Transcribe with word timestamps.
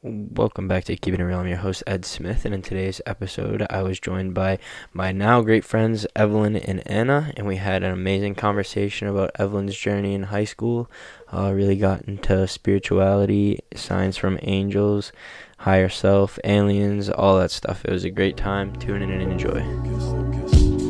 Welcome 0.00 0.68
back 0.68 0.84
to 0.84 0.94
Keeping 0.94 1.18
It 1.18 1.24
Real. 1.24 1.40
I'm 1.40 1.48
your 1.48 1.56
host, 1.56 1.82
Ed 1.84 2.04
Smith, 2.04 2.44
and 2.44 2.54
in 2.54 2.62
today's 2.62 3.00
episode, 3.04 3.66
I 3.68 3.82
was 3.82 3.98
joined 3.98 4.32
by 4.32 4.60
my 4.92 5.10
now 5.10 5.40
great 5.40 5.64
friends, 5.64 6.06
Evelyn 6.14 6.54
and 6.54 6.86
Anna, 6.86 7.32
and 7.36 7.48
we 7.48 7.56
had 7.56 7.82
an 7.82 7.90
amazing 7.90 8.36
conversation 8.36 9.08
about 9.08 9.32
Evelyn's 9.40 9.76
journey 9.76 10.14
in 10.14 10.22
high 10.22 10.44
school. 10.44 10.88
Uh, 11.32 11.50
really 11.52 11.74
got 11.74 12.02
into 12.02 12.46
spirituality, 12.46 13.58
signs 13.74 14.16
from 14.16 14.38
angels, 14.42 15.10
higher 15.58 15.88
self, 15.88 16.38
aliens, 16.44 17.10
all 17.10 17.36
that 17.40 17.50
stuff. 17.50 17.84
It 17.84 17.90
was 17.90 18.04
a 18.04 18.10
great 18.10 18.36
time. 18.36 18.76
Tune 18.76 19.02
in 19.02 19.10
and 19.10 19.32
enjoy. 19.32 19.62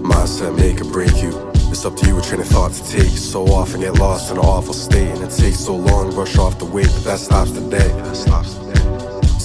Mindset 0.02 0.54
make 0.54 0.82
or 0.82 0.92
break 0.92 1.16
you. 1.22 1.32
It's 1.70 1.86
up 1.86 1.96
to 1.96 2.06
you 2.06 2.16
what 2.16 2.24
train 2.24 2.42
of 2.42 2.48
thought 2.48 2.72
to 2.72 2.86
take. 2.86 3.16
So 3.16 3.46
often 3.46 3.80
get 3.80 3.94
lost 3.94 4.30
in 4.30 4.36
an 4.36 4.44
awful 4.44 4.74
state, 4.74 5.08
and 5.08 5.22
it 5.22 5.34
takes 5.34 5.60
so 5.60 5.74
long 5.74 6.10
to 6.10 6.14
brush 6.14 6.36
off 6.36 6.58
the 6.58 6.66
weight, 6.66 6.90
but 6.92 7.04
that 7.04 7.18
stops 7.20 7.52
the 7.52 7.62
day. 7.70 7.88
That 7.88 8.14
stops 8.14 8.52
the 8.52 8.74
day. 8.74 8.77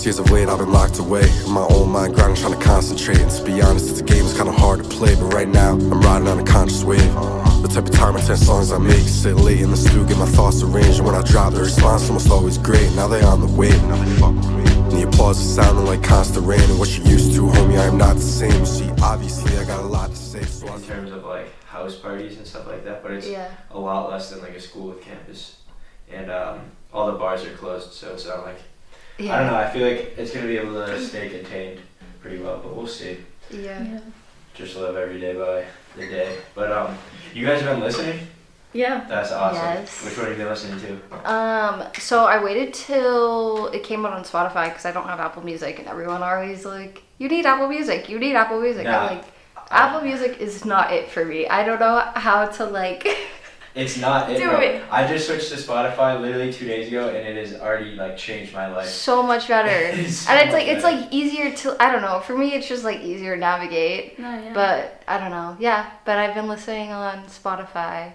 Years 0.03 0.19
of 0.19 0.29
late, 0.31 0.49
I've 0.49 0.57
been 0.57 0.73
locked 0.73 0.99
away. 0.99 1.23
In 1.45 1.51
my 1.51 1.65
own 1.69 1.89
mind, 1.89 2.13
grinding, 2.13 2.35
trying 2.35 2.59
to 2.59 2.65
concentrate. 2.65 3.19
And 3.19 3.31
to 3.31 3.43
be 3.45 3.61
honest, 3.61 3.89
it's 3.89 4.01
a 4.01 4.03
game 4.03 4.23
that's 4.25 4.35
kinda 4.35 4.51
hard 4.51 4.83
to 4.83 4.89
play. 4.89 5.15
But 5.15 5.33
right 5.33 5.47
now, 5.47 5.71
I'm 5.71 6.01
riding 6.01 6.27
on 6.27 6.39
a 6.39 6.43
conscious 6.43 6.83
wave. 6.83 6.99
The 7.61 7.69
type 7.69 7.85
of 7.85 7.91
time 7.91 8.17
and 8.17 8.25
10 8.25 8.35
songs 8.35 8.73
I 8.73 8.79
make. 8.79 9.07
Sit 9.07 9.37
late 9.37 9.61
in 9.61 9.71
the 9.71 9.77
studio, 9.77 10.03
get 10.03 10.17
my 10.17 10.25
thoughts 10.25 10.61
arranged. 10.61 10.97
And 10.99 11.07
when 11.07 11.15
I 11.15 11.21
drop, 11.21 11.53
the 11.53 11.61
response 11.61 12.09
almost 12.09 12.29
always 12.29 12.57
great. 12.57 12.91
Now 12.95 13.07
they 13.07 13.21
on 13.23 13.39
the 13.39 13.47
way. 13.47 13.71
And 13.71 13.93
I 13.93 13.97
can 14.03 14.15
fuck 14.17 14.35
with 14.35 14.47
great. 14.47 14.71
And 14.75 14.91
the 14.91 15.03
applause 15.07 15.39
is 15.39 15.55
sounding 15.55 15.85
like 15.85 16.03
constant 16.03 16.45
rain. 16.45 16.59
And 16.69 16.77
what 16.79 16.97
you 16.97 17.03
used 17.05 17.33
to, 17.35 17.43
homie, 17.43 17.79
I 17.79 17.85
am 17.85 17.97
not 17.97 18.15
the 18.15 18.21
same. 18.21 18.59
You 18.59 18.65
see, 18.65 18.89
obviously, 19.01 19.57
I 19.57 19.63
got 19.63 19.79
a 19.79 19.87
lot 19.87 20.09
to 20.09 20.17
say. 20.17 20.43
So 20.43 20.67
in 20.75 20.81
terms 20.81 21.13
of 21.13 21.23
like 21.23 21.47
house 21.63 21.95
parties 21.95 22.35
and 22.35 22.45
stuff 22.45 22.67
like 22.67 22.83
that, 22.83 23.03
but 23.03 23.13
it's 23.13 23.27
Yeah. 23.27 23.47
a 23.71 23.79
lot 23.79 24.11
less 24.11 24.31
than 24.31 24.41
like 24.41 24.55
a 24.55 24.59
school 24.59 24.89
with 24.89 25.01
campus, 25.01 25.59
and 26.11 26.29
um, 26.29 26.59
all 26.93 27.07
the 27.09 27.17
bars 27.17 27.45
are 27.45 27.53
closed, 27.55 27.93
so 27.93 28.11
it's 28.11 28.25
not 28.27 28.45
like 28.45 28.59
I 29.19 29.39
don't 29.39 29.47
know. 29.47 29.55
I 29.55 29.69
feel 29.69 29.87
like 29.87 30.17
it's 30.17 30.33
gonna 30.33 30.47
be 30.47 30.57
able 30.57 30.73
to 30.73 30.99
stay 30.99 31.29
contained 31.29 31.79
pretty 32.21 32.41
well, 32.41 32.59
but 32.63 32.75
we'll 32.75 32.87
see. 32.87 33.17
Yeah. 33.51 33.99
Just 34.53 34.75
live 34.77 34.95
every 34.95 35.19
day 35.19 35.33
by 35.33 35.65
the 35.95 36.07
day. 36.07 36.37
But 36.55 36.71
um, 36.71 36.97
you 37.33 37.45
guys 37.45 37.61
have 37.61 37.75
been 37.75 37.83
listening? 37.83 38.19
Yeah. 38.73 39.05
That's 39.07 39.31
awesome. 39.31 39.63
Yes. 39.63 40.03
Which 40.03 40.17
one 40.17 40.27
have 40.27 40.37
you 40.37 40.43
been 40.43 40.51
listening 40.51 40.79
to? 40.79 41.31
Um. 41.31 41.83
So 41.99 42.25
I 42.25 42.43
waited 42.43 42.73
till 42.73 43.67
it 43.67 43.83
came 43.83 44.05
out 44.05 44.13
on 44.13 44.23
Spotify 44.23 44.69
because 44.69 44.85
I 44.85 44.91
don't 44.91 45.07
have 45.07 45.19
Apple 45.19 45.43
Music, 45.43 45.79
and 45.79 45.87
everyone 45.87 46.23
always 46.23 46.65
like, 46.65 47.03
"You 47.19 47.29
need 47.29 47.45
Apple 47.45 47.67
Music. 47.67 48.09
You 48.09 48.19
need 48.19 48.35
Apple 48.35 48.59
Music." 48.59 48.85
Nah. 48.85 49.07
I'm 49.07 49.17
like, 49.17 49.25
Apple 49.69 50.01
Music 50.01 50.39
is 50.39 50.65
not 50.65 50.91
it 50.91 51.09
for 51.09 51.23
me. 51.25 51.47
I 51.47 51.63
don't 51.63 51.79
know 51.79 51.99
how 52.15 52.45
to 52.45 52.65
like. 52.65 53.07
It's 53.75 53.97
not 53.97 54.29
it, 54.29 54.37
Do 54.37 54.51
it. 54.51 54.83
I 54.91 55.07
just 55.07 55.25
switched 55.25 55.49
to 55.49 55.55
Spotify 55.55 56.21
literally 56.21 56.53
two 56.53 56.65
days 56.67 56.87
ago, 56.89 57.09
and 57.09 57.17
it 57.27 57.35
has 57.37 57.59
already 57.59 57.95
like 57.95 58.15
changed 58.17 58.53
my 58.53 58.67
life. 58.71 58.87
so 58.87 59.23
much 59.23 59.47
better. 59.47 59.69
It's 59.97 60.17
so 60.17 60.31
and 60.31 60.39
it's 60.39 60.51
much 60.53 60.59
like 60.61 60.67
it's 60.67 60.83
like 60.83 61.11
easier 61.11 61.51
to 61.55 61.75
I 61.81 61.91
don't 61.91 62.03
know. 62.03 62.19
For 62.19 62.37
me, 62.37 62.53
it's 62.53 62.67
just 62.67 62.83
like 62.83 63.01
easier 63.01 63.33
to 63.35 63.39
navigate. 63.39 64.19
No, 64.19 64.29
yeah. 64.29 64.53
But 64.53 65.01
I 65.07 65.17
don't 65.17 65.31
know. 65.31 65.57
Yeah. 65.59 65.89
But 66.05 66.19
I've 66.19 66.35
been 66.35 66.47
listening 66.47 66.91
on 66.91 67.25
Spotify 67.25 68.13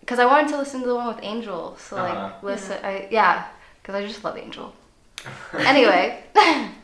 because 0.00 0.18
I 0.20 0.26
wanted 0.26 0.48
to 0.50 0.58
listen 0.58 0.80
to 0.82 0.86
the 0.86 0.94
one 0.94 1.08
with 1.08 1.24
Angel. 1.24 1.76
So 1.78 1.96
like 1.96 2.14
Uh-huh. 2.14 2.32
listen. 2.42 2.78
I 2.84 3.08
yeah. 3.10 3.46
Because 3.82 3.96
I 3.96 4.06
just 4.06 4.22
love 4.22 4.38
Angel. 4.38 4.72
anyway, 5.58 6.22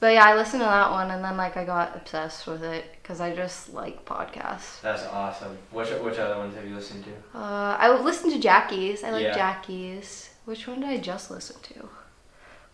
but 0.00 0.14
yeah, 0.14 0.24
I 0.24 0.34
listened 0.34 0.60
to 0.62 0.66
that 0.66 0.90
one 0.90 1.10
and 1.10 1.22
then 1.24 1.36
like 1.36 1.56
I 1.56 1.64
got 1.64 1.94
obsessed 1.94 2.46
with 2.46 2.62
it 2.64 2.84
because 3.02 3.20
I 3.20 3.34
just 3.34 3.72
like 3.74 4.04
podcasts. 4.04 4.80
That's 4.80 5.04
awesome. 5.04 5.56
Which 5.70 5.90
which 5.90 6.18
other 6.18 6.38
ones 6.38 6.54
have 6.56 6.66
you 6.66 6.74
listened 6.74 7.04
to? 7.04 7.38
Uh, 7.38 7.76
I 7.78 7.90
listened 8.00 8.32
to 8.32 8.38
Jackie's. 8.40 9.04
I 9.04 9.10
like 9.10 9.22
Yeah. 9.24 9.34
Jackie's. 9.34 10.30
Which 10.46 10.66
one 10.66 10.80
did 10.80 10.88
I 10.88 10.96
just 10.98 11.30
listen 11.30 11.60
to? 11.74 11.88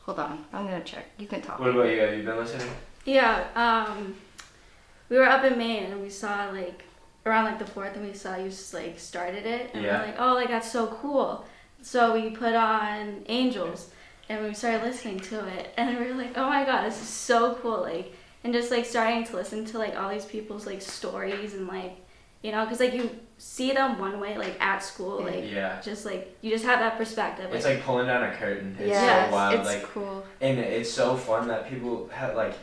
Hold 0.05 0.21
on, 0.21 0.45
I'm 0.53 0.65
gonna 0.67 0.85
check. 0.85 1.07
You 1.19 1.27
can 1.27 1.43
talk. 1.43 1.59
What 1.59 1.71
about 1.71 1.89
you? 1.91 1.99
Have 2.01 2.17
you 2.17 2.23
been 2.23 2.37
listening? 2.37 2.69
yeah. 3.05 3.45
Um, 3.57 4.15
we 5.09 5.17
were 5.19 5.25
up 5.27 5.45
in 5.45 5.59
Maine 5.59 5.85
and 5.93 6.01
we 6.01 6.11
saw 6.11 6.49
like 6.51 6.85
around 7.25 7.45
like 7.47 7.59
the 7.59 7.67
fourth 7.67 7.97
and 7.97 8.07
we 8.07 8.13
saw 8.15 8.37
you 8.37 8.49
just 8.51 8.73
like 8.73 8.99
started 9.01 9.45
it 9.47 9.71
and 9.75 9.83
Yeah. 9.85 10.01
we're 10.01 10.07
like, 10.07 10.17
oh, 10.21 10.35
like 10.35 10.49
that's 10.49 10.71
so 10.71 10.87
cool. 10.87 11.45
So 11.83 12.15
we 12.15 12.31
put 12.31 12.55
on 12.55 13.25
Angels 13.29 13.91
and 14.29 14.45
we 14.45 14.55
started 14.55 14.83
listening 14.83 15.21
to 15.21 15.47
it 15.47 15.73
and 15.77 15.99
we 15.99 16.07
were 16.07 16.15
like, 16.15 16.37
oh 16.37 16.49
my 16.49 16.65
god, 16.65 16.85
this 16.87 17.01
is 17.01 17.09
so 17.09 17.55
cool. 17.57 17.83
Like 17.83 18.13
and 18.45 18.53
just 18.53 18.71
like 18.71 18.85
starting 18.85 19.25
to 19.25 19.37
listen 19.37 19.65
to 19.67 19.79
like 19.79 19.97
all 19.97 20.09
these 20.11 20.25
people's 20.25 20.67
like 20.67 20.81
stories 20.81 21.55
and 21.55 21.67
like 21.67 21.97
you 22.43 22.53
know 22.53 22.65
because 22.65 22.79
like 22.81 22.95
you 22.95 23.11
see 23.39 23.73
them 23.73 23.99
one 23.99 24.21
way 24.21 24.39
like 24.39 24.57
at 24.61 24.79
school 24.83 25.23
like 25.23 25.45
Yeah. 25.51 25.81
just 25.83 26.07
like 26.07 26.37
you 26.43 26.51
just 26.51 26.65
have 26.65 26.79
that 26.81 26.97
perspective. 26.97 27.53
It's 27.53 27.65
like 27.67 27.83
pulling 27.83 28.07
down 28.07 28.23
a 28.23 28.33
curtain. 28.35 28.77
It's 28.79 28.89
yes, 28.89 29.29
so 29.31 29.35
wild. 29.35 29.55
it's 29.55 29.67
like 29.67 29.83
cool. 29.85 30.25
and 30.41 30.59
it's 30.59 30.91
so 30.91 31.17
fun 31.17 31.49
that 31.49 31.69
people 31.69 32.09
have 32.13 32.35
like 32.37 32.55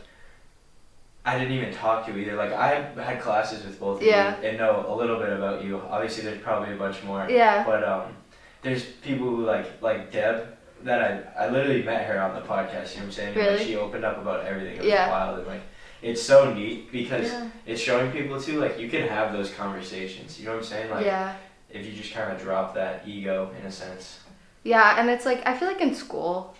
I 1.26 1.38
didn't 1.38 1.54
even 1.54 1.74
talk 1.74 2.06
to 2.06 2.12
you 2.12 2.18
either. 2.20 2.36
Like 2.36 2.52
I 2.52 2.82
had 3.02 3.22
classes 3.22 3.66
with 3.66 3.80
both 3.80 4.02
of 4.02 4.06
Yeah. 4.08 4.40
you 4.42 4.48
and 4.50 4.58
know 4.58 4.86
a 4.88 4.94
little 4.96 5.18
bit 5.18 5.30
about 5.30 5.64
you. 5.64 5.80
Obviously, 5.90 6.24
there's 6.24 6.42
probably 6.42 6.74
a 6.74 6.78
bunch 6.78 7.02
more. 7.04 7.26
Yeah. 7.30 7.64
But 7.66 7.84
um, 7.86 8.14
there's 8.62 8.84
people 8.84 9.28
who 9.28 9.46
like 9.46 9.82
like 9.82 10.12
Deb 10.12 10.58
that 10.84 11.02
I 11.38 11.46
I 11.46 11.50
literally 11.50 11.84
met 11.84 12.06
her 12.08 12.20
on 12.22 12.36
the 12.36 12.42
podcast. 12.42 12.92
You 12.94 13.02
know 13.02 13.02
what 13.02 13.06
I'm 13.06 13.12
saying? 13.12 13.28
And, 13.30 13.38
like, 13.38 13.50
Really? 13.52 13.66
she 13.66 13.76
opened 13.76 14.06
up 14.06 14.18
about 14.18 14.46
everything. 14.46 14.76
It 14.76 14.80
was 14.80 14.88
Yeah. 14.88 15.10
wild 15.10 15.40
and 15.40 15.48
like 15.48 15.62
it's 16.02 16.22
so 16.22 16.54
neat 16.54 16.92
because 16.92 17.32
Yeah. 17.32 17.48
it's 17.66 17.82
showing 17.82 18.12
people 18.12 18.40
too 18.42 18.60
like 18.60 18.78
you 18.80 18.90
can 18.90 19.08
have 19.08 19.32
those 19.34 19.52
conversations. 19.52 20.40
You 20.40 20.46
know 20.46 20.52
what 20.52 20.58
I'm 20.60 20.64
saying? 20.66 20.92
Like 20.92 21.06
yeah. 21.06 21.36
if 21.70 21.86
you 21.86 21.94
just 21.94 22.14
kind 22.14 22.32
of 22.32 22.42
drop 22.42 22.74
that 22.76 23.08
ego 23.08 23.52
in 23.60 23.66
a 23.66 23.72
sense. 23.72 24.20
Yeah, 24.64 25.00
and 25.00 25.10
it's 25.10 25.26
like 25.26 25.46
I 25.46 25.58
feel 25.58 25.68
like 25.68 25.82
in 25.82 25.94
school, 25.96 26.56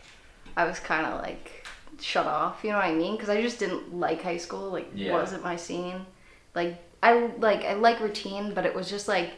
I 0.58 0.66
was 0.66 0.80
kind 0.80 1.06
of 1.06 1.22
like 1.22 1.66
shut 2.02 2.26
off. 2.26 2.64
You 2.64 2.72
know 2.72 2.78
what 2.78 2.86
I 2.86 2.94
mean? 2.94 3.16
Because 3.16 3.30
I 3.30 3.42
just 3.42 3.60
didn't 3.60 3.94
like 4.00 4.22
high 4.24 4.38
school. 4.38 4.70
Like 4.72 4.90
Yeah. 4.94 5.14
wasn't 5.14 5.44
my 5.44 5.56
scene. 5.58 6.06
Like 6.56 6.76
I 7.02 7.30
like 7.40 7.64
I 7.66 7.74
like 7.74 8.00
routine, 8.00 8.54
but 8.54 8.66
it 8.66 8.74
was 8.74 8.90
just 8.90 9.08
like 9.08 9.32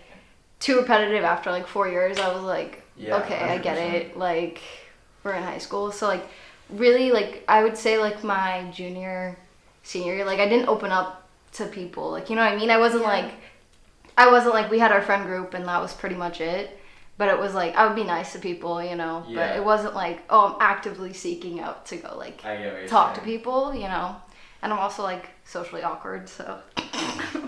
too 0.60 0.78
repetitive. 0.80 1.24
After 1.24 1.50
like 1.52 1.68
four 1.68 1.88
years, 1.88 2.18
I 2.20 2.32
was 2.34 2.44
like, 2.44 2.84
Yeah, 2.98 3.18
okay, 3.18 3.38
I 3.38 3.58
get 3.58 3.78
it. 3.78 4.18
Like 4.18 4.62
we're 5.24 5.34
in 5.34 5.44
high 5.44 5.60
school, 5.60 5.92
so 5.92 6.08
like 6.08 6.26
really 6.70 7.12
like 7.12 7.44
I 7.48 7.64
would 7.64 7.78
say 7.78 7.98
like 8.00 8.24
my 8.24 8.70
junior, 8.74 9.38
senior 9.84 10.16
year, 10.16 10.26
like 10.26 10.40
I 10.40 10.48
didn't 10.48 10.70
open 10.70 10.92
up 10.92 11.28
to 11.54 11.66
people. 11.68 12.12
Like 12.12 12.30
you 12.30 12.36
know 12.36 12.44
what 12.44 12.54
I 12.54 12.58
mean? 12.58 12.70
I 12.70 12.78
wasn't 12.78 13.04
Yeah. 13.04 13.10
like 13.10 13.32
I 14.18 14.32
wasn't 14.32 14.54
like 14.54 14.72
we 14.72 14.80
had 14.80 14.92
our 14.92 15.02
friend 15.02 15.26
group 15.26 15.54
and 15.54 15.66
that 15.68 15.82
was 15.82 15.94
pretty 15.94 16.16
much 16.16 16.42
it. 16.42 16.80
But 17.18 17.30
it 17.30 17.40
was 17.40 17.54
like 17.54 17.76
I 17.76 17.88
would 17.88 17.96
be 17.96 18.04
nice 18.04 18.34
to 18.34 18.40
people, 18.40 18.84
you 18.84 18.96
know. 18.96 19.24
Yeah. 19.28 19.36
But 19.36 19.58
it 19.58 19.66
wasn't 19.66 19.96
like 19.96 20.24
oh 20.30 20.54
I'm 20.54 20.62
actively 20.62 21.14
seeking 21.14 21.60
out 21.60 21.86
to 21.88 21.98
go 21.98 22.18
like 22.18 22.42
talk 22.88 23.14
to 23.16 23.22
people, 23.22 23.74
you 23.74 23.88
know. 23.88 24.16
And 24.62 24.74
I'm 24.74 24.80
also 24.80 25.04
like 25.04 25.30
socially 25.46 25.84
awkward, 25.84 26.28
so. 26.28 26.60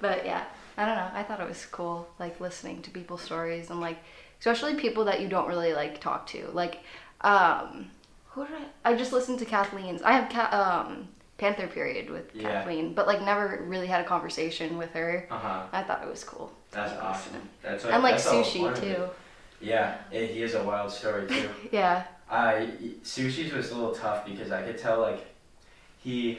but 0.00 0.24
yeah, 0.24 0.44
I 0.76 0.86
don't 0.86 0.96
know. 0.96 1.10
I 1.12 1.22
thought 1.22 1.40
it 1.40 1.48
was 1.48 1.64
cool, 1.66 2.08
like 2.18 2.40
listening 2.40 2.82
to 2.82 2.90
people's 2.90 3.22
stories 3.22 3.70
and 3.70 3.80
like, 3.80 3.98
especially 4.40 4.74
people 4.76 5.04
that 5.06 5.20
you 5.20 5.28
don't 5.28 5.48
really 5.48 5.74
like 5.74 6.00
talk 6.00 6.26
to. 6.28 6.48
Like, 6.52 6.80
um, 7.20 7.90
who 8.30 8.46
did 8.46 8.56
I? 8.84 8.90
I 8.92 8.96
just 8.96 9.12
listened 9.12 9.38
to 9.40 9.44
Kathleen's. 9.44 10.02
I 10.02 10.12
have 10.12 10.30
Ca- 10.30 10.84
um 10.86 11.08
Panther 11.38 11.66
period 11.66 12.08
with 12.10 12.34
Yeah. 12.34 12.50
Kathleen, 12.50 12.94
but 12.94 13.06
like 13.06 13.20
never 13.22 13.64
really 13.66 13.86
had 13.88 14.00
a 14.00 14.04
conversation 14.04 14.78
with 14.78 14.90
her. 14.92 15.26
Uh 15.30 15.38
huh. 15.38 15.62
I 15.72 15.82
thought 15.82 16.02
it 16.02 16.08
was 16.08 16.24
cool. 16.24 16.52
That's 16.70 16.92
awesome. 17.00 17.32
listen. 17.34 17.48
That's 17.62 17.84
what, 17.84 17.92
and 17.94 18.02
like 18.02 18.12
that's 18.14 18.24
the 18.24 18.30
whole 18.30 18.44
sushi 18.44 18.60
point 18.60 18.78
of 18.78 18.84
it. 18.84 18.96
too. 18.96 19.04
Yeah, 19.60 19.98
it, 20.10 20.30
he 20.30 20.42
is 20.42 20.54
a 20.54 20.62
wild 20.64 20.90
story 20.90 21.26
too. 21.28 21.48
Yeah. 21.70 22.04
I 22.30 22.68
sushi's 23.04 23.52
was 23.52 23.70
a 23.70 23.74
little 23.74 23.94
tough 23.94 24.24
because 24.24 24.50
I 24.50 24.62
could 24.62 24.78
tell 24.78 25.00
like 25.00 25.26
he. 26.02 26.38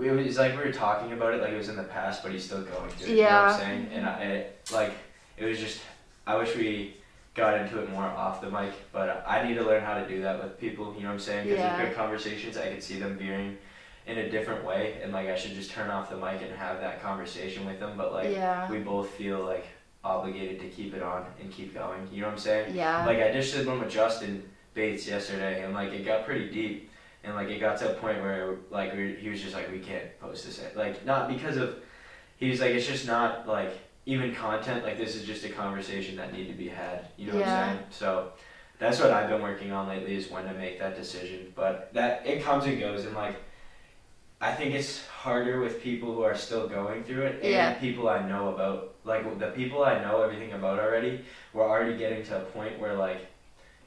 It 0.00 0.10
was 0.12 0.38
like 0.38 0.56
we 0.56 0.62
were 0.64 0.72
talking 0.72 1.12
about 1.12 1.34
it 1.34 1.40
like 1.42 1.50
it 1.52 1.56
was 1.56 1.68
in 1.68 1.76
the 1.76 1.82
past, 1.84 2.22
but 2.22 2.32
he's 2.32 2.44
still 2.44 2.62
going 2.62 2.88
through 2.90 3.08
it. 3.08 3.16
You 3.16 3.22
know 3.22 3.22
what 3.22 3.30
Yeah. 3.30 3.52
I'm 3.52 3.60
saying? 3.60 3.88
And 3.92 4.06
I 4.06 4.22
it, 4.22 4.68
like 4.72 4.92
it 5.36 5.44
was 5.44 5.58
just. 5.58 5.80
I 6.26 6.36
wish 6.36 6.54
we 6.56 6.94
got 7.34 7.58
into 7.60 7.80
it 7.80 7.90
more 7.90 8.02
off 8.04 8.40
the 8.40 8.50
mic, 8.50 8.72
but 8.92 9.24
I 9.26 9.46
need 9.46 9.54
to 9.54 9.62
learn 9.64 9.82
how 9.82 9.94
to 9.94 10.06
do 10.06 10.20
that 10.22 10.42
with 10.42 10.58
people. 10.60 10.94
You 10.94 11.02
know 11.02 11.08
what 11.08 11.14
I'm 11.14 11.20
saying? 11.20 11.44
Because 11.48 11.58
Yeah. 11.60 11.80
in 11.80 11.86
good 11.86 11.96
conversations, 11.96 12.56
I 12.56 12.68
could 12.70 12.82
see 12.82 12.98
them 12.98 13.16
veering 13.16 13.56
in 14.06 14.18
a 14.18 14.28
different 14.30 14.64
way, 14.64 14.98
and 15.02 15.12
like 15.12 15.28
I 15.28 15.36
should 15.36 15.52
just 15.54 15.70
turn 15.70 15.90
off 15.90 16.10
the 16.10 16.16
mic 16.16 16.42
and 16.42 16.52
have 16.56 16.80
that 16.80 17.02
conversation 17.02 17.66
with 17.66 17.80
them. 17.80 17.92
But 17.96 18.12
like 18.12 18.30
yeah. 18.30 18.70
we 18.70 18.78
both 18.78 19.10
feel 19.10 19.40
like 19.44 19.66
obligated 20.04 20.60
to 20.60 20.68
keep 20.68 20.94
it 20.94 21.02
on 21.02 21.26
and 21.40 21.50
keep 21.52 21.74
going. 21.74 22.08
You 22.12 22.20
know 22.20 22.28
what 22.28 22.34
I'm 22.34 22.38
saying? 22.38 22.74
Yeah. 22.76 23.04
Like 23.04 23.18
I 23.20 23.32
just 23.32 23.52
did 23.54 23.66
one 23.66 23.80
with 23.80 23.90
Justin 23.90 24.42
Bates 24.74 25.06
yesterday, 25.08 25.64
and 25.64 25.74
like 25.74 25.90
it 25.92 26.04
got 26.04 26.24
pretty 26.24 26.50
deep, 26.50 26.87
and 27.28 27.36
like 27.36 27.48
it 27.48 27.60
got 27.60 27.78
to 27.78 27.90
a 27.90 27.94
point 27.94 28.20
where 28.20 28.56
like 28.70 28.94
we, 28.96 29.14
he 29.14 29.28
was 29.28 29.40
just 29.40 29.54
like, 29.54 29.70
we 29.70 29.78
can't 29.78 30.18
post 30.20 30.44
this, 30.46 30.60
like 30.74 31.04
not 31.04 31.28
because 31.28 31.56
of, 31.56 31.76
he 32.38 32.48
was 32.50 32.60
like, 32.60 32.70
it's 32.70 32.86
just 32.86 33.06
not 33.06 33.46
like 33.46 33.72
even 34.06 34.34
content. 34.34 34.84
Like 34.84 34.98
this 34.98 35.14
is 35.14 35.24
just 35.24 35.44
a 35.44 35.48
conversation 35.50 36.16
that 36.16 36.32
need 36.32 36.48
to 36.48 36.54
be 36.54 36.68
had. 36.68 37.08
You 37.16 37.30
know 37.30 37.38
what 37.38 37.46
I'm 37.48 37.76
saying? 37.76 37.86
So. 37.90 38.32
That's 38.80 39.00
what 39.00 39.10
I've 39.10 39.28
been 39.28 39.42
working 39.42 39.72
on 39.72 39.88
lately 39.88 40.14
is 40.14 40.30
when 40.30 40.44
to 40.44 40.54
make 40.54 40.78
that 40.78 40.94
decision. 40.96 41.52
But 41.56 41.92
that 41.94 42.24
it 42.24 42.44
comes 42.44 42.64
and 42.64 42.78
goes 42.78 43.06
and 43.06 43.14
like 43.16 43.34
I 44.40 44.52
think 44.52 44.72
it's 44.74 45.04
harder 45.08 45.60
with 45.60 45.82
people 45.82 46.14
who 46.14 46.22
are 46.22 46.36
still 46.36 46.68
going 46.68 47.02
through 47.02 47.22
it 47.22 47.42
and 47.42 47.50
Yeah. 47.50 47.74
people 47.74 48.08
I 48.08 48.26
know 48.28 48.54
about. 48.54 48.94
Like 49.04 49.38
the 49.40 49.48
people 49.48 49.82
I 49.82 50.00
know 50.00 50.22
everything 50.22 50.52
about 50.52 50.78
already, 50.78 51.24
we're 51.52 51.68
already 51.68 51.96
getting 51.98 52.22
to 52.26 52.36
a 52.36 52.44
point 52.44 52.78
where 52.78 52.94
like 52.94 53.26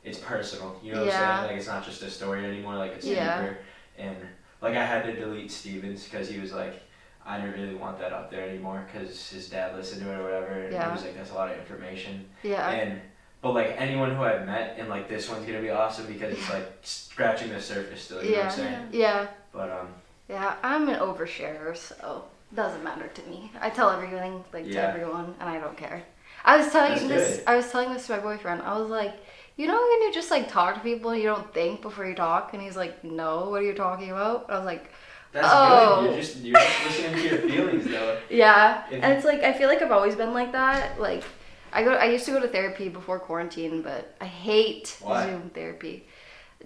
it's 0.03 0.18
personal. 0.19 0.80
You 0.83 0.94
know 0.94 1.00
what 1.01 1.07
Yeah. 1.07 1.30
I'm 1.31 1.38
saying? 1.38 1.48
Like 1.48 1.57
it's 1.57 1.68
not 1.68 1.86
just 1.86 2.01
a 2.01 2.09
story 2.09 2.45
anymore. 2.45 2.75
Like 2.75 2.92
it's 2.94 3.06
Yeah. 3.06 3.42
deeper. 3.42 3.57
And 3.98 4.15
like 4.62 4.75
I 4.75 4.86
had 4.86 5.03
to 5.06 5.13
delete 5.13 5.51
Stevens 5.51 6.03
because 6.06 6.27
he 6.30 6.39
was 6.39 6.51
like, 6.53 6.81
I 7.25 7.38
didn't 7.39 7.59
really 7.62 7.75
want 7.75 8.00
that 8.00 8.13
up 8.13 8.31
there 8.31 8.48
anymore 8.48 8.88
because 8.92 9.30
his 9.30 9.48
dad 9.50 9.75
listened 9.75 10.01
to 10.01 10.12
it 10.12 10.15
or 10.19 10.24
whatever. 10.24 10.53
And 10.63 10.74
Yeah. 10.74 10.88
he 10.88 10.92
was 10.92 11.03
like, 11.03 11.15
that's 11.15 11.31
a 11.31 11.36
lot 11.36 11.51
of 11.51 11.57
information. 11.57 12.27
Yeah. 12.44 12.68
And 12.69 13.01
but 13.42 13.53
like 13.53 13.75
anyone 13.77 14.15
who 14.15 14.24
I've 14.24 14.45
met 14.45 14.75
and 14.80 14.89
like 14.89 15.07
this 15.07 15.30
one's 15.30 15.45
gonna 15.45 15.62
be 15.62 15.69
awesome 15.69 16.07
because 16.07 16.33
it's 16.33 16.50
like 16.50 16.68
scratching 16.81 17.50
the 17.50 17.62
surface 17.62 18.01
still. 18.03 18.24
You 18.24 18.31
know 18.31 18.38
what 18.38 18.45
I'm 18.45 18.51
saying? 18.51 18.88
Yeah. 18.92 19.27
But 19.53 19.69
um, 19.71 19.88
Yeah, 20.30 20.56
I'm 20.63 20.88
an 20.89 21.00
oversharer, 21.00 21.75
so 21.75 22.25
it 22.51 22.56
doesn't 22.56 22.83
matter 22.83 23.07
to 23.07 23.21
me. 23.30 23.51
I 23.59 23.69
tell 23.69 23.89
everything 23.89 24.44
like 24.53 24.65
to 24.71 24.77
everyone, 24.81 25.36
and 25.39 25.50
I 25.50 25.59
don't 25.59 25.77
care. 25.77 26.03
I 26.45 26.57
was 26.57 26.71
telling 26.71 26.92
That's 26.94 27.07
this. 27.07 27.38
good. 27.38 27.44
I 27.48 27.56
was 27.56 27.71
telling 27.71 27.94
this 27.94 28.07
to 28.07 28.13
my 28.13 28.19
boyfriend. 28.19 28.62
I 28.63 28.77
was 28.80 28.89
like, 28.89 29.13
you 29.62 29.68
know, 29.68 29.74
when 29.92 30.02
you 30.08 30.12
just 30.13 30.31
like 30.31 30.50
talk 30.52 30.74
to 30.75 30.81
people, 30.81 31.12
and 31.12 31.22
you 31.22 31.28
don't 31.28 31.54
think 31.54 31.81
before 31.81 32.06
you 32.08 32.16
talk, 32.16 32.54
and 32.54 32.62
he's 32.62 32.75
like, 32.84 33.04
no, 33.04 33.50
what 33.50 33.62
are 33.62 33.66
you 33.66 33.74
talking 33.75 34.10
about? 34.10 34.50
I 34.50 34.58
was 34.58 34.66
like, 34.66 34.86
that's 35.31 35.48
Oh. 35.50 36.02
good. 36.02 36.12
You're 36.12 36.22
just 36.22 36.38
you're 36.38 36.60
just 36.60 36.84
listening 36.86 37.13
to 37.16 37.22
your 37.30 37.38
feelings 37.50 37.86
though. 37.86 38.18
yeah, 38.30 38.84
If- 38.90 39.04
and 39.04 39.13
it's 39.13 39.25
like 39.25 39.42
I 39.44 39.54
feel 39.54 39.68
like 39.69 39.81
I've 39.81 39.92
always 40.00 40.16
been 40.16 40.34
like 40.34 40.52
that. 40.54 41.00
Like, 41.00 41.24
I 41.72 41.84
go, 41.84 41.92
I 41.94 42.06
used 42.06 42.25
to 42.25 42.31
go 42.31 42.40
to 42.42 42.48
therapy 42.48 42.90
before 42.90 43.19
quarantine, 43.19 43.81
but 43.81 44.16
I 44.19 44.25
hate 44.25 44.98
Why? 45.02 45.25
Zoom 45.28 45.52
therapy. 45.54 46.06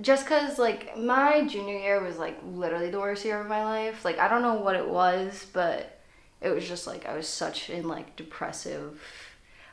Just 0.01 0.25
cause 0.27 0.57
like 0.59 0.97
my 0.97 1.45
junior 1.47 1.77
year 1.77 2.01
was 2.03 2.17
like 2.17 2.37
literally 2.63 2.89
the 2.91 2.99
worst 2.99 3.23
year 3.25 3.39
of 3.39 3.47
my 3.47 3.63
life. 3.63 4.03
Like 4.05 4.19
I 4.19 4.27
don't 4.27 4.41
know 4.41 4.55
what 4.55 4.75
it 4.75 4.87
was, 4.87 5.45
but 5.53 5.99
it 6.41 6.49
was 6.49 6.67
just 6.67 6.85
like 6.87 7.05
I 7.05 7.15
was 7.15 7.27
such 7.27 7.69
in 7.69 7.87
like 7.87 8.15
depressive. 8.15 8.99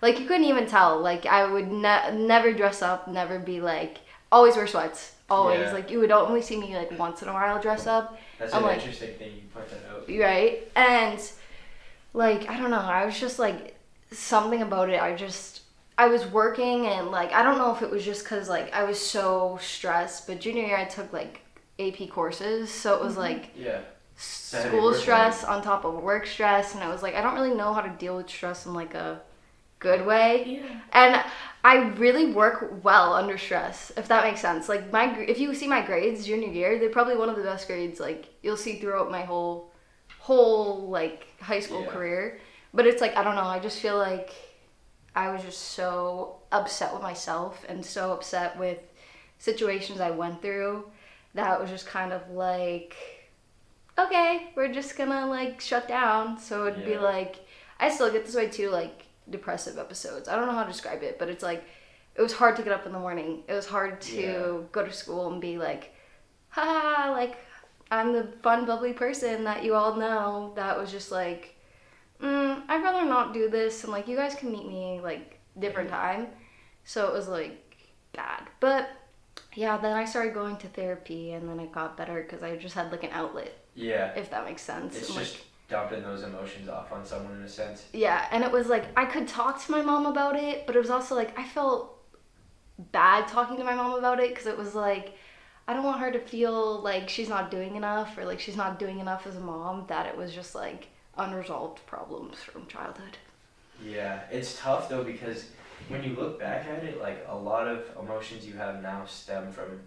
Like 0.02 0.18
you 0.20 0.26
couldn't 0.26 0.44
even 0.44 0.66
tell. 0.66 1.00
Like 1.00 1.24
I 1.24 1.50
would 1.50 1.70
ne- 1.72 2.14
never 2.16 2.52
dress 2.52 2.82
up, 2.82 3.08
never 3.08 3.38
be 3.38 3.60
like 3.60 3.98
always 4.30 4.56
wear 4.56 4.66
sweats. 4.66 5.14
Always 5.30 5.60
Yeah. 5.60 5.72
like 5.72 5.90
you 5.90 6.00
would 6.00 6.10
only 6.10 6.42
see 6.42 6.58
me 6.58 6.76
like 6.76 6.98
once 6.98 7.22
in 7.22 7.28
a 7.28 7.32
while 7.32 7.60
dress 7.62 7.86
up. 7.86 8.18
That's 8.38 8.52
I'm 8.52 8.62
an 8.62 8.68
like- 8.68 8.78
interesting 8.78 9.14
thing 9.14 9.32
you 9.36 9.42
point 9.54 9.68
that 9.70 9.80
out. 9.90 10.08
right 10.20 10.68
and 10.74 11.18
like 12.14 12.48
i 12.50 12.58
don't 12.58 12.70
know 12.70 12.78
i 12.78 13.06
was 13.06 13.18
just 13.18 13.38
like 13.38 13.74
something 14.10 14.60
about 14.60 14.90
it 14.90 15.00
i 15.00 15.14
just 15.14 15.62
i 15.96 16.06
was 16.08 16.26
working 16.26 16.86
and 16.86 17.10
like 17.10 17.32
i 17.32 17.42
don't 17.42 17.56
know 17.56 17.74
if 17.74 17.80
it 17.82 17.90
was 17.90 18.04
just 18.04 18.24
because 18.24 18.48
like 18.48 18.72
i 18.74 18.84
was 18.84 18.98
so 19.00 19.58
stressed 19.62 20.26
but 20.26 20.40
junior 20.40 20.64
year 20.64 20.76
i 20.76 20.84
took 20.84 21.10
like 21.12 21.40
ap 21.78 21.96
courses 22.10 22.70
so 22.70 22.94
it 22.94 23.00
was 23.02 23.12
mm-hmm. 23.12 23.22
like 23.22 23.50
Yeah. 23.56 23.80
school 24.16 24.92
stress 24.92 25.44
on 25.44 25.62
top 25.62 25.84
of 25.86 25.94
work 26.02 26.26
stress 26.26 26.74
and 26.74 26.82
i 26.84 26.88
was 26.88 27.02
like 27.02 27.14
i 27.14 27.22
don't 27.22 27.34
really 27.34 27.54
know 27.54 27.72
how 27.72 27.80
to 27.80 27.90
deal 27.90 28.16
with 28.16 28.28
stress 28.28 28.66
in 28.66 28.74
like 28.74 28.94
a 28.94 29.20
good 29.88 30.02
way 30.12 30.28
Yeah. 30.60 30.80
and 30.92 31.12
I 31.64 31.74
really 32.04 32.26
work 32.32 32.58
well 32.82 33.12
under 33.20 33.38
stress, 33.38 33.92
if 33.96 34.06
that 34.08 34.24
makes 34.24 34.40
sense. 34.40 34.68
Like 34.68 34.84
my, 34.96 35.04
if 35.34 35.38
you 35.38 35.54
see 35.54 35.68
my 35.68 35.80
grades 35.90 36.26
junior 36.26 36.48
year, 36.60 36.70
they're 36.78 36.96
probably 36.98 37.16
one 37.16 37.28
of 37.32 37.36
the 37.36 37.44
best 37.52 37.68
grades 37.68 38.00
like 38.00 38.22
you'll 38.42 38.56
see 38.66 38.74
throughout 38.80 39.10
my 39.18 39.22
whole, 39.30 39.70
whole 40.18 40.88
like 40.98 41.20
high 41.40 41.60
school 41.60 41.82
Yeah. 41.84 41.92
career. 41.94 42.22
But 42.74 42.86
it's 42.88 43.00
like 43.04 43.14
I 43.16 43.22
don't 43.22 43.36
know. 43.36 43.50
I 43.56 43.60
just 43.68 43.78
feel 43.84 43.96
like 43.96 44.30
I 45.14 45.30
was 45.32 45.42
just 45.48 45.62
so 45.78 46.40
upset 46.50 46.92
with 46.94 47.02
myself 47.02 47.64
and 47.68 47.84
so 47.94 48.12
upset 48.12 48.58
with 48.58 48.78
situations 49.38 50.00
I 50.00 50.10
went 50.10 50.42
through 50.42 50.72
that 51.34 51.48
it 51.54 51.60
was 51.62 51.70
just 51.70 51.86
kind 51.86 52.12
of 52.12 52.22
like, 52.30 52.96
okay, 53.98 54.50
we're 54.56 54.72
just 54.72 54.96
gonna 54.96 55.26
like 55.26 55.60
shut 55.60 55.86
down. 55.86 56.38
So 56.38 56.66
it'd 56.66 56.84
be 56.84 56.98
like, 56.98 57.36
I 57.78 57.88
still 57.90 58.10
get 58.10 58.24
this 58.26 58.34
way 58.34 58.48
too, 58.48 58.70
like 58.70 59.04
depressive 59.30 59.78
episodes. 59.78 60.28
I 60.28 60.36
don't 60.36 60.46
know 60.46 60.52
how 60.54 60.64
to 60.64 60.70
describe 60.72 61.02
it, 61.02 61.18
but 61.18 61.28
it's 61.28 61.42
like, 61.42 61.64
it 62.14 62.20
was 62.22 62.32
hard 62.32 62.56
to 62.56 62.62
get 62.62 62.72
up 62.72 62.86
in 62.86 62.92
the 62.92 62.98
morning. 62.98 63.42
It 63.48 63.52
was 63.54 63.66
hard 63.66 64.00
to 64.02 64.20
Yeah. 64.20 64.58
go 64.70 64.84
to 64.84 64.92
school 64.92 65.30
and 65.32 65.40
be 65.40 65.58
like, 65.58 65.94
ha, 66.48 67.12
like 67.16 67.36
I'm 67.90 68.12
the 68.12 68.28
fun, 68.42 68.64
bubbly 68.66 68.92
person 68.94 69.44
that 69.44 69.64
you 69.64 69.74
all 69.74 69.96
know. 69.96 70.52
That 70.56 70.78
was 70.78 70.90
just 70.90 71.10
like, 71.12 71.54
mm, 72.20 72.62
I'd 72.68 72.82
rather 72.82 73.04
not 73.06 73.34
do 73.34 73.48
this, 73.50 73.84
and 73.84 73.92
like 73.92 74.08
you 74.08 74.16
guys 74.16 74.34
can 74.34 74.50
meet 74.50 74.66
me 74.66 75.00
like 75.02 75.38
different 75.58 75.90
time. 75.90 76.28
So 76.84 77.06
it 77.08 77.12
was 77.12 77.28
like 77.28 77.58
bad, 78.14 78.48
but 78.60 78.88
yeah. 79.54 79.76
Then 79.76 79.94
I 79.96 80.04
started 80.06 80.32
going 80.34 80.56
to 80.58 80.68
therapy, 80.68 81.32
and 81.32 81.48
then 81.48 81.60
it 81.60 81.70
got 81.72 81.96
better 81.96 82.22
because 82.22 82.42
I 82.42 82.56
just 82.56 82.74
had 82.74 82.90
like 82.90 83.04
an 83.04 83.10
outlet, 83.12 83.52
Yeah. 83.74 84.12
if 84.16 84.30
that 84.30 84.44
makes 84.46 84.62
sense. 84.62 84.96
It's 84.96 85.08
And, 85.08 85.16
like, 85.18 85.26
just 85.26 85.38
dumping 85.72 86.02
those 86.02 86.22
emotions 86.22 86.68
off 86.68 86.92
on 86.92 87.04
someone 87.04 87.34
in 87.36 87.42
a 87.42 87.48
sense. 87.48 87.86
yeah, 87.92 88.26
and 88.30 88.44
it 88.44 88.52
was 88.52 88.68
like 88.68 88.84
I 88.96 89.06
could 89.06 89.26
talk 89.26 89.64
to 89.64 89.72
my 89.72 89.82
mom 89.82 90.06
about 90.06 90.36
it, 90.36 90.66
but 90.66 90.76
it 90.76 90.78
was 90.78 90.90
also 90.90 91.16
like 91.16 91.36
I 91.38 91.44
felt 91.44 91.98
bad 92.92 93.26
talking 93.26 93.56
to 93.56 93.64
my 93.64 93.74
mom 93.74 93.98
about 93.98 94.20
it 94.20 94.30
because 94.30 94.46
it 94.46 94.56
was 94.56 94.74
like 94.74 95.16
I 95.66 95.74
don't 95.74 95.84
want 95.84 96.00
her 96.00 96.12
to 96.12 96.18
feel 96.20 96.80
like 96.80 97.08
she's 97.08 97.28
not 97.28 97.50
doing 97.50 97.76
enough 97.76 98.16
or 98.18 98.24
like 98.24 98.38
she's 98.40 98.56
not 98.56 98.78
doing 98.78 98.98
enough 99.00 99.26
as 99.26 99.36
a 99.36 99.40
mom. 99.40 99.86
That 99.88 100.06
it 100.06 100.16
was 100.16 100.34
just 100.34 100.54
like 100.54 100.88
unresolved 101.16 101.84
problems 101.86 102.38
from 102.38 102.66
childhood. 102.66 103.16
Yeah, 103.84 104.20
it's 104.30 104.58
tough 104.58 104.88
though 104.88 105.04
because 105.04 105.46
when 105.88 106.02
you 106.04 106.14
look 106.14 106.38
back 106.38 106.66
at 106.68 106.84
it, 106.84 107.00
like 107.00 107.24
a 107.28 107.36
lot 107.36 107.66
of 107.66 107.84
emotions 108.00 108.46
you 108.46 108.54
have 108.54 108.82
now 108.82 109.04
stem 109.04 109.50
from 109.50 109.80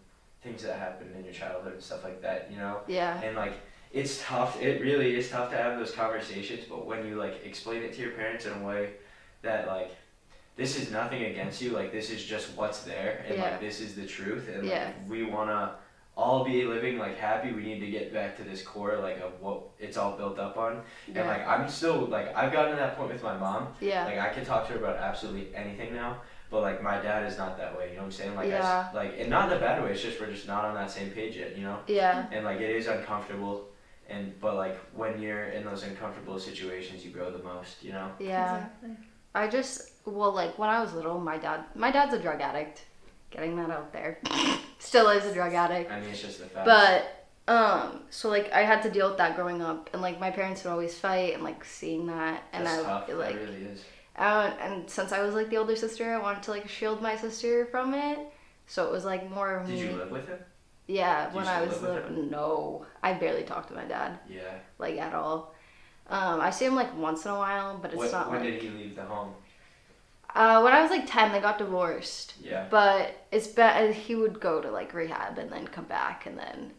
things 0.44 0.64
that 0.64 0.78
happened 0.78 1.16
in 1.16 1.24
your 1.24 1.34
childhood 1.34 1.74
and 1.74 1.82
stuff 1.82 2.04
like 2.04 2.22
that, 2.22 2.50
you 2.52 2.58
know? 2.58 2.80
Yeah, 2.88 3.20
And 3.22 3.36
like 3.36 3.54
it's 3.96 4.22
tough. 4.22 4.62
It 4.62 4.82
really 4.82 5.16
is 5.16 5.30
tough 5.30 5.50
to 5.52 5.58
have 5.58 5.80
those 5.80 5.92
conversations, 5.92 6.66
but 6.70 6.86
when 6.86 7.08
you 7.08 7.16
like 7.16 7.46
explain 7.46 7.82
it 7.82 7.94
to 7.94 8.02
your 8.02 8.12
parents 8.12 8.46
in 8.46 8.52
a 8.54 8.64
way 8.64 8.90
that 9.42 9.68
like 9.68 9.92
this 10.58 10.78
is 10.78 10.92
nothing 10.92 11.24
against 11.26 11.62
you, 11.62 11.72
like 11.72 11.92
this 11.94 12.10
is 12.12 12.24
just 12.24 12.56
what's 12.58 12.84
there 12.84 13.24
and 13.28 13.38
Yeah. 13.38 13.44
like 13.44 13.60
this 13.62 13.80
is 13.80 13.96
the 13.96 14.06
truth 14.06 14.50
and 14.54 14.66
Yeah. 14.66 14.86
like 14.88 15.10
we 15.10 15.24
want 15.24 15.50
to 15.50 15.72
all 16.18 16.44
be 16.46 16.64
living 16.66 16.98
like 16.98 17.18
happy, 17.18 17.52
we 17.54 17.64
need 17.64 17.80
to 17.80 17.88
get 17.88 18.14
back 18.14 18.36
to 18.38 18.44
this 18.44 18.62
core 18.62 18.98
like 18.98 19.20
of 19.22 19.32
what 19.42 19.62
it's 19.80 19.96
all 19.98 20.14
built 20.18 20.40
up 20.40 20.58
on. 20.58 20.82
And 21.14 21.26
like 21.26 21.48
I'm 21.48 21.70
still 21.70 22.00
like 22.18 22.36
I've 22.36 22.52
gotten 22.52 22.72
to 22.72 22.78
that 22.78 22.98
point 22.98 23.14
with 23.14 23.24
my 23.24 23.38
mom 23.38 23.70
yeah, 23.80 24.04
like 24.06 24.20
I 24.20 24.30
can 24.34 24.44
talk 24.46 24.68
to 24.68 24.74
her 24.74 24.80
about 24.80 24.98
absolutely 24.98 25.56
anything 25.56 25.94
now, 25.94 26.18
but 26.52 26.60
like 26.62 26.84
my 26.84 27.00
dad 27.02 27.26
is 27.26 27.38
not 27.38 27.58
that 27.58 27.78
way. 27.78 27.86
You 27.92 27.96
know 27.96 28.00
what 28.02 28.06
I'm 28.08 28.12
saying? 28.12 28.36
Like 28.36 28.50
Yeah. 28.50 28.88
s 28.90 28.94
like 28.96 29.16
and 29.20 29.30
not 29.30 29.50
in 29.50 29.58
a 29.58 29.62
bad 29.62 29.82
way. 29.82 29.92
It's 29.92 30.02
just 30.02 30.20
we're 30.20 30.32
just 30.32 30.48
not 30.48 30.66
on 30.66 30.74
that 30.76 30.92
same 30.92 31.12
page 31.12 31.38
yet. 31.38 31.56
You 31.58 31.64
know? 31.64 31.80
yeah, 31.88 32.26
And 32.34 32.44
like 32.44 32.60
it 32.60 32.74
is 32.76 32.88
uncomfortable, 32.88 33.70
and 34.10 34.40
but 34.40 34.56
like 34.56 34.78
when 34.94 35.22
you're 35.22 35.46
in 35.46 35.64
those 35.66 35.84
uncomfortable 35.84 36.40
situations, 36.40 37.04
you 37.06 37.12
grow 37.12 37.32
the 37.32 37.44
most. 37.44 37.84
You 37.84 37.94
know? 37.94 38.12
yeah. 38.20 38.56
Exactly. 38.58 38.90
I 39.34 39.48
just 39.48 39.92
well, 40.06 40.32
like 40.32 40.58
when 40.58 40.70
I 40.70 40.82
was 40.82 40.94
little, 40.94 41.20
my 41.20 41.38
dad, 41.38 41.66
my 41.76 41.92
dad's 41.92 42.14
a 42.14 42.20
drug 42.20 42.42
addict. 42.42 42.86
Getting 43.32 43.58
that 43.58 43.70
out 43.70 43.92
there, 43.92 44.20
still 44.80 45.10
is 45.10 45.26
a 45.26 45.34
drug 45.34 45.54
addict. 45.54 45.92
I 45.92 46.00
mean, 46.00 46.10
it's 46.12 46.22
just 46.22 46.40
the 46.40 46.46
fact. 46.46 46.66
But 46.66 47.28
um, 47.54 48.04
so 48.10 48.30
like 48.30 48.52
I 48.54 48.62
had 48.62 48.82
to 48.84 48.90
deal 48.90 49.10
with 49.10 49.18
that 49.18 49.36
growing 49.36 49.62
up, 49.62 49.90
and 49.92 50.02
like 50.02 50.20
my 50.22 50.32
parents 50.32 50.64
would 50.64 50.70
always 50.72 50.98
fight, 50.98 51.34
and 51.34 51.44
like 51.44 51.66
seeing 51.66 52.08
that, 52.08 52.44
and 52.54 52.66
That's 52.66 52.80
I 52.80 52.84
tough. 52.84 53.08
would, 53.10 53.18
like, 53.18 53.34
that 53.36 53.42
really 53.42 53.64
is. 53.66 53.84
uh, 54.16 54.52
and 54.62 54.90
since 54.90 55.12
I 55.12 55.22
was 55.22 55.36
like 55.36 55.50
the 55.50 55.58
older 55.58 55.76
sister, 55.76 56.14
I 56.14 56.18
wanted 56.22 56.44
to 56.44 56.52
like 56.52 56.70
shield 56.70 57.02
my 57.02 57.18
sister 57.18 57.66
from 57.66 57.94
it. 57.94 58.20
So 58.68 58.86
it 58.88 58.92
was 58.92 59.04
like 59.04 59.30
more 59.30 59.58
of 59.58 59.68
Did 59.68 59.76
me. 59.76 59.88
you 59.90 59.96
live 59.98 60.12
with 60.12 60.28
him? 60.28 60.40
Yeah, 60.88 61.34
when 61.34 61.48
I 61.48 61.62
was 61.62 61.82
little, 61.82 62.12
no, 62.12 62.86
I 63.02 63.14
barely 63.14 63.44
talk 63.44 63.68
to 63.68 63.74
my 63.74 63.86
dad 63.86 64.20
Yeah. 64.30 64.60
like 64.78 64.98
at 64.98 65.14
all. 65.16 65.56
Um, 66.08 66.40
I 66.40 66.52
see 66.52 66.66
him 66.66 66.76
like 66.76 66.96
once 66.96 67.26
in 67.26 67.32
a 67.32 67.36
while, 67.38 67.80
but 67.82 67.92
it's 67.92 67.98
What, 67.98 68.12
not 68.12 68.30
when 68.30 68.42
like. 68.42 68.52
did 68.52 68.62
he 68.62 68.70
leave 68.70 68.96
the 68.96 69.04
home? 69.04 69.34
Uh, 70.36 70.62
when 70.62 70.74
I 70.74 70.82
was 70.82 70.92
like 70.92 71.06
ten, 71.08 71.32
they 71.32 71.40
got 71.40 71.58
divorced. 71.58 72.34
Yeah. 72.42 72.68
But 72.70 73.16
it's 73.32 73.48
been 73.48 73.94
he 73.94 74.16
would 74.16 74.40
go 74.40 74.62
to 74.62 74.70
like 74.70 74.94
rehab 74.94 75.38
and 75.40 75.52
then 75.52 75.68
come 75.68 75.86
back 75.86 76.26
and 76.26 76.38
then 76.38 76.72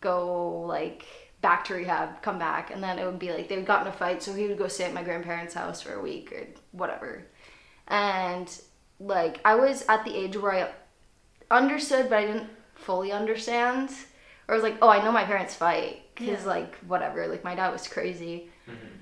go 0.00 0.60
like 0.62 1.04
back 1.42 1.64
to 1.66 1.74
rehab, 1.74 2.22
come 2.22 2.38
back, 2.38 2.70
and 2.70 2.82
then 2.82 2.98
it 2.98 3.04
would 3.04 3.18
be 3.18 3.32
like 3.32 3.48
they 3.48 3.56
would 3.56 3.66
got 3.66 3.82
in 3.82 3.88
a 3.88 3.96
fight, 3.96 4.22
so 4.22 4.32
he 4.34 4.46
would 4.48 4.58
go 4.58 4.68
stay 4.68 4.84
at 4.84 4.94
my 4.94 5.02
grandparents' 5.02 5.54
house 5.54 5.82
for 5.82 5.92
a 5.94 6.00
week 6.02 6.32
or 6.32 6.46
whatever. 6.72 7.24
And 7.88 8.48
like 9.00 9.40
I 9.44 9.54
was 9.56 9.84
at 9.88 10.04
the 10.04 10.16
age 10.16 10.36
where 10.36 10.52
I 10.52 10.70
understood, 11.50 12.08
but 12.08 12.18
I 12.18 12.26
didn't 12.26 12.50
fully 12.88 13.12
understand. 13.12 13.90
Or 14.48 14.54
I 14.54 14.56
was 14.56 14.62
like, 14.62 14.78
oh, 14.80 14.88
I 14.88 15.04
know 15.04 15.12
my 15.12 15.24
parents 15.24 15.54
fight 15.54 15.94
because 16.14 16.42
Yeah. 16.44 16.54
like 16.56 16.74
whatever, 16.92 17.26
like 17.28 17.44
my 17.44 17.54
dad 17.54 17.70
was 17.70 17.86
crazy, 17.86 18.50
Mhm. 18.66 18.92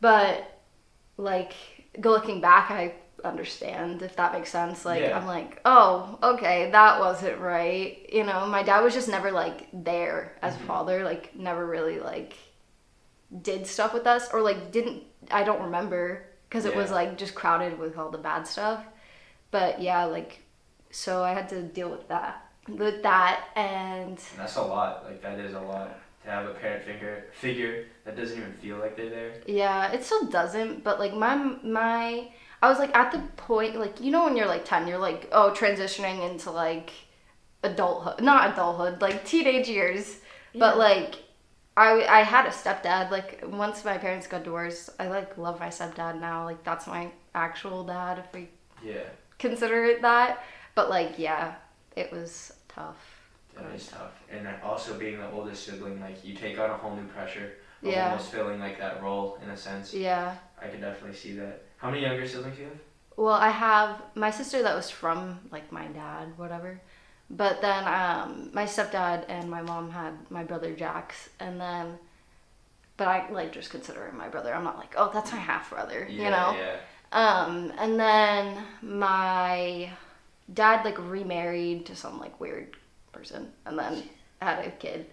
but 0.00 0.34
like 1.16 1.52
go 2.00 2.10
looking 2.10 2.40
back, 2.40 2.70
I 2.72 2.94
understand 3.24 4.02
if 4.02 4.16
that 4.16 4.32
makes 4.32 4.50
sense. 4.50 4.84
Like 4.84 5.02
Yeah. 5.02 5.16
I'm 5.16 5.26
like, 5.26 5.60
oh, 5.64 6.18
okay, 6.32 6.70
that 6.72 6.98
wasn't 6.98 7.38
right. 7.40 8.04
You 8.12 8.24
know, 8.24 8.46
my 8.46 8.62
dad 8.64 8.80
was 8.82 8.94
just 8.94 9.08
never 9.08 9.30
like 9.30 9.68
there 9.72 10.32
as 10.42 10.56
a 10.56 10.58
Mhm. 10.58 10.66
father. 10.66 11.04
Like 11.04 11.34
never 11.36 11.64
really 11.64 12.00
like 12.00 12.34
did 13.42 13.66
stuff 13.66 13.92
with 13.94 14.06
us 14.08 14.32
or 14.32 14.40
like 14.42 14.72
didn't. 14.72 15.04
I 15.30 15.44
don't 15.44 15.62
remember 15.62 16.26
because 16.48 16.64
it 16.64 16.74
was 16.74 16.90
like 16.90 17.16
just 17.16 17.34
crowded 17.36 17.78
with 17.78 17.96
all 17.96 18.10
the 18.10 18.18
bad 18.18 18.46
stuff. 18.46 18.84
But 19.52 19.80
yeah, 19.80 20.04
like 20.04 20.42
so 20.90 21.22
I 21.22 21.32
had 21.32 21.48
to 21.50 21.62
deal 21.62 21.88
with 21.90 22.08
that. 22.08 22.42
With 22.68 23.02
that 23.04 23.48
and 23.54 24.10
And 24.10 24.18
that's 24.38 24.56
a 24.56 24.62
lot. 24.62 25.04
Like 25.04 25.22
that 25.22 25.38
is 25.38 25.54
a 25.54 25.60
lot 25.60 25.98
to 26.24 26.30
have 26.30 26.46
a 26.46 26.50
parent 26.54 26.84
figure 26.84 27.24
figure 27.32 27.84
that 28.04 28.16
doesn't 28.16 28.36
even 28.36 28.52
feel 28.54 28.78
like 28.78 28.96
they're 28.96 29.10
there. 29.10 29.34
Yeah, 29.46 29.92
it 29.92 30.02
still 30.04 30.26
doesn't, 30.26 30.82
but 30.82 30.98
like 30.98 31.14
my 31.14 31.36
my 31.36 32.28
I 32.62 32.66
I 32.66 32.68
was 32.68 32.78
like 32.78 32.94
at 32.96 33.12
the 33.12 33.20
point 33.36 33.76
like 33.78 34.00
you 34.00 34.10
know 34.10 34.24
when 34.24 34.36
you're 34.36 34.46
like 34.46 34.64
10 34.64 34.88
you're 34.88 34.98
like 34.98 35.28
oh 35.32 35.52
transitioning 35.56 36.28
into 36.28 36.50
like 36.50 36.90
adulthood 37.62 38.20
not 38.22 38.52
adulthood 38.52 39.00
like 39.00 39.24
teenage 39.24 39.68
years 39.68 40.18
but 40.54 40.78
like 40.78 41.16
I 41.76 42.04
I 42.06 42.20
had 42.22 42.46
a 42.46 42.50
stepdad 42.50 43.10
like 43.10 43.42
once 43.46 43.84
my 43.84 43.98
parents 43.98 44.26
got 44.26 44.44
divorced 44.44 44.90
I 44.98 45.08
like 45.08 45.36
love 45.38 45.60
my 45.60 45.68
stepdad 45.68 46.20
now 46.20 46.44
like 46.44 46.62
that's 46.64 46.86
my 46.86 47.10
actual 47.34 47.84
dad 47.84 48.18
if 48.18 48.32
we 48.32 48.48
Yeah, 48.82 49.04
consider 49.38 49.84
it 49.84 50.02
that 50.02 50.42
but 50.74 50.90
like 50.90 51.18
yeah 51.18 51.54
it 51.96 52.12
was 52.12 52.52
tough 52.76 53.16
that 53.56 53.74
is 53.74 53.88
tough. 53.88 54.12
And 54.30 54.46
then 54.46 54.54
also 54.62 54.98
being 54.98 55.18
the 55.18 55.30
oldest 55.30 55.64
sibling, 55.64 56.00
like 56.00 56.24
you 56.24 56.34
take 56.34 56.58
on 56.58 56.70
a 56.70 56.74
whole 56.74 56.94
new 56.94 57.06
pressure. 57.06 57.54
Of 57.82 57.88
Yeah. 57.88 58.10
Almost 58.10 58.30
filling 58.30 58.60
like 58.60 58.78
that 58.78 59.02
role 59.02 59.38
in 59.42 59.50
a 59.50 59.56
sense. 59.56 59.92
yeah 59.92 60.36
I 60.60 60.68
can 60.68 60.80
definitely 60.80 61.16
see 61.16 61.34
that. 61.36 61.62
How 61.78 61.90
many 61.90 62.02
younger 62.02 62.26
siblings 62.26 62.56
do 62.56 62.62
you 62.62 62.68
have? 62.68 62.78
Well, 63.16 63.34
I 63.34 63.50
have 63.50 64.02
my 64.14 64.30
sister 64.30 64.62
that 64.62 64.74
was 64.74 64.90
from 64.90 65.40
like 65.50 65.70
my 65.72 65.86
dad, 65.86 66.36
whatever. 66.36 66.80
But 67.28 67.60
then 67.60 67.86
um, 67.88 68.50
my 68.52 68.64
stepdad 68.64 69.24
and 69.28 69.50
my 69.50 69.60
mom 69.60 69.90
had 69.90 70.12
my 70.30 70.44
brother 70.44 70.72
Jax, 70.74 71.28
and 71.40 71.60
then, 71.60 71.98
but 72.96 73.08
I 73.08 73.28
like 73.30 73.52
just 73.52 73.70
consider 73.70 74.06
him 74.06 74.16
my 74.16 74.28
brother. 74.28 74.54
I'm 74.54 74.64
not 74.64 74.78
like, 74.78 74.94
oh, 74.96 75.10
that's 75.12 75.32
my 75.32 75.38
half 75.38 75.70
brother, 75.70 76.06
you 76.08 76.30
know. 76.30 76.56
Yeah. 76.56 76.76
Um, 77.12 77.72
and 77.78 77.98
then 77.98 78.64
my 78.80 79.90
dad 80.52 80.84
like 80.84 80.98
remarried 80.98 81.86
to 81.86 81.96
some 81.96 82.18
like 82.20 82.38
weird 82.40 82.76
person, 83.12 83.52
and 83.64 83.78
then 83.78 84.02
had 84.40 84.64
a 84.66 84.70
kid, 84.70 85.06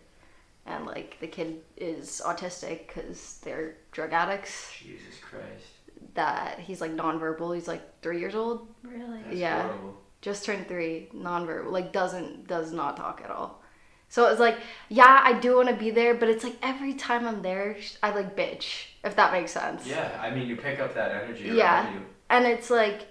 and 0.66 0.86
like 0.86 1.18
the 1.20 1.28
kid 1.28 1.62
is 1.78 2.22
autistic 2.25 2.88
because 2.88 3.40
they're 3.44 3.75
drug 3.92 4.13
addicts. 4.13 4.72
Jesus 4.78 5.20
Christ. 5.22 5.68
That 6.16 6.60
he's 6.60 6.82
like 6.82 6.92
nonverbal. 6.96 7.56
He's 7.56 7.68
like 7.68 7.82
three 8.02 8.20
years 8.20 8.36
old 8.36 8.68
Really? 8.84 9.22
That's 9.24 9.38
Yeah. 9.38 9.63
horrible. 9.63 9.98
just 10.22 10.46
turned 10.46 10.68
three, 10.68 11.10
nonverbal, 11.13 11.72
like 11.72 11.92
doesn't 11.92 12.48
does 12.48 12.72
not 12.72 12.96
talk 12.98 13.22
at 13.24 13.32
all. 13.32 13.62
So 14.10 14.28
it's 14.30 14.40
like, 14.40 14.58
yeah, 14.90 15.22
I 15.24 15.34
do 15.40 15.56
want 15.56 15.70
to 15.70 15.75
be 15.75 15.90
there, 15.90 16.13
but 16.13 16.30
it's 16.30 16.44
like 16.44 16.56
every 16.62 16.94
time 16.94 17.28
I'm 17.28 17.42
there, 17.42 17.75
I 18.04 18.12
like 18.12 18.36
bitch, 18.38 18.86
if 19.04 19.16
that 19.16 19.32
makes 19.32 19.52
sense. 19.52 19.88
Yeah, 19.88 20.20
I 20.22 20.30
mean, 20.30 20.48
you 20.48 20.56
pick 20.56 20.80
up 20.80 20.94
that 20.94 21.12
energy 21.12 21.48
around 21.48 21.58
Yeah. 21.58 21.94
you. 21.94 22.02
And 22.30 22.46
it's 22.46 22.70
like, 22.70 23.08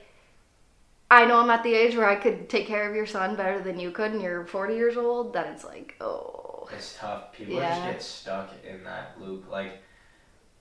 I 1.13 1.27
know 1.27 1.41
I'm 1.41 1.51
at 1.51 1.63
the 1.63 1.75
age 1.75 1.95
where 1.95 2.09
I 2.09 2.15
could 2.17 2.49
take 2.49 2.67
care 2.67 2.89
of 2.89 2.97
your 2.97 3.05
son 3.05 3.37
better 3.37 3.61
than 3.63 3.79
you 3.79 3.91
could, 3.91 4.13
and 4.13 4.23
you're 4.23 4.47
40 4.47 4.75
years 4.75 4.97
old. 4.97 5.35
That 5.35 5.47
it's 5.49 5.63
like, 5.63 5.95
oh, 6.01 6.67
It's 6.73 6.97
tough. 6.99 7.33
People 7.35 7.57
Yeah. 7.57 7.69
just 7.75 7.85
get 7.93 8.03
stuck 8.03 8.51
in 8.65 8.83
that 8.85 9.21
loop. 9.21 9.51
Like, 9.51 9.73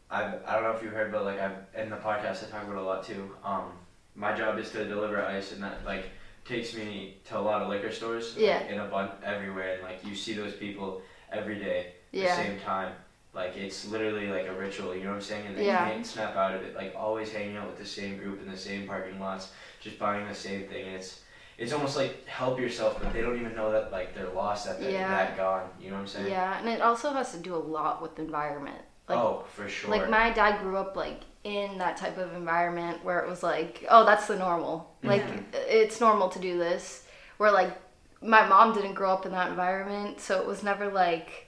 I 0.10 0.24
I 0.46 0.56
don't 0.56 0.64
know 0.64 0.72
if 0.72 0.84
you 0.84 0.90
heard, 0.90 1.10
but 1.10 1.24
like 1.24 1.40
I've 1.40 1.56
in 1.74 1.90
the 1.90 1.96
podcast 1.96 2.46
I 2.46 2.52
talk 2.52 2.64
about 2.64 2.76
it 2.76 2.80
a 2.80 2.82
lot 2.82 3.04
too. 3.06 3.34
Um, 3.46 3.72
my 4.14 4.34
job 4.36 4.60
is 4.60 4.70
to 4.72 4.84
deliver 4.86 5.24
ice, 5.24 5.54
and 5.54 5.64
that 5.64 5.86
like 5.86 6.06
takes 6.44 6.74
me 6.76 7.20
to 7.30 7.38
a 7.38 7.40
lot 7.40 7.62
of 7.62 7.70
liquor 7.70 7.92
stores. 7.94 8.36
like, 8.36 8.44
Yeah. 8.46 8.64
in 8.64 8.80
a 8.82 8.86
bunch 8.88 9.12
everywhere, 9.24 9.76
and 9.76 9.84
like 9.84 10.04
you 10.04 10.14
see 10.16 10.34
those 10.34 10.54
people 10.54 11.02
every 11.32 11.60
day, 11.60 11.94
yeah, 12.12 12.36
the 12.36 12.44
same 12.44 12.60
time. 12.60 12.92
Like 13.34 13.56
it's 13.56 13.88
literally 13.88 14.28
like 14.28 14.48
a 14.48 14.54
ritual. 14.54 14.94
You 14.94 15.04
know 15.06 15.12
what 15.12 15.16
I'm 15.16 15.22
saying? 15.22 15.48
And 15.48 15.58
they 15.58 15.68
Yeah. 15.68 15.86
can't 15.88 16.06
snap 16.06 16.36
out 16.36 16.54
of 16.54 16.62
it. 16.64 16.76
Like 16.76 16.94
always 16.98 17.32
hanging 17.32 17.56
out 17.56 17.68
with 17.68 17.78
the 17.78 17.86
same 17.86 18.18
group 18.18 18.42
in 18.42 18.52
the 18.52 18.58
same 18.58 18.86
parking 18.86 19.18
lots, 19.22 19.54
just 19.82 20.00
buying 20.00 20.28
the 20.28 20.34
same 20.36 20.68
thing, 20.68 20.88
and 20.88 20.96
it's. 20.96 21.20
It's 21.58 21.74
almost 21.74 21.96
like 21.96 22.26
help 22.26 22.60
yourself, 22.60 22.98
but 23.00 23.14
they 23.14 23.22
don't 23.22 23.40
even 23.40 23.54
know 23.56 23.72
that 23.72 23.92
like 23.92 24.16
they're 24.16 24.30
lost, 24.30 24.66
that 24.66 24.80
they're 24.82 24.90
Yeah. 24.90 25.10
that 25.10 25.38
gone. 25.38 25.70
You 25.80 25.90
know 25.92 25.98
what 25.98 26.02
I'm 26.04 26.08
saying? 26.08 26.28
yeah. 26.32 26.58
And 26.58 26.68
it 26.68 26.82
also 26.82 27.12
has 27.14 27.34
to 27.34 27.38
do 27.38 27.54
a 27.54 27.58
lot 27.78 28.02
with 28.02 28.16
the 28.16 28.24
environment. 28.24 28.82
Like, 29.08 29.20
oh, 29.20 29.44
for 29.54 29.70
sure. 29.70 29.92
Like 29.92 30.10
my 30.10 30.32
dad 30.32 30.62
grew 30.62 30.78
up 30.78 30.96
like 30.96 31.20
in 31.44 31.78
that 31.78 31.98
type 31.98 32.18
of 32.18 32.34
environment 32.34 33.04
where 33.06 33.20
it 33.20 33.30
was 33.30 33.44
like, 33.44 33.86
oh, 33.92 34.06
that's 34.06 34.26
the 34.26 34.38
normal. 34.38 34.96
Like 35.04 35.22
Mhm. 35.22 35.44
it's 35.54 36.02
normal 36.02 36.30
to 36.30 36.40
do 36.40 36.58
this. 36.58 37.06
Where 37.38 37.52
like 37.52 37.78
my 38.24 38.48
mom 38.48 38.74
didn't 38.74 38.94
grow 38.96 39.12
up 39.12 39.28
in 39.28 39.32
that 39.34 39.50
environment, 39.50 40.20
so 40.20 40.42
it 40.42 40.48
was 40.48 40.64
never 40.64 40.90
like, 40.92 41.46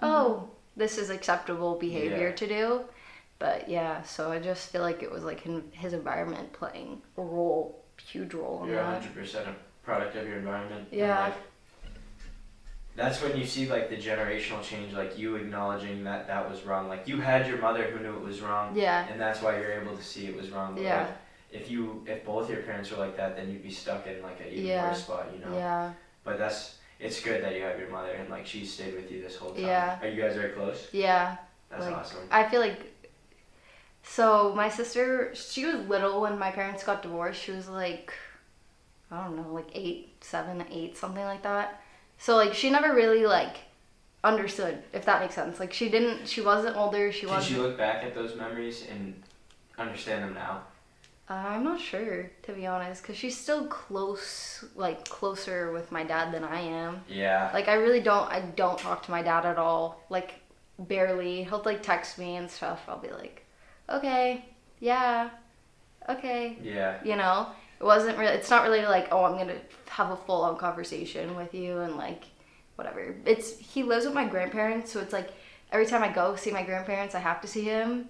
oh, 0.00 0.48
this 0.76 0.96
is 0.96 1.10
acceptable 1.10 1.74
behavior 1.76 2.28
Yeah. 2.28 2.34
to 2.36 2.46
do. 2.46 2.84
But 3.38 3.68
yeah, 3.68 4.02
so 4.02 4.32
I 4.32 4.38
just 4.38 4.70
feel 4.70 4.82
like 4.82 5.02
it 5.02 5.10
was 5.10 5.22
like 5.24 5.44
in 5.46 5.62
his 5.72 5.92
environment 5.92 6.52
playing 6.52 7.02
a 7.18 7.20
role, 7.22 7.82
huge 8.02 8.32
role 8.34 8.62
in 8.64 8.70
You're 8.70 8.78
100% 8.82 9.34
a 9.46 9.54
product 9.84 10.16
of 10.16 10.26
your 10.26 10.38
environment. 10.38 10.88
Yeah. 10.90 11.32
that's 12.94 13.20
when 13.22 13.36
you 13.36 13.44
see 13.44 13.68
like 13.68 13.90
the 13.90 13.96
generational 13.96 14.62
change, 14.62 14.94
like 14.94 15.18
you 15.18 15.36
acknowledging 15.36 16.02
that 16.04 16.26
that 16.28 16.48
was 16.48 16.62
wrong. 16.64 16.88
Like 16.88 17.06
you 17.06 17.20
had 17.20 17.46
your 17.46 17.58
mother 17.58 17.84
who 17.84 18.02
knew 18.02 18.14
it 18.16 18.22
was 18.22 18.40
wrong, 18.40 18.74
Yeah, 18.74 19.06
and 19.10 19.20
that's 19.20 19.42
why 19.42 19.58
you're 19.58 19.72
able 19.82 19.94
to 19.96 20.02
see 20.02 20.26
it 20.26 20.36
was 20.36 20.50
wrong. 20.50 20.74
But 20.74 20.84
Yeah. 20.84 21.02
like, 21.02 21.16
if 21.52 21.70
you, 21.70 22.02
if 22.06 22.24
both 22.24 22.50
your 22.50 22.62
parents 22.62 22.90
were 22.90 22.96
like 22.96 23.16
that, 23.18 23.36
then 23.36 23.50
you'd 23.50 23.62
be 23.62 23.70
stuck 23.70 24.06
in 24.06 24.22
like 24.22 24.40
an 24.40 24.46
even 24.48 24.66
Yeah. 24.66 24.88
worse 24.88 25.02
spot, 25.02 25.28
you 25.32 25.44
know. 25.44 25.54
yeah, 25.54 25.92
But 26.24 26.38
that's, 26.38 26.78
it's 26.98 27.20
good 27.20 27.44
that 27.44 27.54
you 27.54 27.62
have 27.62 27.78
your 27.78 27.90
mother 27.90 28.12
and 28.12 28.30
like 28.30 28.46
she 28.46 28.64
stayed 28.64 28.94
with 28.94 29.10
you 29.12 29.20
this 29.20 29.36
whole 29.36 29.50
time. 29.52 29.64
Yeah. 29.64 29.98
Are 30.00 30.08
you 30.08 30.20
guys 30.22 30.34
very 30.34 30.52
close? 30.52 30.88
yeah. 30.92 31.36
That's 31.68 31.84
Like, 31.84 31.96
awesome. 31.96 32.20
I 32.30 32.48
feel 32.48 32.60
like 32.60 32.95
so 34.06 34.54
my 34.54 34.68
sister 34.68 35.34
she 35.34 35.66
was 35.66 35.76
little 35.88 36.20
when 36.22 36.38
my 36.38 36.50
parents 36.50 36.84
got 36.84 37.02
divorced. 37.02 37.42
She 37.42 37.52
was 37.52 37.68
like 37.68 38.12
I 39.10 39.24
don't 39.24 39.36
know, 39.36 39.52
like 39.52 39.68
eight, 39.74 40.14
seven, 40.24 40.64
eight, 40.70 40.96
something 40.96 41.24
like 41.24 41.42
that. 41.42 41.80
So 42.18 42.36
like 42.36 42.54
she 42.54 42.70
never 42.70 42.94
really 42.94 43.26
like 43.26 43.56
understood, 44.24 44.82
if 44.92 45.04
that 45.06 45.20
makes 45.22 45.34
sense. 45.34 45.60
Like 45.60 45.72
she 45.72 45.88
didn't 45.88 46.28
she 46.28 46.40
wasn't 46.40 46.76
older, 46.76 47.12
she 47.12 47.26
Did 47.26 47.30
wasn't 47.32 47.56
you 47.56 47.62
look 47.62 47.76
back 47.78 48.04
at 48.04 48.14
those 48.14 48.36
memories 48.36 48.86
and 48.90 49.22
understand 49.78 50.24
them 50.24 50.34
now? 50.34 50.62
uh, 51.28 51.34
I'm 51.34 51.64
not 51.64 51.80
sure 51.80 52.30
to 52.42 52.52
be 52.52 52.66
honest, 52.66 53.02
because 53.02 53.16
she's 53.16 53.36
still 53.38 53.66
close, 53.66 54.64
like 54.76 55.08
closer 55.08 55.72
with 55.72 55.90
my 55.92 56.04
dad 56.04 56.32
than 56.32 56.44
I 56.44 56.60
am. 56.60 57.04
Yeah. 57.08 57.50
Like 57.52 57.68
I 57.68 57.74
really 57.74 58.00
don't 58.00 58.30
I 58.30 58.40
don't 58.40 58.78
talk 58.78 59.04
to 59.04 59.10
my 59.10 59.22
dad 59.22 59.44
at 59.46 59.58
all. 59.58 60.06
Like 60.10 60.34
barely. 60.78 61.44
He'll 61.44 61.62
like 61.64 61.82
text 61.82 62.18
me 62.18 62.36
and 62.36 62.50
stuff. 62.50 62.84
I'll 62.88 62.98
be 62.98 63.10
like, 63.10 63.45
"Okay. 63.88 64.44
Yeah. 64.80 65.30
Okay." 66.08 66.58
Yeah. 66.62 66.98
You 67.04 67.16
know? 67.16 67.48
It 67.80 67.84
wasn't 67.84 68.16
really 68.18 68.32
it's 68.32 68.50
not 68.50 68.62
really 68.62 68.82
like, 68.84 69.08
"Oh, 69.12 69.24
I'm 69.24 69.34
going 69.34 69.48
to 69.48 69.60
have 69.92 70.10
a 70.10 70.16
full-on 70.16 70.56
conversation 70.56 71.36
with 71.36 71.54
you 71.54 71.80
and 71.80 71.96
like 71.96 72.24
whatever." 72.76 73.14
It's 73.26 73.58
he 73.58 73.82
lives 73.82 74.04
with 74.06 74.14
my 74.14 74.26
grandparents, 74.26 74.90
so 74.92 75.00
it's 75.00 75.12
like 75.12 75.30
every 75.72 75.86
time 75.86 76.02
I 76.02 76.08
go 76.08 76.36
see 76.36 76.50
my 76.50 76.62
grandparents, 76.62 77.14
I 77.14 77.18
have 77.20 77.40
to 77.42 77.46
see 77.46 77.64
him. 77.64 78.08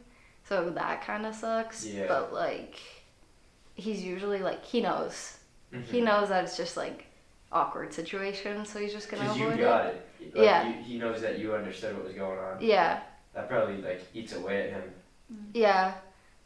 So 0.49 0.71
that 0.71 1.03
kind 1.03 1.27
of 1.27 1.35
sucks. 1.35 1.85
Yeah. 1.85 2.07
But 2.07 2.33
like 2.33 2.79
he's 3.75 4.03
usually 4.03 4.39
like 4.41 4.65
he 4.65 4.81
knows. 4.81 5.39
Mhm. 5.73 5.85
He 5.85 6.01
knows 6.01 6.29
that 6.29 6.45
it's 6.45 6.57
just 6.57 6.77
like 6.77 7.07
awkward 7.53 7.93
situation, 7.93 8.65
so 8.65 8.79
he's 8.79 8.93
just 8.93 9.09
to 9.11 9.17
avoid 9.17 9.39
you 9.39 9.49
it. 9.51 9.59
got 9.59 9.87
it. 9.87 10.07
Like, 10.21 10.33
Yeah. 10.35 10.69
You, 10.69 10.75
he 10.83 10.99
knows 10.99 11.21
that 11.23 11.39
you 11.39 11.55
understood 11.55 11.95
what 11.97 12.05
was 12.05 12.15
going 12.15 12.39
on. 12.39 12.59
Yeah. 12.61 13.01
That 13.35 13.49
probably 13.49 13.79
like 13.79 14.03
eats 14.15 14.33
away 14.33 14.63
at 14.65 14.71
him. 14.71 14.83
Yeah, 15.55 15.95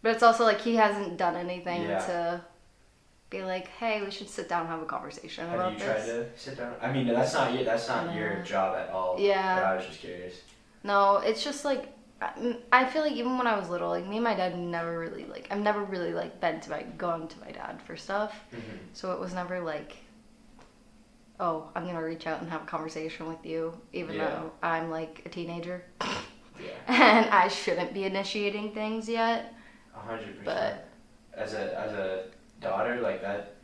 but 0.02 0.12
it's 0.12 0.22
also 0.22 0.44
like 0.44 0.60
he 0.60 0.76
hasn't 0.76 1.16
done 1.16 1.36
anything 1.36 1.82
Yeah. 1.82 1.98
to 2.06 2.44
be 3.28 3.42
like, 3.42 3.68
hey, 3.68 4.02
we 4.02 4.10
should 4.10 4.28
sit 4.28 4.48
down 4.48 4.62
and 4.62 4.70
have 4.70 4.82
a 4.82 4.86
conversation 4.86 5.46
Have 5.48 5.58
about 5.58 5.72
you 5.74 5.78
this. 5.78 5.86
tried 5.86 6.06
to 6.06 6.26
sit 6.38 6.56
down? 6.58 6.74
I 6.80 6.90
mean, 6.92 7.06
that's 7.06 7.32
not 7.34 7.52
your 7.54 7.64
that's 7.64 7.86
not 7.88 8.14
your 8.14 8.42
job 8.42 8.76
at 8.76 8.90
all. 8.90 9.16
Yeah. 9.20 9.56
But 9.56 9.64
I 9.64 9.76
was 9.76 9.86
just 9.86 10.00
curious. 10.00 10.40
No, 10.82 11.18
it's 11.18 11.44
just 11.44 11.64
like 11.64 11.92
I- 12.22 12.58
I 12.72 12.84
feel 12.86 13.02
like 13.02 13.12
even 13.12 13.38
when 13.38 13.46
I 13.46 13.58
was 13.58 13.68
little, 13.70 13.88
like 13.88 14.06
me 14.06 14.16
and 14.16 14.24
my 14.24 14.34
dad 14.34 14.58
never 14.58 14.98
really 14.98 15.24
like 15.26 15.46
I've 15.50 15.60
never 15.60 15.82
really 15.84 16.12
like 16.12 16.40
been 16.40 16.60
to 16.60 16.70
my 16.70 16.82
gone 16.98 17.28
to 17.28 17.40
my 17.40 17.50
dad 17.52 17.80
for 17.86 17.96
stuff, 17.96 18.32
Mm-hmm. 18.52 18.76
so 18.94 19.12
it 19.12 19.20
was 19.20 19.32
never 19.34 19.60
like, 19.60 19.96
oh, 21.38 21.68
I'm 21.74 21.86
gonna 21.86 22.02
reach 22.02 22.26
out 22.26 22.40
and 22.40 22.50
have 22.50 22.62
a 22.62 22.66
conversation 22.66 23.26
with 23.28 23.44
you, 23.46 23.72
even 23.92 24.16
Yeah. 24.16 24.28
though 24.28 24.52
I'm 24.62 24.90
like 24.90 25.22
a 25.24 25.28
teenager 25.28 25.84
Yeah. 26.62 26.70
and 26.88 27.30
I 27.30 27.48
shouldn't 27.48 27.92
be 27.94 28.04
initiating 28.04 28.72
things 28.72 29.08
yet. 29.08 29.54
A 29.94 29.98
hundred 29.98 30.44
But- 30.44 30.54
percent. 30.54 30.80
As 31.34 31.54
a 31.54 31.80
as 31.80 31.92
a 31.92 32.24
daughter 32.60 33.00
like 33.00 33.22
that. 33.22 33.54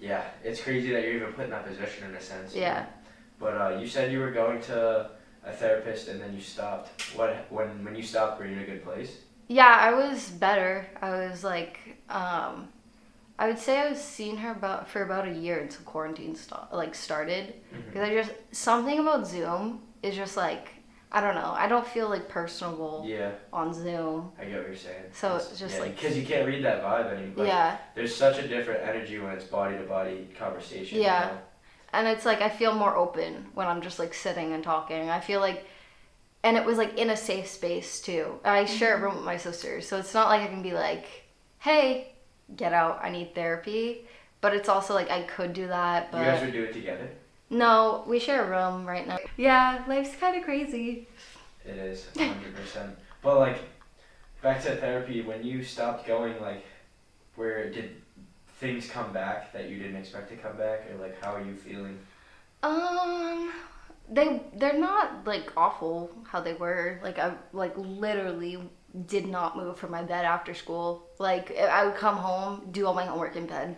Yeah, 0.00 0.24
it's 0.42 0.60
crazy 0.60 0.92
that 0.92 1.02
you're 1.02 1.14
even 1.14 1.32
put 1.32 1.44
in 1.44 1.50
that 1.50 1.66
position 1.66 2.08
in 2.08 2.14
a 2.14 2.20
sense. 2.20 2.54
Yeah. 2.54 2.86
But 3.38 3.54
uh, 3.60 3.78
you 3.78 3.86
said 3.86 4.10
you 4.12 4.18
were 4.18 4.30
going 4.32 4.60
to 4.62 5.10
a 5.44 5.52
therapist 5.52 6.08
and 6.08 6.20
then 6.20 6.34
you 6.34 6.40
stopped. 6.40 7.02
What 7.16 7.46
when 7.50 7.84
when 7.84 7.94
you 7.94 8.02
stopped, 8.02 8.38
were 8.40 8.46
you 8.46 8.52
in 8.56 8.62
a 8.62 8.66
good 8.66 8.84
place? 8.84 9.18
Yeah, 9.48 9.66
I 9.80 9.92
was 9.94 10.30
better. 10.30 10.86
I 11.00 11.10
was 11.10 11.42
like, 11.42 11.78
um, 12.08 12.68
I 13.38 13.48
would 13.48 13.58
say 13.58 13.78
I 13.80 13.88
was 13.90 14.00
seeing 14.02 14.36
her 14.38 14.52
about 14.52 14.88
for 14.88 15.02
about 15.02 15.26
a 15.26 15.32
year 15.32 15.58
until 15.60 15.82
quarantine 15.84 16.34
sta- 16.36 16.68
like 16.72 16.94
started. 16.94 17.54
Because 17.86 18.02
I 18.08 18.14
just 18.14 18.32
something 18.52 18.98
about 18.98 19.26
Zoom 19.26 19.80
is 20.02 20.14
just 20.14 20.36
like 20.36 20.68
I 21.12 21.20
don't 21.20 21.34
know. 21.34 21.52
I 21.56 21.66
don't 21.66 21.86
feel 21.86 22.08
like 22.08 22.28
personable 22.28 23.04
Yeah, 23.06 23.32
on 23.52 23.74
Zoom. 23.74 24.30
I 24.38 24.44
get 24.44 24.58
what 24.58 24.68
you're 24.68 24.76
saying. 24.76 25.04
So 25.12 25.36
it's 25.36 25.58
just 25.58 25.74
yeah, 25.74 25.80
like- 25.80 25.96
because 25.96 26.16
you 26.16 26.24
can't 26.24 26.46
read 26.46 26.64
that 26.64 26.82
vibe 26.84 27.12
anymore. 27.12 27.34
Like, 27.44 27.48
yeah, 27.48 27.78
There's 27.96 28.14
such 28.14 28.38
a 28.38 28.46
different 28.46 28.86
energy 28.88 29.18
when 29.18 29.32
it's 29.32 29.44
body 29.44 29.76
to 29.76 29.84
body 29.84 30.28
conversation. 30.38 30.98
you 30.98 31.04
Yeah. 31.04 31.26
know? 31.26 31.38
and 31.92 32.06
it's 32.06 32.24
like 32.24 32.40
I 32.40 32.48
feel 32.48 32.72
more 32.72 32.96
open 32.96 33.48
when 33.54 33.66
I'm 33.66 33.80
just 33.82 33.98
like 33.98 34.14
sitting 34.14 34.52
and 34.52 34.62
talking. 34.62 35.10
I 35.10 35.18
feel 35.18 35.40
like, 35.40 35.64
and 36.44 36.56
it 36.56 36.64
was 36.64 36.78
like 36.78 36.96
in 36.96 37.10
a 37.10 37.16
safe 37.16 37.48
space 37.48 38.00
too. 38.00 38.38
I 38.44 38.64
share 38.64 38.92
a 38.92 38.94
mm-hmm. 38.94 39.04
room 39.04 39.16
with 39.16 39.24
my 39.24 39.36
sister, 39.36 39.80
so 39.80 39.98
it's 39.98 40.14
not 40.14 40.28
like 40.28 40.42
I 40.42 40.46
can 40.46 40.62
be 40.62 40.72
like, 40.72 41.06
hey. 41.58 42.14
get 42.56 42.72
out. 42.72 43.00
I 43.02 43.10
need 43.10 43.34
therapy. 43.34 44.06
But 44.40 44.54
it's 44.54 44.68
also 44.68 44.94
like 44.94 45.10
I 45.10 45.22
could 45.22 45.52
do 45.52 45.66
that, 45.68 46.10
but 46.10 46.18
You 46.18 46.24
guys 46.24 46.42
would 46.42 46.52
do 46.52 46.64
it 46.64 46.72
together. 46.72 47.08
No, 47.50 48.04
we 48.06 48.20
share 48.20 48.44
a 48.44 48.48
room 48.48 48.86
right 48.86 49.06
now. 49.06 49.18
Yeah, 49.36 49.82
life's 49.88 50.14
kind 50.16 50.36
of 50.36 50.44
crazy. 50.44 51.08
It 51.64 51.76
is 51.76 52.06
hundred 52.16 52.54
percent. 52.54 52.96
But 53.22 53.38
like, 53.38 53.58
back 54.40 54.62
to 54.62 54.76
therapy. 54.76 55.20
When 55.22 55.44
you 55.44 55.64
stopped 55.64 56.06
going, 56.06 56.40
like, 56.40 56.64
where 57.34 57.68
did 57.70 58.00
things 58.58 58.88
come 58.88 59.12
back 59.12 59.52
that 59.52 59.68
you 59.68 59.78
didn't 59.78 59.96
expect 59.96 60.30
to 60.30 60.36
come 60.36 60.56
back, 60.56 60.88
or 60.90 60.96
like, 61.02 61.22
how 61.22 61.34
are 61.34 61.42
you 61.42 61.56
feeling? 61.56 61.98
Um, 62.62 63.52
they 64.08 64.42
they're 64.54 64.78
not 64.78 65.26
like 65.26 65.52
awful 65.56 66.12
how 66.28 66.40
they 66.40 66.54
were. 66.54 67.00
Like 67.02 67.18
I 67.18 67.34
like 67.52 67.74
literally 67.76 68.58
did 69.06 69.26
not 69.26 69.56
move 69.56 69.76
from 69.76 69.90
my 69.90 70.02
bed 70.02 70.24
after 70.24 70.54
school. 70.54 71.08
Like 71.18 71.56
I 71.58 71.84
would 71.84 71.96
come 71.96 72.16
home, 72.16 72.68
do 72.70 72.86
all 72.86 72.94
my 72.94 73.06
homework 73.06 73.34
in 73.34 73.46
bed, 73.46 73.76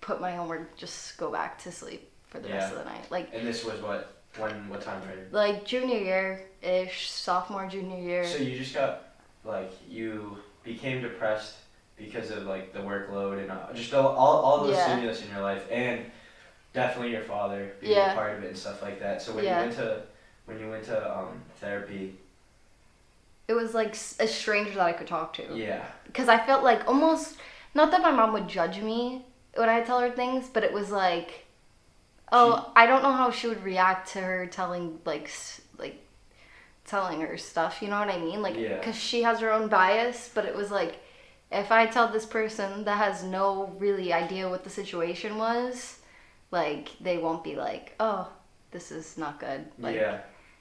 put 0.00 0.20
my 0.20 0.34
homework, 0.34 0.76
just 0.76 1.16
go 1.18 1.30
back 1.30 1.62
to 1.62 1.70
sleep 1.72 2.11
for 2.32 2.40
the 2.40 2.48
rest 2.48 2.72
of 2.72 2.78
the 2.78 2.84
night. 2.84 3.10
Like 3.10 3.28
And 3.32 3.46
this 3.46 3.64
was 3.64 3.80
what 3.80 4.16
when 4.38 4.68
what 4.68 4.80
time 4.80 5.02
frame? 5.02 5.18
like 5.30 5.64
junior 5.64 5.98
year 5.98 6.42
ish, 6.62 7.10
sophomore 7.10 7.68
junior 7.68 7.98
year. 8.00 8.24
So 8.24 8.38
you 8.38 8.58
just 8.58 8.74
got 8.74 9.04
like 9.44 9.72
you 9.88 10.38
became 10.64 11.02
depressed 11.02 11.56
because 11.96 12.30
of 12.30 12.44
like 12.44 12.72
the 12.72 12.78
workload 12.80 13.38
and 13.40 13.50
uh, 13.50 13.72
just 13.74 13.92
all 13.92 14.08
all, 14.08 14.36
all 14.40 14.64
those 14.64 14.76
Yeah. 14.76 14.86
stimulus 14.86 15.22
in 15.22 15.30
your 15.30 15.42
life 15.42 15.64
and 15.70 16.06
definitely 16.72 17.12
your 17.12 17.22
father 17.22 17.72
being 17.80 17.92
Yeah. 17.92 18.12
a 18.12 18.14
part 18.14 18.36
of 18.38 18.42
it 18.44 18.48
and 18.48 18.56
stuff 18.56 18.80
like 18.80 18.98
that. 19.00 19.20
So 19.20 19.34
when 19.34 19.44
Yeah. 19.44 19.58
you 19.58 19.64
went 19.66 19.76
to 19.76 20.02
when 20.46 20.58
you 20.58 20.70
went 20.70 20.84
to 20.84 21.18
um, 21.18 21.42
therapy, 21.56 22.16
it 23.46 23.52
was 23.52 23.74
like 23.74 23.94
a 24.18 24.26
stranger 24.26 24.70
that 24.74 24.80
I 24.86 24.92
could 24.92 25.06
talk 25.06 25.34
to. 25.34 25.54
yeah, 25.54 25.84
because 26.06 26.28
I 26.28 26.38
felt 26.46 26.64
like 26.64 26.88
almost 26.88 27.36
not 27.74 27.90
that 27.90 28.00
my 28.02 28.10
mom 28.10 28.32
would 28.32 28.48
judge 28.48 28.78
me 28.80 29.24
when 29.54 29.68
I 29.68 29.82
tell 29.82 30.00
her 30.00 30.10
things, 30.10 30.48
but 30.52 30.64
it 30.64 30.72
was 30.72 30.90
like, 30.90 31.41
oh, 32.32 32.72
I 32.74 32.86
don't 32.86 33.02
know 33.02 33.12
how 33.12 33.30
she 33.30 33.46
would 33.48 33.62
react 33.62 34.12
to 34.12 34.20
her 34.20 34.46
telling 34.46 34.98
like 35.04 35.30
like 35.78 36.04
telling 36.84 37.20
her 37.20 37.36
stuff. 37.38 37.82
You 37.82 37.88
know 37.88 37.98
what 37.98 38.08
I 38.08 38.18
mean? 38.18 38.42
Like, 38.42 38.56
Yeah. 38.56 38.76
because 38.78 38.96
she 38.96 39.22
has 39.22 39.40
her 39.40 39.52
own 39.52 39.68
bias, 39.68 40.30
but 40.34 40.44
it 40.44 40.54
was 40.54 40.70
like. 40.70 40.96
If 41.54 41.70
I 41.70 41.84
tell 41.86 42.08
this 42.08 42.24
person 42.24 42.84
that 42.84 42.96
has 42.96 43.22
no 43.22 43.74
really 43.78 44.10
idea 44.10 44.48
what 44.48 44.64
the 44.64 44.70
situation 44.70 45.36
was, 45.36 45.98
like 46.50 46.88
they 46.98 47.18
won't 47.18 47.44
be 47.44 47.56
like, 47.56 47.94
"Oh, 48.00 48.28
this 48.70 48.90
is 48.90 49.18
not 49.18 49.38
good." 49.38 49.66
Like 49.78 49.96
yeah, 49.96 50.20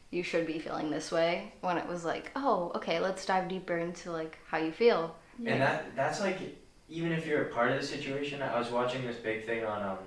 you 0.10 0.22
should 0.22 0.46
be 0.46 0.60
feeling 0.60 0.90
this 0.92 1.10
way. 1.10 1.54
When 1.62 1.78
it 1.78 1.88
was 1.88 2.04
like, 2.04 2.32
"Oh, 2.36 2.74
okay, 2.75 3.00
let's 3.00 3.25
dive 3.25 3.48
deeper 3.48 3.78
into 3.78 4.12
like 4.12 4.38
how 4.48 4.58
you 4.58 4.74
feel." 4.74 5.16
and 5.40 5.62
that 5.62 5.96
that's 5.96 6.20
like 6.20 6.40
even 6.90 7.12
if 7.13 7.25
you're 7.25 7.44
a 7.44 7.54
part 7.54 7.72
of 7.72 7.80
the 7.80 7.88
situation. 7.88 8.42
I 8.42 8.60
was 8.60 8.70
watching 8.70 9.06
this 9.06 9.16
big 9.16 9.46
thing 9.46 9.63
on 9.66 9.82
um, 9.82 9.98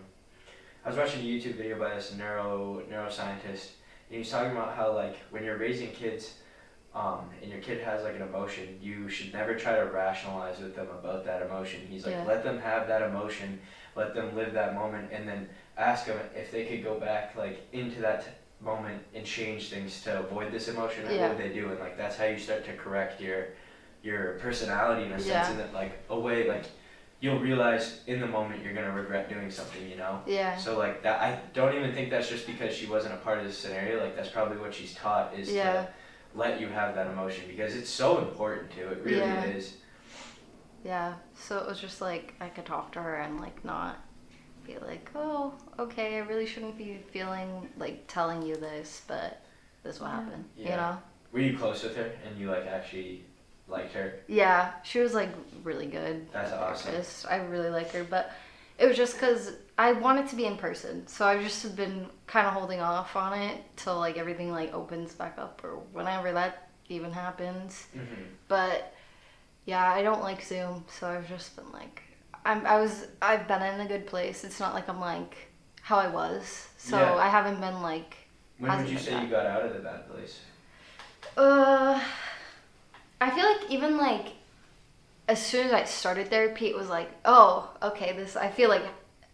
I 0.84 0.88
was 0.88 0.98
watching 0.98 1.20
a 1.20 1.24
YouTube 1.24 1.54
video 1.54 1.78
by 1.78 1.94
this 1.94 2.14
neuro 2.16 2.82
neuroscientist, 2.90 3.68
and 4.10 4.18
he's 4.18 4.30
talking 4.30 4.52
about 4.52 4.76
how 4.76 4.92
like 4.92 5.16
when 5.30 5.42
you're 5.44 5.56
raising 5.56 5.90
kids, 5.92 6.34
um, 6.94 7.30
and 7.42 7.50
your 7.50 7.60
kid 7.60 7.82
has 7.82 8.04
like 8.04 8.16
an 8.16 8.22
emotion, 8.22 8.78
you 8.82 9.08
should 9.08 9.32
never 9.32 9.54
try 9.54 9.76
to 9.76 9.84
rationalize 9.86 10.60
with 10.60 10.76
them 10.76 10.88
about 10.90 11.24
that 11.24 11.42
emotion. 11.42 11.80
He's 11.88 12.04
like, 12.04 12.14
Yeah. 12.14 12.24
let 12.24 12.44
them 12.44 12.58
have 12.60 12.86
that 12.88 13.02
emotion, 13.02 13.60
let 13.96 14.14
them 14.14 14.36
live 14.36 14.52
that 14.52 14.74
moment, 14.74 15.10
and 15.10 15.26
then 15.26 15.48
ask 15.76 16.06
them 16.06 16.18
if 16.36 16.52
they 16.52 16.66
could 16.66 16.84
go 16.84 17.00
back 17.00 17.34
like 17.34 17.66
into 17.72 18.00
that 18.02 18.24
t- 18.24 18.30
moment 18.60 19.02
and 19.14 19.24
change 19.24 19.70
things 19.70 20.02
to 20.04 20.20
avoid 20.20 20.52
this 20.52 20.68
emotion. 20.68 21.06
and 21.06 21.14
Yeah. 21.16 21.28
What 21.28 21.38
would 21.38 21.44
they 21.46 21.52
do? 21.52 21.70
And 21.70 21.80
like 21.80 21.96
that's 21.96 22.16
how 22.16 22.26
you 22.26 22.38
start 22.38 22.64
to 22.66 22.74
correct 22.74 23.20
your 23.20 23.46
your 24.02 24.34
personality 24.34 25.06
in 25.06 25.12
a 25.12 25.18
sense, 25.18 25.26
Yeah. 25.28 25.50
and 25.50 25.58
that 25.60 25.72
like 25.72 25.92
a 26.10 26.18
way 26.20 26.46
like 26.46 26.64
you'll 27.25 27.38
realize 27.38 28.00
in 28.07 28.21
the 28.21 28.26
moment 28.26 28.62
you're 28.62 28.75
gonna 28.75 28.93
regret 28.93 29.31
doing 29.31 29.50
something, 29.50 29.88
you 29.88 29.97
know. 29.97 30.21
Yeah. 30.26 30.59
So 30.59 30.76
like 30.76 31.02
that, 31.04 31.23
I 31.23 31.40
don't 31.54 31.75
even 31.75 31.95
think 31.95 32.11
that's 32.11 32.28
just 32.28 32.47
because 32.47 32.75
she 32.75 32.85
wasn't 32.85 33.14
a 33.14 33.16
part 33.16 33.38
of 33.38 33.45
this 33.47 33.57
scenario. 33.57 33.99
Like 34.04 34.14
that's 34.14 34.28
probably 34.28 34.59
what 34.59 34.75
she's 34.75 34.95
taught 34.95 35.33
is 35.35 35.50
Yeah. 35.50 35.73
to 35.73 35.88
let 36.35 36.61
you 36.61 36.69
have 36.69 36.95
that 36.97 37.07
emotion 37.07 37.45
because 37.49 37.75
it's 37.75 37.88
so 37.88 38.19
important 38.19 38.71
to. 38.73 38.91
It 38.93 39.02
really 39.02 39.17
Yeah. 39.21 39.45
is. 39.45 39.78
Yeah. 40.84 41.15
So 41.34 41.56
it 41.56 41.67
was 41.67 41.80
just 41.80 42.02
like 42.02 42.34
I 42.43 42.50
could 42.50 42.67
talk 42.67 42.93
to 42.93 43.00
her 43.00 43.15
and 43.17 43.41
like 43.41 43.65
not 43.65 44.04
be 44.67 44.76
like, 44.78 45.10
oh, 45.15 45.54
okay, 45.78 46.17
I 46.17 46.19
really 46.19 46.45
shouldn't 46.45 46.76
be 46.76 46.99
feeling 47.10 47.71
like 47.78 48.06
telling 48.06 48.43
you 48.43 48.56
this, 48.56 49.00
but 49.08 49.41
this 49.82 49.99
will 49.99 50.08
Yeah. 50.08 50.21
happen. 50.21 50.45
You 50.58 50.69
know? 50.69 50.99
Were 51.32 51.41
you 51.41 51.56
close 51.56 51.82
with 51.84 51.97
her 51.97 52.13
and 52.26 52.39
you 52.39 52.50
like 52.50 52.67
actually 52.67 53.25
liked 53.75 53.93
her? 53.95 54.15
Yeah. 54.26 54.73
She 54.82 54.99
was 55.00 55.13
like 55.15 55.28
really 55.63 55.87
good. 55.87 56.26
That's 56.32 56.52
awesome. 56.52 56.91
therapist. 56.93 57.26
I 57.30 57.37
really 57.37 57.71
like 57.71 57.91
her, 57.93 58.04
but 58.04 58.32
it 58.78 58.87
was 58.87 58.97
just 58.97 59.15
because 59.15 59.52
I 59.78 59.93
wanted 59.93 60.26
to 60.28 60.37
be 60.37 60.47
in 60.47 60.56
person, 60.56 61.06
so 61.06 61.26
I've 61.26 61.43
just 61.43 61.76
been 61.76 62.06
kind 62.26 62.47
of 62.47 62.52
holding 62.54 62.80
off 62.80 63.15
on 63.17 63.39
it 63.39 63.60
till 63.76 63.99
like 63.99 64.17
everything 64.17 64.50
like 64.50 64.73
opens 64.75 65.15
back 65.15 65.37
up 65.39 65.60
or 65.65 65.76
whenever 65.93 66.32
that 66.32 66.69
even 66.89 67.13
happens. 67.13 67.87
Mm-hmm. 67.97 68.23
But 68.49 68.95
yeah, 69.67 69.93
I 69.93 70.02
don't 70.02 70.23
like 70.23 70.43
Zoom, 70.43 70.84
so 70.89 71.08
I've 71.08 71.28
just 71.28 71.54
been 71.56 71.71
like, 71.73 72.02
I'm, 72.45 72.67
I 72.67 72.80
was, 72.80 73.06
I've 73.23 73.47
been 73.49 73.63
in 73.63 73.80
a 73.80 73.87
good 73.87 74.06
place. 74.06 74.45
It's 74.45 74.60
not 74.60 74.75
like 74.75 74.89
I'm 74.89 75.00
like 75.00 75.37
how 75.82 75.99
I 75.99 76.08
was, 76.08 76.69
so 76.76 76.99
Yeah. 76.99 77.15
I 77.15 77.28
haven't 77.28 77.60
been 77.60 77.80
like, 77.82 78.17
When 78.58 78.76
would 78.78 78.89
you 78.89 78.99
say 78.99 79.13
bad. 79.13 79.23
you 79.25 79.28
got 79.30 79.47
out 79.47 79.63
of 79.67 79.73
the 79.75 79.80
bad 79.80 80.08
place? 80.10 80.41
uh, 81.37 82.00
I 83.25 83.30
feel 83.34 83.47
like 83.47 83.71
even 83.71 83.97
like 83.97 84.26
as 85.28 85.45
soon 85.45 85.67
as 85.67 85.73
I 85.73 85.84
started 85.84 86.28
therapy, 86.28 86.67
it 86.69 86.76
was 86.76 86.89
like, 86.89 87.10
oh, 87.25 87.71
okay, 87.82 88.13
this. 88.13 88.37
I 88.37 88.50
feel 88.50 88.69
like 88.69 88.82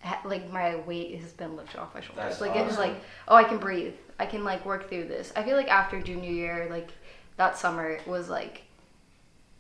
ha- 0.01 0.21
like 0.25 0.51
my 0.53 0.77
weight 0.77 1.19
has 1.21 1.33
been 1.33 1.57
lifted 1.57 1.81
off 1.81 1.95
my 1.95 2.01
shoulders. 2.01 2.25
That's 2.25 2.41
like 2.41 2.57
it 2.57 2.65
was 2.65 2.79
like, 2.79 2.95
oh, 3.29 3.35
I 3.35 3.45
can 3.45 3.59
breathe. 3.59 3.95
I 4.19 4.27
can 4.27 4.45
like 4.45 4.65
work 4.65 4.89
through 4.89 5.09
this. 5.09 5.33
I 5.35 5.43
feel 5.43 5.57
like 5.57 5.69
after 5.69 6.01
junior 6.01 6.31
year, 6.31 6.69
like 6.71 6.91
that 7.37 7.59
summer 7.59 7.89
it 7.91 8.07
was 8.07 8.29
like 8.29 8.63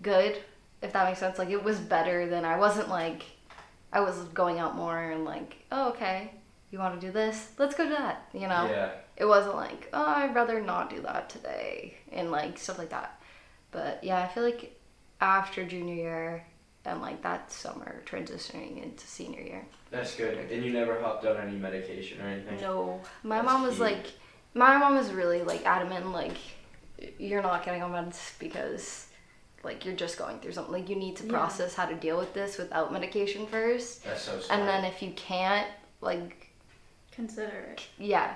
good, 0.02 0.38
if 0.82 0.92
that 0.92 1.06
makes 1.06 1.18
sense. 1.18 1.38
Like 1.38 1.50
it 1.50 1.62
was 1.62 1.78
better 1.80 2.26
than 2.28 2.44
I 2.44 2.56
wasn't 2.56 2.88
like 2.88 3.22
I 3.92 4.00
was 4.00 4.16
going 4.34 4.58
out 4.58 4.76
more 4.76 4.98
and 5.10 5.24
like, 5.24 5.56
oh, 5.72 5.88
okay, 5.90 6.30
you 6.70 6.78
want 6.78 7.00
to 7.00 7.04
do 7.04 7.12
this? 7.12 7.50
Let's 7.58 7.74
go 7.74 7.84
do 7.84 7.90
that. 7.90 8.28
You 8.32 8.42
know 8.46 8.68
Yeah. 8.70 8.90
it 9.16 9.24
wasn't 9.24 9.56
like 9.56 9.88
oh 9.92 10.06
i'd 10.06 10.34
rather 10.34 10.60
not 10.62 10.88
do 10.88 11.02
that 11.02 11.28
today 11.28 11.94
and 12.12 12.30
like 12.30 12.56
stuff 12.58 12.78
like 12.78 12.88
that 12.90 13.19
but 13.70 14.02
yeah 14.02 14.20
i 14.22 14.28
feel 14.28 14.42
like 14.42 14.78
after 15.20 15.64
junior 15.64 15.94
year 15.94 16.46
and 16.84 17.00
like 17.02 17.22
that 17.22 17.50
summer 17.52 18.02
transitioning 18.06 18.82
into 18.82 19.06
senior 19.06 19.40
year 19.42 19.66
That's 19.90 20.14
good. 20.16 20.38
And 20.50 20.64
you 20.64 20.72
never 20.72 20.98
hopped 21.00 21.26
on 21.26 21.36
any 21.36 21.56
medication 21.56 22.20
or 22.22 22.28
anything? 22.28 22.60
no 22.60 23.00
my 23.22 23.36
That's 23.36 23.46
mom 23.46 23.62
was 23.62 23.72
huge. 23.74 23.80
like 23.80 24.06
my 24.54 24.76
mom 24.78 24.94
was 24.96 25.12
really 25.12 25.42
like 25.42 25.64
adamant 25.66 26.10
like 26.12 26.36
you're 27.18 27.42
not 27.42 27.64
getting 27.64 27.82
on 27.82 27.92
meds 27.92 28.38
because 28.38 29.06
like 29.62 29.84
you're 29.84 29.94
just 29.94 30.16
going 30.18 30.38
through 30.40 30.52
something 30.52 30.72
like 30.72 30.88
you 30.88 30.96
need 30.96 31.16
to 31.16 31.24
Yeah. 31.24 31.32
process 31.32 31.74
how 31.74 31.84
to 31.86 31.94
deal 31.94 32.16
with 32.18 32.32
this 32.32 32.56
without 32.56 32.92
medication 32.92 33.46
first 33.46 34.02
That's 34.04 34.22
so 34.22 34.40
smart. 34.40 34.58
and 34.60 34.66
then 34.68 34.84
if 34.86 35.02
you 35.02 35.10
can't 35.12 35.68
like 36.00 36.46
Consider 37.12 37.52
it. 37.72 37.82
yeah. 37.98 38.34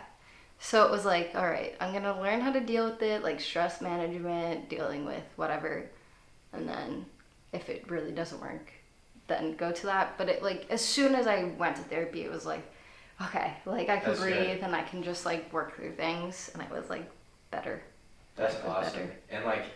So 0.58 0.84
it 0.84 0.90
was 0.90 1.04
like, 1.04 1.32
all 1.34 1.46
right, 1.46 1.74
I'm 1.80 1.92
gonna 1.92 2.20
learn 2.20 2.40
how 2.40 2.52
to 2.52 2.60
deal 2.60 2.88
with 2.88 3.02
it, 3.02 3.22
like 3.22 3.40
stress 3.40 3.80
management, 3.80 4.68
dealing 4.68 5.04
with 5.04 5.24
whatever, 5.36 5.84
and 6.52 6.68
then 6.68 7.06
if 7.52 7.68
it 7.68 7.90
really 7.90 8.12
doesn't 8.12 8.40
work, 8.40 8.72
then 9.26 9.56
go 9.56 9.72
to 9.72 9.86
that. 9.86 10.16
But 10.16 10.28
it 10.28 10.42
like 10.42 10.66
as 10.70 10.80
soon 10.80 11.14
as 11.14 11.26
I 11.26 11.44
went 11.58 11.76
to 11.76 11.82
therapy, 11.82 12.22
it 12.22 12.30
was 12.30 12.46
like, 12.46 12.62
okay, 13.22 13.54
like 13.66 13.88
I 13.88 13.98
can 13.98 14.10
That's 14.10 14.20
breathe 14.20 14.36
good. 14.36 14.60
and 14.62 14.74
I 14.74 14.82
can 14.82 15.02
just 15.02 15.26
like 15.26 15.52
work 15.52 15.76
through 15.76 15.92
things, 15.92 16.50
and 16.54 16.62
it 16.62 16.70
was 16.70 16.88
like 16.88 17.10
better. 17.50 17.82
That's 18.36 18.56
awesome. 18.66 18.92
better. 18.92 19.12
And 19.30 19.44
like 19.44 19.66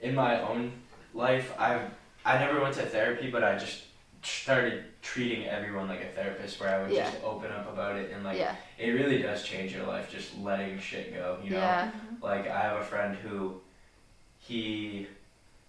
in 0.00 0.14
my 0.14 0.40
own 0.42 0.72
life, 1.14 1.52
I've 1.58 1.90
I 2.24 2.38
never 2.38 2.60
went 2.60 2.74
to 2.76 2.82
therapy, 2.86 3.30
but 3.30 3.44
I 3.44 3.56
just 3.56 3.84
started 4.26 4.84
treating 5.02 5.46
everyone 5.46 5.88
like 5.88 6.00
a 6.02 6.06
therapist, 6.08 6.60
where 6.60 6.68
I 6.74 6.82
would 6.82 6.90
Yeah. 6.92 7.10
just 7.10 7.22
open 7.24 7.50
up 7.52 7.70
about 7.72 7.96
it 7.96 8.10
and 8.12 8.24
like 8.24 8.38
yeah. 8.38 8.56
it 8.78 8.90
really 8.90 9.20
does 9.22 9.42
change 9.42 9.74
your 9.74 9.86
life, 9.86 10.10
just 10.10 10.36
letting 10.38 10.78
shit 10.78 11.12
go. 11.14 11.38
You 11.42 11.50
know, 11.50 11.58
Yeah. 11.58 11.90
like 12.22 12.48
I 12.48 12.60
have 12.60 12.80
a 12.80 12.84
friend 12.84 13.16
who 13.16 13.60
he 14.38 15.06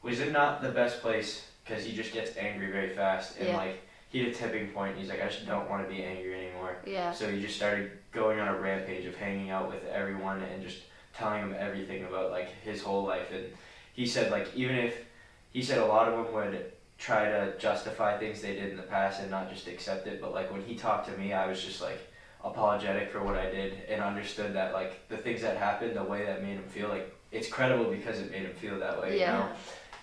was 0.01 0.19
in 0.19 0.31
not 0.31 0.61
the 0.61 0.69
best 0.69 1.01
place 1.01 1.47
because 1.63 1.83
he 1.83 1.93
just 1.95 2.13
gets 2.13 2.37
angry 2.37 2.71
very 2.71 2.89
fast 2.89 3.37
and 3.39 3.53
like 3.57 3.81
he 4.09 4.23
hit 4.23 4.35
a 4.35 4.37
tipping 4.37 4.69
point. 4.69 4.91
And 4.91 4.99
he's 4.99 5.09
like, 5.09 5.21
I 5.23 5.27
just 5.27 5.45
don't 5.45 5.69
want 5.69 5.87
to 5.87 5.93
be 5.93 6.03
angry 6.03 6.35
anymore. 6.47 6.77
Yeah. 6.85 7.11
So 7.11 7.29
he 7.29 7.41
just 7.41 7.55
started 7.55 7.91
going 8.11 8.39
on 8.39 8.47
a 8.47 8.57
rampage 8.59 9.05
of 9.05 9.15
hanging 9.15 9.49
out 9.49 9.69
with 9.69 9.83
everyone 9.87 10.41
and 10.43 10.61
just 10.63 10.83
telling 11.13 11.41
them 11.41 11.55
everything 11.57 12.03
about 12.05 12.31
like 12.31 12.49
his 12.63 12.81
whole 12.81 13.03
life. 13.03 13.31
And 13.33 13.45
he 13.93 14.05
said 14.05 14.31
like 14.31 14.47
even 14.55 14.75
if 14.77 15.05
he 15.51 15.61
said 15.61 15.79
a 15.79 15.85
lot 15.85 16.07
of 16.07 16.13
them 16.25 16.33
would 16.33 16.71
try 16.97 17.25
to 17.25 17.57
justify 17.57 18.17
things 18.17 18.41
they 18.41 18.55
did 18.55 18.71
in 18.71 18.77
the 18.77 18.83
past 18.83 19.21
and 19.21 19.29
not 19.29 19.51
just 19.51 19.67
accept 19.67 20.07
it. 20.07 20.21
But 20.21 20.33
like 20.33 20.51
when 20.51 20.61
he 20.61 20.75
talked 20.75 21.07
to 21.09 21.17
me, 21.17 21.33
I 21.33 21.47
was 21.47 21.63
just 21.63 21.81
like 21.81 21.99
apologetic 22.43 23.11
for 23.11 23.23
what 23.23 23.35
I 23.35 23.49
did 23.49 23.73
and 23.89 24.01
understood 24.01 24.53
that 24.53 24.73
like 24.73 25.07
the 25.09 25.17
things 25.17 25.41
that 25.41 25.57
happened, 25.57 25.95
the 25.95 26.03
way 26.03 26.25
that 26.25 26.43
made 26.43 26.55
him 26.55 26.67
feel 26.67 26.89
like 26.89 27.13
it's 27.31 27.47
credible 27.47 27.91
because 27.91 28.19
it 28.19 28.31
made 28.31 28.43
him 28.43 28.53
feel 28.53 28.79
that 28.79 29.01
way. 29.01 29.19
Yeah. 29.19 29.33
You 29.33 29.39
know? 29.39 29.49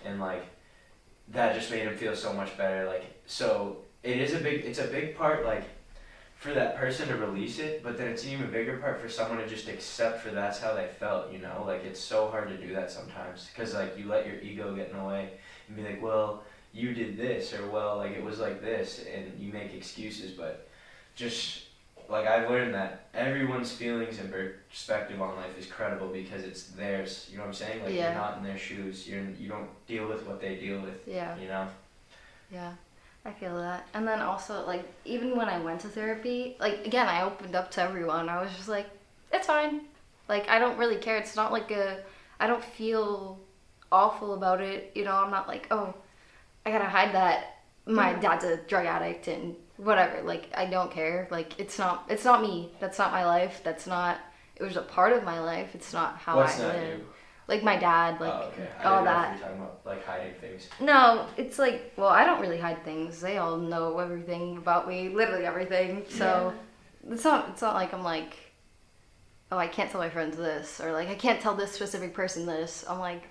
And 0.05 0.19
like 0.19 0.45
that 1.29 1.55
just 1.55 1.71
made 1.71 1.83
him 1.83 1.95
feel 1.95 2.15
so 2.15 2.33
much 2.33 2.55
better. 2.57 2.85
Like 2.85 3.05
so 3.25 3.77
it 4.03 4.17
is 4.17 4.33
a 4.33 4.39
big 4.39 4.65
it's 4.65 4.79
a 4.79 4.87
big 4.87 5.17
part 5.17 5.45
like 5.45 5.63
for 6.35 6.53
that 6.53 6.75
person 6.75 7.07
to 7.07 7.15
release 7.15 7.57
it, 7.59 7.81
but 7.81 7.97
then 7.97 8.09
it's 8.09 8.25
an 8.25 8.31
even 8.31 8.51
bigger 8.51 8.77
part 8.77 8.99
for 8.99 9.07
someone 9.07 9.37
to 9.37 9.47
just 9.47 9.69
accept 9.69 10.19
for 10.19 10.29
that's 10.29 10.59
how 10.59 10.73
they 10.73 10.87
felt, 10.99 11.31
you 11.31 11.39
know? 11.39 11.63
Like 11.65 11.85
it's 11.85 12.01
so 12.01 12.27
hard 12.27 12.49
to 12.49 12.57
do 12.57 12.73
that 12.75 12.91
sometimes 12.91 13.49
cuz 13.55 13.73
like 13.73 13.97
you 13.97 14.07
let 14.09 14.27
your 14.27 14.35
ego 14.41 14.75
get 14.75 14.91
in 14.91 14.97
the 14.97 15.03
way 15.05 15.29
and 15.67 15.77
be 15.77 15.83
like, 15.83 16.01
"Well, 16.01 16.43
you 16.73 16.93
did 16.93 17.17
this," 17.17 17.53
or 17.53 17.69
"Well, 17.69 17.97
like 17.97 18.11
it 18.11 18.23
was 18.23 18.39
like 18.39 18.61
this," 18.61 19.05
and 19.13 19.39
you 19.39 19.51
make 19.53 19.73
excuses, 19.73 20.31
but 20.31 20.67
just 21.15 21.63
like 22.09 22.27
I've 22.27 22.49
learned 22.49 22.73
that 22.73 23.07
everyone's 23.13 23.71
feelings 23.71 24.19
and 24.19 24.31
perspective 24.31 25.21
on 25.21 25.35
life 25.37 25.57
is 25.57 25.65
credible 25.67 26.07
because 26.07 26.43
it's 26.43 26.63
theirs. 26.63 27.27
You 27.31 27.37
know 27.37 27.43
what 27.43 27.47
I'm 27.49 27.53
saying? 27.53 27.83
Like 27.83 27.93
Yeah. 27.93 28.11
you're 28.11 28.21
not 28.21 28.37
in 28.37 28.43
their 28.43 28.57
shoes. 28.57 29.07
You're 29.07 29.23
you 29.39 29.47
don't 29.49 29.69
deal 29.87 30.07
with 30.07 30.25
what 30.27 30.41
they 30.41 30.55
deal 30.55 30.81
with. 30.81 30.99
Yeah. 31.07 31.37
You 31.37 31.47
know. 31.47 31.67
Yeah, 32.51 32.73
I 33.25 33.31
feel 33.31 33.55
that. 33.57 33.87
And 33.95 34.07
then 34.07 34.19
also, 34.21 34.65
like, 34.67 34.85
even 35.05 35.35
when 35.35 35.49
I 35.49 35.59
went 35.59 35.81
to 35.81 35.87
therapy, 35.87 36.55
like, 36.59 36.85
again, 36.85 37.07
I 37.07 37.23
opened 37.23 37.55
up 37.55 37.71
to 37.71 37.81
everyone. 37.81 38.29
I 38.29 38.39
was 38.41 38.51
just 38.55 38.69
like, 38.69 38.87
it's 39.31 39.47
fine. 39.47 39.81
Like, 40.29 40.47
I 40.49 40.59
don't 40.59 40.77
really 40.77 40.97
care. 40.97 41.17
It's 41.17 41.35
not 41.35 41.51
like 41.51 41.71
a, 41.71 42.03
I 42.39 42.45
don't 42.45 42.63
feel 42.63 43.39
awful 43.91 44.35
about 44.35 44.61
it. 44.61 44.91
You 44.93 45.03
know, 45.05 45.15
I'm 45.15 45.31
not 45.31 45.47
like, 45.47 45.65
oh, 45.71 45.95
I 46.65 46.71
gotta 46.71 46.85
hide 46.85 47.13
that 47.13 47.57
my 47.85 48.11
Yeah. 48.11 48.19
dad's 48.19 48.45
a 48.45 48.57
drug 48.57 48.85
addict 48.85 49.27
and 49.27 49.55
whatever. 49.77 50.21
Like, 50.21 50.49
I 50.55 50.65
don't 50.67 50.91
care. 50.91 51.27
Like, 51.31 51.59
it's 51.59 51.77
not, 51.77 52.05
it's 52.07 52.23
not 52.23 52.41
me. 52.41 52.71
That's 52.79 52.97
not 52.97 53.11
my 53.11 53.25
life. 53.25 53.59
That's 53.63 53.85
not, 53.85 54.19
it 54.55 54.63
was 54.63 54.77
a 54.77 54.81
part 54.81 55.11
of 55.13 55.23
my 55.23 55.39
life. 55.41 55.75
It's 55.75 55.91
not 55.91 56.17
how 56.17 56.37
What's 56.37 56.59
I 56.59 56.63
not 56.67 56.75
live. 56.75 56.99
you? 56.99 57.05
Like, 57.49 57.61
my 57.61 57.75
dad, 57.75 58.21
like, 58.21 58.33
oh, 58.33 58.47
okay. 58.53 58.69
I 58.79 58.83
all 58.85 59.03
didn't 59.03 59.05
know 59.05 59.11
if 59.11 59.17
that. 59.17 59.37
You're 59.37 59.47
talking 59.49 59.61
about 59.61 59.81
like 59.85 60.05
hiding 60.05 60.33
things. 60.35 60.69
No, 60.79 61.27
it's 61.35 61.59
like, 61.59 61.91
well, 61.97 62.07
I 62.07 62.23
don't 62.23 62.39
really 62.39 62.57
hide 62.59 62.85
things. 62.85 63.19
They 63.19 63.37
all 63.37 63.57
know 63.57 63.99
everything 63.99 64.55
about 64.55 64.87
me, 64.87 65.09
literally 65.09 65.45
everything. 65.45 66.05
So 66.07 66.53
it's 67.09 67.25
not 67.25 67.49
it's 67.49 67.61
not 67.61 67.75
like 67.75 67.93
I'm 67.93 68.03
like, 68.03 68.37
oh, 69.51 69.57
I 69.57 69.67
can't 69.67 69.91
tell 69.91 69.99
my 69.99 70.09
friends 70.09 70.37
this 70.37 70.79
or 70.79 70.93
like 70.93 71.09
I 71.09 71.15
can't 71.15 71.41
tell 71.41 71.53
this 71.53 71.73
specific 71.73 72.13
person 72.13 72.45
this. 72.45 72.85
I'm 72.87 72.99
like 72.99 73.23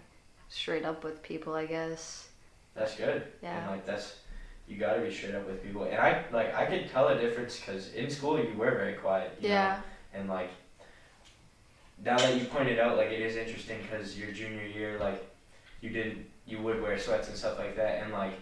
straight 0.50 0.84
up 0.84 1.04
with 1.04 1.22
people, 1.22 1.54
I 1.54 1.64
guess. 1.64 2.28
That's 2.74 2.94
good. 2.96 3.22
Yeah. 3.42 3.58
And 3.58 3.70
like 3.70 3.86
that's 3.86 4.16
you 4.68 4.78
got 4.78 4.94
to 4.94 5.00
be 5.02 5.12
straight 5.12 5.34
up 5.34 5.46
with 5.46 5.62
people. 5.62 5.84
And 5.84 5.96
I 5.98 6.24
like 6.32 6.54
I 6.54 6.66
could 6.66 6.90
tell 6.90 7.08
a 7.08 7.18
difference 7.18 7.58
because 7.58 7.92
in 7.94 8.08
school 8.10 8.38
you 8.38 8.54
were 8.56 8.70
very 8.70 8.94
quiet. 8.94 9.36
You 9.40 9.50
Yeah. 9.50 9.76
Know? 10.14 10.20
And 10.20 10.28
like 10.28 10.50
now 12.04 12.16
that 12.18 12.36
you 12.36 12.46
pointed 12.46 12.78
out, 12.78 12.96
like 12.96 13.10
it 13.10 13.20
is 13.20 13.36
interesting 13.36 13.78
because 13.82 14.18
your 14.18 14.30
junior 14.32 14.64
year, 14.66 14.98
like 14.98 15.24
you 15.80 15.90
didn't 15.90 16.26
you 16.46 16.58
would 16.58 16.82
wear 16.82 16.98
sweats 16.98 17.28
and 17.28 17.36
stuff 17.36 17.58
like 17.58 17.76
that, 17.76 18.02
and 18.02 18.12
like 18.12 18.34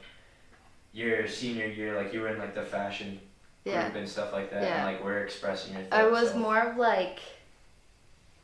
your 0.93 1.29
senior 1.29 1.66
year, 1.66 1.97
like 1.97 2.12
you 2.12 2.21
were 2.21 2.29
in 2.29 2.38
like 2.38 2.55
the 2.55 2.62
fashion 2.62 3.21
Yeah. 3.64 3.83
group 3.85 3.97
and 3.97 4.09
stuff 4.09 4.33
like 4.33 4.51
that, 4.51 4.62
Yeah. 4.62 4.77
and 4.77 4.85
like 4.97 5.05
we're 5.05 5.19
expressing 5.23 5.75
your. 5.75 5.85
I 5.93 6.07
was 6.07 6.31
so- 6.31 6.38
more 6.38 6.59
of 6.61 6.77
like 6.77 7.21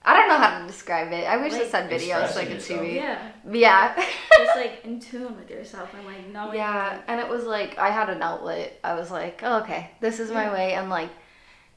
I 0.08 0.14
don't 0.14 0.28
know 0.28 0.36
how 0.38 0.60
to 0.60 0.66
describe 0.66 1.12
it. 1.12 1.24
I 1.26 1.36
wish 1.36 1.52
I 1.52 1.58
Like, 1.58 1.68
said 1.68 1.90
videos 1.90 2.28
so 2.28 2.40
I 2.40 2.44
expressing 2.44 2.48
could 2.52 2.62
see 2.62 2.76
me. 2.80 2.94
Yeah. 2.94 3.18
Yeah. 3.50 4.04
Just 4.38 4.56
like 4.56 4.84
in 4.84 5.00
tune 5.00 5.36
with 5.36 5.50
yourself 5.50 5.92
and 5.94 6.06
like 6.06 6.28
knowing. 6.32 6.56
Yeah, 6.56 7.00
and 7.08 7.20
it 7.20 7.28
was 7.28 7.44
like 7.44 7.76
I 7.76 7.90
had 7.90 8.08
an 8.08 8.22
outlet. 8.22 8.78
I 8.84 8.94
was 8.94 9.10
like, 9.10 9.40
oh, 9.42 9.58
okay, 9.62 9.90
this 10.00 10.20
is 10.20 10.30
my 10.30 10.44
Yeah. 10.44 10.52
way. 10.52 10.74
And 10.74 10.88
like 10.90 11.10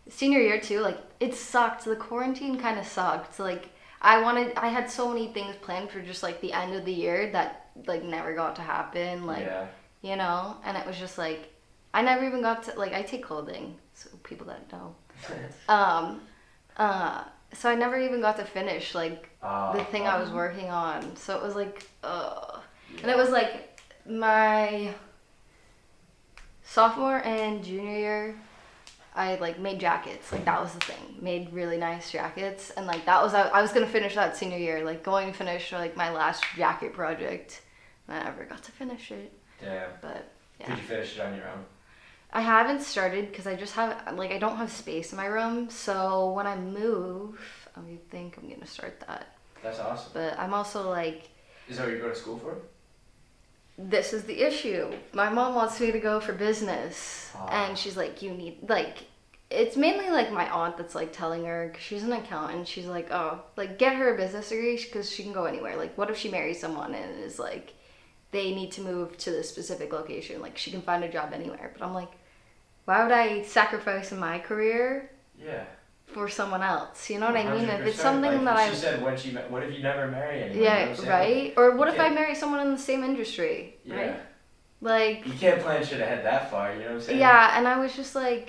senior 0.10 0.40
year 0.40 0.60
too, 0.60 0.80
like 0.82 1.00
it 1.20 1.34
sucked. 1.34 1.86
The 1.86 1.96
quarantine 1.96 2.60
kind 2.60 2.78
of 2.80 2.86
sucked. 2.86 3.40
Like 3.40 3.70
I 4.02 4.22
wanted, 4.22 4.54
I 4.56 4.68
had 4.68 4.90
so 4.92 5.10
many 5.10 5.28
things 5.34 5.56
planned 5.62 5.90
for 5.90 6.00
just 6.02 6.22
like 6.22 6.40
the 6.40 6.54
end 6.54 6.76
of 6.76 6.86
the 6.86 6.94
year 6.94 7.32
that 7.32 7.72
like 7.88 8.04
never 8.04 8.36
got 8.36 8.56
to 8.58 8.62
happen. 8.62 9.26
Like 9.26 9.46
yeah. 9.46 9.66
you 10.02 10.16
know, 10.16 10.56
and 10.64 10.78
it 10.78 10.86
was 10.86 10.98
just 11.00 11.18
like 11.18 11.52
I 11.96 12.04
never 12.04 12.24
even 12.26 12.42
got 12.44 12.62
to 12.66 12.78
like 12.78 12.94
I 12.94 13.02
take 13.02 13.24
clothing, 13.24 13.76
so 13.96 14.10
people 14.24 14.46
that 14.48 14.72
know. 14.72 14.96
Um, 15.68 16.22
uh, 16.78 17.24
so 17.54 17.70
I 17.70 17.76
never 17.76 18.00
even 18.00 18.22
got 18.22 18.38
to 18.38 18.46
finish 18.46 18.94
like 18.96 19.30
Uh, 19.42 19.74
the 19.78 19.84
thing 19.86 20.06
I 20.08 20.20
was 20.20 20.30
working 20.30 20.70
on. 20.70 21.16
So 21.16 21.36
it 21.38 21.42
was 21.44 21.56
like, 21.56 21.88
ugh. 22.04 22.60
And 23.02 23.10
it 23.10 23.18
was 23.18 23.30
like 23.30 23.80
my 24.06 24.94
sophomore 26.64 27.22
and 27.26 27.64
junior 27.64 27.98
year, 27.98 28.36
I 29.16 29.36
like 29.36 29.60
made 29.60 29.80
jackets. 29.80 30.32
Like 30.32 30.46
that 30.46 30.62
was 30.62 30.74
the 30.74 30.80
thing. 30.80 31.18
Made 31.22 31.52
really 31.52 31.78
nice 31.78 32.12
jackets, 32.12 32.72
and 32.72 32.86
like 32.86 33.06
that 33.06 33.22
was 33.22 33.34
I, 33.34 33.48
I 33.50 33.62
was 33.62 33.72
gonna 33.72 33.88
finish 33.88 34.16
that 34.16 34.38
senior 34.38 34.58
year, 34.58 34.84
like 34.86 35.04
going 35.04 35.32
to 35.32 35.38
finish 35.38 35.72
like 35.72 35.96
my 35.98 36.12
last 36.12 36.44
jacket 36.56 36.94
project. 36.94 37.62
And 38.08 38.18
I 38.18 38.24
never 38.24 38.46
got 38.46 38.64
to 38.64 38.72
finish 38.72 39.12
it, 39.12 39.32
Damn. 39.62 39.90
but 40.02 40.32
yeah. 40.60 40.68
Did 40.68 40.78
you 40.78 40.84
finish 40.84 41.16
it 41.18 41.22
on 41.22 41.36
your 41.36 41.48
own? 41.48 41.66
I 42.32 42.42
haven't 42.42 42.82
started 42.82 43.32
because 43.32 43.48
I 43.48 43.56
just 43.56 43.74
have 43.76 44.16
like 44.16 44.32
I 44.32 44.38
don't 44.38 44.58
have 44.58 44.72
space 44.72 45.12
in 45.12 45.18
my 45.18 45.26
room. 45.26 45.70
So 45.70 46.32
when 46.32 46.46
I 46.48 46.56
move, 46.56 47.40
I 47.76 47.82
think 48.12 48.38
I'm 48.38 48.50
gonna 48.50 48.68
start 48.68 49.00
that. 49.08 49.36
That's 49.64 49.80
awesome. 49.80 50.12
But 50.14 50.38
I'm 50.40 50.54
also 50.54 50.90
like, 50.90 51.30
Is 51.68 51.78
that 51.78 51.88
what 51.88 51.94
you 51.96 52.02
go 52.02 52.10
to 52.10 52.16
school 52.16 52.38
for? 52.38 52.58
this 53.78 54.12
is 54.14 54.24
the 54.26 54.42
issue. 54.42 54.92
My 55.14 55.30
mom 55.30 55.56
wants 55.56 55.80
me 55.80 55.92
to 55.92 56.00
go 56.00 56.20
for 56.20 56.34
business, 56.34 57.32
Ah. 57.36 57.48
and 57.68 57.78
she's 57.78 57.96
like, 57.98 58.22
you 58.22 58.32
need 58.32 58.70
like. 58.70 58.98
It's 59.52 59.76
mainly 59.76 60.12
like 60.12 60.32
my 60.32 60.48
aunt 60.48 60.78
that's 60.78 60.94
like 60.94 61.12
telling 61.12 61.46
her, 61.46 61.72
cause 61.74 61.82
she's 61.82 62.04
an 62.04 62.12
accountant. 62.14 62.68
She's 62.68 62.86
like, 62.86 63.10
oh, 63.10 63.42
like 63.58 63.80
get 63.80 63.96
her 63.96 64.14
a 64.14 64.18
business 64.18 64.50
degree 64.50 64.76
because 64.78 65.10
she 65.10 65.24
can 65.24 65.34
go 65.34 65.46
anywhere. 65.46 65.76
Like, 65.76 65.98
what 65.98 66.12
if 66.12 66.18
she 66.20 66.30
marries 66.30 66.60
someone 66.62 66.94
and 66.94 67.24
is 67.24 67.40
like, 67.40 67.74
they 68.30 68.54
need 68.54 68.72
to 68.74 68.82
move 68.82 69.18
to 69.18 69.32
this 69.32 69.50
specific 69.50 69.92
location? 69.92 70.40
Like, 70.40 70.56
she 70.56 70.70
can 70.70 70.84
find 70.84 71.04
a 71.04 71.12
job 71.12 71.34
anywhere. 71.34 71.72
But 71.76 71.84
I'm 71.84 71.96
like, 71.96 72.12
why 72.90 73.04
would 73.04 73.12
I 73.12 73.44
sacrifice 73.44 74.12
my 74.12 74.40
career 74.40 75.12
Yeah. 75.38 75.64
for 76.08 76.28
someone 76.28 76.64
else? 76.64 77.08
You 77.12 77.20
know 77.20 77.28
what 77.28 77.38
I 77.38 77.46
mean? 77.56 77.70
If 77.70 77.82
it's 77.86 78.02
something 78.02 78.44
like 78.46 78.56
that 78.58 78.72
I 78.72 78.74
said 78.74 79.04
when 79.04 79.16
she 79.16 79.30
met, 79.32 79.46
what 79.52 79.62
if 79.62 79.72
you 79.76 79.84
never 79.84 80.08
marry 80.08 80.38
anyone? 80.44 80.58
you 80.58 80.64
know 80.64 81.04
yeah, 81.04 81.10
right? 81.18 81.54
Or 81.56 81.66
what 81.78 81.88
You 81.88 81.94
if 81.94 82.00
I 82.00 82.04
can't- 82.06 82.16
marry 82.16 82.34
someone 82.34 82.62
in 82.66 82.72
the 82.72 82.84
same 82.90 83.04
industry? 83.04 83.78
Yeah. 83.86 83.96
Right? 83.96 84.16
Like 84.82 85.28
You 85.28 85.34
can't 85.34 85.62
plan 85.62 85.86
shit 85.86 86.02
ahead 86.02 86.26
that 86.26 86.50
far, 86.50 86.74
you 86.74 86.80
know 86.80 86.86
what 86.86 86.94
I'm 86.96 87.02
saying? 87.02 87.20
Yeah, 87.20 87.58
and 87.58 87.68
I 87.68 87.78
was 87.84 87.96
just 87.96 88.16
like, 88.16 88.48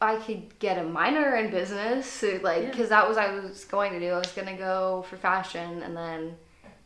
I 0.00 0.16
could 0.16 0.58
get 0.58 0.78
a 0.78 0.82
minor 1.00 1.36
in 1.36 1.50
business, 1.50 2.06
so 2.20 2.28
like, 2.42 2.62
Yeah. 2.64 2.70
because 2.70 2.88
that 2.88 3.08
was 3.08 3.16
I 3.16 3.28
was 3.38 3.64
going 3.66 3.92
to 3.92 4.00
do. 4.00 4.08
I 4.12 4.18
was 4.18 4.32
gonna 4.38 4.56
go 4.56 5.04
for 5.08 5.16
fashion 5.16 5.82
and 5.84 5.96
then 5.96 6.36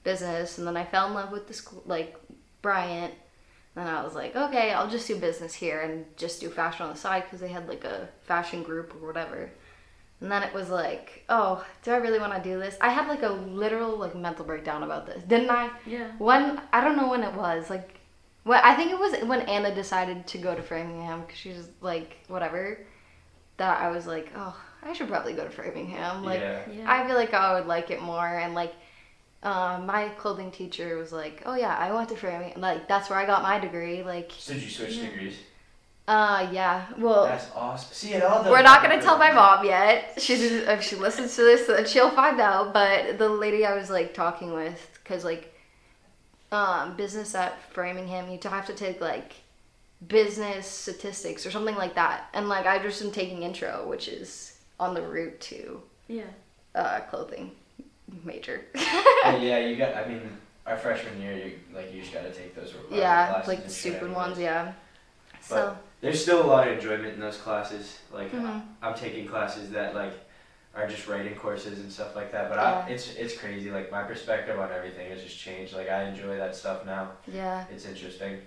business, 0.05 0.59
and 0.59 0.67
then 0.67 0.77
I 0.77 0.85
fell 0.85 1.07
in 1.09 1.15
love 1.15 1.33
with 1.33 1.47
the 1.49 1.55
school, 1.55 1.83
like 1.87 2.15
Bryant. 2.61 3.15
And 3.77 3.89
I 3.89 4.03
was 4.03 4.15
like, 4.15 4.35
okay, 4.35 4.73
I'll 4.73 4.91
just 4.91 5.07
do 5.07 5.17
business 5.17 5.55
here 5.55 5.81
and 5.81 6.05
just 6.17 6.41
do 6.41 6.51
fashion 6.51 6.87
on 6.87 6.93
the 6.93 6.99
side 6.99 7.25
because 7.25 7.41
they 7.41 7.49
had 7.49 7.69
like 7.69 7.85
a 7.85 8.09
fashion 8.23 8.63
group 8.63 8.95
or 8.95 9.07
whatever. 9.07 9.51
And 10.21 10.31
then 10.31 10.43
it 10.43 10.53
was 10.53 10.69
like, 10.69 11.25
oh, 11.29 11.65
do 11.83 11.93
I 11.93 11.97
really 11.97 12.19
want 12.19 12.35
to 12.35 12.43
do 12.43 12.59
this? 12.59 12.77
I 12.81 12.91
had 12.91 13.09
like 13.09 13.23
a 13.23 13.31
literal 13.31 13.97
like 13.97 14.15
mental 14.15 14.45
breakdown 14.45 14.83
about 14.83 15.07
this, 15.07 15.23
didn't 15.23 15.51
I? 15.51 15.71
Yeah. 15.87 16.11
When 16.19 16.61
I 16.73 16.83
don't 16.83 16.97
know 16.97 17.09
when 17.09 17.23
it 17.23 17.35
was 17.35 17.71
like, 17.71 18.01
well, 18.45 18.61
I 18.63 18.75
think 18.75 18.91
it 18.91 18.99
was 18.99 19.15
when 19.25 19.41
Anna 19.43 19.75
decided 19.75 20.27
to 20.27 20.39
go 20.39 20.55
to 20.55 20.63
Framingham 20.63 21.23
because 21.23 21.39
she 21.39 21.51
was 21.51 21.69
like 21.81 22.19
whatever. 22.29 22.79
That 23.57 23.81
I 23.81 23.91
was 23.91 24.07
like, 24.07 24.33
oh, 24.35 24.57
I 24.83 24.93
should 24.95 25.09
probably 25.09 25.35
go 25.35 25.45
to 25.45 25.51
Framingham. 25.51 26.25
Like, 26.25 26.41
yeah. 26.41 26.63
Yeah. 26.71 26.85
I 26.91 27.07
feel 27.07 27.17
like 27.17 27.35
I 27.35 27.55
would 27.59 27.67
like 27.67 27.91
it 27.91 28.03
more. 28.03 28.27
And 28.27 28.55
like, 28.55 28.75
uh, 29.43 29.81
my 29.85 30.09
clothing 30.11 30.51
teacher 30.51 30.97
was 30.99 31.13
like, 31.13 31.43
oh 31.47 31.55
yeah, 31.55 31.75
I 31.77 31.93
went 31.93 32.09
to 32.11 32.17
Framingham. 32.17 32.61
Like 32.61 32.87
that's 32.89 33.09
where 33.09 33.19
I 33.19 33.27
got 33.27 33.43
my 33.43 33.59
degree. 33.59 34.03
Like, 34.03 34.33
So 34.39 34.53
did 34.55 34.63
you 34.63 34.71
switch 34.71 34.97
Yeah. 34.97 35.11
degrees? 35.11 35.37
uh, 36.09 36.49
yeah. 36.53 36.87
Well, 36.99 37.25
That's 37.25 37.49
awesome. 37.55 37.93
See 37.93 38.13
it 38.15 38.23
all. 38.23 38.43
we're 38.51 38.63
not 38.63 38.83
gonna 38.83 39.01
tell 39.01 39.17
my 39.17 39.33
mom 39.33 39.65
yet. 39.65 40.15
She 40.21 40.35
if 40.35 40.83
she 40.83 40.97
listens 40.97 41.35
to 41.37 41.43
this, 41.43 41.67
then 41.67 41.87
she'll 41.87 42.11
find 42.11 42.41
out. 42.41 42.75
But 42.75 43.19
the 43.19 43.29
lady 43.29 43.65
I 43.65 43.75
was 43.75 43.89
like 43.91 44.13
talking 44.13 44.53
with, 44.53 44.99
cause 45.05 45.25
like, 45.25 45.55
um, 46.53 46.97
business 46.97 47.35
at 47.35 47.61
Framingham, 47.73 48.31
you 48.31 48.39
have 48.51 48.67
to 48.67 48.75
take 48.75 49.01
like 49.01 49.35
business 50.07 50.67
statistics 50.67 51.47
or 51.47 51.51
something 51.51 51.77
like 51.77 51.95
that. 51.95 52.29
And 52.35 52.49
like 52.49 52.67
I 52.67 52.79
just 52.83 53.01
am 53.03 53.11
taking 53.11 53.43
intro, 53.43 53.87
which 53.89 54.09
is 54.09 54.59
on 54.79 54.95
the 54.95 55.03
route 55.03 55.41
to 55.41 55.81
Yeah. 56.09 56.25
uh, 56.75 57.01
clothing 57.01 57.53
major. 58.25 58.65
Yeah, 59.23 59.37
yeah, 59.37 59.59
you 59.59 59.77
got. 59.77 59.95
I 59.97 60.09
mean, 60.09 60.23
our 60.67 60.77
freshman 60.79 61.21
year, 61.21 61.35
you 61.37 61.53
like 61.75 61.93
you 61.93 62.01
just 62.01 62.13
got 62.15 62.23
to 62.23 62.33
take 62.33 62.55
those 62.57 62.73
required 62.75 63.01
yeah, 63.01 63.27
classes 63.31 63.49
like 63.49 63.65
the 63.65 63.71
stupid 63.71 64.13
ones. 64.13 64.39
Yeah. 64.39 64.73
So. 65.41 65.77
There's 66.01 66.23
still 66.23 66.43
a 66.43 66.49
lot 66.49 66.67
of 66.67 66.73
enjoyment 66.75 67.13
in 67.13 67.21
those 67.21 67.37
classes. 67.37 67.99
Like 68.11 68.33
Mhm. 68.33 68.63
I'm 68.81 68.95
taking 68.95 69.29
classes 69.29 69.71
that 69.73 69.95
like 69.95 70.15
are 70.75 70.87
just 70.87 71.07
writing 71.07 71.35
courses 71.35 71.81
and 71.81 71.93
stuff 71.93 72.17
like 72.17 72.33
that. 72.33 72.49
But 72.49 72.59
I, 72.59 72.89
it's 72.89 73.15
it's 73.17 73.37
crazy. 73.37 73.71
Like 73.71 73.91
my 73.93 74.03
perspective 74.05 74.59
on 74.59 74.73
everything 74.73 75.11
has 75.11 75.23
just 75.23 75.39
changed. 75.39 75.75
Like 75.75 75.91
I 75.91 76.05
enjoy 76.05 76.39
that 76.39 76.57
stuff 76.57 76.87
now. 76.87 77.11
Yeah. 77.27 77.65
It's 77.71 77.85
interesting. 77.85 78.39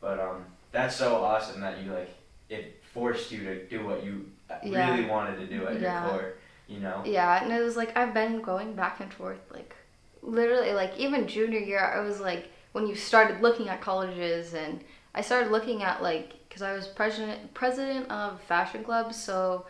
But 0.00 0.18
um, 0.18 0.46
that's 0.72 0.96
so 0.96 1.16
awesome 1.22 1.60
that 1.60 1.82
you 1.82 1.92
like 1.92 2.08
it 2.48 2.82
forced 2.94 3.30
you 3.30 3.40
to 3.44 3.66
do 3.66 3.84
what 3.84 4.02
you 4.02 4.30
Yeah. 4.64 4.94
really 4.96 5.06
wanted 5.10 5.36
to 5.40 5.46
do 5.46 5.66
at 5.66 5.78
Yeah. 5.78 6.00
your 6.02 6.10
core. 6.10 6.32
You 6.68 6.80
know. 6.80 7.02
Yeah, 7.04 7.42
and 7.42 7.52
it 7.52 7.62
was 7.62 7.76
like 7.76 7.96
I've 7.96 8.14
been 8.14 8.40
going 8.40 8.74
back 8.74 9.00
and 9.00 9.12
forth, 9.12 9.40
like 9.52 9.74
literally, 10.22 10.72
like 10.72 10.98
even 10.98 11.28
junior 11.28 11.60
year, 11.60 11.80
I 11.80 12.00
was 12.00 12.20
like 12.20 12.50
when 12.72 12.86
you 12.86 12.94
started 12.94 13.40
looking 13.40 13.68
at 13.68 13.80
colleges, 13.80 14.54
and 14.54 14.82
I 15.14 15.20
started 15.20 15.52
looking 15.52 15.82
at 15.82 16.02
like 16.02 16.34
because 16.48 16.62
I 16.62 16.72
was 16.72 16.86
president 16.86 17.54
president 17.54 18.10
of 18.10 18.40
fashion 18.42 18.82
club, 18.82 19.14
so 19.14 19.66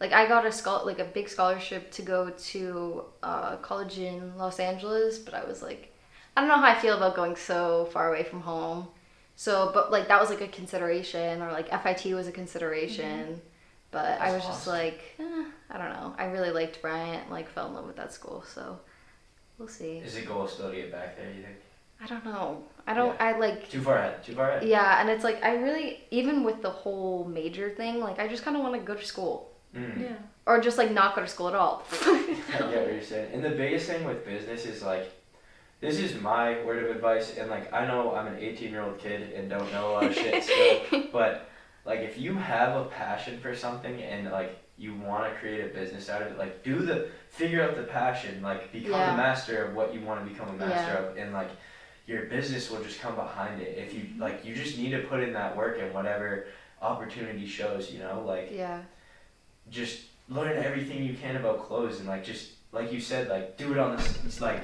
like 0.00 0.12
I 0.12 0.26
got 0.26 0.46
a 0.46 0.52
schol- 0.52 0.86
like 0.86 0.98
a 1.00 1.04
big 1.04 1.28
scholarship 1.28 1.90
to 1.92 2.02
go 2.02 2.30
to 2.30 3.04
uh, 3.22 3.56
college 3.56 3.98
in 3.98 4.36
Los 4.38 4.58
Angeles, 4.58 5.18
but 5.18 5.34
I 5.34 5.44
was 5.44 5.62
like, 5.62 5.92
I 6.36 6.40
don't 6.40 6.48
know 6.48 6.56
how 6.56 6.70
I 6.70 6.78
feel 6.78 6.96
about 6.96 7.14
going 7.16 7.36
so 7.36 7.88
far 7.92 8.08
away 8.08 8.22
from 8.24 8.40
home. 8.40 8.88
So, 9.36 9.70
but 9.74 9.92
like 9.92 10.08
that 10.08 10.20
was 10.20 10.30
like 10.30 10.40
a 10.40 10.48
consideration, 10.48 11.42
or 11.42 11.52
like 11.52 11.68
FIT 11.68 12.14
was 12.14 12.26
a 12.26 12.32
consideration. 12.32 13.40
But 13.90 14.20
I 14.20 14.30
That's 14.32 14.34
was 14.34 14.44
just 14.44 14.66
like, 14.66 15.00
eh, 15.18 15.44
I 15.70 15.78
don't 15.78 15.92
know. 15.92 16.14
I 16.18 16.26
really 16.26 16.50
liked 16.50 16.82
Bryant, 16.82 17.30
like 17.30 17.48
fell 17.48 17.68
in 17.68 17.74
love 17.74 17.86
with 17.86 17.96
that 17.96 18.12
school. 18.12 18.44
So, 18.46 18.78
we'll 19.58 19.68
see. 19.68 19.98
Is 19.98 20.16
it 20.16 20.26
goal 20.26 20.46
still 20.46 20.70
to 20.70 20.76
get 20.76 20.92
back 20.92 21.16
there? 21.16 21.30
You 21.30 21.42
think? 21.42 21.56
I 22.00 22.06
don't 22.06 22.24
know. 22.24 22.62
I 22.86 22.94
don't. 22.94 23.14
Yeah. 23.16 23.24
I 23.34 23.38
like. 23.38 23.68
Too 23.70 23.80
far 23.80 23.98
ahead. 23.98 24.22
Too 24.22 24.34
far 24.34 24.50
ahead. 24.50 24.68
Yeah, 24.68 25.00
and 25.00 25.08
it's 25.08 25.24
like 25.24 25.42
I 25.42 25.54
really 25.54 26.00
even 26.10 26.44
with 26.44 26.60
the 26.62 26.70
whole 26.70 27.24
major 27.24 27.70
thing, 27.70 27.98
like 28.00 28.18
I 28.18 28.28
just 28.28 28.44
kind 28.44 28.56
of 28.56 28.62
want 28.62 28.74
to 28.74 28.80
go 28.80 28.94
to 28.94 29.04
school 29.04 29.50
Mm. 29.76 30.00
Yeah. 30.00 30.16
or 30.46 30.60
just 30.62 30.78
like 30.78 30.90
not 30.90 31.14
go 31.14 31.20
to 31.20 31.28
school 31.28 31.48
at 31.48 31.54
all. 31.54 31.82
I 31.92 32.34
get 32.52 32.62
what 32.62 32.72
you're 32.92 33.02
saying. 33.02 33.34
And 33.34 33.44
the 33.44 33.50
biggest 33.50 33.86
thing 33.86 34.02
with 34.04 34.24
business 34.24 34.64
is 34.64 34.82
like, 34.82 35.12
this 35.80 35.98
is 35.98 36.18
my 36.22 36.64
word 36.64 36.82
of 36.84 36.96
advice, 36.96 37.36
and 37.36 37.50
like 37.50 37.70
I 37.72 37.86
know 37.86 38.14
I'm 38.14 38.26
an 38.28 38.38
18 38.38 38.70
year 38.70 38.82
old 38.82 38.98
kid 38.98 39.32
and 39.34 39.50
don't 39.50 39.70
know 39.72 39.90
a 39.90 39.92
lot 39.92 40.04
of 40.04 40.14
shit 40.14 40.42
still, 40.42 41.02
but 41.12 41.50
like 41.84 42.00
if 42.00 42.18
you 42.18 42.34
have 42.34 42.76
a 42.76 42.84
passion 42.86 43.38
for 43.40 43.54
something 43.54 44.02
and 44.02 44.30
like 44.30 44.58
you 44.76 44.94
want 44.94 45.24
to 45.32 45.38
create 45.40 45.64
a 45.64 45.68
business 45.74 46.08
out 46.08 46.22
of 46.22 46.28
it, 46.28 46.38
like 46.38 46.62
do 46.62 46.80
the 46.80 47.08
figure 47.30 47.62
out 47.62 47.74
the 47.76 47.82
passion, 47.82 48.40
like 48.42 48.72
become 48.72 48.92
Yeah. 48.92 49.10
the 49.12 49.16
master 49.16 49.64
of 49.64 49.74
what 49.74 49.92
you 49.94 50.00
want 50.00 50.24
to 50.24 50.30
become 50.32 50.48
a 50.50 50.52
master 50.52 50.92
Yeah. 51.02 51.10
of, 51.10 51.16
and 51.16 51.32
like 51.32 51.50
your 52.06 52.26
business 52.26 52.70
will 52.70 52.82
just 52.82 53.00
come 53.00 53.14
behind 53.16 53.60
it. 53.60 53.76
If 53.76 53.92
you 53.94 54.00
mm-hmm. 54.02 54.20
like, 54.22 54.44
you 54.44 54.54
just 54.54 54.78
need 54.78 54.90
to 54.90 55.00
put 55.00 55.20
in 55.20 55.32
that 55.34 55.56
work 55.56 55.78
and 55.80 55.92
whatever 55.92 56.46
opportunity 56.80 57.46
shows, 57.46 57.90
you 57.90 57.98
know, 57.98 58.22
like 58.24 58.50
yeah, 58.52 58.82
just 59.70 60.02
learn 60.28 60.56
everything 60.62 61.02
you 61.04 61.14
can 61.14 61.36
about 61.36 61.66
clothes 61.66 61.98
and 62.00 62.08
like 62.08 62.22
just 62.24 62.50
like 62.72 62.92
you 62.92 63.00
said 63.00 63.28
like 63.28 63.56
do 63.56 63.72
it 63.72 63.78
on 63.78 63.96
the 63.96 64.02
s- 64.02 64.18
it's 64.26 64.40
like 64.40 64.60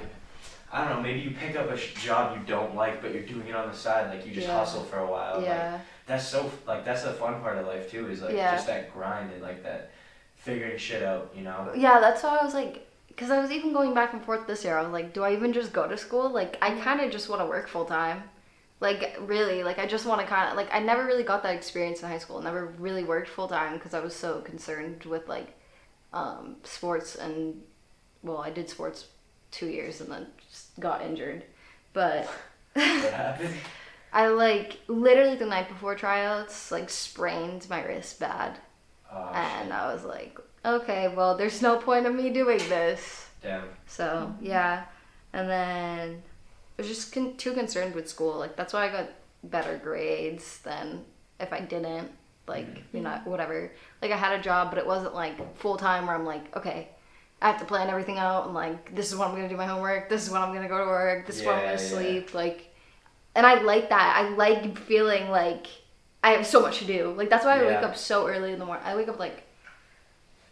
I 0.70 0.85
don't 0.87 0.96
know 0.96 1.03
maybe 1.03 1.20
you 1.20 1.31
pick 1.31 1.57
up 1.57 1.70
a 1.70 1.77
sh- 1.77 1.94
job 1.94 2.37
you 2.38 2.44
don't 2.46 2.74
like 2.77 3.00
but 3.00 3.12
you're 3.14 3.22
doing 3.22 3.48
it 3.48 3.55
on 3.55 3.68
the 3.70 3.74
side 3.77 4.11
like 4.14 4.27
you 4.27 4.33
just 4.35 4.46
Yeah. 4.46 4.59
hustle 4.59 4.83
for 4.85 4.98
a 4.98 5.11
while 5.11 5.37
like 5.37 5.46
yeah, 5.46 5.81
that's 6.07 6.27
so 6.27 6.51
like 6.67 6.85
that's 6.85 7.03
the 7.03 7.12
fun 7.12 7.40
part 7.40 7.59
of 7.59 7.67
life 7.67 7.90
too 7.90 8.09
is 8.11 8.21
like 8.23 8.35
Yeah. 8.35 8.55
just 8.55 8.67
that 8.67 8.93
grind 8.93 9.33
and 9.33 9.43
like 9.43 9.62
that 9.62 9.93
figuring 10.37 10.77
shit 10.77 11.03
out 11.03 11.33
you 11.35 11.43
know 11.43 11.73
yeah. 11.75 12.01
That's 12.01 12.23
why 12.23 12.37
I 12.40 12.45
was 12.45 12.55
like, 12.55 12.87
because 13.09 13.31
I 13.31 13.40
was 13.40 13.51
even 13.51 13.73
going 13.73 13.95
back 13.95 14.12
and 14.12 14.23
forth 14.25 14.47
this 14.47 14.64
year. 14.64 14.77
I 14.77 14.83
was 14.83 14.93
like, 14.93 15.14
do 15.14 15.23
I 15.23 15.33
even 15.33 15.53
just 15.53 15.73
go 15.73 15.88
to 15.88 15.97
school? 15.97 16.29
Like, 16.31 16.59
I 16.61 16.79
kind 16.81 17.01
of 17.01 17.11
just 17.11 17.29
want 17.29 17.40
to 17.40 17.47
work 17.47 17.69
full 17.69 17.85
time. 17.85 18.25
Like 18.81 19.17
really, 19.21 19.62
like 19.62 19.79
I 19.79 19.87
just 19.87 20.05
want 20.05 20.21
to 20.21 20.27
kind 20.27 20.51
of 20.51 20.57
like 20.57 20.69
I 20.75 20.81
never 20.81 21.07
really 21.07 21.23
got 21.23 21.43
that 21.45 21.55
experience 21.55 22.03
in 22.03 22.09
high 22.09 22.19
school. 22.19 22.40
Never 22.43 22.67
really 22.79 23.05
worked 23.05 23.29
full 23.29 23.49
time 23.49 23.75
because 23.75 23.95
I 23.95 24.01
was 24.01 24.14
so 24.14 24.40
concerned 24.40 25.05
with 25.05 25.27
like 25.29 25.55
um, 26.12 26.57
sports 26.64 27.14
and 27.14 27.62
well, 28.23 28.38
I 28.38 28.51
did 28.51 28.69
sports 28.69 29.07
two 29.51 29.69
years 29.69 30.01
and 30.01 30.11
then 30.11 30.27
just 30.51 30.79
got 30.81 31.01
injured. 31.03 31.45
But 31.93 32.27
what 32.75 32.85
happened 32.85 33.55
I 34.14 34.29
like 34.29 34.79
literally 34.87 35.35
the 35.35 35.44
night 35.44 35.68
before 35.68 35.96
tryouts, 35.96 36.70
like 36.70 36.88
sprained 36.88 37.66
my 37.68 37.85
wrist 37.85 38.20
bad, 38.20 38.61
oh, 39.12 39.31
and 39.35 39.66
shit. 39.66 39.72
I 39.72 39.92
was 39.92 40.05
like, 40.05 40.38
okay, 40.64 41.09
well, 41.09 41.37
there's 41.37 41.61
no 41.61 41.79
point 41.79 42.07
of 42.07 42.14
me 42.14 42.31
doing 42.31 42.59
this. 42.59 43.29
damn 43.42 43.64
So 43.87 44.33
yeah, 44.40 44.85
and 45.33 45.50
then 45.50 46.22
I 46.79 46.83
was 46.83 46.87
just 46.87 47.12
con- 47.12 47.37
too 47.37 47.55
concerned 47.55 47.96
with 47.96 48.09
school. 48.09 48.38
Like 48.38 48.55
that's 48.55 48.72
why 48.72 48.88
I 48.88 48.92
got 48.92 49.11
better 49.42 49.81
grades 49.83 50.61
than 50.61 51.05
if 51.40 51.53
I 51.53 51.61
didn't. 51.61 52.09
Like 52.46 52.72
mm. 52.72 52.83
you 52.92 53.00
know 53.00 53.20
whatever. 53.24 53.72
Like 54.00 54.12
I 54.12 54.16
had 54.16 54.38
a 54.38 54.42
job, 54.42 54.70
but 54.70 54.79
it 54.79 54.87
wasn't 54.87 55.16
like 55.16 55.57
full 55.57 55.77
time 55.77 56.07
where 56.07 56.14
I'm 56.14 56.24
like, 56.24 56.57
okay, 56.57 56.88
I 57.42 57.48
have 57.48 57.59
to 57.59 57.66
plan 57.66 57.88
everything 57.90 58.18
out 58.18 58.46
and 58.46 58.55
like 58.55 58.94
this 58.94 59.11
is 59.11 59.18
when 59.18 59.29
I'm 59.29 59.35
gonna 59.35 59.48
do 59.48 59.57
my 59.57 59.66
homework. 59.66 60.09
This 60.09 60.22
is 60.22 60.31
when 60.31 60.40
I'm 60.40 60.55
gonna 60.55 60.68
go 60.68 60.79
to 60.79 60.85
work. 60.85 61.27
This 61.27 61.40
is 61.40 61.44
when 61.44 61.57
I'm 61.57 61.62
gonna 61.62 61.72
yeah. 61.72 61.77
sleep. 61.79 62.33
Like, 62.33 62.63
and 63.35 63.47
I 63.47 63.61
like 63.62 63.88
that. 63.90 64.16
I 64.25 64.29
like 64.31 64.79
feeling 64.79 65.29
like 65.31 65.66
I 66.23 66.31
have 66.31 66.47
so 66.47 66.61
much 66.62 66.79
to 66.79 66.85
do. 66.85 67.12
Like 67.16 67.31
that's 67.31 67.44
why 67.44 67.61
I 67.61 67.64
wake 67.66 67.83
up 67.83 67.97
so 67.97 68.27
early 68.29 68.53
in 68.53 68.59
the 68.59 68.64
morning. 68.66 68.85
I 68.87 68.97
wake 68.97 69.09
up 69.09 69.18
like 69.18 69.42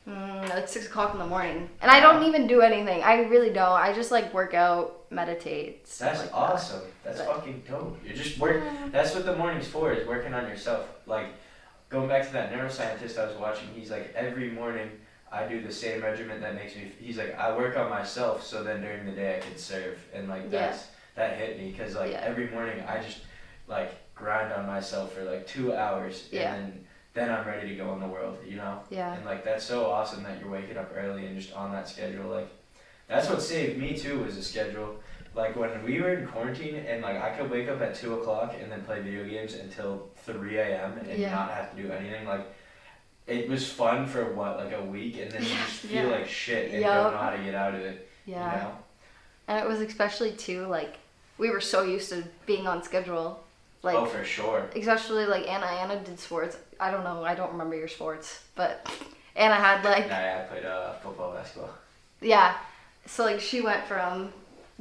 Mm, 0.09 0.49
like 0.51 0.67
six 0.67 0.87
o'clock 0.87 1.13
in 1.13 1.21
the 1.21 1.27
morning, 1.27 1.71
and 1.81 1.89
I 1.89 2.01
don't 2.01 2.25
even 2.25 2.49
do 2.49 2.61
anything. 2.61 3.05
I 3.05 3.21
really 3.23 3.51
don't. 3.53 3.71
I 3.81 3.93
just 3.93 4.11
like 4.11 4.35
work 4.35 4.53
out, 4.53 5.05
meditate. 5.13 5.87
stuff 5.87 6.09
That's 6.09 6.21
like 6.23 6.31
that. 6.31 6.37
awesome. 6.37 6.81
That's 7.05 7.19
But- 7.21 7.29
fucking 7.37 7.63
dope. 7.71 8.01
You're 8.05 8.17
just 8.17 8.37
work. 8.41 8.65
That's 8.91 9.15
what 9.15 9.25
the 9.27 9.37
morning's 9.37 9.69
for. 9.69 9.93
Is 9.93 10.05
working 10.09 10.35
on 10.35 10.49
yourself. 10.49 10.87
Like 11.07 11.27
going 11.89 12.09
back 12.09 12.27
to 12.27 12.33
that 12.33 12.53
neuroscientist 12.53 13.17
I 13.17 13.27
was 13.27 13.37
watching. 13.37 13.69
He's 13.77 13.93
like 13.93 14.13
every 14.17 14.51
morning 14.51 14.91
I 15.31 15.47
do 15.47 15.63
the 15.63 15.71
same 15.73 16.03
regimen 16.03 16.41
that 16.41 16.57
makes 16.57 16.75
me. 16.75 16.91
He's 16.99 17.17
like 17.17 17.39
I 17.39 17.57
work 17.57 17.77
on 17.77 17.89
myself 17.89 18.45
so 18.45 18.65
then 18.65 18.81
during 18.81 19.07
the 19.07 19.13
day 19.13 19.37
I 19.37 19.39
can 19.39 19.57
serve 19.57 20.01
and 20.13 20.29
like 20.29 20.43
Yeah. 20.51 20.67
that's 20.67 20.87
that 21.15 21.37
hit 21.39 21.59
me 21.59 21.71
because 21.73 21.95
like 21.95 22.13
Yeah. 22.13 22.21
every 22.25 22.49
morning 22.51 22.83
I 22.89 23.01
just 23.03 23.19
like 23.69 23.93
grind 24.15 24.53
on 24.53 24.67
myself 24.67 25.13
for 25.15 25.25
like 25.25 25.47
two 25.47 25.75
hours 25.75 26.29
Yeah. 26.31 26.55
and 26.55 26.73
then 26.73 26.85
then 27.15 27.31
I'm 27.31 27.47
ready 27.47 27.69
to 27.69 27.75
go 27.75 27.93
in 27.93 28.01
the 28.01 28.07
world. 28.07 28.39
You 28.47 28.57
know. 28.57 28.81
Yeah, 28.89 29.13
And 29.15 29.25
like 29.27 29.45
that's 29.45 29.65
so 29.65 29.91
awesome 29.91 30.23
that 30.23 30.41
you're 30.41 30.51
waking 30.51 30.79
up 30.79 30.91
early 30.97 31.27
and 31.27 31.39
just 31.39 31.53
on 31.55 31.71
that 31.73 31.87
schedule. 31.89 32.31
Like 32.31 32.49
that's 33.09 33.29
what 33.29 33.43
saved 33.43 33.79
me 33.79 33.97
too 33.97 34.21
was 34.21 34.37
the 34.37 34.43
schedule. 34.43 34.97
Like 35.35 35.55
when 35.57 35.83
we 35.85 36.01
were 36.01 36.15
in 36.15 36.27
quarantine 36.27 36.75
and 36.77 37.03
like 37.03 37.21
I 37.21 37.37
could 37.37 37.51
wake 37.51 37.69
up 37.69 37.81
at 37.83 37.95
two 37.95 38.15
o'clock 38.15 38.55
and 38.59 38.73
then 38.73 38.83
play 38.83 39.01
video 39.03 39.25
games 39.29 39.55
until 39.55 40.09
three 40.25 40.57
a.m. 40.59 40.99
and 40.99 41.19
Yeah. 41.19 41.33
not 41.35 41.51
have 41.51 41.77
to 41.77 41.83
do 41.83 41.91
anything. 41.93 42.27
Like 42.27 42.47
it 43.27 43.47
was 43.49 43.71
fun 43.71 44.07
for 44.07 44.33
what 44.35 44.57
like 44.57 44.73
a 44.73 44.83
week 44.85 45.19
and 45.21 45.31
then 45.31 45.43
you 45.43 45.49
just 45.51 45.81
feel 45.81 46.05
Yeah. 46.07 46.17
like 46.17 46.29
shit 46.29 46.73
and 46.73 46.81
Yup. 46.81 46.95
don't 47.05 47.13
know 47.13 47.19
how 47.19 47.31
to 47.31 47.39
get 47.43 47.55
out 47.55 47.75
of 47.75 47.81
it. 47.83 48.09
yeah. 48.25 48.55
You 48.57 48.63
know? 48.63 48.79
And 49.49 49.59
it 49.59 49.69
was 49.69 49.81
especially 49.81 50.33
too 50.33 50.67
like 50.67 50.97
we 51.43 51.51
were 51.51 51.61
so 51.61 51.83
used 51.83 52.09
to 52.11 52.23
being 52.47 52.67
on 52.73 52.83
schedule, 52.85 53.43
like 53.83 53.97
oh, 53.97 54.07
for 54.07 54.25
sure. 54.25 54.61
especially 54.77 55.27
like 55.27 55.45
Anna. 55.49 55.67
Anna 55.67 55.97
did 56.09 56.19
sports. 56.21 56.57
I 56.79 56.91
don't 56.93 57.03
know. 57.09 57.25
I 57.25 57.35
don't 57.35 57.51
remember 57.53 57.77
your 57.77 57.89
sports, 57.89 58.27
but 58.55 58.73
Anna 59.35 59.57
had 59.57 59.85
like 59.85 60.07
Nah, 60.09 60.21
yeah, 60.29 60.41
I 60.45 60.53
played 60.53 60.65
uh, 60.65 60.93
football, 61.03 61.33
basketball. 61.35 61.71
yeah. 62.21 62.55
So 63.07 63.25
like 63.25 63.41
she 63.41 63.61
went 63.61 63.85
from 63.87 64.33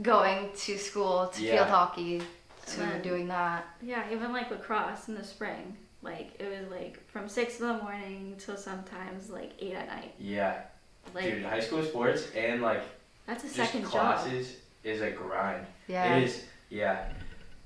going 0.04 0.50
to 0.66 0.78
school 0.78 1.28
to 1.34 1.42
Yeah. 1.42 1.52
field 1.56 1.68
hockey 1.70 2.22
to 2.68 2.78
then- 2.80 3.02
doing 3.02 3.28
that. 3.30 3.66
Yeah, 3.82 4.04
even 4.14 4.32
like 4.32 4.52
lacrosse 4.52 5.08
in 5.10 5.16
the 5.16 5.24
spring. 5.24 5.76
Like 6.04 6.30
it 6.40 6.48
was 6.56 6.70
like 6.72 6.96
from 7.12 7.28
six 7.28 7.60
in 7.60 7.68
the 7.68 7.78
morning 7.84 8.36
till 8.44 8.58
sometimes 8.58 9.30
like 9.32 9.52
eight 9.60 9.74
at 9.74 9.88
night. 9.88 10.14
Yeah, 10.20 10.62
Like 11.16 11.26
dude, 11.26 11.44
high 11.44 11.60
school 11.60 11.84
sports 11.84 12.22
and 12.36 12.62
like 12.62 12.84
that's 13.28 13.44
a 13.44 13.48
just 13.48 13.56
second 13.56 13.82
job. 13.84 13.92
classes 13.92 14.58
is 14.84 15.02
a 15.02 15.12
grind. 15.12 15.66
Yeah. 15.88 16.16
It 16.18 16.24
is, 16.24 16.44
yeah. 16.72 17.10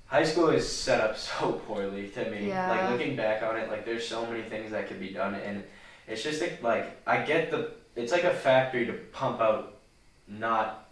High 0.07 0.23
school 0.23 0.49
is 0.49 0.69
set 0.69 0.99
up 0.99 1.17
so 1.29 1.53
poorly 1.65 2.09
to 2.09 2.29
me. 2.29 2.49
Yeah. 2.49 2.69
Like 2.69 2.89
looking 2.89 3.15
back 3.15 3.41
on 3.43 3.55
it, 3.55 3.69
like 3.69 3.85
there's 3.85 4.05
so 4.05 4.25
many 4.25 4.41
things 4.43 4.71
that 4.71 4.87
could 4.89 4.99
be 4.99 5.09
done, 5.13 5.35
and 5.35 5.63
it's 6.07 6.23
just 6.23 6.41
like, 6.41 6.61
like 6.61 6.97
I 7.07 7.21
get 7.21 7.51
the. 7.51 7.71
It's 7.95 8.11
like 8.11 8.25
a 8.25 8.33
factory 8.33 8.85
to 8.87 8.93
pump 9.13 9.39
out, 9.39 9.75
not 10.27 10.89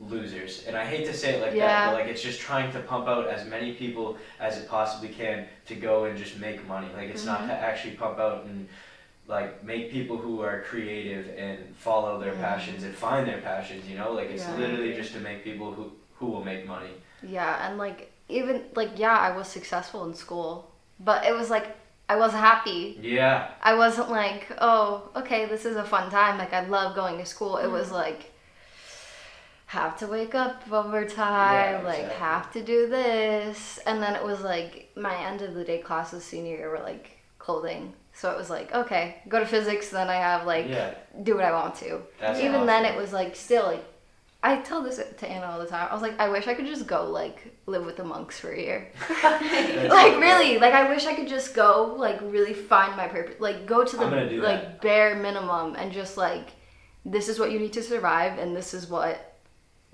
losers. 0.00 0.64
And 0.66 0.76
I 0.76 0.84
hate 0.84 1.06
to 1.06 1.12
say 1.14 1.34
it 1.34 1.40
like 1.42 1.54
that, 1.56 1.86
but 1.86 1.94
like 2.00 2.06
it's 2.08 2.22
just 2.22 2.40
trying 2.40 2.72
to 2.72 2.80
pump 2.80 3.08
out 3.08 3.26
as 3.28 3.46
many 3.48 3.72
people 3.72 4.16
as 4.38 4.56
it 4.58 4.68
possibly 4.68 5.08
can 5.08 5.46
to 5.66 5.74
go 5.74 6.04
and 6.04 6.16
just 6.16 6.38
make 6.38 6.66
money. 6.68 6.88
Like 6.96 7.08
it's 7.10 7.24
not 7.24 7.40
Mhm. 7.42 7.46
to 7.48 7.52
actually 7.54 7.94
pump 7.94 8.18
out 8.18 8.44
and 8.44 8.68
like 9.26 9.64
make 9.64 9.90
people 9.90 10.16
who 10.18 10.40
are 10.42 10.62
creative 10.62 11.28
and 11.36 11.74
follow 11.76 12.20
their 12.20 12.34
passions 12.34 12.84
and 12.84 12.94
find 12.94 13.26
their 13.26 13.40
passions. 13.40 13.88
You 13.88 13.96
know, 13.98 14.12
like 14.12 14.30
it's 14.30 14.44
Yeah. 14.44 14.56
literally 14.56 14.94
just 14.94 15.12
to 15.14 15.20
make 15.20 15.42
people 15.44 15.72
who 15.72 15.92
who 16.18 16.26
will 16.26 16.44
make 16.44 16.66
money. 16.66 16.90
Yeah, 17.22 17.66
and 17.66 17.78
like 17.78 18.12
even 18.28 18.64
like 18.74 18.90
yeah, 18.96 19.18
I 19.18 19.36
was 19.36 19.48
successful 19.48 20.04
in 20.06 20.14
school, 20.14 20.70
but 21.00 21.24
it 21.24 21.34
was 21.34 21.50
like 21.50 21.76
I 22.08 22.16
wasn't 22.16 22.42
happy. 22.42 22.98
Yeah. 23.00 23.48
I 23.62 23.74
wasn't 23.74 24.10
like, 24.10 24.52
oh, 24.60 25.08
okay, 25.16 25.46
this 25.46 25.64
is 25.64 25.76
a 25.76 25.84
fun 25.84 26.10
time. 26.10 26.38
Like 26.38 26.52
I 26.52 26.66
love 26.66 26.94
going 26.94 27.18
to 27.18 27.24
school. 27.24 27.56
It 27.56 27.68
was 27.68 27.86
mm-hmm. 27.86 27.96
like 27.96 28.32
have 29.66 29.98
to 29.98 30.06
wake 30.06 30.34
up 30.34 30.62
overtime, 30.70 31.80
Yeah, 31.80 31.80
like 31.84 31.98
exactly. 31.98 32.18
have 32.20 32.52
to 32.52 32.62
do 32.62 32.88
this, 32.88 33.78
and 33.86 34.02
then 34.02 34.14
it 34.14 34.24
was 34.24 34.40
like 34.42 34.90
my 34.96 35.16
end 35.26 35.42
of 35.42 35.54
the 35.54 35.64
day 35.64 35.78
classes 35.78 36.24
senior 36.24 36.56
year 36.56 36.70
were 36.70 36.80
like 36.80 37.18
clothing. 37.38 37.92
So 38.12 38.30
it 38.30 38.36
was 38.36 38.48
like, 38.48 38.72
okay, 38.72 39.16
go 39.28 39.40
to 39.40 39.46
physics, 39.46 39.88
then 39.88 40.08
I 40.08 40.16
have 40.16 40.46
like 40.46 40.68
yeah. 40.68 40.94
do 41.22 41.34
what 41.34 41.44
I 41.44 41.52
want 41.52 41.74
to. 41.76 42.00
That's 42.20 42.38
Even 42.40 42.66
then, 42.66 42.84
it 42.84 42.96
was 42.96 43.12
like 43.12 43.34
still 43.36 43.66
like. 43.66 43.84
I 44.44 44.60
tell 44.60 44.82
this 44.82 44.96
to 44.96 45.26
Anna 45.26 45.46
all 45.46 45.58
the 45.58 45.66
time. 45.66 45.88
I 45.90 45.94
was 45.94 46.02
like, 46.02 46.20
I 46.20 46.28
wish 46.28 46.46
I 46.46 46.52
could 46.52 46.66
just 46.66 46.86
go 46.86 47.06
like 47.08 47.54
live 47.64 47.86
with 47.86 47.96
the 47.96 48.04
monks 48.04 48.38
for 48.38 48.52
a 48.52 48.60
year. 48.60 48.92
Like 49.22 50.20
really, 50.20 50.58
like 50.58 50.74
I 50.74 50.86
wish 50.90 51.06
I 51.06 51.14
could 51.14 51.28
just 51.28 51.54
go 51.54 51.94
like 51.96 52.20
really 52.20 52.52
find 52.52 52.94
my 52.94 53.08
purpose. 53.08 53.36
Like 53.40 53.64
go 53.64 53.84
to 53.84 53.96
the 53.96 54.04
I'm 54.04 54.10
gonna 54.10 54.28
do 54.28 54.42
like 54.42 54.62
that. 54.62 54.80
bare 54.82 55.14
minimum 55.14 55.76
and 55.76 55.90
just 55.90 56.18
like 56.18 56.50
this 57.06 57.30
is 57.30 57.38
what 57.38 57.52
you 57.52 57.58
need 57.58 57.72
to 57.72 57.82
survive 57.82 58.38
and 58.38 58.54
this 58.54 58.74
is 58.74 58.86
what 58.86 59.40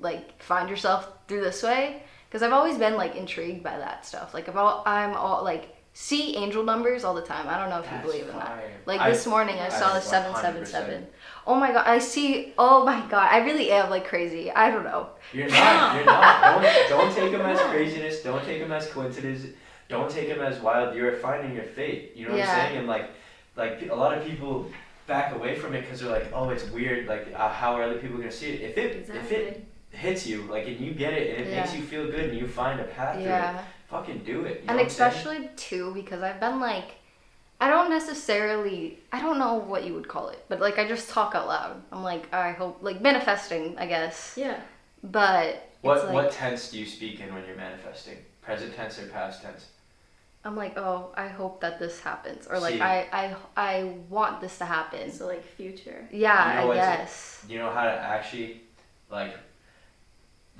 like 0.00 0.42
find 0.42 0.68
yourself 0.68 1.08
through 1.28 1.42
this 1.42 1.62
way. 1.62 2.02
Because 2.28 2.42
I've 2.42 2.52
always 2.52 2.76
been 2.76 2.96
like 2.96 3.14
intrigued 3.14 3.62
by 3.62 3.78
that 3.78 4.04
stuff. 4.04 4.34
Like 4.34 4.52
all, 4.54 4.82
I'm 4.84 5.14
all 5.14 5.44
like 5.44 5.76
see 5.92 6.36
angel 6.36 6.64
numbers 6.64 7.04
all 7.04 7.14
the 7.14 7.22
time. 7.22 7.48
I 7.48 7.56
don't 7.56 7.70
know 7.70 7.78
if 7.78 7.84
That's 7.84 8.04
you 8.04 8.10
believe 8.10 8.28
in 8.28 8.36
that. 8.36 8.64
Like 8.86 9.00
I- 9.00 9.10
this 9.10 9.26
morning, 9.26 9.56
I, 9.60 9.66
I 9.66 9.68
saw 9.68 9.94
the 9.94 10.00
seven 10.00 10.34
seven 10.34 10.66
seven. 10.66 11.06
Oh 11.50 11.56
my 11.56 11.72
god, 11.72 11.84
I 11.84 11.98
see. 11.98 12.52
Oh 12.56 12.84
my 12.84 13.00
god, 13.08 13.28
I 13.32 13.38
really 13.38 13.72
am 13.72 13.90
like 13.90 14.06
crazy. 14.06 14.52
I 14.52 14.70
don't 14.70 14.84
know. 14.84 15.08
You're 15.32 15.48
not. 15.48 15.94
You're 15.96 16.04
not. 16.04 16.62
Don't, 16.62 16.88
don't 16.90 17.12
take 17.14 17.32
them 17.32 17.40
as 17.40 17.60
craziness. 17.72 18.22
Don't 18.22 18.44
take 18.44 18.60
them 18.60 18.70
as 18.70 18.86
coincidence. 18.86 19.46
Don't 19.88 20.08
take 20.08 20.28
them 20.28 20.40
as 20.40 20.60
wild. 20.60 20.94
You're 20.94 21.16
finding 21.16 21.52
your 21.56 21.64
fate. 21.64 22.12
You 22.14 22.26
know 22.26 22.34
what 22.34 22.38
Yeah. 22.38 22.52
I'm 22.52 22.66
saying? 22.68 22.78
And 22.78 22.86
like, 22.86 23.10
like 23.56 23.90
a 23.90 23.94
lot 23.94 24.16
of 24.16 24.24
people 24.24 24.70
back 25.08 25.34
away 25.34 25.56
from 25.56 25.74
it 25.74 25.80
because 25.80 25.98
they're 26.00 26.10
like, 26.18 26.28
oh, 26.32 26.50
it's 26.50 26.70
weird. 26.70 27.08
Like, 27.08 27.26
uh, 27.34 27.48
how 27.48 27.74
are 27.74 27.82
other 27.82 27.98
people 27.98 28.16
gonna 28.18 28.30
see 28.30 28.50
it? 28.50 28.60
If 28.70 28.78
it 28.78 29.10
if 29.12 29.32
it 29.32 29.64
hits 29.90 30.24
you, 30.28 30.42
like, 30.42 30.68
and 30.68 30.78
you 30.78 30.92
get 30.94 31.14
it, 31.14 31.36
and 31.36 31.48
it 31.48 31.50
makes 31.56 31.74
you 31.74 31.82
feel 31.82 32.06
good, 32.08 32.26
and 32.30 32.38
you 32.38 32.46
find 32.46 32.78
a 32.78 32.84
path 32.84 33.14
through 33.16 33.24
it, 33.24 33.26
Yeah. 33.26 33.64
fucking 33.88 34.18
do 34.24 34.44
it. 34.44 34.60
You 34.60 34.66
know 34.66 34.68
and 34.68 34.76
what 34.76 34.80
I'm 34.82 34.86
especially 34.86 35.50
too 35.56 35.92
because 35.94 36.22
I've 36.22 36.38
been 36.38 36.60
like, 36.60 36.90
I 37.61 37.68
don't 37.68 37.90
necessarily, 37.90 38.99
I 39.12 39.20
don't 39.20 39.38
know 39.38 39.55
what 39.55 39.85
you 39.85 39.92
would 39.94 40.09
call 40.09 40.29
it, 40.31 40.44
but 40.49 40.61
like 40.61 40.79
I 40.79 40.88
just 40.88 41.11
talk 41.11 41.35
out 41.35 41.46
loud. 41.46 41.83
I'm 41.92 42.03
like, 42.03 42.33
I 42.33 42.53
hope, 42.53 42.79
like 42.83 43.01
manifesting, 43.01 43.77
I 43.79 43.87
guess. 43.87 44.35
Yeah. 44.37 44.61
But 45.03 45.68
What 45.83 45.96
it's 45.99 46.07
like, 46.07 46.14
what 46.14 46.33
tense 46.33 46.70
do 46.70 46.79
you 46.79 46.87
speak 46.87 47.20
in 47.20 47.35
when 47.35 47.44
you're 47.46 47.57
manifesting? 47.57 48.16
Present 48.42 48.75
tense 48.75 48.99
or 48.99 49.07
past 49.09 49.42
tense? 49.42 49.66
I'm 50.42 50.57
like, 50.57 50.79
oh, 50.79 51.12
I 51.16 51.29
hope 51.29 51.61
that 51.61 51.79
this 51.79 52.01
happens, 52.01 52.46
or 52.46 52.59
like 52.59 52.75
See. 52.75 52.81
I, 52.81 53.01
I, 53.12 53.37
I 53.59 53.92
want 54.09 54.40
this 54.40 54.57
to 54.59 54.64
happen. 54.64 55.12
So 55.12 55.27
like 55.27 55.44
future. 55.44 56.09
Yeah, 56.11 56.49
You 56.49 56.55
know 56.57 56.62
I 56.62 56.64
what's- 56.64 56.81
guess. 56.81 57.44
you 57.46 57.59
know 57.59 57.70
how 57.70 57.85
to 57.85 57.90
actually 57.90 58.62
like 59.11 59.35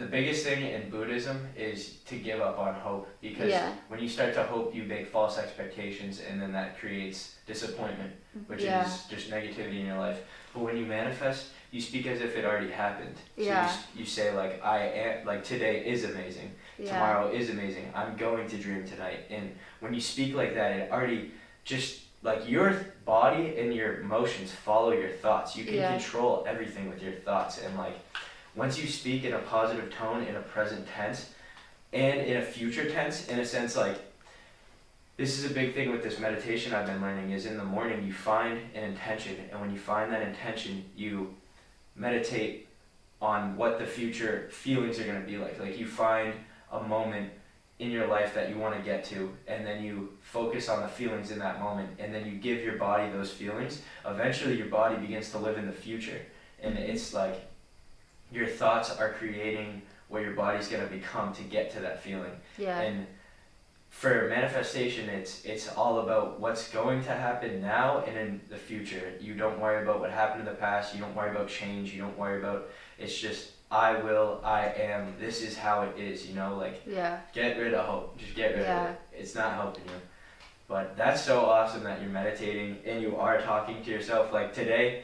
the 0.01 0.07
biggest 0.07 0.45
thing 0.45 0.63
in 0.77 0.89
buddhism 0.91 1.47
is 1.57 1.99
to 2.07 2.17
give 2.17 2.41
up 2.41 2.59
on 2.59 2.73
hope 2.75 3.07
because 3.21 3.51
Yeah. 3.51 3.73
when 3.89 4.01
you 4.01 4.09
start 4.09 4.33
to 4.35 4.43
hope 4.43 4.75
you 4.75 4.83
make 4.85 5.07
false 5.07 5.37
expectations 5.39 6.21
and 6.27 6.41
then 6.41 6.53
that 6.53 6.79
creates 6.81 7.37
disappointment 7.47 8.13
which 8.47 8.63
Yeah. 8.63 8.87
is 8.87 9.05
just 9.15 9.31
negativity 9.31 9.81
in 9.81 9.87
your 9.87 9.99
life 9.99 10.21
but 10.55 10.61
when 10.63 10.77
you 10.77 10.87
manifest 10.87 11.43
you 11.71 11.81
speak 11.81 12.07
as 12.07 12.21
if 12.21 12.37
it 12.37 12.45
already 12.45 12.71
happened 12.71 13.17
so 13.37 13.43
Yeah. 13.43 13.71
you, 13.95 14.01
you 14.01 14.07
say 14.07 14.33
like 14.43 14.55
i 14.65 14.79
am 15.05 15.27
like 15.27 15.45
today 15.45 15.85
is 15.93 16.05
amazing 16.05 16.51
Yeah. 16.79 16.93
tomorrow 16.93 17.31
is 17.31 17.51
amazing 17.51 17.87
i'm 17.95 18.17
going 18.17 18.49
to 18.49 18.57
dream 18.57 18.83
tonight 18.87 19.21
and 19.31 19.55
when 19.81 19.93
you 19.93 20.01
speak 20.01 20.35
like 20.35 20.55
that 20.55 20.71
it 20.79 20.91
already 20.91 21.33
just 21.65 21.91
like 22.23 22.49
your 22.49 22.69
body 23.05 23.59
and 23.59 23.75
your 23.75 24.01
emotions 24.01 24.51
follow 24.51 24.93
your 24.93 25.11
thoughts 25.25 25.57
you 25.57 25.65
can 25.65 25.75
Yeah. 25.75 25.91
control 25.97 26.45
everything 26.53 26.89
with 26.89 27.03
your 27.03 27.17
thoughts 27.27 27.55
and 27.63 27.77
like 27.77 27.97
once 28.61 28.79
you 28.79 28.87
speak 28.87 29.25
in 29.25 29.33
a 29.33 29.39
positive 29.39 29.91
tone 29.91 30.23
in 30.23 30.37
a 30.37 30.41
present 30.43 30.87
tense 30.87 31.31
and 31.95 32.21
in 32.21 32.37
a 32.37 32.43
future 32.43 32.91
tense 32.91 33.27
in 33.29 33.39
a 33.39 33.45
sense 33.45 33.75
like 33.75 33.99
this 35.17 35.39
is 35.39 35.51
a 35.51 35.55
big 35.55 35.75
thing 35.75 35.91
with 35.91 36.03
this 36.03 36.19
meditation 36.19 36.75
I've 36.75 36.85
been 36.85 37.01
learning 37.01 37.31
is 37.31 37.47
in 37.47 37.57
the 37.57 37.65
morning 37.65 38.07
you 38.07 38.13
find 38.13 38.61
an 38.75 38.85
intention 38.85 39.37
and 39.51 39.63
when 39.63 39.71
you 39.71 39.79
find 39.79 40.13
that 40.13 40.21
intention 40.21 40.85
you 40.95 41.35
meditate 41.97 42.69
on 43.23 43.57
what 43.57 43.79
the 43.79 43.87
future 43.87 44.49
feelings 44.51 45.01
are 45.01 45.05
going 45.05 45.21
to 45.23 45.27
be 45.27 45.39
like. 45.39 45.59
Like 45.59 45.79
you 45.79 45.87
find 45.87 46.35
a 46.71 46.83
moment 46.83 47.31
in 47.79 47.91
your 47.91 48.09
life 48.09 48.35
that 48.35 48.51
you 48.51 48.59
want 48.59 48.77
to 48.77 48.83
get 48.83 49.05
to 49.05 49.33
and 49.49 49.67
then 49.67 49.83
you 49.83 50.11
focus 50.21 50.69
on 50.69 50.83
the 50.83 50.89
feelings 50.89 51.31
in 51.31 51.39
that 51.39 51.61
moment 51.61 51.89
and 51.99 52.15
then 52.15 52.27
you 52.27 52.33
give 52.33 52.63
your 52.63 52.77
body 52.77 53.11
those 53.11 53.31
feelings 53.31 53.81
eventually 54.05 54.59
your 54.59 54.67
body 54.67 54.97
begins 54.97 55.31
to 55.31 55.39
live 55.39 55.57
in 55.57 55.67
the 55.67 55.73
future. 55.73 56.21
And 56.63 56.77
it's 56.77 57.15
like 57.15 57.50
your 58.33 58.47
thoughts 58.47 58.97
are 58.97 59.13
creating 59.13 59.83
what 60.09 60.23
your 60.23 60.33
body's 60.33 60.69
going 60.69 60.83
to 60.87 60.93
become 60.93 61.33
to 61.35 61.43
get 61.43 61.71
to 61.73 61.81
that 61.81 62.03
feeling. 62.03 62.33
Yeah. 62.59 62.81
and 62.81 63.07
for 63.89 64.29
manifestation 64.29 65.09
it's 65.09 65.45
it's 65.45 65.69
all 65.69 65.99
about 65.99 66.39
what's 66.39 66.71
going 66.71 67.03
to 67.03 67.11
happen 67.11 67.61
now 67.61 68.05
and 68.07 68.17
in 68.17 68.41
the 68.49 68.57
future. 68.57 69.13
You 69.21 69.35
don't 69.35 69.59
worry 69.61 69.83
about 69.83 69.99
what 70.01 70.11
happened 70.11 70.41
in 70.41 70.47
the 70.47 70.55
past. 70.61 70.95
You 70.95 71.01
don't 71.01 71.15
worry 71.15 71.31
about 71.31 71.49
change. 71.49 71.93
You 71.93 72.03
don't 72.03 72.17
worry 72.17 72.39
about 72.39 72.69
it's 72.99 73.19
just 73.19 73.51
i 73.73 74.01
will 74.01 74.41
i 74.45 74.67
am. 74.67 75.15
This 75.19 75.43
is 75.43 75.57
how 75.57 75.83
it 75.83 75.99
is 75.99 76.27
you 76.27 76.35
know 76.35 76.57
like 76.57 76.83
yeah. 76.87 77.21
get 77.33 77.59
rid 77.59 77.75
of 77.75 77.85
hope. 77.87 78.19
Just 78.19 78.35
get 78.35 78.53
rid 78.55 78.61
Yeah. 78.63 78.85
of 78.85 78.91
it. 78.91 79.01
It's 79.13 79.35
not 79.35 79.55
helping 79.55 79.85
you. 79.85 80.01
But 80.69 80.97
that's 80.97 81.21
so 81.21 81.45
awesome 81.47 81.83
that 81.83 82.01
you're 82.01 82.11
meditating 82.11 82.79
and 82.87 83.03
you 83.03 83.17
are 83.17 83.41
talking 83.41 83.83
to 83.83 83.91
yourself. 83.91 84.33
Like 84.33 84.55
today 84.55 85.03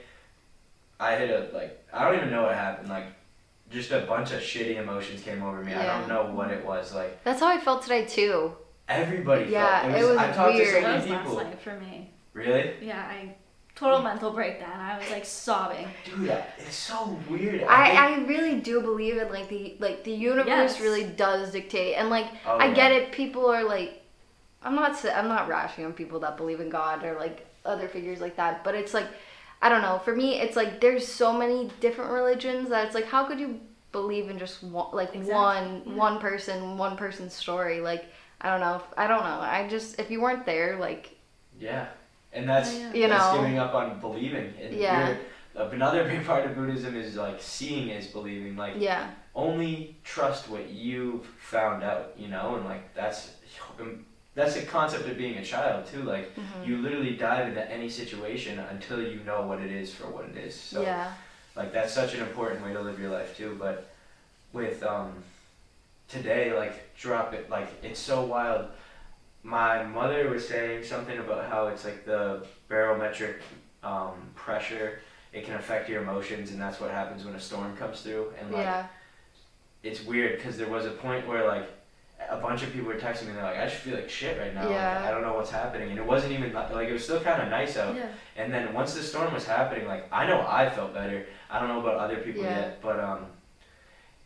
i 1.01 1.17
hit 1.17 1.31
a 1.31 1.55
like 1.57 1.85
i 1.93 2.05
don't 2.05 2.17
even 2.17 2.31
know 2.31 2.43
what 2.45 2.55
happened 2.55 2.89
like 2.89 3.05
just 3.71 3.91
a 3.91 4.01
bunch 4.01 4.33
of 4.33 4.41
shitty 4.41 4.77
emotions 4.77 5.23
came 5.23 5.43
over 5.43 5.63
me 5.63 5.75
i 5.75 5.85
don't 5.85 6.09
know 6.09 6.25
what 6.35 6.51
it 6.51 6.65
was 6.65 6.95
like 6.95 7.23
That's 7.25 7.41
how 7.41 7.49
I 7.49 7.59
felt 7.59 7.83
today 7.83 8.05
too. 8.05 8.53
everybody 8.89 9.51
Yeah, 9.51 9.83
felt 9.83 9.95
it 10.03 10.05
was 10.09 10.17
i 10.19 10.33
talked 10.33 10.55
weird. 10.55 10.67
to 10.69 10.73
so 10.75 10.81
That 10.83 11.09
many 11.09 11.25
was 11.25 11.33
last 11.35 11.47
night 11.47 11.61
for 11.61 11.79
me. 11.81 12.11
really 12.33 12.75
Yeah, 12.81 13.01
I 13.01 13.35
total 13.75 14.01
mental 14.01 14.31
breakdown. 14.31 14.81
I 14.81 14.97
was 14.99 15.11
like 15.11 15.27
sobbing. 15.27 15.87
dude 16.05 16.31
it's 16.59 16.75
so 16.77 17.19
weird 17.29 17.59
think- 17.61 17.71
I, 17.71 18.15
I 18.15 18.19
really 18.25 18.61
do 18.61 18.81
believe 18.81 19.19
in 19.19 19.29
like 19.31 19.49
the 19.49 19.77
like 19.81 20.05
the 20.05 20.13
universe 20.13 20.47
Yes. 20.47 20.81
really 20.81 21.05
does 21.05 21.51
dictate 21.53 21.97
and 21.99 22.09
like 22.09 22.27
Oh, 22.47 22.57
I 22.57 22.67
yeah. 22.69 22.75
get 22.75 22.93
it 22.93 23.13
people 23.13 23.51
are 23.51 23.65
like 23.65 24.03
I'm 24.63 24.75
not 24.77 25.05
I'm 25.05 25.29
not 25.29 25.49
rashing 25.49 25.85
on 25.85 25.93
people 25.93 26.21
that 26.21 26.37
believe 26.39 26.61
in 26.61 26.71
God 26.71 27.05
or 27.05 27.15
like 27.19 27.45
other 27.67 27.89
figures 27.89 28.21
like 28.21 28.37
that 28.37 28.63
but 28.65 28.75
it's 28.77 28.95
like 28.95 29.09
I 29.63 29.69
don't 29.69 29.83
know. 29.83 30.01
For 30.05 30.15
me 30.15 30.39
it's 30.41 30.57
like 30.57 30.81
there's 30.81 31.07
so 31.07 31.33
many 31.33 31.71
different 31.81 32.11
religions 32.11 32.69
that 32.71 32.87
it's 32.87 32.95
like 32.95 33.07
how 33.07 33.25
could 33.25 33.41
you 33.41 33.61
believe 33.93 34.29
in 34.29 34.39
just 34.39 34.63
one 34.63 34.89
like 34.93 35.15
Exactly, 35.15 35.33
one 35.35 35.83
yeah. 35.87 35.95
one 35.95 36.19
person 36.19 36.79
one 36.79 36.97
person's 36.97 37.35
story? 37.35 37.81
Like 37.81 38.07
I 38.41 38.51
don't 38.51 38.61
know. 38.61 38.83
I 38.97 39.07
don't 39.07 39.23
know. 39.25 39.41
I 39.41 39.67
just 39.69 39.99
if 39.99 40.11
you 40.11 40.21
weren't 40.21 40.47
there 40.47 40.77
like 40.79 41.11
yeah. 41.59 41.89
And 42.33 42.49
that's 42.49 42.75
Yeah, 42.75 42.93
yeah. 42.93 42.95
You 42.95 43.09
that's 43.09 43.33
know. 43.35 43.41
giving 43.41 43.59
up 43.59 43.75
on 43.75 44.01
believing. 44.01 44.53
And 44.61 44.75
Yeah. 44.75 45.17
another 45.55 46.05
big 46.05 46.25
part 46.27 46.45
of 46.45 46.55
buddhism 46.55 46.95
is 46.97 47.17
like 47.17 47.41
seeing 47.41 47.89
is 47.89 48.09
believing. 48.09 48.57
Like 48.57 48.75
yeah. 48.77 49.11
only 49.35 49.97
trust 50.05 50.49
what 50.51 50.69
you've 50.69 51.25
found 51.39 51.83
out, 51.83 52.13
you 52.19 52.29
know, 52.29 52.57
and 52.57 52.65
like 52.67 52.95
that's 52.95 53.31
um, 53.81 54.05
that's 54.37 54.55
the 54.55 54.63
concept 54.63 55.09
of 55.09 55.17
being 55.17 55.39
a 55.39 55.45
child 55.45 55.87
too. 55.87 56.03
Like 56.03 56.37
Mhm. 56.37 56.67
you 56.67 56.77
literally 56.77 57.17
dive 57.17 57.49
into 57.49 57.69
any 57.71 57.89
situation 57.89 58.59
until 58.61 59.03
you 59.03 59.19
know 59.25 59.41
what 59.43 59.61
it 59.61 59.73
is 59.73 59.93
for 59.93 60.07
what 60.09 60.27
it 60.27 60.37
is. 60.37 60.55
So 60.55 60.83
yeah 60.83 61.13
like 61.57 61.73
that's 61.73 61.93
such 61.93 62.15
an 62.15 62.21
important 62.21 62.63
way 62.65 62.73
to 62.75 62.81
live 62.81 63.01
your 63.01 63.11
life 63.11 63.37
too. 63.37 63.57
But 63.59 63.89
with 64.53 64.83
um 64.85 65.25
today, 66.07 66.53
like 66.55 66.95
drop 66.95 67.33
it, 67.33 67.51
like 67.51 67.69
it's 67.83 67.99
so 67.99 68.25
wild. 68.25 68.67
My 69.43 69.85
mother 69.85 70.29
was 70.29 70.47
saying 70.47 70.85
something 70.85 71.19
about 71.19 71.49
how 71.51 71.69
it's 71.69 71.85
like 71.85 72.05
the 72.05 72.45
barometric 72.69 73.37
um, 73.83 74.31
pressure. 74.35 74.99
It 75.33 75.45
can 75.45 75.55
affect 75.55 75.89
your 75.89 76.03
emotions, 76.03 76.51
and 76.51 76.61
that's 76.61 76.81
what 76.81 76.91
happens 76.91 77.25
when 77.25 77.35
a 77.35 77.41
storm 77.41 77.77
comes 77.77 78.03
through. 78.03 78.33
And 78.41 78.51
like 78.53 78.65
yeah 78.65 78.87
it's 79.83 80.05
weird 80.05 80.37
because 80.37 80.57
there 80.57 80.69
was 80.69 80.85
a 80.85 80.91
point 80.91 81.27
where 81.29 81.47
like 81.47 81.71
a 82.31 82.37
bunch 82.39 82.63
of 82.63 82.73
people 82.73 82.89
were 82.89 82.95
texting 82.99 83.25
me 83.25 83.29
and 83.31 83.37
they're 83.39 83.45
like, 83.45 83.59
I 83.59 83.65
just 83.67 83.77
feel 83.77 83.95
like 83.95 84.09
shit 84.09 84.39
right 84.39 84.55
now. 84.55 84.65
Like, 84.69 84.77
I 85.05 85.11
don't 85.11 85.23
know 85.23 85.35
what's 85.35 85.51
happening, 85.51 85.91
and 85.91 85.99
it 85.99 86.05
wasn't 86.05 86.33
even 86.33 86.53
like 86.53 86.89
it 86.89 86.93
was 86.93 87.05
still 87.05 87.21
kind 87.21 87.43
of 87.43 87.49
nice 87.49 87.77
out. 87.77 87.95
Yeah. 87.95 88.09
And 88.37 88.53
then 88.53 88.73
once 88.75 88.95
the 88.95 89.03
storm 89.03 89.33
was 89.33 89.47
happening, 89.47 89.87
like 89.87 90.09
I 90.13 90.27
know 90.27 90.45
I 90.49 90.69
felt 90.71 90.95
better. 90.95 91.27
I 91.51 91.59
don't 91.61 91.69
know 91.69 91.81
about 91.81 91.95
other 91.97 92.17
people 92.19 92.43
Yeah. 92.43 92.59
yet, 92.61 92.83
but 92.83 92.99
um, 93.01 93.27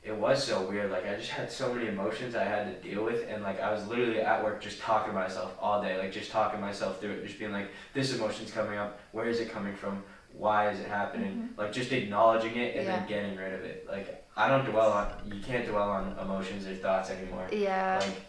it 0.02 0.14
was 0.16 0.42
so 0.42 0.66
weird. 0.68 0.90
Like 0.90 1.06
I 1.06 1.14
just 1.16 1.30
had 1.30 1.50
so 1.50 1.74
many 1.74 1.88
emotions 1.88 2.34
I 2.34 2.44
had 2.44 2.64
to 2.82 2.88
deal 2.88 3.04
with, 3.04 3.26
and 3.28 3.42
like 3.42 3.60
I 3.60 3.72
was 3.72 3.86
literally 3.86 4.20
at 4.20 4.42
work 4.42 4.60
just 4.62 4.80
talking 4.80 5.12
to 5.12 5.18
myself 5.18 5.54
all 5.60 5.82
day, 5.82 5.98
like 5.98 6.12
just 6.12 6.30
talking 6.30 6.60
myself 6.60 7.00
through 7.00 7.10
it, 7.10 7.26
just 7.26 7.38
being 7.38 7.52
like, 7.52 7.68
this 7.92 8.14
emotion's 8.14 8.50
coming 8.50 8.78
up. 8.78 8.98
Where 9.12 9.28
is 9.28 9.40
it 9.40 9.50
coming 9.50 9.74
from? 9.74 10.02
Why 10.32 10.70
is 10.70 10.78
it 10.80 10.86
happening? 10.88 11.50
Like 11.58 11.72
just 11.72 11.90
acknowledging 11.92 12.56
it 12.56 12.76
and 12.76 12.86
then 12.86 13.00
Mm-hmm. 13.00 13.08
Getting 13.08 13.36
rid 13.36 13.52
of 13.52 13.64
it. 13.64 13.86
Like 13.90 14.19
I 14.36 14.48
don't 14.48 14.64
dwell 14.64 14.92
on. 14.92 15.08
You 15.26 15.40
can't 15.40 15.66
dwell 15.66 15.90
on 15.90 16.16
emotions 16.20 16.66
or 16.66 16.74
thoughts 16.74 17.10
anymore. 17.10 17.46
yeah 17.52 17.98
Like 18.00 18.20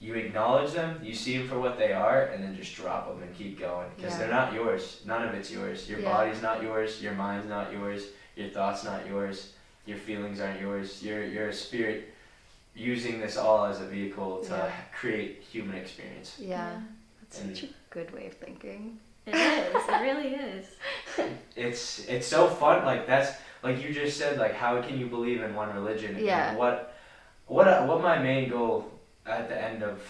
you 0.00 0.14
acknowledge 0.14 0.72
them, 0.72 1.00
you 1.02 1.14
see 1.14 1.38
them 1.38 1.48
for 1.48 1.58
what 1.58 1.78
they 1.78 1.92
are, 1.92 2.24
and 2.26 2.42
then 2.42 2.54
just 2.56 2.74
drop 2.76 3.08
them 3.08 3.22
and 3.22 3.34
keep 3.36 3.58
going 3.58 3.88
because 3.96 4.12
Yeah. 4.12 4.18
they're 4.18 4.28
not 4.40 4.52
yours. 4.52 5.02
None 5.06 5.22
of 5.28 5.34
it's 5.34 5.50
yours. 5.50 5.88
Your 5.88 6.00
Yeah. 6.00 6.12
body's 6.12 6.42
not 6.42 6.62
yours. 6.62 7.00
Your 7.02 7.12
mind's 7.14 7.48
not 7.48 7.72
yours. 7.72 8.02
Your 8.36 8.48
thoughts 8.50 8.84
not 8.84 9.06
yours. 9.06 9.52
Your 9.86 9.98
feelings 9.98 10.40
aren't 10.40 10.60
yours. 10.60 11.02
You're 11.02 11.24
you're 11.24 11.48
a 11.48 11.52
spirit 11.52 12.12
using 12.74 13.20
this 13.20 13.36
all 13.36 13.64
as 13.66 13.80
a 13.80 13.86
vehicle 13.86 14.42
to 14.44 14.50
Yeah. 14.50 14.70
create 14.98 15.42
human 15.52 15.76
experience. 15.76 16.36
yeah 16.40 16.80
that's 17.20 17.40
And- 17.40 17.56
such 17.56 17.70
a 17.70 17.72
good 17.90 18.10
way 18.12 18.26
of 18.26 18.34
thinking 18.34 18.98
It 19.26 19.34
is. 19.36 19.74
It 19.88 20.00
really 20.02 20.34
is. 20.34 20.66
It's 21.56 22.00
it's 22.14 22.26
so 22.26 22.48
fun. 22.48 22.84
Like 22.84 23.06
that's 23.06 23.30
like 23.64 23.82
you 23.82 23.92
just 23.92 24.18
said. 24.18 24.38
Like 24.38 24.54
how 24.54 24.80
can 24.82 24.98
you 25.00 25.06
believe 25.06 25.42
in 25.42 25.54
one 25.54 25.74
religion? 25.74 26.14
And 26.14 26.24
Yeah. 26.24 26.54
what 26.54 26.94
what 27.46 27.66
uh, 27.66 27.84
what 27.86 28.00
my 28.02 28.18
main 28.18 28.48
goal 28.48 28.92
at 29.26 29.48
the 29.48 29.60
end 29.60 29.82
of 29.82 30.00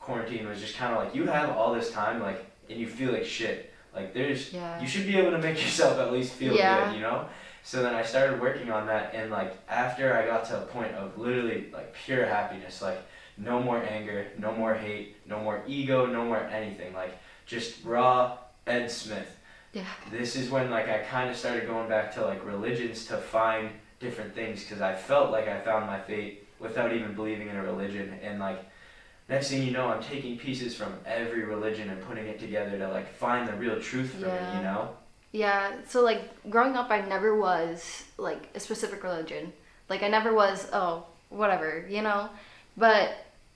quarantine 0.00 0.48
was 0.48 0.60
just 0.60 0.76
kind 0.76 0.92
of 0.94 1.04
like 1.04 1.14
you 1.14 1.26
have 1.26 1.50
all 1.50 1.72
this 1.74 1.90
time 1.92 2.20
like 2.20 2.50
and 2.68 2.78
you 2.78 2.86
feel 2.88 3.12
like 3.12 3.24
shit. 3.24 3.72
Like 3.94 4.12
there's 4.12 4.52
yeah 4.52 4.80
you 4.80 4.86
should 4.86 5.06
be 5.06 5.16
able 5.16 5.30
to 5.30 5.38
make 5.38 5.56
yourself 5.64 5.98
at 5.98 6.12
least 6.12 6.32
feel 6.32 6.54
Yeah. 6.54 6.88
good, 6.88 6.96
you 6.96 7.00
know? 7.02 7.28
So 7.62 7.82
then 7.82 7.94
I 7.94 8.02
started 8.02 8.40
working 8.40 8.70
on 8.70 8.86
that 8.88 9.14
and 9.14 9.30
like 9.30 9.56
after 9.68 10.16
I 10.16 10.26
got 10.26 10.44
to 10.46 10.58
a 10.62 10.66
point 10.66 10.92
of 10.94 11.16
literally 11.18 11.70
like 11.72 11.94
pure 11.94 12.26
happiness, 12.26 12.82
like 12.82 13.00
no 13.36 13.62
more 13.62 13.80
anger, 13.84 14.26
no 14.38 14.52
more 14.52 14.74
hate, 14.74 15.16
no 15.26 15.38
more 15.40 15.62
ego, 15.66 16.06
no 16.06 16.24
more 16.24 16.38
anything. 16.38 16.92
Like 16.94 17.16
just 17.46 17.84
raw 17.84 18.38
Ed 18.66 18.90
Smith. 18.90 19.30
Yeah. 19.78 19.84
This 20.10 20.36
is 20.36 20.50
when 20.50 20.70
like 20.70 20.88
I 20.88 20.98
kind 20.98 21.30
of 21.30 21.36
started 21.36 21.66
going 21.66 21.88
back 21.88 22.12
to 22.14 22.22
like 22.24 22.44
religions 22.44 23.04
to 23.06 23.16
find 23.16 23.70
different 24.00 24.34
things 24.34 24.62
because 24.62 24.80
I 24.80 24.94
felt 24.94 25.30
like 25.30 25.48
I 25.48 25.60
found 25.60 25.86
my 25.86 26.00
fate 26.00 26.46
without 26.58 26.92
even 26.92 27.14
believing 27.14 27.48
in 27.48 27.56
a 27.56 27.62
religion 27.62 28.18
and 28.22 28.38
like 28.40 28.60
next 29.28 29.50
thing 29.50 29.62
you 29.62 29.70
know 29.72 29.88
I'm 29.88 30.02
taking 30.02 30.38
pieces 30.38 30.74
from 30.74 30.94
every 31.06 31.42
religion 31.44 31.90
and 31.90 32.00
putting 32.02 32.26
it 32.26 32.38
together 32.40 32.78
to 32.78 32.88
like 32.88 33.08
find 33.14 33.46
the 33.48 33.54
real 33.54 33.80
truth 33.80 34.10
for 34.12 34.26
Yeah. 34.26 34.52
me, 34.52 34.56
you 34.58 34.62
know? 34.64 34.90
Yeah, 35.30 35.72
so 35.86 36.02
like 36.02 36.22
growing 36.50 36.74
up, 36.74 36.90
I 36.90 37.02
never 37.02 37.36
was 37.38 38.04
like 38.16 38.48
a 38.54 38.60
specific 38.60 39.02
religion. 39.04 39.52
Like 39.90 40.02
I 40.02 40.08
never 40.08 40.32
was, 40.34 40.66
oh, 40.72 41.04
whatever, 41.28 41.86
you 41.88 42.00
know? 42.02 42.30
But 42.76 43.10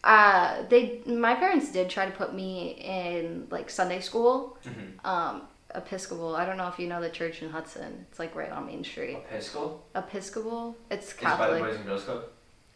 uh, 0.05 0.63
they, 0.69 1.01
my 1.07 1.35
parents 1.35 1.73
did 1.73 1.89
try 1.89 2.05
to 2.07 2.13
put 2.13 2.35
me 2.35 2.73
in 2.79 3.47
like 3.51 3.71
Sunday 3.71 4.01
school, 4.01 4.59
Mhm. 4.67 5.05
um, 5.07 5.43
Episcopal. 5.75 6.37
I 6.37 6.45
don't 6.45 6.57
know 6.57 6.69
if 6.69 6.79
you 6.79 6.87
know 6.89 7.01
the 7.01 7.11
church 7.11 7.43
in 7.43 7.51
Hudson. 7.51 8.07
It's 8.11 8.19
like 8.19 8.35
right 8.35 8.51
on 8.51 8.67
Main 8.67 8.85
Street. 8.85 9.19
Episcopal? 9.31 9.85
Episcopal? 9.95 10.77
It's 10.91 11.13
Catholic. 11.13 11.23
Is 11.23 11.25
it 11.25 11.39
by 11.39 11.47
the 11.47 11.53
Catholic. 11.53 11.71
Boys 11.71 11.77
and 11.77 11.87
Girls 11.87 12.05
Club? 12.05 12.25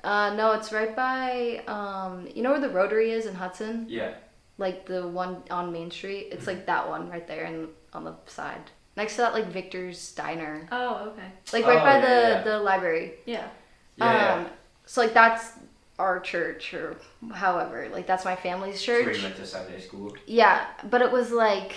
Uh, 0.04 0.34
no, 0.36 0.52
it's 0.52 0.72
right 0.72 0.94
by, 0.94 1.62
um, 1.66 2.28
you 2.34 2.42
know 2.42 2.52
where 2.52 2.60
the 2.60 2.68
Rotary 2.68 3.10
is 3.10 3.26
in 3.26 3.34
Hudson? 3.34 3.86
Yeah. 3.88 4.14
Like 4.58 4.86
the 4.86 5.06
one 5.06 5.42
on 5.50 5.72
Main 5.72 5.90
Street? 5.90 6.28
It's 6.30 6.46
like 6.46 6.66
that 6.66 6.88
one 6.88 7.10
right 7.10 7.26
there 7.26 7.44
and 7.44 7.68
on 7.92 8.04
the 8.04 8.14
side. 8.26 8.70
Next 8.96 9.16
to 9.16 9.22
that, 9.22 9.34
like 9.34 9.46
Victor's 9.48 10.12
Diner. 10.12 10.66
Oh, 10.72 11.08
okay. 11.12 11.26
Like 11.52 11.66
right 11.66 11.76
Oh, 11.76 11.80
by 11.84 11.98
yeah, 11.98 12.00
the, 12.00 12.28
yeah. 12.28 12.42
the 12.42 12.58
library. 12.60 13.14
Yeah. 13.26 13.48
Yeah. 13.96 14.34
Um, 14.34 14.46
so 14.86 15.00
like 15.02 15.12
that's 15.12 15.52
our 15.98 16.20
church 16.20 16.72
or 16.72 16.96
however. 17.32 17.88
Like 17.92 18.06
that's 18.06 18.24
my 18.24 18.36
family's 18.36 18.86
yeah. 18.86 18.94
Where 18.94 19.04
church. 19.04 19.16
you 19.18 19.22
went 19.24 19.36
to 19.36 19.46
Sunday 19.46 19.80
school. 19.80 20.14
Yeah, 20.26 20.66
but 20.88 21.02
it 21.02 21.10
was 21.10 21.30
like, 21.32 21.72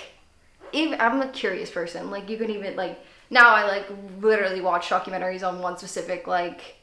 even 0.73 0.99
I'm 0.99 1.21
a 1.21 1.27
curious 1.29 1.69
person. 1.71 2.09
Like 2.11 2.29
you 2.29 2.37
can 2.37 2.49
even 2.49 2.75
like 2.75 2.99
now 3.29 3.49
I 3.53 3.65
like 3.65 3.87
literally 4.21 4.61
watch 4.61 4.89
documentaries 4.89 5.47
on 5.47 5.59
one 5.61 5.77
specific 5.77 6.27
like 6.27 6.77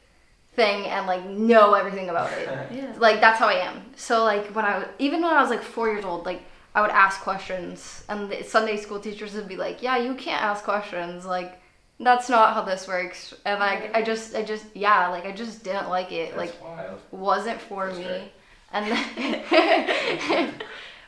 thing 0.53 0.85
and 0.85 1.05
like 1.07 1.23
know 1.25 1.73
everything 1.73 2.09
about 2.09 2.31
it. 2.33 2.47
Yeah. 2.71 2.93
like 2.99 3.19
that's 3.21 3.39
how 3.39 3.47
I 3.47 3.53
am. 3.69 3.81
So 3.95 4.23
like 4.23 4.47
when 4.55 4.65
I 4.65 4.79
was 4.79 4.87
even 4.99 5.21
when 5.21 5.33
I 5.33 5.41
was 5.41 5.49
like 5.49 5.63
four 5.63 5.89
years 5.89 6.05
old, 6.05 6.25
like 6.25 6.41
I 6.75 6.81
would 6.81 6.91
ask 6.91 7.21
questions, 7.21 8.03
and 8.07 8.29
the 8.29 8.43
Sunday 8.43 8.77
school 8.77 8.99
teachers 8.99 9.33
would 9.33 9.47
be 9.47 9.57
like, 9.57 9.81
"Yeah, 9.81 9.97
you 9.97 10.13
can't 10.13 10.43
ask 10.43 10.63
questions. 10.63 11.25
Like 11.25 11.59
that's 11.99 12.29
not 12.29 12.53
how 12.53 12.61
this 12.61 12.87
works." 12.87 13.33
And 13.45 13.59
like 13.59 13.95
I 13.95 14.03
just, 14.03 14.35
I 14.35 14.43
just, 14.43 14.65
yeah, 14.75 15.07
like 15.07 15.25
I 15.25 15.31
just 15.31 15.63
didn't 15.63 15.89
like 15.89 16.11
it. 16.11 16.35
That's 16.35 16.37
like 16.37 16.63
wild. 16.63 16.99
wasn't 17.11 17.59
for 17.61 17.87
That's 17.87 17.97
me 17.97 18.05
great. 18.05 18.31
and 18.73 18.85
then 20.29 20.53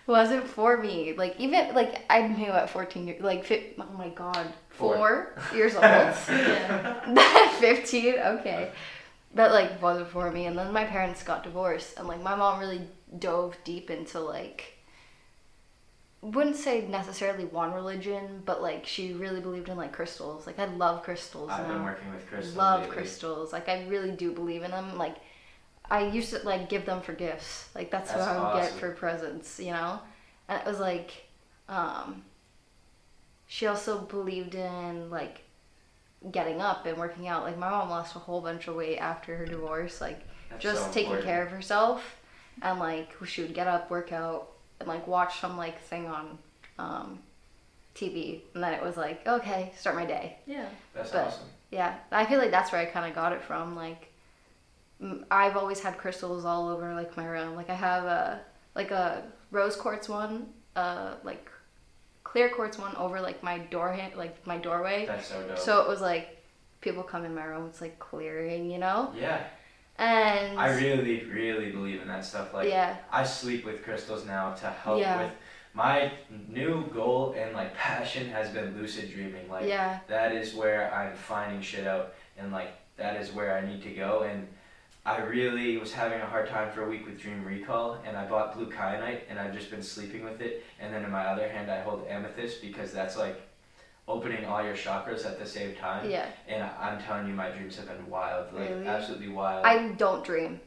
wasn't 0.10 0.46
for 0.48 0.76
me 0.78 1.14
like 1.24 1.36
even 1.40 1.74
like 1.76 2.04
i 2.10 2.20
knew 2.28 2.52
at 2.52 2.70
14 2.70 3.08
years 3.08 3.22
like 3.22 3.46
fi- 3.46 3.74
oh 3.80 3.98
my 3.98 4.10
god 4.10 4.46
Four. 4.70 4.96
four 4.96 5.36
years 5.56 5.74
old 5.76 5.84
Yeah. 5.84 7.50
15 7.60 8.16
okay 8.20 8.72
but 9.36 9.52
like 9.52 9.82
wasn't 9.82 10.10
for 10.10 10.32
me 10.32 10.48
and 10.48 10.58
then 10.58 10.74
my 10.74 10.86
parents 10.86 11.24
got 11.24 11.44
divorced 11.44 11.98
and 11.98 12.08
like 12.08 12.22
my 12.24 12.36
mom 12.36 12.60
really 12.60 12.82
dove 13.20 13.56
deep 13.64 13.90
into 13.92 14.20
like 14.20 14.60
wouldn't 16.22 16.56
say 16.58 16.86
necessarily 16.88 17.46
one 17.46 17.72
religion 17.74 18.42
but 18.46 18.62
like 18.62 18.86
she 18.86 19.14
really 19.14 19.40
believed 19.40 19.70
in 19.70 19.78
like 19.78 19.94
crystals 19.94 20.46
like 20.48 20.60
i 20.60 20.66
love 20.66 21.02
crystals 21.04 21.50
I've 21.50 21.68
now 21.68 21.74
been 21.76 21.84
working 21.84 22.12
with 22.14 22.26
crystals. 22.28 22.56
love 22.58 22.82
lately. 22.82 22.96
crystals. 22.96 23.54
Like 23.54 23.70
I 23.70 23.86
really 23.88 24.12
do 24.12 24.32
believe 24.34 24.64
in 24.64 24.72
them. 24.72 24.98
Like 24.98 25.16
I 25.92 26.08
used 26.08 26.30
to 26.32 26.40
like 26.40 26.70
give 26.70 26.86
them 26.86 27.02
for 27.02 27.14
gifts. 27.14 27.70
Like 27.76 27.92
that's, 27.92 28.12
That's 28.12 28.28
what 28.28 28.38
I 28.38 28.54
would 28.56 28.62
get 28.62 28.72
for 28.74 28.92
presents, 28.92 29.60
you 29.60 29.72
know? 29.72 30.00
And 30.48 30.60
it 30.62 30.66
was 30.66 30.80
like 30.80 31.26
um 31.68 32.24
she 33.48 33.66
also 33.68 34.00
believed 34.00 34.56
in 34.56 35.10
like 35.10 35.42
getting 36.32 36.62
up 36.62 36.86
and 36.86 36.98
working 36.98 37.28
out. 37.28 37.44
Like 37.44 37.58
my 37.58 37.70
mom 37.70 37.90
lost 37.90 38.16
a 38.16 38.20
whole 38.20 38.42
bunch 38.42 38.68
of 38.68 38.76
weight 38.76 38.98
after 38.98 39.36
her 39.38 39.46
divorce, 39.46 40.00
like 40.02 40.22
That's 40.50 40.62
just 40.64 40.86
so 40.88 40.92
taking 40.92 41.22
care 41.22 41.44
of 41.44 41.52
herself 41.52 42.18
and 42.62 42.80
like 42.80 43.16
she 43.26 43.42
would 43.42 43.54
get 43.54 43.68
up, 43.68 43.90
work 43.90 44.12
out 44.12 44.50
and 44.80 44.88
like 44.88 45.08
watch 45.08 45.40
some 45.40 45.58
like 45.58 45.82
thing 45.82 46.08
on 46.08 46.38
um 46.78 47.20
TV 47.96 48.42
and 48.54 48.64
then 48.64 48.74
it 48.74 48.82
was 48.84 48.96
like, 48.98 49.28
okay, 49.28 49.74
start 49.76 49.96
my 49.96 50.06
day. 50.06 50.38
Yeah. 50.46 50.66
That's 50.94 51.12
but- 51.12 51.28
awesome. 51.28 51.46
Yeah, 51.72 51.96
I 52.12 52.26
feel 52.26 52.40
like 52.40 52.50
that's 52.50 52.72
where 52.72 52.82
I 52.82 52.86
kind 52.86 53.08
of 53.08 53.14
got 53.14 53.32
it 53.32 53.44
from. 53.44 53.76
Like, 53.76 54.02
m- 54.02 54.09
I've 55.32 55.56
always 55.56 55.80
had 55.80 55.98
crystals 55.98 56.46
all 56.46 56.70
over 56.70 56.94
like 56.94 57.16
my 57.16 57.26
room. 57.26 57.56
Like 57.56 57.70
I 57.70 57.76
have 57.76 58.04
a 58.04 58.42
like 58.76 58.92
a 58.92 59.24
rose 59.52 59.76
quartz 59.76 60.10
one, 60.10 60.48
uh, 60.76 61.14
like 61.24 61.50
clear 62.24 62.50
quartz 62.50 62.78
one 62.78 62.96
over 62.98 63.22
like 63.22 63.42
my 63.42 63.60
door 63.60 63.92
hand, 63.94 64.16
like 64.16 64.46
my 64.46 64.58
doorway. 64.58 65.06
That's 65.06 65.28
so 65.28 65.42
dope. 65.48 65.58
So 65.58 65.82
it 65.82 65.88
was 65.88 66.02
like 66.02 66.44
people 66.82 67.04
come 67.04 67.26
in 67.26 67.34
my 67.34 67.44
room, 67.46 67.66
it's 67.68 67.82
like 67.82 67.98
clearing, 68.00 68.70
you 68.72 68.78
know. 68.78 69.12
yeah, 69.18 69.44
And 69.98 70.58
I 70.60 70.76
really, 70.78 71.26
really 71.26 71.72
believe 71.72 72.02
in 72.02 72.08
that 72.08 72.24
stuff. 72.24 72.54
Like, 72.54 72.70
yeah, 72.70 72.96
I 73.12 73.24
sleep 73.26 73.66
with 73.66 73.84
crystals 73.84 74.26
now 74.26 74.54
to 74.54 74.68
help 74.68 75.00
Yeah. 75.02 75.24
with 75.24 75.32
my 75.74 76.12
new 76.48 76.86
goal 76.94 77.36
and 77.38 77.54
like 77.54 77.74
passion 77.88 78.30
has 78.30 78.50
been 78.50 78.78
lucid 78.80 79.12
dreaming. 79.14 79.50
Like, 79.50 79.66
yeah, 79.68 80.00
that 80.08 80.34
is 80.34 80.54
where 80.54 80.94
I'm 80.94 81.16
finding 81.16 81.62
shit 81.62 81.88
out, 81.88 82.14
and 82.38 82.52
like 82.52 82.72
that 82.98 83.20
is 83.22 83.32
where 83.34 83.58
I 83.58 83.66
need 83.66 83.82
to 83.84 83.92
go. 83.92 84.24
And 84.24 84.48
I 85.10 85.22
really 85.22 85.78
was 85.78 85.92
having 85.92 86.22
a 86.22 86.26
hard 86.26 86.48
time 86.50 86.72
for 86.72 86.86
a 86.86 86.90
week 86.90 87.04
with 87.06 87.20
Dream 87.20 87.44
Recall, 87.44 87.98
and 88.06 88.16
I 88.16 88.26
bought 88.28 88.54
blue 88.56 88.70
kyanite, 88.70 89.22
and 89.28 89.40
I've 89.40 89.54
just 89.56 89.72
been 89.72 89.82
sleeping 89.82 90.24
with 90.24 90.40
it. 90.40 90.64
And 90.80 90.94
then 90.94 91.04
in 91.04 91.10
my 91.10 91.26
other 91.26 91.50
hand, 91.50 91.72
I 91.72 91.80
hold 91.82 92.06
amethyst 92.08 92.62
because 92.62 92.92
that's 92.94 93.18
like 93.18 93.42
opening 94.08 94.46
all 94.46 94.64
your 94.64 94.76
chakras 94.76 95.26
at 95.26 95.40
the 95.40 95.48
same 95.48 95.76
time. 95.76 96.08
yeah. 96.10 96.28
And 96.48 96.64
I- 96.64 96.76
I'm 96.92 97.02
telling 97.02 97.28
you, 97.28 97.34
my 97.34 97.50
dreams 97.50 97.76
have 97.78 97.88
been 97.88 98.08
wild, 98.08 98.54
like 98.54 98.70
Really? 98.70 98.86
absolutely 98.88 99.30
wild. 99.30 99.66
I 99.66 99.90
don't 99.94 100.24
dream. 100.24 100.60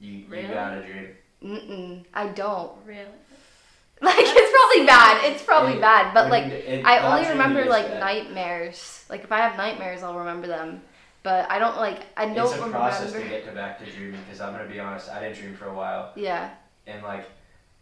you 0.00 0.24
Really? 0.28 0.46
you 0.48 0.52
gotta 0.54 0.82
dream. 0.82 1.08
Mm-mm, 1.42 2.04
I 2.12 2.28
don't. 2.28 2.72
Really. 2.84 3.06
Like 4.00 4.14
it's 4.20 4.52
probably 4.56 4.86
bad. 4.86 5.24
It's 5.32 5.42
probably 5.42 5.72
It- 5.72 5.80
bad, 5.80 6.14
but 6.14 6.30
like 6.30 6.44
it- 6.44 6.84
I 6.86 7.00
only 7.00 7.28
remember 7.30 7.64
like 7.64 7.88
bad. 7.88 8.00
nightmares. 8.00 9.04
Like 9.10 9.24
if 9.24 9.32
I 9.32 9.38
have 9.38 9.56
nightmares, 9.56 10.02
I'll 10.04 10.18
remember 10.18 10.46
them. 10.46 10.82
But 11.22 11.50
I 11.50 11.58
don't 11.58 11.76
like 11.76 12.06
I 12.16 12.26
don't 12.26 12.46
It's 12.52 12.54
a 12.62 12.68
process 12.70 13.12
to 13.12 13.20
get 13.20 13.44
to 13.46 13.52
back 13.52 13.78
to 13.84 13.90
dreaming 13.90 14.20
because 14.24 14.40
I'm 14.40 14.52
gonna 14.52 14.68
be 14.68 14.80
honest, 14.80 15.10
I 15.10 15.20
didn't 15.20 15.36
dream 15.38 15.54
for 15.54 15.66
a 15.66 15.74
while, 15.74 16.12
Yeah, 16.14 16.50
and 16.86 17.02
like, 17.02 17.24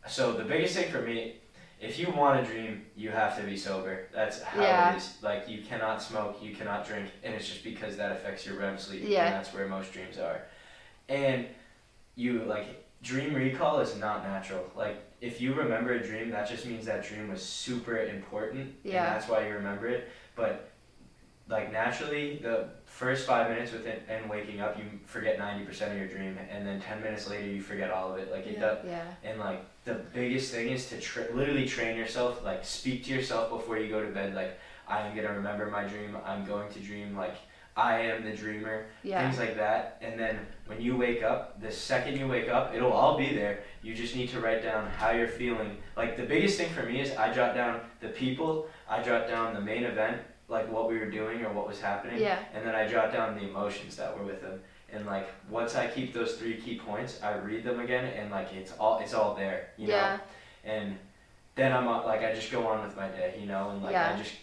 so 0.07 0.32
the 0.32 0.45
biggest 0.45 0.74
thing 0.76 0.91
for 0.91 1.03
me, 1.03 1.37
if 1.80 1.99
you 1.99 2.11
want 2.11 2.45
to 2.45 2.51
dream, 2.51 2.87
you 2.97 3.11
have 3.11 3.37
to 3.39 3.43
be 3.43 3.57
sober. 3.57 4.09
That's 4.12 4.43
how 4.43 4.62
Yeah. 4.62 4.95
it 4.95 4.97
is. 4.97 5.18
Like 5.22 5.49
you 5.49 5.62
cannot 5.62 6.03
smoke, 6.03 6.39
you 6.43 6.55
cannot 6.55 6.87
drink, 6.87 7.11
and 7.22 7.34
it's 7.34 7.47
just 7.47 7.62
because 7.62 7.97
that 7.99 8.12
affects 8.12 8.47
your 8.47 8.57
REM 8.57 8.78
sleep, 8.78 9.03
Yeah. 9.07 9.26
and 9.26 9.34
that's 9.34 9.53
where 9.53 9.66
most 9.68 9.93
dreams 9.93 10.18
are. 10.18 10.41
And 11.09 11.47
you 12.14 12.45
like 12.45 12.84
dream 13.03 13.34
recall 13.34 13.80
is 13.80 13.97
not 13.97 14.24
natural. 14.24 14.64
Like 14.74 14.97
if 15.20 15.41
you 15.41 15.53
remember 15.53 15.93
a 15.93 16.03
dream, 16.03 16.30
that 16.30 16.49
just 16.49 16.66
means 16.66 16.87
that 16.87 17.05
dream 17.05 17.28
was 17.30 17.43
super 17.43 17.99
important, 17.99 18.74
Yeah. 18.82 19.05
and 19.05 19.14
that's 19.14 19.28
why 19.28 19.47
you 19.47 19.55
remember 19.55 19.87
it. 19.87 20.09
But 20.34 20.70
like 21.49 21.70
naturally, 21.72 22.38
the 22.42 22.68
first 22.86 23.26
five 23.26 23.49
minutes 23.51 23.72
within 23.72 23.99
and 24.09 24.28
waking 24.28 24.61
up, 24.61 24.76
you 24.78 24.84
forget 25.07 25.38
ninety 25.38 25.64
percent 25.64 25.92
of 25.92 25.99
your 25.99 26.09
dream, 26.09 26.36
and 26.51 26.66
then 26.66 26.80
ten 26.80 27.01
minutes 27.03 27.28
later, 27.30 27.47
you 27.47 27.61
forget 27.62 27.90
all 27.90 28.12
of 28.12 28.18
it. 28.18 28.32
Like 28.32 28.47
it 28.47 28.55
Yeah. 28.55 28.61
does. 28.61 28.78
yeah, 28.84 29.05
And 29.24 29.38
like 29.38 29.61
the 29.84 29.94
biggest 30.12 30.53
thing 30.53 30.70
is 30.70 30.88
to 30.90 31.01
tra- 31.01 31.28
literally 31.32 31.66
train 31.66 31.97
yourself. 31.97 32.42
Like 32.44 32.64
speak 32.64 33.05
to 33.05 33.12
yourself 33.12 33.51
before 33.51 33.78
you 33.78 33.88
go 33.88 34.03
to 34.03 34.11
bed. 34.11 34.34
Like 34.34 34.59
I 34.88 35.01
am 35.07 35.14
gonna 35.14 35.32
remember 35.34 35.66
my 35.66 35.84
dream. 35.84 36.16
I'm 36.24 36.44
going 36.44 36.72
to 36.72 36.80
dream. 36.80 37.16
Like 37.16 37.36
I 37.76 37.99
am 38.01 38.24
the 38.24 38.34
dreamer. 38.34 38.86
yeah, 39.03 39.22
Things 39.22 39.38
like 39.38 39.57
that. 39.57 39.99
And 40.01 40.18
then 40.18 40.38
when 40.64 40.80
you 40.80 40.97
wake 40.97 41.22
up, 41.22 41.61
the 41.61 41.70
second 41.70 42.16
you 42.18 42.26
wake 42.26 42.49
up, 42.49 42.74
it'll 42.74 42.90
all 42.92 43.18
be 43.18 43.34
there. 43.34 43.61
You 43.82 43.94
just 43.94 44.16
need 44.16 44.30
to 44.30 44.40
write 44.40 44.62
down 44.62 44.88
how 44.88 45.11
you're 45.11 45.28
feeling. 45.28 45.76
Like 45.97 46.16
the 46.16 46.22
biggest 46.24 46.59
thing 46.59 46.70
for 46.70 46.82
me 46.84 47.03
is 47.03 47.14
I 47.16 47.32
jot 47.32 47.55
down 47.55 47.80
the 48.01 48.09
people. 48.09 48.66
I 48.88 49.03
jot 49.03 49.28
down 49.28 49.53
the 49.55 49.61
main 49.61 49.84
event, 49.84 50.22
like 50.49 50.70
what 50.70 50.88
we 50.88 50.99
were 50.99 51.11
doing 51.11 51.44
or 51.44 51.53
what 51.53 51.66
was 51.66 51.80
happening 51.80 52.20
yeah, 52.20 52.38
and 52.55 52.64
then 52.64 52.74
I 52.74 52.86
jot 52.86 53.12
down 53.12 53.34
the 53.34 53.49
emotions 53.49 53.97
that 53.97 54.16
were 54.16 54.24
with 54.24 54.42
them. 54.42 54.61
And 54.92 55.05
like 55.05 55.28
once 55.51 55.74
I 55.74 55.88
keep 55.88 56.14
those 56.14 56.34
three 56.34 56.57
key 56.57 56.78
points, 56.78 57.20
I 57.22 57.34
read 57.36 57.64
them 57.64 57.80
again, 57.80 58.05
and 58.05 58.30
like 58.30 58.53
it's 58.53 58.72
all 58.78 59.01
it's 59.01 59.14
all 59.14 59.34
there, 59.34 59.70
you 59.76 59.88
yeah, 59.88 60.16
know. 60.16 60.72
And 60.72 60.99
then 61.57 61.72
I'm 61.72 61.88
uh, 61.88 62.05
like 62.05 62.22
I 62.22 62.32
just 62.32 62.53
go 62.53 62.66
on 62.68 62.84
with 62.84 62.97
my 62.97 63.09
day, 63.09 63.34
you 63.40 63.47
know, 63.47 63.70
and 63.70 63.82
like 63.82 63.92
Yeah. 63.92 64.14
I 64.14 64.18
just. 64.18 64.34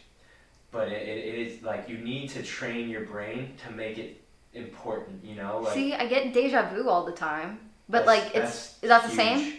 But 0.71 0.87
it, 0.87 1.07
it, 1.07 1.35
is 1.35 1.61
like 1.61 1.87
you 1.87 1.99
need 1.99 2.29
to 2.31 2.41
train 2.41 2.89
your 2.89 3.05
brain 3.05 3.53
to 3.63 3.71
make 3.71 3.99
it 3.99 4.23
important, 4.53 5.23
you 5.23 5.35
know. 5.35 5.59
Like 5.59 5.73
See, 5.75 5.93
I 5.93 6.07
get 6.07 6.33
deja 6.33 6.67
vu 6.73 6.89
all 6.89 7.05
the 7.05 7.11
time, 7.11 7.59
but 7.87 8.07
like 8.07 8.23
it's 8.33 8.33
that's 8.33 8.83
is 8.83 8.89
that 8.89 9.03
the 9.03 9.09
huge. 9.09 9.17
same? 9.17 9.53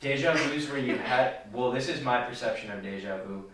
Deja 0.00 0.34
vu 0.34 0.52
is 0.54 0.68
where 0.68 0.78
you 0.78 0.96
had. 0.96 1.40
Well, 1.52 1.70
this 1.70 1.88
is 1.88 2.02
my 2.02 2.22
perception 2.22 2.70
of 2.70 2.82
deja 2.82 3.18
vu. 3.18 3.44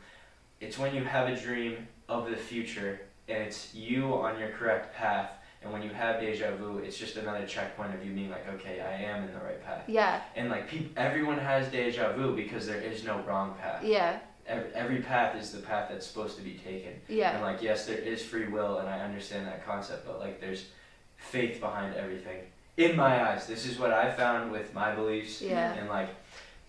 It's 0.60 0.78
when 0.78 0.94
you 0.94 1.02
have 1.02 1.28
a 1.28 1.34
dream 1.34 1.88
of 2.12 2.30
the 2.30 2.36
future 2.36 3.00
and 3.28 3.38
it's 3.42 3.74
you 3.74 4.12
on 4.14 4.38
your 4.38 4.50
correct 4.50 4.94
path, 4.94 5.30
And 5.62 5.72
when 5.72 5.82
you 5.82 5.90
have 5.90 6.20
deja 6.20 6.56
vu, 6.56 6.78
it's 6.78 6.98
just 6.98 7.16
another 7.16 7.46
checkpoint 7.46 7.94
of 7.94 8.04
you 8.04 8.12
being 8.12 8.30
like, 8.30 8.48
okay, 8.54 8.80
I 8.80 8.94
am 9.04 9.22
in 9.22 9.32
the 9.32 9.38
right 9.38 9.62
path. 9.64 9.84
Yeah. 9.86 10.20
And 10.34 10.50
like 10.50 10.68
peop- 10.68 10.98
everyone 10.98 11.38
has 11.38 11.68
deja 11.68 12.12
vu 12.14 12.34
because 12.34 12.66
there 12.66 12.80
is 12.80 13.04
no 13.04 13.20
wrong 13.20 13.54
path. 13.60 13.84
Yeah. 13.84 14.18
Every, 14.44 14.74
every 14.74 14.98
path 15.02 15.36
is 15.36 15.52
the 15.52 15.60
path 15.60 15.88
that's 15.88 16.04
supposed 16.04 16.36
to 16.36 16.42
be 16.42 16.54
taken. 16.54 16.94
Yeah. 17.08 17.34
And 17.34 17.42
like 17.42 17.62
yes, 17.62 17.86
there 17.86 17.98
is 17.98 18.24
free 18.24 18.48
will, 18.48 18.78
and 18.78 18.88
I 18.88 19.00
understand 19.00 19.46
that 19.46 19.64
concept, 19.64 20.04
but 20.04 20.18
like 20.18 20.40
there's 20.40 20.64
faith 21.16 21.60
behind 21.60 21.94
everything. 21.94 22.40
In 22.76 22.96
my 22.96 23.30
eyes, 23.30 23.46
this 23.46 23.64
is 23.64 23.78
what 23.78 23.92
I 23.92 24.10
found 24.10 24.50
with 24.50 24.74
my 24.74 24.92
beliefs. 24.94 25.40
Yeah. 25.40 25.74
And 25.74 25.88
like, 25.88 26.08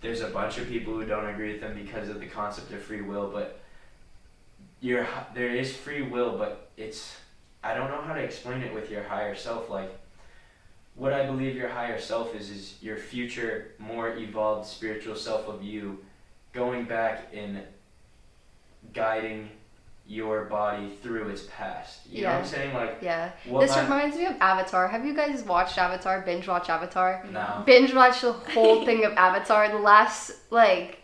there's 0.02 0.22
a 0.22 0.28
bunch 0.28 0.60
of 0.60 0.68
people 0.68 0.94
who 0.94 1.06
don't 1.06 1.26
agree 1.26 1.54
with 1.54 1.62
them 1.62 1.74
because 1.74 2.10
of 2.10 2.20
the 2.20 2.28
concept 2.28 2.72
of 2.74 2.84
free 2.84 3.02
will, 3.02 3.32
but 3.32 3.63
your 4.84 5.08
there 5.34 5.50
is 5.50 5.76
free 5.76 6.02
will, 6.02 6.38
but 6.38 6.70
it's 6.78 7.16
I 7.64 7.74
don't 7.74 7.90
know 7.90 8.02
how 8.02 8.14
to 8.14 8.20
explain 8.22 8.62
it 8.62 8.74
with 8.74 8.92
your 8.92 9.04
higher 9.04 9.34
self. 9.34 9.70
Like, 9.70 9.90
what 10.96 11.14
I 11.14 11.26
believe 11.26 11.56
your 11.56 11.70
higher 11.70 12.00
self 12.00 12.36
is 12.36 12.50
is 12.50 12.76
your 12.82 12.98
future, 12.98 13.72
more 13.80 14.10
evolved 14.18 14.68
spiritual 14.68 15.16
self 15.16 15.48
of 15.48 15.64
you, 15.64 16.04
going 16.52 16.84
back 16.84 17.30
and 17.34 17.62
guiding 18.94 19.50
your 20.06 20.44
body 20.46 20.90
through 21.02 21.30
its 21.30 21.44
past. 21.44 22.02
You 22.10 22.24
know 22.24 22.32
what 22.32 22.40
I'm 22.40 22.46
saying? 22.46 22.74
Like, 22.74 22.98
Yeah. 23.02 23.32
this 23.46 23.78
reminds 23.78 24.18
me 24.18 24.26
of 24.26 24.36
Avatar. 24.42 24.90
Have 24.90 25.06
you 25.06 25.14
guys 25.16 25.44
watched 25.44 25.78
Avatar? 25.78 26.20
Binge 26.22 26.46
watch 26.46 26.70
Avatar? 26.70 27.24
no. 27.32 27.64
Binge 27.66 27.94
watch 27.94 28.20
the 28.20 28.34
whole 28.34 28.84
thing 28.86 29.06
of 29.06 29.14
Avatar. 29.14 29.70
The 29.70 29.80
last 29.80 30.32
like 30.52 31.00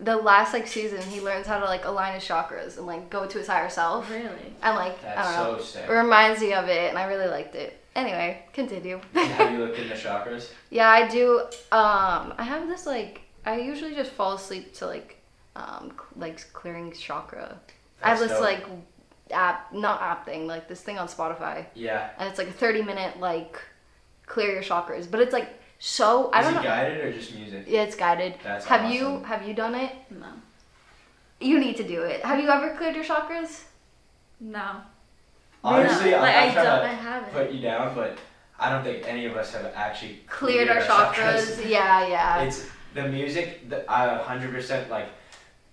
the 0.00 0.16
last 0.16 0.52
like 0.52 0.66
season 0.68 1.00
he 1.02 1.20
learns 1.20 1.46
how 1.46 1.58
to 1.58 1.64
like 1.64 1.84
align 1.84 2.14
his 2.14 2.22
chakras 2.22 2.76
and 2.78 2.86
like 2.86 3.10
go 3.10 3.26
to 3.26 3.38
his 3.38 3.46
higher 3.48 3.68
self. 3.68 4.08
Really? 4.10 4.28
And 4.62 4.76
like 4.76 4.98
I 5.04 5.14
That's 5.14 5.34
don't 5.36 5.52
know. 5.52 5.58
so 5.58 5.64
sick. 5.64 5.84
It 5.88 5.92
reminds 5.92 6.40
me 6.40 6.54
of 6.54 6.68
it 6.68 6.88
and 6.90 6.98
I 6.98 7.04
really 7.04 7.26
liked 7.28 7.54
it. 7.54 7.74
Anyway, 7.96 8.44
continue. 8.52 9.00
Have 9.14 9.52
you 9.52 9.58
looked 9.58 9.78
into 9.78 9.94
chakras? 9.94 10.50
Yeah, 10.70 10.88
I 10.88 11.08
do. 11.08 11.40
Um, 11.72 12.32
I 12.38 12.44
have 12.44 12.68
this 12.68 12.86
like 12.86 13.22
I 13.44 13.58
usually 13.58 13.94
just 13.94 14.10
fall 14.12 14.34
asleep 14.34 14.74
to 14.74 14.86
like 14.86 15.16
um 15.56 15.90
cl- 15.96 16.06
like 16.16 16.52
clearing 16.52 16.92
chakra. 16.92 17.58
I 18.02 18.10
have 18.10 18.20
this 18.20 18.30
dope. 18.30 18.40
like 18.42 18.64
app, 19.32 19.72
not 19.74 20.00
app 20.00 20.24
thing, 20.24 20.46
like 20.46 20.68
this 20.68 20.80
thing 20.80 20.96
on 20.98 21.08
Spotify, 21.08 21.66
Yeah. 21.74 22.10
and 22.18 22.28
it's 22.28 22.38
like 22.38 22.48
a 22.48 22.52
thirty 22.52 22.82
minute 22.82 23.18
like 23.18 23.60
clear 24.26 24.52
your 24.52 24.62
chakras, 24.62 25.10
but 25.10 25.18
it's 25.20 25.32
like 25.32 25.57
so 25.78 26.30
I 26.32 26.40
Is 26.40 26.46
don't 26.46 26.54
it 26.54 26.56
know. 26.56 26.62
guided 26.62 27.04
or 27.04 27.12
just 27.12 27.34
music? 27.34 27.64
Yeah, 27.68 27.82
it's 27.82 27.94
guided. 27.96 28.34
That's 28.42 28.66
have 28.66 28.90
you 28.92 29.20
have 29.24 29.46
you 29.46 29.54
done 29.54 29.74
it? 29.74 29.92
No. 30.10 30.26
You 31.40 31.60
need 31.60 31.76
to 31.76 31.86
do 31.86 32.02
it. 32.02 32.24
Have 32.24 32.40
you 32.40 32.48
ever 32.48 32.74
cleared 32.76 32.96
your 32.96 33.04
chakras? 33.04 33.62
No. 34.40 34.80
Honestly, 35.62 36.10
no. 36.10 36.16
I'm 36.18 36.22
like 36.22 36.34
not 36.34 36.42
I 36.48 36.52
trying 36.52 36.64
don't. 36.64 36.80
to 36.80 36.86
I 36.86 36.94
haven't. 36.94 37.32
put 37.32 37.50
you 37.52 37.60
down, 37.60 37.94
but 37.94 38.18
I 38.58 38.70
don't 38.70 38.82
think 38.82 39.06
any 39.06 39.26
of 39.26 39.36
us 39.36 39.52
have 39.52 39.66
actually 39.74 40.20
Cleared, 40.28 40.68
our 40.68 40.80
chakras. 40.82 41.64
Yeah, 41.68 42.06
yeah. 42.08 42.42
It's 42.42 42.66
the 42.94 43.08
music. 43.08 43.68
The, 43.68 43.84
I 43.90 44.18
100% 44.18 44.88
like. 44.88 45.08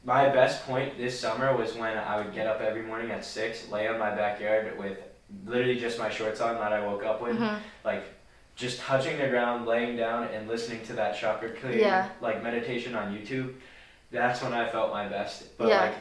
My 0.04 0.30
best 0.30 0.68
point 0.68 1.00
this 1.00 1.20
summer 1.20 1.58
was 1.58 1.74
when 1.74 1.98
I 1.98 2.18
would 2.18 2.32
get 2.32 2.46
up 2.46 2.62
every 2.62 2.84
morning 2.84 3.10
at 3.10 3.26
six, 3.26 3.68
lay 3.72 3.88
on 3.88 3.98
my 3.98 4.14
backyard 4.14 4.78
with 4.78 5.00
literally 5.48 5.80
just 5.80 5.98
my 5.98 6.12
shorts 6.12 6.42
on 6.42 6.54
that 6.60 6.72
I 6.72 6.86
woke 6.86 7.04
up 7.04 7.24
with, 7.24 7.36
Mhm. 7.40 7.58
like 7.84 8.04
just 8.56 8.80
touching 8.80 9.18
the 9.18 9.28
ground, 9.28 9.66
laying 9.66 9.96
down, 9.98 10.24
and 10.34 10.48
listening 10.48 10.84
to 10.86 10.94
that 10.94 11.18
chakra 11.18 11.50
clearing 11.52 11.80
Yeah. 11.80 12.08
like 12.22 12.42
meditation 12.44 12.96
on 12.96 13.14
YouTube. 13.16 13.54
That's 14.12 14.42
when 14.42 14.54
I 14.54 14.68
felt 14.70 14.92
my 14.92 15.08
best. 15.08 15.58
But 15.58 15.68
Yeah. 15.68 15.82
like 15.82 15.94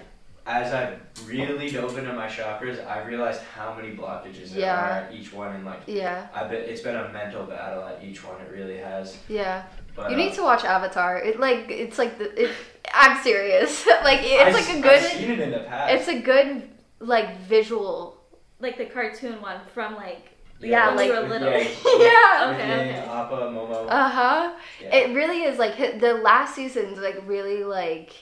as 0.46 0.74
I 0.74 0.96
really 1.26 1.70
dove 1.70 1.96
into 1.98 2.12
my 2.12 2.26
chakras, 2.28 2.86
I 2.86 3.02
realized 3.04 3.40
how 3.56 3.72
many 3.74 3.96
blockages 3.96 4.50
there 4.50 4.60
Yeah. 4.60 4.76
are 4.84 4.90
at 5.04 5.12
each 5.12 5.32
one, 5.32 5.54
and 5.54 5.64
like 5.64 5.80
Yeah, 5.86 6.26
I 6.34 6.44
bet 6.44 6.60
it's 6.68 6.82
been 6.82 6.96
a 6.96 7.08
mental 7.08 7.44
battle 7.44 7.82
at 7.84 8.02
each 8.04 8.22
one. 8.22 8.40
It 8.40 8.50
really 8.52 8.76
has. 8.76 9.16
yeah. 9.28 9.62
But 9.96 10.10
You 10.10 10.16
uh, 10.16 10.18
need 10.18 10.34
to 10.34 10.42
watch 10.42 10.64
Avatar. 10.64 11.18
It 11.18 11.40
like 11.40 11.70
it's 11.70 11.98
like 11.98 12.18
the 12.18 12.44
it. 12.44 12.50
I'm 12.92 13.20
serious. 13.22 13.86
like 14.04 14.20
it's 14.22 14.42
I've 14.42 14.54
like 14.54 14.68
a 14.68 14.76
I've 14.76 14.82
good. 14.82 15.10
seen 15.12 15.30
it 15.32 15.38
in 15.40 15.50
the 15.50 15.60
past. 15.60 15.92
It's 15.94 16.08
a 16.08 16.20
good 16.20 16.68
like 17.00 17.40
visual. 17.40 18.20
Like 18.60 18.76
the 18.78 18.86
cartoon 18.86 19.40
one 19.42 19.60
from 19.72 19.94
like 19.96 20.30
yeah, 20.70 20.90
like- 20.90 21.10
we 21.10 21.16
were 21.16 21.28
little. 21.28 21.48
Aang. 21.48 21.64
Yeah. 22.00 22.52
Okay, 22.54 22.74
okay. 22.90 23.06
Appa, 23.08 23.34
Momo. 23.54 23.86
Uh 23.88 24.08
huh. 24.08 24.52
yeah. 24.82 24.94
It 24.96 25.14
really 25.14 25.42
is 25.42 25.58
like 25.58 25.76
the 26.00 26.14
last 26.14 26.54
season's 26.54 26.98
like 26.98 27.22
really 27.26 27.64
like 27.64 28.12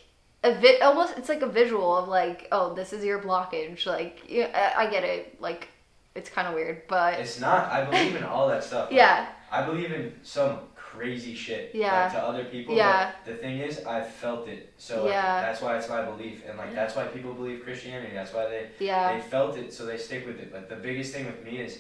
a 0.45 0.55
vi- 0.55 0.79
almost 0.81 1.17
it's 1.19 1.29
like 1.29 1.43
a 1.43 1.47
visual 1.49 1.97
of 1.97 2.09
like 2.09 2.49
oh 2.53 2.75
this 2.75 2.93
is 2.93 3.05
your 3.05 3.21
blockage 3.21 3.87
like 3.87 4.23
yeah, 4.29 4.73
I, 4.77 4.87
I 4.87 4.91
get 4.91 5.05
it 5.05 5.41
like 5.41 5.69
it's 6.15 6.29
kind 6.29 6.47
of 6.49 6.55
weird 6.55 6.83
but 6.89 7.15
it's 7.21 7.41
not. 7.41 7.71
I 7.73 7.85
believe 7.85 8.17
in 8.17 8.25
all 8.25 8.49
that 8.49 8.63
stuff. 8.65 8.91
Like, 8.91 8.97
yeah 8.97 9.29
I 9.51 9.65
believe 9.67 9.93
in 9.93 10.15
some 10.23 10.61
crazy 10.75 11.35
shit. 11.35 11.71
Yeah. 11.75 12.05
Like, 12.05 12.13
to 12.13 12.23
other 12.23 12.45
people. 12.45 12.75
Yeah. 12.75 13.13
But 13.25 13.33
the 13.33 13.37
thing 13.39 13.59
is, 13.61 13.85
I've 13.85 14.09
felt 14.09 14.47
it. 14.49 14.73
So 14.79 15.05
like, 15.05 15.13
Yeah. 15.13 15.41
that's 15.43 15.61
why 15.63 15.77
it's 15.79 15.89
my 15.89 16.03
belief, 16.03 16.43
and 16.47 16.59
like 16.59 16.75
that's 16.75 16.95
why 16.97 17.05
people 17.07 17.33
believe 17.35 17.63
Christianity. 17.63 18.13
That's 18.15 18.33
why 18.35 18.47
they 18.49 18.67
yeah 18.79 19.15
they 19.15 19.21
felt 19.23 19.57
it, 19.57 19.73
so 19.73 19.87
they 19.87 19.97
stick 19.97 20.27
with 20.27 20.39
it. 20.39 20.51
But 20.53 20.69
the 20.69 20.77
biggest 20.77 21.15
thing 21.15 21.25
with 21.27 21.43
me 21.45 21.59
is, 21.59 21.79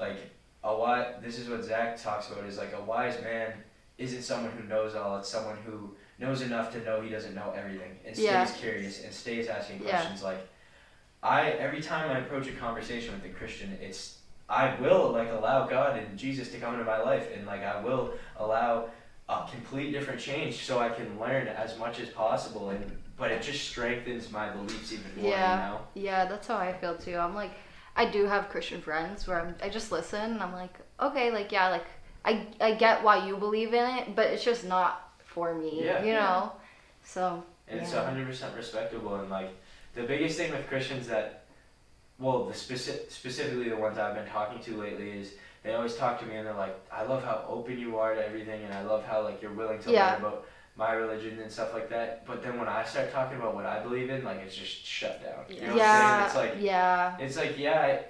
like, 0.00 0.16
a 0.64 0.76
wise. 0.76 1.14
This 1.22 1.38
is 1.38 1.48
what 1.48 1.64
Zach 1.64 2.02
talks 2.02 2.30
about. 2.30 2.44
Is 2.44 2.58
like 2.58 2.74
a 2.76 2.82
wise 2.82 3.20
man 3.22 3.52
isn't 3.98 4.22
someone 4.22 4.52
who 4.52 4.66
knows 4.68 4.94
all. 4.94 5.18
It's 5.18 5.28
someone 5.28 5.56
who 5.64 5.94
knows 6.18 6.42
enough 6.42 6.72
to 6.72 6.82
know 6.84 7.00
he 7.00 7.10
doesn't 7.10 7.34
know 7.34 7.52
everything 7.56 7.98
and 8.04 8.14
stays 8.14 8.24
Yeah. 8.26 8.44
curious 8.46 9.04
and 9.04 9.12
stays 9.12 9.48
asking 9.48 9.82
Yeah. 9.82 9.90
questions. 9.90 10.22
Like, 10.22 10.38
I 11.22 11.50
every 11.52 11.80
time 11.82 12.10
I 12.10 12.18
approach 12.18 12.46
a 12.48 12.52
conversation 12.52 13.14
with 13.14 13.24
a 13.30 13.34
Christian, 13.34 13.78
it's 13.80 14.18
I 14.48 14.74
will 14.80 15.10
like 15.12 15.30
allow 15.30 15.66
God 15.66 15.98
and 15.98 16.18
Jesus 16.18 16.50
to 16.52 16.58
come 16.58 16.74
into 16.74 16.84
my 16.84 17.00
life, 17.00 17.28
and 17.34 17.46
like 17.46 17.62
I 17.62 17.80
will 17.80 18.14
allow 18.36 18.90
a 19.28 19.46
complete 19.50 19.92
different 19.92 20.20
change 20.20 20.64
so 20.64 20.78
I 20.80 20.88
can 20.88 21.18
learn 21.20 21.46
as 21.46 21.78
much 21.78 22.00
as 22.00 22.08
possible. 22.08 22.70
And 22.70 22.98
but 23.16 23.30
it 23.30 23.42
just 23.42 23.68
strengthens 23.68 24.32
my 24.32 24.48
beliefs 24.50 24.92
even 24.92 25.14
more. 25.16 25.30
Yeah. 25.30 25.54
You 25.66 25.72
know. 25.72 25.80
yeah 25.94 26.24
that's 26.24 26.48
how 26.48 26.56
I 26.56 26.72
feel 26.72 26.96
too 26.96 27.16
I'm 27.16 27.34
like 27.34 27.52
I 27.96 28.04
do 28.06 28.26
have 28.26 28.48
Christian 28.48 28.80
friends 28.80 29.26
where 29.26 29.40
I'm, 29.40 29.54
I 29.62 29.68
just 29.68 29.92
listen 29.92 30.20
and 30.32 30.42
I'm 30.42 30.52
like 30.52 30.74
okay 31.00 31.30
like 31.30 31.52
yeah 31.52 31.68
like 31.68 31.86
I 32.24 32.46
I 32.60 32.74
get 32.74 33.02
why 33.02 33.26
you 33.26 33.36
believe 33.36 33.74
in 33.74 33.84
it 33.98 34.14
but 34.16 34.26
it's 34.28 34.44
just 34.44 34.64
not 34.64 35.10
for 35.24 35.54
me 35.54 35.84
Yeah. 35.84 36.04
you 36.04 36.12
know 36.12 36.52
so 37.04 37.42
And 37.68 37.80
it's 37.80 37.92
hundred 37.92 38.26
percent 38.26 38.56
respectable. 38.56 39.16
And 39.16 39.30
like 39.30 39.50
the 39.94 40.02
biggest 40.02 40.36
thing 40.36 40.50
with 40.52 40.66
Christians 40.66 41.06
that, 41.08 41.44
well, 42.18 42.44
the 42.44 42.54
specific 42.54 43.10
specifically 43.10 43.68
the 43.68 43.76
ones 43.76 43.98
I've 43.98 44.14
been 44.14 44.26
talking 44.26 44.60
to 44.62 44.76
lately 44.76 45.10
is 45.10 45.32
they 45.62 45.72
always 45.74 45.94
talk 45.96 46.18
to 46.20 46.26
me 46.26 46.36
and 46.36 46.46
they're 46.46 46.54
like, 46.54 46.76
I 46.92 47.02
love 47.04 47.22
how 47.24 47.44
open 47.48 47.78
you 47.78 47.98
are 47.98 48.14
to 48.14 48.26
everything, 48.26 48.64
and 48.64 48.74
I 48.74 48.82
love 48.82 49.04
how 49.04 49.22
like 49.22 49.40
you're 49.42 49.52
willing 49.52 49.80
to 49.82 49.90
Yeah. 49.92 50.12
learn 50.12 50.20
about 50.22 50.44
my 50.80 50.92
religion 50.94 51.38
and 51.38 51.52
stuff 51.52 51.74
like 51.74 51.90
that. 51.90 52.26
But 52.26 52.42
then 52.42 52.58
when 52.58 52.66
I 52.66 52.82
start 52.84 53.12
talking 53.12 53.36
about 53.36 53.54
what 53.54 53.66
I 53.66 53.80
believe 53.80 54.08
in, 54.08 54.24
like 54.24 54.38
it's 54.38 54.56
just 54.56 54.84
shut 54.84 55.22
down. 55.22 55.44
You 55.48 55.60
know 55.60 55.66
what 55.66 55.72
I'm 55.72 55.78
yeah? 55.78 56.26
It's 56.26 56.34
like 56.34 56.54
yeah 56.58 57.18
it's 57.18 57.36
like 57.36 57.58
yeah. 57.58 58.00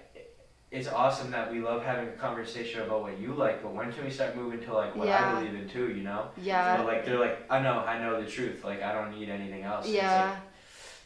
It's 0.71 0.87
awesome 0.87 1.33
that 1.33 1.51
we 1.51 1.59
love 1.61 1.83
having 1.83 2.07
a 2.07 2.13
conversation 2.13 2.83
about 2.83 3.03
what 3.03 3.19
you 3.19 3.35
like, 3.35 3.61
but 3.61 3.75
when 3.75 3.93
can 3.93 4.05
we 4.05 4.11
start 4.11 4.37
moving 4.37 4.61
to 4.61 4.73
like 4.73 4.95
what 4.95 5.09
Yeah. 5.09 5.37
I 5.37 5.41
believe 5.41 5.61
in 5.61 5.69
too? 5.69 5.89
You 5.89 6.05
know? 6.05 6.29
yeah 6.37 6.77
But 6.77 6.87
like 6.87 7.05
they're 7.05 7.19
like, 7.19 7.45
I 7.51 7.61
know, 7.61 7.81
I 7.81 7.99
know 7.99 8.23
the 8.23 8.31
truth. 8.31 8.63
Like 8.63 8.81
I 8.81 8.93
don't 8.93 9.11
need 9.19 9.29
anything 9.29 9.65
else. 9.65 9.89
Yeah 9.89 10.31
like, 10.31 10.39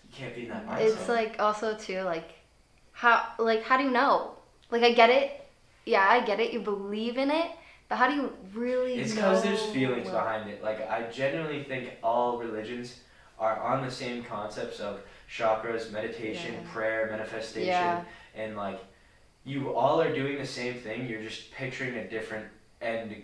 you 0.05 0.11
can't 0.19 0.35
be 0.35 0.43
in 0.43 0.49
that 0.51 0.69
mindset. 0.69 0.81
It's 0.81 1.09
like 1.09 1.41
also 1.41 1.75
too 1.79 2.01
like 2.03 2.29
how 2.93 3.27
like 3.39 3.63
how 3.63 3.79
do 3.79 3.85
you 3.85 3.91
know? 3.91 4.35
Like 4.71 4.83
I 4.83 4.93
get 4.93 5.09
it. 5.09 5.41
Yeah, 5.87 6.07
I 6.07 6.25
get 6.25 6.41
it. 6.41 6.53
You 6.53 6.61
believe 6.61 7.17
in 7.17 7.31
it, 7.31 7.51
but 7.95 7.99
how 7.99 8.09
do 8.09 8.17
you 8.17 8.33
really 8.53 8.95
It's 8.95 9.15
because 9.15 9.45
there's 9.45 9.63
feelings 9.67 10.07
well- 10.07 10.17
behind 10.25 10.51
it. 10.51 10.65
Like 10.65 10.81
I 10.91 11.09
genuinely 11.13 11.63
think 11.63 11.93
all 12.03 12.39
religions 12.39 12.99
are 13.39 13.57
on 13.63 13.85
the 13.85 13.91
same 13.91 14.25
concepts 14.25 14.81
of 14.81 15.01
chakras, 15.31 15.93
meditation, 15.93 16.55
Yeah. 16.55 16.73
prayer, 16.73 17.07
manifestation, 17.09 17.69
Yeah. 17.69 18.03
and 18.35 18.57
like 18.57 18.81
you 19.45 19.77
all 19.77 20.01
are 20.03 20.13
doing 20.13 20.39
the 20.39 20.47
same 20.47 20.75
thing. 20.75 21.07
You're 21.07 21.23
just 21.23 21.53
picturing 21.53 21.95
a 21.99 22.09
different 22.11 22.47
end 22.83 23.23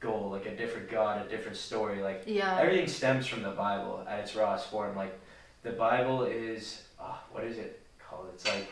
goal, 0.00 0.30
like 0.30 0.46
a 0.46 0.56
different 0.56 0.88
God, 0.90 1.26
a 1.26 1.28
different 1.28 1.58
story. 1.58 2.00
Like 2.00 2.22
Yeah. 2.24 2.58
everything 2.58 2.88
stems 2.88 3.26
from 3.26 3.42
the 3.42 3.50
Bible 3.50 4.02
at 4.08 4.20
its 4.20 4.34
rawest 4.34 4.70
form. 4.70 4.96
Like 4.96 5.12
the 5.62 5.72
Bible 5.72 6.22
is, 6.24 6.84
uh, 6.98 7.18
what 7.32 7.44
is 7.44 7.58
it 7.58 7.82
called? 7.98 8.28
It's 8.32 8.46
like 8.48 8.66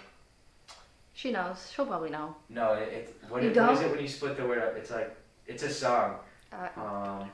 She 1.16 1.30
knows. 1.32 1.70
She'll 1.70 1.86
probably 1.86 2.10
know. 2.10 2.34
No, 2.48 2.72
it, 2.72 2.88
it 2.98 3.16
what, 3.28 3.44
it, 3.44 3.54
what 3.56 3.72
is 3.74 3.80
it 3.82 3.90
when 3.90 4.00
you 4.00 4.08
split 4.08 4.36
the 4.38 4.46
word 4.46 4.62
up? 4.62 4.74
It's 4.76 4.90
like 4.90 5.14
it's 5.46 5.62
a 5.62 5.70
song. 5.70 6.16
Uh, 6.52 6.68
Um, 6.80 7.30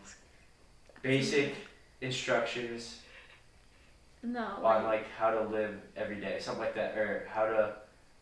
basic 1.02 1.54
instructions 2.00 3.00
No. 4.22 4.44
on 4.62 4.84
like 4.84 5.06
how 5.18 5.30
to 5.30 5.42
live 5.44 5.74
every 5.96 6.20
day, 6.20 6.38
something 6.40 6.62
like 6.62 6.74
that, 6.74 6.96
or 6.96 7.26
how 7.32 7.46
to, 7.46 7.74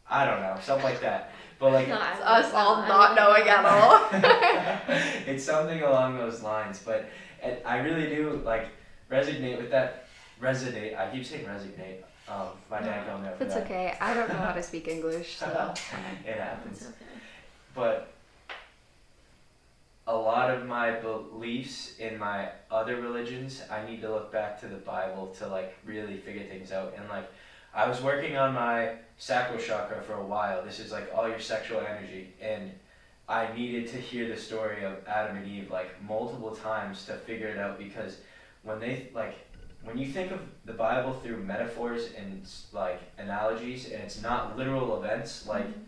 I 0.08 0.24
don't 0.24 0.40
know, 0.40 0.56
something 0.62 0.84
like 0.84 1.00
that. 1.00 1.30
But 1.58 1.72
like, 1.72 1.88
No, 1.88 1.94
It's 1.96 2.20
us 2.22 2.54
all 2.54 2.76
not 2.86 3.10
wouldn't 3.10 3.16
knowing 3.16 3.48
at 3.48 3.64
all. 3.74 4.08
it's 5.26 5.44
something 5.44 5.82
along 5.82 6.16
those 6.16 6.42
lines. 6.42 6.80
But 6.84 7.08
and 7.42 7.58
I 7.64 7.78
really 7.78 8.08
do 8.14 8.40
like 8.44 8.68
resonate 9.10 9.58
with 9.58 9.70
that. 9.70 10.04
Resonate. 10.40 10.96
I 10.96 11.10
keep 11.10 11.24
saying 11.26 11.44
resonate. 11.46 12.02
Um, 12.28 12.48
my 12.70 12.80
dad 12.80 13.06
don't 13.06 13.24
know. 13.24 13.34
for 13.36 13.44
it's 13.44 13.54
that. 13.54 13.64
okay. 13.64 13.96
I 14.00 14.14
don't 14.14 14.28
know 14.28 14.36
how 14.36 14.52
to 14.52 14.62
speak 14.62 14.86
English, 14.86 15.36
so 15.38 15.46
it 16.26 16.36
happens. 16.38 16.82
Okay. 16.82 16.94
but 17.74 18.12
a 20.08 20.16
lot 20.16 20.50
of 20.50 20.66
my 20.66 20.92
beliefs 20.92 21.94
in 21.98 22.18
my 22.18 22.48
other 22.70 22.96
religions, 22.96 23.62
I 23.70 23.86
need 23.88 24.00
to 24.00 24.10
look 24.10 24.32
back 24.32 24.58
to 24.60 24.66
the 24.66 24.76
Bible 24.76 25.26
to 25.38 25.46
like 25.46 25.76
really 25.84 26.16
figure 26.16 26.44
things 26.44 26.72
out. 26.72 26.94
And 26.96 27.06
like, 27.10 27.30
I 27.74 27.86
was 27.86 28.00
working 28.00 28.34
on 28.38 28.54
my 28.54 28.92
sacral 29.18 29.58
chakra 29.58 30.00
for 30.00 30.14
a 30.14 30.24
while. 30.24 30.64
This 30.64 30.80
is 30.80 30.90
like 30.90 31.10
all 31.14 31.28
your 31.28 31.38
sexual 31.38 31.80
energy, 31.80 32.32
and 32.40 32.72
I 33.28 33.52
needed 33.54 33.88
to 33.88 33.98
hear 33.98 34.26
the 34.28 34.40
story 34.40 34.82
of 34.82 35.06
Adam 35.06 35.36
and 35.36 35.46
Eve 35.46 35.70
like 35.70 36.02
multiple 36.02 36.56
times 36.56 37.04
to 37.04 37.12
figure 37.12 37.48
it 37.48 37.58
out 37.58 37.78
because 37.78 38.16
when 38.62 38.80
they 38.80 39.10
like 39.14 39.34
when 39.84 39.98
you 39.98 40.06
think 40.06 40.32
of 40.32 40.40
the 40.64 40.72
Bible 40.72 41.12
through 41.12 41.44
metaphors 41.44 42.08
and 42.16 42.48
like 42.72 43.02
analogies 43.18 43.84
and 43.84 44.02
it's 44.02 44.22
not 44.22 44.56
literal 44.56 45.02
events 45.02 45.46
like 45.46 45.68
mm-hmm. 45.68 45.82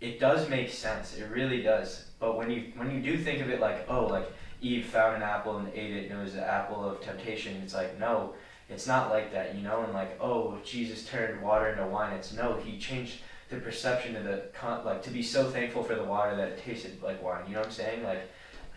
it 0.00 0.18
does 0.18 0.48
make 0.48 0.70
sense 0.70 1.16
it 1.16 1.28
really 1.30 1.62
does 1.62 2.09
but 2.20 2.36
when 2.36 2.50
you 2.50 2.72
when 2.76 2.90
you 2.94 3.00
do 3.00 3.18
think 3.18 3.40
of 3.40 3.50
it 3.50 3.60
like 3.60 3.84
oh 3.88 4.06
like 4.06 4.30
Eve 4.62 4.86
found 4.86 5.16
an 5.16 5.22
apple 5.22 5.56
and 5.56 5.68
ate 5.74 5.92
it 5.92 6.10
and 6.10 6.20
it 6.20 6.22
was 6.22 6.34
the 6.34 6.46
apple 6.46 6.84
of 6.84 7.00
temptation 7.00 7.56
it's 7.62 7.74
like 7.74 7.98
no 7.98 8.34
it's 8.68 8.86
not 8.86 9.10
like 9.10 9.32
that 9.32 9.54
you 9.56 9.62
know 9.62 9.82
and 9.82 9.92
like 9.92 10.16
oh 10.20 10.58
Jesus 10.64 11.06
turned 11.06 11.40
water 11.42 11.68
into 11.68 11.84
wine 11.86 12.12
it's 12.12 12.32
no 12.32 12.56
he 12.64 12.78
changed 12.78 13.20
the 13.48 13.56
perception 13.56 14.14
of 14.14 14.24
the 14.24 14.44
con- 14.52 14.84
like 14.84 15.02
to 15.02 15.10
be 15.10 15.22
so 15.22 15.50
thankful 15.50 15.82
for 15.82 15.96
the 15.96 16.04
water 16.04 16.36
that 16.36 16.48
it 16.48 16.62
tasted 16.62 17.02
like 17.02 17.20
wine 17.22 17.42
you 17.48 17.54
know 17.54 17.60
what 17.60 17.66
I'm 17.66 17.72
saying 17.72 18.04
like 18.04 18.22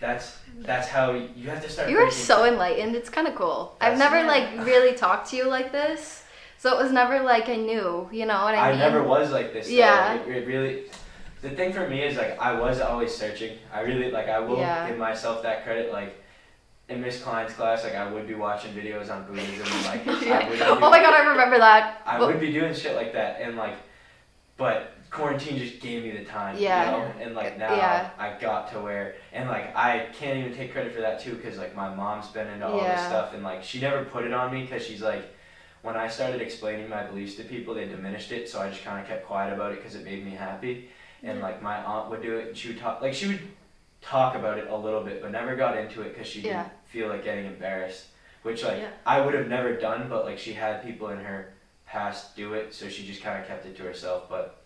that's 0.04 0.38
that's 0.60 0.88
how 0.88 1.12
you, 1.12 1.50
have 1.50 1.64
to 1.64 1.70
start 1.70 1.89
You 1.89 1.98
are 2.00 2.12
so 2.12 2.46
enlightened. 2.46 2.94
It's 2.96 3.10
kind 3.10 3.26
of 3.28 3.36
cool. 3.36 3.78
I've 3.80 3.98
That's- 3.98 4.00
never 4.00 4.28
like 4.28 4.66
really 4.66 4.96
talked 4.98 5.30
to 5.30 5.38
you 5.38 5.48
like 5.48 5.72
this, 5.72 6.24
so 6.58 6.78
it 6.78 6.84
was 6.84 6.91
never 6.91 7.22
like 7.22 7.48
I 7.48 7.56
knew. 7.56 8.10
You 8.12 8.26
know 8.26 8.44
what 8.44 8.54
I, 8.54 8.70
I 8.70 8.72
mean? 8.74 8.82
I 8.82 8.86
never 8.86 9.02
was 9.02 9.32
like 9.32 9.54
this. 9.54 9.68
though. 9.68 9.74
Yeah. 9.74 10.16
It, 10.16 10.28
it 10.28 10.48
really. 10.48 10.84
The 11.44 11.50
thing 11.50 11.74
for 11.74 11.88
me 11.89 12.02
is 12.02 12.16
like 12.18 12.39
I 12.39 12.54
was 12.58 12.80
always 12.80 13.14
searching. 13.14 13.58
I 13.72 13.82
really 13.82 14.10
like 14.10 14.30
I 14.30 14.39
will 14.39 14.58
Yeah. 14.58 14.88
give 14.88 14.98
myself 14.98 15.44
that 15.44 15.66
credit. 15.66 15.91
Like 15.91 16.16
in 16.88 17.02
Miss 17.02 17.22
Klein's 17.22 17.52
class, 17.54 17.84
like 17.84 17.96
I 17.96 18.10
would 18.10 18.26
be 18.28 18.34
watching 18.34 18.74
videos 18.74 19.12
on 19.12 19.26
Buddhism 19.26 19.68
and 19.68 19.86
like 19.86 20.06
Yeah. 20.26 20.50
be 20.50 20.62
Oh 20.62 20.80
my 20.80 21.02
god, 21.02 21.14
I 21.14 21.30
remember 21.30 21.58
that. 21.58 22.02
I 22.06 22.18
Well, 22.18 22.30
would 22.30 22.39
be 22.39 22.54
doing 22.54 22.74
shit 22.74 22.96
like 22.96 23.12
that 23.14 23.41
and 23.41 23.58
like, 23.58 23.76
but 24.56 24.94
quarantine 25.12 25.58
just 25.60 25.82
gave 25.82 26.02
me 26.04 26.12
the 26.12 26.24
time. 26.24 26.56
Yeah. 26.58 26.86
You 26.86 26.91
know? 26.98 27.14
And 27.20 27.36
like 27.36 27.58
now 27.58 27.76
Yeah. 27.76 28.10
I 28.18 28.39
got 28.39 28.72
to 28.72 28.80
where 28.80 29.16
and 29.34 29.50
like 29.50 29.76
I 29.76 30.08
can't 30.14 30.38
even 30.39 30.56
take 30.56 30.72
credit 30.72 30.94
for 30.96 31.02
that 31.02 31.20
too 31.20 31.34
because 31.36 31.58
like 31.58 31.76
my 31.76 31.94
mom's 31.94 32.28
been 32.30 32.48
into 32.48 32.66
all 32.66 32.80
this 32.80 33.02
stuff 33.06 33.34
and 33.34 33.44
like 33.44 33.66
she 33.66 33.82
never 33.82 34.06
put 34.06 34.24
it 34.24 34.34
on 34.34 34.54
me 34.54 34.62
because 34.62 34.86
she's 34.86 35.02
like. 35.02 35.26
When 35.82 35.98
I 35.98 36.08
started 36.08 36.39
explaining 36.39 36.88
my 36.88 37.04
beliefs 37.04 37.36
to 37.36 37.44
people, 37.44 37.74
they 37.74 37.84
diminished 37.84 38.32
it, 38.32 38.48
so 38.50 38.62
I 38.62 38.70
just 38.70 38.86
kind 38.86 39.02
of 39.02 39.06
kept 39.06 39.26
quiet 39.28 39.52
about 39.52 39.74
it 39.74 39.80
because 39.80 39.96
it 39.96 40.06
made 40.06 40.24
me 40.24 40.32
happy. 40.32 40.88
And 41.24 41.39
like 41.39 41.61
my 41.61 41.82
aunt 41.84 42.09
would 42.09 42.21
do 42.21 42.36
it, 42.38 42.47
and 42.49 42.57
she 42.57 42.69
would 42.69 42.80
talk, 42.80 43.01
like 43.01 43.13
she 43.13 43.28
would 43.28 43.39
talk 44.01 44.36
about 44.36 44.57
it 44.57 44.67
a 44.69 44.76
little 44.76 45.01
bit, 45.01 45.21
but 45.21 45.32
never 45.32 45.55
got 45.55 45.78
into 45.78 46.01
it 46.01 46.13
because 46.13 46.28
she 46.28 46.41
Yeah. 46.41 46.63
didn't 46.63 46.74
feel 46.88 47.07
like 47.07 47.24
getting 47.24 47.45
embarrassed. 47.45 48.07
Which 48.43 48.63
like 48.63 48.80
Yeah. 48.80 48.89
I 49.05 49.21
would 49.21 49.34
have 49.34 49.47
never 49.47 49.74
done, 49.76 50.07
but 50.09 50.26
like 50.26 50.38
she 50.38 50.53
had 50.53 50.84
people 50.84 51.09
in 51.09 51.19
her 51.19 51.53
past 51.86 52.36
do 52.36 52.53
it, 52.55 52.74
so 52.74 52.89
she 52.89 53.07
just 53.07 53.24
kind 53.24 53.41
of 53.41 53.47
kept 53.47 53.65
it 53.65 53.78
to 53.78 53.84
herself. 53.84 54.30
But 54.30 54.61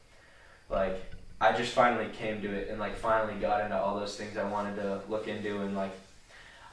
like 0.69 0.99
I 1.39 1.53
just 1.53 1.73
finally 1.73 2.09
came 2.09 2.41
to 2.41 2.51
it 2.51 2.69
and 2.69 2.79
like 2.79 2.95
finally 2.97 3.39
got 3.39 3.61
into 3.63 3.77
all 3.77 3.99
those 3.99 4.15
things 4.17 4.35
I 4.37 4.43
wanted 4.49 4.77
to 4.77 5.01
look 5.07 5.27
into 5.27 5.61
and 5.61 5.75
like 5.75 5.91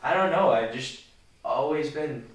I 0.03 0.15
don't 0.15 0.31
know, 0.33 0.51
I've 0.51 0.73
just 0.73 1.03
always 1.45 1.91
been 1.91 2.27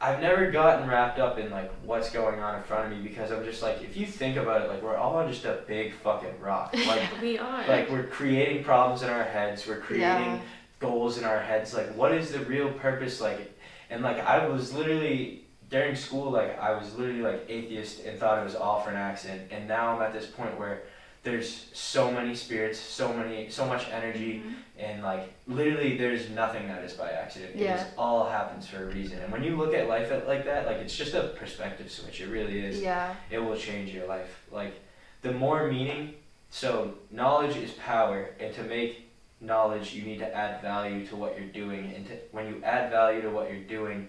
I've 0.00 0.20
never 0.20 0.50
gotten 0.50 0.88
wrapped 0.88 1.18
up 1.18 1.38
in 1.38 1.50
like 1.50 1.70
what's 1.82 2.10
going 2.10 2.38
on 2.40 2.56
in 2.56 2.62
front 2.64 2.92
of 2.92 2.98
me 2.98 3.02
because 3.06 3.30
I'm 3.32 3.44
just 3.44 3.62
like 3.62 3.82
if 3.82 3.96
you 3.96 4.06
think 4.06 4.36
about 4.36 4.62
it, 4.62 4.68
like 4.68 4.82
we're 4.82 4.96
all 4.96 5.26
just 5.26 5.44
a 5.44 5.62
big 5.66 5.94
fucking 5.94 6.38
rock. 6.40 6.74
Like 6.86 7.02
We 7.22 7.38
are. 7.38 7.66
like 7.66 7.90
we're 7.90 8.06
creating 8.06 8.62
problems 8.64 9.02
in 9.02 9.08
our 9.08 9.24
heads, 9.24 9.66
we're 9.66 9.80
creating 9.80 10.04
Yeah. 10.34 10.40
goals 10.80 11.16
in 11.16 11.24
our 11.24 11.40
heads 11.40 11.72
like 11.72 11.94
what 11.96 12.12
is 12.12 12.30
the 12.32 12.40
real 12.40 12.70
purpose 12.72 13.18
like 13.22 13.58
and 13.88 14.02
like 14.02 14.18
i 14.18 14.46
was 14.46 14.74
literally 14.74 15.46
during 15.70 15.96
school 15.96 16.30
like 16.30 16.58
i 16.60 16.70
was 16.78 16.94
literally 16.96 17.22
like 17.22 17.46
atheist 17.48 18.04
and 18.04 18.18
thought 18.20 18.38
it 18.38 18.44
was 18.44 18.54
all 18.54 18.82
for 18.82 18.90
an 18.90 18.96
accident 18.96 19.50
and 19.50 19.66
now 19.66 19.96
i'm 19.96 20.02
at 20.02 20.12
this 20.12 20.26
point 20.26 20.58
where 20.58 20.82
there's 21.22 21.70
so 21.72 22.10
many 22.12 22.34
spirits 22.34 22.78
so 22.78 23.10
many 23.14 23.48
so 23.48 23.64
much 23.64 23.88
energy 23.90 24.42
Mhm. 24.44 24.54
And 24.78 25.02
like 25.02 25.32
literally 25.46 25.96
there's 25.96 26.28
nothing 26.30 26.68
that 26.68 26.84
is 26.84 26.92
by 26.92 27.10
accident 27.10 27.54
it 27.54 27.60
Yeah. 27.60 27.84
all 27.96 28.28
happens 28.28 28.68
for 28.68 28.82
a 28.82 28.86
reason 28.86 29.18
and 29.20 29.32
when 29.32 29.42
you 29.42 29.56
look 29.56 29.72
at 29.74 29.88
life 29.88 30.10
at, 30.12 30.26
like 30.28 30.44
that 30.44 30.66
like 30.66 30.76
it's 30.76 30.94
just 30.96 31.14
a 31.14 31.28
perspective 31.38 31.90
switch 31.90 32.20
it 32.20 32.28
really 32.28 32.58
is 32.60 32.80
Yeah. 32.80 33.14
it 33.30 33.38
will 33.38 33.56
change 33.56 33.90
your 33.90 34.06
life. 34.06 34.42
Like 34.50 34.74
the 35.22 35.32
more 35.32 35.66
meaning, 35.66 36.14
so 36.50 36.94
knowledge 37.10 37.56
is 37.56 37.72
power, 37.72 38.30
and 38.38 38.54
to 38.54 38.62
make 38.62 39.10
knowledge, 39.40 39.92
you 39.92 40.02
need 40.04 40.18
to 40.18 40.34
add 40.34 40.62
value 40.62 41.04
to 41.08 41.16
what 41.16 41.36
you're 41.38 41.48
doing. 41.48 41.92
And 41.94 42.06
to, 42.06 42.14
when 42.30 42.46
you 42.46 42.62
add 42.62 42.90
value 42.90 43.20
to 43.22 43.30
what 43.30 43.50
you're 43.50 43.64
doing, 43.64 44.06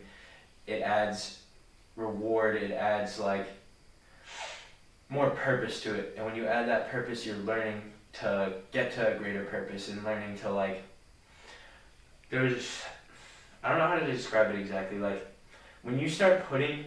it 0.68 0.82
adds 0.82 1.40
reward. 1.96 2.58
It 2.58 2.72
adds 2.72 3.18
like 3.20 3.48
more 5.10 5.30
purpose 5.32 5.82
to 5.82 5.94
it. 5.96 6.14
And 6.18 6.26
when 6.26 6.36
you 6.36 6.46
add 6.46 6.68
that 6.68 6.92
purpose, 6.92 7.26
you're 7.26 7.38
learning 7.38 7.82
to 8.20 8.54
get 8.72 8.94
to 8.94 9.16
a 9.16 9.18
greater 9.18 9.44
purpose 9.46 9.90
and 9.90 10.04
learning 10.04 10.38
to 10.40 10.52
like. 10.52 10.84
There's, 12.30 12.82
I 13.64 13.70
don't 13.70 13.78
know 13.78 13.88
how 13.88 14.00
to 14.00 14.12
describe 14.12 14.54
it 14.54 14.60
exactly. 14.60 15.00
Like 15.00 15.26
when 15.84 16.00
you 16.00 16.10
start 16.10 16.48
putting 16.50 16.86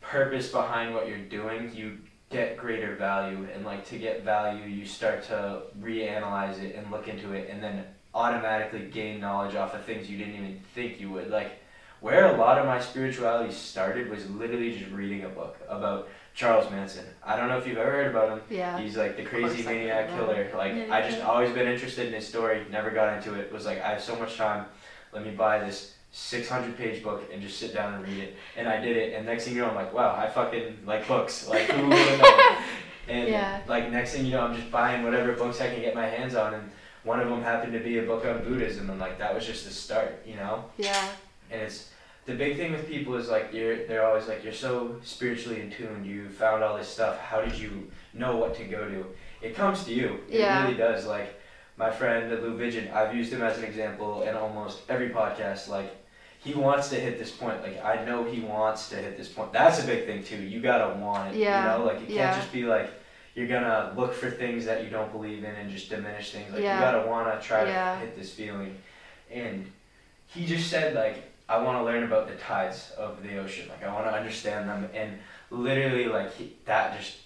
purpose 0.00 0.50
behind 0.50 0.94
what 0.94 1.08
you're 1.08 1.18
doing, 1.18 1.70
you 1.74 1.98
get 2.30 2.56
greater 2.56 2.96
value. 2.96 3.46
And 3.54 3.64
like 3.64 3.86
to 3.88 3.98
get 3.98 4.24
value, 4.24 4.64
you 4.64 4.86
start 4.86 5.22
to 5.24 5.62
reanalyze 5.80 6.62
it 6.62 6.76
and 6.76 6.90
look 6.90 7.08
into 7.08 7.32
it, 7.32 7.50
and 7.50 7.62
then 7.62 7.84
automatically 8.14 8.88
gain 8.90 9.20
knowledge 9.20 9.54
off 9.54 9.74
of 9.74 9.84
things 9.84 10.08
you 10.08 10.18
didn't 10.18 10.34
even 10.34 10.60
think 10.74 11.00
you 11.00 11.10
would. 11.10 11.30
Like 11.30 11.52
where 12.00 12.34
a 12.34 12.38
lot 12.38 12.58
of 12.58 12.66
my 12.66 12.80
spirituality 12.80 13.52
started 13.52 14.08
was 14.08 14.28
literally 14.30 14.76
just 14.76 14.90
reading 14.92 15.24
a 15.24 15.28
book 15.28 15.56
about 15.68 16.08
Charles 16.38 16.70
Manson. 16.70 17.04
I 17.24 17.34
don't 17.36 17.48
know 17.48 17.58
if 17.58 17.66
you've 17.66 17.78
ever 17.78 17.90
heard 17.90 18.06
about 18.14 18.28
him. 18.28 18.40
Yeah. 18.48 18.78
He's 18.78 18.96
like 18.96 19.16
the 19.16 19.24
crazy 19.24 19.64
maniac 19.64 20.08
killer. 20.10 20.48
Like 20.56 20.72
Yeah, 20.72 20.94
I 20.94 21.02
just 21.02 21.20
always 21.20 21.50
been 21.50 21.66
interested 21.66 22.06
in 22.06 22.12
his 22.12 22.28
story. 22.28 22.64
Never 22.70 22.90
got 22.90 23.16
into 23.16 23.34
it. 23.34 23.52
Was 23.52 23.66
like 23.66 23.82
I 23.82 23.88
have 23.94 24.00
so 24.00 24.14
much 24.14 24.36
time. 24.36 24.66
Let 25.12 25.24
me 25.24 25.32
buy 25.32 25.58
this 25.58 25.94
600 26.12 26.78
page 26.78 27.02
book 27.02 27.24
and 27.32 27.42
just 27.42 27.58
sit 27.58 27.74
down 27.74 27.94
and 27.94 28.06
read 28.06 28.18
it. 28.22 28.36
And 28.56 28.68
I 28.68 28.80
did 28.80 28.96
it. 28.96 29.14
And 29.14 29.26
next 29.26 29.46
thing 29.46 29.56
you 29.56 29.62
know, 29.62 29.70
I'm 29.70 29.74
like, 29.74 29.92
wow, 29.92 30.14
I 30.16 30.28
fucking 30.28 30.78
like 30.86 31.08
books. 31.08 31.48
Like 31.48 31.62
who 31.62 31.88
would 31.88 32.18
known? 32.20 32.62
And 33.08 33.28
Yeah. 33.28 33.60
like 33.66 33.90
next 33.90 34.12
thing 34.12 34.24
you 34.24 34.30
know, 34.30 34.42
I'm 34.42 34.54
just 34.54 34.70
buying 34.70 35.02
whatever 35.02 35.32
books 35.32 35.60
I 35.60 35.68
can 35.68 35.80
get 35.80 35.96
my 35.96 36.06
hands 36.06 36.36
on. 36.36 36.54
And 36.54 36.70
one 37.02 37.18
of 37.18 37.28
them 37.28 37.42
happened 37.42 37.72
to 37.72 37.80
be 37.80 37.98
a 37.98 38.02
book 38.02 38.24
on 38.24 38.44
Buddhism. 38.44 38.90
And 38.90 39.00
like 39.00 39.18
that 39.18 39.34
was 39.34 39.44
just 39.44 39.64
the 39.64 39.72
start, 39.72 40.22
you 40.24 40.36
know. 40.36 40.66
Yeah. 40.76 41.08
And 41.50 41.62
it's 41.62 41.90
the 42.28 42.34
big 42.34 42.58
thing 42.58 42.72
with 42.72 42.86
people 42.86 43.14
is 43.16 43.28
like 43.30 43.54
you're 43.54 43.86
they're 43.86 44.04
always 44.06 44.28
like 44.28 44.44
you're 44.44 44.52
so 44.68 44.96
spiritually 45.02 45.62
in 45.62 45.70
tune. 45.70 46.04
You 46.04 46.28
found 46.28 46.62
all 46.62 46.76
this 46.76 46.86
stuff. 46.88 47.18
How 47.18 47.40
did 47.40 47.54
you 47.58 47.90
know 48.12 48.36
what 48.36 48.54
to 48.56 48.64
go 48.64 48.86
to? 48.86 49.06
It 49.40 49.54
comes 49.56 49.84
to 49.84 49.94
you. 49.94 50.20
It 50.28 50.40
Yeah. 50.40 50.62
really 50.62 50.76
does. 50.76 51.06
Like 51.06 51.40
my 51.78 51.90
friend 51.90 52.30
Lou 52.42 52.54
Vigil, 52.54 52.84
I've 52.92 53.14
used 53.14 53.32
him 53.32 53.40
as 53.42 53.56
an 53.56 53.64
example 53.64 54.22
in 54.24 54.34
almost 54.34 54.80
every 54.90 55.08
podcast. 55.08 55.68
Like 55.68 55.90
he 56.38 56.52
wants 56.52 56.90
to 56.90 56.96
hit 56.96 57.18
this 57.18 57.30
point. 57.30 57.62
Like 57.62 57.82
I 57.82 58.04
know 58.04 58.24
he 58.24 58.40
wants 58.40 58.90
to 58.90 58.96
hit 58.96 59.16
this 59.16 59.28
point. 59.28 59.50
That's 59.54 59.82
a 59.82 59.86
big 59.86 60.04
thing 60.04 60.22
too. 60.22 60.36
You 60.52 60.60
gotta 60.60 60.98
want 61.00 61.34
it. 61.34 61.38
Yeah. 61.38 61.72
You 61.72 61.78
know, 61.78 61.86
like 61.86 62.00
you 62.02 62.14
can't 62.14 62.36
just 62.36 62.52
be 62.52 62.64
like 62.64 62.90
you're 63.34 63.48
gonna 63.48 63.94
look 63.96 64.12
for 64.12 64.30
things 64.30 64.66
that 64.66 64.84
you 64.84 64.90
don't 64.90 65.12
believe 65.12 65.44
in 65.44 65.54
and 65.54 65.70
just 65.70 65.88
diminish 65.88 66.32
things. 66.32 66.52
Like 66.52 66.62
Yeah. 66.62 66.74
you 66.74 66.80
gotta 66.82 67.08
wanna 67.08 67.40
try 67.40 67.64
Yeah. 67.64 67.94
to 67.94 68.00
hit 68.00 68.18
this 68.18 68.34
feeling. 68.34 68.76
And 69.30 69.70
he 70.26 70.44
just 70.44 70.68
said 70.68 70.92
like 70.94 71.16
I 71.48 71.62
want 71.62 71.78
to 71.78 71.84
learn 71.84 72.02
about 72.04 72.28
the 72.28 72.34
tides 72.36 72.92
of 72.98 73.22
the 73.22 73.38
ocean. 73.38 73.68
Like 73.68 73.82
I 73.82 73.92
want 73.92 74.06
to 74.06 74.12
understand 74.12 74.68
them, 74.68 74.88
and 74.94 75.18
literally 75.50 76.06
like 76.06 76.34
he, 76.34 76.56
that 76.66 76.98
just 76.98 77.16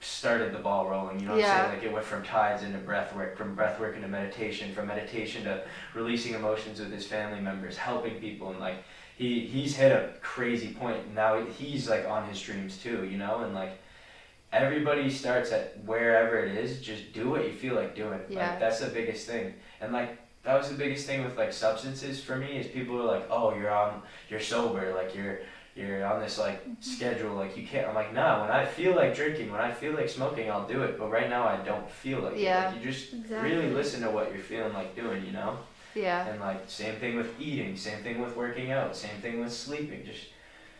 started 0.00 0.52
the 0.52 0.58
ball 0.58 0.88
rolling. 0.88 1.20
You 1.20 1.26
know 1.26 1.32
what 1.32 1.40
Yeah. 1.40 1.52
I'm 1.52 1.60
saying? 1.68 1.74
Like 1.78 1.84
it 1.88 1.92
went 1.92 2.04
from 2.04 2.22
tides 2.22 2.62
into 2.62 2.78
breath 2.78 3.14
work, 3.14 3.36
from 3.36 3.54
breath 3.54 3.80
work 3.80 3.96
into 3.96 4.08
meditation, 4.08 4.72
from 4.74 4.86
meditation 4.88 5.44
to 5.44 5.64
releasing 5.94 6.34
emotions 6.34 6.80
with 6.80 6.92
his 6.92 7.06
family 7.06 7.40
members, 7.40 7.76
helping 7.76 8.14
people, 8.20 8.50
and 8.50 8.60
like 8.60 8.76
he 9.16 9.40
he's 9.40 9.74
hit 9.76 9.92
a 9.92 10.12
crazy 10.20 10.68
point. 10.74 11.14
Now 11.14 11.44
he's 11.44 11.88
like 11.88 12.06
on 12.06 12.28
his 12.28 12.40
dreams 12.40 12.78
too. 12.78 13.04
You 13.04 13.18
know, 13.18 13.40
and 13.40 13.54
like 13.54 13.78
everybody 14.52 15.08
starts 15.10 15.50
at 15.50 15.82
wherever 15.84 16.38
it 16.38 16.56
is. 16.56 16.80
Just 16.80 17.12
do 17.12 17.30
what 17.30 17.44
you 17.44 17.52
feel 17.52 17.74
like 17.74 17.96
doing. 17.96 18.20
Yeah. 18.28 18.50
Like 18.50 18.60
that's 18.60 18.80
the 18.80 18.88
biggest 18.88 19.26
thing. 19.26 19.54
And 19.80 19.92
like 19.92 20.18
that 20.44 20.58
was 20.58 20.68
the 20.68 20.74
biggest 20.74 21.06
thing 21.06 21.24
with 21.24 21.36
like 21.36 21.52
substances 21.52 22.22
for 22.22 22.36
me 22.36 22.58
is 22.58 22.66
people 22.66 23.00
are 23.00 23.04
like, 23.04 23.26
oh, 23.30 23.54
you're 23.54 23.70
on, 23.70 24.02
you're 24.28 24.40
sober, 24.40 24.92
like 24.94 25.14
you're 25.14 25.40
you're 25.74 26.04
on 26.04 26.20
this 26.20 26.38
like 26.38 26.62
mm-hmm. 26.62 26.74
schedule, 26.80 27.34
like 27.34 27.56
you 27.56 27.66
can't. 27.66 27.88
I'm 27.88 27.94
like, 27.94 28.12
nah. 28.12 28.42
When 28.42 28.50
I 28.50 28.64
feel 28.66 28.94
like 28.94 29.14
drinking, 29.14 29.50
when 29.50 29.60
I 29.60 29.70
feel 29.72 29.94
like 29.94 30.08
smoking, 30.08 30.50
I'll 30.50 30.66
do 30.66 30.82
it. 30.82 30.98
But 30.98 31.10
right 31.10 31.30
now, 31.30 31.44
I 31.44 31.56
don't 31.64 31.88
feel 31.88 32.20
like 32.20 32.34
Yeah. 32.36 32.68
it. 32.70 32.74
Like, 32.74 32.84
you 32.84 32.90
just 32.92 33.14
Exactly. 33.14 33.50
really 33.50 33.70
listen 33.70 34.02
to 34.02 34.10
what 34.10 34.30
you're 34.32 34.42
feeling 34.42 34.74
like 34.74 34.94
doing, 34.94 35.24
you 35.24 35.32
know. 35.32 35.58
Yeah. 35.94 36.26
And 36.26 36.40
like 36.40 36.62
same 36.66 36.96
thing 36.96 37.16
with 37.16 37.40
eating, 37.40 37.76
same 37.76 38.02
thing 38.02 38.20
with 38.20 38.36
working 38.36 38.70
out, 38.70 38.94
same 38.96 39.16
thing 39.22 39.40
with 39.40 39.52
sleeping. 39.52 40.04
Just 40.04 40.26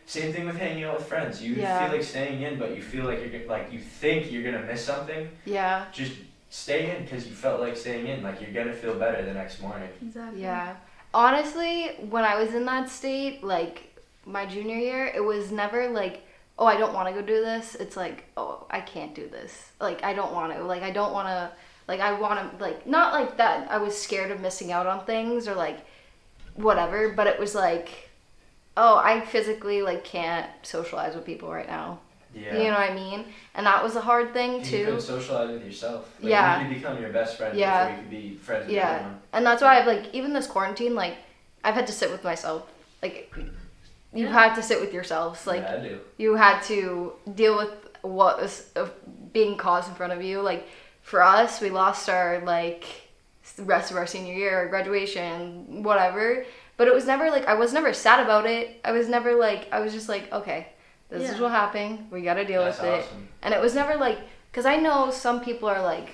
same 0.04 0.32
thing 0.32 0.44
with 0.46 0.58
hanging 0.58 0.84
out 0.84 0.98
with 0.98 1.06
friends. 1.06 1.42
You 1.42 1.54
Yeah. 1.54 1.86
feel 1.88 1.96
like 1.96 2.04
staying 2.06 2.42
in, 2.42 2.58
but 2.58 2.76
you 2.76 2.82
feel 2.82 3.04
like 3.04 3.20
you're 3.32 3.46
like 3.46 3.72
you 3.72 3.78
think 3.78 4.30
you're 4.30 4.42
gonna 4.42 4.66
miss 4.66 4.84
something. 4.84 5.30
Yeah. 5.46 5.86
Just 5.92 6.12
stay 6.52 6.94
in 6.94 7.02
because 7.02 7.26
you 7.26 7.34
felt 7.34 7.60
like 7.60 7.76
staying 7.76 8.06
in. 8.06 8.22
Like 8.22 8.40
you're 8.40 8.52
gonna 8.52 8.74
feel 8.74 8.94
better 8.94 9.24
the 9.24 9.32
next 9.32 9.60
morning. 9.60 9.88
Exactly. 10.02 10.42
Yeah. 10.42 10.76
Honestly, 11.14 11.88
when 12.10 12.24
I 12.24 12.40
was 12.40 12.54
in 12.54 12.66
that 12.66 12.88
state, 12.88 13.42
like 13.42 13.98
my 14.26 14.46
junior 14.46 14.76
year, 14.76 15.06
it 15.06 15.24
was 15.24 15.50
never 15.50 15.88
like, 15.88 16.24
oh, 16.58 16.66
I 16.66 16.76
don't 16.76 16.92
want 16.92 17.08
to 17.08 17.14
go 17.14 17.26
do 17.26 17.42
this. 17.42 17.74
It's 17.74 17.96
like, 17.96 18.24
oh, 18.36 18.66
I 18.70 18.80
can't 18.80 19.14
do 19.14 19.28
this. 19.28 19.72
Like, 19.80 20.04
I 20.04 20.12
don't 20.12 20.32
want 20.32 20.54
to. 20.54 20.62
Like, 20.62 20.82
I 20.82 20.90
don't 20.90 21.12
want 21.12 21.28
to. 21.28 21.50
Like, 21.88 22.00
I 22.00 22.12
want 22.12 22.58
to. 22.58 22.62
Like, 22.62 22.86
not 22.86 23.14
like 23.14 23.38
that. 23.38 23.70
I 23.70 23.78
was 23.78 23.98
scared 23.98 24.30
of 24.30 24.40
missing 24.40 24.70
out 24.72 24.86
on 24.86 25.04
things 25.06 25.48
or 25.48 25.54
like 25.54 25.78
whatever, 26.54 27.08
but 27.08 27.26
it 27.26 27.40
was 27.40 27.54
like, 27.54 28.10
oh, 28.76 29.00
I 29.02 29.22
physically 29.22 29.80
like 29.80 30.04
can't 30.04 30.50
socialize 30.62 31.14
with 31.14 31.24
people 31.24 31.50
right 31.50 31.66
now. 31.66 32.00
Yeah. 32.34 32.56
You 32.56 32.64
know 32.64 32.78
what 32.78 32.90
I 32.90 32.94
mean? 32.94 33.26
And 33.54 33.66
that 33.66 33.82
was 33.82 33.94
a 33.96 34.00
hard 34.00 34.32
thing 34.32 34.60
You 34.60 34.64
too. 34.64 34.84
can 34.86 35.00
socialize 35.00 35.50
with 35.50 35.64
yourself. 35.64 36.08
Like, 36.20 36.30
Yeah. 36.30 36.62
You 36.62 36.68
need 36.68 36.74
to 36.74 36.80
become 36.80 37.00
your 37.00 37.10
best 37.10 37.36
friend 37.36 37.56
Yeah. 37.58 37.86
before 37.88 37.96
you 37.96 38.02
can 38.02 38.10
be 38.10 38.36
friends 38.36 38.66
with 38.66 38.74
Yeah. 38.76 38.90
everyone. 38.94 39.20
And 39.34 39.46
that's 39.46 39.62
why 39.62 39.78
I've 39.78 39.86
like 39.86 40.14
even 40.14 40.32
this 40.32 40.46
quarantine, 40.46 40.94
like 40.94 41.16
I've 41.64 41.74
had 41.74 41.86
to 41.88 41.92
sit 41.92 42.10
with 42.10 42.24
myself. 42.24 42.62
Like 43.02 43.32
you've 44.14 44.30
Yeah. 44.30 44.32
had 44.32 44.54
to 44.54 44.62
sit 44.62 44.80
with 44.80 44.92
yourselves. 44.92 45.46
Like 45.46 45.62
yeah, 45.62 45.74
I 45.74 45.80
do. 45.80 46.00
you 46.16 46.34
had 46.36 46.60
to 46.64 47.12
deal 47.34 47.56
with 47.56 47.70
what 48.02 48.40
was 48.40 48.70
being 49.32 49.56
caused 49.56 49.88
in 49.88 49.94
front 49.94 50.12
of 50.12 50.22
you. 50.22 50.40
Like 50.40 50.66
for 51.02 51.22
us, 51.22 51.60
we 51.60 51.70
lost 51.70 52.08
our 52.08 52.40
like 52.40 52.84
the 53.56 53.64
rest 53.64 53.90
of 53.90 53.96
our 53.98 54.06
senior 54.06 54.34
year, 54.34 54.68
graduation, 54.68 55.82
whatever. 55.82 56.44
But 56.78 56.88
it 56.88 56.94
was 56.94 57.06
never 57.06 57.30
like 57.30 57.46
I 57.46 57.54
was 57.54 57.72
never 57.72 57.92
sad 57.92 58.20
about 58.20 58.46
it. 58.46 58.80
I 58.84 58.92
was 58.92 59.08
never 59.08 59.34
like 59.34 59.68
I 59.72 59.80
was 59.80 59.92
just 59.92 60.08
like 60.08 60.32
okay, 60.32 60.68
this 61.18 61.30
is 61.30 61.40
what 61.40 61.50
happened. 61.50 62.08
We 62.10 62.22
got 62.22 62.34
to 62.34 62.44
deal 62.44 62.64
That's 62.64 62.78
with 62.80 62.88
it. 62.88 63.04
awesome. 63.04 63.28
And 63.42 63.54
it 63.54 63.60
was 63.60 63.74
never 63.74 63.96
like, 63.96 64.18
because 64.50 64.66
I 64.66 64.76
know 64.76 65.10
some 65.10 65.40
people 65.40 65.68
are 65.68 65.82
like, 65.82 66.10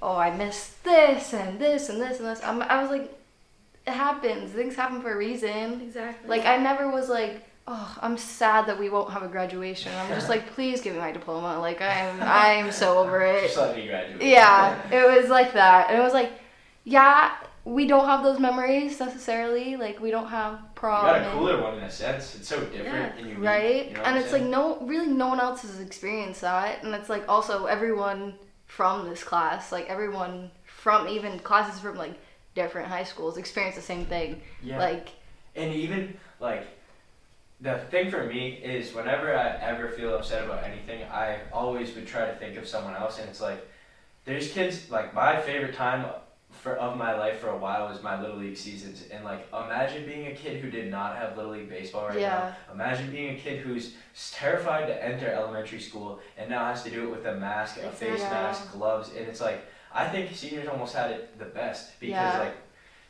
oh, 0.00 0.16
I 0.16 0.34
missed 0.34 0.82
this 0.84 1.32
and 1.32 1.58
this 1.58 1.88
and 1.88 2.00
this 2.00 2.18
and 2.18 2.28
this. 2.28 2.40
I'm, 2.42 2.62
I 2.62 2.80
was 2.82 2.90
like, 2.90 3.12
it 3.86 3.92
happens. 3.92 4.50
Things 4.52 4.74
happen 4.76 5.00
for 5.00 5.12
a 5.12 5.16
reason. 5.16 5.80
Exactly. 5.80 6.28
Like, 6.28 6.44
I 6.46 6.56
never 6.56 6.90
was 6.90 7.08
like, 7.08 7.44
oh, 7.66 7.98
I'm 8.00 8.16
sad 8.16 8.66
that 8.66 8.78
we 8.78 8.88
won't 8.90 9.10
have 9.12 9.22
a 9.22 9.28
graduation. 9.28 9.92
I'm 9.94 10.08
just 10.08 10.28
like, 10.28 10.48
please 10.54 10.80
give 10.80 10.94
me 10.94 11.00
my 11.00 11.12
diploma. 11.12 11.58
Like, 11.58 11.80
I'm, 11.80 12.20
I'm 12.22 12.72
so 12.72 12.98
over 12.98 13.22
it. 13.22 13.42
Just 13.44 13.56
let 13.56 13.76
me 13.76 13.86
graduate. 13.86 14.22
Yeah, 14.22 14.76
it 14.90 15.20
was 15.20 15.30
like 15.30 15.52
that. 15.54 15.90
And 15.90 15.98
it 15.98 16.02
was 16.02 16.12
like, 16.12 16.32
yeah, 16.84 17.32
we 17.64 17.86
don't 17.86 18.06
have 18.06 18.22
those 18.24 18.40
memories 18.40 18.98
necessarily. 18.98 19.76
Like, 19.76 20.00
we 20.00 20.10
don't 20.10 20.28
have 20.28 20.71
You 20.82 20.88
got 20.88 21.20
a 21.20 21.24
and- 21.24 21.38
cooler 21.38 21.62
one 21.62 21.78
in 21.78 21.84
a 21.84 21.90
sense. 21.90 22.34
It's 22.34 22.48
so 22.48 22.60
different 22.60 22.84
Yeah. 22.86 23.12
and 23.16 23.28
unique. 23.28 23.44
right 23.44 23.86
You 23.88 23.94
know 23.94 24.02
and 24.02 24.18
it's 24.18 24.32
like 24.32 24.42
no 24.42 24.78
really 24.80 25.06
no 25.06 25.28
one 25.28 25.40
else 25.40 25.62
has 25.62 25.80
experienced 25.80 26.40
that 26.40 26.82
and 26.82 26.94
it's 26.94 27.08
like 27.08 27.28
also 27.28 27.66
everyone 27.66 28.34
from 28.66 29.08
this 29.08 29.22
class 29.22 29.70
like 29.70 29.88
everyone 29.88 30.50
from 30.66 31.06
even 31.08 31.38
classes 31.38 31.80
from 31.80 31.96
like 31.96 32.14
different 32.54 32.88
high 32.88 33.04
schools 33.04 33.36
experience 33.36 33.76
the 33.76 33.82
same 33.82 34.04
thing 34.06 34.40
Yeah. 34.62 34.78
like 34.78 35.08
And 35.54 35.72
even 35.72 36.18
like 36.40 36.66
the 37.60 37.78
thing 37.90 38.10
for 38.10 38.24
me 38.24 38.54
is 38.54 38.92
whenever 38.92 39.36
I 39.36 39.50
ever 39.60 39.88
feel 39.88 40.14
upset 40.16 40.44
about 40.44 40.64
anything, 40.64 41.04
I 41.04 41.38
always 41.52 41.94
would 41.94 42.08
try 42.08 42.26
to 42.26 42.34
think 42.34 42.56
of 42.56 42.66
someone 42.66 42.96
else, 42.96 43.20
and 43.20 43.28
it's 43.28 43.40
like 43.40 43.64
there's 44.24 44.50
kids 44.50 44.90
like 44.90 45.14
my 45.14 45.40
favorite 45.40 45.72
time 45.74 46.04
for 46.62 46.76
of 46.76 46.96
my 46.96 47.12
life 47.18 47.40
for 47.40 47.48
a 47.48 47.56
while 47.56 47.88
was 47.88 48.00
my 48.04 48.20
little 48.20 48.36
league 48.36 48.56
seasons, 48.56 49.02
and 49.10 49.24
like 49.24 49.48
imagine 49.52 50.06
being 50.06 50.28
a 50.28 50.32
kid 50.34 50.62
who 50.62 50.70
did 50.70 50.88
not 50.92 51.16
have 51.16 51.36
little 51.36 51.50
league 51.50 51.68
baseball 51.68 52.06
right 52.06 52.20
Yeah. 52.20 52.52
now. 52.68 52.72
Imagine 52.74 53.10
being 53.10 53.34
a 53.34 53.38
kid 53.38 53.58
who's 53.58 53.94
terrified 54.30 54.86
to 54.86 55.04
enter 55.04 55.26
elementary 55.26 55.80
school 55.80 56.20
and 56.38 56.48
now 56.48 56.66
has 56.66 56.84
to 56.84 56.90
do 56.90 57.02
it 57.02 57.10
with 57.10 57.26
a 57.26 57.34
mask, 57.34 57.78
a 57.78 57.90
face 57.90 58.12
Exactly. 58.22 58.26
Uh, 58.38 58.42
mask, 58.42 58.72
gloves, 58.72 59.08
and 59.16 59.26
it's 59.26 59.40
like 59.40 59.66
I 59.92 60.08
think 60.08 60.32
seniors 60.34 60.68
almost 60.68 60.94
had 60.94 61.10
it 61.10 61.36
the 61.36 61.46
best 61.46 61.98
because 61.98 62.10
Yeah. 62.12 62.38
like 62.38 62.54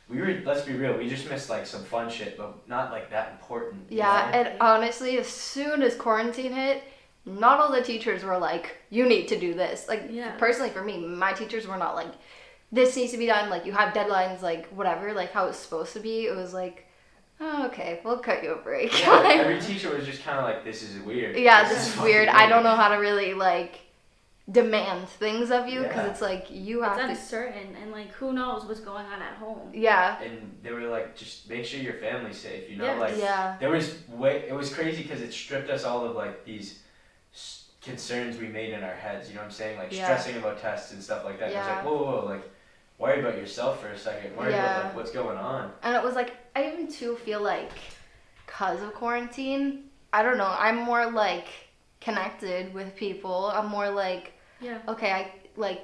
we 0.09 0.19
were 0.19 0.41
let's 0.43 0.61
be 0.63 0.73
real 0.73 0.97
we 0.97 1.07
just 1.07 1.29
missed 1.29 1.49
like 1.49 1.65
some 1.65 1.83
fun 1.83 2.09
shit 2.09 2.37
but 2.37 2.67
not 2.67 2.91
like 2.91 3.09
that 3.11 3.31
important 3.31 3.89
you 3.89 3.99
yeah 3.99 4.29
know? 4.33 4.39
and 4.39 4.61
honestly 4.61 5.17
as 5.17 5.27
soon 5.27 5.81
as 5.81 5.95
quarantine 5.95 6.51
hit 6.51 6.83
not 7.25 7.57
all 7.61 7.71
the 7.71 7.81
teachers 7.81 8.21
were 8.21 8.37
like 8.37 8.75
you 8.89 9.07
need 9.07 9.29
to 9.29 9.39
do 9.39 9.53
this 9.53 9.87
like 9.87 10.03
Yeah. 10.09 10.31
personally 10.37 10.69
for 10.71 10.83
me 10.83 10.97
my 10.97 11.31
teachers 11.31 11.65
were 11.67 11.77
not 11.77 11.95
like 11.95 12.11
this 12.73 12.95
needs 12.97 13.11
to 13.13 13.17
be 13.17 13.25
done 13.27 13.49
like 13.49 13.65
you 13.65 13.71
have 13.71 13.93
deadlines 13.93 14.41
like 14.41 14.65
whatever 14.69 15.13
like 15.13 15.31
how 15.31 15.45
it's 15.47 15.57
supposed 15.59 15.93
to 15.93 15.99
be 16.01 16.25
it 16.25 16.35
was 16.35 16.53
like 16.53 16.85
oh, 17.39 17.67
okay 17.67 17.99
we'll 18.03 18.17
cut 18.19 18.43
you 18.43 18.51
a 18.53 18.57
break 18.57 18.91
yeah, 19.01 19.11
like, 19.11 19.39
every 19.45 19.61
teacher 19.61 19.95
was 19.95 20.05
just 20.05 20.23
kind 20.23 20.37
of 20.39 20.43
like 20.43 20.63
this 20.65 20.81
is 20.83 20.99
weird 21.03 21.37
yeah, 21.37 21.67
this 21.69 21.87
is 21.87 21.93
fucking 21.93 22.03
weird. 22.11 22.27
I 22.29 22.49
don't 22.49 22.63
know 22.63 22.75
how 22.75 22.89
to 22.89 22.95
really 22.95 23.33
like 23.33 23.79
demand 24.51 25.07
things 25.07 25.51
of 25.51 25.69
you 25.69 25.81
because 25.83 25.95
Yeah. 26.05 26.11
it's 26.11 26.21
like 26.21 26.47
you 26.51 26.79
it's 26.83 26.87
have 26.89 26.97
to. 26.97 27.09
uncertain 27.11 27.75
and 27.81 27.91
like 27.93 28.09
who 28.11 28.33
knows 28.33 28.65
what's 28.65 28.81
going 28.81 29.05
on 29.05 29.21
at 29.21 29.35
home. 29.35 29.69
Yeah, 29.73 30.21
and 30.21 30.57
they 30.61 30.71
were 30.71 30.81
like 30.81 31.15
just 31.15 31.49
make 31.49 31.63
sure 31.65 31.79
your 31.79 31.93
family's 31.93 32.37
safe 32.39 32.69
you 32.69 32.75
know 32.77 32.85
Yeah. 32.85 32.99
like 32.99 33.17
yeah, 33.17 33.55
there 33.61 33.69
was 33.69 33.95
way 34.09 34.43
it 34.47 34.53
was 34.53 34.73
crazy 34.73 35.03
because 35.03 35.21
it 35.21 35.31
stripped 35.31 35.69
us 35.69 35.85
all 35.85 36.03
of 36.05 36.15
like 36.15 36.43
these 36.43 36.79
s- 37.33 37.69
concerns 37.81 38.37
we 38.37 38.47
made 38.47 38.73
in 38.73 38.83
our 38.83 38.93
heads 38.95 39.29
you 39.29 39.35
know 39.35 39.41
what 39.41 39.45
i'm 39.47 39.51
saying 39.51 39.77
like 39.77 39.91
Yeah. 39.91 40.03
stressing 40.05 40.35
about 40.37 40.59
tests 40.59 40.91
and 40.93 41.01
stuff 41.01 41.23
like 41.25 41.39
that 41.39 41.45
it 41.51 41.55
was 41.57 41.65
Yeah. 41.65 41.75
like 41.75 41.85
whoa, 41.85 41.95
whoa 41.97 42.21
whoa 42.21 42.25
like 42.25 42.43
worry 43.03 43.19
about 43.19 43.37
yourself 43.37 43.81
for 43.81 43.89
a 43.89 43.97
second 43.97 44.35
worry 44.37 44.51
Yeah. 44.51 44.63
about 44.71 44.85
like 44.85 44.95
what's 44.95 45.11
going 45.11 45.37
on 45.37 45.71
and 45.83 45.95
it 45.95 46.03
was 46.03 46.15
like 46.15 46.31
I 46.55 46.59
even 46.71 46.87
too 46.87 47.15
feel 47.25 47.41
like 47.41 47.71
because 48.45 48.81
of 48.83 48.93
quarantine, 48.93 49.85
I 50.13 50.21
don't 50.21 50.37
know. 50.37 50.53
I'm 50.65 50.77
more 50.77 51.09
like 51.11 51.47
connected 52.01 52.73
with 52.73 52.95
people. 52.95 53.47
I'm 53.57 53.67
more 53.67 53.89
like 53.89 54.33
Yeah. 54.61 54.77
okay, 54.87 55.11
I 55.11 55.31
like 55.55 55.83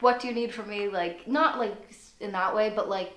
what 0.00 0.20
do 0.20 0.28
you 0.28 0.34
need 0.34 0.54
from 0.54 0.68
me? 0.70 0.88
Like 0.88 1.26
not 1.28 1.58
like 1.58 1.76
in 2.20 2.32
that 2.32 2.54
way, 2.54 2.72
but 2.74 2.88
like 2.88 3.12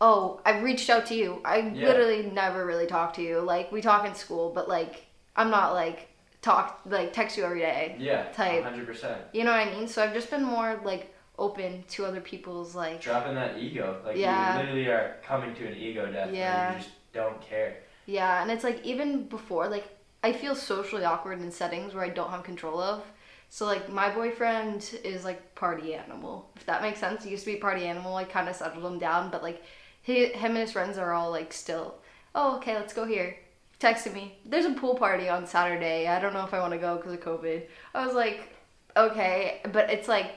oh, 0.00 0.40
I've 0.44 0.62
reached 0.62 0.88
out 0.90 1.06
to 1.06 1.14
you. 1.14 1.40
I 1.44 1.56
Yeah. 1.58 1.86
literally 1.88 2.22
never 2.42 2.64
really 2.66 2.86
talk 2.86 3.14
to 3.14 3.22
you. 3.22 3.40
Like 3.40 3.72
we 3.72 3.80
talk 3.80 4.06
in 4.06 4.14
school, 4.14 4.50
but 4.54 4.68
like 4.68 5.06
I'm 5.34 5.50
not 5.50 5.72
like 5.72 6.08
talk 6.42 6.80
like 6.86 7.12
text 7.12 7.36
you 7.36 7.44
every 7.44 7.60
day. 7.60 7.96
yeah 7.98 8.30
Type. 8.32 8.62
100% 8.64 9.16
You 9.32 9.42
know 9.44 9.50
what 9.52 9.66
I 9.66 9.70
mean? 9.74 9.88
So 9.88 10.02
I've 10.04 10.14
just 10.14 10.30
been 10.30 10.44
more 10.44 10.80
like 10.84 11.12
open 11.38 11.84
to 11.88 12.04
other 12.06 12.20
people's 12.20 12.74
like 12.74 13.00
dropping 13.00 13.34
that 13.34 13.58
ego 13.58 14.00
like 14.04 14.16
Yeah. 14.16 14.54
you 14.54 14.60
literally 14.60 14.86
are 14.86 15.16
coming 15.22 15.54
to 15.54 15.66
an 15.66 15.76
ego 15.76 16.10
death 16.10 16.32
Yeah. 16.32 16.68
where 16.68 16.78
you 16.78 16.84
just 16.84 16.94
don't 17.12 17.40
care 17.40 17.76
yeah, 18.06 18.40
and 18.40 18.50
it's 18.50 18.62
like 18.64 18.84
even 18.84 19.24
before 19.24 19.68
like 19.68 19.88
I 20.22 20.32
feel 20.32 20.54
socially 20.54 21.04
awkward 21.04 21.40
in 21.40 21.50
settings 21.50 21.92
where 21.92 22.04
I 22.04 22.08
don't 22.08 22.30
have 22.30 22.44
control 22.44 22.80
of. 22.80 23.02
So 23.48 23.66
like 23.66 23.92
my 23.92 24.12
boyfriend 24.12 24.98
is 25.04 25.24
like 25.24 25.54
party 25.54 25.94
animal, 25.94 26.50
if 26.56 26.64
that 26.66 26.82
makes 26.82 26.98
sense. 27.00 27.24
He 27.24 27.30
used 27.30 27.44
to 27.44 27.52
be 27.52 27.58
party 27.58 27.84
animal. 27.84 28.16
I 28.16 28.24
kind 28.24 28.48
of 28.48 28.56
settled 28.56 28.84
him 28.84 28.98
down, 28.98 29.30
but 29.30 29.42
like 29.42 29.62
he, 30.02 30.26
him 30.26 30.52
and 30.52 30.58
his 30.58 30.72
friends 30.72 30.98
are 30.98 31.12
all 31.12 31.30
like 31.30 31.52
still. 31.52 31.96
Oh, 32.34 32.56
okay, 32.56 32.74
let's 32.74 32.94
go 32.94 33.04
here. 33.04 33.36
Texted 33.80 34.14
me. 34.14 34.38
There's 34.44 34.64
a 34.64 34.72
pool 34.72 34.94
party 34.94 35.28
on 35.28 35.46
Saturday. 35.46 36.06
I 36.06 36.20
don't 36.20 36.32
know 36.32 36.44
if 36.44 36.54
I 36.54 36.60
want 36.60 36.72
to 36.72 36.78
go 36.78 36.96
because 36.96 37.12
of 37.12 37.20
COVID. 37.20 37.62
I 37.94 38.06
was 38.06 38.14
like, 38.14 38.54
okay, 38.96 39.60
but 39.72 39.90
it's 39.90 40.08
like 40.08 40.32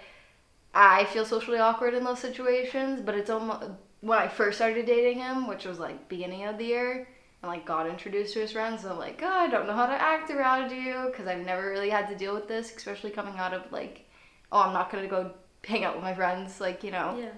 I 0.74 1.06
feel 1.06 1.26
socially 1.26 1.60
awkward 1.60 1.94
in 1.94 2.04
those 2.04 2.20
situations. 2.20 3.02
But 3.02 3.16
it's 3.16 3.30
almost 3.30 3.72
when 4.02 4.20
I 4.20 4.28
first 4.28 4.58
started 4.58 4.86
dating 4.86 5.20
him, 5.20 5.48
which 5.48 5.66
was 5.66 5.80
like 5.80 6.10
beginning 6.10 6.46
of 6.46 6.58
the 6.58 6.66
year, 6.66 7.08
and 7.42 7.50
like 7.50 7.66
got 7.66 7.88
introduced 7.88 8.34
to 8.34 8.40
his 8.40 8.52
friends. 8.52 8.86
I'm 8.86 8.98
like, 8.98 9.22
oh, 9.24 9.28
I 9.28 9.48
don't 9.48 9.68
know 9.68 9.76
how 9.76 9.88
to 9.88 10.02
act 10.02 10.32
around 10.32 10.72
you 10.72 11.08
because 11.12 11.28
I've 11.28 11.46
never 11.46 11.70
really 11.70 11.90
had 11.90 12.08
to 12.10 12.16
deal 12.16 12.34
with 12.34 12.48
this, 12.48 12.76
especially 12.76 13.12
coming 13.12 13.38
out 13.38 13.54
of 13.54 13.72
like, 13.72 14.06
oh, 14.52 14.62
I'm 14.62 14.74
not 14.74 14.92
gonna 14.92 15.08
go 15.08 15.32
hang 15.66 15.84
out 15.84 15.96
with 15.96 16.04
my 16.04 16.14
friends, 16.14 16.62
like 16.62 16.84
you 16.84 16.92
know. 16.92 17.18
Yeah. 17.20 17.32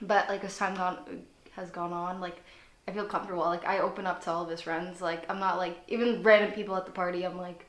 But 0.00 0.28
like 0.28 0.44
as 0.44 0.56
time 0.56 0.76
gone 0.76 1.24
has 1.52 1.70
gone 1.70 1.92
on, 1.92 2.20
like 2.20 2.42
I 2.86 2.92
feel 2.92 3.04
comfortable. 3.04 3.44
Like 3.44 3.66
I 3.66 3.80
open 3.80 4.06
up 4.06 4.22
to 4.24 4.30
all 4.30 4.44
of 4.44 4.50
his 4.50 4.62
friends. 4.62 5.00
Like 5.00 5.28
I'm 5.30 5.38
not 5.38 5.58
like 5.58 5.78
even 5.88 6.22
random 6.22 6.52
people 6.52 6.76
at 6.76 6.86
the 6.86 6.92
party. 6.92 7.24
I'm 7.24 7.36
like, 7.36 7.67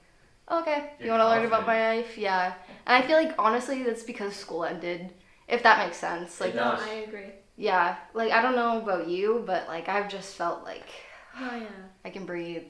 okay, 0.51 0.91
you 0.99 1.07
You're 1.07 1.17
want 1.17 1.21
to 1.21 1.27
learn 1.29 1.45
about 1.45 1.65
my 1.67 1.95
life? 1.95 2.17
Yeah. 2.17 2.53
And 2.85 3.03
I 3.03 3.07
feel 3.07 3.17
like 3.17 3.35
honestly, 3.37 3.83
that's 3.83 4.03
because 4.03 4.35
school 4.35 4.65
ended. 4.65 5.13
If 5.47 5.63
that 5.63 5.83
makes 5.85 5.97
sense. 5.97 6.39
Like 6.39 6.51
It 6.51 6.55
No, 6.55 6.63
does. 6.75 6.81
I 6.81 6.93
agree. 7.07 7.31
yeah, 7.57 7.97
like 8.13 8.31
I 8.31 8.41
don't 8.41 8.55
know 8.55 8.79
about 8.81 9.07
you, 9.07 9.43
but 9.45 9.67
like 9.67 9.89
I've 9.89 10.09
just 10.09 10.35
felt 10.35 10.63
like 10.63 10.87
Oh 11.39 11.55
yeah. 11.55 11.67
I 12.05 12.09
can 12.09 12.25
breathe. 12.25 12.63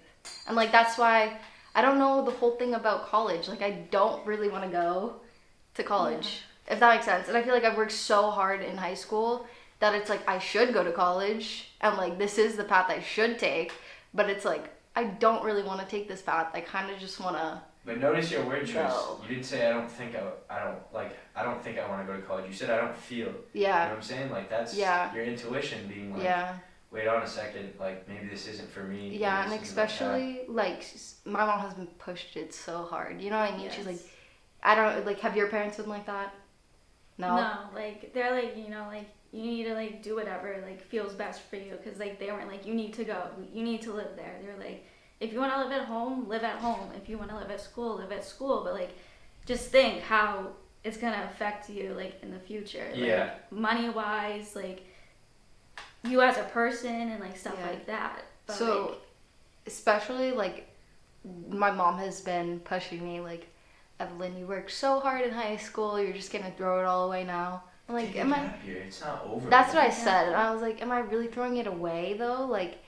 And 0.48 0.56
like 0.56 0.72
that's 0.72 0.98
why 0.98 1.38
I 1.76 1.82
don't 1.82 2.00
know 2.00 2.24
the 2.26 2.32
whole 2.32 2.56
thing 2.58 2.74
about 2.76 3.08
college. 3.08 3.48
Like 3.48 3.62
I 3.62 3.72
don't 3.92 4.26
really 4.26 4.50
want 4.50 4.64
to 4.66 4.70
go 4.70 5.16
to 5.76 5.84
college. 5.84 6.42
If 6.68 6.80
that 6.80 6.94
makes 6.94 7.06
sense. 7.06 7.28
And 7.28 7.38
I 7.38 7.42
feel 7.44 7.54
like 7.54 7.64
I've 7.64 7.78
worked 7.78 7.92
so 7.92 8.30
hard 8.30 8.62
in 8.62 8.78
high 8.78 8.94
school 8.94 9.48
that 9.80 9.96
it's 9.96 10.10
like 10.10 10.28
I 10.28 10.40
should 10.40 10.74
go 10.74 10.84
to 10.84 10.92
college 10.92 11.72
and 11.82 11.98
like 11.98 12.18
this 12.18 12.38
is 12.38 12.56
the 12.58 12.64
path 12.64 12.90
I 12.90 13.02
should 13.02 13.40
take, 13.40 13.74
but 14.14 14.30
it's 14.30 14.46
like 14.46 14.70
I 14.96 15.06
don't 15.06 15.44
really 15.44 15.64
want 15.64 15.80
to 15.82 15.86
take 15.88 16.08
this 16.08 16.22
path. 16.22 16.50
I 16.54 16.62
kind 16.62 16.92
of 16.92 17.00
just 17.00 17.20
want 17.20 17.38
to 17.38 17.62
But 17.86 18.00
notice 18.00 18.30
your 18.32 18.44
word 18.46 18.66
choice. 18.68 18.76
No. 18.76 19.20
You 19.24 19.30
didn't 19.30 19.46
say 19.46 19.66
I 19.68 19.72
don't 19.72 19.90
think 19.90 20.16
I, 20.16 20.22
I 20.54 20.64
don't 20.66 20.80
like 20.94 21.12
I 21.36 21.44
don't 21.44 21.62
think 21.64 21.80
I 21.80 21.88
want 21.88 22.06
to 22.06 22.12
go 22.14 22.20
to 22.20 22.26
college. 22.26 22.46
You 22.48 22.54
said 22.54 22.70
I 22.70 22.78
don't 22.82 22.96
feel. 22.96 23.32
Yeah. 23.54 23.68
You 23.84 23.84
know 23.86 23.90
what 23.92 23.96
I'm 23.98 24.02
saying? 24.04 24.32
Like 24.32 24.50
that's 24.50 24.76
Yeah. 24.76 25.14
your 25.14 25.24
intuition 25.24 25.88
being 25.88 26.14
like 26.14 26.24
Yeah. 26.24 26.56
wait 26.92 27.08
on 27.08 27.22
a 27.24 27.28
second, 27.28 27.74
like 27.80 28.08
maybe 28.08 28.28
this 28.28 28.48
isn't 28.48 28.70
for 28.70 28.84
me. 28.84 29.18
Yeah, 29.18 29.44
and 29.44 29.52
this 29.52 29.62
isn't 29.64 29.78
my 29.78 29.84
path." 29.84 29.92
especially 29.92 30.42
like 30.48 30.80
s- 30.80 31.16
my 31.26 31.46
mom 31.46 31.60
has 31.62 31.74
been 31.74 31.88
pushed 31.88 32.36
it 32.36 32.54
so 32.54 32.84
hard. 32.84 33.22
You 33.22 33.30
know 33.32 33.40
what 33.40 33.54
I 33.54 33.58
mean? 33.58 33.70
She's 33.72 33.86
like, 33.86 34.00
I 34.62 34.76
don't 34.76 35.06
like. 35.06 35.20
Have 35.22 35.36
your 35.38 35.48
parents 35.48 35.78
been 35.78 35.88
like 35.90 36.06
that? 36.06 36.34
No. 37.18 37.36
No, 37.36 37.52
like 37.74 38.14
they're 38.14 38.32
like 38.34 38.56
you 38.58 38.70
know 38.70 38.86
like 38.88 39.08
you 39.32 39.42
need 39.44 39.64
to 39.66 39.74
like 39.74 40.02
do 40.04 40.16
whatever 40.16 40.56
like 40.66 40.82
feels 40.82 41.14
best 41.14 41.42
for 41.50 41.56
you 41.58 41.78
because 41.82 42.00
like 42.00 42.18
they 42.20 42.28
weren't 42.32 42.48
like 42.50 42.66
you 42.66 42.74
need 42.74 42.94
to 42.94 43.04
go 43.04 43.24
you 43.54 43.62
need 43.64 43.82
to 43.84 43.92
live 43.94 44.16
there 44.16 44.40
they're 44.42 44.58
like 44.58 44.86
if 45.20 45.34
you 45.34 45.40
want 45.40 45.52
to 45.54 45.60
live 45.60 45.72
at 45.72 45.86
home 45.86 46.28
live 46.30 46.44
at 46.44 46.58
home 46.58 46.90
if 46.96 47.10
you 47.10 47.18
want 47.18 47.30
to 47.30 47.36
live 47.36 47.50
at 47.52 47.60
school 47.62 47.98
live 47.98 48.12
at 48.12 48.24
school 48.24 48.62
but 48.64 48.74
like 48.74 48.92
just 49.46 49.70
think 49.70 50.02
how 50.02 50.48
it's 50.84 50.98
gonna 50.98 51.28
affect 51.32 51.70
you 51.70 51.94
like 51.94 52.16
in 52.24 52.32
the 52.32 52.40
future 52.40 52.88
like, 52.94 53.04
Yeah. 53.04 53.32
money 53.52 53.90
wise 53.90 54.56
like 54.56 54.86
you 56.04 56.22
as 56.22 56.38
a 56.38 56.44
person 56.44 57.10
and 57.12 57.20
like 57.20 57.38
stuff 57.38 57.56
Yeah. 57.60 57.68
like 57.68 57.86
that 57.88 58.24
but 58.48 58.56
so, 58.56 58.88
like, 58.88 58.98
especially 59.68 60.32
like, 60.32 60.68
my 61.50 61.70
mom 61.70 62.00
has 62.00 62.22
been 62.22 62.60
pushing 62.62 63.04
me 63.04 63.20
like, 63.20 63.48
Evelyn, 64.00 64.38
you 64.38 64.48
worked 64.48 64.72
so 64.72 65.00
hard 65.00 65.22
in 65.24 65.32
high 65.32 65.58
school. 65.58 66.02
You're 66.02 66.14
just 66.14 66.32
gonna 66.32 66.52
throw 66.58 66.80
it 66.80 66.86
all 66.86 67.06
away 67.06 67.24
now. 67.26 67.62
I'm 67.88 67.94
like, 67.94 68.16
am 68.16 68.34
I? 68.34 68.52
It's 68.66 69.02
not 69.02 69.24
over. 69.30 69.48
That's 69.50 69.74
what 69.74 69.84
I 69.84 69.88
yet. 69.88 69.94
said, 69.94 70.28
and 70.28 70.36
I 70.36 70.52
was 70.52 70.62
like, 70.64 70.82
am 70.82 70.92
I 70.92 71.00
really 71.00 71.28
throwing 71.28 71.58
it 71.58 71.68
away 71.68 72.16
though? 72.18 72.46
Like, 72.46 72.80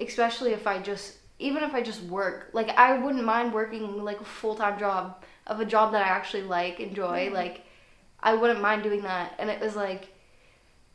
especially 0.00 0.52
if 0.52 0.66
I 0.66 0.80
just, 0.80 1.18
even 1.38 1.62
if 1.62 1.74
I 1.74 1.82
just 1.82 2.02
work, 2.02 2.50
like 2.52 2.68
I 2.70 2.98
wouldn't 2.98 3.24
mind 3.24 3.52
working 3.52 4.02
like 4.04 4.20
a 4.20 4.24
full 4.24 4.54
time 4.54 4.78
job 4.78 5.22
of 5.46 5.60
a 5.60 5.64
job 5.64 5.92
that 5.92 6.02
I 6.02 6.08
actually 6.08 6.42
like, 6.44 6.80
enjoy. 6.80 7.26
Mm-hmm. 7.26 7.34
Like, 7.34 7.62
I 8.20 8.34
wouldn't 8.34 8.60
mind 8.62 8.82
doing 8.82 9.02
that. 9.02 9.34
And 9.38 9.50
it 9.50 9.60
was 9.60 9.76
like, 9.76 10.08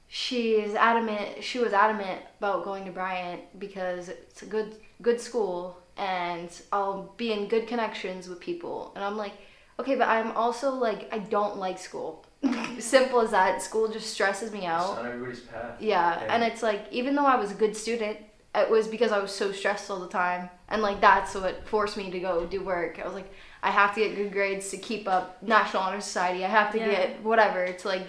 she 0.08 0.54
is 0.54 0.74
adamant. 0.76 1.44
She 1.44 1.60
was 1.60 1.74
adamant 1.74 2.22
about 2.40 2.64
going 2.64 2.86
to 2.86 2.92
Bryant 2.92 3.42
because 3.60 4.10
it's 4.10 4.42
a 4.42 4.46
good 4.46 4.76
good 5.02 5.22
school 5.22 5.78
and 5.98 6.50
I'll 6.72 7.14
be 7.18 7.32
in 7.32 7.48
good 7.48 7.68
connections 7.68 8.28
with 8.28 8.40
people. 8.40 8.92
And 8.96 9.04
I'm 9.04 9.18
like, 9.18 9.34
okay, 9.80 9.96
but 9.96 10.08
I'm 10.08 10.32
also 10.32 10.72
like, 10.72 11.10
I 11.14 11.20
don't 11.20 11.58
like 11.58 11.78
school. 11.78 12.26
Simple 12.80 13.22
as 13.22 13.32
that. 13.32 13.62
School 13.62 13.88
just 13.90 14.10
stresses 14.10 14.52
me 14.52 14.60
It's 14.60 14.68
out. 14.68 14.96
not 14.96 15.06
everybody's 15.06 15.42
path. 15.42 15.76
Yeah, 15.80 16.22
Yeah. 16.22 16.34
and 16.34 16.44
it's 16.44 16.64
like 16.64 16.88
even 16.92 17.14
though 17.16 17.26
I 17.26 17.36
was 17.36 17.52
a 17.52 17.56
good 17.56 17.76
student, 17.76 18.18
it 18.56 18.70
was 18.70 18.88
because 18.88 19.12
I 19.12 19.20
was 19.20 19.32
so 19.34 19.52
stressed 19.52 19.90
all 19.92 20.00
the 20.00 20.08
time, 20.08 20.50
and 20.68 20.82
like 20.82 21.02
that's 21.02 21.36
what 21.36 21.68
forced 21.68 21.98
me 21.98 22.10
to 22.12 22.20
go 22.20 22.46
do 22.46 22.62
work. 22.64 23.00
I 23.00 23.06
was 23.06 23.14
like, 23.14 23.32
I 23.62 23.70
have 23.72 23.94
to 23.96 24.02
get 24.02 24.16
good 24.16 24.32
grades 24.32 24.70
to 24.72 24.78
keep 24.78 25.08
up 25.08 25.42
National 25.44 25.84
Honor 25.84 26.02
Society. 26.02 26.44
I 26.46 26.48
have 26.50 26.72
to 26.72 26.80
Yeah. 26.80 26.88
get 26.92 27.24
whatever 27.24 27.72
to 27.72 27.88
like 27.88 28.08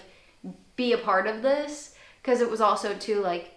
be 0.76 0.92
a 0.92 0.98
part 0.98 1.26
of 1.26 1.42
this, 1.42 1.94
because 2.22 2.40
it 2.40 2.50
was 2.50 2.60
also 2.60 2.94
too 2.94 3.20
like 3.20 3.52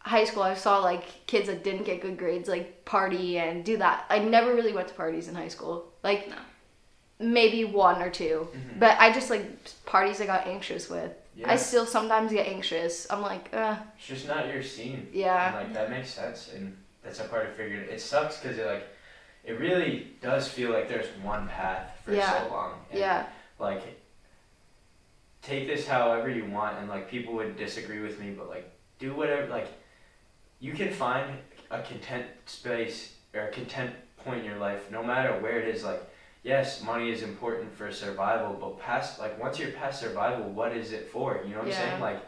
high 0.00 0.24
school. 0.24 0.42
I 0.42 0.54
saw 0.54 0.78
like 0.78 1.26
kids 1.26 1.46
that 1.46 1.64
didn't 1.64 1.84
get 1.84 2.00
good 2.02 2.18
grades 2.18 2.48
like 2.48 2.84
party 2.84 3.38
and 3.38 3.64
do 3.64 3.76
that. 3.78 4.04
I 4.10 4.18
never 4.18 4.54
really 4.54 4.72
went 4.72 4.88
to 4.88 4.94
parties 4.94 5.28
in 5.28 5.34
high 5.34 5.48
school. 5.48 5.92
Like 6.02 6.28
No. 6.28 6.36
maybe 7.20 7.64
one 7.64 8.02
or 8.02 8.10
2 8.10 8.48
Mhm. 8.52 8.78
but 8.80 8.98
I 8.98 9.12
just 9.12 9.30
like 9.30 9.44
parties 9.86 10.20
I 10.20 10.26
got 10.26 10.46
anxious 10.46 10.90
with. 10.90 11.12
Yeah. 11.36 11.50
I 11.50 11.56
still 11.56 11.84
sometimes 11.86 12.30
get 12.32 12.46
anxious. 12.46 13.06
I'm 13.10 13.20
like, 13.20 13.52
uh, 13.52 13.76
It's 13.98 14.06
just 14.06 14.28
not 14.28 14.46
your 14.46 14.62
scene. 14.62 15.08
Yeah. 15.12 15.46
And, 15.48 15.56
like 15.56 15.74
that 15.74 15.90
makes 15.90 16.10
sense, 16.10 16.52
and 16.54 16.76
that's 17.02 17.20
a 17.20 17.24
part 17.24 17.46
I 17.46 17.50
figured. 17.50 17.88
It 17.88 18.00
sucks 18.00 18.38
because 18.40 18.56
it 18.58 18.66
like, 18.66 18.86
it 19.44 19.58
really 19.58 20.12
does 20.22 20.48
feel 20.48 20.70
like 20.70 20.88
there's 20.88 21.08
one 21.22 21.48
path 21.48 21.90
for 22.04 22.14
Yeah. 22.14 22.44
so 22.44 22.50
long. 22.50 22.74
And, 22.90 23.00
yeah, 23.00 23.26
Like, 23.58 23.82
take 25.42 25.66
this 25.66 25.86
however 25.86 26.28
you 26.30 26.46
want, 26.46 26.78
and 26.78 26.88
like 26.88 27.10
people 27.10 27.34
would 27.34 27.56
disagree 27.56 28.00
with 28.00 28.18
me, 28.20 28.30
but 28.30 28.48
like 28.48 28.70
do 28.98 29.14
whatever. 29.14 29.48
Like, 29.48 29.68
you 30.60 30.72
can 30.72 30.92
find 30.92 31.38
a 31.70 31.82
content 31.82 32.26
space 32.46 33.14
or 33.34 33.40
a 33.48 33.50
content 33.50 33.92
point 34.18 34.40
in 34.40 34.44
your 34.46 34.58
life, 34.58 34.90
no 34.90 35.02
matter 35.02 35.38
where 35.40 35.58
it 35.58 35.68
is. 35.74 35.82
Like, 35.84 36.02
yes, 36.44 36.82
money 36.82 37.10
is 37.10 37.22
important 37.22 37.74
for 37.74 37.90
survival, 37.90 38.56
but 38.60 38.78
past 38.78 39.18
like 39.18 39.40
once 39.42 39.58
you're 39.58 39.72
past 39.72 40.00
survival, 40.00 40.48
what 40.50 40.76
is 40.76 40.92
it 40.92 41.10
for? 41.10 41.40
You 41.44 41.50
know 41.54 41.58
what 41.60 41.68
I'm 41.68 41.72
saying? 41.72 42.00
Like, 42.00 42.20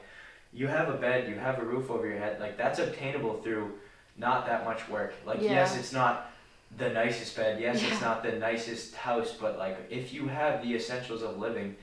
you 0.52 0.66
have 0.66 0.88
a 0.88 0.94
bed, 0.94 1.28
you 1.28 1.36
have 1.36 1.58
a 1.60 1.64
roof 1.64 1.90
over 1.90 2.06
your 2.08 2.18
head. 2.18 2.40
Like 2.40 2.56
that's 2.58 2.78
obtainable 2.80 3.42
through 3.42 3.74
not 4.16 4.46
that 4.46 4.64
much 4.64 4.88
work. 4.88 5.14
Like 5.24 5.40
Yeah. 5.40 5.52
yes, 5.52 5.76
it's 5.78 5.92
not 5.92 6.30
the 6.76 6.88
nicest 6.88 7.36
bed. 7.36 7.60
Yes, 7.60 7.82
it's 7.82 8.00
not 8.00 8.22
the 8.22 8.32
nicest 8.32 8.94
house, 8.96 9.32
but 9.40 9.58
like 9.58 9.76
if 9.90 10.12
you 10.12 10.26
have 10.26 10.62
the 10.62 10.74
essentials 10.74 11.22
of 11.22 11.38
living, 11.38 11.76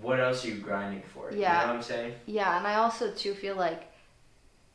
what 0.00 0.18
else 0.20 0.44
are 0.44 0.48
you 0.48 0.56
grinding 0.56 1.02
for? 1.14 1.30
Yeah. 1.30 1.36
You 1.36 1.40
Yeah. 1.40 1.60
know 1.60 1.66
what 1.68 1.76
I'm 1.76 1.82
saying? 1.82 2.14
yeah, 2.26 2.58
and 2.58 2.66
I 2.66 2.74
also 2.74 3.12
too 3.12 3.34
feel 3.34 3.54
like 3.56 3.84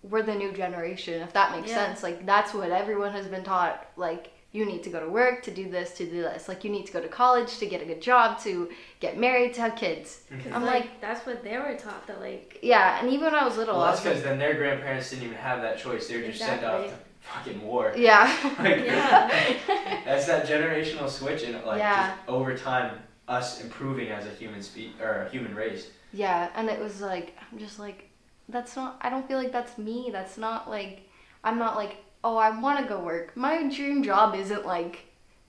we're 0.03 0.23
the 0.23 0.33
new 0.33 0.51
generation, 0.51 1.21
if 1.21 1.33
that 1.33 1.51
makes 1.51 1.69
Yeah. 1.69 1.75
sense. 1.75 2.01
Like 2.01 2.25
that's 2.25 2.53
what 2.53 2.71
everyone 2.71 3.11
has 3.11 3.27
been 3.27 3.43
taught. 3.43 3.85
Like 3.97 4.31
you 4.53 4.65
need 4.65 4.83
to 4.83 4.89
go 4.89 4.99
to 4.99 5.07
work 5.09 5.41
to 5.43 5.51
do 5.51 5.69
this, 5.69 5.93
to 5.93 6.05
do 6.05 6.21
this. 6.21 6.47
Like 6.49 6.63
you 6.65 6.69
need 6.71 6.85
to 6.87 6.91
go 6.93 6.99
to 7.01 7.07
college 7.07 7.57
to 7.59 7.65
get 7.65 7.81
a 7.81 7.85
good 7.85 8.01
job, 8.01 8.37
to 8.41 8.69
get 8.99 9.17
married, 9.17 9.53
to 9.55 9.61
have 9.61 9.75
kids. 9.75 10.23
Mhm. 10.29 10.43
'cause, 10.43 10.51
I'm 10.53 10.63
like, 10.65 10.73
like- 10.81 11.01
that's 11.01 11.25
what 11.25 11.43
they 11.43 11.57
were 11.57 11.75
taught 11.75 12.05
that 12.07 12.19
like 12.19 12.59
Yeah, 12.61 12.99
and 12.99 13.09
even 13.09 13.25
when 13.25 13.35
I 13.35 13.45
was 13.45 13.55
little, 13.57 13.77
Well, 13.77 13.85
that's 13.85 13.99
was 13.99 14.05
like, 14.05 14.15
because 14.15 14.23
then 14.29 14.39
their 14.39 14.55
grandparents 14.55 15.09
didn't 15.09 15.23
even 15.25 15.37
have 15.37 15.61
that 15.61 15.77
choice. 15.77 16.07
They 16.07 16.17
were 16.17 16.27
just 16.27 16.39
sent 16.39 16.63
off 16.65 16.85
to 16.87 16.93
fucking 17.21 17.61
war. 17.65 17.93
yeah, 17.97 18.25
Like, 18.59 18.83
Yeah. 18.85 20.01
that's 20.05 20.25
that 20.27 20.45
generational 20.47 21.09
switch, 21.09 21.43
and 21.43 21.63
like 21.65 21.79
Yeah. 21.79 22.15
just 22.15 22.29
over 22.29 22.57
time, 22.57 22.99
us 23.27 23.61
improving 23.61 24.09
as 24.09 24.25
a 24.25 24.31
human 24.31 24.61
spe- 24.61 24.99
or 24.99 25.23
a 25.25 25.29
human 25.29 25.55
race. 25.55 25.89
yeah, 26.11 26.49
and 26.55 26.69
it 26.69 26.79
was 26.79 26.99
like 27.01 27.37
I'm 27.49 27.57
just 27.57 27.79
like, 27.79 28.09
that's 28.49 28.75
not. 28.75 28.97
I 29.01 29.09
don't 29.09 29.25
feel 29.27 29.37
like 29.37 29.53
that's 29.53 29.77
me. 29.77 30.09
That's 30.11 30.37
not 30.37 30.69
like 30.69 31.07
I'm 31.43 31.57
not 31.57 31.77
like 31.77 31.95
oh 32.23 32.37
I 32.37 32.49
want 32.59 32.79
to 32.79 32.85
go 32.85 32.99
work. 32.99 33.35
My 33.35 33.67
dream 33.69 34.03
job 34.03 34.35
isn't 34.35 34.65
like 34.65 35.05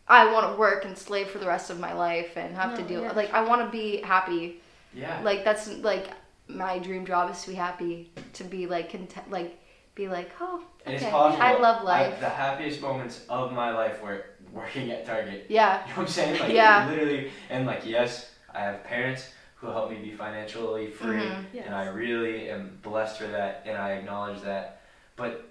I 0.09 0.33
want 0.33 0.53
to 0.53 0.59
work 0.59 0.85
and 0.85 0.97
slave 0.97 1.29
for 1.29 1.39
the 1.39 1.47
rest 1.47 1.70
of 1.70 1.79
my 1.79 1.93
life 1.93 2.37
and 2.37 2.55
have 2.55 2.77
to 2.77 2.83
deal 2.83 3.03
yeah. 3.03 3.12
like 3.12 3.33
I 3.33 3.43
want 3.45 3.62
to 3.62 3.68
be 3.70 3.99
happy. 4.03 4.61
Yeah. 4.95 5.20
Like 5.23 5.45
that's 5.45 5.68
like 5.79 6.09
my 6.49 6.79
dream 6.79 7.07
job 7.07 7.31
is 7.31 7.43
to 7.43 7.51
be 7.51 7.55
happy, 7.57 8.11
to 8.35 8.45
be 8.45 8.66
like 8.66 8.91
content, 8.91 9.31
like 9.31 9.59
be 9.95 10.09
like 10.09 10.31
oh 10.41 10.62
And 10.85 10.97
okay, 10.97 11.05
it's 11.07 11.12
possible. 11.12 11.43
I 11.43 11.55
love 11.59 11.83
I- 11.83 11.85
life. 11.85 12.20
the 12.20 12.29
happiest 12.29 12.81
moments 12.81 13.25
of 13.29 13.53
my 13.53 13.70
life 13.70 14.03
were 14.03 14.25
working 14.53 14.91
at 14.91 15.07
Target. 15.07 15.47
yeah, 15.49 15.83
You 15.87 15.91
know 15.91 15.97
what 15.99 16.03
I'm 16.03 16.09
saying? 16.09 16.41
Like 16.41 16.53
Yeah. 16.53 16.89
literally 16.91 17.31
and 17.49 17.66
like 17.66 17.87
yes, 17.87 18.31
I 18.55 18.61
have 18.61 18.85
parents 18.85 19.31
who 19.57 19.68
help 19.68 19.91
me 19.91 19.97
be 19.99 20.11
financially 20.12 20.91
free 20.91 21.16
Mhm. 21.20 21.45
Yes. 21.55 21.64
and 21.66 21.75
I 21.75 21.87
really 21.87 22.51
am 22.51 22.79
blessed 22.83 23.18
for 23.18 23.29
that 23.29 23.62
and 23.64 23.79
I 23.79 23.93
acknowledge 23.93 24.43
that. 24.43 24.81
But 25.16 25.49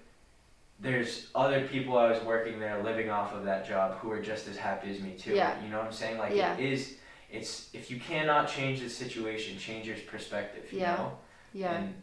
there's 0.82 1.28
other 1.34 1.66
people 1.68 1.96
I 1.96 2.10
was 2.10 2.22
working 2.24 2.58
there 2.58 2.82
living 2.82 3.08
off 3.08 3.32
of 3.32 3.44
that 3.44 3.66
job 3.66 3.98
who 3.98 4.10
are 4.10 4.20
just 4.20 4.48
as 4.48 4.56
happy 4.56 4.90
as 4.94 5.00
me 5.00 5.12
too. 5.16 5.32
Yeah. 5.34 5.62
You 5.62 5.70
know 5.70 5.78
what 5.78 5.86
I'm 5.86 5.92
saying? 5.92 6.18
Like 6.18 6.34
Yeah. 6.34 6.56
it 6.56 6.72
is 6.72 6.96
it's 7.30 7.70
if 7.72 7.90
you 7.90 7.98
cannot 7.98 8.46
change 8.48 8.80
the 8.80 8.90
situation, 8.90 9.56
change 9.58 9.86
your 9.86 9.96
perspective, 10.06 10.70
you 10.72 10.80
Yeah. 10.80 10.96
know? 10.96 11.18
yeah, 11.54 11.72
And 11.72 11.94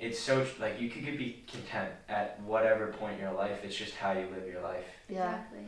it's 0.00 0.18
so 0.18 0.44
like 0.58 0.80
you 0.80 0.88
could 0.90 1.04
be 1.18 1.44
content 1.46 1.92
at 2.08 2.40
whatever 2.40 2.88
point 2.88 3.14
in 3.14 3.20
your 3.20 3.32
life. 3.34 3.62
It's 3.62 3.76
just 3.76 3.94
how 3.94 4.12
you 4.12 4.26
live 4.34 4.46
your 4.50 4.62
life. 4.62 4.86
yeah. 5.08 5.34
exactly 5.34 5.66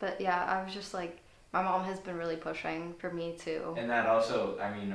But 0.00 0.20
yeah, 0.20 0.44
I 0.44 0.62
was 0.64 0.74
just 0.74 0.92
like 0.92 1.18
my 1.52 1.62
mom 1.62 1.84
has 1.84 1.98
been 2.00 2.16
really 2.18 2.36
pushing 2.36 2.94
for 2.98 3.10
me 3.10 3.36
too. 3.38 3.74
And 3.78 3.88
that 3.88 4.06
also, 4.06 4.58
I 4.60 4.76
mean, 4.76 4.94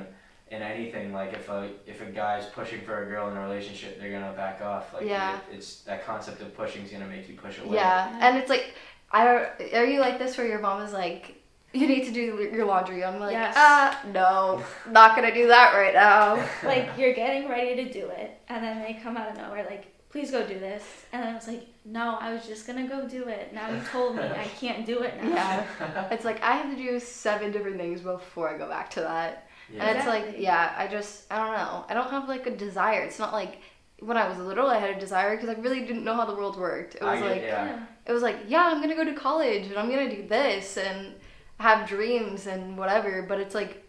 in 0.50 0.60
anything, 0.62 1.12
like 1.12 1.32
if 1.32 1.48
a 1.48 1.70
if 1.86 2.00
a 2.02 2.06
guy's 2.06 2.46
pushing 2.46 2.80
for 2.82 3.02
a 3.04 3.06
girl 3.06 3.28
in 3.30 3.36
a 3.36 3.40
relationship, 3.40 3.98
they're 4.00 4.10
gonna 4.12 4.32
back 4.32 4.60
off. 4.62 4.92
Like 4.94 5.06
Yeah. 5.06 5.36
it- 5.36 5.54
it's 5.56 5.80
that 5.82 6.04
concept 6.04 6.40
of 6.42 6.54
pushing 6.56 6.84
is 6.84 6.90
gonna 6.90 7.06
make 7.06 7.28
you 7.28 7.34
push 7.36 7.58
away. 7.58 7.76
Yeah, 7.76 8.08
Yeah. 8.10 8.28
and 8.28 8.38
it's 8.38 8.50
like, 8.50 8.74
I 9.10 9.24
don't. 9.24 9.74
Are 9.74 9.84
you 9.86 10.00
like 10.00 10.18
this 10.18 10.36
where 10.36 10.46
your 10.46 10.58
mom 10.60 10.82
is 10.82 10.92
like, 10.92 11.40
you 11.72 11.86
need 11.88 12.04
to 12.04 12.12
do 12.12 12.48
your 12.52 12.66
laundry? 12.66 13.02
I'm 13.04 13.18
like, 13.18 13.32
Yes. 13.32 13.54
ah, 13.56 14.00
no, 14.12 14.62
not 14.90 15.16
gonna 15.16 15.32
do 15.34 15.48
that 15.48 15.74
right 15.74 15.94
now. 15.94 16.36
like 16.64 16.90
you're 16.98 17.14
getting 17.14 17.48
ready 17.48 17.74
to 17.84 17.92
do 17.92 18.08
it 18.10 18.38
and 18.48 18.62
then 18.62 18.82
they 18.82 18.94
come 19.02 19.16
out 19.16 19.30
of 19.30 19.36
nowhere 19.36 19.64
like 19.68 19.86
please 20.10 20.30
go 20.30 20.46
do 20.46 20.56
this 20.60 20.84
and 21.12 21.20
then 21.24 21.34
was 21.34 21.48
like 21.48 21.66
no 21.84 22.16
i 22.20 22.32
was 22.32 22.46
just 22.46 22.68
gonna 22.68 22.86
go 22.86 23.08
do 23.08 23.26
it 23.26 23.52
now 23.52 23.68
you 23.68 23.80
told 23.90 24.14
me 24.14 24.22
i 24.22 24.44
can't 24.60 24.86
do 24.86 25.00
it 25.00 25.20
now 25.24 25.64
Yeah, 25.80 26.08
it's 26.12 26.24
like 26.24 26.40
I 26.40 26.52
have 26.54 26.70
to 26.70 26.76
do 26.80 27.00
seven 27.00 27.50
different 27.50 27.78
things 27.78 28.00
before 28.00 28.48
I 28.48 28.56
go 28.56 28.68
back 28.68 28.90
to 28.90 29.00
that, 29.00 29.48
Yeah. 29.72 29.84
and 29.84 29.98
it's 29.98 30.06
like, 30.06 30.36
yeah, 30.38 30.74
I 30.76 30.86
just, 30.86 31.30
I 31.32 31.36
don't 31.38 31.56
know, 31.56 31.84
I 31.88 31.94
don't 31.94 32.10
have 32.10 32.28
like 32.28 32.46
a 32.46 32.56
desire. 32.56 33.02
It's 33.02 33.18
not 33.18 33.32
like 33.32 33.58
when 34.00 34.16
I 34.16 34.28
was 34.28 34.38
little, 34.38 34.66
I 34.66 34.78
had 34.78 34.90
a 34.96 35.00
desire 35.00 35.36
because 35.36 35.48
I 35.48 35.60
really 35.60 35.80
didn't 35.80 36.04
know 36.04 36.14
how 36.14 36.24
the 36.26 36.34
world 36.34 36.56
worked. 36.58 36.96
It 36.96 37.02
was 37.02 37.20
get- 37.20 37.30
like, 37.30 37.42
yeah. 37.42 37.86
it 38.06 38.12
was 38.12 38.22
like, 38.22 38.36
yeah, 38.46 38.64
I'm 38.66 38.80
gonna 38.80 38.94
go 38.96 39.04
to 39.04 39.14
college 39.14 39.66
and 39.66 39.76
I'm 39.78 39.88
gonna 39.90 40.14
do 40.14 40.26
this 40.28 40.76
and 40.76 41.14
have 41.58 41.88
dreams 41.88 42.46
and 42.46 42.76
whatever, 42.76 43.22
but 43.22 43.38
it's 43.40 43.54
like, 43.54 43.82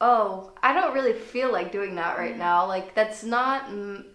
oh, 0.00 0.52
I 0.62 0.72
don't 0.74 0.94
really 0.94 1.12
feel 1.12 1.52
like 1.52 1.72
doing 1.72 1.94
that 1.96 2.18
right 2.18 2.32
Yeah. 2.32 2.36
now. 2.48 2.66
Like, 2.66 2.94
that's 2.94 3.22
not, 3.24 3.64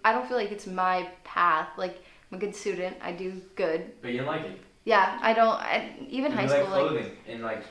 I 0.05 0.11
don't 0.13 0.27
feel 0.27 0.37
like 0.37 0.51
it's 0.51 0.67
my 0.67 1.09
path. 1.23 1.69
Like, 1.77 1.97
I'm 2.31 2.37
a 2.37 2.39
good 2.41 2.55
student, 2.55 2.97
I 3.01 3.11
do 3.13 3.41
good. 3.55 3.91
But 4.01 4.13
you 4.13 4.21
like 4.23 4.43
it. 4.43 4.59
Yeah, 4.83 5.17
I 5.21 5.33
don't, 5.33 5.55
I, 5.59 5.93
even 6.09 6.31
And 6.31 6.35
high 6.35 6.43
you 6.43 6.49
school, 6.49 6.63
like 6.63 6.71
like, 6.71 6.89
clothing 6.89 7.11
and 7.27 7.43
like 7.43 7.63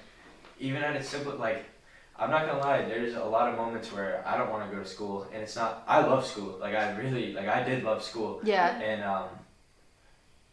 even 0.58 0.82
at 0.82 0.96
its 0.96 1.08
simple 1.08 1.34
like 1.36 1.64
I'm 2.18 2.30
not 2.30 2.46
gonna 2.46 2.60
lie. 2.60 2.82
There's 2.82 3.14
a 3.14 3.24
lot 3.24 3.48
of 3.50 3.56
moments 3.56 3.92
where 3.92 4.22
I 4.26 4.36
don't 4.38 4.50
want 4.50 4.68
to 4.68 4.74
go 4.76 4.82
to 4.82 4.88
school, 4.88 5.26
and 5.32 5.42
it's 5.42 5.56
not. 5.56 5.84
I 5.86 6.00
love 6.00 6.26
school. 6.26 6.56
Like 6.60 6.74
I 6.74 6.96
really 6.96 7.32
like. 7.32 7.48
I 7.48 7.62
did 7.62 7.84
love 7.84 8.02
school, 8.02 8.40
Yeah. 8.42 8.78
and 8.80 9.02
um, 9.04 9.28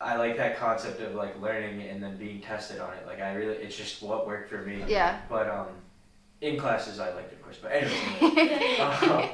I 0.01 0.17
like 0.17 0.35
that 0.37 0.57
concept 0.57 1.01
of 1.01 1.15
like 1.15 1.41
learning 1.41 1.81
and 1.83 2.03
then 2.03 2.17
being 2.17 2.41
tested 2.41 2.79
on 2.79 2.93
it. 2.95 3.05
Like 3.07 3.21
I 3.21 3.33
really, 3.33 3.55
it's 3.55 3.75
just 3.77 4.01
what 4.03 4.27
worked 4.27 4.49
for 4.49 4.57
me. 4.61 4.83
Yeah. 4.87 5.19
But 5.29 5.49
um, 5.49 5.67
in 6.41 6.57
classes 6.59 6.99
I 6.99 7.13
liked 7.13 7.31
it, 7.31 7.35
of 7.35 7.41
course. 7.43 7.57
But 7.61 7.71
anyway, 7.71 8.77
um, 8.79 9.29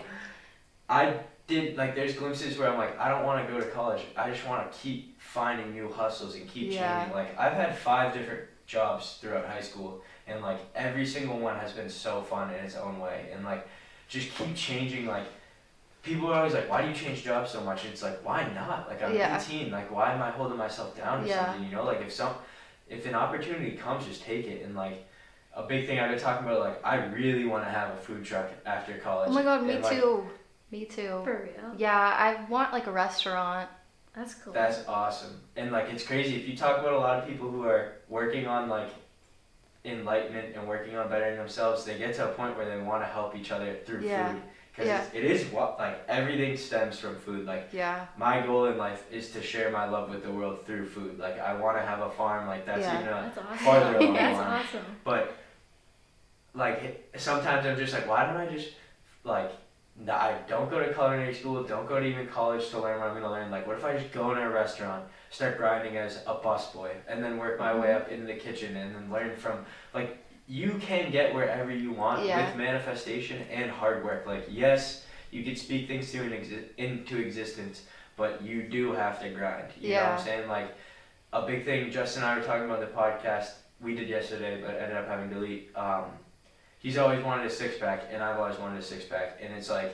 I 0.87 1.15
did 1.47 1.77
like. 1.77 1.95
There's 1.95 2.13
glimpses 2.15 2.57
where 2.59 2.69
I'm 2.69 2.77
like, 2.77 2.97
I 2.99 3.09
don't 3.09 3.25
want 3.25 3.45
to 3.47 3.51
go 3.51 3.59
to 3.59 3.67
college. 3.71 4.01
I 4.15 4.29
just 4.29 4.47
want 4.47 4.71
to 4.71 4.77
keep 4.77 5.19
finding 5.19 5.71
new 5.73 5.91
hustles 5.91 6.35
and 6.35 6.47
keep 6.47 6.71
Yeah. 6.71 6.99
changing. 6.99 7.15
Like 7.15 7.39
I've 7.39 7.53
had 7.53 7.75
five 7.77 8.13
different 8.13 8.41
jobs 8.67 9.17
throughout 9.19 9.47
high 9.47 9.61
school, 9.61 10.01
and 10.29 10.41
like 10.41 10.59
every 10.75 11.05
single 11.05 11.39
one 11.39 11.57
has 11.59 11.71
been 11.73 11.89
so 11.89 12.21
fun 12.21 12.53
in 12.53 12.63
its 12.63 12.75
own 12.75 12.99
way. 12.99 13.29
And 13.33 13.43
like, 13.43 13.67
just 14.07 14.33
keep 14.35 14.55
changing. 14.55 15.05
Like 15.05 15.25
people 16.03 16.27
are 16.31 16.35
always 16.35 16.53
like, 16.53 16.69
why 16.69 16.81
do 16.81 16.87
you 16.89 16.93
change 16.93 17.23
jobs 17.23 17.51
so 17.51 17.61
much? 17.61 17.85
It's 17.85 18.03
like, 18.03 18.23
why 18.25 18.49
not? 18.53 18.87
Like 18.87 19.01
I'm 19.03 19.15
Yeah. 19.15 19.37
18. 19.37 19.71
Like 19.71 19.91
why 19.91 20.13
am 20.13 20.21
I 20.21 20.31
holding 20.31 20.57
myself 20.57 20.95
down 20.95 21.21
to 21.23 21.27
Yeah. 21.27 21.45
something? 21.45 21.65
You 21.67 21.75
know, 21.75 21.83
like 21.83 22.01
if 22.01 22.13
some, 22.13 22.35
if 22.87 23.05
an 23.05 23.15
opportunity 23.15 23.71
comes, 23.71 24.05
just 24.05 24.21
take 24.23 24.47
it. 24.47 24.63
And 24.65 24.75
like. 24.75 25.05
A 25.55 25.63
big 25.63 25.87
thing 25.87 25.99
I've 25.99 26.11
been 26.11 26.19
talking 26.19 26.45
about, 26.47 26.59
like 26.59 26.79
I 26.85 27.03
really 27.07 27.43
want 27.43 27.63
to 27.65 27.69
have 27.69 27.89
a 27.89 27.97
food 27.97 28.23
truck 28.23 28.49
after 28.67 28.93
college. 28.99 29.29
Oh 29.29 29.33
my 29.33 29.41
god, 29.43 29.63
me 29.63 29.73
And, 29.73 29.83
like, 29.83 29.99
too. 29.99 30.23
Me 30.71 30.85
too. 30.85 31.21
For 31.23 31.49
real. 31.51 31.73
Yeah, 31.75 31.97
I 31.99 32.45
want 32.49 32.71
like 32.71 32.85
a 32.85 32.91
restaurant. 32.91 33.67
That's 34.15 34.35
cool. 34.35 34.53
That's 34.53 34.87
awesome. 34.87 35.41
And 35.55 35.71
like 35.71 35.89
it's 35.91 36.03
crazy 36.05 36.35
if 36.35 36.47
you 36.47 36.55
talk 36.55 36.79
about 36.79 36.93
a 36.93 36.99
lot 36.99 37.17
of 37.19 37.27
people 37.27 37.49
who 37.49 37.63
are 37.63 37.93
working 38.07 38.45
on 38.47 38.69
like 38.69 38.89
enlightenment 39.91 40.55
and 40.55 40.67
working 40.67 40.95
on 40.95 41.09
bettering 41.09 41.37
themselves, 41.37 41.83
they 41.85 41.97
get 41.97 42.15
to 42.15 42.25
a 42.29 42.31
point 42.33 42.55
where 42.57 42.67
they 42.69 42.81
want 42.81 43.01
to 43.03 43.07
help 43.07 43.35
each 43.35 43.51
other 43.51 43.75
through 43.85 44.01
Yeah. 44.01 44.31
food. 44.33 44.41
Because 44.71 44.87
Yeah. 44.87 45.03
it 45.19 45.25
is 45.25 45.45
what 45.51 45.77
like 45.77 46.01
everything 46.07 46.55
stems 46.55 46.99
from 46.99 47.15
food. 47.17 47.45
Like 47.45 47.69
Yeah. 47.71 48.05
my 48.17 48.39
goal 48.41 48.65
in 48.65 48.77
life 48.77 49.03
is 49.11 49.31
to 49.31 49.41
share 49.41 49.69
my 49.71 49.85
love 49.85 50.09
with 50.09 50.23
the 50.23 50.31
world 50.31 50.65
through 50.65 50.85
food. 50.87 51.19
Like 51.19 51.37
I 51.39 51.53
want 51.55 51.75
to 51.77 51.83
have 51.83 51.99
a 52.01 52.09
farm. 52.11 52.47
Like 52.47 52.65
that's 52.65 52.81
Yeah. 52.81 52.95
even 53.01 53.07
a 53.13 53.21
That's 53.23 53.37
awesome. 53.39 53.57
farther 53.65 53.97
along 53.97 54.13
That's 54.23 54.37
line. 54.37 54.47
awesome. 54.61 54.85
but 55.03 55.35
like 56.53 57.11
sometimes 57.17 57.65
I'm 57.65 57.77
just 57.77 57.93
like, 57.93 58.07
why 58.07 58.25
don't 58.25 58.37
I 58.37 58.47
just 58.47 58.69
like 59.23 59.51
I 60.07 60.35
don't 60.47 60.69
go 60.69 60.79
to 60.79 60.93
culinary 60.93 61.33
school, 61.33 61.63
don't 61.63 61.87
go 61.87 61.99
to 61.99 62.05
even 62.05 62.27
college 62.27 62.69
to 62.69 62.79
learn 62.79 62.99
what 62.99 63.09
I'm 63.09 63.15
gonna 63.15 63.29
learn. 63.31 63.51
Like, 63.51 63.67
what 63.67 63.77
if 63.77 63.83
I 63.83 63.97
just 63.97 64.13
go 64.13 64.31
in 64.31 64.37
a 64.37 64.49
restaurant, 64.49 65.03
start 65.29 65.57
grinding 65.57 65.97
as 65.97 66.17
a 66.27 66.35
busboy, 66.35 66.91
and 67.07 67.23
then 67.23 67.37
work 67.37 67.59
my 67.59 67.73
way 67.77 67.93
up 67.93 68.09
into 68.09 68.25
the 68.25 68.33
kitchen, 68.35 68.75
and 68.75 68.95
then 68.95 69.11
learn 69.11 69.35
from 69.35 69.65
like 69.93 70.17
you 70.47 70.79
can 70.81 71.11
get 71.11 71.33
wherever 71.33 71.71
you 71.71 71.91
want 71.91 72.25
Yeah. 72.25 72.47
with 72.47 72.55
manifestation 72.57 73.43
and 73.51 73.69
hard 73.69 74.03
work. 74.03 74.25
Like, 74.25 74.45
yes, 74.49 75.05
you 75.29 75.43
can 75.43 75.55
speak 75.55 75.87
things 75.87 76.11
to 76.11 76.19
an 76.23 76.31
exi- 76.31 76.65
into 76.77 77.19
existence, 77.19 77.83
but 78.17 78.41
you 78.41 78.63
do 78.63 78.93
have 78.93 79.21
to 79.21 79.29
grind. 79.29 79.67
You 79.79 79.89
know 79.89 79.95
what 79.95 80.03
Yeah. 80.03 80.15
I'm 80.17 80.19
saying? 80.25 80.47
Like, 80.47 80.69
a 81.33 81.43
big 81.45 81.65
thing 81.65 81.91
Justin 81.91 82.23
and 82.23 82.31
I 82.31 82.37
were 82.39 82.43
talking 82.43 82.65
about 82.65 82.79
the 82.79 82.87
podcast 82.87 83.51
we 83.79 83.93
did 83.93 84.09
yesterday, 84.09 84.59
but 84.59 84.71
ended 84.71 84.97
up 84.97 85.07
having 85.07 85.29
to 85.29 85.35
delete. 85.35 85.69
Um, 85.75 86.05
he's 86.79 86.97
always 86.97 87.23
wanted 87.23 87.45
a 87.45 87.49
six 87.51 87.77
pack, 87.77 88.05
and 88.11 88.23
I've 88.23 88.39
always 88.39 88.57
wanted 88.57 88.79
a 88.79 88.83
six 88.83 89.05
pack, 89.05 89.37
and 89.39 89.53
it's 89.53 89.69
like, 89.69 89.91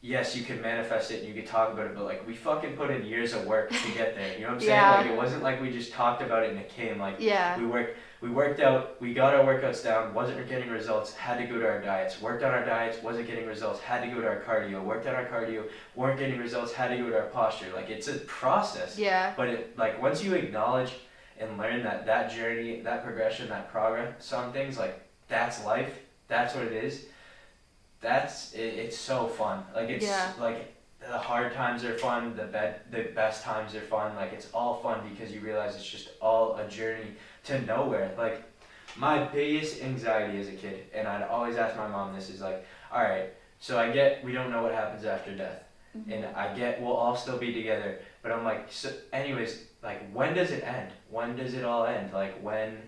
yes, 0.00 0.36
you 0.36 0.44
can 0.44 0.60
manifest 0.60 1.10
it 1.10 1.20
and 1.20 1.28
you 1.28 1.34
can 1.34 1.44
talk 1.44 1.72
about 1.72 1.86
it, 1.86 1.94
but 1.94 2.04
like 2.04 2.26
we 2.26 2.34
fucking 2.34 2.76
put 2.76 2.90
in 2.90 3.04
years 3.04 3.32
of 3.32 3.44
work 3.46 3.70
to 3.70 3.92
get 3.92 4.14
there. 4.14 4.34
You 4.34 4.42
know 4.42 4.48
what 4.48 4.54
I'm 4.54 4.60
saying? 4.60 4.70
Yeah. 4.78 4.96
Like 4.98 5.06
it 5.06 5.16
wasn't 5.16 5.42
like 5.42 5.60
we 5.60 5.70
just 5.70 5.92
talked 5.92 6.22
about 6.22 6.44
it 6.44 6.50
and 6.50 6.58
it 6.58 6.68
came. 6.68 6.98
Like 6.98 7.16
Yeah. 7.18 7.58
we 7.58 7.66
worked, 7.66 7.96
we 8.20 8.30
worked 8.30 8.60
out, 8.60 9.00
we 9.00 9.12
got 9.14 9.34
our 9.34 9.44
workouts 9.44 9.82
down, 9.82 10.14
wasn't 10.14 10.48
getting 10.48 10.68
results, 10.70 11.14
had 11.14 11.38
to 11.38 11.44
go 11.46 11.58
to 11.58 11.66
our 11.66 11.80
diets. 11.80 12.20
Worked 12.20 12.42
on 12.44 12.52
our 12.52 12.64
diets, 12.64 13.02
wasn't 13.02 13.26
getting 13.26 13.46
results, 13.46 13.80
had 13.80 14.02
to 14.02 14.08
go 14.08 14.20
to 14.20 14.26
our 14.26 14.40
cardio. 14.40 14.82
Worked 14.82 15.06
on 15.06 15.14
our 15.14 15.26
cardio, 15.26 15.64
weren't 15.96 16.18
getting 16.18 16.38
results, 16.38 16.72
had 16.72 16.88
to 16.88 16.96
go 16.96 17.08
to 17.10 17.16
our 17.16 17.26
posture. 17.26 17.66
Like 17.74 17.90
it's 17.90 18.08
a 18.08 18.14
process. 18.20 18.98
Yeah. 18.98 19.32
But 19.36 19.48
it, 19.48 19.78
like 19.78 20.00
once 20.00 20.22
you 20.22 20.34
acknowledge 20.34 20.92
and 21.40 21.56
learn 21.58 21.82
that 21.84 22.06
that 22.06 22.30
journey, 22.32 22.80
that 22.82 23.04
progression, 23.04 23.48
that 23.48 23.70
progress 23.70 24.32
on 24.32 24.52
things, 24.52 24.78
like 24.78 25.00
that's 25.28 25.64
life. 25.64 25.92
That's 26.28 26.54
what 26.54 26.64
it 26.64 26.72
is. 26.84 27.06
That's 28.00 28.52
it, 28.52 28.74
it's 28.74 28.98
so 28.98 29.26
fun. 29.26 29.64
Like 29.74 29.88
it's 29.88 30.04
Yeah. 30.04 30.32
like 30.38 30.74
the 31.00 31.18
hard 31.18 31.52
times 31.54 31.84
are 31.84 31.96
fun. 31.98 32.36
The 32.36 32.44
bad, 32.44 32.80
the 32.90 33.04
best 33.14 33.42
times 33.42 33.74
are 33.74 33.80
fun. 33.80 34.14
Like 34.16 34.32
it's 34.32 34.48
all 34.52 34.76
fun 34.76 35.00
because 35.08 35.32
you 35.32 35.40
realize 35.40 35.74
it's 35.74 35.88
just 35.88 36.10
all 36.20 36.56
a 36.56 36.68
journey 36.68 37.14
to 37.44 37.60
nowhere. 37.62 38.14
Like 38.16 38.42
my 38.96 39.24
biggest 39.24 39.82
anxiety 39.82 40.38
as 40.40 40.48
a 40.48 40.52
kid, 40.52 40.84
and 40.94 41.06
I'd 41.06 41.22
always 41.22 41.56
ask 41.56 41.76
my 41.76 41.88
mom 41.88 42.14
this 42.14 42.30
is 42.30 42.40
like, 42.40 42.66
all 42.92 43.02
right, 43.02 43.30
so 43.60 43.78
I 43.78 43.90
get 43.90 44.24
we 44.24 44.32
don't 44.32 44.50
know 44.50 44.62
what 44.62 44.72
happens 44.72 45.04
after 45.04 45.34
death 45.36 45.62
mm-hmm. 45.96 46.12
and 46.12 46.36
I 46.36 46.54
get 46.54 46.80
we'll 46.80 46.92
all 46.92 47.16
still 47.16 47.38
be 47.38 47.52
together. 47.52 48.00
But 48.22 48.32
I'm 48.32 48.44
like, 48.44 48.66
so 48.70 48.90
anyways, 49.12 49.64
like 49.82 50.10
when 50.12 50.34
does 50.34 50.50
it 50.50 50.64
end? 50.64 50.90
When 51.10 51.36
does 51.36 51.54
it 51.54 51.64
all 51.64 51.86
end? 51.86 52.12
Like 52.12 52.40
when 52.42 52.78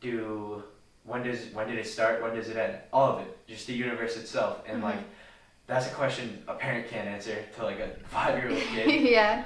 do 0.00 0.62
when 1.06 1.22
does 1.22 1.46
when 1.52 1.68
did 1.68 1.78
it 1.78 1.86
start? 1.86 2.22
When 2.22 2.34
does 2.34 2.48
it 2.48 2.56
end? 2.56 2.78
All 2.92 3.12
of 3.12 3.20
it, 3.20 3.46
just 3.46 3.66
the 3.66 3.72
universe 3.72 4.16
itself. 4.16 4.62
And 4.66 4.78
mm-hmm. 4.78 4.86
like 4.86 4.98
that's 5.66 5.86
a 5.86 5.90
question 5.90 6.42
a 6.48 6.54
parent 6.54 6.88
can't 6.88 7.08
answer 7.08 7.36
to 7.56 7.64
like 7.64 7.78
a 7.78 7.90
five 8.08 8.36
year 8.38 8.50
old 8.50 8.60
kid. 8.74 9.08
yeah. 9.10 9.44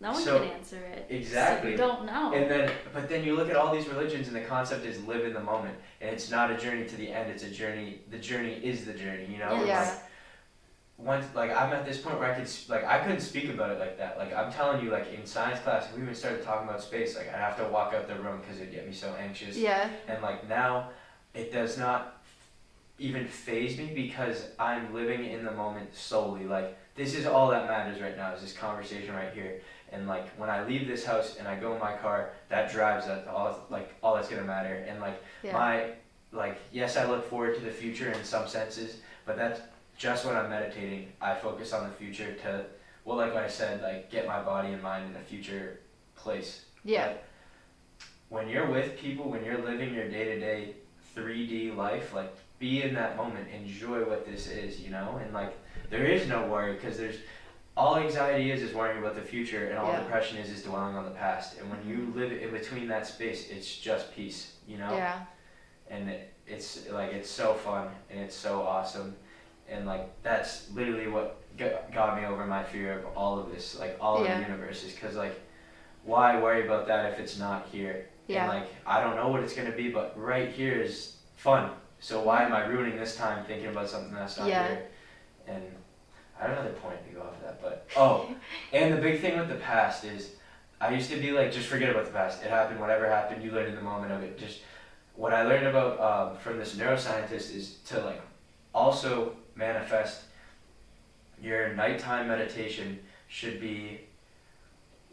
No, 0.00 0.08
no 0.08 0.12
one 0.14 0.22
So- 0.22 0.38
can 0.40 0.48
answer 0.48 0.78
it. 0.78 1.06
Exactly. 1.10 1.68
So 1.68 1.70
you 1.72 1.76
don't 1.76 2.06
know. 2.06 2.32
And 2.32 2.50
then, 2.50 2.72
but 2.92 3.08
then 3.08 3.22
you 3.24 3.36
look 3.36 3.50
at 3.50 3.56
all 3.56 3.72
these 3.72 3.86
religions, 3.86 4.26
and 4.26 4.34
the 4.34 4.40
concept 4.40 4.84
is 4.84 5.02
live 5.04 5.24
in 5.24 5.32
the 5.32 5.40
moment, 5.40 5.76
and 6.00 6.10
it's 6.10 6.30
not 6.30 6.50
a 6.50 6.56
journey 6.56 6.86
to 6.86 6.96
the 6.96 7.08
end. 7.10 7.30
It's 7.30 7.44
a 7.44 7.50
journey. 7.50 8.00
The 8.10 8.18
journey 8.18 8.54
is 8.54 8.84
the 8.84 8.94
journey. 8.94 9.26
You 9.30 9.38
know. 9.38 9.50
And, 9.50 9.66
Yeah. 9.66 9.80
Like, 9.82 9.98
once, 11.04 11.26
like 11.34 11.50
I'm 11.50 11.72
at 11.72 11.84
this 11.84 12.00
point 12.00 12.18
where 12.18 12.32
I 12.32 12.34
could, 12.38 12.48
like 12.68 12.84
I 12.84 12.98
couldn't 13.00 13.20
speak 13.20 13.50
about 13.50 13.70
it 13.70 13.78
like 13.78 13.98
that. 13.98 14.18
Like 14.18 14.34
I'm 14.34 14.52
telling 14.52 14.84
you, 14.84 14.90
like 14.90 15.12
in 15.12 15.26
science 15.26 15.60
class, 15.60 15.88
if 15.88 15.96
we 15.96 16.02
even 16.02 16.14
started 16.14 16.42
talking 16.44 16.68
about 16.68 16.80
space, 16.82 17.16
like 17.16 17.28
I'd 17.28 17.38
have 17.38 17.56
to 17.58 17.64
walk 17.64 17.92
out 17.94 18.06
the 18.08 18.14
room 18.16 18.40
because 18.40 18.58
it'd 18.60 18.72
get 18.72 18.86
me 18.86 18.94
so 18.94 19.14
anxious. 19.20 19.56
Yeah. 19.56 19.88
And 20.08 20.22
like 20.22 20.48
now, 20.48 20.90
it 21.34 21.52
does 21.52 21.76
not 21.76 22.22
even 22.98 23.26
phase 23.26 23.76
me 23.76 23.90
because 23.94 24.46
I'm 24.58 24.94
living 24.94 25.24
in 25.24 25.44
the 25.44 25.50
moment 25.50 25.94
solely. 25.94 26.44
Like 26.44 26.78
this 26.94 27.14
is 27.14 27.26
all 27.26 27.48
that 27.50 27.66
matters 27.66 28.00
right 28.00 28.16
now 28.16 28.34
is 28.34 28.42
this 28.42 28.52
conversation 28.52 29.14
right 29.14 29.32
here. 29.32 29.60
And 29.90 30.06
like 30.06 30.28
when 30.38 30.48
I 30.48 30.64
leave 30.64 30.86
this 30.86 31.04
house 31.04 31.36
and 31.36 31.48
I 31.48 31.58
go 31.58 31.74
in 31.74 31.80
my 31.80 31.96
car, 31.96 32.30
that 32.48 32.70
drives 32.70 33.06
that 33.06 33.26
all 33.26 33.66
like 33.70 33.92
all 34.02 34.14
that's 34.14 34.28
gonna 34.28 34.44
matter. 34.44 34.84
And 34.88 35.00
like 35.00 35.20
Yeah. 35.42 35.52
my 35.52 35.86
like 36.30 36.58
yes, 36.70 36.96
I 36.96 37.06
look 37.06 37.28
forward 37.28 37.56
to 37.56 37.60
the 37.60 37.70
future 37.72 38.10
in 38.12 38.22
some 38.24 38.46
senses, 38.46 38.98
but 39.26 39.36
that's 39.36 39.60
just 39.96 40.24
when 40.24 40.36
I'm 40.36 40.50
meditating. 40.50 41.12
I 41.20 41.34
focus 41.34 41.72
on 41.72 41.88
the 41.88 41.94
future 41.94 42.32
to 42.42 42.64
well, 43.04 43.16
like 43.16 43.34
I 43.34 43.48
said, 43.48 43.82
like 43.82 44.10
get 44.10 44.26
my 44.26 44.40
body 44.42 44.68
and 44.72 44.82
mind 44.82 45.10
in 45.10 45.20
a 45.20 45.24
future 45.24 45.80
place. 46.14 46.64
Yeah. 46.84 47.14
When 48.28 48.48
you're 48.48 48.70
with 48.70 48.96
people, 48.98 49.28
when 49.30 49.44
you're 49.44 49.58
living 49.58 49.92
your 49.92 50.08
day 50.08 50.24
to 50.24 50.40
day 50.40 50.74
3D 51.16 51.76
life, 51.76 52.14
like 52.14 52.32
be 52.58 52.82
in 52.82 52.94
that 52.94 53.16
moment, 53.16 53.48
enjoy 53.52 54.04
what 54.04 54.24
this 54.24 54.46
is, 54.46 54.80
you 54.80 54.90
know, 54.90 55.20
and 55.22 55.34
like 55.34 55.52
there 55.90 56.04
is 56.04 56.26
no 56.28 56.46
worry 56.46 56.74
because 56.74 56.96
there's 56.96 57.16
all 57.76 57.96
anxiety 57.96 58.50
is 58.50 58.62
is 58.62 58.74
worrying 58.74 58.98
about 58.98 59.14
the 59.14 59.20
future, 59.22 59.68
and 59.68 59.78
all 59.78 59.90
Yeah. 59.92 60.00
depression 60.00 60.38
is 60.38 60.48
is 60.50 60.62
dwelling 60.62 60.94
on 60.96 61.04
the 61.04 61.10
past. 61.10 61.58
And 61.58 61.70
when 61.70 61.86
you 61.86 62.12
live 62.14 62.30
in 62.32 62.50
between 62.50 62.86
that 62.88 63.06
space, 63.06 63.48
it's 63.50 63.76
just 63.76 64.14
peace, 64.14 64.56
you 64.66 64.78
know 64.78 64.92
Yeah. 64.92 65.20
and 65.90 66.08
it, 66.08 66.32
it's 66.46 66.88
like 66.90 67.12
it's 67.12 67.30
so 67.30 67.54
fun 67.54 67.88
and 68.10 68.20
it's 68.20 68.36
so 68.36 68.62
awesome 68.62 69.16
and 69.72 69.86
like 69.86 70.08
that's 70.22 70.70
literally 70.72 71.08
what 71.08 71.36
got, 71.56 71.92
got 71.92 72.20
me 72.20 72.26
over 72.26 72.46
my 72.46 72.62
fear 72.62 72.98
of 72.98 73.16
all 73.16 73.38
of 73.38 73.50
this 73.50 73.78
like 73.78 73.96
all 74.00 74.24
Yeah. 74.24 74.32
of 74.38 74.44
the 74.44 74.52
universe 74.52 74.84
is 74.84 74.92
because 74.92 75.16
like 75.16 75.38
why 76.04 76.40
worry 76.40 76.64
about 76.66 76.86
that 76.88 77.12
if 77.12 77.18
it's 77.18 77.38
not 77.38 77.66
here 77.72 78.06
Yeah. 78.28 78.42
and 78.44 78.60
like 78.60 78.68
i 78.86 79.00
don't 79.02 79.16
know 79.16 79.28
what 79.28 79.42
it's 79.42 79.54
going 79.54 79.70
to 79.70 79.76
be 79.76 79.88
but 79.90 80.18
right 80.18 80.50
here 80.50 80.80
is 80.80 81.16
fun 81.36 81.70
so 82.00 82.22
why 82.22 82.42
am 82.44 82.52
i 82.52 82.64
ruining 82.66 82.96
this 82.96 83.16
time 83.16 83.44
thinking 83.46 83.68
about 83.68 83.88
something 83.88 84.14
that's 84.14 84.38
not 84.38 84.48
Yeah. 84.48 84.66
here 84.68 84.82
and 85.48 85.62
i 86.38 86.42
had 86.42 86.50
another 86.50 86.70
point 86.74 86.98
to 87.08 87.14
go 87.14 87.22
off 87.22 87.34
of 87.36 87.42
that 87.42 87.62
but 87.62 87.86
oh 87.96 88.28
and 88.72 88.92
the 88.92 88.98
big 89.00 89.20
thing 89.20 89.38
with 89.38 89.48
the 89.48 89.56
past 89.56 90.04
is 90.04 90.32
i 90.80 90.92
used 90.92 91.10
to 91.10 91.16
be 91.16 91.30
like 91.32 91.50
just 91.52 91.68
forget 91.68 91.90
about 91.90 92.04
the 92.04 92.12
past 92.12 92.42
it 92.42 92.50
happened 92.50 92.78
whatever 92.80 93.08
happened 93.08 93.42
you 93.42 93.50
learned 93.52 93.68
in 93.68 93.76
the 93.76 93.82
moment 93.82 94.12
of 94.12 94.22
it 94.22 94.38
just 94.38 94.60
what 95.14 95.34
I 95.34 95.42
learned 95.42 95.66
about 95.66 96.00
um, 96.00 96.38
from 96.38 96.56
this 96.58 96.74
neuroscientist 96.74 97.54
is 97.54 97.74
to 97.88 98.00
like 98.02 98.22
also 98.74 99.36
manifest. 99.54 100.22
Your 101.40 101.74
nighttime 101.74 102.28
meditation 102.28 103.00
should 103.28 103.60
be 103.60 104.02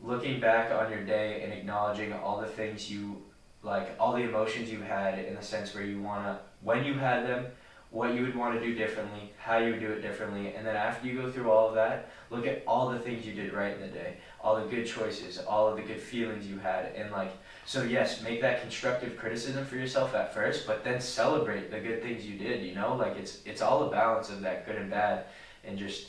looking 0.02 0.40
back 0.40 0.72
on 0.72 0.92
your 0.92 1.04
day 1.04 1.42
and 1.44 1.52
acknowledging 1.52 2.14
all 2.14 2.40
the 2.40 2.48
things 2.48 2.90
you 2.92 3.22
like 3.64 3.96
all 4.00 4.14
the 4.14 4.24
emotions 4.24 4.72
you 4.72 4.80
had 4.82 5.20
in 5.20 5.36
the 5.36 5.42
sense 5.42 5.74
where 5.74 5.84
you 5.84 6.02
want 6.02 6.24
to 6.24 6.40
when 6.62 6.86
you 6.86 6.94
had 6.94 7.28
them 7.28 7.46
what 7.92 8.14
you 8.14 8.22
would 8.22 8.36
want 8.36 8.54
to 8.54 8.66
do 8.66 8.74
differently 8.74 9.34
how 9.38 9.58
you 9.58 9.72
would 9.72 9.80
do 9.80 9.92
it 9.92 10.02
differently 10.02 10.54
and 10.56 10.66
then 10.66 10.76
after 10.76 11.08
you 11.08 11.22
go 11.22 11.30
through 11.30 11.52
all 11.52 11.68
of 11.68 11.76
that 11.76 12.10
look 12.30 12.48
at 12.48 12.64
all 12.66 12.90
the 12.90 13.00
things 13.00 13.26
you 13.26 13.34
did 13.34 13.52
right 13.52 13.74
in 13.74 13.82
the 13.82 13.88
day 13.88 14.16
all 14.40 14.56
the 14.56 14.68
good 14.68 14.86
choices 14.86 15.38
all 15.40 15.68
of 15.68 15.76
the 15.76 15.82
good 15.82 16.00
feelings 16.00 16.48
you 16.48 16.58
had 16.58 16.86
and 16.96 17.12
like 17.12 17.34
So 17.70 17.84
yes, 17.84 18.24
make 18.24 18.41
that 18.41 18.61
constructive 18.61 19.15
criticism 19.15 19.63
for 19.63 19.76
yourself 19.76 20.15
at 20.15 20.34
first, 20.34 20.65
but 20.65 20.84
then 20.84 20.99
celebrate 20.99 21.70
the 21.70 21.80
good 21.80 22.01
things 22.01 22.26
you 22.26 22.36
did. 22.36 22.63
You 22.63 22.74
know, 22.74 22.95
like 22.95 23.15
it's 23.15 23.41
it's 23.45 23.61
all 23.61 23.84
a 23.84 23.91
balance 23.91 24.32
of 24.32 24.41
that 24.41 24.65
good 24.65 24.76
and 24.76 24.89
bad, 24.89 25.26
and 25.63 25.78
just 25.78 26.07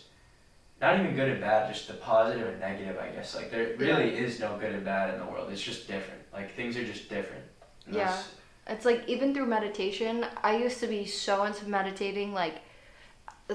not 0.80 0.98
even 0.98 1.14
good 1.14 1.28
and 1.28 1.38
bad, 1.38 1.70
just 1.70 1.86
the 1.86 1.92
positive 1.92 2.48
and 2.48 2.60
negative. 2.60 2.96
I 2.98 3.08
guess 3.08 3.36
like 3.36 3.50
there 3.50 3.76
really 3.76 4.16
is 4.16 4.40
no 4.40 4.56
good 4.56 4.72
and 4.72 4.82
bad 4.86 5.12
in 5.12 5.20
the 5.20 5.26
world. 5.26 5.52
It's 5.52 5.60
just 5.60 5.86
different. 5.86 6.22
Like 6.32 6.56
things 6.56 6.78
are 6.78 6.84
just 6.86 7.10
different. 7.10 7.44
And 7.84 7.96
Yeah. 7.96 8.22
It's 8.66 8.86
like 8.86 9.06
even 9.06 9.34
through 9.34 9.44
meditation, 9.44 10.24
I 10.42 10.56
used 10.56 10.80
to 10.80 10.86
be 10.86 11.04
so 11.04 11.44
into 11.44 11.68
meditating 11.68 12.32
like 12.32 12.62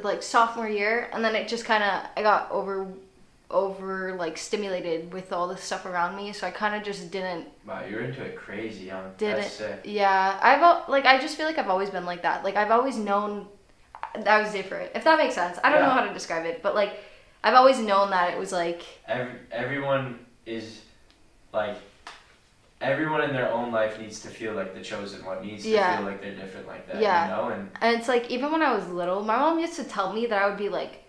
like 0.04 0.22
sophomore 0.22 0.70
year 0.70 1.10
and 1.12 1.26
then 1.26 1.36
it 1.36 1.48
just 1.48 1.66
kind 1.66 1.84
of 1.84 2.04
I 2.16 2.22
got 2.22 2.52
over 2.52 2.88
over 3.52 4.14
like 4.16 4.38
stimulated 4.38 5.14
with 5.14 5.32
all 5.32 5.48
the 5.48 5.58
stuff 5.58 5.86
around 5.86 6.16
me, 6.16 6.34
so 6.34 6.48
I 6.48 6.52
kind 6.52 6.76
of 6.76 6.84
just 6.84 7.12
didn't 7.12 7.48
Wow, 7.68 7.82
you're 7.90 8.02
into 8.02 8.24
it 8.24 8.36
crazy 8.36 8.86
young. 8.86 9.12
didn't 9.18 9.38
That's 9.42 9.54
sick. 9.54 9.82
yeah 9.86 10.40
i've 10.42 10.88
like 10.90 11.06
i 11.06 11.20
just 11.20 11.36
feel 11.38 11.46
like 11.46 11.58
i've 11.58 11.70
always 11.70 11.90
been 11.90 12.06
like 12.06 12.22
that 12.24 12.44
like 12.44 12.56
i've 12.56 12.72
always 12.72 12.98
known 12.98 13.48
that 14.20 14.42
was 14.44 14.52
different 14.54 14.92
if 14.96 15.04
that 15.04 15.18
makes 15.18 15.34
sense 15.36 15.58
i 15.64 15.70
don't 15.72 15.82
know 15.82 15.90
how 15.90 16.04
to 16.06 16.14
describe 16.14 16.46
it 16.46 16.62
but 16.64 16.76
like 16.76 17.00
i've 17.44 17.54
always 17.56 17.80
known 17.80 18.10
that 18.12 18.34
it 18.34 18.40
was 18.40 18.52
like 18.52 18.82
Every, 19.08 19.34
everyone 19.52 20.20
is 20.46 20.82
like 21.54 21.78
everyone 22.82 23.22
in 23.24 23.34
their 23.34 23.52
own 23.52 23.72
life 23.72 24.00
needs 24.00 24.20
to 24.22 24.28
feel 24.28 24.54
like 24.54 24.74
the 24.76 24.82
chosen 24.82 25.24
one 25.26 25.46
needs 25.46 25.64
to 25.64 25.70
Yeah. 25.70 25.98
feel 25.98 26.06
like 26.06 26.22
they're 26.22 26.36
different 26.36 26.68
like 26.68 26.86
that 26.92 26.96
Yeah. 27.02 27.30
you 27.30 27.36
know 27.36 27.50
and 27.50 27.70
and 27.82 28.00
it's 28.00 28.08
like 28.08 28.30
even 28.30 28.52
when 28.52 28.62
i 28.62 28.74
was 28.76 28.88
little 28.90 29.24
my 29.24 29.38
mom 29.38 29.60
used 29.60 29.76
to 29.78 29.84
tell 29.84 30.14
me 30.14 30.26
that 30.28 30.42
i 30.42 30.48
would 30.48 30.58
be 30.58 30.70
like 30.70 31.04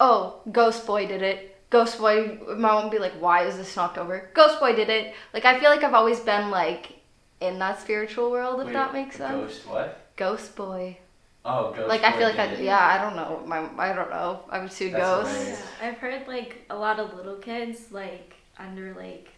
oh 0.00 0.40
ghost 0.50 0.86
boy 0.86 1.06
did 1.06 1.22
it. 1.22 1.46
Ghost 1.70 1.98
boy 1.98 2.38
my 2.48 2.54
mom 2.54 2.82
would 2.84 2.90
be 2.92 2.98
like 2.98 3.12
why 3.20 3.44
is 3.44 3.56
this 3.56 3.76
knocked 3.76 3.98
over? 3.98 4.28
Ghost 4.34 4.58
boy 4.58 4.74
did 4.74 4.88
it. 4.88 5.14
Like 5.32 5.44
i 5.44 5.60
feel 5.60 5.70
like 5.70 5.84
i've 5.84 5.94
always 5.94 6.18
been 6.20 6.50
like 6.50 6.94
in 7.40 7.58
that 7.60 7.80
spiritual 7.80 8.30
world 8.30 8.60
if 8.60 8.66
Wait, 8.66 8.72
that 8.72 8.92
makes 8.92 9.16
sense. 9.16 9.32
ghost 9.34 9.66
what? 9.68 9.88
Ghost 10.16 10.56
boy. 10.56 10.98
Oh 11.44 11.72
ghost 11.72 11.88
like 11.88 12.02
i 12.02 12.12
feel 12.12 12.28
like 12.28 12.38
i 12.38 12.52
yeah 12.56 12.84
i 12.94 12.98
don't 13.02 13.16
know. 13.16 13.42
My 13.46 13.60
i 13.78 13.92
don't 13.94 14.10
know. 14.10 14.40
I 14.50 14.58
would 14.58 14.72
see 14.72 14.90
That's 14.90 15.02
ghosts. 15.04 15.62
Yeah, 15.80 15.88
I've 15.88 15.98
heard 15.98 16.26
like 16.26 16.64
a 16.70 16.76
lot 16.76 16.98
of 16.98 17.14
little 17.14 17.36
kids 17.36 17.92
like 17.92 18.34
under 18.58 18.92
like 18.94 19.28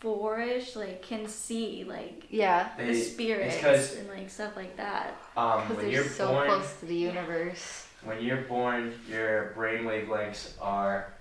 four-ish 0.00 0.76
like 0.76 1.00
can 1.02 1.26
see 1.26 1.84
like 1.88 2.24
yeah. 2.28 2.70
They- 2.76 2.84
the 2.86 2.90
it's 2.92 3.10
spirits 3.12 3.56
'cause- 3.60 3.96
and 3.96 4.08
like 4.08 4.28
stuff 4.28 4.56
like 4.56 4.76
that. 4.76 5.16
um 5.36 5.62
Because 5.62 5.76
when 5.76 5.86
they're 5.86 5.94
you're 5.94 6.04
so 6.04 6.28
born 6.28 6.46
close 6.48 6.80
to 6.80 6.86
the 6.86 6.94
universe. 6.96 7.83
When 8.04 8.22
you're 8.22 8.42
born 8.42 8.92
your 9.08 9.52
brain 9.54 9.84
wavelengths 9.84 10.52
are 10.60 11.12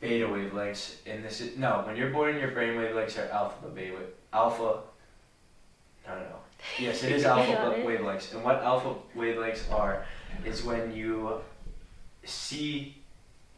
beta 0.00 0.26
wavelengths 0.26 0.96
and 1.06 1.24
this 1.24 1.40
is 1.40 1.56
no 1.56 1.82
when 1.86 1.96
you're 1.96 2.10
born 2.10 2.36
your 2.36 2.50
brain 2.50 2.74
wavelengths 2.76 3.18
are 3.18 3.30
alpha 3.30 3.68
beta 3.68 3.96
alpha 4.32 4.80
no 6.06 6.14
no 6.14 6.20
no 6.20 6.36
yes 6.78 7.02
it 7.02 7.12
is 7.12 7.24
alpha 7.34 7.72
it. 7.72 7.86
wavelengths 7.86 8.34
and 8.34 8.42
what 8.42 8.62
alpha 8.62 8.94
wavelengths 9.16 9.70
are 9.72 10.04
is 10.44 10.64
when 10.64 10.94
you 10.94 11.40
see 12.24 12.96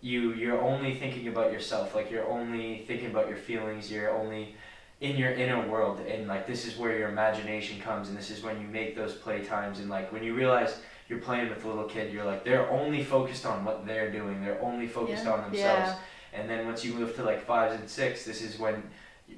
you 0.03 0.33
you're 0.35 0.61
only 0.61 0.95
thinking 0.95 1.29
about 1.29 1.53
yourself 1.53 1.95
like 1.95 2.11
you're 2.11 2.29
only 2.29 2.85
thinking 2.87 3.11
about 3.11 3.29
your 3.29 3.37
feelings 3.37 3.91
you're 3.91 4.11
only 4.11 4.55
in 5.01 5.17
your 5.17 5.31
inner 5.33 5.67
world 5.69 6.01
and 6.01 6.27
like 6.27 6.47
this 6.47 6.67
is 6.67 6.77
where 6.77 6.97
your 6.99 7.09
imagination 7.09 7.81
comes 7.81 8.09
and 8.09 8.17
this 8.17 8.31
is 8.31 8.43
when 8.43 8.61
you 8.61 8.67
make 8.69 8.97
those 8.97 9.15
play 9.15 9.45
times 9.45 9.79
and 9.79 9.91
like 9.91 10.11
when 10.13 10.23
you 10.23 10.35
realize 10.35 10.79
you're 11.09 11.21
playing 11.21 11.49
with 11.49 11.65
a 11.65 11.69
little 11.69 11.85
kid 11.85 12.13
you're 12.13 12.25
like 12.25 12.45
they're 12.45 12.69
only 12.71 13.03
focused 13.05 13.47
on 13.47 13.65
what 13.65 13.87
they're 13.87 14.11
doing 14.11 14.43
they're 14.43 14.61
only 14.63 14.87
focused 14.87 15.25
Yeah. 15.25 15.33
on 15.33 15.41
themselves 15.43 15.93
Yeah. 15.93 16.41
and 16.41 16.51
then 16.51 16.67
once 16.67 16.85
you 16.85 16.93
move 16.95 17.15
to 17.17 17.23
like 17.23 17.45
fives 17.45 17.79
and 17.79 17.89
six 17.89 18.25
this 18.25 18.43
is 18.43 18.59
when 18.59 18.83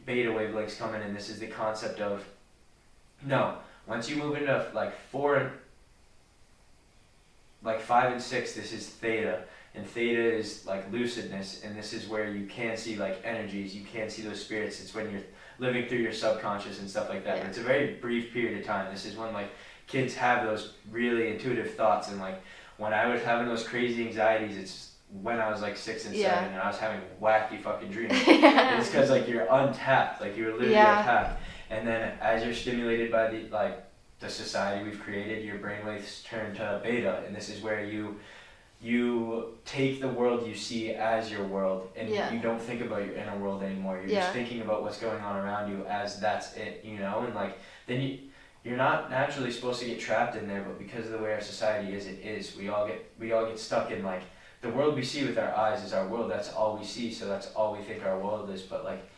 beta 0.07 0.31
wavelengths 0.31 0.79
come 0.79 0.95
in 0.95 1.03
and 1.03 1.15
this 1.17 1.29
is 1.29 1.39
the 1.39 1.47
concept 1.47 2.01
of 2.01 2.25
no 3.25 3.57
once 3.87 4.09
you 4.09 4.17
move 4.17 4.37
into 4.37 4.71
like 4.75 4.93
four 5.11 5.37
and 5.37 5.51
like 7.63 7.81
five 7.81 8.13
and 8.13 8.23
six 8.23 8.55
this 8.55 8.73
is 8.73 8.87
theta 8.89 9.43
and 9.75 9.87
theta 9.87 10.21
is 10.21 10.65
like 10.67 10.91
lucidness 10.93 11.65
and 11.65 11.77
this 11.77 11.93
is 11.93 12.09
where 12.09 12.31
you 12.33 12.47
can 12.47 12.77
see 12.77 12.97
like 12.97 13.21
energies 13.25 13.75
you 13.75 13.85
can 13.85 14.09
see 14.09 14.23
those 14.23 14.41
spirits 14.43 14.81
it's 14.81 14.95
when 14.95 15.11
you're 15.11 15.23
living 15.59 15.87
through 15.89 15.99
your 15.99 16.13
subconscious 16.13 16.79
and 16.79 16.89
stuff 16.89 17.09
like 17.09 17.25
that 17.25 17.37
Yeah. 17.37 17.43
but 17.43 17.49
it's 17.51 17.59
a 17.59 17.63
very 17.63 17.95
brief 17.95 18.33
period 18.33 18.61
of 18.61 18.65
time 18.67 18.93
this 18.93 19.05
is 19.05 19.17
when 19.17 19.33
like 19.33 19.51
kids 19.89 20.15
have 20.15 20.45
those 20.47 20.75
really 20.91 21.29
intuitive 21.29 21.75
thoughts 21.75 22.09
and 22.11 22.21
like 22.21 22.41
when 22.77 22.93
i 22.93 23.07
was 23.07 23.21
having 23.23 23.49
those 23.49 23.67
crazy 23.67 24.07
anxieties 24.07 24.57
it's 24.57 24.93
when 25.23 25.41
i 25.41 25.51
was 25.51 25.61
like 25.63 25.77
six 25.77 26.05
and 26.07 26.15
Yeah. 26.15 26.35
seven 26.35 26.53
and 26.53 26.63
i 26.63 26.67
was 26.69 26.79
having 26.79 27.01
wacky 27.21 27.61
fucking 27.61 27.91
dreams 27.91 28.13
and 28.29 28.79
it's 28.81 28.89
because 28.91 29.11
like 29.11 29.27
you're 29.27 29.47
untapped 29.51 30.21
like 30.21 30.37
you're 30.37 30.53
literally 30.53 30.73
Yeah. 30.73 30.99
untapped 31.01 31.41
and 31.71 31.87
then 31.89 32.13
as 32.21 32.45
you're 32.45 32.55
stimulated 32.55 33.11
by 33.11 33.29
the 33.29 33.49
like 33.49 33.83
the 34.21 34.29
society 34.29 34.85
we've 34.85 35.01
created 35.01 35.45
your 35.45 35.59
brainwaves 35.59 36.25
turn 36.25 36.55
to 36.57 36.81
beta 36.85 37.23
and 37.27 37.35
this 37.35 37.49
is 37.49 37.63
where 37.63 37.83
you 37.85 38.17
you 38.81 39.59
take 39.65 40.01
the 40.01 40.09
world 40.09 40.47
you 40.47 40.55
see 40.55 40.93
as 40.93 41.31
your 41.33 41.45
world 41.45 41.91
and 41.97 42.09
Yeah. 42.11 42.31
you 42.33 42.39
don't 42.39 42.61
think 42.61 42.81
about 42.81 43.05
your 43.05 43.15
inner 43.17 43.37
world 43.39 43.63
anymore 43.63 43.97
you're 43.97 44.07
Yeah. 44.11 44.21
just 44.21 44.33
thinking 44.33 44.61
about 44.61 44.83
what's 44.83 44.99
going 45.01 45.21
on 45.21 45.37
around 45.37 45.71
you 45.71 45.85
as 45.87 46.21
that's 46.21 46.55
it 46.57 46.85
you 46.85 46.99
know 46.99 47.21
and 47.27 47.35
like 47.35 47.59
then 47.87 48.01
you 48.03 48.19
you're 48.69 48.77
not 48.77 49.11
naturally 49.11 49.51
supposed 49.51 49.81
to 49.81 49.87
get 49.87 49.99
trapped 49.99 50.37
in 50.37 50.47
there 50.47 50.63
but 50.63 50.79
because 50.79 51.07
of 51.07 51.13
the 51.13 51.19
way 51.19 51.33
our 51.33 51.41
society 51.41 51.95
is 51.95 52.07
it 52.07 52.21
is. 52.21 52.55
We 52.55 52.69
all 52.69 52.87
get 52.87 53.11
we 53.19 53.33
all 53.33 53.47
get 53.47 53.59
stuck 53.59 53.91
in 53.91 54.05
like 54.05 54.23
the 54.61 54.69
world 54.69 54.95
we 54.95 55.05
see 55.05 55.25
with 55.25 55.39
our 55.39 55.55
eyes 55.55 55.83
is 55.83 55.95
our 55.95 56.07
world. 56.07 56.31
That's 56.31 56.53
all 56.53 56.77
we 56.77 56.85
see 56.85 57.13
so 57.13 57.27
that's 57.27 57.51
all 57.53 57.75
we 57.75 57.83
think 57.83 58.05
our 58.05 58.19
world 58.19 58.51
is. 58.51 58.63
But 58.63 58.85
like 58.85 59.09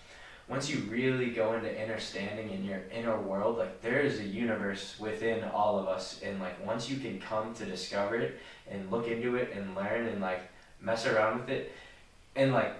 once 0.49 0.71
you 0.71 0.79
really 0.89 1.31
go 1.31 1.55
into 1.55 1.83
inner 1.83 1.99
standing 1.99 2.51
in 2.51 2.65
your 2.65 2.83
inner 2.93 3.21
world 3.21 3.59
like 3.59 3.83
there 3.83 4.01
is 4.01 4.21
a 4.21 4.25
universe 4.25 4.95
within 5.01 5.43
all 5.45 5.79
of 5.79 5.89
us. 5.89 6.21
And 6.23 6.39
like 6.39 6.65
once 6.65 6.89
you 6.89 6.99
can 6.99 7.19
come 7.19 7.53
to 7.55 7.65
discover 7.65 8.17
it 8.17 8.39
and 8.71 8.91
look 8.91 9.09
into 9.09 9.35
it 9.35 9.53
and 9.53 9.75
learn 9.75 10.07
and 10.07 10.21
like 10.21 10.43
mess 10.81 11.07
around 11.07 11.41
with 11.41 11.51
it 11.51 11.73
and 12.37 12.53
like 12.53 12.73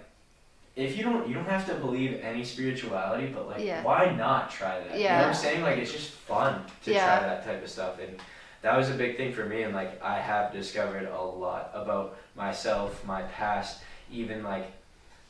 if 0.81 0.97
you 0.97 1.03
don't 1.05 1.29
you 1.29 1.35
don't 1.35 1.49
have 1.49 1.67
to 1.67 1.75
believe 1.75 2.21
any 2.23 2.45
spirituality 2.45 3.27
but 3.27 3.47
like 3.49 3.63
Yeah. 3.65 3.83
why 3.83 4.15
not 4.15 4.51
try 4.51 4.79
that 4.81 4.99
you 4.99 5.05
know 5.05 5.11
what 5.15 5.21
Yeah. 5.21 5.27
i'm 5.29 5.35
saying 5.35 5.63
like 5.63 5.79
it's 5.79 5.93
just 5.93 6.11
fun 6.11 6.65
to 6.85 6.93
Yeah. 6.93 7.19
try 7.19 7.29
that 7.29 7.45
type 7.45 7.63
of 7.63 7.71
stuff 7.71 7.99
and 8.01 8.21
that 8.63 8.77
was 8.77 8.91
a 8.91 8.95
big 8.95 9.17
thing 9.17 9.33
for 9.33 9.45
me 9.45 9.63
and 9.63 9.75
like 9.75 10.03
i 10.03 10.19
have 10.19 10.53
discovered 10.53 11.09
a 11.09 11.23
lot 11.23 11.71
about 11.75 12.17
myself 12.37 13.05
my 13.07 13.23
past 13.23 13.83
even 14.11 14.43
like 14.43 14.67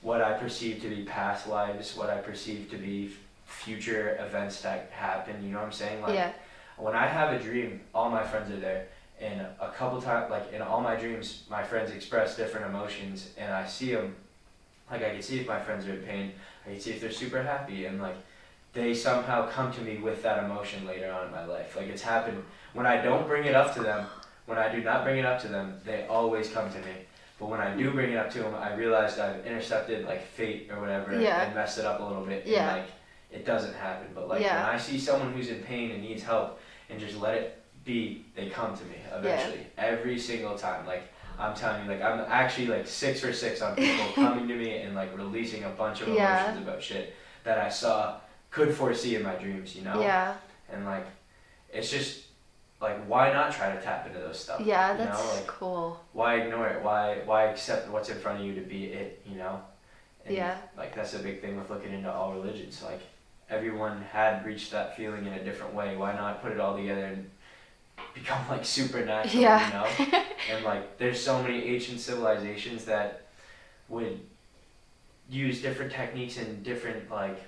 what 0.03 0.21
i 0.23 0.33
perceive 0.33 0.81
to 0.83 0.89
be 0.89 1.03
past 1.05 1.47
lives 1.49 1.97
what 1.97 2.11
i 2.11 2.19
perceive 2.19 2.71
to 2.71 2.77
be 2.77 3.11
future 3.45 4.17
events 4.21 4.61
that 4.63 4.89
happen 4.93 5.43
you 5.45 5.51
know 5.51 5.59
what 5.59 5.67
i'm 5.67 5.73
saying 5.73 6.01
like 6.03 6.15
yeah. 6.15 6.33
when 6.77 6.95
I 6.95 7.07
have 7.07 7.33
a 7.33 7.39
dream, 7.39 7.81
all 7.95 8.09
my 8.09 8.23
friends 8.25 8.51
are 8.51 8.57
there, 8.61 8.87
and 9.21 9.43
a 9.61 9.69
couple 9.71 10.01
times, 10.01 10.31
like 10.31 10.51
in 10.51 10.63
all 10.63 10.81
my 10.81 10.97
dreams, 10.97 11.43
my 11.51 11.63
friends 11.63 11.91
express 11.91 12.37
different 12.39 12.65
emotions, 12.73 13.29
and 13.37 13.53
I 13.53 13.67
see 13.67 13.93
them. 13.95 14.15
Like 14.91 15.05
I 15.05 15.11
can 15.11 15.23
see 15.23 15.41
if 15.41 15.47
my 15.47 15.61
friends 15.61 15.87
are 15.87 15.95
in 15.95 16.03
pain, 16.03 16.33
I 16.67 16.71
can 16.71 16.81
see 16.81 16.91
if 16.91 17.01
they're 17.01 17.11
super 17.11 17.43
happy, 17.43 17.87
and 17.87 18.01
like 18.01 18.17
they 18.73 18.95
somehow 18.95 19.49
come 19.49 19.73
to 19.73 19.81
me 19.81 19.99
with 19.99 20.23
that 20.23 20.45
emotion 20.45 20.87
later 20.87 21.13
on 21.13 21.27
in 21.27 21.33
my 21.33 21.45
life. 21.45 21.77
Like 21.77 21.89
it's 21.89 22.03
happened 22.03 22.43
when 22.73 22.87
I 22.87 23.01
don't 23.01 23.27
bring 23.27 23.45
it 23.45 23.55
up 23.55 23.75
to 23.75 23.83
them. 23.83 24.07
When 24.47 24.59
I 24.59 24.75
do 24.75 24.83
not 24.83 25.05
bring 25.05 25.19
it 25.19 25.25
up 25.25 25.41
to 25.43 25.49
them, 25.49 25.81
they 25.85 26.07
always 26.09 26.51
come 26.51 26.71
to 26.71 26.79
me. 26.79 27.07
But 27.39 27.49
when 27.49 27.61
I 27.61 27.75
do 27.75 27.91
mm. 27.91 27.95
bring 27.95 28.13
it 28.13 28.17
up 28.17 28.31
to 28.33 28.41
them, 28.41 28.55
I 28.55 28.75
realized 28.75 29.19
I've 29.19 29.47
intercepted 29.47 30.05
like 30.05 30.23
fate 30.27 30.69
or 30.71 30.81
whatever 30.81 31.19
Yeah. 31.19 31.43
and 31.43 31.55
messed 31.55 31.79
it 31.79 31.87
up 31.87 32.01
a 32.01 32.05
little 32.05 32.25
bit. 32.25 32.47
Yeah. 32.47 32.75
And, 32.75 32.83
like 32.83 32.91
it 33.33 33.47
doesn't 33.47 33.75
happen. 33.75 34.09
But 34.15 34.29
like 34.29 34.43
Yeah. 34.43 34.57
when 34.57 34.75
I 34.75 34.79
see 34.79 34.99
someone 34.99 35.33
who's 35.33 35.49
in 35.49 35.63
pain 35.63 35.91
and 35.93 36.03
needs 36.03 36.23
help 36.23 36.61
and 36.91 37.01
just 37.01 37.17
let 37.17 37.35
it 37.35 37.63
be, 37.85 38.27
they 38.37 38.51
come 38.51 38.77
to 38.77 38.85
me 38.85 38.97
eventually. 39.13 39.67
Every 39.79 40.19
single 40.19 40.59
time. 40.59 40.87
Like 40.87 41.05
I'm 41.41 41.55
telling 41.55 41.85
you, 41.85 41.91
like 41.91 42.03
I'm 42.03 42.21
actually 42.29 42.67
like 42.67 42.87
six 42.87 43.21
for 43.21 43.33
six 43.33 43.63
on 43.63 43.75
people 43.75 44.07
coming 44.15 44.47
to 44.49 44.55
me 44.55 44.79
and 44.79 44.95
like 44.95 45.17
releasing 45.17 45.65
a 45.65 45.71
bunch 45.71 46.03
of 46.03 46.09
Yeah. 46.09 46.45
emotions 46.45 46.67
about 46.69 46.83
shit 46.83 47.15
that 47.45 47.59
I 47.59 47.69
saw 47.71 48.17
could 48.51 48.75
foresee 48.75 49.17
in 49.17 49.23
my 49.23 49.35
dreams, 49.37 49.75
you 49.75 49.83
know? 49.83 50.01
Yeah. 50.01 50.35
And 50.71 50.85
like 50.85 51.07
it's 51.73 51.91
just 51.91 52.25
like 52.81 53.03
why 53.07 53.33
not 53.33 53.53
try 53.53 53.75
to 53.75 53.81
tap 53.81 54.07
into 54.07 54.19
those 54.19 54.39
stuff? 54.39 54.61
Yeah, 54.61 54.93
you 54.93 54.99
that's 54.99 55.19
know? 55.19 55.35
Like 55.35 55.47
cool. 55.47 56.01
why 56.13 56.37
ignore 56.37 56.69
it? 56.69 56.83
Why 56.83 57.19
why 57.25 57.45
accept 57.45 57.89
what's 57.91 58.11
in 58.11 58.19
front 58.19 58.41
of 58.41 58.47
you 58.47 58.55
to 58.55 58.61
be 58.61 58.85
it, 58.87 59.23
you 59.27 59.37
know? 59.37 59.61
And 60.27 60.37
Yeah. 60.37 60.59
Like 60.77 60.95
that's 60.95 61.15
a 61.15 61.19
big 61.21 61.41
thing 61.41 61.57
with 61.59 61.71
looking 61.71 61.93
into 61.93 62.13
all 62.13 62.35
religions. 62.35 62.83
Like 62.85 63.01
everyone 63.49 64.03
had 64.13 64.45
reached 64.45 64.71
that 64.73 64.97
feeling 64.97 65.25
in 65.27 65.33
a 65.33 65.43
different 65.43 65.73
way. 65.75 65.97
Why 65.97 66.13
not 66.13 66.43
put 66.43 66.53
it 66.53 66.61
all 66.61 66.77
together 66.77 67.07
and 67.07 67.31
become 68.15 68.47
like 68.49 68.65
supernatural, 68.65 69.43
Yeah. 69.43 69.67
you 69.67 70.07
know? 70.13 70.23
and 70.55 70.65
like 70.65 70.99
there's 70.99 71.21
so 71.23 71.43
many 71.43 71.65
ancient 71.65 72.01
civilizations 72.01 72.85
that 72.87 73.27
would 73.89 74.21
use 75.29 75.63
different 75.63 75.93
techniques 75.93 76.37
and 76.39 76.63
different 76.65 77.11
like 77.11 77.41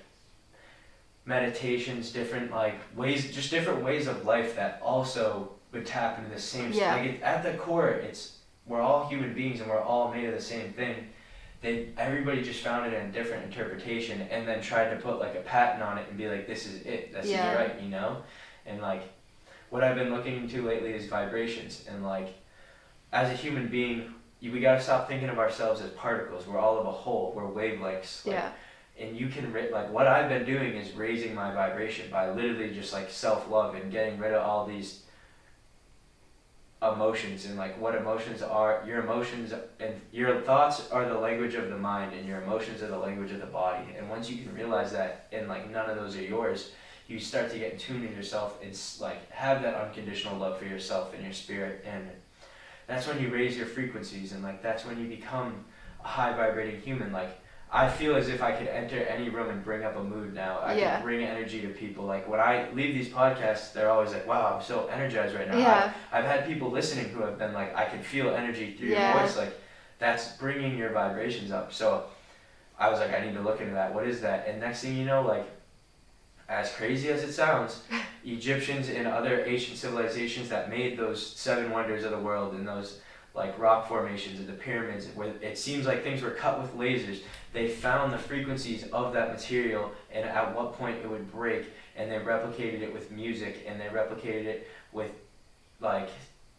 meditations, 1.25 2.11
different 2.11 2.51
like 2.51 2.75
ways, 2.95 3.31
just 3.33 3.49
different 3.51 3.83
ways 3.83 4.07
of 4.07 4.25
life 4.25 4.55
that 4.55 4.79
also 4.83 5.51
would 5.71 5.85
tap 5.85 6.17
into 6.19 6.29
the 6.29 6.39
same. 6.39 6.71
Yeah. 6.73 6.95
Like 6.95 7.05
it, 7.09 7.21
at 7.21 7.43
the 7.43 7.53
core, 7.53 7.89
it's 7.89 8.37
we're 8.65 8.81
all 8.81 9.07
human 9.07 9.33
beings 9.33 9.59
and 9.61 9.69
we're 9.69 9.81
all 9.81 10.11
made 10.13 10.25
of 10.25 10.33
the 10.33 10.41
same 10.41 10.71
thing. 10.73 11.07
they 11.61 11.89
everybody 11.97 12.41
just 12.41 12.61
found 12.61 12.85
it 12.91 12.93
in 12.97 13.07
a 13.07 13.11
different 13.11 13.43
interpretation 13.45 14.21
and 14.31 14.47
then 14.47 14.61
tried 14.61 14.89
to 14.89 14.97
put 14.97 15.19
like 15.19 15.35
a 15.35 15.41
patent 15.41 15.81
on 15.83 15.97
it 15.97 16.05
and 16.09 16.17
be 16.17 16.27
like 16.29 16.45
this 16.47 16.65
is 16.67 16.81
it 16.85 17.11
this 17.13 17.25
Yeah. 17.27 17.51
is 17.51 17.57
right 17.57 17.81
you 17.81 17.89
know 17.89 18.21
and 18.65 18.81
like 18.81 19.03
what 19.73 19.83
i've 19.83 19.95
been 19.95 20.13
looking 20.13 20.35
into 20.35 20.61
lately 20.61 20.91
is 20.93 21.07
vibrations. 21.07 21.83
And 21.89 22.03
like 22.05 22.35
as 23.11 23.31
a 23.31 23.33
human 23.33 23.69
being 23.69 24.13
we 24.39 24.59
got 24.59 24.75
to 24.75 24.81
stop 24.81 25.07
thinking 25.07 25.29
of 25.29 25.39
ourselves 25.39 25.81
as 25.81 25.89
particles. 25.91 26.45
We're 26.45 26.59
all 26.59 26.77
of 26.77 26.85
a 26.85 26.91
whole. 26.91 27.31
We're 27.35 27.43
wavelengths 27.43 28.25
like, 28.25 28.35
Yeah. 28.35 28.51
and 28.99 29.17
you 29.17 29.29
can 29.29 29.51
like 29.71 29.89
what 29.89 30.05
I've 30.05 30.29
been 30.29 30.45
doing 30.45 30.75
is 30.75 30.91
raising 30.91 31.33
my 31.33 31.51
vibration 31.55 32.11
by 32.11 32.29
literally 32.29 32.71
just 32.71 32.93
like 32.93 33.09
self 33.09 33.49
love 33.49 33.73
and 33.73 33.91
getting 33.91 34.19
rid 34.19 34.33
of 34.33 34.43
all 34.43 34.67
these 34.67 35.05
emotions. 36.83 37.45
And 37.45 37.57
like 37.57 37.79
what 37.81 37.95
emotions 37.95 38.43
are 38.43 38.83
your 38.85 38.99
emotions 38.99 39.53
and 39.79 39.99
your 40.11 40.41
thoughts 40.41 40.91
are 40.91 41.09
the 41.09 41.17
language 41.17 41.55
of 41.55 41.69
the 41.69 41.77
mind 41.77 42.13
and 42.13 42.27
your 42.27 42.43
emotions 42.43 42.83
are 42.83 42.89
the 42.89 43.03
language 43.07 43.31
of 43.31 43.39
the 43.39 43.47
body. 43.47 43.87
And 43.97 44.07
once 44.07 44.29
you 44.29 44.43
can 44.43 44.53
realize 44.53 44.91
that 44.91 45.29
and 45.31 45.47
like 45.47 45.71
none 45.71 45.89
of 45.89 45.95
those 45.95 46.15
are 46.15 46.21
yours 46.21 46.73
you 47.13 47.19
start 47.19 47.51
to 47.51 47.59
get 47.59 47.73
in 47.73 47.77
tune 47.77 48.01
with 48.01 48.15
yourself 48.15 48.57
and 48.63 48.71
like 48.99 49.29
have 49.31 49.61
that 49.61 49.75
unconditional 49.75 50.35
love 50.37 50.57
for 50.57 50.65
yourself 50.65 51.13
and 51.13 51.23
your 51.23 51.33
spirit 51.33 51.85
and 51.85 52.09
that's 52.87 53.07
when 53.07 53.21
you 53.21 53.29
raise 53.29 53.55
your 53.55 53.67
frequencies 53.67 54.31
and 54.33 54.41
like 54.43 54.61
that's 54.63 54.83
when 54.85 54.99
you 54.99 55.07
become 55.07 55.63
a 56.03 56.07
high 56.07 56.33
vibrating 56.35 56.81
human 56.81 57.11
like 57.13 57.39
I 57.75 57.89
feel 57.89 58.15
as 58.15 58.29
if 58.29 58.43
I 58.43 58.51
could 58.51 58.67
enter 58.67 58.99
any 59.05 59.29
room 59.29 59.49
and 59.49 59.63
bring 59.63 59.83
up 59.83 59.95
a 59.95 60.03
mood 60.03 60.35
now. 60.35 60.59
I 60.59 60.75
Yeah. 60.75 60.97
can 60.97 61.01
bring 61.03 61.23
energy 61.23 61.59
to 61.61 61.69
people. 61.69 62.05
Like 62.05 62.27
when 62.29 62.39
I 62.39 62.69
leave 62.71 62.93
these 62.93 63.09
podcasts, 63.09 63.73
they're 63.73 63.89
always 63.89 64.11
like, 64.11 64.27
"Wow, 64.27 64.53
I'm 64.55 64.61
so 64.63 64.85
energized 64.97 65.33
right 65.33 65.47
now." 65.49 65.57
Yeah. 65.57 65.91
I've, 66.11 66.19
I've 66.23 66.29
had 66.31 66.45
people 66.45 66.69
listening 66.69 67.05
who 67.09 67.23
have 67.23 67.39
been 67.39 67.51
like, 67.51 67.75
"I 67.75 67.85
can 67.85 68.03
feel 68.03 68.29
energy 68.29 68.75
through 68.77 68.89
Yeah. 68.89 69.13
your 69.13 69.21
voice." 69.23 69.35
Like 69.37 69.59
that's 69.97 70.33
bringing 70.37 70.77
your 70.77 70.91
vibrations 70.91 71.49
up. 71.49 71.73
So 71.73 72.03
I 72.77 72.91
was 72.91 72.99
like, 72.99 73.11
I 73.11 73.25
need 73.25 73.33
to 73.33 73.41
look 73.41 73.59
into 73.59 73.73
that. 73.73 73.91
What 73.91 74.05
is 74.07 74.21
that? 74.21 74.47
And 74.47 74.59
next 74.59 74.81
thing 74.83 74.95
you 74.95 75.05
know, 75.05 75.23
like 75.23 75.47
as 76.49 76.71
crazy 76.71 77.09
as 77.09 77.23
it 77.23 77.33
sounds, 77.33 77.81
Egyptians 78.25 78.89
and 78.89 79.07
other 79.07 79.43
ancient 79.45 79.77
civilizations 79.77 80.49
that 80.49 80.69
made 80.69 80.97
those 80.97 81.25
seven 81.25 81.71
wonders 81.71 82.03
of 82.03 82.11
the 82.11 82.19
world 82.19 82.53
and 82.53 82.67
those 82.67 82.99
like 83.35 83.57
rock 83.57 83.87
formations 83.87 84.39
and 84.39 84.47
the 84.47 84.53
pyramids 84.53 85.07
where 85.15 85.33
it 85.41 85.57
seems 85.57 85.87
like 85.87 86.03
things 86.03 86.21
were 86.21 86.29
cut 86.31 86.61
with 86.61 86.71
lasers 86.75 87.21
they 87.51 87.67
found 87.67 88.13
the 88.13 88.17
frequencies 88.17 88.83
of 88.93 89.11
that 89.11 89.31
material 89.31 89.91
and 90.11 90.23
at 90.23 90.55
what 90.55 90.73
point 90.73 90.97
it 91.03 91.09
would 91.09 91.31
break 91.31 91.65
and 91.95 92.11
they 92.11 92.17
replicated 92.17 92.81
it 92.81 92.93
with 92.93 93.11
music 93.11 93.65
and 93.67 93.81
they 93.81 93.85
replicated 93.85 94.45
it 94.45 94.67
with 94.91 95.11
like 95.79 96.09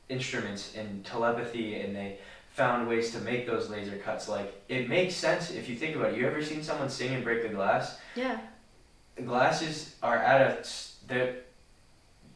instruments 0.09 0.74
and 0.77 1.05
telepathy 1.05 1.81
and 1.81 1.94
they 1.94 2.19
found 2.51 2.89
ways 2.89 3.11
to 3.11 3.19
make 3.20 3.47
those 3.47 3.69
laser 3.69 3.97
cuts. 3.97 4.28
Like 4.28 4.62
it 4.69 4.89
makes 4.89 5.15
sense 5.15 5.51
if 5.51 5.69
you 5.69 5.74
think 5.74 5.97
about 5.97 6.12
it. 6.12 6.19
You 6.19 6.27
ever 6.27 6.43
seen 6.43 6.62
someone 6.62 6.89
sing 6.89 7.15
and 7.15 7.24
break 7.24 7.44
a 7.44 7.48
glass? 7.48 7.98
Yeah. 8.15 8.39
Glasses 9.22 9.94
are 10.02 10.18
at 10.18 10.40
a 10.40 10.68
the 11.06 11.36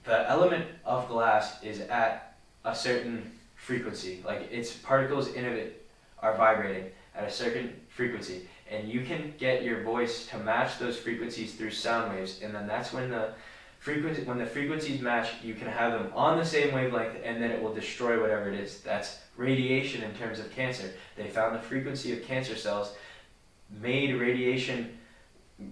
the 0.05 0.28
element 0.30 0.66
of 0.84 1.09
glass 1.09 1.62
is 1.62 1.80
at 1.80 2.36
a 2.64 2.74
certain 2.74 3.30
frequency. 3.56 4.22
Like 4.24 4.50
its 4.50 4.72
particles 4.72 5.28
in 5.28 5.44
it 5.44 5.86
are 6.22 6.36
vibrating 6.36 6.90
at 7.14 7.24
a 7.24 7.30
certain 7.30 7.78
frequency. 7.88 8.48
And 8.70 8.88
you 8.88 9.02
can 9.02 9.34
get 9.38 9.62
your 9.62 9.82
voice 9.82 10.26
to 10.28 10.38
match 10.38 10.78
those 10.78 10.98
frequencies 10.98 11.55
through 11.55 11.70
sound 11.70 12.12
waves. 12.12 12.40
And 12.42 12.55
then 12.55 12.66
that's 12.66 12.92
when 12.92 13.10
the 13.10 13.32
frequency 13.78 14.24
when 14.24 14.38
the 14.38 14.46
frequencies 14.46 15.00
match 15.00 15.30
you 15.42 15.55
can 15.55 15.68
have 15.68 15.92
them 15.92 16.12
on 16.14 16.36
the 16.36 16.44
same 16.44 16.74
wavelength 16.74 17.16
and 17.24 17.40
then 17.40 17.50
it 17.50 17.62
will 17.62 17.74
destroy 17.74 18.20
whatever 18.20 18.50
it 18.50 18.59
is. 18.59 18.80
That's 18.80 19.18
radiation 19.36 20.02
in 20.02 20.12
terms 20.14 20.38
of 20.38 20.50
cancer. 20.50 20.92
They 21.16 21.28
found 21.28 21.55
the 21.55 21.60
frequency 21.60 22.12
of 22.12 22.24
cancer 22.24 22.56
cells 22.56 22.94
made 23.80 24.14
radiation 24.14 24.98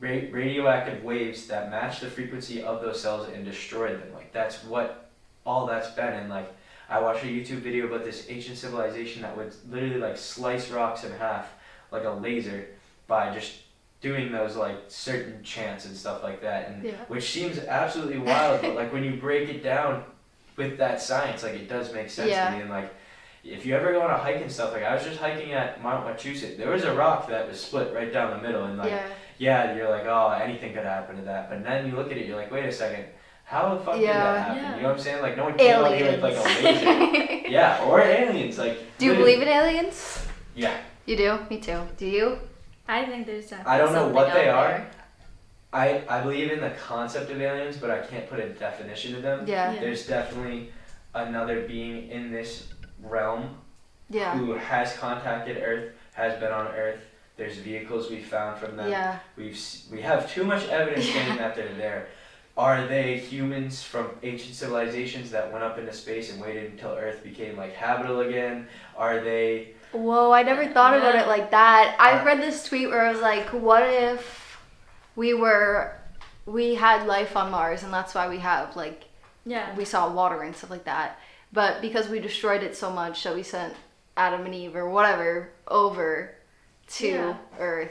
ra- 0.01 0.29
radioactive 0.31 1.03
waves 1.05 1.47
that 1.47 1.71
match 1.71 2.01
the 2.01 2.11
frequency 2.11 2.63
of 2.63 2.83
those 2.83 3.01
cells 3.01 3.29
and 3.33 3.45
destroyed 3.45 4.01
them 4.01 4.13
like 4.15 4.33
that's 4.33 4.65
what 4.65 5.11
all 5.45 5.67
that's 5.67 5.91
been 5.91 6.13
and 6.15 6.29
like 6.31 6.53
I 6.89 7.01
watched 7.01 7.25
a 7.25 7.27
YouTube 7.27 7.63
video 7.63 7.87
about 7.87 8.05
this 8.05 8.27
ancient 8.29 8.59
civilization 8.59 9.23
that 9.23 9.37
would 9.37 9.53
literally 9.69 9.99
like 9.99 10.17
slice 10.17 10.71
rocks 10.71 11.03
in 11.05 11.13
half 11.13 11.53
like 11.91 12.05
a 12.05 12.11
laser 12.11 12.67
by 13.07 13.33
just 13.35 13.55
doing 14.01 14.31
those 14.31 14.57
like 14.57 14.77
certain 14.89 15.43
chants 15.43 15.85
and 15.87 15.97
stuff 15.97 16.23
like 16.23 16.41
that 16.43 16.69
and 16.69 16.85
Yeah. 16.85 16.93
which 17.09 17.31
seems 17.31 17.59
absolutely 17.59 18.19
wild 18.19 18.61
but 18.63 18.75
like 18.75 18.93
when 18.93 19.05
you 19.05 19.17
break 19.17 19.49
it 19.49 19.63
down 19.63 20.05
with 20.57 20.79
that 20.79 21.01
science 21.01 21.43
like 21.43 21.55
it 21.55 21.69
does 21.69 21.93
make 21.93 22.11
sense 22.11 22.31
Yeah. 22.31 22.51
to 22.51 22.57
me 22.57 22.63
and 22.63 22.71
like 22.71 22.93
if 23.45 23.65
you 23.65 23.77
ever 23.77 23.93
go 23.93 24.03
on 24.03 24.11
a 24.11 24.19
hike 24.19 24.41
and 24.41 24.51
stuff 24.51 24.73
like 24.73 24.83
I 24.83 24.95
was 24.95 25.05
just 25.05 25.19
hiking 25.21 25.53
at 25.53 25.81
Mount 25.83 26.05
Wachusett 26.07 26.57
there 26.59 26.71
was 26.71 26.83
a 26.85 26.95
rock 26.95 27.29
that 27.29 27.49
was 27.49 27.61
split 27.61 27.95
right 27.95 28.13
down 28.13 28.31
the 28.37 28.43
middle 28.47 28.65
and 28.65 28.77
like 28.77 28.91
yeah. 28.91 29.07
Yeah, 29.39 29.75
you're 29.75 29.89
like, 29.89 30.05
oh, 30.07 30.31
anything 30.43 30.73
could 30.75 30.85
happen 30.85 31.17
to 31.17 31.23
that. 31.23 31.49
But 31.51 31.63
then 31.65 31.87
you 31.87 31.95
look 31.97 32.11
at 32.11 32.17
it, 32.17 32.27
you're 32.27 32.37
like, 32.37 32.51
wait 32.51 32.65
a 32.65 32.73
second, 32.73 33.05
how 33.45 33.75
the 33.75 33.81
fuck 33.85 33.97
did 33.97 34.09
that 34.09 34.39
happen? 34.43 34.57
Yeah. 34.57 34.77
You 34.77 34.83
know 34.83 34.89
what 34.89 34.97
I'm 34.97 35.03
saying? 35.03 35.23
Like, 35.23 35.37
no 35.37 35.45
one 35.45 35.57
came 35.57 35.75
out 35.75 35.93
here 35.95 36.13
with 36.13 36.23
like 36.23 36.37
a 36.37 36.41
laser. 36.43 36.89
Aliens. 36.89 37.47
yeah, 37.49 37.85
or 37.85 38.01
aliens. 38.01 38.59
Like, 38.59 38.79
do 38.99 39.05
you 39.07 39.13
literally- 39.13 39.35
believe 39.37 39.49
in 39.49 39.53
aliens? 39.55 40.27
Yeah, 40.55 40.77
You 41.05 41.17
do? 41.17 41.39
Me 41.51 41.61
too. 41.61 41.83
Do 41.97 42.07
you? 42.07 42.39
I 42.89 43.05
think 43.05 43.27
there's 43.27 43.49
definitely 43.51 43.73
I 43.73 43.79
don't 43.79 43.93
know 43.93 44.09
what 44.09 44.33
they 44.33 44.49
are. 44.49 44.69
there. 44.69 44.91
I 45.73 46.03
I 46.09 46.21
believe 46.23 46.51
in 46.53 46.61
the 46.61 46.71
concept 46.71 47.31
of 47.31 47.41
aliens, 47.41 47.77
but 47.77 47.91
I 47.91 47.99
can't 47.99 48.29
put 48.31 48.39
a 48.41 48.49
definition 48.51 49.15
to 49.15 49.21
them. 49.21 49.45
Yeah. 49.47 49.73
Yeah. 49.73 49.81
There's 49.81 50.07
definitely 50.07 50.73
another 51.15 51.67
being 51.67 52.09
in 52.11 52.31
this 52.33 52.69
realm 53.03 53.57
Yeah. 54.09 54.37
who 54.39 54.53
has 54.55 54.97
contacted 54.97 55.59
Earth, 55.59 55.93
has 56.15 56.39
been 56.41 56.53
on 56.53 56.69
Earth. 56.69 57.01
There's 57.37 57.59
vehicles 57.59 58.11
we 58.11 58.23
found 58.23 58.59
from 58.59 58.77
them. 58.77 58.91
Yeah. 58.91 59.19
We've 59.37 59.59
we 59.93 60.01
have 60.01 60.31
too 60.33 60.45
much 60.45 60.67
evidence 60.69 61.07
saying 61.07 61.37
that 61.37 61.55
they're 61.55 61.75
there. 61.75 62.09
Are 62.57 62.87
they 62.87 63.19
humans 63.19 63.83
from 63.83 64.09
ancient 64.23 64.55
civilizations 64.55 65.31
that 65.33 65.53
went 65.53 65.63
up 65.63 65.79
into 65.79 65.93
space 65.93 66.33
and 66.33 66.41
waited 66.41 66.73
until 66.73 66.93
Earth 66.93 67.23
became 67.23 67.57
like 67.57 67.75
habitable 67.75 68.21
again? 68.21 68.67
Are 68.97 69.21
they? 69.21 69.75
Whoa, 69.93 70.33
I 70.33 70.43
never 70.43 70.67
thought 70.67 70.97
about 70.97 71.15
it 71.15 71.27
like 71.27 71.51
that. 71.51 71.95
I 72.01 72.19
Uh, 72.21 72.25
read 72.25 72.41
this 72.41 72.65
tweet 72.65 72.89
where 72.89 73.03
I 73.07 73.13
was 73.13 73.21
like, 73.21 73.47
what 73.49 73.83
if 73.83 74.59
we 75.15 75.35
were 75.35 75.93
we 76.47 76.77
had 76.77 77.07
life 77.07 77.37
on 77.37 77.51
Mars 77.51 77.83
and 77.83 77.93
that's 77.93 78.15
why 78.15 78.29
we 78.29 78.39
have 78.39 78.77
like 78.77 79.05
Yeah. 79.45 79.75
we 79.77 79.85
saw 79.85 80.09
water 80.11 80.43
and 80.43 80.57
stuff 80.57 80.71
like 80.71 80.85
that. 80.85 81.19
But 81.53 81.83
because 81.83 82.09
we 82.09 82.21
destroyed 82.21 82.63
it 82.63 82.75
so 82.77 82.89
much 82.91 83.23
that 83.25 83.35
we 83.35 83.43
sent 83.43 83.75
Adam 84.17 84.47
and 84.47 84.55
Eve 84.55 84.77
or 84.77 84.89
whatever 84.89 85.51
over 85.69 86.33
to 86.89 87.09
Yeah. 87.09 87.37
Earth. 87.59 87.91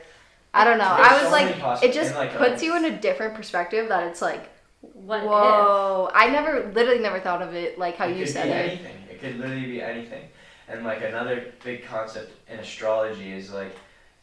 I 0.53 0.63
don't 0.63 0.77
know. 0.77 0.95
There's 0.95 1.07
I 1.07 1.13
was 1.13 1.23
so 1.23 1.31
like 1.31 1.55
possi- 1.55 1.83
it 1.83 1.93
just 1.93 2.15
like, 2.15 2.33
puts 2.33 2.63
you 2.63 2.75
in 2.77 2.85
a 2.85 2.97
different 2.99 3.35
perspective 3.35 3.89
that 3.89 4.07
it's 4.07 4.21
like 4.21 4.49
What 4.81 5.19
if? 5.19 5.23
whoa. 5.25 6.09
I 6.13 6.29
never 6.29 6.71
literally 6.73 6.99
never 6.99 7.19
thought 7.19 7.41
of 7.41 7.53
it 7.53 7.77
like 7.77 7.97
how 7.97 8.05
it 8.07 8.15
you 8.15 8.23
could 8.23 8.33
said 8.33 8.43
be 8.45 8.49
it. 8.51 8.69
anything. 8.69 8.95
It 9.09 9.19
could 9.21 9.37
literally 9.39 9.65
be 9.65 9.81
anything. 9.81 10.23
And 10.67 10.83
like 10.85 11.03
another 11.03 11.51
big 11.63 11.83
concept 11.85 12.31
in 12.49 12.57
astrology 12.59 13.31
is 13.33 13.51
like 13.51 13.75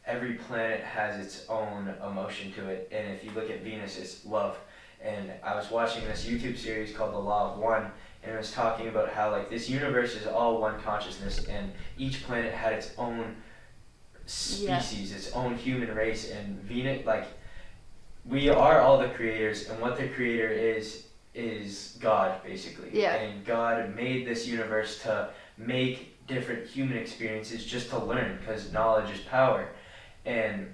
every 0.07 0.35
planet 0.35 0.81
has 0.81 1.25
its 1.25 1.47
own 1.49 1.95
emotion 2.05 2.51
to 2.53 2.67
it. 2.69 2.89
And 2.91 3.13
if 3.13 3.23
you 3.25 3.31
look 3.33 3.51
at 3.51 3.63
Venus, 3.63 3.99
it's 3.99 4.25
love. 4.25 4.57
And 5.03 5.33
I 5.45 5.55
was 5.55 5.71
watching 5.71 6.05
this 6.05 6.25
YouTube 6.25 6.57
series 6.57 6.93
called 6.97 7.13
The 7.13 7.19
Law 7.19 7.53
of 7.53 7.59
One, 7.59 7.91
and 8.23 8.33
it 8.33 8.37
was 8.39 8.53
talking 8.53 8.89
about 8.89 9.11
how 9.13 9.31
like 9.33 9.51
this 9.51 9.69
universe 9.69 10.15
is 10.15 10.27
all 10.29 10.61
one 10.61 10.81
consciousness, 10.81 11.45
and 11.47 11.73
each 11.99 12.23
planet 12.25 12.53
had 12.55 12.73
its 12.73 12.93
own 12.97 13.37
Yeah. 14.61 14.79
species, 14.79 15.13
its 15.15 15.33
own 15.33 15.57
human 15.57 15.95
race, 15.95 16.31
and 16.31 16.59
Venus 16.63 17.05
like 17.07 17.27
we 18.25 18.49
are 18.49 18.81
all 18.81 18.99
the 18.99 19.09
creators, 19.09 19.69
and 19.69 19.81
what 19.81 19.97
the 19.99 20.09
creator 20.09 20.49
is 20.49 21.07
is 21.35 21.97
God 22.01 22.43
basically. 22.45 22.91
Yeah. 22.93 23.15
And 23.15 23.45
God 23.45 23.95
made 23.97 24.27
this 24.27 24.47
universe 24.47 25.03
to 25.03 25.31
make 25.59 26.27
different 26.27 26.67
human 26.67 26.97
experiences 26.97 27.65
just 27.65 27.91
to 27.91 27.99
learn, 27.99 28.39
because 28.39 28.73
knowledge 28.73 29.11
is 29.11 29.21
power, 29.23 29.69
and 30.25 30.73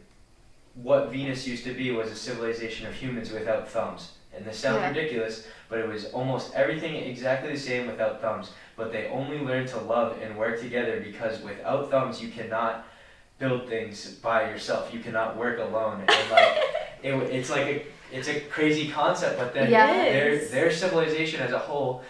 what 0.75 1.11
Venus 1.11 1.47
used 1.47 1.65
to 1.65 1.75
be 1.75 1.91
was 1.91 2.11
a 2.11 2.15
civilization 2.15 2.87
of 2.87 2.95
humans 2.95 3.33
without 3.33 3.69
thumbs. 3.69 4.13
And 4.37 4.45
this 4.45 4.59
sounds 4.59 4.83
Yeah. 4.83 4.89
ridiculous, 4.91 5.49
but 5.69 5.81
it 5.81 5.89
was 5.89 6.13
almost 6.13 6.55
everything 6.55 6.95
exactly 6.95 7.51
the 7.53 7.59
same 7.59 7.87
without 7.89 8.21
thumbs. 8.21 8.53
But 8.77 8.93
they 8.93 9.09
only 9.09 9.39
learned 9.39 9.69
to 9.71 9.79
love 9.81 10.19
and 10.23 10.37
work 10.37 10.61
together 10.61 11.01
because 11.01 11.41
without 11.41 11.91
thumbs 11.91 12.23
you 12.23 12.29
cannot 12.29 12.87
build 13.39 13.69
things 13.69 14.07
by 14.15 14.51
yourself. 14.51 14.93
You 14.93 15.01
cannot 15.01 15.37
work 15.37 15.59
alone. 15.59 16.05
And 16.07 16.31
like 16.31 16.57
it, 17.03 17.15
it's 17.33 17.51
like 17.51 17.67
a 17.67 17.83
it's 18.13 18.29
a 18.29 18.41
crazy 18.41 18.89
concept, 18.89 19.39
but 19.39 19.55
then. 19.55 19.71
It 20.07 20.13
their 20.13 20.49
their 20.49 20.71
civilization 20.71 21.41
as 21.41 21.53
a 21.53 21.59
whole, 21.59 22.03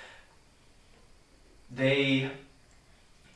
they 1.71 2.31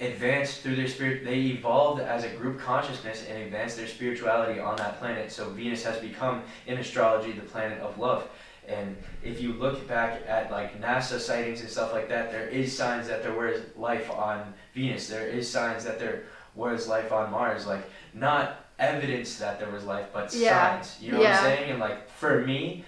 advanced 0.01 0.60
through 0.60 0.77
their 0.77 0.89
spirit. 0.89 1.24
They 1.24 1.39
evolved 1.40 2.01
as 2.01 2.24
a 2.24 2.28
group 2.28 2.60
consciousness 2.60 3.24
and 3.28 3.43
advanced 3.43 3.77
their 3.77 3.86
spirituality 3.86 4.60
on 4.60 4.77
that 4.77 4.98
planet. 4.98 5.31
So 5.31 5.51
Venus 5.51 5.85
has 5.85 5.98
become 5.98 6.43
in 6.66 6.78
astrology 6.78 7.32
the 7.32 7.43
planet 7.43 7.81
of 7.81 7.98
love. 7.98 8.28
And 8.69 8.97
if 9.24 9.40
you 9.40 9.55
look 9.55 9.89
back 9.89 10.23
at 10.27 10.51
like 10.51 10.81
NASA 10.81 11.19
sightings 11.19 11.60
and 11.60 11.69
stuff 11.69 11.93
like 11.93 12.09
that, 12.09 12.31
there 12.31 12.47
is 12.47 12.77
signs 12.77 13.09
that 13.09 13.23
there 13.23 13.35
was 13.35 13.60
life 13.77 14.09
on 14.10 14.55
Venus. 14.73 15.09
There 15.09 15.27
is 15.27 15.51
signs 15.51 15.85
that 15.85 15.98
there 15.98 16.24
was 16.54 16.88
life 16.88 17.12
on 17.12 17.30
Mars? 17.30 17.66
Like 17.66 17.88
not 18.14 18.56
evidence 18.78 19.36
that 19.38 19.58
there 19.58 19.70
was 19.70 19.84
life, 19.84 20.06
but 20.12 20.34
Yeah. 20.34 20.76
signs. 20.78 20.98
You 21.00 21.12
know 21.12 21.18
what 21.18 21.28
I'm 21.28 21.42
saying? 21.44 21.70
And 21.70 21.80
like 21.80 22.08
for 22.10 22.40
me, 22.44 22.84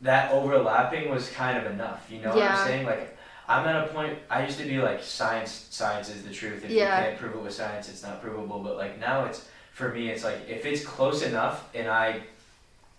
that 0.00 0.32
overlapping 0.32 1.10
was 1.10 1.28
kind 1.30 1.58
of 1.58 1.66
enough. 1.70 2.10
You 2.10 2.22
know 2.22 2.30
what 2.34 2.42
I'm 2.42 2.66
saying? 2.66 2.86
Like 2.86 3.16
I'm 3.48 3.66
at 3.66 3.84
a 3.84 3.88
point. 3.92 4.18
I 4.30 4.44
used 4.44 4.58
to 4.58 4.64
be 4.64 4.78
like 4.78 5.02
science. 5.02 5.66
Science 5.70 6.08
is 6.08 6.22
the 6.22 6.32
truth. 6.32 6.64
If 6.64 6.70
Yeah. 6.70 7.00
you 7.00 7.04
can't 7.06 7.18
prove 7.18 7.34
it 7.34 7.42
with 7.42 7.52
science, 7.52 7.88
it's 7.88 8.02
not 8.02 8.22
provable. 8.22 8.60
But 8.60 8.76
like 8.76 8.98
now, 8.98 9.24
it's 9.24 9.48
for 9.72 9.88
me. 9.90 10.08
It's 10.08 10.24
like 10.24 10.48
if 10.48 10.64
it's 10.64 10.84
close 10.84 11.22
enough 11.22 11.68
and 11.74 11.88
I 11.88 12.22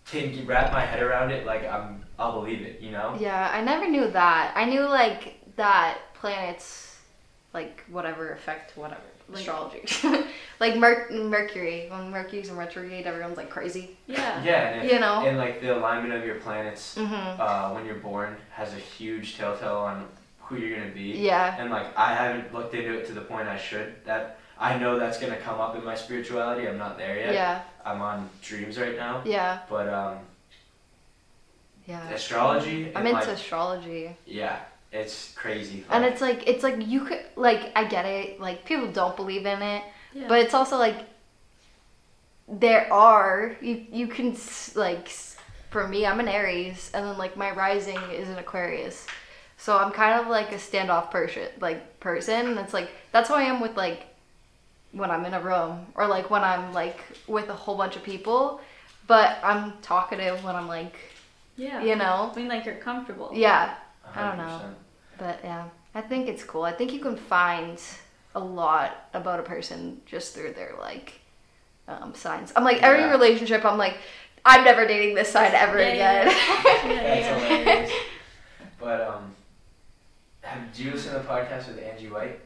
can 0.06 0.46
wrap 0.46 0.74
my 0.74 0.86
head 0.86 1.02
around 1.02 1.32
it, 1.32 1.46
like 1.46 1.66
I'm, 1.66 2.04
I'll 2.20 2.34
believe 2.34 2.62
it. 2.62 2.82
You 2.82 2.92
know? 2.92 3.16
Yeah, 3.20 3.50
I 3.54 3.62
never 3.62 3.88
knew 3.88 4.10
that. 4.12 4.52
I 4.56 4.66
knew 4.66 4.82
like 4.82 5.40
that 5.56 6.00
planets, 6.14 6.98
like 7.54 7.84
whatever 7.90 8.34
affect 8.34 8.78
whatever 8.78 9.02
Like- 9.32 9.40
astrology, 9.40 9.84
like 10.60 10.76
Mer- 10.78 11.08
Mercury. 11.12 11.88
When 11.90 12.12
Mercury's 12.12 12.50
in 12.50 12.58
retrograde, 12.58 13.06
everyone's 13.08 13.38
like 13.38 13.50
crazy. 13.50 13.98
Yeah. 14.08 14.44
Yeah. 14.44 14.70
And, 14.70 14.86
if- 14.86 14.92
You 14.94 15.00
know? 15.00 15.26
and 15.26 15.38
like 15.38 15.62
the 15.62 15.76
alignment 15.78 16.14
of 16.14 16.26
your 16.26 16.36
planets 16.36 16.96
Mhm. 16.98 17.40
uh, 17.40 17.72
when 17.72 17.86
you're 17.86 17.96
born 17.96 18.36
has 18.52 18.74
a 18.74 18.78
huge 18.78 19.38
telltale 19.38 19.78
on 19.78 20.08
who 20.40 20.58
you're 20.58 20.78
gonna 20.78 20.92
be. 20.92 21.12
Yeah. 21.18 21.56
And 21.60 21.70
like 21.72 21.88
I 21.98 22.14
haven't 22.14 22.54
looked 22.54 22.74
into 22.74 22.94
it 22.98 23.06
to 23.08 23.14
the 23.14 23.22
point 23.22 23.48
I 23.48 23.58
should. 23.58 23.96
That 24.06 24.38
I 24.60 24.78
know 24.78 25.00
that's 25.00 25.18
gonna 25.20 25.38
come 25.38 25.60
up 25.62 25.76
in 25.76 25.84
my 25.86 25.96
spirituality. 25.96 26.68
I'm 26.68 26.78
not 26.78 26.98
there 26.98 27.18
yet. 27.18 27.34
Yeah. 27.34 27.62
I'm 27.86 28.02
on 28.02 28.30
dreams 28.42 28.78
right 28.78 28.96
now. 28.98 29.22
Yeah. 29.26 29.60
But 29.70 29.88
um, 29.90 30.18
Yeah. 31.88 32.08
astrology. 32.10 32.92
I'm 32.96 33.08
into 33.08 33.20
like, 33.20 33.28
astrology. 33.30 34.16
yeah, 34.26 34.60
it's 34.92 35.34
crazy. 35.34 35.86
And 35.90 36.04
it's 36.04 36.22
like 36.22 36.48
it's 36.48 36.64
like 36.64 36.86
you 36.86 37.06
could 37.06 37.24
like 37.36 37.72
I 37.76 37.86
get 37.86 38.06
it. 38.06 38.40
Like 38.40 38.66
people 38.66 38.92
don't 38.92 39.16
believe 39.16 39.46
in 39.46 39.62
it, 39.62 39.84
Yeah. 40.14 40.28
but 40.28 40.40
it's 40.40 40.54
also 40.54 40.78
like 40.78 40.98
there 42.48 42.92
are 42.92 43.56
you 43.62 43.86
you 43.92 44.08
can 44.08 44.36
like 44.76 45.10
for 45.70 45.88
me 45.88 46.06
I'm 46.06 46.20
an 46.20 46.28
Aries 46.28 46.92
and 46.94 47.06
then 47.06 47.18
like 47.18 47.38
my 47.38 47.52
rising 47.52 48.00
is 48.12 48.28
an 48.30 48.38
Aquarius. 48.38 49.08
So 49.58 49.78
I'm 49.78 49.92
kind 49.92 50.20
of 50.20 50.28
like 50.28 50.52
a 50.52 50.56
standoff 50.56 51.12
person 51.12 51.48
like 51.62 52.00
person 52.00 52.48
and 52.48 52.60
it's 52.60 52.74
like 52.74 52.90
that's 53.12 53.30
how 53.30 53.36
I 53.36 53.44
am 53.44 53.62
with 53.62 53.78
like 53.78 54.08
when 54.92 55.10
I'm 55.10 55.24
in 55.26 55.34
a 55.34 55.40
room 55.40 55.86
or 55.96 56.08
like 56.08 56.30
when 56.30 56.44
I'm 56.44 56.74
like 56.74 57.00
with 57.28 57.50
a 57.50 57.54
whole 57.54 57.78
bunch 57.78 57.96
of 57.96 58.04
people, 58.04 58.60
but 59.08 59.38
I'm 59.44 59.74
talkative 59.82 60.44
when 60.44 60.56
I'm 60.56 60.68
like, 60.68 60.96
yeah. 61.56 61.82
you 61.82 61.96
know. 61.96 62.32
I 62.34 62.38
mean, 62.38 62.48
like 62.50 62.66
you're 62.66 62.76
comfortable. 62.76 63.32
Yeah, 63.34 63.76
I 64.14 64.28
don't 64.28 64.38
know. 64.38 64.62
100%. 65.22 65.28
But 65.28 65.40
yeah, 65.44 65.66
I 65.96 66.02
think 66.02 66.28
it's 66.28 66.44
cool. 66.44 66.64
I 66.64 66.72
think 66.74 66.92
you 66.94 67.00
can 67.00 67.16
find 67.16 67.80
a 68.36 68.40
lot 68.40 69.10
about 69.14 69.40
a 69.40 69.44
person 69.44 70.02
just 70.06 70.34
through 70.34 70.54
their 70.54 70.74
like 70.80 71.20
um, 71.88 72.14
signs. 72.16 72.52
I'm 72.56 72.64
like 72.64 72.82
every 72.82 73.02
Yeah. 73.02 73.12
relationship. 73.12 73.66
I'm 73.66 73.78
like, 73.78 73.98
I'm 74.46 74.64
never 74.64 74.88
dating 74.88 75.16
this 75.16 75.30
sign 75.32 75.52
ever 75.54 75.80
Yeah, 75.80 75.94
yeah, 75.94 76.22
again. 76.22 76.92
yeah. 76.92 77.04
That's 77.04 77.44
hilarious. 77.44 77.92
But 78.80 79.02
um, 79.02 79.36
have, 80.42 80.74
do 80.74 80.84
you 80.84 80.92
listen 80.92 81.14
to 81.14 81.20
the 81.20 81.26
podcast 81.26 81.68
with 81.68 81.80
Angie 81.84 82.10
White? 82.10 82.40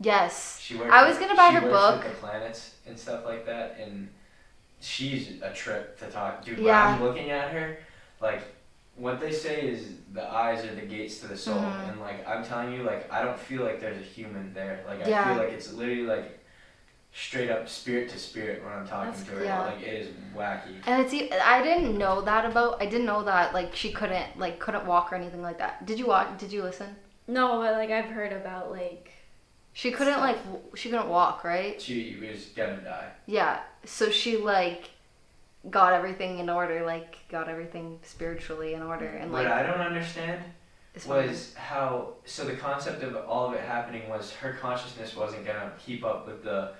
yes. 0.00 0.58
She 0.60 0.76
works. 0.76 0.90
I 0.92 1.06
was 1.06 1.18
with- 1.18 1.28
gonna 1.28 1.36
buy 1.36 1.48
she 1.50 1.54
her 1.56 1.62
works 1.62 1.72
book. 1.74 2.04
With 2.04 2.12
the 2.14 2.18
planets 2.26 2.74
and 2.86 2.98
stuff 2.98 3.24
like 3.26 3.44
that, 3.46 3.76
and 3.80 4.08
she's 4.80 5.42
a 5.42 5.52
trip 5.52 5.98
to 5.98 6.06
talk. 6.10 6.44
Dude, 6.44 6.58
Yeah. 6.58 6.92
when 6.92 6.94
I'm 6.94 7.02
looking 7.04 7.30
at 7.30 7.50
her, 7.52 7.76
like 8.20 8.40
what 8.96 9.20
they 9.20 9.32
say 9.32 9.62
is 9.62 9.88
the 10.12 10.24
eyes 10.32 10.64
are 10.64 10.74
the 10.74 10.82
gates 10.86 11.18
to 11.20 11.26
the 11.28 11.36
soul, 11.36 11.56
Mhm. 11.56 11.88
and 11.90 12.00
like 12.00 12.26
I'm 12.28 12.44
telling 12.44 12.72
you, 12.72 12.82
like 12.82 13.10
I 13.12 13.22
don't 13.22 13.38
feel 13.38 13.62
like 13.64 13.80
there's 13.80 13.98
a 13.98 14.04
human 14.04 14.54
there. 14.54 14.84
Like 14.86 15.04
I 15.04 15.08
Yeah. 15.08 15.28
feel 15.34 15.42
like 15.44 15.52
it's 15.52 15.72
literally 15.72 16.02
like 16.02 16.38
straight 17.12 17.50
up 17.50 17.68
spirit 17.68 18.08
to 18.10 18.18
spirit 18.18 18.62
when 18.64 18.72
I'm 18.72 18.86
talking 18.86 19.12
That's 19.12 19.24
to 19.24 19.30
her. 19.36 19.44
yeah. 19.44 19.64
Like 19.66 19.82
it 19.82 19.94
is 19.94 20.08
wacky. 20.36 20.76
And 20.86 21.04
it's 21.04 21.14
i 21.44 21.62
didn't 21.62 21.96
know 21.98 22.20
that 22.22 22.44
about. 22.44 22.80
I 22.82 22.86
didn't 22.86 23.06
know 23.06 23.22
that 23.24 23.54
like 23.54 23.74
she 23.74 23.92
couldn't 23.92 24.38
like 24.38 24.58
couldn't 24.58 24.86
walk 24.86 25.12
or 25.12 25.16
anything 25.16 25.42
like 25.42 25.58
that. 25.58 25.84
Did 25.86 25.98
you 25.98 26.06
watch? 26.06 26.38
Did 26.38 26.52
you 26.52 26.62
listen? 26.62 26.96
No, 27.26 27.58
but 27.60 27.72
like 27.74 27.90
I've 27.90 28.06
heard 28.10 28.32
about 28.32 28.70
like 28.70 29.10
She 29.76 29.90
couldn't 29.90 30.12
Stuff. 30.14 30.22
like 30.28 30.44
w- 30.44 30.62
she 30.76 30.88
couldn't 30.88 31.08
walk, 31.08 31.42
right? 31.42 31.80
She 31.82 32.16
was 32.20 32.44
gonna 32.54 32.76
die. 32.76 33.08
Yeah. 33.26 33.58
So 33.84 34.08
she 34.10 34.36
like 34.36 34.90
got 35.70 35.92
everything 35.92 36.38
in 36.38 36.48
order, 36.50 36.84
like 36.84 37.16
got 37.30 37.48
everything 37.48 37.98
spiritually 38.02 38.74
in 38.74 38.82
order, 38.82 39.06
and 39.06 39.32
like, 39.32 39.44
what 39.46 39.52
I 39.52 39.62
don't 39.62 39.80
understand 39.80 40.42
was 41.06 41.54
how 41.56 42.14
so 42.24 42.44
the 42.44 42.54
concept 42.54 43.02
of 43.02 43.16
all 43.26 43.46
of 43.48 43.54
it 43.54 43.60
happening 43.62 44.08
was 44.08 44.32
her 44.34 44.52
consciousness 44.60 45.16
wasn't 45.16 45.44
gonna 45.44 45.72
keep 45.84 46.04
up 46.04 46.26
with 46.26 46.44
the 46.44 46.72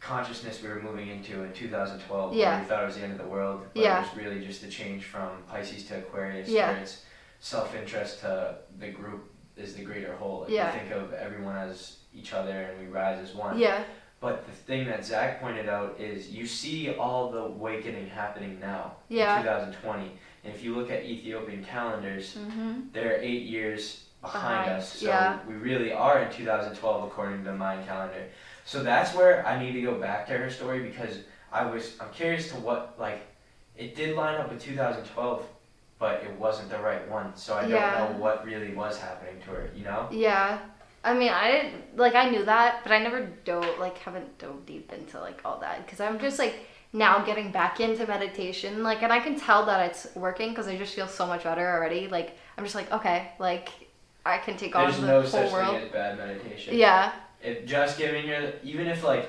consciousness 0.00 0.62
we 0.62 0.68
were 0.68 0.80
moving 0.80 1.08
into 1.08 1.42
in 1.44 1.52
2012 1.52 2.30
where 2.30 2.38
Yeah. 2.38 2.60
we 2.60 2.66
thought 2.66 2.82
it 2.82 2.86
was 2.86 2.96
the 2.96 3.02
end 3.02 3.12
of 3.12 3.18
the 3.18 3.26
world 3.26 3.62
but 3.74 3.82
Yeah. 3.82 3.98
it 3.98 4.02
was 4.08 4.16
really 4.24 4.44
just 4.44 4.60
the 4.62 4.68
change 4.68 5.04
from 5.04 5.42
pisces 5.48 5.86
to 5.88 5.98
aquarius 5.98 6.48
Yeah. 6.48 6.72
where 6.72 6.80
it's 6.80 7.04
self-interest 7.40 8.20
to 8.20 8.56
the 8.78 8.88
group 8.88 9.30
is 9.56 9.74
the 9.74 9.84
greater 9.84 10.14
whole 10.16 10.40
like 10.42 10.50
Yeah. 10.50 10.72
we 10.72 10.78
think 10.78 10.92
of 10.92 11.12
everyone 11.14 11.56
as 11.56 11.98
each 12.12 12.32
other 12.34 12.52
and 12.52 12.80
we 12.80 12.86
rise 12.86 13.18
as 13.18 13.34
one 13.34 13.58
Yeah. 13.58 13.84
But 14.24 14.46
the 14.46 14.52
thing 14.52 14.86
that 14.86 15.04
zach 15.04 15.38
pointed 15.42 15.68
out 15.68 15.96
is 16.00 16.30
you 16.30 16.46
see 16.46 16.94
all 16.94 17.30
the 17.30 17.40
awakening 17.40 18.08
happening 18.08 18.58
now 18.58 18.92
Yeah. 19.08 19.36
in 19.36 19.42
2020 19.42 20.12
and 20.44 20.54
if 20.54 20.64
you 20.64 20.74
look 20.74 20.90
at 20.90 21.04
ethiopian 21.04 21.62
calendars 21.62 22.34
mm-hmm. 22.34 22.72
they're 22.94 23.18
eight 23.20 23.42
years 23.42 24.04
behind, 24.22 24.64
Behind, 24.64 24.70
us. 24.80 24.92
So 25.00 25.06
yeah. 25.08 25.38
we 25.46 25.54
really 25.54 25.92
are 25.92 26.22
in 26.22 26.32
2012 26.32 27.04
according 27.04 27.44
to 27.44 27.50
the 27.50 27.56
Mayan 27.56 27.84
calendar. 27.86 28.24
So 28.64 28.82
that's 28.82 29.14
where 29.14 29.46
I 29.46 29.62
need 29.62 29.72
to 29.72 29.82
go 29.82 30.00
back 30.00 30.26
to 30.28 30.32
her 30.38 30.48
story 30.48 30.80
because 30.82 31.18
I 31.52 31.66
was 31.66 31.98
I'm 32.00 32.10
curious 32.10 32.48
to 32.52 32.56
what 32.56 32.94
like 32.98 33.20
it 33.76 33.94
did 33.94 34.16
line 34.16 34.40
up 34.40 34.50
with 34.50 34.62
2012, 34.62 35.44
but 35.98 36.22
it 36.22 36.32
wasn't 36.38 36.70
the 36.70 36.78
right 36.78 37.06
one. 37.10 37.36
So 37.36 37.54
I 37.54 37.62
don't 37.62 37.70
Yeah. 37.72 37.98
know 37.98 38.18
what 38.18 38.46
really 38.46 38.72
was 38.74 38.98
happening 38.98 39.42
to 39.42 39.50
her. 39.50 39.70
You 39.76 39.84
know? 39.84 40.08
Yeah. 40.10 40.58
I 41.04 41.12
mean, 41.14 41.28
I 41.28 41.50
didn't 41.52 41.96
like 41.96 42.14
I 42.14 42.30
knew 42.30 42.44
that, 42.46 42.82
but 42.82 42.90
I 42.92 42.98
never 42.98 43.26
dove 43.44 43.78
like 43.78 43.98
haven't 43.98 44.38
dove 44.38 44.64
deep 44.66 44.90
into 44.92 45.20
like 45.20 45.40
all 45.44 45.60
that 45.60 45.84
because 45.84 46.00
I'm 46.00 46.18
just 46.18 46.38
like 46.38 46.54
now 46.92 47.24
getting 47.24 47.50
back 47.50 47.80
into 47.80 48.06
meditation 48.06 48.82
like 48.82 49.02
and 49.02 49.12
I 49.12 49.20
can 49.20 49.38
tell 49.38 49.66
that 49.66 49.90
it's 49.90 50.06
working 50.14 50.50
because 50.50 50.66
I 50.68 50.76
just 50.78 50.94
feel 50.94 51.06
so 51.06 51.26
much 51.26 51.44
better 51.44 51.68
already. 51.68 52.08
Like 52.08 52.38
I'm 52.56 52.64
just 52.64 52.74
like 52.74 52.90
okay, 52.90 53.32
like 53.38 53.68
I 54.24 54.38
can 54.38 54.56
take 54.56 54.74
on 54.74 54.84
There's 54.84 55.00
the 55.00 55.06
no 55.06 55.20
whole 55.20 55.30
such 55.30 55.52
world. 55.52 55.76
thing 55.76 55.84
as 55.84 55.92
bad 55.92 56.16
meditation. 56.16 56.76
Yeah. 56.76 57.12
It 57.42 57.66
just 57.66 57.98
giving 57.98 58.26
her 58.28 58.54
even 58.62 58.86
if 58.86 59.04
like 59.04 59.28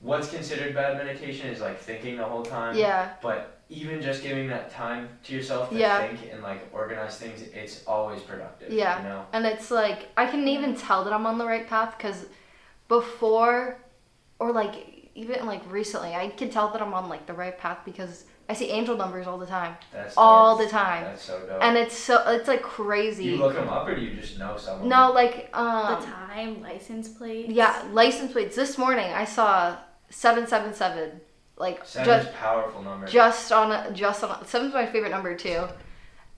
what's 0.00 0.30
considered 0.30 0.74
bad 0.74 0.96
meditation 0.96 1.48
is 1.48 1.60
like 1.60 1.78
thinking 1.78 2.16
the 2.16 2.24
whole 2.24 2.44
time. 2.44 2.76
Yeah. 2.76 3.14
But 3.20 3.59
even 3.70 4.02
just 4.02 4.22
giving 4.22 4.48
that 4.48 4.70
time 4.70 5.08
to 5.24 5.32
yourself 5.34 5.70
to 5.70 5.76
Yeah. 5.76 6.06
think 6.08 6.32
and 6.32 6.42
like 6.42 6.68
organize 6.72 7.16
things, 7.18 7.40
it's 7.42 7.84
always 7.86 8.20
productive. 8.20 8.70
Yeah. 8.70 8.98
You 8.98 9.08
know? 9.08 9.26
And 9.32 9.46
it's 9.46 9.70
like 9.70 10.08
I 10.16 10.26
can 10.26 10.46
even 10.48 10.76
tell 10.76 11.04
that 11.04 11.12
I'm 11.12 11.24
on 11.26 11.38
the 11.38 11.46
right 11.46 11.66
path 11.68 11.94
because 11.96 12.26
before, 12.88 13.78
or 14.38 14.52
like 14.52 15.10
even 15.14 15.46
like 15.46 15.62
recently, 15.70 16.14
I 16.14 16.28
can 16.30 16.50
tell 16.50 16.70
that 16.72 16.82
I'm 16.82 16.94
on 16.94 17.08
like 17.08 17.26
the 17.26 17.32
right 17.34 17.56
path 17.56 17.78
because 17.84 18.24
I 18.48 18.52
see 18.54 18.70
angel 18.70 18.96
numbers 18.96 19.28
all 19.28 19.38
the 19.38 19.46
time, 19.46 19.76
That's 19.92 20.14
all 20.16 20.56
dope. 20.58 20.66
the 20.66 20.70
time, 20.72 21.04
That's 21.04 21.22
so 21.22 21.38
dope. 21.46 21.62
and 21.62 21.76
it's 21.78 21.96
so 21.96 22.28
it's 22.30 22.48
like 22.48 22.62
crazy. 22.62 23.26
you 23.26 23.36
look 23.36 23.54
them 23.54 23.68
up 23.68 23.86
or 23.86 23.94
do 23.94 24.00
you 24.02 24.20
just 24.20 24.38
know 24.40 24.56
someone? 24.56 24.88
no, 24.88 25.12
like 25.12 25.48
um, 25.52 26.00
the 26.00 26.06
time, 26.06 26.60
license 26.60 27.08
plates. 27.08 27.48
yeah, 27.52 27.84
license 27.92 28.32
plates. 28.32 28.56
This 28.56 28.76
morning 28.76 29.12
I 29.12 29.24
saw 29.24 29.76
seven 30.08 30.48
seven 30.48 30.74
seven, 30.74 31.20
like 31.60 31.84
Seven's 31.84 32.24
just 32.24 32.36
powerful 32.36 32.82
number. 32.82 33.06
just 33.06 33.52
on 33.52 33.94
just 33.94 34.24
on. 34.24 34.30
A, 34.42 34.44
seven's 34.46 34.74
my 34.74 34.86
favorite 34.86 35.10
number 35.10 35.36
too, 35.36 35.66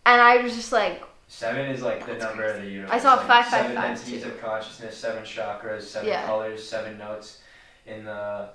and 0.04 0.20
I 0.20 0.38
was 0.42 0.54
just 0.54 0.72
like, 0.72 1.02
Seven 1.28 1.70
is 1.70 1.80
like 1.80 2.04
the 2.04 2.14
number 2.14 2.44
of 2.44 2.60
the 2.60 2.68
universe. 2.68 2.90
I 2.92 2.98
saw 2.98 3.14
like 3.14 3.26
five, 3.26 3.44
five, 3.46 3.50
seven 3.62 3.76
five, 3.76 3.84
densities 3.96 4.22
too. 4.24 4.28
of 4.30 4.40
consciousness, 4.40 4.96
seven 4.98 5.22
chakras, 5.22 5.82
seven 5.82 6.08
Yeah. 6.08 6.26
colors, 6.26 6.66
seven 6.68 6.98
notes 6.98 7.40
in 7.86 8.04
the. 8.04 8.48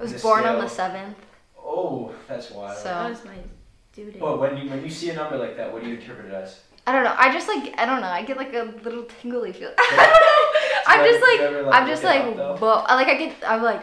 I 0.00 0.02
was 0.02 0.12
The 0.14 0.18
born 0.20 0.44
on 0.46 0.58
the 0.60 0.68
seventh. 0.68 1.16
Oh, 1.58 2.14
that's 2.28 2.50
wild. 2.52 2.78
So- 2.78 2.84
That 2.84 3.10
was 3.10 3.24
my 3.24 3.34
due 3.92 4.10
date. 4.12 4.20
But 4.20 4.38
when 4.40 4.56
you 4.56 4.70
when 4.70 4.82
you 4.84 4.88
see 4.90 5.10
a 5.10 5.14
number 5.14 5.36
like 5.36 5.56
that, 5.56 5.72
what 5.72 5.82
do 5.82 5.88
you 5.88 5.96
interpret 5.96 6.26
it 6.26 6.32
as? 6.32 6.60
I 6.86 6.92
don't 6.92 7.04
know. 7.04 7.14
I 7.18 7.30
just 7.32 7.48
like 7.48 7.74
I 7.78 7.84
don't 7.84 8.00
know. 8.00 8.06
I 8.06 8.22
get 8.22 8.36
like 8.38 8.54
a 8.54 8.72
little 8.84 9.04
tingly 9.20 9.52
feel. 9.52 9.72
Yeah. 9.92 10.14
I'm 10.86 11.00
Do 11.00 11.06
you 11.06 11.12
just 11.20 11.22
ever- 11.22 11.26
like 11.32 11.36
do 11.36 11.42
you 11.42 11.58
ever, 11.60 11.62
like, 11.68 11.82
I'm 11.82 11.88
just 11.88 12.02
it 12.02 12.06
like 12.06 12.22
up, 12.24 12.36
though? 12.36 12.56
whoa. 12.56 12.84
I 12.86 12.94
like 12.94 13.08
I 13.08 13.14
get 13.16 13.34
I'm 13.46 13.62
like 13.62 13.82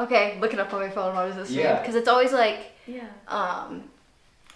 okay, 0.00 0.38
look 0.40 0.52
it 0.52 0.58
up 0.60 0.72
on 0.74 0.80
my 0.80 0.90
phone. 0.90 1.14
What 1.14 1.26
does 1.26 1.36
this? 1.36 1.50
Yeah. 1.50 1.78
Because 1.80 1.94
it's 1.94 2.08
always 2.08 2.32
like 2.32 2.72
yeah. 2.86 3.06
um 3.28 3.84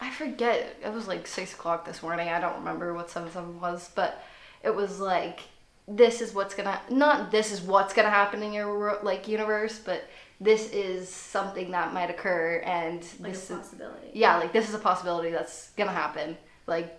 I 0.00 0.10
forget. 0.10 0.76
It 0.84 0.92
was 0.92 1.06
like 1.08 1.26
six 1.26 1.52
o'clock 1.54 1.84
this 1.84 2.02
morning. 2.02 2.28
I 2.28 2.40
don't 2.40 2.56
remember 2.58 2.92
what 2.94 3.10
seven 3.10 3.30
seven 3.30 3.60
was, 3.60 3.90
but 3.94 4.22
it 4.62 4.74
was 4.74 5.00
like 5.00 5.40
this 5.86 6.20
is 6.20 6.32
what's 6.34 6.54
gonna 6.54 6.80
not 6.90 7.30
this 7.30 7.52
is 7.52 7.60
what's 7.60 7.92
gonna 7.94 8.10
happen 8.10 8.42
in 8.42 8.52
your 8.52 8.68
wor- 8.78 8.98
like 9.02 9.28
universe, 9.28 9.78
but 9.78 10.04
this 10.40 10.70
is 10.72 11.08
something 11.08 11.70
that 11.70 11.94
might 11.94 12.10
occur 12.10 12.60
and 12.64 13.02
Like 13.20 13.32
this 13.32 13.50
a 13.50 13.54
is 13.54 13.58
possibility. 13.60 14.08
yeah 14.14 14.36
like 14.38 14.52
this 14.52 14.68
is 14.68 14.74
a 14.74 14.78
possibility 14.78 15.30
that's 15.30 15.70
gonna 15.76 15.92
happen. 15.92 16.36
Like 16.66 16.98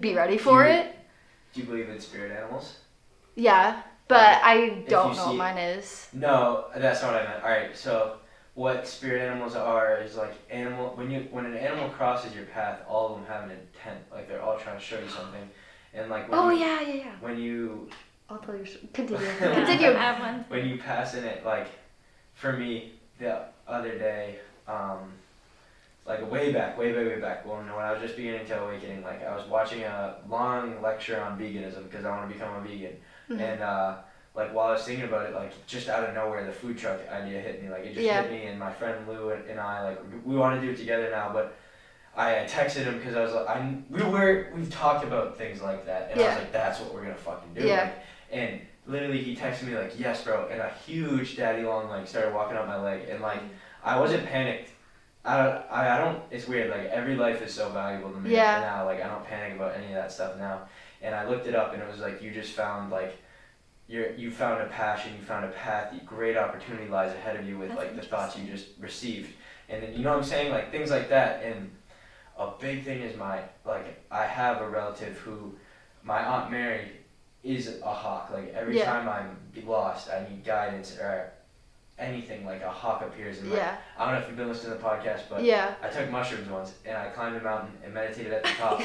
be 0.00 0.14
ready 0.14 0.38
for 0.38 0.64
You- 0.64 0.70
it. 0.70 0.96
Do 1.52 1.60
you 1.60 1.66
believe 1.66 1.88
in 1.88 1.98
spirit 2.00 2.30
animals? 2.30 2.76
Yeah. 3.34 3.82
But 4.10 4.40
I 4.42 4.84
don't 4.88 5.16
know 5.16 5.22
see- 5.22 5.28
what 5.30 5.36
mine 5.36 5.58
is. 5.58 6.08
No, 6.12 6.66
that's 6.76 7.02
not 7.02 7.12
what 7.12 7.22
I 7.22 7.24
meant. 7.28 7.42
All 7.44 7.50
right, 7.50 7.76
so 7.76 8.16
what 8.54 8.86
spirit 8.86 9.22
animals 9.22 9.54
are 9.56 9.98
is 10.02 10.16
like 10.16 10.34
animal 10.50 10.92
when 10.96 11.10
you 11.10 11.20
when 11.30 11.46
an 11.46 11.56
animal 11.56 11.88
crosses 11.90 12.34
your 12.34 12.44
path, 12.46 12.80
all 12.88 13.10
of 13.14 13.16
them 13.16 13.26
have 13.26 13.44
an 13.44 13.50
intent. 13.52 14.00
Like 14.12 14.28
they're 14.28 14.42
all 14.42 14.58
trying 14.58 14.78
to 14.78 14.84
show 14.84 14.98
you 15.00 15.08
something, 15.08 15.48
and 15.94 16.10
like 16.10 16.28
when 16.28 16.38
Oh 16.38 16.50
you, 16.50 16.58
yeah, 16.60 16.80
yeah, 16.82 16.94
yeah. 16.94 17.12
when 17.20 17.38
you 17.38 17.88
I'll 18.28 18.38
tell 18.38 18.54
you. 18.56 18.64
Continue. 18.92 19.22
Yeah. 19.24 19.54
Continue. 19.64 19.88
I 19.90 20.02
have 20.02 20.20
one. 20.20 20.44
when 20.48 20.68
you 20.68 20.78
pass 20.78 21.14
in 21.14 21.24
it, 21.24 21.44
like 21.44 21.68
for 22.34 22.52
me 22.52 22.92
the 23.18 23.42
other 23.68 23.98
day, 23.98 24.36
um, 24.68 25.12
like 26.06 26.28
way 26.30 26.52
back, 26.52 26.76
way 26.78 26.92
way 26.92 27.06
way 27.06 27.20
back 27.20 27.46
when 27.46 27.58
when 27.58 27.84
I 27.84 27.92
was 27.92 28.00
just 28.02 28.16
beginning 28.16 28.46
to 28.48 28.60
awakening, 28.62 29.02
like 29.02 29.24
I 29.24 29.34
was 29.36 29.46
watching 29.48 29.82
a 29.82 30.16
long 30.28 30.80
lecture 30.82 31.20
on 31.20 31.38
veganism 31.38 31.84
because 31.84 32.04
I 32.04 32.10
want 32.10 32.28
to 32.28 32.34
become 32.34 32.54
a 32.56 32.60
vegan, 32.66 32.96
Mhm. 33.30 33.40
and 33.40 33.62
uh, 33.62 33.94
like 34.34 34.52
while 34.54 34.68
I 34.68 34.72
was 34.72 34.82
thinking 34.82 35.04
about 35.04 35.26
it, 35.26 35.34
like 35.34 35.52
just 35.66 35.88
out 35.88 36.04
of 36.08 36.14
nowhere, 36.14 36.44
the 36.44 36.52
food 36.52 36.76
truck 36.78 36.98
idea 37.10 37.40
hit 37.40 37.62
me. 37.62 37.68
Like 37.70 37.84
it 37.84 37.94
just 37.94 38.00
Yeah. 38.06 38.22
hit 38.22 38.30
me, 38.32 38.46
and 38.46 38.58
my 38.58 38.72
friend 38.72 39.06
Lou 39.08 39.30
and, 39.30 39.48
and 39.48 39.60
I 39.60 39.82
like 39.84 40.00
we 40.24 40.36
want 40.36 40.60
to 40.60 40.66
do 40.66 40.72
it 40.72 40.76
together 40.76 41.08
now, 41.10 41.30
but. 41.32 41.56
I 42.16 42.40
I 42.40 42.44
texted 42.44 42.82
him 42.86 42.98
because 42.98 43.14
I 43.14 43.22
was 43.22 43.32
like, 43.32 43.48
I 43.48 43.72
we 43.88 44.02
were 44.02 44.48
we've 44.52 44.68
talked 44.68 45.04
about 45.04 45.38
things 45.38 45.62
like 45.62 45.86
that, 45.86 46.10
and 46.10 46.20
I 46.20 46.26
was 46.26 46.38
like, 46.38 46.50
that's 46.50 46.80
what 46.80 46.92
we're 46.92 47.02
gonna 47.02 47.14
fucking 47.14 47.54
do. 47.54 47.64
Yeah. 47.64 47.82
Like, 47.84 47.98
and 48.32 48.60
literally 48.84 49.22
he 49.22 49.36
texted 49.36 49.62
me 49.68 49.76
like, 49.78 49.92
yes, 49.96 50.24
bro, 50.24 50.48
and 50.50 50.60
a 50.60 50.70
huge 50.84 51.36
daddy 51.36 51.62
long 51.62 51.88
like 51.88 52.08
started 52.08 52.34
walking 52.34 52.56
up 52.56 52.66
my 52.66 52.80
leg, 52.82 53.08
and 53.08 53.20
like 53.22 53.40
I 53.84 53.98
wasn't 54.00 54.26
panicked. 54.26 54.70
I 55.24 55.36
don't, 55.36 55.64
I, 55.70 55.94
I 55.94 55.98
don't. 55.98 56.20
It's 56.32 56.48
weird. 56.48 56.68
Like 56.70 56.86
every 56.86 57.14
life 57.14 57.42
is 57.42 57.54
so 57.54 57.68
valuable 57.68 58.10
to 58.10 58.18
me 58.18 58.30
Yeah. 58.32 58.58
now. 58.60 58.86
Like 58.86 59.00
I 59.04 59.06
don't 59.06 59.24
panic 59.24 59.54
about 59.54 59.76
any 59.76 59.86
of 59.86 59.92
that 59.94 60.10
stuff 60.10 60.36
now. 60.36 60.62
And 61.02 61.14
I 61.14 61.28
looked 61.28 61.46
it 61.46 61.54
up, 61.54 61.72
and 61.72 61.82
it 61.82 61.88
was 61.90 62.00
like 62.00 62.22
you 62.22 62.30
just 62.30 62.52
found 62.52 62.90
like. 62.90 63.16
You're, 63.88 64.12
you 64.12 64.30
found 64.30 64.62
a 64.62 64.66
passion, 64.66 65.14
you 65.18 65.24
found 65.24 65.44
a 65.44 65.48
path, 65.48 65.92
great 66.06 66.36
opportunity 66.36 66.86
lies 66.86 67.12
ahead 67.12 67.34
of 67.34 67.44
you 67.48 67.58
with 67.58 67.70
That's 67.70 67.80
like 67.80 67.96
the 67.96 68.02
thoughts 68.02 68.38
you 68.38 68.48
just 68.48 68.68
received. 68.78 69.32
And 69.68 69.82
then, 69.82 69.94
you 69.94 70.04
know 70.04 70.10
what 70.10 70.18
I'm 70.18 70.24
saying? 70.24 70.52
Like 70.52 70.70
things 70.70 70.92
like 70.92 71.08
that. 71.08 71.42
And 71.42 71.72
a 72.38 72.52
big 72.60 72.84
thing 72.84 73.00
is 73.00 73.16
my, 73.16 73.40
like, 73.64 74.00
I 74.08 74.26
have 74.26 74.60
a 74.60 74.68
relative 74.68 75.18
who, 75.18 75.56
my 76.04 76.24
Aunt 76.24 76.52
Mary 76.52 76.92
is 77.42 77.80
a 77.82 77.92
hawk. 77.92 78.30
Like 78.32 78.54
every 78.54 78.78
Yeah. 78.78 78.84
time 78.84 79.08
I'm 79.08 79.66
lost, 79.66 80.08
I 80.08 80.24
need 80.30 80.44
guidance 80.44 80.96
or 80.96 81.32
anything, 82.00 82.44
like 82.46 82.62
a 82.62 82.68
hawk 82.70 83.02
appears 83.02 83.38
in 83.40 83.48
my 83.50 83.56
Yeah. 83.56 83.76
I 83.98 84.04
don't 84.06 84.14
know 84.14 84.20
if 84.20 84.28
you've 84.28 84.36
been 84.36 84.48
listening 84.48 84.72
to 84.72 84.78
the 84.78 84.84
podcast, 84.84 85.22
but 85.28 85.42
Yeah. 85.44 85.74
I 85.82 85.88
took 85.88 86.10
mushrooms 86.10 86.48
once 86.48 86.72
and 86.86 86.96
I 86.96 87.08
climbed 87.08 87.36
a 87.36 87.40
mountain 87.42 87.72
and 87.84 87.92
meditated 87.94 88.32
at 88.32 88.42
the 88.42 88.48
top, 88.58 88.80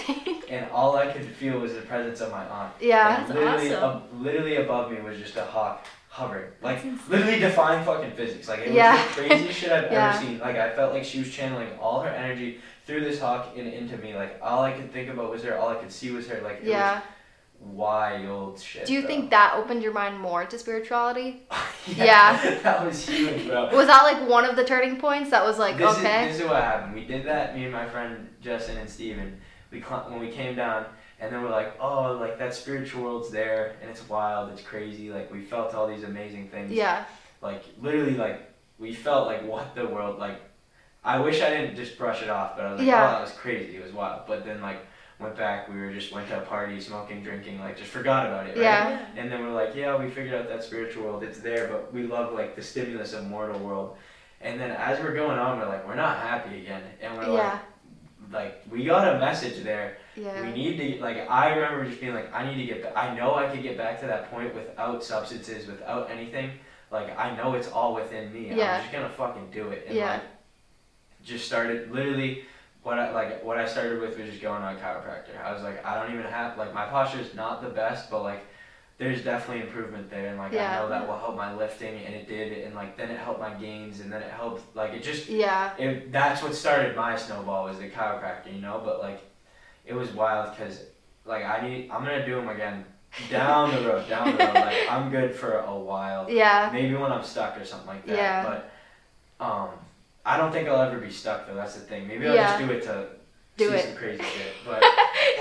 and 0.49 0.69
all 0.71 0.95
I 0.97 1.07
could 1.07 1.25
feel 1.25 1.59
was 1.59 1.73
the 1.73 1.81
presence 1.81 2.21
of 2.21 2.31
my 2.31 2.45
aunt. 2.45 2.73
Yeah. 2.79 3.17
And 3.19 3.27
That's 3.27 3.39
literally, 3.39 3.73
awesome. 3.75 4.01
ab- 4.13 4.21
literally 4.21 4.55
above 4.57 4.91
me 4.91 5.01
was 5.01 5.17
just 5.17 5.35
a 5.37 5.45
hawk 5.45 5.85
hovering, 6.09 6.49
like 6.61 6.81
literally 7.09 7.39
defying 7.39 7.83
fucking 7.85 8.11
physics. 8.11 8.47
Like 8.47 8.59
it 8.59 8.73
Yeah. 8.73 8.93
was 9.05 9.15
the 9.15 9.23
craziest 9.23 9.59
shit 9.59 9.71
I've 9.71 9.91
Yeah. 9.91 10.13
ever 10.15 10.25
seen. 10.25 10.39
Like 10.39 10.57
I 10.57 10.69
felt 10.75 10.93
like 10.93 11.03
she 11.03 11.19
was 11.19 11.31
channeling 11.31 11.69
all 11.79 12.01
her 12.01 12.09
energy 12.09 12.59
through 12.85 13.01
this 13.01 13.19
hawk 13.19 13.53
and 13.57 13.67
into 13.67 13.97
me. 13.97 14.15
Like 14.15 14.37
all 14.41 14.61
I 14.63 14.71
could 14.71 14.91
think 14.93 15.09
about 15.09 15.29
was 15.31 15.43
her. 15.43 15.57
All 15.57 15.69
I 15.69 15.75
could 15.75 15.91
see 15.91 16.11
was 16.11 16.27
her. 16.27 16.39
Like 16.41 16.59
it 16.61 16.65
Yeah. 16.65 16.95
was 16.95 17.03
wild 17.59 18.59
shit. 18.59 18.85
Do 18.85 18.93
you 18.93 19.01
bro. 19.01 19.07
think 19.09 19.29
that 19.31 19.53
opened 19.55 19.81
your 19.83 19.93
mind 19.93 20.19
more 20.19 20.45
to 20.45 20.57
spirituality? 20.59 21.43
yeah, 21.87 21.95
Yeah. 22.43 22.59
that 22.63 22.85
was 22.85 23.07
huge, 23.07 23.47
bro. 23.47 23.75
Was 23.75 23.87
that 23.87 24.03
like 24.03 24.27
one 24.29 24.45
of 24.45 24.55
the 24.55 24.63
turning 24.63 24.97
points 24.99 25.29
that 25.31 25.43
was 25.43 25.57
like, 25.59 25.77
this 25.77 25.97
okay? 25.97 26.29
Is, 26.29 26.37
this 26.37 26.45
is 26.45 26.49
what 26.49 26.61
happened. 26.61 26.93
We 26.93 27.05
did 27.05 27.25
that. 27.25 27.55
Me 27.55 27.63
and 27.63 27.73
my 27.73 27.87
friend 27.87 28.29
Justin 28.41 28.77
and 28.77 28.89
Steven, 28.89 29.39
We 29.71 29.81
cl- 29.81 30.05
when 30.09 30.19
we 30.19 30.29
came 30.29 30.55
down, 30.55 30.85
and 31.19 31.31
then 31.33 31.41
we're 31.43 31.49
like, 31.51 31.75
oh, 31.79 32.17
like 32.19 32.37
that 32.39 32.53
spiritual 32.53 33.03
world's 33.03 33.31
there, 33.31 33.75
and 33.81 33.89
it's 33.89 34.07
wild, 34.07 34.51
it's 34.51 34.61
crazy. 34.61 35.09
Like 35.11 35.31
we 35.31 35.41
felt 35.41 35.73
all 35.73 35.87
these 35.87 36.03
amazing 36.03 36.49
things. 36.49 36.71
yeah. 36.71 37.05
Like 37.41 37.63
literally, 37.81 38.15
like 38.15 38.41
we 38.79 38.93
felt 38.93 39.27
like 39.27 39.43
what 39.45 39.75
the 39.75 39.85
world 39.87 40.19
like. 40.19 40.39
I 41.03 41.19
wish 41.19 41.39
I 41.39 41.51
didn't 41.51 41.75
just 41.75 41.99
brush 41.99 42.23
it 42.23 42.29
off, 42.31 42.55
but 42.55 42.65
I 42.65 42.71
was 42.71 42.79
like, 42.79 42.87
Yeah. 42.87 43.05
oh, 43.07 43.11
that 43.11 43.21
was 43.21 43.31
crazy. 43.33 43.77
It 43.77 43.83
was 43.83 43.93
wild. 43.93 44.21
But 44.27 44.43
then 44.43 44.59
like 44.59 44.79
went 45.19 45.35
back. 45.35 45.69
We 45.69 45.79
were 45.79 45.91
just 45.91 46.11
went 46.11 46.27
to 46.29 46.37
a 46.39 46.41
party, 46.41 46.79
smoking, 46.81 47.23
drinking, 47.23 47.59
like 47.59 47.77
just 47.77 47.89
forgot 47.89 48.25
about 48.27 48.47
it. 48.47 48.51
Right? 48.55 48.63
Yeah. 48.63 49.05
And 49.15 49.31
then 49.31 49.41
we're 49.41 49.53
like, 49.53 49.75
yeah, 49.75 49.95
we 49.97 50.09
figured 50.09 50.33
out 50.33 50.47
that 50.49 50.63
spiritual 50.63 51.03
world. 51.05 51.23
It's 51.23 51.39
there, 51.39 51.67
but 51.67 51.93
we 51.93 52.03
love 52.03 52.33
like 52.33 52.55
the 52.55 52.61
stimulus 52.61 53.13
of 53.13 53.25
mortal 53.27 53.59
world. 53.59 53.97
And 54.41 54.59
then 54.59 54.71
as 54.71 54.99
we're 54.99 55.13
going 55.15 55.39
on, 55.39 55.57
we're 55.59 55.67
like, 55.67 55.87
we're 55.87 55.95
not 55.95 56.19
happy 56.19 56.61
again, 56.61 56.83
and 57.01 57.17
we're 57.17 57.33
Yeah. 57.33 57.51
like, 57.53 57.61
like 58.31 58.63
we 58.69 58.83
got 58.85 59.15
a 59.15 59.19
message 59.19 59.63
there. 59.63 59.97
Yeah. 60.15 60.41
We 60.41 60.51
need 60.51 60.77
to 60.77 61.01
like. 61.01 61.29
I 61.29 61.53
remember 61.55 61.85
just 61.85 62.01
being 62.01 62.13
like, 62.13 62.33
I 62.33 62.45
need 62.45 62.57
to 62.57 62.65
get. 62.65 62.83
Back. 62.83 62.93
I 62.95 63.15
know 63.15 63.35
I 63.35 63.47
could 63.47 63.63
get 63.63 63.77
back 63.77 63.99
to 64.01 64.07
that 64.07 64.29
point 64.31 64.53
without 64.53 65.03
substances, 65.03 65.67
without 65.67 66.09
anything. 66.11 66.51
Like 66.91 67.17
I 67.17 67.35
know 67.35 67.53
it's 67.55 67.67
all 67.67 67.93
within 67.95 68.33
me. 68.33 68.49
Yeah. 68.53 68.75
I'm 68.75 68.81
just 68.81 68.91
gonna 68.93 69.09
fucking 69.09 69.51
do 69.51 69.69
it. 69.69 69.85
And 69.87 69.95
Yeah. 69.95 70.13
like, 70.13 70.21
just 71.23 71.45
started 71.45 71.91
literally. 71.91 72.43
What 72.85 72.99
I 72.99 73.11
like, 73.13 73.43
what 73.43 73.57
I 73.57 73.67
started 73.67 73.99
with 73.99 74.15
was 74.15 74.29
just 74.29 74.43
going 74.43 74.61
on 74.61 74.75
a 74.75 74.79
chiropractor. 74.79 75.43
I 75.43 75.51
was 75.51 75.63
like, 75.63 75.83
I 75.83 75.95
don't 75.99 76.13
even 76.13 76.27
have 76.31 76.55
like 76.55 76.71
my 76.71 76.85
posture 76.85 77.19
is 77.19 77.33
not 77.33 77.63
the 77.63 77.69
best, 77.69 78.11
but 78.11 78.21
like, 78.21 78.45
there's 78.99 79.23
definitely 79.23 79.63
improvement 79.63 80.07
there, 80.11 80.27
and 80.27 80.37
like 80.37 80.51
Yeah. 80.51 80.69
I 80.71 80.75
know 80.83 80.89
that 80.89 81.07
will 81.07 81.17
help 81.17 81.35
my 81.35 81.51
lifting, 81.55 81.95
and 82.05 82.13
it 82.13 82.27
did, 82.27 82.63
and 82.63 82.75
like 82.75 82.95
then 82.95 83.09
it 83.09 83.17
helped 83.19 83.39
my 83.39 83.55
gains, 83.55 84.01
and 84.01 84.13
then 84.13 84.21
it 84.21 84.29
helped 84.31 84.75
like 84.75 84.93
it 84.93 85.01
just 85.01 85.27
Yeah. 85.27 85.75
it, 85.79 86.11
that's 86.11 86.43
what 86.43 86.53
started 86.53 86.95
my 86.95 87.15
snowball 87.15 87.63
was 87.65 87.79
the 87.79 87.89
chiropractor, 87.89 88.53
you 88.53 88.61
know. 88.61 88.79
But 88.85 89.01
like, 89.01 89.19
it 89.87 89.95
was 89.95 90.11
wild 90.11 90.55
because 90.55 90.83
like 91.25 91.43
I 91.43 91.67
need 91.67 91.89
I'm 91.89 92.03
gonna 92.05 92.23
do 92.23 92.35
them 92.35 92.49
again 92.49 92.85
down 93.31 93.71
the 93.73 93.81
road, 93.89 94.07
down 94.07 94.37
the 94.37 94.45
road. 94.45 94.53
Like 94.53 94.91
I'm 94.91 95.09
good 95.09 95.33
for 95.35 95.57
a 95.57 95.75
while, 95.75 96.29
Yeah. 96.41 96.69
maybe 96.71 96.93
when 96.93 97.11
I'm 97.11 97.23
stuck 97.23 97.59
or 97.59 97.65
something 97.65 97.87
like 97.87 98.05
that. 98.05 98.15
Yeah. 98.15 98.43
But 99.39 99.43
um, 99.43 99.69
I 100.25 100.37
don't 100.37 100.51
think 100.51 100.67
I'll 100.67 100.81
ever 100.81 100.97
be 100.97 101.11
stuck 101.11 101.47
though. 101.47 101.55
That's 101.55 101.75
the 101.75 101.81
thing. 101.81 102.07
Maybe 102.07 102.27
I'll 102.27 102.35
just 102.35 102.59
do 102.59 102.71
it 102.71 102.81
to 102.83 103.07
Do 103.57 103.69
see 103.69 103.75
it. 103.75 103.85
some 103.85 103.95
crazy 103.95 104.23
shit. 104.23 104.53
But 104.65 104.83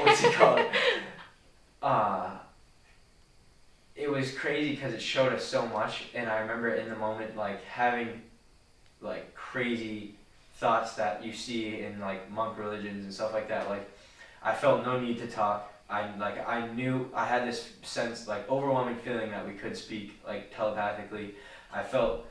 what's 0.05 0.23
it 0.25 0.33
called? 0.35 0.61
Uh, 1.83 2.31
it 3.95 4.11
was 4.11 4.33
crazy 4.33 4.71
because 4.71 4.95
it 4.95 5.03
showed 5.03 5.35
us 5.35 5.45
so 5.45 5.67
much, 5.67 6.05
and 6.15 6.31
I 6.31 6.39
remember 6.39 6.71
in 6.75 6.89
the 6.89 6.97
moment 6.97 7.37
like 7.37 7.63
having 7.65 8.23
like 9.03 9.35
crazy 9.35 10.15
thoughts 10.55 10.95
that 10.95 11.23
you 11.23 11.35
see 11.35 11.81
in 11.81 12.01
like 12.01 12.31
monk 12.31 12.57
religions 12.59 13.05
and 13.05 13.13
stuff 13.13 13.35
like 13.35 13.49
that. 13.49 13.69
Like 13.69 13.87
I 14.43 14.55
felt 14.55 14.85
no 14.87 14.99
need 14.99 15.19
to 15.19 15.27
talk. 15.27 15.71
I 15.91 16.17
like 16.17 16.49
I 16.49 16.67
knew 16.69 17.11
I 17.15 17.27
had 17.27 17.47
this 17.47 17.69
sense 17.83 18.27
like 18.27 18.49
overwhelming 18.51 18.97
feeling 18.97 19.31
that 19.31 19.47
we 19.47 19.53
could 19.53 19.77
speak 19.77 20.19
like 20.27 20.55
telepathically. 20.57 21.35
I 21.71 21.83
felt 21.83 22.27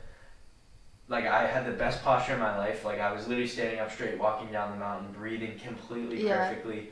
like 1.08 1.26
I 1.26 1.46
had 1.46 1.66
the 1.66 1.72
best 1.72 2.02
posture 2.02 2.34
in 2.34 2.38
my 2.40 2.56
life. 2.56 2.84
Like 2.84 3.00
I 3.00 3.12
was 3.12 3.26
literally 3.28 3.48
standing 3.48 3.78
up 3.80 3.90
straight, 3.92 4.18
walking 4.18 4.50
down 4.50 4.70
the 4.72 4.78
mountain, 4.78 5.12
breathing 5.12 5.58
completely 5.58 6.26
Yeah. 6.26 6.48
perfectly. 6.48 6.90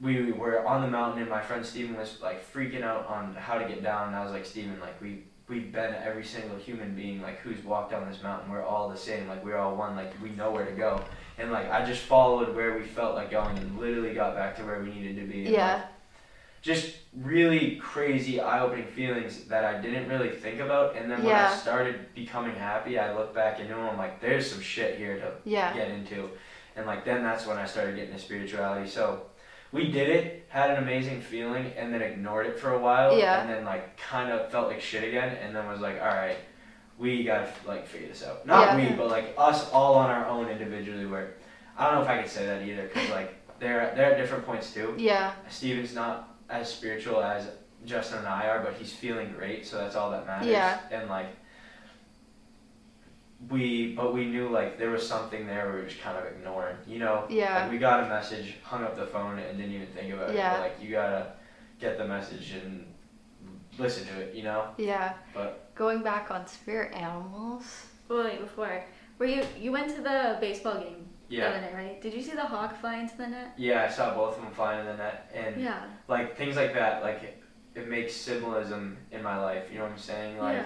We 0.00 0.30
were 0.32 0.64
on 0.66 0.82
the 0.82 0.88
mountain, 0.88 1.22
and 1.22 1.30
my 1.30 1.40
friend 1.42 1.64
Steven 1.64 1.96
was 1.96 2.20
like 2.22 2.52
freaking 2.52 2.82
out 2.82 3.06
on 3.08 3.34
how 3.34 3.58
to 3.58 3.64
get 3.68 3.82
down. 3.82 4.08
And 4.08 4.16
I 4.16 4.22
was 4.22 4.32
like, 4.32 4.46
Steven, 4.46 4.78
like 4.80 5.00
we 5.00 5.24
we've 5.48 5.72
been 5.72 5.94
every 5.94 6.24
single 6.24 6.58
human 6.58 6.94
being 6.94 7.22
like 7.22 7.38
who's 7.38 7.64
walked 7.64 7.90
down 7.90 8.08
this 8.10 8.22
mountain. 8.22 8.50
We're 8.50 8.62
all 8.64 8.88
the 8.90 8.96
same. 8.96 9.26
Like 9.28 9.44
we're 9.44 9.56
all 9.56 9.74
one. 9.76 9.96
Like 9.96 10.12
we 10.22 10.30
know 10.30 10.50
where 10.50 10.64
to 10.66 10.72
go. 10.72 11.02
And 11.38 11.50
like 11.52 11.70
I 11.70 11.84
just 11.84 12.02
followed 12.02 12.54
where 12.54 12.76
we 12.76 12.84
felt 12.84 13.14
like 13.14 13.30
going, 13.30 13.56
and 13.58 13.78
literally 13.78 14.14
got 14.14 14.34
back 14.34 14.56
to 14.56 14.62
where 14.64 14.80
we 14.80 14.90
needed 14.90 15.16
to 15.16 15.26
be. 15.26 15.46
And, 15.46 15.54
Yeah. 15.54 15.74
like, 15.74 15.84
just 16.62 16.96
really 17.22 17.76
crazy 17.76 18.40
eye-opening 18.40 18.86
feelings 18.86 19.44
that 19.44 19.64
I 19.64 19.80
didn't 19.80 20.08
really 20.08 20.30
think 20.30 20.60
about. 20.60 20.96
And 20.96 21.10
then 21.10 21.22
when 21.22 21.34
I 21.34 21.54
started 21.54 22.14
becoming 22.14 22.54
happy, 22.54 22.98
I 22.98 23.14
look 23.14 23.34
back 23.34 23.60
and 23.60 23.72
I'm 23.72 23.96
like, 23.98 24.20
there's 24.20 24.50
some 24.50 24.60
shit 24.60 24.98
here 24.98 25.16
to 25.18 25.32
Yeah. 25.44 25.72
get 25.74 25.90
into. 25.90 26.30
And 26.76 26.86
like 26.86 27.04
then 27.04 27.22
that's 27.22 27.46
when 27.46 27.56
I 27.58 27.66
started 27.66 27.96
getting 27.96 28.10
into 28.12 28.22
spirituality. 28.22 28.88
So 28.88 29.22
we 29.72 29.90
did 29.90 30.08
it, 30.08 30.46
had 30.48 30.70
an 30.70 30.76
amazing 30.82 31.20
feeling, 31.20 31.72
and 31.76 31.92
then 31.92 32.02
ignored 32.02 32.46
it 32.46 32.58
for 32.58 32.72
a 32.74 32.78
while. 32.78 33.16
Yeah. 33.18 33.40
And 33.40 33.50
then 33.50 33.64
like 33.64 33.96
kind 33.96 34.30
of 34.30 34.50
felt 34.50 34.68
like 34.68 34.80
shit 34.80 35.02
again, 35.04 35.36
and 35.42 35.54
then 35.54 35.66
was 35.66 35.80
like, 35.80 36.00
all 36.00 36.06
right, 36.08 36.36
we 36.98 37.24
gotta 37.24 37.48
like 37.66 37.86
figure 37.86 38.08
this 38.08 38.22
out. 38.24 38.46
Not 38.46 38.78
Yeah. 38.78 38.90
we, 38.90 38.96
but 38.96 39.08
like 39.08 39.34
us 39.36 39.70
all 39.72 39.94
on 39.94 40.08
our 40.10 40.26
own 40.26 40.48
individually. 40.48 41.06
Where 41.06 41.34
I 41.76 41.86
don't 41.86 41.96
know 41.96 42.02
if 42.02 42.08
I 42.08 42.22
could 42.22 42.30
say 42.30 42.46
that 42.46 42.62
either, 42.62 42.84
because 42.84 43.10
like 43.10 43.34
they're 43.58 43.92
they're 43.96 44.12
at 44.12 44.18
different 44.18 44.46
points 44.46 44.72
too. 44.72 44.94
Yeah. 44.96 45.32
Steven's 45.48 45.94
not 45.94 46.27
as 46.48 46.72
spiritual 46.72 47.22
as 47.22 47.48
Justin 47.84 48.18
and 48.18 48.26
I 48.26 48.48
are, 48.48 48.60
but 48.60 48.74
he's 48.74 48.92
feeling 48.92 49.32
great, 49.36 49.66
so 49.66 49.78
that's 49.78 49.96
all 49.96 50.10
that 50.10 50.26
matters. 50.26 50.48
Yeah. 50.48 50.80
And 50.90 51.08
like 51.08 51.28
we, 53.50 53.94
but 53.94 54.12
we 54.14 54.24
knew 54.26 54.48
like 54.48 54.78
there 54.78 54.90
was 54.90 55.06
something 55.06 55.46
there 55.46 55.70
we 55.72 55.80
were 55.80 55.86
just 55.86 56.00
kind 56.00 56.18
of 56.18 56.24
ignoring, 56.26 56.76
you 56.86 56.98
know. 56.98 57.24
Yeah. 57.28 57.62
Like 57.62 57.70
we 57.70 57.78
got 57.78 58.04
a 58.04 58.08
message, 58.08 58.56
hung 58.62 58.82
up 58.82 58.96
the 58.96 59.06
phone, 59.06 59.38
and 59.38 59.56
didn't 59.56 59.72
even 59.72 59.86
think 59.88 60.12
about 60.12 60.34
Yeah. 60.34 60.54
it. 60.54 60.56
But, 60.56 60.60
like 60.62 60.76
you 60.82 60.90
gotta 60.90 61.32
get 61.78 61.98
the 61.98 62.06
message 62.06 62.52
and 62.52 62.84
listen 63.78 64.06
to 64.08 64.20
it, 64.20 64.34
you 64.34 64.42
know. 64.42 64.68
Yeah. 64.76 65.14
But- 65.34 65.64
going 65.74 66.02
back 66.02 66.30
on 66.32 66.44
spirit 66.48 66.92
animals. 66.94 67.86
Well, 68.08 68.24
wait, 68.24 68.40
before. 68.40 68.84
Were 69.18 69.26
you 69.26 69.44
you 69.56 69.70
went 69.70 69.94
to 69.94 70.00
the 70.02 70.38
baseball 70.40 70.80
game 70.80 71.07
the 71.28 71.36
Yeah. 71.36 71.48
other 71.48 71.60
night, 71.60 71.74
right? 71.74 72.00
Did 72.00 72.14
you 72.14 72.22
see 72.22 72.32
the 72.32 72.44
hawk 72.46 72.76
fly 72.80 72.96
into 72.96 73.16
the 73.16 73.26
net? 73.26 73.52
Yeah, 73.56 73.84
I 73.84 73.88
saw 73.88 74.14
both 74.14 74.36
of 74.36 74.42
them 74.42 74.52
flying 74.52 74.80
in 74.80 74.86
the 74.86 74.96
net, 74.96 75.30
and 75.34 75.60
Yeah. 75.60 75.82
like 76.08 76.36
things 76.36 76.56
like 76.56 76.74
that. 76.74 77.02
Like 77.02 77.42
it 77.74 77.88
makes 77.88 78.14
symbolism 78.14 78.96
in 79.10 79.22
my 79.22 79.36
life. 79.38 79.70
You 79.70 79.78
know 79.78 79.84
what 79.84 79.92
I'm 79.92 79.98
saying? 79.98 80.38
Like 80.38 80.56
yeah. 80.58 80.64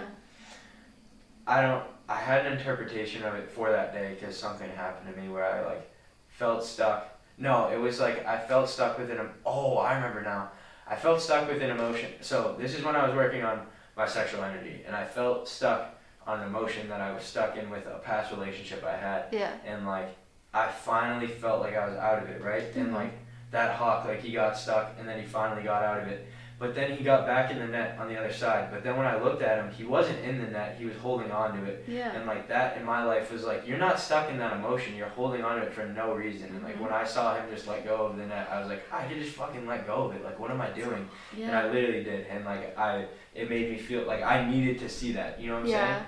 I 1.47 1.63
don't. 1.63 1.85
I 2.09 2.17
had 2.17 2.47
an 2.47 2.53
interpretation 2.53 3.23
of 3.23 3.35
it 3.35 3.51
for 3.51 3.71
that 3.71 3.93
day 3.93 4.15
because 4.19 4.39
something 4.39 4.69
happened 4.71 5.15
to 5.15 5.21
me 5.21 5.29
where 5.29 5.45
I 5.45 5.65
like 5.65 5.91
felt 6.29 6.65
stuck. 6.65 7.09
No, 7.39 7.69
it 7.71 7.79
was 7.79 7.99
like 8.01 8.25
I 8.27 8.39
felt 8.39 8.69
stuck 8.69 8.99
within 8.99 9.19
a. 9.19 9.29
Oh, 9.45 9.79
I 9.79 9.95
remember 9.95 10.23
now. 10.23 10.51
I 10.87 10.95
felt 10.97 11.21
stuck 11.21 11.49
with 11.49 11.63
an 11.63 11.71
emotion. 11.71 12.11
So 12.21 12.57
this 12.59 12.75
is 12.77 12.85
when 12.85 12.95
I 12.97 13.07
was 13.07 13.15
working 13.17 13.43
on 13.45 13.67
my 13.97 14.07
sexual 14.07 14.43
energy, 14.45 14.83
and 14.87 14.95
I 14.95 15.05
felt 15.05 15.49
stuck 15.49 15.95
on 16.27 16.41
an 16.41 16.47
emotion 16.47 16.89
that 16.89 17.01
I 17.01 17.13
was 17.13 17.25
stuck 17.25 17.57
in 17.57 17.69
with 17.71 17.87
a 17.87 17.99
past 17.99 18.31
relationship 18.33 18.85
I 18.85 18.97
had, 18.97 19.25
Yeah. 19.33 19.51
and 19.65 19.87
like 19.87 20.09
I 20.55 20.69
finally 20.69 21.27
felt 21.29 21.61
like 21.61 21.77
I 21.77 21.87
was 21.89 21.97
out 21.97 22.23
of 22.23 22.29
it, 22.29 22.43
right? 22.43 22.65
And 22.77 22.91
Mhm. 22.91 22.95
like 22.95 23.13
that 23.51 23.77
hawk, 23.77 24.05
like 24.05 24.21
he 24.21 24.33
got 24.33 24.57
stuck, 24.57 24.95
and 24.99 25.09
then 25.09 25.19
he 25.19 25.27
finally 25.27 25.63
got 25.63 25.83
out 25.83 26.01
of 26.01 26.09
it. 26.09 26.27
But 26.59 26.77
then 26.77 26.93
he 26.93 27.03
got 27.03 27.27
back 27.27 27.51
in 27.51 27.59
the 27.59 27.67
net 27.67 27.97
on 27.99 28.07
the 28.09 28.17
other 28.17 28.33
side. 28.33 28.69
But 28.71 28.85
then 28.85 28.97
when 28.97 29.05
I 29.07 29.17
looked 29.17 29.43
at 29.43 29.59
him, 29.59 29.71
he 29.73 29.83
wasn't 29.83 30.21
in 30.25 30.39
the 30.41 30.47
net. 30.49 30.77
He 30.79 30.85
was 30.85 30.97
holding 30.97 31.33
on 31.33 31.59
to 31.59 31.65
it. 31.69 31.85
Yeah. 31.89 32.13
And 32.13 32.25
like 32.25 32.47
that 32.49 32.77
in 32.77 32.85
my 32.85 33.03
life 33.03 33.33
was 33.33 33.43
like 33.45 33.67
you're 33.67 33.79
not 33.79 33.99
stuck 33.99 34.31
in 34.31 34.39
that 34.39 34.53
emotion. 34.53 34.95
You're 34.95 35.09
holding 35.09 35.43
on 35.43 35.57
to 35.57 35.63
it 35.67 35.73
for 35.73 35.85
no 35.87 36.15
reason. 36.15 36.51
And 36.55 36.63
like 36.63 36.77
Mhm. 36.77 36.83
when 36.83 36.93
I 36.93 37.03
saw 37.05 37.35
him 37.35 37.47
just 37.51 37.67
let 37.67 37.85
go 37.85 38.07
of 38.07 38.17
the 38.17 38.25
net, 38.27 38.49
I 38.51 38.61
was 38.61 38.69
like, 38.69 38.83
I 38.93 39.05
could 39.07 39.19
just 39.19 39.35
fucking 39.35 39.67
let 39.67 39.87
go 39.87 40.05
of 40.05 40.15
it. 40.15 40.23
Like 40.25 40.39
what 40.39 40.51
am 40.53 40.61
I 40.61 40.69
doing? 40.69 41.09
Yeah. 41.37 41.49
And 41.49 41.57
I 41.57 41.65
literally 41.69 42.05
did. 42.05 42.27
And 42.29 42.45
like 42.45 42.79
I, 42.79 43.07
it 43.35 43.51
made 43.51 43.71
me 43.71 43.79
feel 43.79 44.03
like 44.03 44.23
I 44.23 44.45
needed 44.45 44.79
to 44.81 44.89
see 44.89 45.13
that. 45.15 45.41
You 45.41 45.49
know 45.49 45.55
what 45.55 45.63
I'm 45.65 45.69
Yeah. 45.71 45.87
saying? 45.95 46.07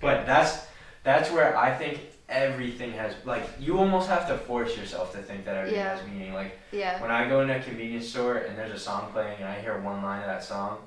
But 0.00 0.26
that's 0.26 0.66
that's 1.04 1.30
where 1.30 1.56
I 1.56 1.72
think 1.72 2.00
everything 2.28 2.92
has 2.92 3.14
like 3.24 3.48
you 3.60 3.78
almost 3.78 4.08
have 4.08 4.26
to 4.28 4.36
force 4.36 4.76
yourself 4.76 5.12
to 5.12 5.18
think 5.18 5.44
that 5.44 5.56
everything 5.56 5.78
Yeah. 5.78 5.96
has 5.96 6.06
meaning. 6.08 6.34
Like 6.34 6.58
Yeah. 6.72 7.00
when 7.00 7.10
I 7.10 7.28
go 7.28 7.40
into 7.40 7.56
a 7.56 7.60
convenience 7.60 8.08
store 8.08 8.36
and 8.38 8.58
there's 8.58 8.72
a 8.72 8.78
song 8.78 9.10
playing 9.12 9.36
and 9.38 9.44
I 9.48 9.60
hear 9.60 9.78
one 9.80 10.02
line 10.02 10.20
of 10.20 10.26
that 10.26 10.42
song, 10.42 10.78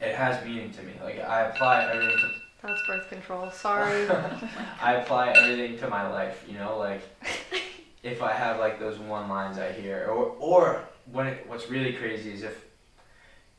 it 0.00 0.14
has 0.14 0.44
meaning 0.44 0.70
to 0.72 0.82
me. 0.82 0.92
Like 1.02 1.20
I 1.20 1.42
apply 1.48 1.84
everything 1.90 2.18
to 2.18 2.66
That's 2.68 2.86
birth 2.86 3.08
control. 3.08 3.50
Sorry. 3.50 4.06
I 4.82 4.94
apply 4.94 5.30
everything 5.30 5.78
to 5.78 5.88
my 5.88 6.06
life, 6.08 6.44
you 6.46 6.58
know, 6.58 6.76
like 6.78 7.02
if 8.02 8.22
I 8.22 8.32
have 8.32 8.58
like 8.58 8.78
those 8.78 8.98
one 8.98 9.28
lines 9.30 9.58
I 9.58 9.72
hear 9.72 10.06
or 10.08 10.36
or 10.38 10.80
when 11.10 11.26
it, 11.26 11.44
what's 11.48 11.70
really 11.70 11.94
crazy 11.94 12.32
is 12.32 12.42
if 12.42 12.64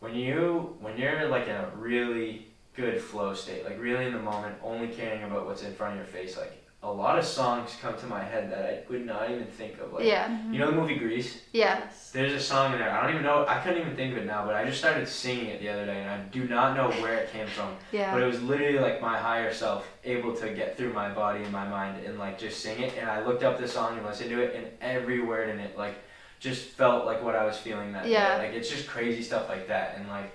when 0.01 0.13
you 0.13 0.75
when 0.81 0.97
you're 0.97 1.27
like 1.29 1.47
in 1.47 1.55
a 1.55 1.67
really 1.75 2.45
good 2.75 3.01
flow 3.01 3.33
state, 3.33 3.63
like 3.65 3.79
really 3.81 4.05
in 4.05 4.13
the 4.13 4.19
moment, 4.21 4.55
only 4.61 4.87
caring 4.89 5.23
about 5.23 5.45
what's 5.47 5.63
in 5.63 5.73
front 5.73 5.93
of 5.93 5.97
your 5.97 6.05
face, 6.07 6.37
like 6.37 6.61
a 6.85 6.91
lot 6.91 7.17
of 7.17 7.25
songs 7.25 7.75
come 7.81 7.97
to 7.97 8.05
my 8.05 8.23
head 8.23 8.51
that 8.51 8.63
I 8.63 8.79
would 8.91 9.05
not 9.05 9.31
even 9.31 9.47
think 9.47 9.79
of. 9.79 9.91
Like 9.91 10.05
yeah. 10.05 10.39
you 10.51 10.59
know 10.59 10.69
the 10.69 10.77
movie 10.77 10.95
Grease? 10.97 11.41
Yes. 11.51 12.11
There's 12.11 12.33
a 12.33 12.39
song 12.39 12.73
in 12.73 12.79
there. 12.79 12.91
I 12.91 13.01
don't 13.01 13.09
even 13.11 13.23
know. 13.23 13.43
I 13.47 13.59
couldn't 13.59 13.81
even 13.81 13.95
think 13.95 14.11
of 14.11 14.19
it 14.19 14.27
now, 14.27 14.45
but 14.45 14.53
I 14.53 14.63
just 14.65 14.77
started 14.77 15.07
singing 15.07 15.47
it 15.47 15.59
the 15.59 15.69
other 15.69 15.85
day, 15.85 15.99
and 15.99 16.09
I 16.09 16.19
do 16.31 16.47
not 16.47 16.77
know 16.77 16.91
where 17.01 17.15
it 17.15 17.31
came 17.31 17.47
from. 17.47 17.75
yeah. 17.91 18.13
But 18.13 18.21
it 18.21 18.27
was 18.27 18.39
literally 18.43 18.77
like 18.77 19.01
my 19.01 19.17
higher 19.17 19.51
self 19.51 19.87
able 20.03 20.35
to 20.35 20.49
get 20.51 20.77
through 20.77 20.93
my 20.93 21.09
body 21.11 21.43
and 21.43 21.51
my 21.51 21.67
mind 21.67 22.05
and 22.05 22.19
like 22.19 22.37
just 22.37 22.61
sing 22.61 22.79
it. 22.79 22.93
And 22.99 23.09
I 23.09 23.25
looked 23.25 23.41
up 23.43 23.57
the 23.59 23.67
song 23.67 23.97
and 23.97 24.05
listened 24.05 24.29
to 24.29 24.39
it, 24.39 24.55
and 24.55 24.67
every 24.79 25.21
word 25.21 25.49
in 25.49 25.59
it 25.59 25.75
like 25.77 25.95
just 26.39 26.65
felt 26.65 27.05
like 27.07 27.23
what 27.23 27.35
I 27.35 27.45
was 27.45 27.57
feeling 27.57 27.93
that 27.93 28.07
Yeah. 28.07 28.37
day. 28.37 28.47
Like 28.47 28.55
it's 28.55 28.69
just 28.69 28.87
crazy 28.87 29.23
stuff 29.23 29.49
like 29.49 29.67
that, 29.69 29.97
and 29.97 30.07
like 30.07 30.31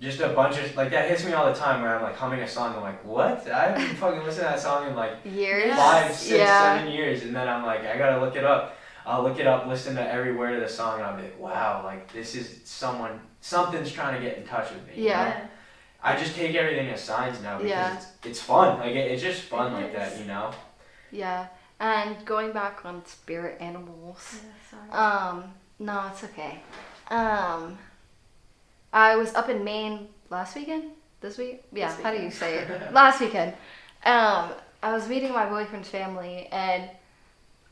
just 0.00 0.20
a 0.20 0.28
bunch 0.28 0.58
of 0.58 0.76
like 0.76 0.90
that 0.90 1.08
hits 1.08 1.24
me 1.24 1.32
all 1.32 1.46
the 1.52 1.58
time 1.58 1.82
where 1.82 1.96
I'm 1.96 2.02
like 2.02 2.16
humming 2.16 2.40
a 2.40 2.48
song. 2.48 2.74
I'm 2.76 2.82
like, 2.82 3.04
what? 3.04 3.48
I 3.50 3.70
haven't 3.70 3.96
fucking 3.96 4.20
listened 4.20 4.36
to 4.46 4.50
that 4.50 4.60
song 4.60 4.86
in 4.88 4.94
like 4.94 5.12
Years. 5.24 5.66
Yeah. 5.66 5.76
five, 5.76 6.12
six, 6.14 6.38
Yeah. 6.38 6.76
seven 6.78 6.92
years, 6.92 7.22
and 7.24 7.34
then 7.34 7.48
I'm 7.48 7.64
like, 7.64 7.80
I 7.84 7.96
gotta 7.98 8.20
look 8.24 8.36
it 8.36 8.44
up. 8.44 8.76
I'll 9.06 9.22
look 9.22 9.38
it 9.40 9.46
up, 9.46 9.66
listen 9.66 9.94
to 9.96 10.12
every 10.12 10.34
word 10.36 10.54
of 10.54 10.60
the 10.60 10.68
song, 10.68 10.96
and 11.00 11.04
I'll 11.06 11.16
be 11.16 11.22
like, 11.22 11.38
wow, 11.40 11.80
like 11.84 12.12
this 12.12 12.34
is 12.34 12.60
someone, 12.64 13.18
something's 13.40 13.90
trying 13.90 14.14
to 14.14 14.20
get 14.20 14.36
in 14.36 14.44
touch 14.46 14.70
with 14.70 14.86
me. 14.86 14.92
you 15.02 15.08
Yeah. 15.08 15.24
know? 15.24 15.48
I 16.02 16.16
just 16.16 16.36
take 16.36 16.54
everything 16.54 16.88
as 16.90 17.02
signs 17.02 17.40
now 17.42 17.56
because 17.56 17.70
Yeah. 17.70 17.94
it's, 17.96 18.06
it's 18.24 18.40
fun. 18.40 18.78
Like 18.78 18.90
it, 18.94 19.10
it's 19.10 19.22
just 19.22 19.42
fun 19.42 19.72
It 19.72 19.76
like 19.76 19.96
that, 19.96 20.18
you 20.18 20.26
know. 20.26 20.50
Yeah. 21.10 21.46
And 21.80 22.24
going 22.26 22.52
back 22.52 22.84
on 22.84 23.04
spirit 23.06 23.60
animals. 23.60 24.40
Yeah, 24.44 24.50
sorry. 24.70 24.90
Um, 24.90 25.54
no, 25.78 26.06
it's 26.12 26.22
okay. 26.24 26.60
Um, 27.10 27.78
I 28.92 29.16
was 29.16 29.34
up 29.34 29.48
in 29.48 29.64
Maine 29.64 30.08
last 30.30 30.56
weekend. 30.56 30.90
This 31.20 31.36
week? 31.36 31.64
Yeah. 31.72 31.94
This 31.94 32.04
How 32.04 32.14
do 32.14 32.22
you 32.22 32.30
say 32.30 32.58
it? 32.58 32.92
last 32.92 33.20
weekend. 33.20 33.52
Um, 34.04 34.50
I 34.82 34.92
was 34.92 35.08
meeting 35.08 35.32
my 35.32 35.48
boyfriend's 35.48 35.88
family, 35.88 36.46
and 36.52 36.88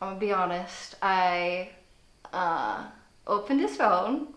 I'm 0.01 0.09
gonna 0.09 0.21
be 0.21 0.33
honest. 0.33 0.97
I 1.01 1.71
uh, 2.33 2.85
opened 3.27 3.61
his 3.61 3.77
phone 3.77 4.29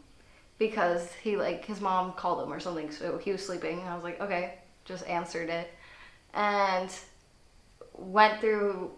because 0.59 1.11
he 1.13 1.37
like 1.37 1.65
his 1.65 1.81
mom 1.81 2.13
called 2.13 2.43
him 2.43 2.53
or 2.53 2.59
something, 2.59 2.91
so 2.91 3.17
he 3.17 3.31
was 3.31 3.43
sleeping. 3.43 3.79
I 3.81 3.95
was 3.95 4.03
like, 4.03 4.21
okay, 4.21 4.59
just 4.85 5.07
answered 5.07 5.49
it, 5.49 5.73
and 6.35 6.91
went 7.93 8.39
through 8.39 8.91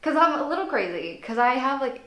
because 0.00 0.16
I'm 0.16 0.40
a 0.40 0.48
little 0.48 0.66
crazy 0.66 1.16
because 1.16 1.38
I 1.38 1.54
have 1.54 1.80
like 1.80 2.05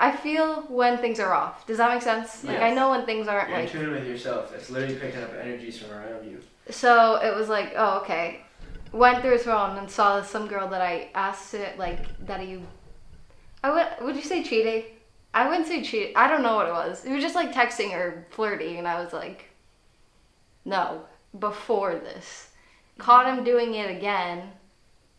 I 0.00 0.16
feel 0.16 0.62
when 0.62 0.98
things 0.98 1.18
are 1.18 1.32
off. 1.32 1.66
Does 1.66 1.78
that 1.78 1.92
make 1.92 2.02
sense? 2.02 2.44
Like 2.44 2.60
I 2.60 2.72
know 2.72 2.90
when 2.90 3.04
things 3.04 3.26
aren't 3.26 3.48
You're 3.48 3.58
in 3.58 3.64
like 3.64 3.72
tune 3.72 3.90
with 3.92 4.06
yourself. 4.06 4.54
It's 4.54 4.70
literally 4.70 4.96
picking 4.96 5.22
up 5.22 5.32
energies 5.34 5.78
from 5.78 5.90
around 5.90 6.24
you. 6.24 6.40
so 6.70 7.16
it 7.16 7.34
was 7.34 7.48
like, 7.48 7.72
oh, 7.76 7.98
okay. 8.02 8.42
Went 8.92 9.20
through 9.20 9.32
his 9.32 9.42
phone 9.42 9.76
and 9.76 9.90
saw 9.90 10.22
some 10.22 10.46
girl 10.46 10.68
that 10.68 10.80
I 10.80 11.10
asked 11.14 11.52
it, 11.54 11.78
like, 11.78 12.26
that 12.26 12.46
you. 12.46 12.62
I 13.62 13.70
would. 13.70 14.06
Would 14.06 14.16
you 14.16 14.22
say 14.22 14.42
cheating? 14.42 14.84
I 15.34 15.48
wouldn't 15.48 15.66
say 15.66 15.82
cheat. 15.82 16.12
I 16.16 16.28
don't 16.28 16.42
know 16.42 16.54
what 16.54 16.68
it 16.68 16.72
was. 16.72 17.04
It 17.04 17.12
was 17.12 17.22
just 17.22 17.34
like 17.34 17.52
texting 17.52 17.92
or 17.92 18.26
flirting, 18.30 18.78
and 18.78 18.88
I 18.88 19.02
was 19.02 19.12
like, 19.12 19.50
no. 20.64 21.02
Before 21.38 21.92
this, 21.94 22.48
caught 22.96 23.26
him 23.26 23.44
doing 23.44 23.74
it 23.74 23.90
again 23.90 24.50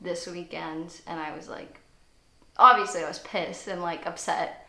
this 0.01 0.25
weekend, 0.25 0.99
and 1.05 1.19
I 1.19 1.35
was 1.35 1.47
like, 1.47 1.79
obviously 2.57 3.03
I 3.03 3.07
was 3.07 3.19
pissed 3.19 3.67
and 3.67 3.81
like 3.81 4.05
upset, 4.05 4.67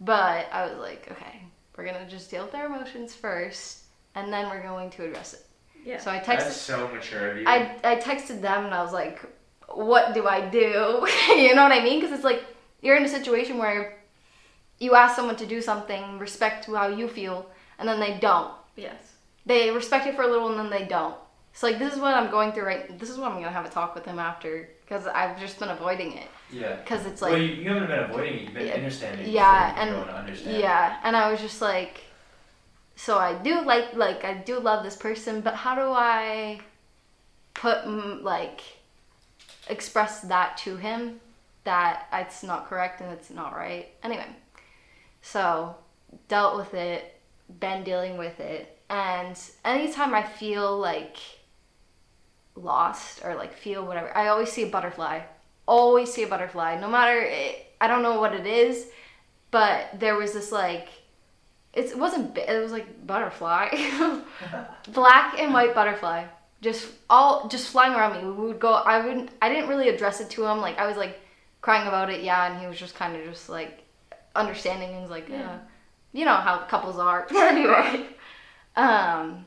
but 0.00 0.46
I 0.52 0.66
was 0.66 0.78
like, 0.78 1.08
okay, 1.10 1.42
we're 1.76 1.84
gonna 1.84 2.08
just 2.08 2.30
deal 2.30 2.44
with 2.44 2.54
our 2.54 2.66
emotions 2.66 3.14
first, 3.14 3.84
and 4.14 4.32
then 4.32 4.48
we're 4.48 4.62
going 4.62 4.90
to 4.90 5.04
address 5.04 5.34
it. 5.34 5.46
Yeah. 5.84 5.98
So 5.98 6.10
I 6.10 6.18
texted. 6.18 6.24
That's 6.38 6.56
so 6.56 6.88
mature 6.88 7.30
of 7.30 7.38
you. 7.38 7.44
I, 7.46 7.76
I 7.84 7.96
texted 7.96 8.40
them 8.40 8.66
and 8.66 8.74
I 8.74 8.82
was 8.82 8.92
like, 8.92 9.20
what 9.68 10.14
do 10.14 10.26
I 10.26 10.48
do? 10.48 11.06
you 11.28 11.54
know 11.54 11.62
what 11.62 11.72
I 11.72 11.82
mean? 11.82 12.00
Because 12.00 12.14
it's 12.14 12.24
like 12.24 12.44
you're 12.82 12.96
in 12.96 13.04
a 13.04 13.08
situation 13.08 13.58
where 13.58 13.98
you 14.78 14.94
ask 14.94 15.16
someone 15.16 15.36
to 15.36 15.46
do 15.46 15.60
something, 15.60 16.18
respect 16.18 16.66
how 16.66 16.88
you 16.88 17.08
feel, 17.08 17.50
and 17.78 17.88
then 17.88 18.00
they 18.00 18.18
don't. 18.18 18.52
yes. 18.76 19.14
They 19.46 19.70
respect 19.70 20.06
it 20.06 20.16
for 20.16 20.22
a 20.22 20.28
little 20.28 20.50
and 20.50 20.58
then 20.58 20.70
they 20.70 20.86
don't. 20.86 21.16
It's 21.52 21.62
like 21.62 21.78
this 21.78 21.94
is 21.94 21.98
what 21.98 22.14
I'm 22.14 22.30
going 22.30 22.52
through 22.52 22.64
right. 22.64 22.98
This 22.98 23.10
is 23.10 23.16
what 23.16 23.32
I'm 23.32 23.38
gonna 23.38 23.50
have 23.50 23.64
a 23.64 23.70
talk 23.70 23.94
with 23.94 24.04
him 24.04 24.18
after 24.18 24.68
because 24.82 25.06
I've 25.06 25.40
just 25.40 25.58
been 25.58 25.70
avoiding 25.70 26.12
it. 26.12 26.28
Yeah. 26.52 26.76
Because 26.76 27.06
it's 27.06 27.22
like. 27.22 27.32
well, 27.32 27.40
you, 27.42 27.54
you 27.54 27.68
haven't 27.68 27.88
been 27.88 27.98
avoiding 27.98 28.34
it. 28.34 28.42
You've 28.42 28.54
been 28.54 28.66
Yeah. 28.66 28.74
understanding. 28.74 29.28
Yeah, 29.30 29.74
and- 29.80 30.10
understand. 30.10 30.58
yeah, 30.58 30.96
and 31.02 31.16
I 31.16 31.30
was 31.30 31.40
just 31.40 31.60
like, 31.60 32.02
so 32.96 33.18
I 33.18 33.34
do 33.34 33.62
like 33.62 33.94
like 33.94 34.24
I 34.24 34.34
do 34.34 34.58
love 34.58 34.84
this 34.84 34.96
person, 34.96 35.40
but 35.40 35.54
how 35.54 35.74
do 35.74 35.90
I 35.92 36.60
put 37.54 37.86
like 38.22 38.60
express 39.68 40.20
that 40.22 40.56
to 40.58 40.76
him 40.76 41.20
that 41.64 42.06
it's 42.12 42.42
not 42.42 42.68
correct 42.68 43.00
and 43.00 43.12
it's 43.12 43.30
not 43.30 43.54
right. 43.54 43.88
Anyway, 44.02 44.26
so 45.22 45.76
dealt 46.28 46.56
with 46.56 46.74
it, 46.74 47.18
been 47.60 47.84
dealing 47.84 48.16
with 48.18 48.40
it, 48.40 48.78
and 48.88 49.38
anytime 49.64 50.14
I 50.14 50.22
feel 50.22 50.78
like 50.78 51.16
lost 52.56 53.24
or 53.24 53.34
like 53.34 53.54
feel 53.54 53.84
whatever, 53.86 54.14
I 54.16 54.28
always 54.28 54.50
see 54.52 54.62
a 54.64 54.70
butterfly. 54.70 55.20
Always 55.70 56.12
see 56.12 56.24
a 56.24 56.26
butterfly, 56.26 56.80
no 56.80 56.88
matter 56.88 57.20
it, 57.20 57.74
I 57.80 57.86
don't 57.86 58.02
know 58.02 58.18
what 58.20 58.34
it 58.34 58.46
is, 58.46 58.88
but 59.50 59.98
there 59.98 60.16
was 60.16 60.32
this 60.32 60.50
like 60.52 60.88
it's, 61.72 61.92
it 61.92 61.98
wasn't 61.98 62.36
it 62.36 62.60
was 62.60 62.72
like 62.72 63.06
butterfly 63.06 63.68
black 64.92 65.38
and 65.38 65.52
white 65.52 65.74
butterfly 65.74 66.24
just 66.60 66.88
all 67.08 67.48
just 67.48 67.68
flying 67.68 67.94
around 67.94 68.16
me 68.16 68.28
we 68.28 68.48
would 68.48 68.60
go 68.60 68.72
i 68.72 69.04
wouldn't 69.04 69.30
i 69.40 69.48
didn't 69.48 69.68
really 69.68 69.88
address 69.88 70.20
it 70.20 70.28
to 70.30 70.44
him 70.44 70.58
like 70.58 70.78
i 70.78 70.86
was 70.86 70.96
like 70.96 71.20
crying 71.60 71.86
about 71.86 72.10
it 72.10 72.22
yeah 72.22 72.50
and 72.50 72.60
he 72.60 72.66
was 72.66 72.78
just 72.78 72.94
kind 72.94 73.16
of 73.16 73.24
just 73.24 73.48
like 73.48 73.84
understanding 74.34 74.90
and 74.90 75.02
was 75.02 75.10
like 75.10 75.28
yeah. 75.28 75.38
Yeah. 75.38 75.58
you 76.12 76.24
know 76.24 76.34
how 76.34 76.58
couples 76.58 76.98
are 76.98 77.26
anyway 77.34 78.06
um 78.76 79.46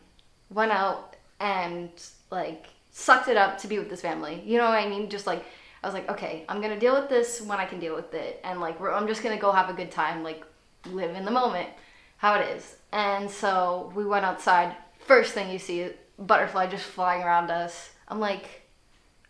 went 0.49 0.71
out 0.71 1.15
and 1.39 1.89
like 2.31 2.67
sucked 2.91 3.27
it 3.27 3.37
up 3.37 3.57
to 3.59 3.67
be 3.67 3.79
with 3.79 3.89
this 3.89 4.01
family 4.01 4.41
you 4.45 4.57
know 4.57 4.65
what 4.65 4.75
i 4.75 4.87
mean 4.87 5.09
just 5.09 5.27
like 5.27 5.43
i 5.84 5.88
was 5.88 5.93
like 5.93 6.10
okay 6.10 6.45
i'm 6.49 6.61
gonna 6.61 6.80
deal 6.80 6.99
with 6.99 7.10
this 7.10 7.41
when 7.41 7.60
i 7.60 7.65
can 7.65 7.80
deal 7.80 7.95
with 7.95 8.14
it. 8.14 8.39
And 8.43 8.60
like 8.60 8.80
i'm 8.81 9.07
just 9.07 9.22
gonna 9.23 9.38
go 9.38 9.51
have 9.51 9.69
a 9.69 9.73
good 9.73 9.91
time 9.91 10.23
like 10.23 10.43
live 10.85 11.15
in 11.15 11.26
the 11.26 11.31
moment 11.31 11.69
how 12.18 12.35
it 12.35 12.55
is. 12.55 12.77
And 12.93 13.30
so 13.30 13.91
we 13.95 14.05
went 14.05 14.23
outside. 14.23 14.77
First 14.99 15.34
thing 15.34 15.51
you 15.51 15.60
see 15.60 15.89
butterfly 16.18 16.68
just 16.68 16.85
flying 16.85 17.22
around 17.22 17.51
us. 17.51 17.89
I'm 18.07 18.19
like 18.19 18.61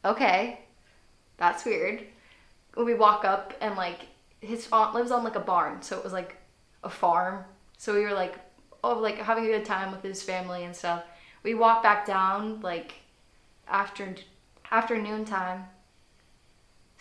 okay 0.05 0.59
that's 1.37 1.65
weird. 1.65 2.03
We 2.77 2.93
walk 2.93 3.25
up 3.25 3.53
and 3.61 3.75
like 3.75 4.01
his 4.41 4.67
aunt 4.71 4.93
lives 4.93 5.11
on 5.11 5.23
like 5.23 5.35
a 5.35 5.39
barn. 5.39 5.81
So 5.81 5.97
it 5.97 6.03
was 6.03 6.13
like 6.13 6.37
a 6.83 6.89
farm. 6.89 7.45
So 7.77 7.95
we 7.95 8.01
were 8.01 8.13
like 8.13 8.35
oh 8.83 8.99
like 8.99 9.17
having 9.17 9.45
a 9.45 9.47
good 9.47 9.65
time 9.65 9.91
with 9.91 10.03
his 10.03 10.21
family 10.21 10.63
and 10.63 10.75
stuff. 10.75 11.03
We 11.41 11.55
walk 11.55 11.81
back 11.81 12.05
down 12.05 12.61
like 12.61 12.93
after 13.67 14.15
afternoon 14.71 15.25
time. 15.25 15.65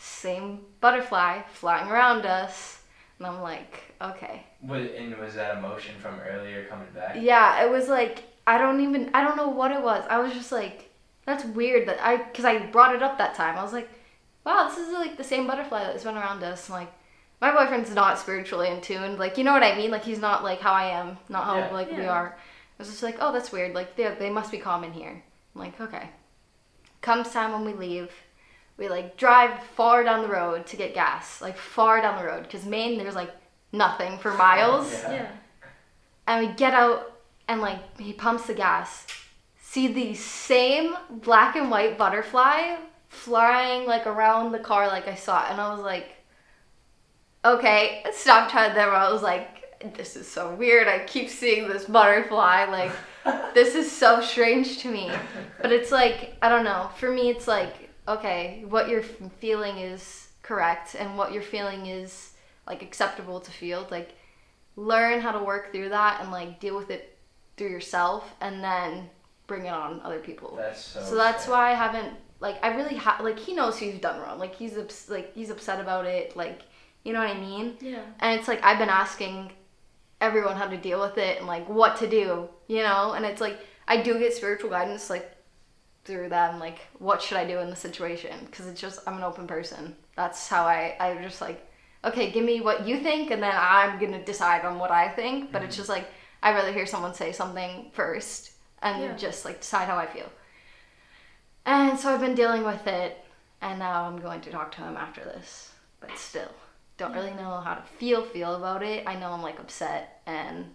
Same 0.03 0.63
butterfly 0.81 1.43
flying 1.53 1.89
around 1.89 2.27
us, 2.27 2.81
and 3.19 3.27
I'm 3.29 3.41
like, 3.41 3.83
okay. 4.01 4.45
Was, 4.61 4.89
and 4.99 5.17
was 5.17 5.35
that 5.35 5.59
emotion 5.59 5.95
from 6.01 6.19
earlier 6.19 6.65
coming 6.67 6.89
back? 6.93 7.15
Yeah, 7.21 7.65
it 7.65 7.71
was 7.71 7.89
like 7.89 8.25
I 8.45 8.59
don't 8.59 8.81
even 8.81 9.11
I 9.15 9.23
don't 9.23 9.37
know 9.37 9.49
what 9.49 9.71
it 9.71 9.81
was. 9.81 10.03
I 10.11 10.19
was 10.19 10.33
just 10.33 10.51
like, 10.51 10.91
that's 11.25 11.45
weird 11.45 11.87
that 11.87 12.05
I 12.05 12.17
because 12.17 12.45
I 12.45 12.67
brought 12.67 12.97
it 12.97 13.03
up 13.03 13.17
that 13.19 13.37
time. 13.37 13.57
I 13.57 13.63
was 13.63 13.73
like, 13.73 13.89
wow, 14.45 14.69
this 14.69 14.77
is 14.77 14.93
like 14.93 15.17
the 15.17 15.23
same 15.23 15.47
butterfly 15.47 15.85
that's 15.85 16.03
been 16.03 16.17
around 16.17 16.43
us. 16.43 16.69
And, 16.69 16.79
like 16.79 16.93
my 17.41 17.53
boyfriend's 17.55 17.95
not 17.95 18.19
spiritually 18.19 18.71
in 18.71 18.81
tune. 18.81 19.19
Like 19.19 19.39
you 19.39 19.45
know 19.45 19.53
what 19.53 19.63
I 19.63 19.77
mean? 19.77 19.93
Like 19.93 20.03
he's 20.03 20.19
not 20.19 20.43
like 20.43 20.59
how 20.61 20.73
I 20.73 20.87
am, 20.87 21.17
not 21.29 21.45
how 21.45 21.59
Yeah. 21.59 21.73
like 21.73 21.93
we 21.93 22.07
are. 22.07 22.37
I 22.37 22.83
was 22.83 22.89
just 22.89 23.05
like, 23.05 23.19
oh, 23.21 23.33
that's 23.33 23.53
weird. 23.53 23.73
Like 23.73 23.95
they 23.95 24.13
they 24.19 24.31
must 24.31 24.51
be 24.51 24.59
common 24.59 24.93
here. 24.93 25.23
I'm 25.55 25.61
like 25.61 25.81
okay. 25.81 26.11
Comes 27.03 27.31
time 27.31 27.53
when 27.53 27.65
we 27.65 27.73
leave. 27.73 28.11
We 28.83 28.89
like 28.89 29.17
drive 29.17 29.63
far 29.77 30.03
down 30.03 30.23
the 30.23 30.29
road 30.29 30.67
to 30.67 30.77
get 30.77 30.93
gas, 30.93 31.41
like 31.41 31.57
far 31.57 32.03
down 32.03 32.19
the 32.21 32.29
road, 32.29 32.43
because 32.43 32.67
Maine 32.67 32.99
there's 32.99 33.15
like 33.15 33.31
nothing 33.71 34.19
for 34.19 34.35
miles. 34.35 34.93
Yeah. 34.93 35.13
Yeah. 35.13 35.29
and 36.27 36.49
we 36.49 36.53
get 36.55 36.75
out 36.75 37.21
and 37.47 37.61
like 37.61 37.79
he 38.01 38.13
pumps 38.13 38.49
the 38.49 38.55
gas. 38.55 39.07
See 39.61 39.87
the 39.87 40.15
same 40.15 40.97
black 41.09 41.55
and 41.55 41.71
white 41.71 41.97
butterfly 41.97 42.77
flying 43.09 43.87
like 43.87 44.07
around 44.07 44.51
the 44.51 44.59
car 44.59 44.89
like 44.89 45.07
i 45.07 45.15
saw 45.15 45.45
it. 45.45 45.53
And 45.53 45.61
i 45.61 45.73
was 45.73 45.83
like 45.83 46.09
okay 47.45 48.05
stop 48.13 48.51
trying 48.51 48.75
there 48.75 48.91
i 48.91 49.13
was 49.13 49.23
like 49.23 49.93
this 49.95 50.17
is 50.17 50.27
so 50.29 50.55
weird. 50.55 50.89
I 50.89 51.05
keep 51.07 51.29
seeing 51.29 51.69
this 51.69 51.85
butterfly 51.85 52.65
like 52.65 52.93
this 53.55 53.75
is 53.75 53.91
so 53.91 54.21
strange 54.21 54.79
to 54.79 54.91
me. 54.91 55.11
But 55.61 55.73
it's 55.73 55.93
like 55.93 56.37
i 56.43 56.49
don't 56.49 56.65
know. 56.65 56.91
For 56.97 57.11
me 57.11 57.31
it's 57.31 57.47
like 57.47 57.82
okay 58.09 58.65
what 58.69 58.89
you're 58.89 59.03
feeling 59.03 59.79
is 59.79 60.29
correct 60.43 60.95
and 60.97 61.17
what 61.17 61.33
you're 61.33 61.43
feeling 61.43 61.87
is 61.87 62.33
like 62.67 62.83
acceptable 62.83 63.41
to 63.41 63.51
feel 63.51 63.87
like 63.91 64.15
learn 64.77 65.21
how 65.21 65.31
to 65.33 65.45
work 65.45 65.73
through 65.73 65.89
that 65.89 66.21
and 66.21 66.31
like 66.33 66.59
deal 66.61 66.77
with 66.77 66.91
it 66.91 67.17
through 67.57 67.69
yourself 67.71 68.35
and 68.41 68.63
then 68.63 69.09
bring 69.47 69.67
it 69.67 69.73
on 69.73 70.01
other 70.03 70.19
people 70.19 70.55
That's 70.57 70.81
so. 70.85 71.03
so 71.03 71.15
that's 71.15 71.45
sad. 71.45 71.51
why 71.53 71.71
i 71.71 71.75
haven't 71.75 72.15
like 72.41 72.57
i 72.65 72.75
really 72.75 72.97
ha- 72.97 73.21
like 73.23 73.39
he 73.39 73.55
knows 73.55 73.79
he's 73.79 73.99
done 74.01 74.21
wrong 74.21 74.39
like 74.39 74.55
he's 74.55 74.77
ups- 74.77 75.09
like 75.09 75.35
he's 75.35 75.51
upset 75.51 75.81
about 75.81 76.07
it 76.07 76.37
like 76.37 76.63
you 77.05 77.13
know 77.13 77.21
what 77.21 77.31
i 77.31 77.39
mean 77.39 77.77
Yeah. 77.81 78.01
and 78.21 78.39
it's 78.39 78.49
like 78.49 78.63
I've 78.65 78.79
been 78.79 78.89
asking 78.89 79.53
everyone 80.21 80.57
how 80.57 80.67
to 80.69 80.77
deal 80.77 81.01
with 81.01 81.19
it 81.19 81.39
and 81.39 81.49
like 81.49 81.69
what 81.69 81.97
to 81.97 82.07
do, 82.09 82.49
you 82.69 82.81
know? 82.85 83.11
And 83.13 83.25
it's 83.27 83.41
like 83.41 83.59
I 83.89 84.01
do 84.01 84.21
get 84.21 84.33
spiritual 84.33 84.71
guidance 84.71 85.11
like 85.11 85.29
through 86.05 86.29
them 86.29 86.59
like 86.59 86.81
what 86.99 87.23
should 87.23 87.39
I 87.39 87.47
do 87.47 87.59
in 87.61 87.71
the 87.71 87.77
situation 87.77 88.37
because 88.47 88.67
it's 88.67 88.81
just 88.81 89.01
I'm 89.07 89.17
an 89.17 89.23
open 89.23 89.47
person. 89.47 89.95
That's 90.17 90.49
how 90.49 90.65
I 90.65 90.97
I 90.99 91.23
just 91.23 91.41
like 91.41 91.69
okay, 92.05 92.31
give 92.33 92.45
me 92.45 92.61
what 92.61 92.87
you 92.87 92.99
think 92.99 93.31
and 93.31 93.43
then 93.43 93.55
I'm 93.55 93.99
to 93.99 94.25
decide 94.25 94.65
on 94.65 94.79
what 94.79 94.91
I 94.91 95.09
think, 95.09 95.53
but 95.53 95.63
it's 95.63 95.75
mm-hmm. 95.75 95.81
just 95.81 95.89
like 95.89 96.07
I'd 96.43 96.55
rather 96.55 96.73
hear 96.73 96.87
someone 96.87 97.15
say 97.15 97.33
something 97.33 97.91
first 97.93 98.53
and 98.83 99.03
Yeah. 99.03 99.17
just 99.17 99.45
like 99.45 99.61
decide 99.61 99.87
how 99.87 99.97
I 99.97 100.07
feel. 100.07 100.31
And 101.65 101.99
so 101.99 102.13
I've 102.13 102.21
been 102.21 102.35
dealing 102.35 102.65
with 102.65 102.87
it 102.87 103.25
and 103.61 103.79
now 103.79 104.05
I'm 104.05 104.21
going 104.21 104.41
to 104.41 104.51
talk 104.51 104.73
to 104.73 104.83
him 104.83 104.97
after 104.97 105.23
this. 105.23 105.71
But 106.01 106.19
still 106.19 106.51
don't 106.99 107.15
really 107.15 107.35
know 107.35 107.61
how 107.61 107.75
to 107.75 107.83
feel 107.83 108.23
feel 108.25 108.57
about 108.57 108.83
it. 108.83 109.05
I 109.07 109.15
know 109.15 109.31
I'm 109.31 109.43
like 109.43 109.61
upset 109.61 110.23
and 110.27 110.67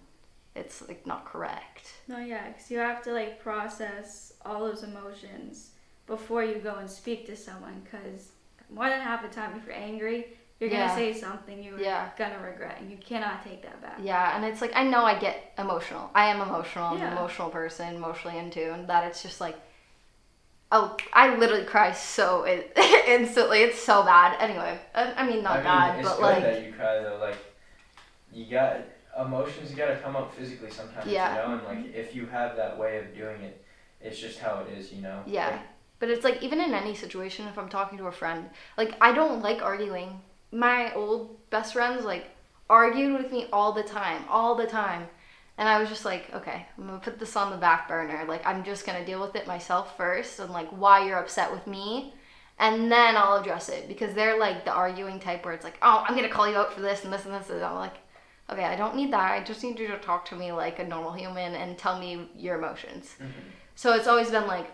it's 0.58 0.88
like 0.88 1.06
not 1.06 1.26
correct. 1.26 1.94
No, 2.08 2.18
yeah, 2.20 2.48
because 2.50 2.70
you 2.72 2.80
have 2.80 3.02
to 3.04 3.12
like 3.14 3.40
process 3.42 4.34
all 4.46 4.62
those 4.66 4.84
emotions 4.84 5.72
before 6.08 6.44
you 6.44 6.56
go 6.56 6.76
and 6.76 6.90
speak 6.90 7.26
to 7.28 7.36
someone. 7.36 7.82
Because 7.84 8.32
more 8.70 8.90
than 8.90 9.02
half 9.02 9.22
the 9.22 9.30
time, 9.34 9.56
if 9.58 9.66
you're 9.66 9.76
angry, 9.76 10.28
you're 10.60 10.70
Yeah. 10.70 10.88
gonna 10.88 10.96
say 10.96 11.14
something 11.14 11.64
you're 11.64 11.80
Yeah. 11.80 12.10
gonna 12.18 12.40
regret, 12.40 12.78
and 12.80 12.90
you 12.90 12.98
cannot 12.98 13.44
take 13.44 13.62
that 13.62 13.82
back. 13.82 13.98
Yeah, 14.00 14.36
and 14.36 14.44
it's 14.46 14.62
like 14.62 14.76
I 14.76 14.84
know 14.84 15.06
I 15.06 15.18
get 15.20 15.54
emotional. 15.58 16.10
I 16.16 16.26
am 16.28 16.42
emotional. 16.42 16.86
I'm 16.94 16.98
Yeah. 17.00 17.08
an 17.08 17.12
emotional 17.14 17.50
person, 17.50 17.96
emotionally 17.96 18.38
in 18.38 18.50
tune. 18.50 18.88
That 18.88 19.04
it's 19.06 19.22
just 19.22 19.40
like, 19.40 19.56
oh, 20.72 20.98
I 21.14 21.36
literally 21.36 21.66
cry 21.66 21.92
so 21.94 22.44
in- 22.44 22.64
instantly. 23.08 23.60
It's 23.62 23.80
so 23.82 24.04
bad. 24.04 24.36
Anyway, 24.42 24.80
I, 24.96 25.14
I 25.14 25.28
mean 25.28 25.44
not 25.44 25.54
I 25.54 25.56
mean, 25.58 25.64
bad, 25.66 26.00
it's 26.00 26.10
but 26.10 26.16
good 26.18 26.24
like 26.24 26.44
that 26.44 26.64
you 26.64 26.74
cry 26.74 27.00
though. 27.00 27.18
Like, 27.22 27.38
you 28.34 28.46
got 28.52 28.78
emotions. 29.20 29.72
You 29.72 29.78
got 29.78 29.88
to 29.88 30.00
come 30.00 30.16
up 30.16 30.34
physically 30.34 30.72
sometimes. 30.72 31.10
Yeah. 31.10 31.30
You 31.30 31.48
know, 31.48 31.58
and 31.58 31.86
like 31.86 31.96
if 31.96 32.16
you 32.16 32.26
have 32.28 32.56
that 32.56 32.78
way 32.78 32.98
of 33.00 33.16
doing 33.16 33.42
it, 33.42 33.64
it's 34.02 34.20
just 34.20 34.40
how 34.40 34.62
it 34.62 34.78
is. 34.78 34.92
You 34.92 35.02
know. 35.02 35.24
Yeah. 35.26 35.50
Like, 35.50 35.62
But 36.00 36.10
it's 36.10 36.24
like 36.24 36.44
even 36.44 36.62
in 36.62 36.74
any 36.74 36.96
situation, 36.96 37.48
if 37.48 37.58
I'm 37.58 37.70
talking 37.70 37.98
to 37.98 38.08
a 38.08 38.12
friend, 38.12 38.50
like 38.78 38.96
I 39.02 39.14
don't 39.14 39.42
like 39.42 39.62
arguing. 39.62 40.22
My 40.52 40.94
old 40.94 41.50
best 41.50 41.74
friends 41.74 42.06
like 42.06 42.30
argued 42.70 43.22
with 43.22 43.32
me 43.32 43.48
all 43.52 43.74
the 43.74 43.84
time, 43.84 44.24
all 44.30 44.56
the 44.56 44.68
time. 44.68 45.08
And 45.58 45.68
I 45.68 45.80
was 45.80 45.90
just 45.90 46.06
like, 46.06 46.32
okay, 46.36 46.68
I'm 46.78 46.86
gonna 46.86 47.00
put 47.00 47.18
this 47.18 47.36
on 47.36 47.50
the 47.50 47.58
back 47.58 47.88
burner. 47.88 48.26
Like 48.28 48.46
I'm 48.46 48.64
just 48.64 48.86
gonna 48.86 49.06
deal 49.06 49.20
with 49.20 49.36
it 49.36 49.48
myself 49.48 49.98
first 49.98 50.40
and 50.40 50.52
like 50.52 50.70
why 50.70 51.06
you're 51.06 51.18
upset 51.18 51.52
with 51.52 51.66
me. 51.66 52.14
And 52.60 52.92
then 52.92 53.16
I'll 53.16 53.38
address 53.38 53.70
it 53.70 53.88
because 53.88 54.14
they're 54.14 54.40
like 54.40 54.66
the 54.66 54.72
arguing 54.72 55.20
type 55.20 55.46
where 55.46 55.54
it's 55.54 55.64
like, 55.64 55.78
oh, 55.82 56.04
I'm 56.08 56.16
gonna 56.16 56.30
call 56.30 56.50
you 56.50 56.58
out 56.58 56.74
for 56.74 56.82
this 56.82 57.04
and 57.04 57.14
this 57.14 57.26
and 57.26 57.34
this. 57.34 57.50
And 57.50 57.64
I'm 57.64 57.76
like, 57.76 57.98
okay, 58.50 58.64
I 58.64 58.76
don't 58.76 58.96
need 58.96 59.12
that. 59.14 59.32
I 59.32 59.44
just 59.44 59.64
need 59.64 59.80
you 59.80 59.88
to 59.88 59.98
talk 59.98 60.26
to 60.26 60.36
me 60.36 60.52
like 60.52 60.80
a 60.80 60.84
normal 60.86 61.14
human 61.14 61.56
and 61.56 61.78
tell 61.78 62.00
me 62.00 62.30
your 62.36 62.58
emotions. 62.58 63.16
mhm. 63.20 63.32
So 63.76 63.94
it's 63.94 64.08
always 64.08 64.32
been 64.32 64.48
like 64.48 64.72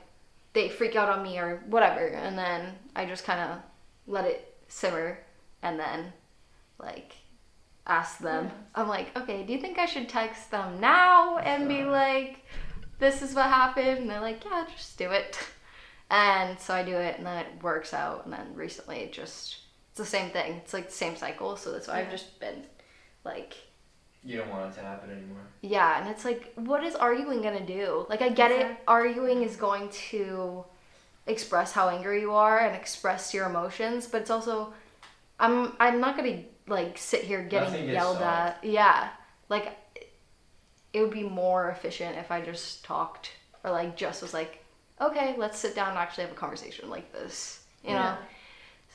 they 0.54 0.70
freak 0.70 0.96
out 0.96 1.10
on 1.10 1.24
me 1.24 1.40
or 1.40 1.64
whatever, 1.68 2.08
and 2.08 2.38
then 2.38 2.76
I 2.96 3.06
just 3.06 3.26
kind 3.26 3.40
of 3.40 3.58
let 4.08 4.26
it 4.26 4.56
simmer, 4.68 5.20
and 5.62 5.80
then 5.80 6.14
like 6.80 7.14
ask 7.88 8.20
them. 8.20 8.46
Yeah. 8.46 8.82
I'm 8.82 8.88
like, 8.88 9.16
okay, 9.18 9.44
do 9.44 9.52
you 9.54 9.60
think 9.60 9.78
I 9.80 9.86
should 9.86 10.08
text 10.08 10.52
them 10.52 10.80
now 10.80 11.38
and 11.40 11.68
be 11.68 11.84
like, 11.84 12.46
this 13.00 13.22
is 13.22 13.34
what 13.36 13.48
happened? 13.48 13.98
And 14.00 14.10
they're 14.10 14.22
like, 14.22 14.46
yeah, 14.46 14.66
just 14.76 14.98
do 14.98 15.12
it. 15.12 15.38
And 16.10 16.60
so 16.60 16.76
I 16.76 16.84
do 16.84 16.96
it, 16.96 17.18
and 17.18 17.26
then 17.26 17.44
it 17.44 17.64
works 17.64 17.92
out. 17.92 18.26
And 18.26 18.34
then 18.34 18.54
recently, 18.54 18.98
it 18.98 19.14
just 19.14 19.58
it's 19.90 19.98
the 19.98 20.06
same 20.06 20.30
thing. 20.30 20.54
It's 20.64 20.74
like 20.74 20.88
the 20.90 20.94
same 20.94 21.16
cycle. 21.16 21.56
So 21.58 21.72
that's 21.72 21.88
why 21.88 22.02
I've 22.02 22.12
just 22.12 22.40
been 22.40 22.66
like 23.26 23.56
You 24.26 24.38
don't 24.38 24.50
want 24.50 24.72
it 24.72 24.76
to 24.80 24.82
happen 24.86 25.10
anymore. 25.12 25.42
yeah, 25.62 26.00
and 26.00 26.10
it's 26.10 26.24
like, 26.26 26.54
what 26.56 26.84
is 26.84 26.96
arguing 26.96 27.42
gonna 27.42 27.66
do? 27.66 28.06
Like, 28.10 28.22
I 28.22 28.30
get 28.30 28.52
it. 28.52 28.78
Arguing 28.88 29.44
is 29.44 29.56
going 29.56 29.90
to 30.12 30.66
express 31.28 31.72
how 31.74 31.90
angry 31.90 32.22
you 32.22 32.34
are 32.34 32.60
and 32.60 32.76
express 32.76 33.34
your 33.34 33.46
emotions, 33.48 34.08
but 34.08 34.22
it's 34.22 34.30
also, 34.30 34.74
I'm 35.40 35.74
I'm 35.80 36.00
not 36.00 36.16
gonna 36.18 36.44
like 36.68 36.98
sit 36.98 37.24
here 37.24 37.44
getting 37.44 37.90
yelled 37.90 38.18
solved. 38.18 38.24
at. 38.24 38.64
Yeah, 38.64 39.10
like 39.50 39.78
it 40.94 41.02
would 41.02 41.12
be 41.12 41.24
more 41.24 41.70
efficient 41.72 42.18
if 42.18 42.32
I 42.32 42.40
just 42.42 42.86
talked 42.86 43.32
or 43.64 43.72
like 43.72 43.98
just 43.98 44.22
was 44.22 44.34
like, 44.34 44.64
okay, 45.02 45.36
let's 45.38 45.58
sit 45.58 45.76
down 45.76 45.90
and 45.90 45.98
actually 45.98 46.24
have 46.26 46.32
a 46.34 46.36
conversation 46.36 46.90
like 46.90 47.12
this, 47.12 47.64
you 47.84 47.90
know. 47.92 47.96
Yeah. 47.96 48.18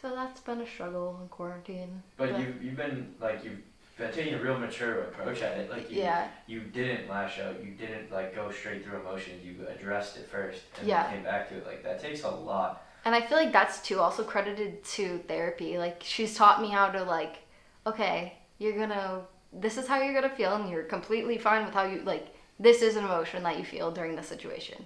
So 0.01 0.15
that's 0.15 0.41
been 0.41 0.61
a 0.61 0.67
struggle 0.67 1.19
in 1.21 1.29
quarantine. 1.29 2.03
But 2.17 2.39
you've 2.39 2.63
you've 2.63 2.77
been 2.77 3.15
like 3.21 3.43
you've 3.45 3.59
been 3.99 4.13
taking 4.13 4.35
a 4.35 4.39
real 4.39 4.59
mature 4.59 5.03
approach 5.03 5.43
at 5.43 5.59
it. 5.59 5.71
Like 5.71 5.91
you 5.91 5.99
yeah, 6.03 6.29
you 6.47 6.61
didn't 6.61 7.09
lash 7.09 7.39
out. 7.41 7.63
You 7.63 7.73
didn't 7.73 8.11
like 8.11 8.35
go 8.35 8.51
straight 8.51 8.85
through 8.85 9.01
emotions. 9.01 9.45
You 9.45 9.67
addressed 9.69 10.17
it 10.17 10.29
first 10.29 10.63
and 10.79 10.89
Yeah. 10.89 11.03
then 11.05 11.15
came 11.15 11.25
back 11.25 11.49
to 11.51 11.57
it. 11.57 11.67
Like 11.67 11.83
that 11.83 12.01
takes 12.01 12.23
a 12.23 12.31
lot. 12.31 12.85
And 13.05 13.15
I 13.15 13.21
feel 13.21 13.39
like 13.39 13.53
that's 13.53 13.83
too 13.83 14.01
also 14.01 14.23
credited 14.23 14.85
to 14.85 15.19
therapy. 15.29 15.79
Like 15.79 16.03
she's 16.05 16.35
taught 16.35 16.63
me 16.63 16.69
how 16.69 16.89
to 16.91 17.03
like, 17.03 17.39
okay, 17.87 18.35
you're 18.59 18.79
gonna 18.79 19.23
this 19.53 19.79
is 19.79 19.87
how 19.87 20.01
you're 20.01 20.15
gonna 20.15 20.35
feel 20.35 20.55
and 20.55 20.71
you're 20.71 20.85
completely 20.85 21.39
fine 21.39 21.65
with 21.65 21.75
how 21.75 21.85
you 21.85 22.03
like 22.03 22.35
this 22.61 22.83
is 22.83 22.97
an 22.97 23.05
emotion 23.05 23.43
that 23.45 23.59
you 23.59 23.65
feel 23.65 23.91
during 23.91 24.17
the 24.17 24.23
situation. 24.23 24.85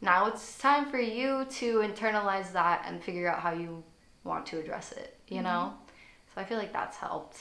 Now 0.00 0.26
it's 0.26 0.58
time 0.58 0.90
for 0.90 1.00
you 1.00 1.46
to 1.46 1.78
internalize 1.78 2.52
that 2.52 2.84
and 2.86 3.02
figure 3.02 3.28
out 3.30 3.40
how 3.40 3.52
you 3.52 3.82
want 4.22 4.46
to 4.46 4.58
address 4.58 4.92
it, 4.92 5.18
you 5.28 5.36
mm-hmm. 5.36 5.44
know? 5.44 5.74
So 6.34 6.40
I 6.40 6.44
feel 6.44 6.58
like 6.58 6.72
that's 6.72 6.96
helped. 6.96 7.38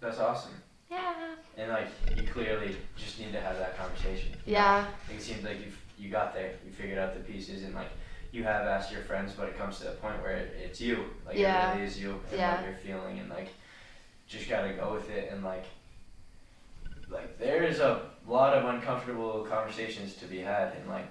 That's 0.00 0.18
awesome. 0.18 0.52
yeah. 0.90 1.14
And 1.56 1.70
like 1.70 1.88
you 2.16 2.22
clearly 2.24 2.76
just 2.96 3.18
need 3.20 3.32
to 3.32 3.40
have 3.40 3.58
that 3.58 3.76
conversation. 3.76 4.32
Yeah. 4.46 4.86
Like, 5.08 5.18
it 5.18 5.22
seems 5.22 5.44
like 5.44 5.60
you 5.60 5.72
you 5.98 6.08
got 6.10 6.32
there. 6.34 6.52
You 6.64 6.72
figured 6.72 6.98
out 6.98 7.14
the 7.14 7.20
pieces 7.20 7.62
and 7.64 7.74
like 7.74 7.90
you 8.32 8.44
have 8.44 8.66
asked 8.66 8.90
your 8.92 9.02
friends, 9.02 9.32
but 9.36 9.48
it 9.48 9.58
comes 9.58 9.78
to 9.78 9.84
the 9.84 9.90
point 9.90 10.20
where 10.22 10.36
it, 10.36 10.56
it's 10.64 10.80
you. 10.80 11.04
Like 11.26 11.36
Yeah. 11.36 11.72
it 11.72 11.74
really 11.74 11.86
is 11.86 12.00
you 12.00 12.20
and 12.30 12.38
Yeah. 12.40 12.56
what 12.56 12.64
you're 12.64 12.78
feeling 12.78 13.18
and 13.18 13.28
like 13.28 13.48
just 14.26 14.48
gotta 14.48 14.72
go 14.72 14.94
with 14.94 15.10
it 15.10 15.30
and 15.32 15.42
like 15.44 15.64
like 17.10 17.38
there's 17.38 17.80
a 17.80 18.02
lot 18.26 18.54
of 18.54 18.64
uncomfortable 18.66 19.44
conversations 19.50 20.14
to 20.14 20.24
be 20.26 20.38
had 20.38 20.72
and 20.76 20.88
like 20.88 21.06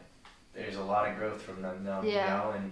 there's 0.54 0.76
a 0.78 0.82
lot 0.84 1.08
of 1.08 1.18
growth 1.18 1.42
from 1.42 1.62
them 1.62 1.84
now, 1.84 2.02
Yeah. 2.02 2.24
you 2.24 2.30
know, 2.44 2.52
and 2.58 2.72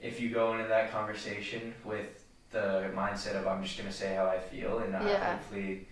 if 0.00 0.20
you 0.20 0.30
go 0.30 0.54
into 0.54 0.66
that 0.68 0.90
conversation 0.90 1.74
with 1.84 2.19
the 2.50 2.90
mindset 2.94 3.34
of 3.36 3.46
I'm 3.46 3.62
just 3.62 3.78
gonna 3.78 3.92
say 3.92 4.14
how 4.14 4.26
I 4.26 4.38
feel 4.38 4.78
and 4.80 4.94
uh, 4.94 5.00
Yeah. 5.06 5.32
hopefully 5.36 5.86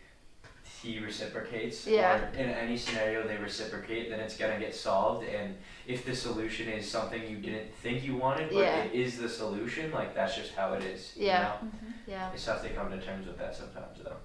he 0.83 0.99
reciprocates, 1.01 1.87
Yeah. 1.87 2.21
or 2.21 2.35
in 2.35 2.51
any 2.51 2.77
scenario 2.77 3.27
they 3.27 3.37
reciprocate, 3.37 4.11
then 4.11 4.21
it's 4.21 4.37
gonna 4.37 4.59
get 4.59 4.75
solved. 4.75 5.27
And 5.27 5.57
if 5.87 6.05
the 6.05 6.15
solution 6.15 6.69
is 6.69 6.89
something 6.89 7.29
you 7.29 7.39
didn't 7.39 7.75
think 7.77 8.05
you 8.05 8.17
wanted, 8.17 8.51
but 8.51 8.59
Yeah. 8.61 8.85
it 8.85 8.93
is 8.93 9.19
the 9.19 9.29
solution, 9.29 9.91
like 9.93 10.15
that's 10.15 10.37
just 10.37 10.55
how 10.55 10.75
it 10.75 10.85
is. 10.85 11.13
Yeah. 11.17 11.25
You 11.39 11.43
know? 11.43 11.55
Mm-hmm. 11.77 12.11
Yeah. 12.11 12.33
It's 12.33 12.45
tough 12.45 12.63
to 12.63 12.69
come 12.71 12.91
to 12.91 13.01
terms 13.01 13.27
with 13.27 13.39
that 13.39 13.57
sometimes, 13.57 13.99
though. 14.05 14.17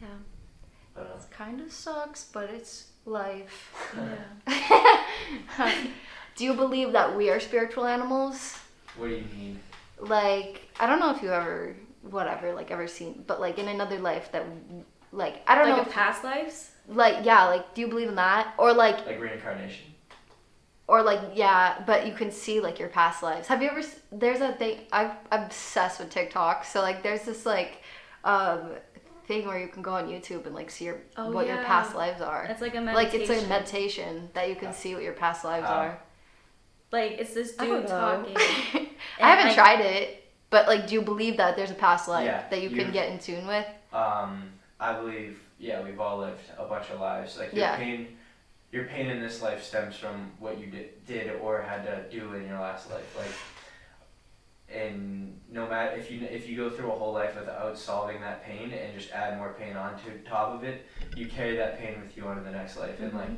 Yeah. 0.00 0.06
But, 0.94 1.02
uh, 1.14 1.18
It 1.18 1.30
kind 1.30 1.60
of 1.60 1.72
sucks, 1.72 2.24
but 2.24 2.48
it's 2.50 2.86
life. 3.04 3.74
Yeah. 3.96 5.72
Do 6.36 6.44
you 6.44 6.54
believe 6.54 6.92
that 6.92 7.16
we 7.16 7.30
are 7.30 7.40
spiritual 7.40 7.84
animals? 7.86 8.56
what 8.96 9.08
do 9.08 9.14
you 9.14 9.24
mean? 9.36 9.60
Like, 10.00 10.67
I 10.78 10.86
don't 10.86 11.00
know 11.00 11.10
if 11.14 11.22
you 11.22 11.32
ever, 11.32 11.76
whatever, 12.02 12.52
like 12.54 12.70
ever 12.70 12.86
seen, 12.86 13.24
but 13.26 13.40
like 13.40 13.58
in 13.58 13.68
another 13.68 13.98
life 13.98 14.30
that, 14.32 14.44
like, 15.12 15.42
I 15.46 15.54
don't 15.54 15.64
Like 15.68 15.76
know, 15.76 15.82
in 15.82 15.88
if, 15.88 15.94
past 15.94 16.24
lives? 16.24 16.70
like, 16.88 17.24
yeah, 17.24 17.44
like, 17.46 17.74
do 17.74 17.80
you 17.80 17.88
believe 17.88 18.08
in 18.08 18.14
that? 18.16 18.54
Or 18.58 18.72
like, 18.72 19.04
Like 19.06 19.20
reincarnation? 19.20 19.86
or 20.86 21.02
like, 21.02 21.20
yeah, 21.34 21.82
but 21.86 22.06
you 22.06 22.14
can 22.14 22.30
see 22.30 22.60
like 22.60 22.78
your 22.78 22.88
past 22.88 23.22
lives. 23.22 23.46
Have 23.48 23.62
you 23.62 23.68
ever? 23.68 23.82
There's 24.10 24.40
a 24.40 24.52
thing. 24.52 24.80
I'm 24.92 25.10
obsessed 25.30 26.00
with 26.00 26.08
TikTok. 26.10 26.64
So 26.64 26.80
like, 26.80 27.02
there's 27.02 27.22
this 27.22 27.44
like, 27.44 27.82
um, 28.24 28.70
thing 29.26 29.46
where 29.46 29.58
you 29.58 29.68
can 29.68 29.82
go 29.82 29.92
on 29.92 30.08
YouTube 30.08 30.46
and 30.46 30.54
like 30.54 30.70
see 30.70 30.86
your 30.86 30.98
Oh, 31.18 31.30
what 31.30 31.46
your 31.46 31.58
past 31.64 31.94
lives 31.94 32.22
are. 32.22 32.44
It's 32.44 32.62
like 32.62 32.74
a 32.74 32.80
Like 32.80 33.12
it's 33.12 33.28
a 33.28 33.46
meditation 33.48 34.30
that 34.32 34.48
you 34.48 34.56
can 34.56 34.72
see 34.72 34.94
what 34.94 35.02
your 35.02 35.12
past 35.12 35.44
lives 35.44 35.66
How? 35.66 35.74
are. 35.74 36.00
Like 36.90 37.12
it's 37.18 37.34
this 37.34 37.54
dude 37.54 37.68
know. 37.84 38.24
talking. 38.24 38.36
I 39.20 39.28
haven't 39.30 39.46
like- 39.48 39.54
tried 39.54 39.80
it, 39.80 40.24
but 40.50 40.66
like, 40.66 40.86
do 40.86 40.94
you 40.94 41.02
believe 41.02 41.36
that 41.36 41.56
there's 41.56 41.70
a 41.70 41.74
past 41.74 42.08
life 42.08 42.24
Yeah, 42.24 42.42
that 42.50 42.62
you 42.62 42.70
can 42.70 42.90
get 42.92 43.10
in 43.10 43.18
tune 43.18 43.46
with? 43.46 43.66
Um, 43.92 44.50
I 44.80 44.94
believe, 44.94 45.38
yeah, 45.58 45.82
we've 45.82 46.00
all 46.00 46.18
lived 46.18 46.40
a 46.56 46.64
bunch 46.64 46.90
of 46.90 47.00
lives. 47.00 47.38
Like 47.38 47.52
your 47.52 47.64
Yeah. 47.64 47.76
pain, 47.76 48.16
your 48.72 48.84
pain 48.84 49.08
in 49.08 49.20
this 49.20 49.42
life 49.42 49.62
stems 49.62 49.96
from 49.96 50.32
what 50.38 50.58
you 50.58 50.66
did, 50.66 51.04
did 51.06 51.30
or 51.40 51.62
had 51.62 51.84
to 51.84 52.08
do 52.10 52.32
in 52.34 52.46
your 52.46 52.58
last 52.58 52.90
life. 52.90 53.16
Like, 53.16 53.30
and 54.70 55.40
no 55.48 55.66
matter 55.66 55.96
if 55.96 56.10
you 56.10 56.26
if 56.30 56.46
you 56.46 56.56
go 56.56 56.68
through 56.68 56.90
a 56.92 56.94
whole 56.94 57.14
life 57.14 57.34
without 57.34 57.78
solving 57.78 58.20
that 58.20 58.44
pain 58.44 58.70
and 58.70 58.94
just 58.98 59.10
add 59.12 59.38
more 59.38 59.54
pain 59.58 59.76
onto 59.76 60.18
top 60.26 60.52
of 60.54 60.62
it, 60.64 60.86
you 61.16 61.26
carry 61.26 61.56
that 61.56 61.78
pain 61.78 61.98
with 62.02 62.16
you 62.16 62.26
onto 62.26 62.44
the 62.44 62.50
next 62.50 62.76
life. 62.76 63.00
And 63.00 63.14
like, 63.14 63.30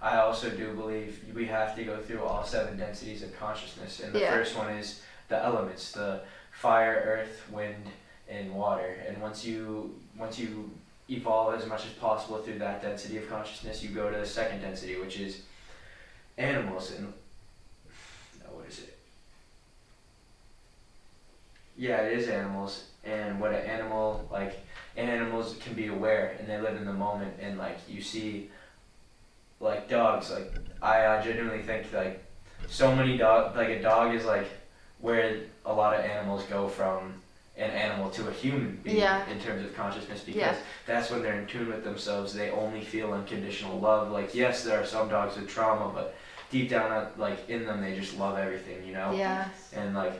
I 0.00 0.18
also 0.18 0.48
do 0.50 0.72
believe 0.74 1.20
we 1.34 1.46
have 1.46 1.74
to 1.76 1.82
go 1.84 2.00
through 2.00 2.22
all 2.22 2.44
seven 2.44 2.76
densities 2.76 3.22
of 3.24 3.36
consciousness. 3.36 3.98
And 4.00 4.12
the 4.14 4.20
Yeah. 4.20 4.30
first 4.36 4.56
one 4.56 4.70
is 4.70 5.02
the 5.28 5.42
elements, 5.42 5.90
the 5.90 6.20
fire, 6.56 7.02
earth, 7.04 7.42
wind, 7.52 7.84
and 8.28 8.54
water. 8.54 8.96
And 9.06 9.20
once 9.20 9.44
you 9.44 9.94
once 10.18 10.38
you 10.38 10.70
evolve 11.08 11.54
as 11.54 11.66
much 11.66 11.84
as 11.84 11.92
possible 11.92 12.38
through 12.38 12.58
that 12.58 12.82
density 12.82 13.18
of 13.18 13.28
consciousness, 13.28 13.82
you 13.82 13.90
go 13.90 14.10
to 14.10 14.18
the 14.18 14.26
second 14.26 14.62
density, 14.62 14.96
which 14.98 15.20
is 15.20 15.42
animals. 16.38 16.92
And 16.92 17.12
what 18.50 18.66
is 18.68 18.80
it? 18.80 18.98
Yeah, 21.76 21.98
it 21.98 22.18
is 22.18 22.28
animals. 22.28 22.84
And 23.04 23.38
what 23.38 23.52
an 23.52 23.64
animal 23.66 24.26
like 24.32 24.58
animals 24.96 25.56
can 25.60 25.74
be 25.74 25.88
aware 25.88 26.36
and 26.38 26.48
they 26.48 26.58
live 26.58 26.76
in 26.76 26.86
the 26.86 26.92
moment 26.92 27.34
and 27.38 27.58
like 27.58 27.78
you 27.86 28.00
see 28.00 28.50
like 29.60 29.88
dogs 29.90 30.30
like 30.30 30.50
I 30.80 31.04
uh, 31.04 31.22
genuinely 31.22 31.62
think 31.62 31.92
like 31.92 32.24
so 32.66 32.96
many 32.96 33.18
dog 33.18 33.54
like 33.54 33.68
a 33.68 33.82
dog 33.82 34.14
is 34.14 34.24
like 34.24 34.48
where 35.00 35.40
a 35.66 35.72
lot 35.72 35.94
of 35.98 36.04
animals 36.04 36.44
go 36.44 36.68
from 36.68 37.14
an 37.58 37.70
animal 37.70 38.10
to 38.10 38.28
a 38.28 38.32
human 38.32 38.78
being 38.84 38.98
Yeah. 38.98 39.26
in 39.28 39.40
terms 39.40 39.64
of 39.64 39.74
consciousness 39.74 40.20
because 40.20 40.40
Yeah. 40.40 40.54
that's 40.86 41.10
when 41.10 41.22
they're 41.22 41.38
in 41.40 41.46
tune 41.46 41.68
with 41.68 41.84
themselves 41.84 42.32
they 42.34 42.50
only 42.50 42.82
feel 42.82 43.12
unconditional 43.12 43.78
love 43.80 44.10
like 44.10 44.34
yes 44.34 44.62
there 44.62 44.78
are 44.80 44.84
some 44.86 45.08
dogs 45.08 45.36
with 45.36 45.48
trauma 45.48 45.90
but 45.92 46.14
deep 46.50 46.68
down 46.70 46.92
uh, 46.92 47.08
like 47.16 47.48
in 47.48 47.64
them 47.66 47.80
they 47.80 47.94
just 47.96 48.16
love 48.18 48.38
everything 48.38 48.84
you 48.86 48.92
know 48.92 49.12
Yeah. 49.12 49.48
and 49.74 49.94
like 49.94 50.12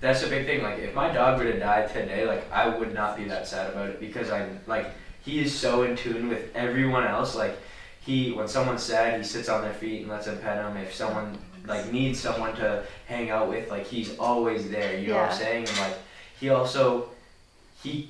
that's 0.00 0.22
a 0.22 0.28
big 0.28 0.46
thing 0.46 0.62
like 0.62 0.78
if 0.78 0.94
my 0.94 1.12
dog 1.12 1.38
were 1.38 1.50
to 1.52 1.58
die 1.58 1.86
today 1.86 2.24
like 2.26 2.50
i 2.52 2.68
would 2.68 2.94
not 2.94 3.16
be 3.16 3.24
that 3.24 3.46
sad 3.48 3.70
about 3.72 3.88
it 3.90 3.98
because 4.00 4.30
i'm 4.30 4.60
like 4.68 4.86
he 5.24 5.40
is 5.40 5.52
so 5.52 5.82
in 5.82 5.96
tune 5.96 6.28
with 6.28 6.54
everyone 6.54 7.04
else 7.04 7.34
like 7.34 7.56
he 8.00 8.30
when 8.32 8.46
someone's 8.46 8.82
sad 8.82 9.18
he 9.18 9.24
sits 9.26 9.48
on 9.48 9.60
their 9.62 9.74
feet 9.74 10.02
and 10.02 10.10
lets 10.10 10.26
them 10.26 10.38
pet 10.38 10.64
him. 10.64 10.76
if 10.76 10.94
someone 10.94 11.36
like 11.68 11.92
needs 11.92 12.18
someone 12.18 12.54
to 12.56 12.82
hang 13.06 13.30
out 13.30 13.48
with 13.48 13.70
like 13.70 13.86
he's 13.86 14.16
always 14.18 14.70
there 14.70 14.98
you 14.98 15.08
know 15.08 15.16
what 15.16 15.30
i'm 15.30 15.36
saying 15.36 15.68
and 15.68 15.78
like 15.78 15.94
he 16.40 16.48
also 16.50 17.08
he 17.82 18.08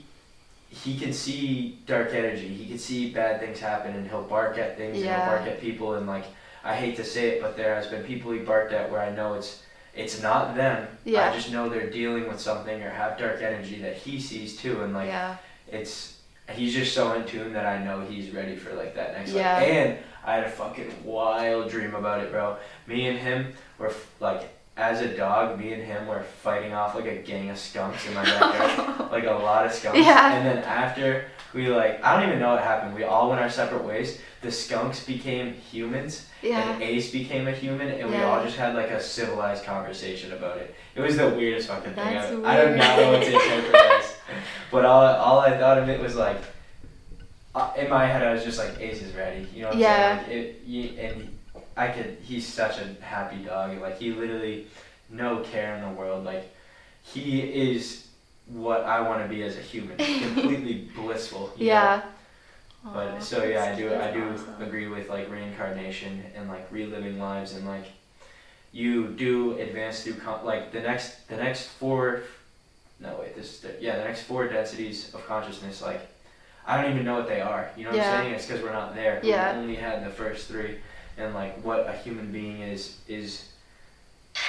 he 0.70 0.96
can 0.98 1.12
see 1.12 1.78
dark 1.86 2.12
energy 2.14 2.48
he 2.48 2.66
can 2.66 2.78
see 2.78 3.10
bad 3.10 3.40
things 3.40 3.58
happen 3.58 3.94
and 3.96 4.06
he'll 4.08 4.22
bark 4.22 4.56
at 4.58 4.76
things 4.76 4.96
and 4.96 5.04
Yeah. 5.04 5.24
he'll 5.24 5.36
bark 5.36 5.48
at 5.48 5.60
people 5.60 5.94
and 5.94 6.06
like 6.06 6.24
i 6.64 6.74
hate 6.74 6.96
to 6.96 7.04
say 7.04 7.30
it 7.30 7.42
but 7.42 7.56
there 7.56 7.74
has 7.74 7.86
been 7.86 8.04
people 8.04 8.30
he 8.32 8.38
barked 8.38 8.72
at 8.72 8.90
where 8.90 9.00
i 9.00 9.10
know 9.10 9.34
it's 9.34 9.62
it's 9.94 10.22
not 10.22 10.54
them 10.54 10.86
Yeah. 11.04 11.30
i 11.30 11.34
just 11.34 11.50
know 11.50 11.68
they're 11.68 11.90
dealing 11.90 12.28
with 12.28 12.40
something 12.40 12.82
or 12.82 12.90
have 12.90 13.18
dark 13.18 13.42
energy 13.42 13.80
that 13.82 13.96
he 13.96 14.20
sees 14.20 14.56
too 14.56 14.82
and 14.82 14.94
like 14.94 15.08
yeah. 15.08 15.36
it's 15.68 16.14
he's 16.50 16.72
just 16.72 16.94
so 16.94 17.12
in 17.12 17.26
tune 17.26 17.52
that 17.52 17.66
I 17.66 17.84
know 17.84 18.00
he's 18.00 18.30
ready 18.30 18.56
for 18.56 18.72
like 18.72 18.94
that 18.94 19.12
next 19.12 19.32
Yeah. 19.32 19.58
life. 19.58 19.68
And 19.68 19.98
I 20.28 20.34
had 20.34 20.44
a 20.44 20.50
fucking 20.50 20.92
wild 21.04 21.70
dream 21.70 21.94
about 21.94 22.20
it, 22.22 22.30
bro. 22.30 22.58
Me 22.86 23.06
and 23.08 23.18
him 23.18 23.54
were 23.78 23.90
like 24.20 24.42
as 24.76 25.00
a 25.00 25.16
dog, 25.16 25.58
me 25.58 25.72
and 25.72 25.82
him 25.82 26.06
were 26.06 26.22
fighting 26.22 26.74
off 26.74 26.94
like 26.94 27.06
a 27.06 27.16
gang 27.16 27.48
of 27.48 27.58
skunks 27.58 28.06
in 28.06 28.12
my 28.12 28.22
backyard, 28.24 29.10
like 29.10 29.24
a 29.24 29.30
lot 29.32 29.64
of 29.64 29.72
skunks. 29.72 29.98
Yeah. 29.98 30.34
And 30.34 30.46
then 30.46 30.58
after 30.64 31.24
we 31.54 31.68
like, 31.68 32.04
I 32.04 32.14
don't 32.20 32.28
even 32.28 32.40
know 32.40 32.50
what 32.50 32.62
happened. 32.62 32.94
We 32.94 33.04
all 33.04 33.30
went 33.30 33.40
our 33.40 33.48
separate 33.48 33.84
ways. 33.84 34.20
The 34.42 34.52
skunks 34.52 35.02
became 35.04 35.54
humans, 35.54 36.26
Yeah. 36.42 36.72
and 36.74 36.82
Ace 36.82 37.10
became 37.10 37.48
a 37.48 37.52
human, 37.52 37.88
and 37.88 38.10
we 38.10 38.16
all 38.18 38.44
just 38.44 38.56
had 38.58 38.74
like 38.74 38.90
a 38.90 39.00
civilized 39.02 39.64
conversation 39.64 40.32
about 40.34 40.58
it. 40.58 40.74
It 40.94 41.00
was 41.00 41.16
the 41.16 41.30
weirdest 41.30 41.68
fucking 41.68 41.94
thing. 41.94 42.14
That's 42.14 42.32
I, 42.44 42.62
I 42.62 42.64
do 42.66 42.76
not 42.76 42.98
know 42.98 43.12
what 43.12 43.22
to 43.24 43.30
weird. 43.32 43.42
interpret 43.64 43.74
as. 43.74 44.14
But 44.70 44.84
all, 44.84 45.02
all 45.06 45.40
I 45.40 45.56
thought 45.56 45.78
of 45.78 45.88
it 45.88 45.98
was 46.00 46.14
like, 46.16 46.36
uh, 47.54 47.72
in 47.76 47.88
my 47.90 48.06
head, 48.06 48.22
I 48.22 48.32
was 48.32 48.44
just 48.44 48.58
like, 48.58 48.80
Ace 48.80 49.02
is 49.02 49.14
ready. 49.14 49.46
You 49.54 49.62
know 49.62 49.68
what 49.68 49.78
Yeah. 49.78 50.18
I'm 50.20 50.26
saying? 50.26 50.46
Like, 50.46 50.54
it, 50.56 50.62
you, 50.66 50.98
and 50.98 51.38
I 51.76 51.88
could, 51.88 52.18
he's 52.22 52.46
such 52.46 52.78
a 52.78 53.02
happy 53.02 53.38
dog. 53.44 53.80
Like, 53.80 53.98
he 53.98 54.12
literally, 54.12 54.66
no 55.10 55.40
care 55.40 55.74
in 55.76 55.82
the 55.82 55.90
world. 55.90 56.24
Like, 56.24 56.52
he 57.02 57.40
is 57.40 58.06
what 58.46 58.82
I 58.84 59.00
want 59.00 59.22
to 59.22 59.28
be 59.28 59.42
as 59.42 59.56
a 59.56 59.60
human. 59.60 59.96
Completely 59.96 60.88
blissful. 60.94 61.52
you 61.56 61.66
know? 61.66 61.72
Yeah. 61.72 62.02
But 62.84 63.08
Aw, 63.08 63.18
so 63.18 63.42
yeah, 63.44 63.64
I 63.64 63.74
do 63.74 63.92
I 63.92 64.12
do 64.12 64.22
awesome. 64.30 64.62
agree 64.62 64.86
with 64.86 65.08
like 65.10 65.28
reincarnation 65.30 66.22
and 66.36 66.48
like 66.48 66.68
reliving 66.70 67.18
lives 67.18 67.52
and 67.54 67.66
like 67.66 67.86
you 68.72 69.08
do 69.08 69.58
advance 69.58 70.04
through 70.04 70.14
con- 70.14 70.44
like 70.46 70.70
the 70.72 70.80
next 70.80 71.26
the 71.28 71.36
next 71.36 71.66
four 71.66 72.22
no 73.00 73.16
wait 73.20 73.34
this 73.34 73.54
is 73.54 73.60
the, 73.60 73.74
yeah 73.80 73.96
the 73.96 74.04
next 74.04 74.22
four 74.22 74.46
densities 74.46 75.12
of 75.12 75.26
consciousness 75.26 75.82
like 75.82 76.08
I 76.68 76.82
don't 76.82 76.92
even 76.92 77.04
know 77.06 77.14
what 77.16 77.26
they 77.26 77.40
are. 77.40 77.70
You 77.76 77.84
know 77.84 77.90
what 77.90 77.96
Yeah. 77.96 78.12
I'm 78.12 78.22
saying? 78.24 78.34
It's 78.34 78.46
because 78.46 78.62
we're 78.62 78.72
not 78.72 78.94
there. 78.94 79.20
Yeah. 79.24 79.54
we 79.54 79.62
only 79.62 79.74
had 79.74 80.04
the 80.04 80.10
first 80.10 80.46
three 80.48 80.76
and 81.16 81.34
like 81.34 81.60
what 81.64 81.88
a 81.88 81.92
human 81.92 82.30
being 82.30 82.60
is 82.60 82.98
is 83.08 83.46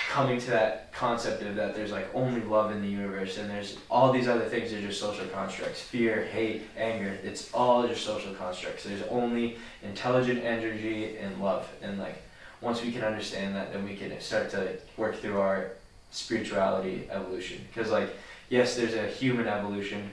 coming 0.10 0.40
to 0.40 0.50
that 0.52 0.92
concept 0.92 1.42
of 1.42 1.56
that 1.56 1.74
there's 1.76 1.92
like 1.92 2.08
only 2.14 2.42
love 2.42 2.72
in 2.72 2.82
the 2.82 2.88
universe 2.88 3.38
and 3.38 3.50
there's 3.50 3.78
all 3.90 4.12
these 4.12 4.28
other 4.28 4.46
things 4.46 4.72
are 4.74 4.82
just 4.82 5.00
social 5.00 5.26
constructs. 5.28 5.80
Fear 5.82 6.26
hate 6.26 6.64
anger. 6.78 7.18
It's 7.24 7.52
all 7.54 7.88
just 7.88 8.06
social 8.06 8.34
constructs. 8.36 8.84
There's 8.84 9.02
only 9.10 9.58
intelligent 9.82 10.44
energy 10.44 11.18
and 11.18 11.42
love. 11.42 11.68
And 11.82 11.98
like 11.98 12.22
once 12.62 12.84
we 12.84 12.92
can 12.92 13.04
understand 13.04 13.56
that 13.56 13.72
then 13.72 13.86
we 13.86 13.96
can 13.96 14.20
start 14.20 14.50
to 14.52 14.78
work 14.98 15.16
through 15.22 15.40
our 15.40 15.72
spirituality 16.12 17.08
evolution. 17.10 17.66
Because 17.74 17.92
like 17.92 18.10
yes 18.50 18.76
there's 18.76 18.94
a 18.94 19.08
human 19.08 19.48
evolution 19.48 20.12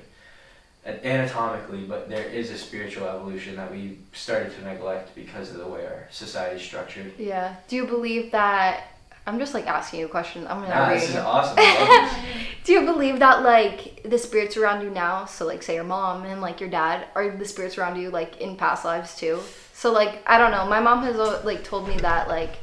anatomically 0.86 1.82
but 1.84 2.08
there 2.08 2.24
is 2.24 2.50
a 2.50 2.58
spiritual 2.58 3.06
evolution 3.08 3.56
that 3.56 3.70
we 3.70 3.98
started 4.12 4.54
to 4.54 4.64
neglect 4.64 5.14
because 5.14 5.50
of 5.50 5.58
the 5.58 5.66
way 5.66 5.84
our 5.84 6.06
society 6.10 6.56
is 6.56 6.62
structured 6.62 7.12
Yeah. 7.18 7.56
Do 7.68 7.76
you 7.76 7.86
believe 7.86 8.30
that? 8.32 8.84
I'm 9.28 9.40
just 9.40 9.54
like 9.54 9.66
asking 9.66 10.00
you 10.00 10.06
a 10.06 10.08
question. 10.08 10.46
I'm 10.46 10.60
gonna 10.60 10.68
nah, 10.68 10.88
this 10.88 11.08
is 11.08 11.16
awesome 11.16 11.56
this. 11.56 12.14
Do 12.64 12.72
you 12.72 12.82
believe 12.82 13.18
that 13.18 13.42
like 13.42 14.04
the 14.04 14.18
spirits 14.18 14.56
around 14.56 14.82
you 14.82 14.90
now, 14.90 15.24
so 15.24 15.44
like 15.46 15.64
say 15.64 15.74
your 15.74 15.84
mom 15.84 16.24
and 16.24 16.40
like 16.40 16.60
your 16.60 16.70
dad, 16.70 17.08
are 17.16 17.28
the 17.30 17.44
spirits 17.44 17.76
around 17.76 18.00
you 18.00 18.10
like 18.10 18.40
in 18.40 18.56
past 18.56 18.84
lives 18.84 19.16
too? 19.16 19.40
So 19.72 19.92
like 19.92 20.22
I 20.26 20.38
don't 20.38 20.52
know. 20.52 20.66
My 20.66 20.78
mom 20.78 21.02
has 21.02 21.16
uh, 21.16 21.42
like 21.44 21.64
told 21.64 21.88
me 21.88 21.96
that 21.98 22.28
like 22.28 22.54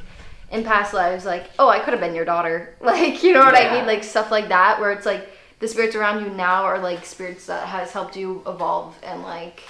in 0.51 0.63
past 0.63 0.93
lives, 0.93 1.25
like 1.25 1.49
oh 1.59 1.67
I 1.67 1.79
could 1.79 1.91
have 1.91 1.99
been 1.99 2.15
your 2.15 2.23
daughter, 2.23 2.75
like 2.81 3.23
you 3.23 3.33
know 3.33 3.41
what 3.41 3.57
I 3.57 3.75
mean, 3.75 3.85
like 3.85 4.05
stuff 4.05 4.31
like 4.31 4.47
that, 4.47 4.79
where 4.79 4.91
it's 4.91 5.05
like 5.05 5.27
the 5.63 5.69
spirits 5.69 5.95
around 5.95 6.21
you 6.21 6.29
now 6.31 6.65
are 6.65 6.77
like 6.77 7.05
spirits 7.05 7.45
that 7.45 7.65
has 7.69 7.89
helped 7.93 8.17
you 8.17 8.43
evolve 8.45 8.93
and 9.01 9.23
like 9.23 9.63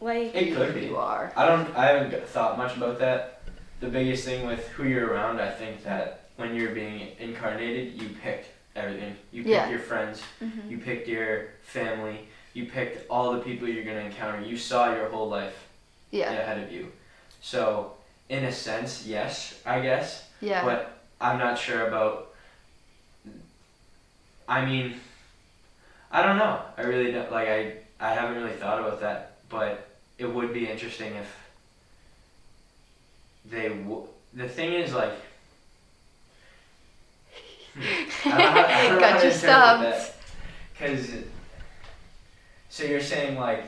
Like 0.00 0.34
It 0.34 0.54
could 0.56 0.68
who 0.70 0.80
be. 0.80 0.86
you 0.86 0.96
are. 0.96 1.30
I 1.36 1.44
don't. 1.46 1.68
I 1.76 1.88
haven't 1.88 2.26
thought 2.28 2.56
much 2.56 2.74
about 2.78 2.98
that. 3.00 3.42
The 3.80 3.88
biggest 3.88 4.24
thing 4.24 4.46
with 4.46 4.66
who 4.68 4.84
you're 4.84 5.08
around, 5.12 5.38
I 5.38 5.50
think 5.50 5.84
that 5.84 6.28
when 6.36 6.54
you're 6.56 6.70
being 6.74 7.08
incarnated, 7.18 8.00
you 8.00 8.08
pick 8.22 8.46
everything. 8.74 9.14
You 9.32 9.42
pick 9.42 9.52
Yeah. 9.52 9.68
your 9.68 9.80
friends. 9.80 10.22
Mhm. 10.42 10.70
You 10.70 10.78
picked 10.78 11.06
your 11.08 11.48
family. 11.62 12.28
you 12.54 12.66
picked 12.66 13.08
all 13.10 13.32
the 13.32 13.40
people 13.40 13.66
you're 13.66 13.82
gonna 13.84 14.06
encounter. 14.10 14.38
You 14.40 14.58
saw 14.58 14.94
your 14.94 15.08
whole 15.08 15.26
life 15.28 15.58
Yeah. 16.10 16.30
ahead 16.32 16.58
of 16.62 16.70
you. 16.72 16.92
So 17.40 17.92
in 18.28 18.44
a 18.44 18.52
sense, 18.52 19.06
yes, 19.06 19.58
I 19.64 19.80
guess. 19.80 20.24
Yeah. 20.40 20.62
But 20.64 20.80
I'm 21.20 21.38
not 21.38 21.58
sure 21.58 21.86
about. 21.88 22.31
I 24.48 24.64
mean, 24.64 24.94
I 26.10 26.22
don't 26.22 26.38
know. 26.38 26.60
I 26.76 26.82
really 26.82 27.12
don't 27.12 27.30
like. 27.30 27.48
I 27.48 27.74
I 28.00 28.12
haven't 28.12 28.42
really 28.42 28.56
thought 28.56 28.78
about 28.80 29.00
that, 29.00 29.38
but 29.48 29.88
it 30.18 30.26
would 30.26 30.52
be 30.52 30.66
interesting 30.68 31.14
if 31.14 31.36
they. 33.50 33.68
W- 33.68 34.06
the 34.34 34.48
thing 34.48 34.72
is, 34.72 34.92
like. 34.92 35.12
Hmm. 37.74 38.28
I 38.28 38.38
don't 38.38 38.56
I 38.56 38.88
don't 38.88 39.00
Got 39.00 39.24
you 39.24 39.30
stumped. 39.30 40.12
Cause. 40.78 41.10
So 42.68 42.84
you're 42.84 43.00
saying 43.00 43.38
like, 43.38 43.64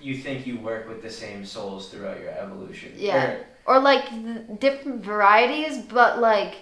you 0.00 0.16
think 0.18 0.46
you 0.46 0.58
work 0.58 0.88
with 0.88 1.02
the 1.02 1.10
same 1.10 1.44
souls 1.44 1.88
throughout 1.88 2.20
your 2.20 2.30
evolution? 2.30 2.92
Yeah. 2.96 3.38
Or 3.66 3.80
like 3.80 4.08
th- 4.10 4.60
different 4.60 5.02
varieties, 5.02 5.78
but 5.78 6.20
like 6.20 6.54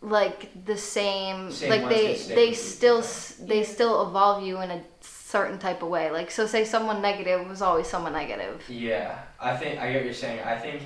like 0.00 0.64
the 0.64 0.76
same, 0.76 1.50
Same 1.50 1.70
like 1.70 1.88
they 1.88 2.14
they 2.14 2.52
still 2.52 3.00
throughout. 3.02 3.04
s- 3.04 3.36
they 3.40 3.64
still 3.64 4.06
evolve 4.08 4.44
you 4.44 4.60
in 4.60 4.70
a 4.70 4.82
certain 5.00 5.58
type 5.58 5.82
of 5.82 5.88
way. 5.88 6.10
Like 6.10 6.30
so 6.30 6.46
say 6.46 6.64
someone 6.64 7.02
negative 7.02 7.48
was 7.48 7.62
always 7.62 7.86
someone 7.86 8.12
negative. 8.12 8.62
Yeah, 8.68 9.18
I 9.40 9.56
think 9.56 9.80
I 9.80 9.90
get 9.92 9.96
what 9.98 10.04
you're 10.04 10.14
saying. 10.14 10.40
I 10.44 10.56
think 10.58 10.82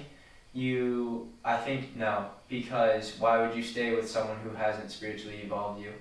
you. 0.53 1.29
I 1.45 1.57
think 1.57 1.97
no, 1.97 2.27
because 2.49 3.17
why 3.19 3.39
would 3.47 3.55
you 3.57 3.63
stay 3.63 3.95
with 3.95 4.09
someone 4.09 4.39
who 4.39 4.51
hasn't 4.51 4.91
spiritually 4.91 5.41
evolved 5.45 5.81
you? 5.83 5.93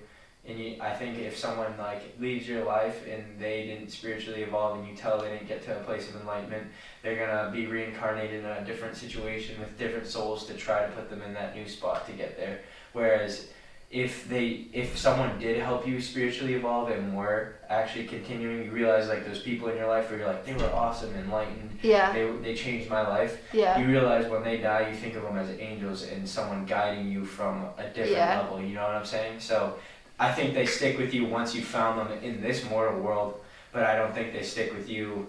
And 0.46 0.58
you, 0.58 0.76
I 0.80 0.94
think 0.94 1.18
if 1.18 1.36
someone 1.36 1.76
like 1.76 2.02
leaves 2.18 2.48
your 2.48 2.64
life 2.64 3.06
and 3.06 3.38
they 3.38 3.66
didn't 3.66 3.90
spiritually 3.90 4.42
evolve, 4.42 4.78
and 4.78 4.88
you 4.88 4.96
tell 4.96 5.20
they 5.20 5.28
didn't 5.28 5.48
get 5.48 5.62
to 5.66 5.78
a 5.78 5.84
place 5.84 6.08
of 6.08 6.16
enlightenment, 6.16 6.66
they're 7.02 7.14
gonna 7.26 7.50
be 7.52 7.66
reincarnated 7.66 8.40
in 8.42 8.46
a 8.50 8.64
different 8.64 8.96
situation 8.96 9.60
with 9.60 9.76
different 9.78 10.06
souls 10.06 10.46
to 10.46 10.54
try 10.54 10.86
to 10.86 10.92
put 10.92 11.10
them 11.10 11.20
in 11.22 11.34
that 11.34 11.54
new 11.54 11.68
spot 11.68 12.06
to 12.06 12.12
get 12.12 12.38
there. 12.38 12.60
Whereas 12.92 13.46
if 13.90 14.28
they 14.28 14.66
if 14.72 14.96
someone 14.96 15.36
did 15.40 15.60
help 15.60 15.86
you 15.86 16.00
spiritually 16.00 16.54
evolve 16.54 16.90
and 16.90 17.16
were 17.16 17.54
actually 17.68 18.04
continuing, 18.06 18.64
you 18.64 18.70
realize 18.70 19.08
like 19.08 19.26
those 19.26 19.40
people 19.40 19.68
in 19.68 19.76
your 19.76 19.88
life 19.88 20.08
where 20.10 20.18
you're 20.20 20.28
like 20.28 20.44
they 20.46 20.54
were 20.54 20.70
awesome, 20.72 21.12
enlightened, 21.14 21.76
Yeah. 21.82 22.12
they, 22.12 22.30
they 22.42 22.54
changed 22.54 22.88
my 22.88 23.06
life. 23.06 23.38
Yeah. 23.52 23.78
You 23.78 23.86
realize 23.86 24.28
when 24.28 24.44
they 24.44 24.58
die, 24.58 24.88
you 24.90 24.96
think 24.96 25.16
of 25.16 25.22
them 25.22 25.36
as 25.36 25.50
angels 25.58 26.04
and 26.04 26.28
someone 26.28 26.66
guiding 26.66 27.10
you 27.10 27.24
from 27.24 27.64
a 27.78 27.84
different 27.88 28.10
Yeah. 28.12 28.40
level. 28.40 28.60
You 28.60 28.74
know 28.74 28.82
what 28.82 28.94
I'm 28.94 29.04
saying? 29.04 29.40
So 29.40 29.76
I 30.20 30.30
think 30.32 30.54
they 30.54 30.66
stick 30.66 30.96
with 30.98 31.12
you 31.12 31.24
once 31.26 31.54
you 31.54 31.62
found 31.62 31.98
them 31.98 32.16
in 32.22 32.40
this 32.40 32.68
mortal 32.70 33.00
world, 33.00 33.40
but 33.72 33.82
I 33.84 33.96
don't 33.96 34.14
think 34.14 34.32
they 34.32 34.42
stick 34.42 34.72
with 34.72 34.88
you 34.88 35.26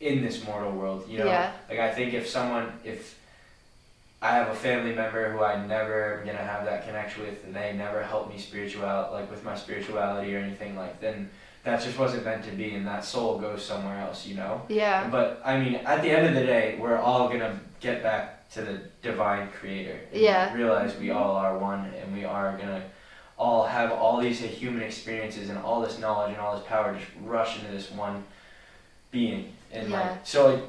in 0.00 0.22
this 0.22 0.44
mortal 0.44 0.72
world. 0.72 1.06
You 1.08 1.18
know, 1.18 1.26
Yeah. 1.26 1.52
like 1.70 1.78
I 1.78 1.90
think 1.94 2.12
if 2.12 2.28
someone 2.28 2.72
if 2.84 3.17
I 4.20 4.32
have 4.32 4.48
a 4.48 4.54
family 4.54 4.94
member 4.94 5.30
who 5.30 5.44
I 5.44 5.64
never 5.64 6.22
gonna 6.26 6.38
have 6.38 6.64
that 6.64 6.84
connection 6.84 7.22
with, 7.24 7.44
and 7.44 7.54
they 7.54 7.72
never 7.74 8.02
helped 8.02 8.32
me 8.32 8.38
spiritual 8.38 8.82
like 9.12 9.30
with 9.30 9.44
my 9.44 9.56
spirituality 9.56 10.34
or 10.34 10.38
anything 10.38 10.76
like, 10.76 11.00
then 11.00 11.30
that 11.64 11.82
just 11.82 11.98
wasn't 11.98 12.24
meant 12.24 12.44
to 12.44 12.50
be, 12.52 12.74
and 12.74 12.86
that 12.86 13.04
soul 13.04 13.38
goes 13.38 13.64
somewhere 13.64 13.98
else. 14.00 14.26
You 14.26 14.36
know. 14.36 14.62
Yeah. 14.68 15.08
But 15.08 15.40
I 15.44 15.58
mean, 15.58 15.76
at 15.76 16.02
the 16.02 16.10
end 16.10 16.26
of 16.26 16.34
the 16.34 16.44
day, 16.46 16.76
we're 16.80 16.98
all 16.98 17.28
gonna 17.28 17.60
get 17.80 18.02
back 18.02 18.48
to 18.50 18.62
the 18.62 18.80
divine 19.02 19.50
creator. 19.50 20.00
Yeah. 20.12 20.52
Realize 20.54 20.96
we 20.98 21.10
all 21.10 21.36
are 21.36 21.56
one, 21.56 21.92
and 22.02 22.12
we 22.12 22.24
are 22.24 22.56
gonna 22.56 22.82
all 23.38 23.64
have 23.66 23.92
all 23.92 24.20
these 24.20 24.40
human 24.40 24.82
experiences 24.82 25.48
and 25.48 25.58
all 25.58 25.80
this 25.80 25.98
knowledge 26.00 26.32
and 26.32 26.40
all 26.40 26.56
this 26.56 26.66
power 26.66 26.92
just 26.92 27.06
rush 27.24 27.56
into 27.60 27.70
this 27.70 27.88
one 27.92 28.24
being. 29.12 29.52
And 29.72 29.88
Yeah. 29.90 30.00
like, 30.00 30.18
so 30.24 30.54
like, 30.54 30.62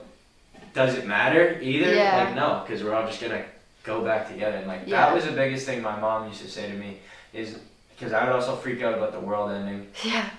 does 0.73 0.95
it 0.95 1.05
matter 1.05 1.59
either? 1.61 1.93
Yeah. 1.93 2.25
Like, 2.25 2.35
no, 2.35 2.63
because 2.65 2.83
we're 2.83 2.93
all 2.93 3.05
just 3.07 3.21
gonna 3.21 3.43
go 3.83 4.03
back 4.03 4.27
together. 4.31 4.57
And 4.57 4.67
like, 4.67 4.81
Yeah. 4.85 5.05
that 5.05 5.13
was 5.15 5.25
the 5.25 5.31
biggest 5.31 5.65
thing 5.65 5.81
my 5.81 5.99
mom 5.99 6.27
used 6.27 6.41
to 6.41 6.47
say 6.49 6.67
to 6.69 6.73
me 6.77 6.99
is 7.33 7.59
because 7.97 8.13
I 8.13 8.23
would 8.25 8.33
also 8.33 8.55
freak 8.55 8.81
out 8.81 8.93
about 8.93 9.11
the 9.11 9.19
world 9.19 9.51
ending. 9.51 9.87
Yeah. 10.03 10.29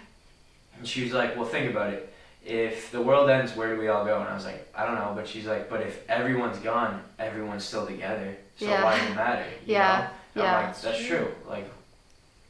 And 0.79 0.87
she 0.87 1.05
was 1.05 1.13
like, 1.13 1.37
well, 1.37 1.45
think 1.45 1.71
about 1.71 1.93
it. 1.93 2.07
If 2.45 2.91
the 2.91 3.03
world 3.03 3.29
ends, 3.29 3.55
where 3.55 3.75
do 3.75 3.81
we 3.81 3.89
all 3.89 4.05
go? 4.05 4.19
And 4.19 4.29
I 4.29 4.35
was 4.35 4.47
like, 4.47 4.67
I 4.75 4.87
don't 4.87 4.95
know. 4.95 5.13
But 5.15 5.29
she's 5.29 5.47
like, 5.47 5.69
but 5.69 5.83
if 5.83 6.09
everyone's 6.09 6.59
gone, 6.59 7.03
everyone's 7.19 7.65
still 7.65 7.87
together. 7.87 8.35
So 8.59 8.67
Yeah. 8.67 8.83
why 8.83 8.99
does 8.99 9.11
it 9.11 9.15
matter? 9.15 9.45
Yeah. 9.67 10.09
Yeah. 10.35 10.43
I'm 10.45 10.65
like, 10.67 10.81
that's 10.81 11.05
true. 11.05 11.35
Like, 11.49 11.71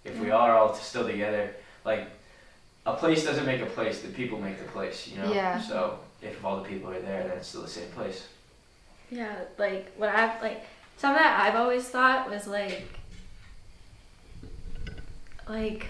if 0.04 0.16
we 0.20 0.30
are 0.30 0.56
all 0.56 0.74
still 0.74 1.06
together, 1.06 1.50
like, 1.84 2.06
a 2.86 2.94
place 2.94 3.24
doesn't 3.24 3.44
make 3.46 3.60
a 3.62 3.66
place. 3.66 4.00
The 4.00 4.08
people 4.08 4.38
make 4.40 4.58
the 4.58 4.70
place. 4.70 5.08
You 5.08 5.18
know. 5.22 5.32
Yeah. 5.32 5.60
So 5.60 5.98
if 6.22 6.44
all 6.44 6.62
the 6.62 6.68
people 6.68 6.90
are 6.90 7.00
there, 7.00 7.24
then 7.24 7.38
it's 7.38 7.48
still 7.48 7.62
the 7.62 7.68
same 7.68 7.88
place. 7.90 8.26
Yeah, 9.10 9.34
like 9.58 9.92
what 9.96 10.08
I've 10.08 10.40
like 10.42 10.64
something 10.96 11.22
that 11.22 11.40
I've 11.40 11.56
always 11.56 11.88
thought 11.88 12.30
was 12.30 12.46
like 12.46 12.84
like 15.48 15.86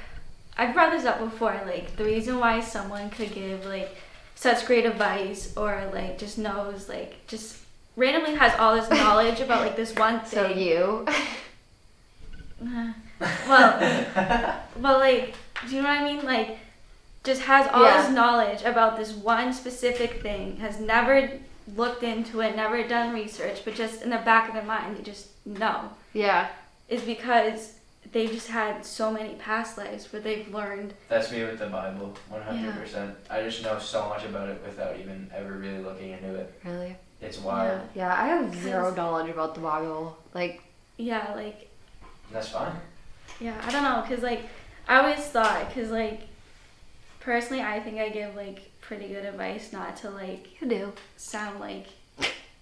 I've 0.57 0.75
brought 0.75 0.93
this 0.93 1.05
up 1.05 1.21
before, 1.21 1.61
like 1.67 1.97
the 1.97 2.05
reason 2.05 2.39
why 2.39 2.61
someone 2.61 3.11
could 3.11 3.33
give 3.33 3.67
like 3.67 3.97
such 4.35 4.65
great 4.67 4.87
advice 4.87 5.55
or 5.57 5.91
like 5.93 6.19
just 6.19 6.39
knows 6.39 6.89
like 6.89 7.27
just 7.27 7.59
randomly 7.97 8.35
has 8.37 8.59
all 8.59 8.75
this 8.75 8.89
knowledge 8.89 9.41
about 9.41 9.61
like 9.61 9.77
this 9.77 9.95
one 9.95 10.25
So 10.27 10.49
you. 10.49 11.07
well 13.49 13.79
but 14.81 14.99
like 14.99 15.35
do 15.69 15.77
you 15.77 15.83
know 15.83 15.89
what 15.89 15.99
I 15.99 16.05
mean? 16.05 16.25
Like 16.25 16.59
just 17.25 17.43
has 17.43 17.67
all 17.69 17.85
Yeah. 17.85 18.03
this 18.03 18.11
knowledge 18.11 18.63
about 18.63 18.97
this 18.97 19.13
one 19.13 19.53
specific 19.53 20.23
thing, 20.23 20.57
has 20.57 20.81
never 20.81 21.31
looked 21.77 22.03
into 22.03 22.41
it, 22.41 22.57
never 22.57 22.83
done 22.87 23.13
research, 23.15 23.65
but 23.65 23.75
just 23.75 24.03
in 24.03 24.11
the 24.11 24.19
back 24.19 24.49
of 24.49 24.55
their 24.55 24.65
mind 24.65 24.97
they 24.97 25.03
just 25.03 25.29
know. 25.47 25.91
yeah. 26.13 26.49
Is 26.89 27.03
because 27.03 27.75
they 28.11 28.27
just 28.27 28.49
had 28.49 28.85
so 28.85 29.13
many 29.13 29.35
past 29.35 29.79
lives 29.79 30.13
where 30.13 30.21
they've 30.21 30.53
learned 30.53 30.93
That's 31.09 31.31
me 31.31 31.45
with 31.45 31.61
the 31.61 31.67
Bible, 31.67 32.17
100%. 32.33 33.15
I 33.31 33.43
just 33.43 33.63
know 33.63 33.79
so 33.79 34.09
much 34.09 34.25
about 34.25 34.49
it 34.49 34.61
without 34.67 34.99
even 34.99 35.31
ever 35.33 35.53
really 35.53 35.79
looking 35.79 36.11
into 36.11 36.35
it. 36.35 36.53
Really. 36.65 36.97
It's 37.21 37.39
wild. 37.39 37.83
Yeah. 37.95 38.13
I 38.13 38.27
have 38.29 38.53
zero 38.57 38.93
knowledge 38.95 39.31
about 39.31 39.55
the 39.55 39.61
Bible. 39.61 40.17
Like. 40.35 40.63
yeah, 40.97 41.33
like 41.37 41.69
that's 42.33 42.49
fine. 42.49 42.73
yeah, 43.41 43.55
I 43.65 43.71
don't 43.71 43.83
know 43.85 44.03
cuz 44.09 44.23
like 44.23 44.43
I 44.89 44.99
always 45.01 45.21
thought 45.21 45.73
cuz 45.73 45.91
like 45.91 46.23
personally 47.21 47.63
I 47.63 47.81
think 47.81 47.99
I 47.99 48.09
give 48.09 48.35
like 48.35 48.71
pretty 48.81 49.09
good 49.09 49.25
advice 49.25 49.73
not 49.73 49.97
to 49.99 50.11
like 50.11 50.61
You 50.61 50.69
do. 50.69 50.93
sound 51.17 51.61
like 51.61 51.87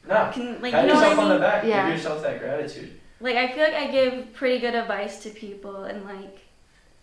No. 0.07 0.31
can 0.35 0.61
like 0.61 0.73
Pat 0.73 0.85
you 0.85 0.89
know 0.89 0.95
what 0.95 1.03
yourself 1.09 1.19
I 1.19 1.23
on 1.23 1.29
the 1.31 1.39
back. 1.39 1.65
Yeah. 1.65 1.87
Give 1.89 1.97
yourself 1.97 2.23
that 2.23 2.39
gratitude. 2.41 3.01
like 3.21 3.37
I 3.37 3.49
feel 3.53 3.65
like 3.65 3.75
I 3.75 3.87
give 3.91 4.33
pretty 4.35 4.59
good 4.59 4.75
advice 4.75 5.23
to 5.23 5.31
people 5.31 5.85
and 5.85 6.05
like 6.05 6.39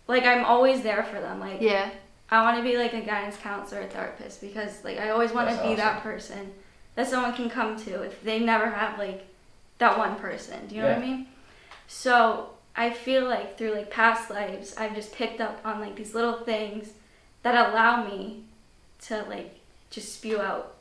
like 0.08 0.24
I'm 0.24 0.44
always 0.44 0.82
there 0.82 1.02
for 1.04 1.20
them. 1.20 1.40
Like 1.40 1.60
Yeah. 1.60 1.90
I 2.30 2.42
want 2.42 2.56
to 2.56 2.62
be 2.62 2.76
like 2.76 2.92
a 2.92 3.00
guidance 3.02 3.36
counselor 3.36 3.82
or 3.82 3.86
therapist 3.86 4.40
because 4.40 4.82
like 4.84 4.98
I 4.98 5.10
always 5.10 5.32
want 5.32 5.48
to 5.48 5.54
That's 5.56 5.68
be 5.68 5.74
that 5.76 6.02
person 6.02 6.52
that 6.96 7.06
someone 7.08 7.34
can 7.34 7.48
come 7.50 7.76
to 7.84 8.02
if 8.02 8.22
they 8.22 8.38
never 8.40 8.68
have 8.70 8.98
like 8.98 9.26
that 9.78 9.96
one 9.98 10.16
person. 10.16 10.66
Do 10.66 10.74
you 10.74 10.82
know 10.82 10.88
what 10.88 10.98
I 10.98 11.00
mean? 11.00 11.26
So 11.86 12.50
I 12.74 12.90
feel 12.90 13.24
like 13.24 13.56
through 13.56 13.72
like 13.72 13.90
past 13.90 14.28
lives 14.30 14.74
I've 14.76 14.94
just 14.94 15.12
picked 15.14 15.40
up 15.40 15.60
on 15.64 15.80
like 15.80 15.94
these 15.96 16.14
little 16.14 16.34
things 16.34 16.90
that 17.46 17.70
allow 17.70 18.04
me 18.04 18.42
to 19.02 19.22
like 19.28 19.54
just 19.90 20.14
spew 20.14 20.40
out 20.40 20.74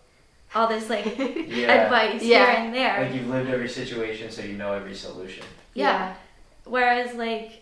all 0.55 0.67
this 0.67 0.89
like 0.89 1.05
Yeah. 1.17 1.71
advice 1.83 2.23
Yeah. 2.23 2.45
here 2.51 2.65
and 2.65 2.73
there. 2.73 3.03
Like 3.03 3.13
you've 3.13 3.27
lived 3.27 3.49
every 3.49 3.69
situation, 3.69 4.31
so 4.31 4.41
you 4.41 4.53
know 4.57 4.73
every 4.73 4.95
solution. 4.95 5.43
Yeah. 5.75 6.15
Whereas 6.63 7.13
like 7.15 7.61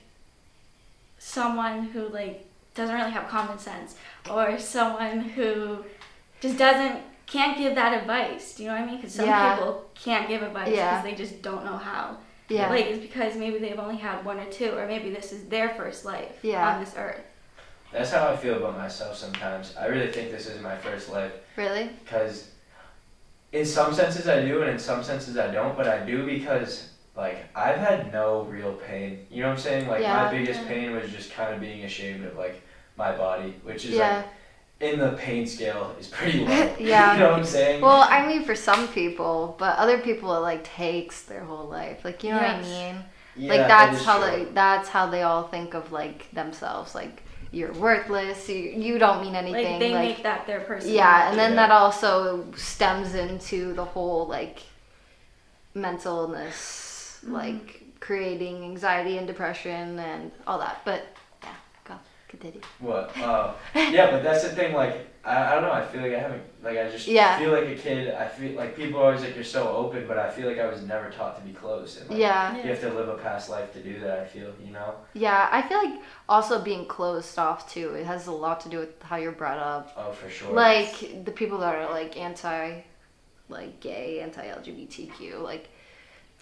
someone 1.19 1.83
who 1.87 2.07
like 2.09 2.45
doesn't 2.75 2.95
really 2.95 3.11
have 3.11 3.27
common 3.27 3.57
sense 3.59 3.95
or 4.29 4.57
someone 4.57 5.19
who 5.19 5.83
just 6.41 6.57
doesn't 6.57 7.01
can't 7.25 7.57
give 7.57 7.75
that 7.75 7.99
advice. 8.01 8.55
Do 8.55 8.63
you 8.63 8.69
know 8.69 8.75
what 8.75 8.83
I 8.83 8.85
mean? 8.85 8.97
Because 8.97 9.15
some 9.15 9.25
Yeah. 9.25 9.55
people 9.55 9.85
can't 9.95 10.27
give 10.27 10.41
advice 10.43 10.65
because 10.69 10.77
Yeah. 10.77 11.01
they 11.01 11.15
just 11.15 11.41
don't 11.41 11.65
know 11.65 11.77
how. 11.77 12.17
Yeah. 12.49 12.69
Like 12.69 12.85
it's 12.85 12.99
because 13.01 13.35
maybe 13.35 13.57
they've 13.59 13.79
only 13.79 13.97
had 13.97 14.23
one 14.23 14.39
or 14.39 14.45
two, 14.45 14.71
or 14.77 14.85
maybe 14.87 15.09
this 15.11 15.31
is 15.33 15.45
their 15.49 15.69
first 15.69 16.05
life 16.05 16.31
Yeah. 16.41 16.65
on 16.75 16.79
this 16.83 16.93
earth. 16.97 17.21
That's 17.93 18.11
how 18.11 18.27
I 18.27 18.35
feel 18.35 18.55
about 18.57 18.77
myself 18.77 19.15
sometimes. 19.15 19.75
I 19.79 19.85
really 19.85 20.11
think 20.11 20.31
this 20.31 20.47
is 20.47 20.61
my 20.61 20.75
first 20.77 21.09
life 21.11 21.31
really. 21.55 21.89
because 22.03 22.49
in 23.51 23.65
some 23.65 23.93
senses 23.93 24.27
I 24.27 24.41
do 24.43 24.61
and 24.61 24.71
in 24.71 24.79
some 24.79 25.03
senses 25.03 25.37
I 25.37 25.51
don't, 25.51 25.77
but 25.77 25.87
I 25.87 25.99
do 26.05 26.25
because 26.25 26.89
like 27.15 27.37
I've 27.55 27.77
had 27.77 28.11
no 28.11 28.43
real 28.43 28.73
pain. 28.73 29.25
You 29.29 29.43
know 29.43 29.49
what 29.49 29.53
I'm 29.55 29.59
saying? 29.59 29.87
Like 29.87 30.01
Yeah. 30.01 30.23
my 30.23 30.31
biggest 30.31 30.61
Yeah. 30.61 30.67
pain 30.67 30.91
was 30.95 31.11
just 31.11 31.31
kind 31.31 31.53
of 31.53 31.61
being 31.61 31.83
ashamed 31.83 32.25
of 32.25 32.35
like 32.35 32.61
my 32.97 33.11
body, 33.15 33.55
which 33.63 33.85
is 33.85 33.91
Yeah. 33.91 34.17
like 34.17 34.25
in 34.91 34.99
the 34.99 35.11
pain 35.11 35.45
scale 35.45 35.95
is 35.99 36.07
pretty 36.07 36.39
low. 36.45 36.75
Yeah. 36.79 37.13
you 37.13 37.19
know 37.19 37.29
what 37.29 37.39
I'm 37.39 37.45
saying? 37.45 37.81
Well, 37.81 38.05
I 38.09 38.25
mean, 38.27 38.43
for 38.43 38.55
some 38.55 38.87
people, 38.87 39.55
but 39.59 39.77
other 39.77 39.99
people, 39.99 40.35
it 40.35 40.39
like 40.39 40.63
takes 40.63 41.21
their 41.21 41.43
whole 41.45 41.67
life. 41.69 42.03
Like, 42.03 42.23
you 42.23 42.31
know 42.31 42.41
Yes. 42.41 42.65
what 42.65 42.73
I 42.73 42.93
mean? 42.93 43.03
Yeah, 43.35 43.49
like 43.53 43.67
that's 43.67 43.97
is 43.99 44.05
how 44.05 44.19
true. 44.19 44.45
they 44.45 44.51
that's 44.51 44.89
how 44.89 45.07
they 45.07 45.23
all 45.23 45.43
think 45.47 45.73
of 45.73 45.91
like 45.91 46.29
themselves. 46.33 46.93
Like 46.95 47.22
you're 47.53 47.71
worthless. 47.73 48.49
You 48.49 48.55
you 48.87 48.97
don't 48.99 49.21
mean 49.21 49.35
anything. 49.35 49.69
Like 49.71 49.79
they 49.79 49.93
make 49.93 50.23
that 50.23 50.45
their 50.47 50.59
personality. 50.61 50.95
yeah, 50.97 51.29
and 51.29 51.37
then 51.39 51.51
Yeah. 51.51 51.67
that 51.67 51.71
also 51.71 52.45
stems 52.55 53.13
into 53.15 53.73
the 53.73 53.85
whole 53.85 54.27
like 54.27 54.63
mental 55.73 56.21
illness, 56.23 57.19
Mm-hmm. 57.23 57.33
like 57.33 57.83
creating 58.01 58.63
anxiety 58.65 59.17
and 59.17 59.25
depression 59.27 59.97
and 59.99 60.31
all 60.45 60.59
that. 60.59 60.81
But 60.83 60.99
yeah, 60.99 61.03
go 61.03 61.12
continue. 62.37 62.61
What? 62.79 63.15
Uh, 63.17 63.53
yeah, 63.75 64.11
but 64.11 64.23
that's 64.23 64.43
the 64.43 64.49
thing. 64.49 64.73
Like, 64.73 65.07
I, 65.25 65.51
I 65.51 65.53
don't 65.53 65.63
know. 65.63 65.71
I 65.71 65.85
feel 65.85 66.01
like 66.01 66.13
I 66.13 66.19
haven't. 66.19 66.41
Like, 66.63 66.77
I 66.77 66.89
just 66.89 67.07
Yeah. 67.07 67.37
feel 67.39 67.51
like 67.51 67.67
a 67.67 67.75
kid. 67.75 68.13
I 68.13 68.27
feel 68.27 68.53
like 68.53 68.75
people 68.75 68.99
are 68.99 69.05
always 69.05 69.21
like 69.21 69.35
you're 69.35 69.43
so 69.43 69.69
open, 69.69 70.05
but 70.07 70.17
I 70.17 70.29
feel 70.29 70.47
like 70.47 70.59
I 70.59 70.67
was 70.67 70.81
never 70.81 71.09
taught 71.09 71.35
to 71.37 71.41
be 71.43 71.53
closed. 71.53 72.01
And, 72.01 72.09
like, 72.09 72.19
Yeah, 72.19 72.55
You 72.57 72.63
have 72.69 72.81
to 72.81 72.89
live 72.93 73.09
a 73.09 73.17
past 73.17 73.49
life 73.49 73.71
to 73.73 73.79
do 73.81 73.99
that. 74.01 74.19
I 74.19 74.25
feel. 74.25 74.51
You 74.65 74.71
know. 74.73 74.95
yeah. 75.13 75.47
I 75.51 75.61
feel 75.61 75.77
like 75.77 76.01
also 76.27 76.61
being 76.61 76.85
closed 76.85 77.37
off 77.37 77.71
too. 77.71 77.89
It 77.95 78.05
has 78.05 78.27
a 78.27 78.31
lot 78.31 78.59
to 78.61 78.69
do 78.69 78.77
with 78.79 79.01
how 79.03 79.17
you're 79.17 79.31
brought 79.31 79.59
up. 79.59 79.93
Oh, 79.97 80.11
for 80.11 80.29
sure. 80.29 80.51
Like 80.53 81.23
the 81.25 81.31
people 81.31 81.57
that 81.59 81.75
are 81.75 81.89
like 81.89 82.17
anti, 82.17 82.81
like 83.49 83.79
gay, 83.79 84.21
anti 84.21 84.45
LGBTQ, 84.45 85.41
like 85.41 85.69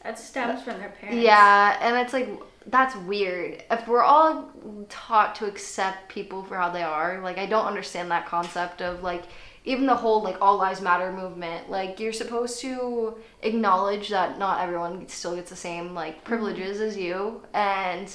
That 0.03 0.17
stems 0.17 0.63
from 0.63 0.79
their 0.79 0.89
parents. 0.89 1.21
Yeah, 1.23 1.77
and 1.81 1.95
it's 1.97 2.13
like 2.13 2.27
that's 2.67 2.95
weird. 2.95 3.63
If 3.71 3.87
we're 3.87 4.03
all 4.03 4.51
taught 4.89 5.35
to 5.35 5.45
accept 5.45 6.09
people 6.09 6.43
for 6.43 6.57
how 6.57 6.69
they 6.69 6.83
are, 6.83 7.19
like 7.21 7.37
I 7.37 7.45
don't 7.45 7.65
understand 7.65 8.11
that 8.11 8.27
concept 8.27 8.81
of 8.81 9.01
like 9.03 9.23
even 9.63 9.85
the 9.85 9.95
whole 9.95 10.21
like 10.23 10.37
all 10.41 10.57
lives 10.57 10.81
matter 10.81 11.11
movement. 11.11 11.69
Like 11.69 11.99
you're 11.99 12.13
supposed 12.13 12.61
to 12.61 13.15
acknowledge 13.41 14.09
that 14.09 14.37
not 14.37 14.61
everyone 14.61 15.07
still 15.07 15.35
gets 15.35 15.49
the 15.49 15.55
same 15.55 15.93
like 15.93 16.17
mm-hmm. 16.17 16.25
privileges 16.25 16.81
as 16.81 16.97
you 16.97 17.41
and 17.53 18.13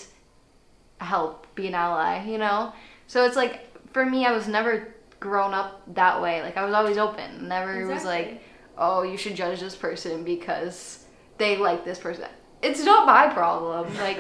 help 1.01 1.47
be 1.55 1.67
an 1.67 1.75
ally, 1.75 2.25
you 2.25 2.39
know? 2.39 2.73
So 3.07 3.25
it's 3.25 3.37
like 3.37 3.63
for 3.93 4.07
me 4.07 4.27
I 4.27 4.33
was 4.33 4.47
never 4.47 4.95
grown 5.19 5.55
up 5.55 5.83
that 5.95 6.23
way. 6.23 6.43
Like 6.43 6.57
I 6.57 6.65
was 6.65 6.75
always 6.75 6.99
open. 6.99 7.49
Never 7.49 7.87
was 7.87 8.05
like 8.05 8.43
oh, 8.79 9.03
you 9.03 9.17
should 9.17 9.35
judge 9.35 9.61
this 9.61 9.75
person 9.75 10.23
because 10.23 11.05
they 11.39 11.57
like 11.57 11.85
this 11.85 11.99
person. 11.99 12.29
It's 12.67 12.85
not 12.85 13.07
my 13.07 13.33
problem. 13.33 13.95
Like, 13.97 14.19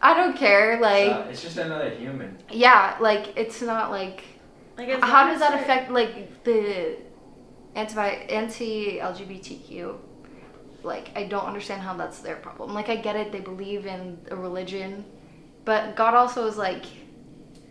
I 0.00 0.14
don't 0.14 0.36
care. 0.36 0.78
Like, 0.90 1.10
Uh, 1.10 1.24
it's 1.30 1.42
just 1.42 1.56
another 1.58 1.90
human. 1.90 2.38
yeah, 2.50 2.96
like 3.00 3.36
it's 3.36 3.60
not 3.62 3.90
like. 3.90 4.22
Like 4.78 4.88
as 4.90 5.02
How 5.02 5.22
long 5.22 5.30
does 5.32 5.40
that 5.40 5.52
they're- 5.52 5.62
affect 5.62 5.90
like 5.90 6.44
the 6.44 6.96
anti 7.74 8.06
anti 8.40 8.98
LGBTQ? 9.00 9.96
Like, 10.82 11.10
I 11.16 11.24
don't 11.24 11.44
understand 11.46 11.82
how 11.82 11.94
that's 11.96 12.20
their 12.20 12.36
problem. 12.36 12.72
Like, 12.74 12.88
I 12.88 12.96
get 12.96 13.16
it. 13.16 13.32
They 13.32 13.40
believe 13.40 13.86
in 13.86 14.18
a 14.30 14.36
religion, 14.36 15.04
but 15.64 15.96
God 15.96 16.14
also 16.14 16.46
is 16.46 16.56
like 16.56 16.84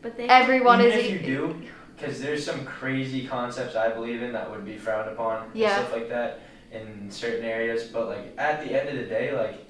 But 0.01 0.17
they 0.17 0.27
everyone 0.27 0.81
Even 0.81 0.91
is. 0.99 1.05
if 1.05 1.11
you 1.11 1.19
do, 1.19 1.61
because 1.95 2.21
there's 2.21 2.43
some 2.45 2.65
crazy 2.65 3.25
concepts 3.27 3.75
I 3.75 3.89
believe 3.89 4.21
in 4.21 4.33
that 4.33 4.49
would 4.51 4.65
be 4.65 4.77
frowned 4.77 5.09
upon 5.09 5.49
Yeah. 5.53 5.77
and 5.77 5.87
stuff 5.87 5.93
like 5.93 6.09
that 6.09 6.41
in 6.71 7.09
certain 7.09 7.45
areas. 7.45 7.85
But 7.85 8.07
like 8.07 8.33
at 8.37 8.63
the 8.63 8.73
end 8.77 8.89
of 8.89 8.95
the 8.97 9.05
day, 9.05 9.31
like 9.33 9.64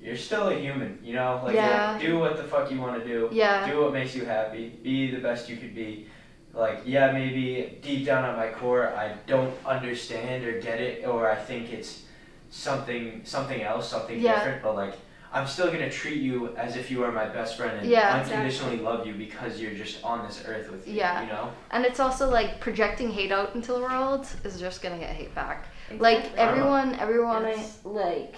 you're 0.00 0.16
still 0.16 0.48
a 0.48 0.54
human, 0.54 0.98
you 1.02 1.14
know. 1.14 1.40
Like 1.44 1.54
Yeah. 1.54 1.98
do 2.00 2.18
what 2.18 2.36
the 2.36 2.44
fuck 2.44 2.70
you 2.70 2.80
want 2.80 3.02
to 3.02 3.06
do. 3.08 3.28
Yeah. 3.32 3.70
Do 3.70 3.82
what 3.82 3.92
makes 3.92 4.14
you 4.14 4.24
happy. 4.24 4.68
Be 4.82 5.10
the 5.10 5.20
best 5.20 5.48
you 5.48 5.56
could 5.56 5.74
be. 5.74 6.06
Like 6.54 6.80
yeah, 6.84 7.12
maybe 7.12 7.78
deep 7.82 8.06
down 8.06 8.24
at 8.24 8.36
my 8.36 8.48
core, 8.48 8.88
I 8.96 9.14
don't 9.26 9.54
understand 9.66 10.44
or 10.44 10.60
get 10.60 10.80
it, 10.80 11.06
or 11.06 11.30
I 11.30 11.36
think 11.36 11.72
it's 11.72 12.02
something 12.50 13.20
something 13.24 13.62
else, 13.62 13.88
something 13.88 14.18
Yeah. 14.18 14.34
different. 14.36 14.62
But 14.62 14.74
like. 14.76 14.94
I'm 15.30 15.46
still 15.46 15.66
gonna 15.70 15.90
treat 15.90 16.22
you 16.22 16.56
as 16.56 16.74
if 16.74 16.90
you 16.90 17.04
are 17.04 17.12
my 17.12 17.26
best 17.26 17.58
friend 17.58 17.78
and 17.80 17.86
Yeah. 17.86 18.14
unconditionally 18.18 18.78
love 18.78 19.06
you 19.06 19.12
because 19.12 19.60
you're 19.60 19.74
just 19.74 20.02
on 20.02 20.26
this 20.26 20.42
earth 20.46 20.70
with 20.70 20.86
me. 20.86 20.94
Yeah. 20.94 21.20
You 21.20 21.26
know? 21.26 21.50
And 21.70 21.84
it's 21.84 22.00
also 22.00 22.30
like 22.30 22.60
projecting 22.60 23.10
hate 23.10 23.30
out 23.30 23.54
into 23.54 23.74
the 23.74 23.80
world 23.80 24.26
is 24.42 24.58
just 24.58 24.80
gonna 24.82 24.96
get 24.96 25.10
hate 25.10 25.34
back. 25.34 25.66
Exactly. 25.90 25.98
Like 25.98 26.34
everyone, 26.38 26.94
everyone, 26.94 27.44
Yes. 27.46 27.76
like 27.84 28.36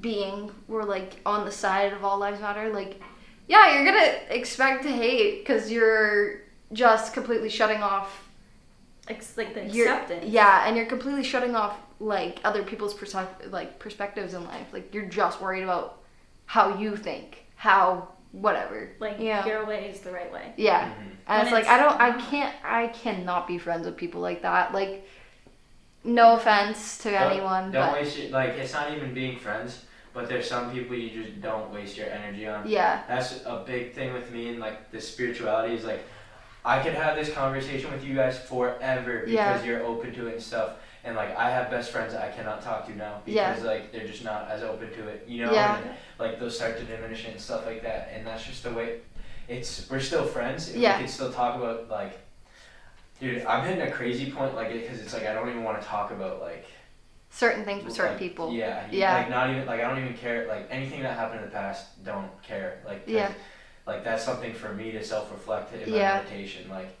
being, 0.00 0.50
we're 0.68 0.84
like 0.84 1.20
on 1.26 1.44
the 1.44 1.52
side 1.52 1.92
of 1.92 2.04
all 2.04 2.18
lives 2.18 2.40
matter. 2.40 2.70
Like, 2.72 3.00
yeah, 3.48 3.74
you're 3.74 3.84
gonna 3.84 4.18
expect 4.30 4.82
to 4.84 4.90
hate 4.90 5.40
because 5.40 5.70
you're 5.70 6.40
just 6.72 7.12
completely 7.14 7.48
shutting 7.48 7.82
off 7.82 8.28
Ex- 9.08 9.36
like 9.38 9.54
the 9.54 9.64
your 9.66 9.90
acceptance. 9.92 10.26
yeah, 10.26 10.66
and 10.66 10.76
you're 10.76 10.86
completely 10.86 11.24
shutting 11.24 11.56
off 11.56 11.76
like 12.00 12.40
other 12.44 12.62
people's 12.62 12.94
perspective, 12.94 13.50
like 13.52 13.78
perspectives 13.78 14.34
in 14.34 14.44
life. 14.44 14.66
Like 14.72 14.92
you're 14.94 15.06
just 15.06 15.40
worried 15.40 15.62
about 15.64 16.00
how 16.46 16.78
you 16.78 16.94
think, 16.96 17.44
how 17.56 18.08
whatever. 18.32 18.90
Like 19.00 19.16
yeah, 19.18 19.46
your 19.46 19.64
way 19.66 19.88
is 19.90 20.00
the 20.00 20.12
right 20.12 20.30
way. 20.32 20.52
yeah. 20.56 20.90
Mhm. 20.90 20.94
And 21.26 21.38
When 21.38 21.40
it's 21.40 21.52
like 21.52 21.66
I 21.66 21.78
don't, 21.82 22.00
I 22.00 22.12
can't, 22.30 22.54
I 22.64 22.86
cannot 22.88 23.46
be 23.48 23.58
friends 23.58 23.84
with 23.86 23.96
people 23.96 24.20
like 24.20 24.42
that. 24.42 24.72
Like, 24.72 25.06
no 26.04 26.34
offense 26.36 26.98
to 26.98 27.10
Don't- 27.10 27.30
anyone, 27.32 27.70
Don't 27.72 27.86
but 27.90 27.92
waste 28.00 28.18
your 28.18 28.30
like. 28.30 28.50
It's 28.50 28.72
not 28.72 28.92
even 28.94 29.12
being 29.14 29.38
friends, 29.38 29.84
but 30.18 30.28
there's 30.28 30.48
some 30.48 30.72
people 30.72 30.96
you 30.96 31.10
just 31.22 31.40
don't 31.40 31.72
waste 31.72 31.96
your 31.96 32.08
energy 32.08 32.44
on. 32.48 32.66
yeah, 32.68 33.02
That's 33.06 33.40
a 33.46 33.62
big 33.64 33.94
thing 33.94 34.12
with 34.12 34.32
me 34.32 34.48
and 34.48 34.58
like 34.58 34.90
the 34.90 35.00
spirituality 35.00 35.74
is 35.74 35.84
like, 35.84 36.02
I 36.64 36.82
could 36.82 36.94
have 36.94 37.14
this 37.14 37.32
conversation 37.32 37.92
with 37.92 38.02
you 38.04 38.16
guys 38.16 38.36
forever 38.36 39.20
because 39.20 39.32
Yeah. 39.32 39.62
you're 39.64 39.84
open 39.84 40.12
to 40.14 40.26
it 40.26 40.32
and 40.34 40.42
stuff. 40.42 40.70
And 41.04 41.14
like 41.14 41.36
I 41.36 41.50
have 41.50 41.70
best 41.70 41.92
friends 41.92 42.14
I 42.14 42.30
cannot 42.32 42.62
talk 42.62 42.86
to 42.88 42.96
now 42.96 43.22
Yeah. 43.26 43.50
because 43.52 43.64
like 43.64 43.92
they're 43.92 44.08
just 44.08 44.24
not 44.24 44.48
as 44.50 44.64
open 44.64 44.92
to 44.94 45.06
it, 45.06 45.24
you 45.28 45.44
know. 45.46 45.52
Yeah. 45.52 45.78
And, 45.78 45.90
like 46.18 46.40
those 46.40 46.56
start 46.56 46.76
to 46.78 46.84
diminish 46.84 47.24
and 47.24 47.40
stuff 47.40 47.64
like 47.64 47.82
that, 47.84 48.10
and 48.12 48.26
that's 48.26 48.44
just 48.44 48.64
the 48.64 48.72
way. 48.72 48.98
It's 49.46 49.88
we're 49.88 50.00
still 50.00 50.24
friends. 50.26 50.74
Yeah. 50.74 50.96
We 50.96 51.04
can 51.04 51.12
still 51.12 51.32
talk 51.32 51.54
about 51.54 51.88
like. 51.88 52.18
Dude, 53.20 53.44
I'm 53.46 53.64
hitting 53.64 53.82
a 53.82 53.90
crazy 53.90 54.30
point, 54.30 54.54
like, 54.54 54.72
because 54.72 55.00
it's 55.00 55.12
like 55.12 55.26
I 55.26 55.32
don't 55.32 55.48
even 55.48 55.62
want 55.64 55.80
to 55.80 55.86
talk 55.86 56.10
about 56.10 56.40
like 56.40 56.66
certain 57.30 57.64
things 57.64 57.84
with 57.84 57.94
certain 57.94 58.12
like, 58.12 58.20
people. 58.20 58.52
Yeah, 58.52 58.86
Yeah. 58.90 59.14
Like 59.14 59.30
not 59.30 59.50
even 59.50 59.66
like 59.66 59.80
I 59.80 59.88
don't 59.88 59.98
even 60.02 60.14
care. 60.14 60.46
Like 60.46 60.66
anything 60.70 61.02
that 61.02 61.16
happened 61.16 61.40
in 61.40 61.46
the 61.46 61.52
past, 61.52 62.02
don't 62.04 62.30
care. 62.42 62.80
Like 62.86 63.04
Yeah. 63.06 63.32
Like 63.86 64.04
that's 64.04 64.24
something 64.24 64.52
for 64.52 64.72
me 64.74 64.92
to 64.92 65.02
self-reflect 65.02 65.74
in 65.74 65.90
my 65.90 65.96
Yeah. 65.96 66.14
meditation. 66.18 66.68
Like, 66.70 66.96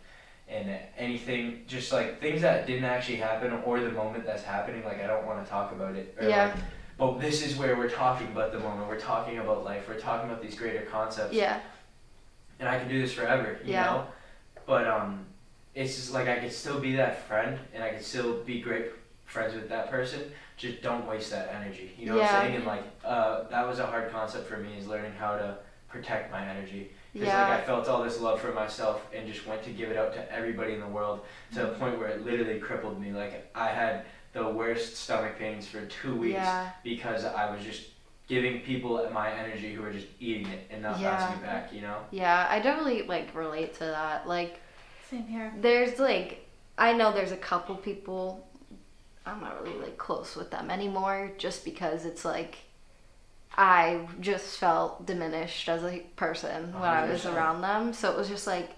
and 0.48 0.74
anything, 0.96 1.64
just 1.66 1.92
like 1.92 2.20
things 2.20 2.40
that 2.40 2.66
didn't 2.66 2.84
actually 2.84 3.16
happen 3.16 3.52
or 3.64 3.80
the 3.80 3.90
moment 3.90 4.24
that's 4.24 4.42
happening. 4.42 4.84
Like 4.84 5.02
I 5.02 5.06
don't 5.06 5.26
want 5.26 5.44
to 5.44 5.50
talk 5.50 5.72
about 5.72 5.94
it. 5.94 6.16
Or, 6.20 6.28
Yeah. 6.28 6.46
Like, 6.46 6.54
but 6.98 7.20
this 7.20 7.46
is 7.46 7.56
where 7.56 7.76
we're 7.76 7.90
talking 7.90 8.26
about 8.28 8.52
the 8.52 8.58
moment. 8.58 8.88
We're 8.88 8.98
talking 8.98 9.38
about 9.38 9.64
life. 9.64 9.86
We're 9.88 10.00
talking 10.00 10.28
about 10.28 10.42
these 10.42 10.56
greater 10.56 10.80
concepts 10.82 11.32
Yeah, 11.32 11.60
and 12.58 12.68
I 12.68 12.76
can 12.78 12.88
do 12.88 13.00
this 13.00 13.12
forever, 13.12 13.58
you 13.64 13.72
Yeah. 13.72 13.84
know. 13.84 14.06
But 14.66 14.88
um, 14.88 15.24
it's 15.76 15.94
just 15.94 16.12
like 16.12 16.26
I 16.28 16.38
could 16.40 16.52
still 16.52 16.80
be 16.80 16.96
that 16.96 17.26
friend, 17.28 17.56
and 17.72 17.84
I 17.84 17.90
could 17.90 18.04
still 18.04 18.42
be 18.42 18.60
great 18.60 18.86
friends 19.28 19.54
with 19.54 19.68
that 19.68 19.90
person. 19.90 20.20
Just 20.56 20.82
don't 20.82 21.06
waste 21.06 21.30
that 21.30 21.54
energy. 21.54 21.92
You 21.96 22.06
know 22.06 22.16
what 22.16 22.24
I'm 22.24 22.42
saying? 22.42 22.56
And 22.56 22.66
like 22.66 22.82
uh, 23.04 23.44
that 23.48 23.66
was 23.68 23.78
a 23.78 23.86
hard 23.86 24.10
concept 24.10 24.48
for 24.48 24.56
me 24.56 24.70
is 24.76 24.88
learning 24.88 25.12
how 25.12 25.36
to 25.36 25.56
protect 25.88 26.32
my 26.32 26.44
energy. 26.44 26.90
Because 27.12 27.28
yeah, 27.28 27.48
like 27.48 27.60
I 27.62 27.64
felt 27.64 27.88
all 27.88 28.02
this 28.02 28.20
love 28.20 28.40
for 28.40 28.52
myself 28.52 29.06
and 29.14 29.26
just 29.32 29.46
went 29.46 29.62
to 29.64 29.70
give 29.70 29.90
it 29.90 29.96
out 29.96 30.12
to 30.14 30.32
everybody 30.32 30.72
in 30.74 30.80
the 30.80 30.86
world 30.88 31.20
to 31.54 31.60
Mm-hmm. 31.60 31.74
a 31.74 31.78
point 31.78 31.98
where 31.98 32.08
it 32.08 32.24
literally 32.24 32.58
crippled 32.58 33.00
me. 33.00 33.12
Like 33.12 33.48
I 33.54 33.68
had 33.68 34.04
the 34.32 34.48
worst 34.48 34.96
stomach 34.96 35.38
pains 35.38 35.66
for 35.66 35.84
two 35.86 36.14
weeks 36.16 36.34
yeah, 36.34 36.70
because 36.82 37.24
I 37.24 37.50
was 37.54 37.64
just 37.64 37.82
giving 38.26 38.60
people 38.60 39.08
my 39.12 39.30
energy 39.32 39.72
who 39.72 39.82
were 39.82 39.92
just 39.92 40.06
eating 40.20 40.46
it 40.48 40.66
and 40.70 40.82
not 40.82 40.98
Yeah. 41.00 41.16
passing 41.16 41.38
it 41.38 41.42
back. 41.42 41.72
You 41.72 41.82
know? 41.82 41.98
yeah. 42.10 42.46
I 42.50 42.58
definitely 42.60 43.02
like 43.02 43.34
relate 43.34 43.74
to 43.74 43.84
that. 43.84 44.26
Like, 44.28 44.60
Same 45.08 45.22
here. 45.26 45.52
there's 45.60 45.98
like, 45.98 46.46
I 46.76 46.92
know 46.92 47.12
there's 47.12 47.32
a 47.32 47.36
couple 47.38 47.74
people. 47.76 48.44
I'm 49.28 49.40
not 49.40 49.62
really 49.62 49.78
like 49.78 49.98
close 49.98 50.36
with 50.36 50.50
them 50.50 50.70
anymore, 50.70 51.32
just 51.38 51.64
because 51.64 52.04
it's 52.04 52.24
like. 52.24 52.56
I 53.60 54.06
just 54.20 54.58
felt 54.58 55.04
diminished 55.04 55.68
as 55.68 55.82
a 55.82 56.00
person 56.14 56.72
when 56.74 56.82
I 56.88 57.10
was 57.10 57.26
around 57.26 57.60
them. 57.62 57.92
So 57.92 58.08
it 58.12 58.16
was 58.16 58.28
just 58.28 58.46
like, 58.46 58.70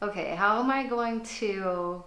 okay, 0.00 0.34
how 0.34 0.58
am 0.60 0.70
I 0.70 0.86
going 0.86 1.22
to 1.40 2.02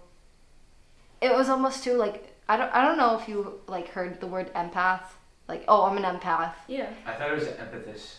it 1.20 1.32
was 1.32 1.48
almost 1.48 1.84
too 1.84 1.94
like 1.94 2.34
I 2.48 2.56
don't 2.56 2.72
I 2.74 2.84
don't 2.84 2.96
know 2.98 3.18
if 3.18 3.28
you 3.28 3.60
like 3.66 3.88
heard 3.88 4.20
the 4.20 4.26
word 4.26 4.52
empath. 4.54 5.02
Like, 5.48 5.64
oh, 5.68 5.84
I'm 5.84 5.96
an 5.96 6.02
empath. 6.18 6.54
Yeah. 6.66 6.90
I 7.06 7.12
thought 7.12 7.30
it 7.30 7.34
was 7.34 7.44
empathist. 7.44 8.14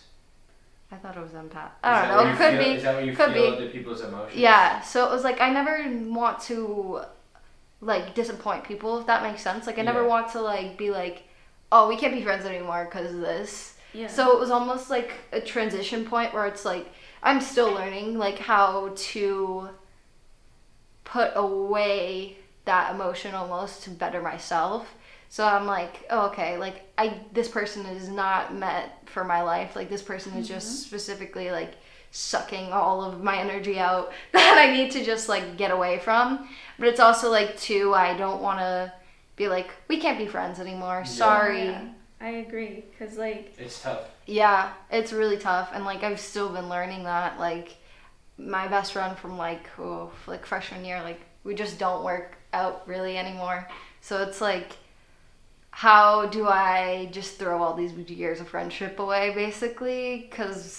I 0.90 0.96
thought 0.96 1.16
it 1.16 1.20
was 1.20 1.32
empath. 1.32 1.70
I 1.84 2.06
don't 2.08 2.16
know. 2.16 2.30
you 2.30 2.36
Could 2.36 2.50
feel- 2.54 2.64
be. 2.64 2.70
Is 2.78 2.82
that 2.84 2.94
what 2.94 3.04
you 3.04 3.14
could 3.14 3.32
feel 3.34 3.56
be. 3.58 3.66
to 3.66 3.70
people's 3.70 4.00
emotions? 4.00 4.38
Yeah. 4.38 4.80
So 4.80 5.06
it 5.06 5.12
was 5.12 5.24
like 5.24 5.40
I 5.40 5.50
never 5.50 5.86
want 6.10 6.40
to 6.44 7.00
like 7.80 8.14
disappoint 8.14 8.64
people 8.64 8.98
if 8.98 9.06
that 9.06 9.22
makes 9.22 9.42
sense. 9.42 9.66
Like 9.66 9.78
I 9.78 9.82
never 9.82 10.02
Yeah. 10.02 10.08
want 10.08 10.32
to 10.32 10.40
like 10.40 10.76
be 10.76 10.90
like, 10.90 11.24
oh, 11.70 11.88
we 11.88 11.96
can't 11.96 12.14
be 12.14 12.22
friends 12.22 12.44
anymore 12.44 12.84
because 12.84 13.14
of 13.14 13.20
this. 13.20 13.76
Yeah. 13.92 14.08
So 14.08 14.32
it 14.32 14.40
was 14.40 14.50
almost 14.50 14.90
like 14.90 15.12
a 15.32 15.40
transition 15.40 16.04
point 16.04 16.34
where 16.34 16.46
it's 16.46 16.64
like 16.64 16.88
I'm 17.22 17.40
still 17.40 17.72
learning 17.72 18.18
like 18.18 18.38
how 18.38 18.92
to 18.94 19.70
put 21.04 21.32
away 21.34 22.36
that 22.64 22.94
emotion 22.94 23.34
almost 23.34 23.82
to 23.84 23.90
better 23.90 24.20
myself. 24.20 24.94
So 25.30 25.46
I'm 25.46 25.66
like, 25.66 26.06
oh, 26.10 26.26
okay, 26.28 26.58
like 26.58 26.82
I 26.96 27.20
this 27.32 27.48
person 27.48 27.86
is 27.86 28.08
not 28.08 28.54
meant 28.54 28.90
for 29.06 29.24
my 29.24 29.42
life. 29.42 29.76
Like 29.76 29.88
this 29.88 30.02
person 30.02 30.34
is 30.34 30.48
just 30.48 30.66
mm-hmm. 30.66 30.86
specifically 30.88 31.50
like 31.50 31.74
sucking 32.10 32.72
all 32.72 33.02
of 33.02 33.22
my 33.22 33.38
energy 33.38 33.78
out 33.78 34.12
that 34.32 34.58
I 34.58 34.74
need 34.74 34.90
to 34.92 35.04
just 35.04 35.28
like 35.28 35.56
get 35.56 35.70
away 35.70 35.98
from. 35.98 36.48
But 36.78 36.88
it's 36.88 37.00
also 37.00 37.30
like 37.30 37.58
too 37.58 37.94
I 37.94 38.16
don't 38.16 38.42
want 38.42 38.60
to 38.60 38.92
be 39.36 39.48
like 39.48 39.70
we 39.88 39.98
can't 39.98 40.18
be 40.18 40.26
friends 40.26 40.60
anymore. 40.60 41.04
Sorry. 41.04 41.66
Yeah, 41.66 41.88
I 42.20 42.28
agree. 42.30 42.84
Cause 42.98 43.16
like 43.16 43.54
It's 43.58 43.80
tough. 43.82 44.02
Yeah, 44.26 44.72
it's 44.90 45.12
really 45.12 45.38
tough, 45.38 45.70
and 45.72 45.84
like 45.84 46.02
I've 46.02 46.20
still 46.20 46.50
been 46.50 46.68
learning 46.68 47.04
that. 47.04 47.38
Like 47.38 47.76
my 48.36 48.68
best 48.68 48.92
friend 48.92 49.16
from 49.18 49.36
like 49.36 49.68
oh, 49.78 50.12
like 50.26 50.46
freshman 50.46 50.84
year, 50.84 51.02
like 51.02 51.20
we 51.44 51.54
just 51.54 51.78
don't 51.78 52.04
work 52.04 52.36
out 52.52 52.86
really 52.86 53.16
anymore. 53.16 53.68
So 54.00 54.22
it's 54.22 54.40
like, 54.40 54.76
how 55.70 56.26
do 56.26 56.46
I 56.46 57.08
just 57.12 57.38
throw 57.38 57.62
all 57.62 57.74
these 57.74 57.92
years 57.92 58.40
of 58.40 58.48
friendship 58.48 58.98
away, 58.98 59.32
basically? 59.34 60.28
Because 60.30 60.72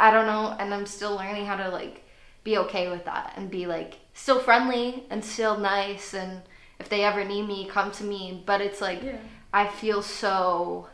I 0.00 0.10
don't 0.10 0.26
know, 0.26 0.56
and 0.58 0.72
I'm 0.72 0.86
still 0.86 1.14
learning 1.14 1.44
how 1.44 1.56
to 1.56 1.68
like 1.68 2.02
be 2.42 2.56
okay 2.58 2.90
with 2.90 3.04
that 3.04 3.34
and 3.36 3.50
be 3.50 3.66
like 3.66 3.98
still 4.14 4.40
friendly 4.40 5.04
and 5.10 5.24
still 5.24 5.58
nice, 5.58 6.14
and 6.14 6.42
if 6.78 6.88
they 6.88 7.04
ever 7.04 7.24
need 7.24 7.46
me, 7.46 7.66
come 7.66 7.90
to 7.92 8.04
me. 8.04 8.42
But 8.46 8.60
it's 8.62 8.80
like 8.80 9.02
yeah. 9.02 9.18
I 9.52 9.68
feel 9.68 10.02
so 10.02 10.88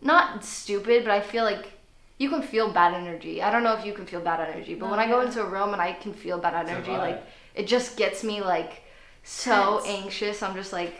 not 0.00 0.44
stupid, 0.44 1.04
but 1.04 1.12
I 1.12 1.20
feel 1.20 1.44
like 1.44 1.72
you 2.18 2.28
can 2.28 2.42
feel 2.42 2.72
bad 2.72 2.94
energy. 2.94 3.42
I 3.42 3.50
don't 3.50 3.64
know 3.64 3.74
if 3.74 3.84
you 3.84 3.92
can 3.92 4.06
feel 4.06 4.20
bad 4.20 4.40
energy, 4.48 4.74
but 4.74 4.86
No, 4.86 4.90
when 4.92 5.00
I 5.00 5.08
go 5.08 5.22
into 5.22 5.42
a 5.42 5.46
room 5.46 5.72
and 5.72 5.82
I 5.82 5.92
can 5.92 6.12
feel 6.14 6.38
bad 6.38 6.54
energy, 6.68 6.92
like 6.92 7.22
it 7.54 7.66
just 7.66 7.96
gets 7.96 8.22
me 8.22 8.40
like 8.40 8.82
so 9.24 9.80
Tense. 9.84 9.88
anxious. 9.88 10.42
I'm 10.42 10.54
just 10.54 10.72
like, 10.72 10.94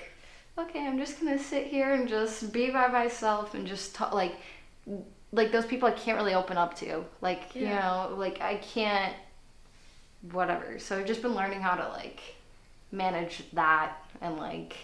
okay, 0.58 0.86
I'm 0.86 0.98
just 0.98 1.20
gonna 1.20 1.38
sit 1.38 1.66
here 1.66 1.92
and 1.92 2.08
just 2.08 2.52
be 2.52 2.70
by 2.70 2.88
myself 2.88 3.54
and 3.54 3.66
just 3.66 3.94
talk 3.94 4.12
like 4.12 4.34
like 5.32 5.52
those 5.52 5.66
people 5.66 5.88
I 5.88 5.92
can't 5.92 6.16
really 6.18 6.34
open 6.34 6.56
up 6.56 6.74
to. 6.78 7.04
Like 7.20 7.54
you 7.54 7.66
know, 7.68 8.14
like 8.16 8.40
I 8.40 8.56
can't 8.56 9.14
whatever. 10.32 10.78
So 10.78 10.98
I've 10.98 11.06
just 11.06 11.22
been 11.22 11.34
learning 11.34 11.60
how 11.60 11.74
to 11.76 11.88
like 11.88 12.20
manage 12.92 13.44
that 13.52 13.96
and 14.20 14.36
like 14.36 14.76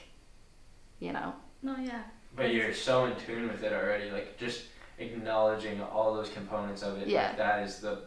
you 1.01 1.13
know 1.13 1.35
No, 1.63 1.77
yeah. 1.77 2.03
But 2.35 2.53
you're 2.55 2.73
so 2.75 3.07
in 3.07 3.17
tune 3.17 3.49
with 3.49 3.63
it 3.63 3.73
already, 3.73 4.11
like 4.11 4.39
just 4.39 4.65
acknowledging 4.99 5.83
all 5.83 6.15
those 6.15 6.29
components 6.31 6.83
of 6.83 6.99
it. 6.99 7.09
Yeah. 7.09 7.29
Like, 7.29 7.37
that 7.39 7.63
is 7.65 7.81
the 7.81 8.03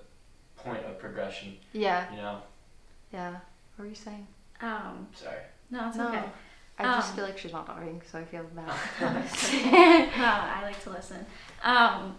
point 0.55 0.83
of 0.85 0.99
progression. 0.99 1.55
yeah 1.73 2.09
You 2.11 2.17
know. 2.17 2.39
yeah. 3.13 3.31
What 3.75 3.83
were 3.85 3.87
you 3.87 3.95
saying? 3.95 4.27
Um. 4.61 5.07
Sorry. 5.13 5.39
No, 5.71 5.87
it's 5.87 5.97
No. 5.97 6.09
okay. 6.09 6.23
I 6.79 6.83
just 6.83 7.09
Um, 7.09 7.15
feel 7.17 7.25
like 7.25 7.37
she's 7.37 7.51
not 7.51 7.65
talking, 7.67 8.01
so 8.09 8.19
I 8.19 8.23
feel 8.25 8.45
bad. 8.55 8.73
no, 10.17 10.23
I 10.25 10.61
like 10.63 10.81
to 10.83 10.91
listen. 10.91 11.25
Um, 11.61 12.15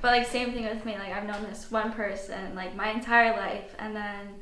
but 0.00 0.12
like 0.12 0.26
same 0.26 0.52
thing 0.52 0.64
with 0.64 0.84
me. 0.86 0.94
Like 0.96 1.12
I've 1.12 1.26
known 1.26 1.42
this 1.42 1.70
one 1.70 1.92
person 1.92 2.54
like 2.54 2.74
my 2.74 2.90
entire 2.90 3.36
life, 3.36 3.74
and 3.78 3.94
then 3.94 4.34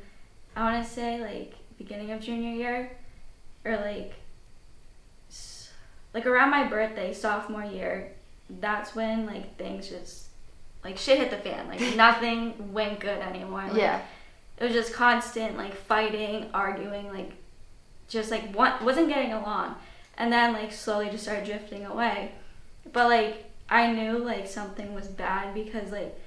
I 0.55 0.63
want 0.63 0.83
to 0.83 0.89
say 0.89 1.19
like 1.19 1.55
beginning 1.77 2.11
of 2.11 2.21
junior 2.21 2.51
year, 2.51 2.91
or 3.65 3.75
like 3.77 4.13
like 6.13 6.25
around 6.25 6.49
my 6.51 6.65
birthday, 6.67 7.13
sophomore 7.13 7.63
year. 7.65 8.13
That's 8.61 8.95
when 8.95 9.25
like 9.25 9.57
things 9.57 9.89
just 9.89 10.27
like 10.83 10.97
shit 10.97 11.17
hit 11.17 11.31
the 11.31 11.37
fan. 11.37 11.67
Like 11.67 11.81
nothing 11.95 12.73
went 12.73 12.99
good 12.99 13.19
anymore. 13.19 13.65
Like, 13.67 13.77
yeah, 13.77 14.01
it 14.57 14.63
was 14.63 14.73
just 14.73 14.93
constant 14.93 15.57
like 15.57 15.75
fighting, 15.75 16.49
arguing, 16.53 17.09
like 17.09 17.33
just 18.09 18.31
like 18.31 18.53
one 18.55 18.83
wasn't 18.83 19.07
getting 19.09 19.31
along, 19.31 19.75
and 20.17 20.33
then 20.33 20.51
like 20.53 20.71
slowly 20.73 21.09
just 21.09 21.23
started 21.23 21.45
drifting 21.45 21.85
away. 21.85 22.33
But 22.91 23.07
like 23.09 23.45
I 23.69 23.91
knew 23.93 24.17
like 24.17 24.47
something 24.47 24.93
was 24.93 25.07
bad 25.07 25.53
because 25.53 25.91
like 25.91 26.19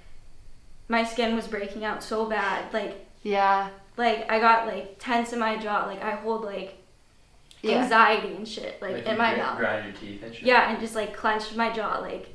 my 0.89 1.05
skin 1.05 1.35
was 1.37 1.47
breaking 1.47 1.85
out 1.85 2.03
so 2.03 2.27
bad. 2.27 2.73
Like 2.73 3.07
yeah, 3.23 3.69
like 3.97 4.31
I 4.31 4.39
got 4.39 4.67
like 4.67 4.97
tense 4.99 5.33
in 5.33 5.39
my 5.39 5.57
jaw. 5.59 5.85
Like 5.87 6.03
I 6.03 6.13
hold 6.13 6.45
like 6.45 6.79
yeah. 7.63 7.83
anxiety 7.83 8.35
and 8.35 8.47
shit 8.47 8.81
like, 8.83 8.93
Like 8.95 9.05
in 9.07 9.13
you 9.13 9.19
my 9.19 9.35
gr- 9.35 9.41
mouth. 9.41 9.59
grind 9.59 9.85
your 9.87 9.95
teeth 9.95 10.23
and 10.23 10.35
shit. 10.35 10.45
Yeah, 10.45 10.71
and 10.71 10.81
just 10.81 10.95
like 10.95 11.17
clenched 11.17 11.55
my 11.57 11.73
jaw. 11.73 11.99
Like 11.99 12.29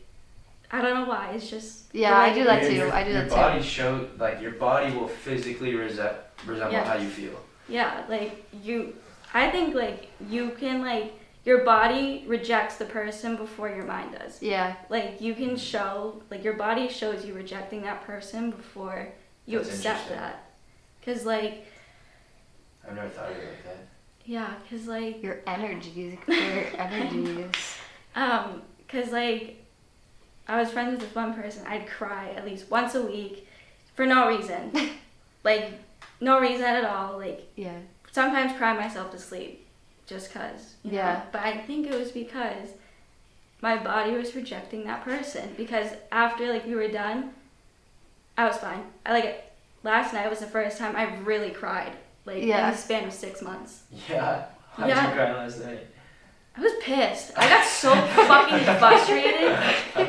I 0.72 0.82
don't 0.82 0.94
know 0.96 1.06
why. 1.10 1.32
It's 1.34 1.50
just 1.50 1.94
Yeah, 1.94 2.18
I 2.18 2.34
do 2.34 2.44
that 2.44 2.64
too. 2.64 2.74
Your, 2.74 2.92
I 2.92 3.04
do 3.06 3.14
that 3.14 3.30
too. 3.30 3.36
Your 3.36 3.44
body 3.44 3.62
show 3.64 4.08
like 4.18 4.42
your 4.42 4.52
body 4.52 4.94
will 4.96 5.08
physically 5.08 5.74
rese- 5.76 6.00
resemble 6.46 6.72
Yes. 6.74 6.88
how 6.88 6.96
you 6.98 7.08
feel. 7.10 7.40
Yeah, 7.70 8.04
like 8.10 8.46
you 8.64 8.96
I 9.34 9.50
think 9.52 9.76
like 9.76 10.10
you 10.30 10.52
can 10.52 10.82
like 10.82 11.14
your 11.46 11.64
body 11.64 12.26
rejects 12.28 12.76
the 12.78 12.86
person 12.86 13.36
before 13.38 13.70
your 13.70 13.86
mind 13.86 14.16
does. 14.20 14.42
Yeah, 14.42 14.76
Like 14.90 15.22
you 15.22 15.34
can 15.34 15.56
show 15.56 16.22
like 16.30 16.44
your 16.44 16.54
body 16.56 16.90
shows 16.90 17.26
you 17.26 17.34
rejecting 17.34 17.82
that 17.84 18.04
person 18.04 18.52
before 18.52 19.14
you 19.46 19.60
That's 19.60 19.70
accept 19.70 20.12
interesting. 20.12 20.18
that. 20.18 20.44
Cuz 21.06 21.26
like 21.26 21.66
I've 22.88 22.96
never 22.96 23.10
thought 23.10 23.32
of 23.32 23.38
it 23.38 23.46
like 23.48 23.64
that. 23.66 23.78
yeah, 24.26 24.54
cuz 24.70 24.88
like 24.88 25.22
your 25.24 25.40
energies, 25.48 26.18
your 26.28 26.66
energies. 26.78 27.78
um 28.16 28.62
cuz 28.88 29.12
like 29.12 29.64
I 30.50 30.60
was 30.60 30.72
friends 30.72 30.92
with 30.92 31.02
this 31.02 31.16
one 31.16 31.34
person. 31.34 31.66
I'd 31.68 31.88
cry 31.88 32.30
at 32.32 32.46
least 32.46 32.70
once 32.72 32.96
a 32.96 33.02
week 33.04 33.48
for 33.96 34.06
no 34.06 34.28
reason. 34.30 34.72
like 35.44 35.72
no 36.20 36.40
reason 36.40 36.64
at 36.66 36.84
all. 36.86 37.18
Like 37.18 37.48
Yeah, 37.56 37.80
sometimes 38.20 38.52
cry 38.60 38.74
myself 38.84 39.08
to 39.16 39.20
sleep 39.30 39.54
just 40.12 40.28
cuz 40.34 40.60
you 40.84 40.92
know? 40.92 40.98
Yeah. 41.00 41.22
but 41.34 41.42
i 41.50 41.54
think 41.68 41.82
it 41.92 41.96
was 42.02 42.12
because 42.24 42.68
my 43.68 43.76
body 43.92 44.12
was 44.22 44.30
rejecting 44.42 44.82
that 44.90 45.02
person 45.12 45.46
because 45.64 45.90
after 46.24 46.44
like 46.54 46.66
we 46.72 46.76
were 46.82 46.92
done 47.06 47.20
i 48.42 48.44
was 48.50 48.58
fine 48.68 48.84
i 49.06 49.10
like 49.18 49.26
it 49.32 49.38
last 49.92 50.14
night 50.14 50.30
was 50.36 50.40
the 50.46 50.52
first 50.58 50.76
time 50.82 50.94
i 50.96 51.06
really 51.32 51.52
cried 51.62 51.94
like 52.30 52.44
Yeah. 52.44 52.66
in 52.66 52.72
the 52.72 52.78
span 52.86 53.04
of 53.10 53.14
six 53.26 53.42
months 53.50 53.72
Yeah. 54.10 54.46
How'd 54.76 54.90
Yeah. 54.90 55.08
you 55.08 55.14
cry 55.18 55.30
last 55.42 55.60
night? 55.66 55.84
i 56.58 56.62
was 56.68 56.74
pissed 56.88 57.28
i 57.42 57.48
got 57.54 57.66
so 57.66 57.92
fucking 58.32 58.64
frustrated 58.84 59.52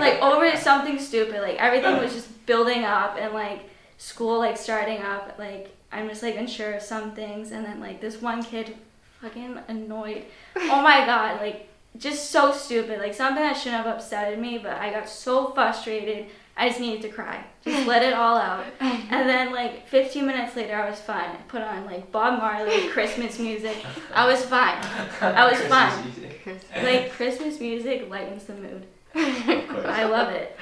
like 0.04 0.16
over 0.28 0.46
something 0.68 0.98
stupid 1.10 1.38
like 1.48 1.58
everything 1.66 1.94
was 2.04 2.12
just 2.18 2.28
building 2.46 2.82
up 2.84 3.16
and 3.22 3.30
like 3.44 3.60
school 3.98 4.36
like 4.46 4.56
starting 4.68 5.00
up 5.14 5.24
like 5.46 5.66
i'm 5.92 6.08
just 6.08 6.22
like 6.22 6.36
unsure 6.36 6.74
of 6.74 6.82
some 6.82 7.12
things 7.12 7.50
and 7.50 7.64
then 7.64 7.80
like 7.80 8.00
this 8.00 8.20
one 8.20 8.42
kid 8.42 8.76
fucking 9.20 9.58
annoyed. 9.68 10.24
Oh 10.56 10.82
my 10.82 11.04
god 11.06 11.40
like 11.40 11.68
just 11.96 12.30
so 12.30 12.52
stupid 12.52 12.98
like 12.98 13.14
something 13.14 13.42
that 13.42 13.56
shouldn't 13.56 13.84
have 13.84 13.98
upsetted 13.98 14.38
me 14.38 14.58
but 14.58 14.72
i 14.72 14.90
got 14.92 15.08
so 15.08 15.50
frustrated 15.50 16.26
i 16.56 16.68
just 16.68 16.80
needed 16.80 17.02
to 17.02 17.08
cry. 17.08 17.42
Just 17.64 17.86
let 17.86 18.02
it 18.02 18.14
all 18.14 18.36
out. 18.36 18.64
And 18.80 19.28
then 19.28 19.52
like 19.52 19.88
15 19.88 20.26
minutes 20.26 20.54
later 20.56 20.74
i 20.74 20.88
was 20.90 21.00
fine. 21.00 21.30
I 21.30 21.36
put 21.48 21.62
on 21.62 21.86
like 21.86 22.12
bob 22.12 22.38
marley 22.38 22.88
christmas 22.88 23.38
music. 23.38 23.76
I 24.14 24.26
was 24.26 24.44
fine. 24.44 24.78
I 25.20 25.50
was 25.50 25.60
fine. 25.62 26.04
music. 26.04 26.62
like 26.82 27.12
christmas 27.12 27.60
music 27.60 28.08
lightens 28.08 28.44
the 28.44 28.54
mood. 28.54 28.86
I 29.14 30.04
love 30.04 30.28
it 30.30 30.56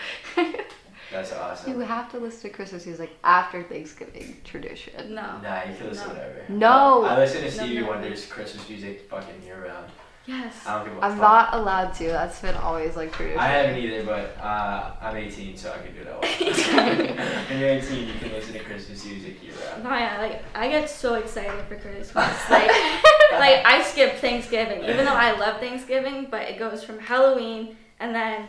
That's 1.12 1.32
awesome. 1.32 1.72
you 1.72 1.78
have 1.80 2.10
to 2.12 2.18
listen 2.18 2.50
to 2.50 2.56
Christmas 2.56 2.84
music 2.86 3.10
after 3.22 3.62
Thanksgiving 3.62 4.36
tradition. 4.44 5.14
no 5.14 5.38
Nah, 5.42 5.62
you 5.64 5.74
can 5.76 5.88
listen 5.90 6.08
No. 6.08 6.14
to 6.14 6.18
whatever. 6.20 6.44
No. 6.48 7.04
I 7.04 7.16
listen 7.18 7.42
to 7.42 7.50
Stevie 7.50 7.80
no. 7.80 7.88
Wonder's 7.88 8.26
Christmas 8.26 8.68
music 8.68 9.08
fucking 9.08 9.42
year 9.44 9.64
round. 9.66 9.86
yes 10.26 10.54
I 10.66 10.78
don't 10.78 10.88
give 10.88 10.98
a 10.98 11.04
I'm 11.04 11.12
fuck. 11.12 11.20
not 11.20 11.54
allowed 11.54 11.94
to. 11.94 12.06
That's 12.08 12.40
been 12.40 12.56
always 12.56 12.96
like 12.96 13.12
tradition. 13.12 13.38
I 13.38 13.46
haven't 13.48 13.78
either, 13.78 14.02
but 14.04 14.36
uh, 14.42 14.94
I'm 15.00 15.16
18, 15.16 15.56
so 15.56 15.72
I 15.72 15.78
can 15.86 15.94
do 15.94 16.02
that. 16.04 16.14
All. 16.14 16.22
when 17.48 17.58
you're 17.60 17.68
18, 17.70 18.08
you 18.08 18.14
can 18.18 18.32
listen 18.32 18.52
to 18.54 18.60
Christmas 18.60 19.04
music 19.04 19.42
year 19.44 19.52
round. 19.70 19.84
no 19.84 19.90
yeah 19.90 20.18
like 20.18 20.42
i 20.56 20.68
get 20.68 20.88
so 20.90 21.14
excited 21.14 21.64
for 21.68 21.76
christmas 21.76 22.14
like 22.50 22.68
like 23.32 23.64
I 23.64 23.82
skip 23.82 24.16
Thanksgiving, 24.16 24.82
even 24.84 25.04
though 25.04 25.12
I 25.12 25.32
love 25.38 25.60
Thanksgiving, 25.60 26.28
but 26.30 26.42
it 26.42 26.58
goes 26.58 26.82
from 26.82 26.98
Halloween 26.98 27.76
and 28.00 28.14
then 28.14 28.48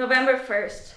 November 0.00 0.38
first, 0.38 0.94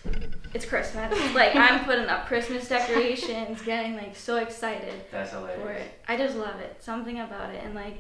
it's 0.53 0.65
Christmas. 0.65 1.11
Like 1.35 1.55
I'm 1.55 1.84
putting 1.84 2.05
up 2.05 2.25
Christmas 2.25 2.69
decorations, 2.69 3.61
getting 3.61 3.95
like 3.97 4.15
so 4.15 4.38
excited 4.38 4.93
That's 5.11 5.31
for 5.31 5.39
hilarious. 5.39 5.85
it. 5.88 5.91
I 6.07 6.15
just 6.15 6.35
love 6.38 6.57
it. 6.61 6.77
Something 6.81 7.19
about 7.19 7.53
it, 7.53 7.61
and 7.65 7.75
like 7.75 7.97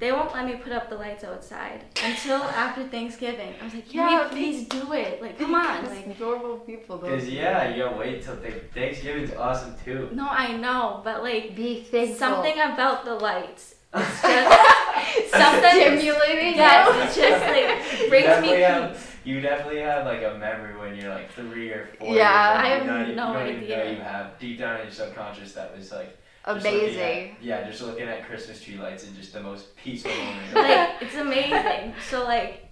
they 0.00 0.10
won't 0.10 0.32
let 0.34 0.46
me 0.46 0.54
put 0.54 0.72
up 0.72 0.88
the 0.90 0.96
lights 0.96 1.22
outside 1.22 1.84
until 2.02 2.42
after 2.64 2.82
Thanksgiving. 2.88 3.54
I 3.60 3.64
was 3.64 3.74
like, 3.74 3.88
can 3.88 3.96
Yeah, 4.00 4.24
we 4.24 4.30
please 4.30 4.66
do 4.66 4.92
it? 4.94 5.22
Like, 5.22 5.38
come 5.38 5.54
on, 5.54 5.82
Because 5.82 5.96
like. 5.98 6.18
normal 6.18 6.56
people 6.58 6.98
don't. 6.98 7.10
Cause 7.10 7.28
yeah, 7.28 7.68
you 7.72 7.84
gotta 7.84 7.96
wait 7.96 8.24
till 8.24 8.36
th- 8.38 8.64
Thanksgiving's 8.74 9.32
awesome 9.34 9.76
too. 9.84 10.08
No, 10.12 10.26
I 10.28 10.56
know, 10.56 11.00
but 11.04 11.22
like 11.22 11.54
Be 11.54 11.82
thankful. 11.82 12.18
something 12.18 12.54
about 12.54 13.04
the 13.04 13.14
lights. 13.14 13.76
It's 13.94 14.22
just 14.22 15.30
something 15.32 15.70
stimulating. 15.98 16.54
Yes, 16.56 16.88
it's 17.04 17.16
just 17.16 17.40
like 17.40 18.08
brings 18.08 18.26
me 18.42 18.48
definitely 18.54 18.62
have, 18.62 18.92
peace. 18.92 19.09
You 19.30 19.40
definitely 19.40 19.80
have 19.80 20.04
like 20.04 20.22
a 20.22 20.36
memory 20.38 20.76
when 20.78 20.96
you're 20.96 21.12
like 21.14 21.30
three 21.32 21.70
or 21.70 21.88
four. 21.98 22.14
Yeah. 22.14 22.52
years 22.52 22.56
old. 22.56 22.64
I 22.64 22.68
have 22.68 22.86
no 22.86 23.06
don't 23.06 23.16
know 23.16 23.38
idea. 23.40 23.90
you 23.92 24.00
have 24.00 24.38
deep 24.38 24.58
down 24.58 24.76
in 24.80 24.82
your 24.86 24.92
subconscious 24.92 25.52
that 25.52 25.76
was 25.76 25.90
like 25.92 26.16
just 26.46 26.66
amazing. 26.66 27.30
at- 27.32 27.42
yeah, 27.42 27.68
just 27.68 27.82
looking 27.82 28.08
at 28.08 28.26
Christmas 28.26 28.60
tree 28.62 28.76
lights 28.76 29.04
and 29.06 29.16
just 29.16 29.32
the 29.32 29.40
most 29.40 29.76
peaceful 29.76 30.10
moment. 30.12 30.36
in 30.48 30.54
your 30.54 30.62
life. 30.62 30.90
like 30.90 31.02
it's 31.02 31.14
amazing. 31.16 31.94
So 32.08 32.24
like 32.24 32.66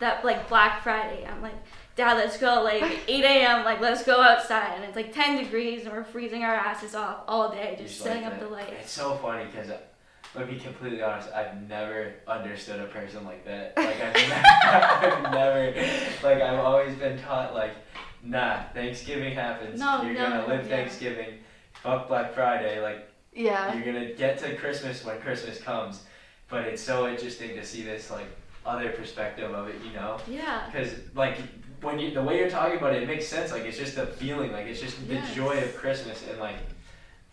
that 0.00 0.24
like 0.24 0.48
Black 0.48 0.82
Friday, 0.82 1.26
I'm 1.26 1.42
like 1.42 1.54
Dad, 1.96 2.14
let's 2.16 2.36
go 2.38 2.62
like 2.62 2.82
8 3.08 3.24
a.m. 3.24 3.64
Like 3.64 3.80
let's 3.80 4.04
go 4.04 4.20
outside, 4.20 4.74
and 4.76 4.84
it's 4.84 4.94
like 4.94 5.12
10 5.12 5.42
degrees, 5.42 5.82
and 5.84 5.92
we're 5.92 6.04
freezing 6.04 6.44
our 6.44 6.54
asses 6.54 6.94
off 6.94 7.24
all 7.26 7.50
day 7.50 7.76
just 7.76 8.00
like 8.00 8.08
setting 8.08 8.24
up 8.24 8.34
that. 8.34 8.40
the 8.40 8.48
lights. 8.48 8.72
It's 8.82 8.92
so 8.92 9.16
funny 9.16 9.46
because, 9.46 9.68
let 10.34 10.46
me 10.48 10.54
be 10.54 10.60
completely 10.60 11.02
honest, 11.02 11.30
I've 11.32 11.68
never 11.68 12.12
understood 12.26 12.80
a 12.80 12.86
person 12.86 13.24
like 13.24 13.44
that. 13.44 13.74
Like 13.76 14.00
I've 14.00 14.14
never, 14.14 15.26
I've 15.26 15.32
never, 15.32 15.88
like 16.22 16.42
I've 16.42 16.58
always 16.60 16.94
been 16.96 17.18
taught 17.18 17.54
like, 17.54 17.72
nah, 18.22 18.62
Thanksgiving 18.74 19.34
happens. 19.34 19.80
No, 19.80 20.02
You're 20.02 20.14
no, 20.14 20.28
gonna 20.28 20.46
live 20.46 20.68
yeah. 20.68 20.76
Thanksgiving. 20.76 21.34
Fuck 21.74 22.08
Black 22.08 22.34
Friday. 22.34 22.80
Like 22.82 23.08
Yeah. 23.32 23.74
you're 23.74 23.84
gonna 23.84 24.12
get 24.12 24.38
to 24.40 24.54
Christmas 24.56 25.04
when 25.04 25.20
Christmas 25.20 25.60
comes. 25.60 26.04
But 26.48 26.64
it's 26.64 26.82
so 26.82 27.08
interesting 27.08 27.50
to 27.56 27.64
see 27.64 27.82
this 27.82 28.10
like 28.10 28.26
other 28.66 28.90
perspective 28.90 29.52
of 29.52 29.68
it, 29.68 29.76
you 29.84 29.92
know? 29.92 30.18
Yeah. 30.28 30.66
Because 30.66 30.94
like 31.14 31.38
when 31.82 31.98
you 31.98 32.10
the 32.12 32.22
way 32.22 32.38
you're 32.38 32.50
talking 32.50 32.78
about 32.78 32.94
it, 32.94 33.02
it 33.02 33.06
makes 33.08 33.26
sense. 33.26 33.52
Like 33.52 33.62
it's 33.64 33.78
just 33.78 33.96
the 33.96 34.06
feeling, 34.06 34.52
like 34.52 34.66
it's 34.66 34.80
just 34.80 35.06
the 35.08 35.20
joy 35.34 35.58
of 35.58 35.74
Christmas 35.76 36.24
and 36.28 36.38
like, 36.40 36.56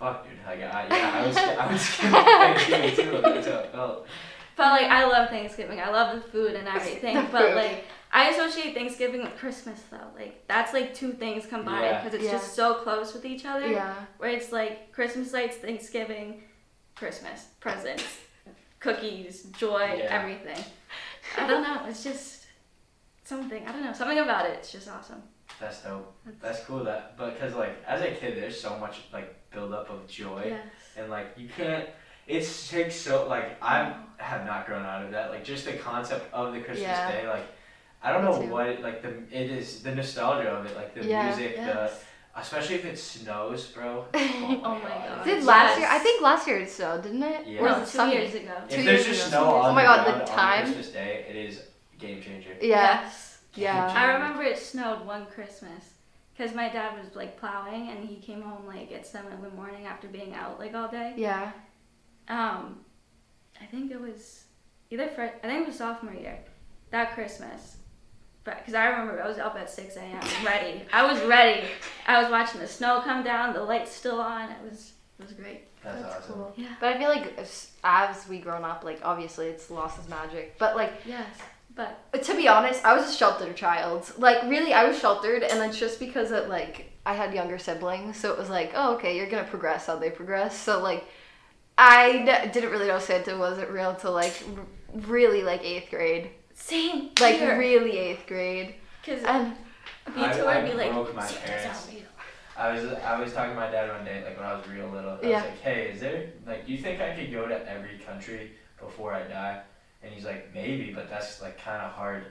fuck, 0.05 0.27
dude. 0.27 0.37
Like 0.45 0.59
I, 0.59 0.87
yeah, 0.87 1.11
I 1.15 1.27
was 1.27 1.37
I 1.37 1.71
was 1.71 1.81
Thanksgiving 2.69 2.95
too. 2.95 3.21
That's 3.21 3.47
how 3.47 3.59
it 3.59 3.71
felt. 3.71 4.07
But 4.55 4.67
like 4.81 4.89
I 4.89 5.05
love 5.05 5.29
Thanksgiving. 5.29 5.79
I 5.79 5.89
love 5.89 6.15
the 6.15 6.21
food 6.29 6.53
and 6.55 6.67
everything. 6.77 7.15
But 7.31 7.47
food. 7.47 7.55
like 7.55 7.85
I 8.11 8.29
associate 8.29 8.73
Thanksgiving 8.73 9.21
with 9.23 9.35
Christmas 9.37 9.81
though. 9.91 9.97
Like 10.15 10.47
that's 10.47 10.73
like 10.73 10.93
two 10.93 11.11
things 11.13 11.45
combined 11.45 11.83
Yeah. 11.85 12.03
because 12.03 12.13
it's 12.15 12.25
Yeah. 12.25 12.31
just 12.33 12.53
so 12.53 12.75
close 12.75 13.13
with 13.13 13.25
each 13.25 13.45
other. 13.45 13.67
Yeah. 13.67 13.93
Where 14.17 14.29
it's 14.29 14.51
like 14.51 14.91
Christmas 14.91 15.33
lights, 15.33 15.57
Thanksgiving, 15.57 16.43
Christmas, 16.95 17.47
presents, 17.59 18.05
cookies, 18.79 19.43
joy, 19.57 19.95
Yeah. 19.97 20.17
everything. 20.21 20.63
I 21.37 21.47
don't 21.47 21.63
know. 21.63 21.81
It's 21.89 22.03
just 22.03 22.45
something. 23.23 23.67
I 23.67 23.71
don't 23.71 23.83
know. 23.83 23.93
Something 23.93 24.19
about 24.19 24.45
it. 24.45 24.53
It's 24.59 24.71
just 24.71 24.87
awesome. 24.89 25.21
That's 25.59 25.81
dope. 25.83 26.13
That's 26.41 26.63
cool. 26.65 26.83
That 26.83 27.17
but 27.17 27.33
because 27.33 27.55
like 27.55 27.75
as 27.87 28.01
a 28.01 28.11
kid, 28.11 28.37
there's 28.37 28.59
so 28.59 28.77
much 28.77 28.95
like 29.11 29.33
buildup 29.55 29.89
of 29.89 30.07
joy 30.07 30.43
Yes. 30.47 30.61
and 30.97 31.09
like 31.09 31.27
you 31.37 31.47
can't. 31.57 31.87
It 32.27 32.43
takes 32.69 32.95
so 32.95 33.27
like 33.27 33.47
I 33.61 33.93
have 34.17 34.45
not 34.45 34.65
grown 34.67 34.85
out 34.85 35.01
of 35.05 35.11
that. 35.11 35.29
Like 35.31 35.43
just 35.43 35.65
the 35.65 35.73
concept 35.73 36.31
of 36.33 36.53
the 36.53 36.59
Christmas 36.59 36.81
Yeah. 36.81 37.11
day. 37.11 37.27
Like 37.27 37.47
I 38.03 38.11
don't 38.11 38.23
Me 38.25 38.29
know 38.31 38.41
too. 38.41 38.51
what 38.53 38.67
it, 38.67 38.81
like 38.81 39.01
the 39.01 39.13
it 39.31 39.49
is 39.59 39.81
the 39.83 39.93
nostalgia 39.95 40.49
of 40.49 40.65
it. 40.65 40.75
Like 40.75 40.93
the 40.95 41.03
Yeah. 41.05 41.25
music, 41.25 41.55
the 41.57 41.91
especially 42.37 42.75
if 42.75 42.85
it 42.85 42.97
snows, 42.99 43.67
bro. 43.67 44.05
Oh, 44.13 44.61
oh 44.69 44.75
my 44.79 44.89
God. 44.89 45.23
Did 45.23 45.37
Yes. 45.37 45.45
last 45.45 45.79
year? 45.79 45.87
I 45.89 45.99
think 45.99 46.21
last 46.21 46.47
year 46.47 46.57
it 46.59 46.69
snowed, 46.69 47.01
didn't 47.03 47.23
it? 47.23 47.47
Yeah. 47.47 47.61
Or 47.61 47.63
was 47.65 47.77
it 47.77 47.91
two 47.91 47.97
sunny? 47.97 48.15
years 48.15 48.33
ago. 48.35 48.55
Two 48.69 48.75
If 48.79 48.85
there's 48.85 49.05
years 49.05 49.17
just 49.17 49.27
ago. 49.29 49.43
snow 49.43 49.45
oh 49.53 49.55
on 49.61 49.71
Oh 49.71 49.73
my 49.73 49.83
God, 49.83 50.21
the 50.21 50.25
time. 50.25 50.59
on 50.59 50.65
Christmas 50.65 50.89
Day, 50.89 51.25
it 51.29 51.35
is 51.35 51.61
game 51.97 52.21
changer. 52.21 52.53
Yeah. 52.61 53.01
Yes. 53.03 53.37
Yeah. 53.55 53.93
I 53.95 54.13
remember 54.13 54.43
it 54.43 54.57
snowed 54.57 55.05
one 55.05 55.25
Christmas 55.27 55.83
because 56.35 56.53
my 56.53 56.69
dad 56.69 56.97
was 56.97 57.15
like 57.15 57.39
plowing 57.39 57.89
and 57.89 58.07
he 58.07 58.17
came 58.17 58.41
home 58.41 58.65
like 58.67 58.91
at 58.91 59.05
seven 59.07 59.31
in 59.33 59.41
the 59.41 59.49
morning 59.49 59.85
after 59.85 60.07
being 60.07 60.33
out 60.33 60.59
like 60.59 60.73
all 60.73 60.87
day. 60.87 61.13
Yeah. 61.15 61.51
Um, 62.27 62.79
I 63.61 63.65
think 63.65 63.91
it 63.91 64.01
was 64.01 64.45
either 64.89 65.07
for 65.09 65.23
I 65.23 65.47
think 65.47 65.61
it 65.61 65.67
was 65.67 65.77
sophomore 65.77 66.13
year 66.13 66.39
that 66.91 67.13
Christmas. 67.13 67.77
But 68.43 68.59
because 68.59 68.73
I 68.75 68.85
remember 68.87 69.21
I 69.21 69.27
was 69.27 69.39
up 69.39 69.55
at 69.55 69.69
six 69.69 69.95
a.m. 69.95 70.19
ready. 70.45 70.83
I 70.93 71.11
was 71.11 71.21
ready. 71.23 71.67
I 72.07 72.21
was 72.21 72.29
watching 72.31 72.59
the 72.61 72.67
snow 72.67 73.01
come 73.03 73.23
down. 73.23 73.53
The 73.53 73.63
lights 73.63 73.91
still 73.91 74.19
on. 74.19 74.51
It 74.51 74.57
was 74.69 74.93
it 75.19 75.23
was 75.23 75.33
great. 75.33 75.61
That's, 75.83 76.03
awesome. 76.03 76.33
cool. 76.33 76.53
Yeah. 76.57 76.75
But 76.79 76.95
I 76.95 76.97
feel 76.97 77.09
like 77.09 77.37
as, 77.37 77.71
as 77.83 78.27
we 78.27 78.39
grown 78.39 78.63
up, 78.63 78.83
like 78.83 78.99
obviously 79.03 79.47
it's 79.47 79.69
lost 79.71 79.99
its 79.99 80.09
magic. 80.09 80.57
But 80.57 80.75
like 80.75 80.93
Yes. 81.05 81.27
But 81.75 82.23
to 82.23 82.35
be 82.35 82.47
honest, 82.47 82.85
I 82.85 82.95
was 82.95 83.09
a 83.09 83.13
sheltered 83.13 83.55
child. 83.57 84.11
Like 84.17 84.43
really, 84.43 84.73
I 84.73 84.85
was 84.87 84.97
sheltered, 84.97 85.43
and 85.43 85.61
it's 85.63 85.77
just 85.77 85.99
because 85.99 86.31
it 86.31 86.47
like 86.49 86.91
I 87.05 87.13
had 87.13 87.33
younger 87.33 87.57
siblings, 87.57 88.17
so 88.17 88.31
it 88.31 88.37
was 88.39 88.49
like, 88.49 88.71
oh 88.75 88.95
okay, 88.95 89.15
you're 89.17 89.29
gonna 89.29 89.43
progress 89.43 89.85
how 89.87 89.97
they 89.97 90.09
progress. 90.09 90.57
So 90.57 90.81
like, 90.81 91.03
I 91.77 92.19
d- 92.25 92.51
didn't 92.51 92.71
really 92.71 92.87
know 92.87 92.99
Santa 92.99 93.37
wasn't 93.37 93.69
real 93.69 93.89
until 93.89 94.13
like 94.13 94.33
r- 94.57 94.65
really 95.07 95.43
like 95.43 95.63
eighth 95.65 95.89
grade, 95.89 96.29
same. 96.53 97.11
like 97.19 97.35
here. 97.35 97.57
really 97.57 97.97
eighth 97.97 98.25
grade, 98.27 98.75
Because 99.03 99.23
and 99.25 99.49
me 100.15 100.23
I- 100.23 100.31
too 100.33 100.45
I 100.45 100.61
would 100.61 100.71
be 100.71 100.77
like, 100.77 100.91
broke 100.93 101.13
my 101.15 101.27
parents." 101.27 101.91
I 102.57 102.71
was 102.71 102.85
I 102.93 103.19
was 103.19 103.33
talking 103.33 103.49
to 103.53 103.59
my 103.59 103.69
dad 103.69 103.89
one 103.89 104.05
day, 104.05 104.23
like 104.23 104.37
when 104.37 104.45
I 104.45 104.53
was 104.55 104.65
real 104.67 104.87
little. 104.87 105.19
I 105.21 105.27
Yeah. 105.27 105.35
was 105.41 105.43
like, 105.51 105.59
hey, 105.59 105.89
is 105.91 105.99
there 105.99 106.27
like, 106.47 106.65
do 106.65 106.71
you 106.71 106.77
think 106.77 107.01
I 107.01 107.13
could 107.13 107.29
go 107.29 107.45
to 107.49 107.69
every 107.69 107.97
country 107.99 108.51
before 108.79 109.13
I 109.13 109.23
die? 109.23 109.61
And 110.05 110.13
he's 110.13 110.23
like, 110.23 110.53
maybe, 110.53 110.91
but 110.93 111.09
that's 111.09 111.41
like 111.41 111.57
kind 111.57 111.81
of 111.81 111.91
hard. 111.91 112.25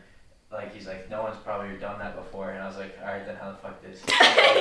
Like 0.52 0.72
he's 0.72 0.86
like, 0.86 1.10
no 1.10 1.22
one's 1.24 1.36
probably 1.38 1.76
done 1.78 1.98
that 1.98 2.14
before. 2.14 2.50
And 2.50 2.62
I 2.62 2.66
was 2.68 2.76
like, 2.76 2.96
all 3.02 3.12
right, 3.12 3.26
then 3.26 3.34
how 3.34 3.50
the 3.50 3.56
fuck 3.56 3.82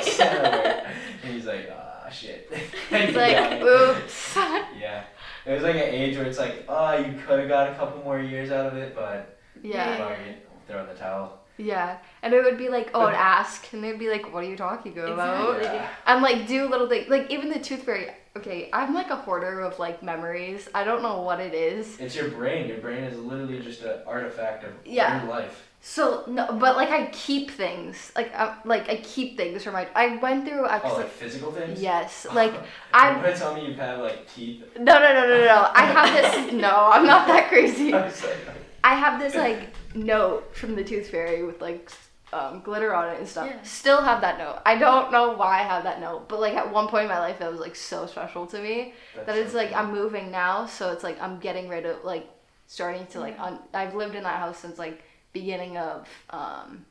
Santa? 0.02 0.92
And 1.24 1.34
he's 1.34 1.46
like, 1.46 1.70
ah, 1.72 2.10
shit. 2.10 2.52
he's 2.90 3.16
like 3.16 3.62
oops. 3.62 4.36
Yeah. 4.80 5.04
It 5.46 5.54
was 5.54 5.64
like 5.64 5.76
an 5.76 5.82
age 5.82 6.18
where 6.18 6.26
it's 6.26 6.40
like, 6.40 6.66
oh, 6.68 6.98
you 6.98 7.14
could 7.28 7.40
have 7.40 7.48
got 7.48 7.70
a 7.70 7.76
couple 7.76 8.04
more 8.04 8.20
years 8.20 8.50
out 8.50 8.66
of 8.66 8.78
it, 8.78 8.96
but 8.96 9.38
yeah. 9.62 9.98
fuck 9.98 10.18
it, 10.26 10.50
throw 10.68 10.82
in 10.82 10.88
the 10.88 10.96
towel. 10.96 11.40
Yeah, 11.58 11.98
and 12.24 12.34
it 12.34 12.44
would 12.44 12.58
be 12.58 12.70
like, 12.70 12.90
oh, 12.96 13.02
I'd 13.02 13.14
ask, 13.14 13.72
and 13.74 13.84
they'd 13.84 14.00
be 14.00 14.10
like, 14.10 14.34
"What 14.34 14.44
are 14.44 14.50
you 14.50 14.58
talking 14.58 14.98
about?" 14.98 15.58
Exactly. 15.58 15.78
Yeah. 15.78 15.90
And 16.08 16.24
like 16.24 16.48
do 16.48 16.68
little 16.68 16.90
things, 16.90 17.10
like 17.10 17.30
even 17.30 17.50
the 17.50 17.60
tooth 17.60 17.84
fairy. 17.84 18.10
Okay, 18.36 18.70
I'm 18.74 18.96
like 18.96 19.12
a 19.12 19.16
hoarder 19.16 19.60
of 19.62 19.78
like 19.78 20.02
memories. 20.02 20.68
I 20.74 20.84
don't 20.84 21.04
know 21.04 21.22
what 21.22 21.40
it 21.40 21.54
is. 21.54 22.00
It's 22.00 22.16
your 22.16 22.30
brain. 22.30 22.68
Your 22.68 22.78
brain 22.80 23.04
is 23.04 23.18
literally 23.20 23.60
just 23.60 23.82
an 23.84 24.00
artifact 24.08 24.64
of 24.64 24.72
Yeah. 24.86 25.22
your 25.22 25.30
life. 25.30 25.70
So 25.82 26.24
no, 26.28 26.48
but 26.60 26.76
like 26.76 26.90
I 26.90 27.08
keep 27.12 27.52
things. 27.52 28.12
Like 28.16 28.34
I, 28.34 28.56
like 28.66 28.90
I 28.90 28.96
keep 28.98 29.38
things 29.38 29.64
from 29.64 29.74
my. 29.74 29.88
I 29.94 30.16
went 30.18 30.48
through 30.48 30.64
Oh, 30.64 30.70
actually. 30.70 31.04
like 31.04 31.12
physical 31.12 31.52
things? 31.52 31.80
yes, 31.80 32.26
like 32.34 32.54
You're 32.54 32.62
I. 32.94 33.14
gonna 33.16 33.36
tell 33.36 33.54
me 33.54 33.68
you 33.68 33.74
have 33.76 34.00
like 34.00 34.28
teeth? 34.34 34.64
No, 34.80 34.94
no, 34.94 35.14
no, 35.14 35.28
no, 35.28 35.46
no. 35.46 35.70
I 35.74 35.86
have 35.86 36.14
this. 36.44 36.54
No, 36.60 36.90
I'm 36.92 37.06
not 37.06 37.28
that 37.28 37.50
crazy. 37.50 37.94
I 37.94 38.06
was 38.06 38.24
like, 38.24 38.36
I 38.84 38.96
have 38.96 39.20
this 39.20 39.36
like 39.36 39.70
note 39.94 40.56
from 40.56 40.74
the 40.76 40.84
tooth 40.84 41.10
fairy 41.10 41.44
with 41.44 41.62
like 41.62 41.92
um, 42.34 42.62
glitter 42.62 42.94
on 42.94 43.10
it 43.10 43.20
and 43.20 43.28
stuff. 43.28 43.48
Yeah. 43.50 43.62
Still 43.64 44.02
have 44.02 44.22
that 44.22 44.38
note. 44.38 44.62
I 44.66 44.78
don't 44.78 45.12
know 45.12 45.34
why 45.34 45.60
I 45.60 45.64
have 45.64 45.84
that 45.84 46.00
note, 46.02 46.28
but 46.30 46.40
like 46.40 46.56
at 46.56 46.72
one 46.72 46.88
point 46.88 47.04
in 47.04 47.10
my 47.10 47.20
life, 47.20 47.42
it 47.42 47.52
was 47.52 47.60
like 47.60 47.76
so 47.76 48.06
special 48.08 48.46
to 48.48 48.60
me 48.60 48.94
That's 49.16 49.28
that 49.28 49.38
it's 49.38 49.52
so 49.52 49.58
like 49.58 49.70
cool. 49.70 49.78
I'm 49.78 49.92
moving 49.92 50.32
now, 50.32 50.66
so 50.66 50.92
it's 50.92 51.04
like 51.04 51.22
I'm 51.22 51.40
getting 51.40 51.70
rid 51.70 51.86
of 51.86 52.04
like 52.04 52.28
starting 52.68 53.06
to 53.08 53.20
like 53.20 53.40
un- 53.40 53.60
I've 53.74 53.96
lived 53.96 54.16
in 54.16 54.24
that 54.24 54.40
house 54.40 54.60
since 54.60 54.78
like 54.80 55.04
beginning 55.34 55.78
of 55.78 56.08
um, 56.30 56.86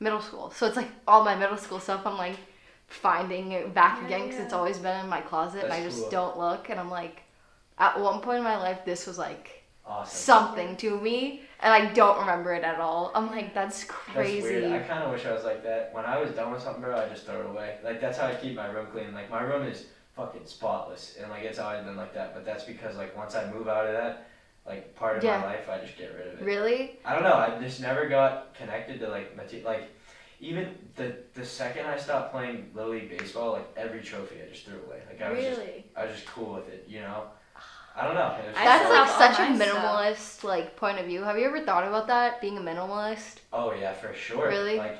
middle 0.00 0.20
school. 0.20 0.50
So 0.50 0.66
it's 0.66 0.76
like 0.76 0.88
all 1.06 1.24
my 1.24 1.34
middle 1.34 1.56
school 1.56 1.80
stuff. 1.80 2.06
I'm 2.06 2.16
like 2.16 2.36
finding 2.86 3.52
it 3.52 3.74
back 3.74 3.98
Yeah, 4.00 4.06
again 4.06 4.22
because 4.28 4.40
it's 4.40 4.52
always 4.52 4.78
been 4.78 4.98
in 5.00 5.08
my 5.08 5.20
closet, 5.20 5.64
and 5.64 5.72
I 5.72 5.82
just 5.82 6.00
cool. 6.02 6.10
don't 6.10 6.38
look. 6.38 6.70
And 6.70 6.80
I'm 6.80 6.90
like, 6.90 7.22
at 7.78 7.98
one 8.00 8.20
point 8.20 8.38
in 8.38 8.44
my 8.44 8.56
life, 8.56 8.84
this 8.84 9.06
was 9.06 9.18
like 9.18 9.57
awesome. 9.88 10.16
something 10.16 10.76
to 10.78 11.00
me, 11.00 11.42
and 11.60 11.72
I 11.72 11.92
don't 11.92 12.18
remember 12.20 12.52
it 12.54 12.62
at 12.64 12.78
all. 12.78 13.10
I'm 13.14 13.28
like, 13.30 13.54
that's 13.54 13.80
That's 13.84 13.90
crazy. 13.90 14.42
weird. 14.42 14.72
I 14.72 14.78
kind 14.80 15.02
of 15.02 15.10
wish 15.10 15.24
I 15.26 15.32
was 15.32 15.44
like 15.44 15.62
that. 15.64 15.92
When 15.92 16.04
I 16.04 16.18
was 16.20 16.30
done 16.32 16.52
with 16.52 16.62
something, 16.62 16.82
bro, 16.82 16.96
I 16.98 17.08
just 17.08 17.24
throw 17.26 17.40
it 17.40 17.46
away. 17.46 17.78
Like 17.82 18.00
that's 18.00 18.18
how 18.18 18.26
I 18.26 18.34
keep 18.34 18.54
my 18.54 18.66
room 18.70 18.86
clean. 18.92 19.12
Like 19.14 19.30
my 19.30 19.42
room 19.42 19.64
is 19.66 19.86
fucking 20.14 20.46
spotless, 20.46 21.16
and 21.20 21.30
like 21.30 21.42
it's 21.44 21.58
always 21.58 21.84
been 21.84 21.96
like 21.96 22.14
that. 22.14 22.34
But 22.34 22.44
that's 22.44 22.64
because 22.64 22.96
like 22.96 23.16
once 23.16 23.34
I 23.34 23.50
move 23.52 23.68
out 23.68 23.86
of 23.86 23.92
that, 23.92 24.28
like 24.66 24.94
part 24.94 25.16
of 25.18 25.24
Yeah. 25.24 25.38
my 25.38 25.46
life, 25.46 25.68
I 25.68 25.78
just 25.78 25.96
get 25.96 26.14
rid 26.14 26.28
of 26.34 26.40
it. 26.40 26.44
Really? 26.44 26.98
I 27.04 27.14
don't 27.14 27.24
know. 27.24 27.34
I 27.34 27.58
just 27.60 27.80
never 27.80 28.08
got 28.08 28.54
connected 28.54 29.00
to 29.00 29.08
like 29.08 29.36
mate- 29.36 29.64
like 29.64 29.88
even 30.40 30.74
the 30.94 31.16
the 31.34 31.44
second 31.44 31.86
I 31.86 31.96
stopped 31.96 32.32
playing 32.32 32.70
little 32.74 32.92
league 32.92 33.16
baseball, 33.16 33.52
like 33.52 33.66
every 33.76 34.00
trophy 34.02 34.36
I 34.46 34.48
just 34.52 34.64
threw 34.66 34.78
away. 34.86 35.00
Like 35.08 35.20
I 35.22 35.30
was 35.32 35.44
just 35.44 35.60
I 35.96 36.04
was 36.06 36.14
just 36.14 36.26
cool 36.26 36.54
with 36.54 36.68
it, 36.68 36.84
you 36.88 37.00
know. 37.00 37.24
I 37.98 38.04
don't 38.04 38.14
know. 38.14 38.36
It 38.40 38.46
was 38.48 38.56
I 38.56 38.64
That's 38.64 38.90
like 38.90 39.08
such 39.34 39.38
a 39.46 39.50
my 39.50 39.56
stuff. 39.66 39.76
minimalist 39.76 40.44
like 40.44 40.76
point 40.76 40.98
of 41.00 41.06
view. 41.06 41.22
Have 41.22 41.36
you 41.38 41.46
ever 41.46 41.60
thought 41.60 41.84
about 41.86 42.06
that? 42.06 42.40
Being 42.40 42.56
a 42.56 42.60
minimalist? 42.60 43.38
Oh 43.52 43.72
yeah, 43.72 43.92
for 43.92 44.14
sure. 44.14 44.48
Really? 44.48 44.78
Like 44.78 44.98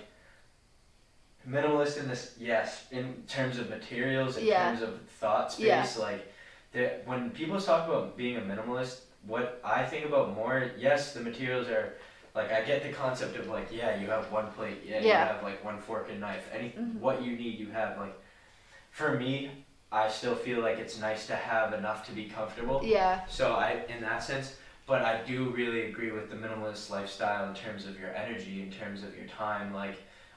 minimalist 1.48 1.98
in 2.00 2.08
this, 2.08 2.34
yes, 2.38 2.86
in 2.90 3.22
terms 3.28 3.58
of 3.58 3.70
materials, 3.70 4.36
in 4.36 4.46
Yeah. 4.46 4.68
terms 4.70 4.82
of 4.82 5.00
thought 5.20 5.52
space. 5.52 5.66
Yeah. 5.66 5.86
Like, 6.02 6.32
the, 6.72 7.00
when 7.06 7.30
people 7.30 7.60
talk 7.60 7.88
about 7.88 8.16
being 8.16 8.36
a 8.36 8.40
minimalist, 8.40 9.00
what 9.26 9.60
I 9.64 9.84
think 9.84 10.04
about 10.04 10.34
more, 10.34 10.70
yes, 10.78 11.14
the 11.14 11.20
materials 11.20 11.68
are. 11.68 11.94
Like 12.34 12.52
I 12.52 12.60
get 12.62 12.84
the 12.84 12.92
concept 12.92 13.36
of 13.36 13.48
like 13.48 13.68
yeah 13.72 13.96
you 14.00 14.06
have 14.10 14.30
one 14.30 14.46
plate 14.52 14.82
yeah, 14.86 15.00
you 15.00 15.10
have 15.10 15.42
like 15.42 15.64
one 15.64 15.78
fork 15.80 16.08
and 16.08 16.20
knife 16.20 16.48
any 16.52 16.68
Mhm. 16.70 17.00
what 17.00 17.20
you 17.22 17.36
need 17.36 17.58
you 17.58 17.68
have 17.72 17.98
like 17.98 18.14
for 18.92 19.18
me 19.18 19.64
I 19.90 20.08
still 20.08 20.34
feel 20.34 20.60
like 20.60 20.78
it's 20.78 21.00
nice 21.00 21.26
to 21.28 21.36
have 21.36 21.72
enough 21.72 22.06
to 22.06 22.12
be 22.12 22.26
comfortable 22.28 22.82
Yeah. 22.84 23.20
so 23.26 23.54
I, 23.54 23.84
in 23.88 24.00
that 24.02 24.22
sense, 24.22 24.56
but 24.86 25.02
I 25.02 25.22
do 25.24 25.50
really 25.50 25.86
agree 25.86 26.10
with 26.10 26.28
the 26.30 26.36
minimalist 26.36 26.90
lifestyle 26.90 27.48
in 27.48 27.54
terms 27.54 27.86
of 27.86 27.98
your 27.98 28.14
energy, 28.14 28.62
in 28.62 28.70
terms 28.70 29.02
of 29.02 29.16
your 29.16 29.26
time. 29.26 29.72
Like, 29.72 29.96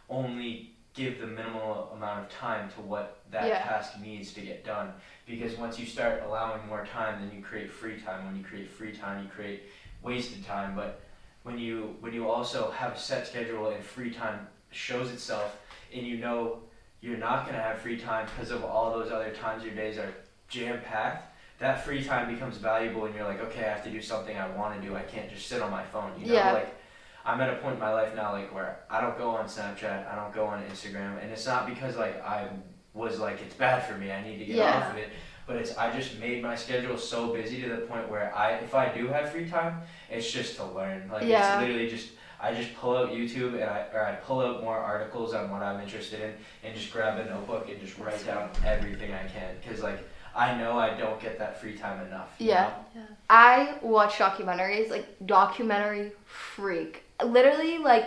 only 0.10 0.74
give 0.94 1.20
the 1.20 1.28
minimal 1.28 1.90
amount 1.96 2.20
of 2.20 2.30
time 2.30 2.70
to 2.72 2.82
what 2.82 3.22
that 3.32 3.48
Yeah. 3.48 3.64
task 3.64 3.98
needs 4.00 4.34
to 4.34 4.42
get 4.42 4.66
done. 4.66 4.94
Because 5.26 5.56
once 5.58 5.80
you 5.80 5.86
start 5.86 6.22
allowing 6.26 6.68
more 6.68 6.86
time, 6.86 7.22
then 7.22 7.36
you 7.36 7.42
create 7.42 7.72
free 7.72 8.00
time. 8.02 8.26
When 8.26 8.36
you 8.36 8.44
create 8.44 8.70
free 8.70 8.92
time, 8.96 9.24
you 9.24 9.30
create 9.30 9.70
wasted 10.02 10.46
time. 10.46 10.76
But 10.76 11.00
when 11.44 11.58
you 11.58 11.96
when 12.02 12.14
you 12.14 12.30
also 12.30 12.72
have 12.72 12.94
a 12.94 13.00
set 13.00 13.26
schedule 13.28 13.70
and 13.70 13.84
free 13.84 14.12
time 14.12 14.48
shows 14.72 15.12
itself, 15.12 15.58
and 15.94 16.06
you 16.06 16.18
know 16.18 16.60
you're 17.02 17.18
not 17.18 17.46
gonna 17.46 17.62
have 17.62 17.80
free 17.80 17.98
time 17.98 18.28
because 18.28 18.52
of 18.52 18.64
all 18.64 18.92
those 18.98 19.12
other 19.12 19.32
times 19.32 19.64
your 19.64 19.74
days 19.74 19.98
are 19.98 20.14
jam 20.48 20.80
packed. 20.86 21.28
That 21.60 21.84
free 21.86 22.04
time 22.04 22.34
becomes 22.34 22.58
valuable, 22.58 23.06
and 23.06 23.14
you're 23.14 23.24
like, 23.28 23.40
okay, 23.42 23.66
I 23.66 23.70
have 23.70 23.84
to 23.84 23.90
do 23.92 24.02
something 24.02 24.36
I 24.36 24.50
want 24.50 24.82
to 24.82 24.88
do. 24.88 24.96
I 24.96 25.02
can't 25.02 25.30
just 25.30 25.48
sit 25.48 25.62
on 25.62 25.70
my 25.70 25.84
phone. 25.84 26.12
You 26.20 26.28
know, 26.28 26.34
Yeah. 26.34 26.52
like 26.54 26.76
I'm 27.24 27.40
at 27.42 27.50
a 27.54 27.58
point 27.58 27.76
in 27.76 27.80
my 27.80 27.94
life 27.94 28.16
now, 28.16 28.32
like 28.32 28.54
where 28.54 28.80
I 28.90 29.00
don't 29.02 29.18
go 29.18 29.30
on 29.30 29.46
Snapchat, 29.46 30.12
I 30.12 30.16
don't 30.16 30.34
go 30.34 30.46
on 30.46 30.64
Instagram, 30.64 31.22
and 31.22 31.32
it's 31.32 31.46
not 31.46 31.68
because 31.68 31.98
like 31.98 32.24
I 32.26 32.48
was 32.94 33.20
like 33.20 33.42
it's 33.42 33.54
bad 33.56 33.86
for 33.86 33.94
me. 33.98 34.12
I 34.12 34.24
need 34.24 34.40
to 34.40 34.46
get 34.46 34.56
Yeah. 34.58 34.78
off 34.78 34.92
of 34.92 34.98
it. 34.98 35.10
But 35.48 35.56
it's 35.58 35.76
I 35.78 35.92
just 35.96 36.20
made 36.20 36.42
my 36.42 36.56
schedule 36.56 36.98
so 36.98 37.34
busy 37.34 37.62
to 37.62 37.70
the 37.70 37.78
point 37.82 38.10
where 38.10 38.36
I 38.36 38.54
if 38.54 38.74
I 38.76 38.90
do 38.90 39.08
have 39.08 39.32
free 39.32 39.48
time, 39.50 39.82
it's 40.10 40.32
just 40.32 40.56
to 40.58 40.66
learn. 40.66 41.10
Like 41.12 41.24
Yeah. 41.24 41.54
it's 41.54 41.62
literally 41.62 41.90
just 41.90 42.10
I 42.42 42.54
just 42.54 42.74
pull 42.76 42.98
out 42.98 43.12
YouTube 43.12 43.54
and 43.54 43.64
I 43.64 43.86
or 43.94 44.06
I 44.06 44.14
pull 44.16 44.40
out 44.42 44.64
more 44.64 44.78
articles 44.78 45.34
on 45.34 45.52
what 45.52 45.62
I'm 45.62 45.80
interested 45.80 46.22
in 46.22 46.34
and 46.64 46.76
just 46.76 46.92
grab 46.92 47.20
a 47.20 47.26
notebook 47.30 47.70
and 47.70 47.80
just 47.80 47.98
write 48.00 48.26
down 48.26 48.50
everything 48.66 49.14
I 49.14 49.28
can 49.28 49.56
because 49.64 49.82
like 49.84 50.00
I 50.36 50.58
know 50.58 50.80
I 50.80 50.98
don't 50.98 51.20
get 51.22 51.38
that 51.40 51.60
free 51.60 51.76
time 51.78 52.06
enough. 52.08 52.30
you 52.40 52.48
Yeah. 52.50 52.72
know? 52.96 53.02
I 53.30 53.76
watch 53.82 54.14
documentaries, 54.14 54.90
like 54.90 55.06
documentary 55.26 56.14
freak. 56.26 57.04
Literally, 57.24 57.78
like 57.78 58.06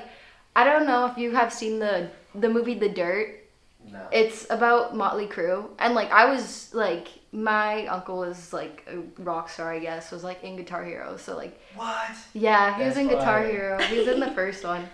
I 0.56 0.65
don't 0.65 0.86
know 0.86 1.06
if 1.06 1.16
you 1.19 1.32
have 1.32 1.52
seen 1.52 1.78
the 1.78 2.09
the 2.35 2.48
movie 2.48 2.74
The 2.78 2.89
Dirt. 2.89 3.40
No. 3.93 4.01
It's 4.11 4.47
about 4.51 4.97
Motley 4.97 5.27
Crue, 5.27 5.69
and 5.78 5.94
like 5.94 6.11
I 6.11 6.24
was 6.32 6.73
like 6.74 7.09
my 7.35 7.86
uncle 7.89 8.19
was 8.19 8.52
like 8.52 8.86
a 8.89 8.98
rock 9.23 9.48
star, 9.48 9.73
I 9.73 9.81
guess, 9.81 10.11
was 10.12 10.23
like 10.23 10.43
in 10.44 10.56
Guitar 10.56 10.85
Hero. 10.85 11.16
So 11.16 11.36
like 11.36 11.61
what? 11.74 12.11
yeah, 12.32 12.78
he 12.78 12.85
was 12.85 12.97
in 12.97 13.09
Guitar 13.09 13.40
fire. 13.43 13.48
Hero. 13.51 13.78
He 13.82 13.98
was 13.98 14.09
in 14.09 14.20
the 14.20 14.31
first 14.31 14.62
one. 14.65 14.89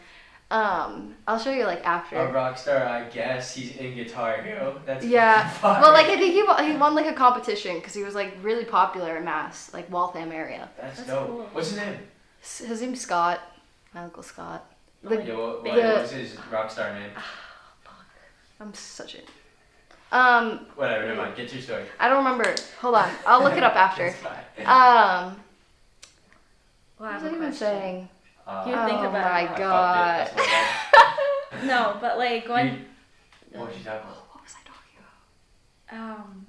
Um, 0.50 1.14
I'll 1.28 1.38
show 1.38 1.52
you 1.52 1.64
like 1.64 1.84
after. 1.86 2.16
A 2.16 2.32
rock 2.32 2.58
star, 2.58 2.82
I 2.84 3.04
guess. 3.08 3.54
He's 3.54 3.76
in 3.76 3.94
Guitar 3.94 4.42
Hero. 4.42 4.80
That's 4.84 5.04
Yeah. 5.04 5.48
fire. 5.48 5.80
Well, 5.80 5.92
like 5.92 6.06
I 6.06 6.16
think 6.16 6.32
he 6.32 6.42
won, 6.42 6.64
he 6.68 6.76
won 6.76 6.94
like 6.96 7.06
a 7.06 7.12
competition 7.12 7.76
because 7.76 7.94
he 7.94 8.02
was 8.02 8.14
like 8.16 8.34
really 8.42 8.64
popular 8.64 9.16
in 9.18 9.24
Mass, 9.24 9.72
like 9.74 9.88
Waltham 9.92 10.32
area. 10.32 10.68
That's, 10.80 10.96
That's 10.96 11.08
dope. 11.10 11.28
cool. 11.28 11.48
What's 11.52 11.68
his 11.70 11.78
name? 11.78 11.98
S- 12.42 12.58
His 12.66 12.80
name's 12.82 13.00
Scott. 13.02 13.40
My 13.94 14.02
uncle 14.04 14.22
Scott. 14.22 14.64
The- 15.02 15.22
yeah, 15.22 15.36
what, 15.36 15.62
what, 15.62 15.74
the- 15.76 15.82
what's 15.82 16.10
his 16.12 16.36
rock 16.50 16.70
star 16.70 16.94
name? 16.94 17.10
I'm 18.58 18.74
such 18.74 19.14
a. 19.14 19.18
Um, 20.12 20.66
Whatever, 20.74 21.06
never 21.06 21.22
mind. 21.22 21.36
Get 21.36 21.52
your 21.52 21.62
story. 21.62 21.84
I 22.00 22.08
don't 22.08 22.18
remember. 22.24 22.54
Hold 22.80 22.96
on, 22.96 23.10
I'll 23.26 23.42
look 23.42 23.56
it 23.56 23.62
up 23.62 23.74
after. 23.86 24.08
Um, 24.58 25.36
Well, 26.98 27.12
what 27.12 27.22
was 27.22 27.32
I 27.32 27.36
even 27.36 27.52
saying? 27.52 28.08
Uh, 28.46 28.64
You 28.66 28.74
think 28.86 29.00
oh 29.00 29.08
about 29.08 29.12
my 29.32 29.40
it. 29.40 29.44
I 29.44 29.46
fucked 29.46 29.58
it. 29.58 29.62
god. 29.62 30.26
That's 30.26 30.36
my 30.36 30.44
bad. 30.46 31.64
No, 31.66 31.96
but 32.00 32.16
like 32.18 32.44
You- 32.46 32.52
when 32.52 32.86
What 33.52 33.68
was 33.68 33.78
you 33.78 33.84
talking 33.84 34.00
about? 34.00 34.16
What 34.32 34.42
was 34.42 34.54
I 34.54 34.68
talking 34.68 34.96
about? 34.98 36.20
um. 36.20 36.46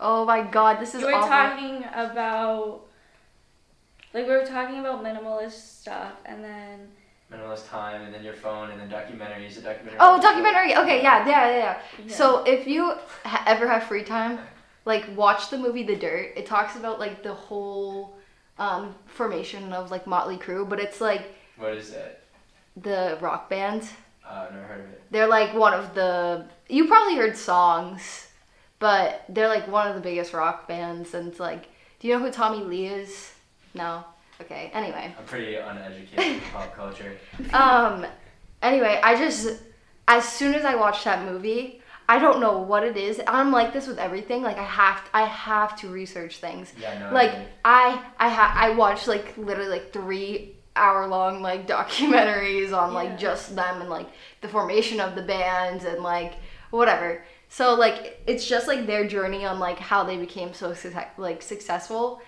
Oh 0.00 0.24
my 0.24 0.42
god, 0.42 0.80
this 0.80 0.94
is 0.94 1.00
we 1.00 1.06
were 1.08 1.14
awful. 1.14 1.28
talking 1.28 1.84
about 1.92 2.82
like 4.14 4.26
we 4.26 4.32
were 4.32 4.44
talking 4.46 4.78
about 4.78 5.02
minimalist 5.02 5.80
stuff 5.80 6.12
and 6.24 6.42
then 6.44 6.88
Minimalist 7.32 7.68
time, 7.68 8.02
and 8.02 8.14
then 8.14 8.24
your 8.24 8.34
phone, 8.34 8.70
and 8.70 8.80
then 8.80 8.88
documentaries. 8.88 9.58
A 9.58 9.60
documentary. 9.60 9.98
Oh, 10.00 10.20
documentary. 10.20 10.74
Okay, 10.76 11.02
yeah, 11.02 11.26
yeah, 11.26 11.48
yeah. 11.48 11.56
yeah. 11.56 11.78
yeah. 12.06 12.14
So 12.14 12.42
if 12.44 12.66
you 12.66 12.94
ha- 13.24 13.44
ever 13.46 13.68
have 13.68 13.82
free 13.84 14.02
time, 14.02 14.38
like 14.88 15.04
watch 15.14 15.50
the 15.50 15.58
movie 15.58 15.82
The 15.82 15.94
Dirt. 15.94 16.32
It 16.36 16.46
talks 16.46 16.74
about 16.74 16.98
like 16.98 17.22
the 17.22 17.34
whole 17.34 18.16
um, 18.58 18.94
formation 19.06 19.72
of 19.74 19.90
like 19.90 20.06
Motley 20.06 20.38
Crue, 20.38 20.66
but 20.66 20.80
it's 20.80 21.00
like 21.00 21.34
What 21.58 21.74
is 21.74 21.90
that? 21.90 22.22
the 22.76 23.18
rock 23.20 23.50
band. 23.50 23.82
Uh, 24.26 24.46
I've 24.46 24.54
never 24.54 24.66
heard 24.66 24.80
of 24.80 24.86
it. 24.86 25.02
They're 25.10 25.28
like 25.28 25.54
one 25.54 25.74
of 25.74 25.94
the 25.94 26.46
you 26.68 26.88
probably 26.88 27.16
heard 27.16 27.36
songs, 27.36 28.28
but 28.78 29.24
they're 29.28 29.48
like 29.48 29.68
one 29.68 29.86
of 29.86 29.94
the 29.94 30.00
biggest 30.00 30.32
rock 30.32 30.66
bands. 30.66 31.12
And 31.12 31.28
it's 31.28 31.40
like, 31.40 31.68
do 32.00 32.08
you 32.08 32.14
know 32.14 32.20
who 32.24 32.30
Tommy 32.30 32.64
Lee 32.64 32.86
is? 32.86 33.32
No. 33.74 34.04
Okay. 34.40 34.70
Anyway. 34.72 35.14
I'm 35.18 35.24
pretty 35.24 35.56
uneducated 35.56 36.18
in 36.18 36.40
pop 36.52 36.74
culture. 36.74 37.16
Um. 37.52 38.06
Anyway, 38.62 39.00
I 39.02 39.16
just 39.16 39.60
as 40.08 40.26
soon 40.28 40.54
as 40.54 40.64
I 40.64 40.74
watched 40.74 41.04
that 41.04 41.24
movie, 41.24 41.80
I 42.08 42.18
don't 42.18 42.40
know 42.40 42.58
what 42.58 42.82
it 42.82 42.96
is. 42.96 43.20
I'm 43.26 43.52
like 43.52 43.72
this 43.72 43.86
with 43.86 43.98
everything. 43.98 44.42
Like 44.42 44.58
I 44.58 44.64
have 44.64 45.02
I 45.12 45.24
have 45.26 45.76
to 45.80 45.88
research 45.88 46.38
things. 46.38 46.72
Yeah, 46.80 46.90
I 46.90 46.98
know. 46.98 47.14
Like 47.14 47.32
I 47.64 48.02
I 48.18 48.26
I 48.26 48.28
ha- 48.28 48.54
I 48.56 48.70
watched 48.70 49.06
like 49.06 49.36
literally 49.36 49.70
like 49.70 49.92
three 49.92 50.56
hour 50.74 51.06
long 51.06 51.42
like 51.42 51.66
documentaries 51.68 52.72
on 52.76 52.94
like 52.94 53.18
just 53.18 53.54
them 53.54 53.80
and 53.80 53.90
like 53.90 54.08
the 54.40 54.48
formation 54.48 55.00
of 55.00 55.14
the 55.14 55.22
bands 55.22 55.84
and 55.84 56.02
like 56.02 56.34
whatever. 56.70 57.22
So 57.48 57.74
like 57.74 58.20
it's 58.26 58.46
just 58.46 58.66
like 58.66 58.86
their 58.86 59.06
journey 59.06 59.44
on 59.44 59.58
like 59.58 59.78
how 59.78 60.04
they 60.04 60.16
became 60.16 60.52
so 60.54 60.72
success- 60.74 61.10
like 61.16 61.42
successful. 61.42 62.20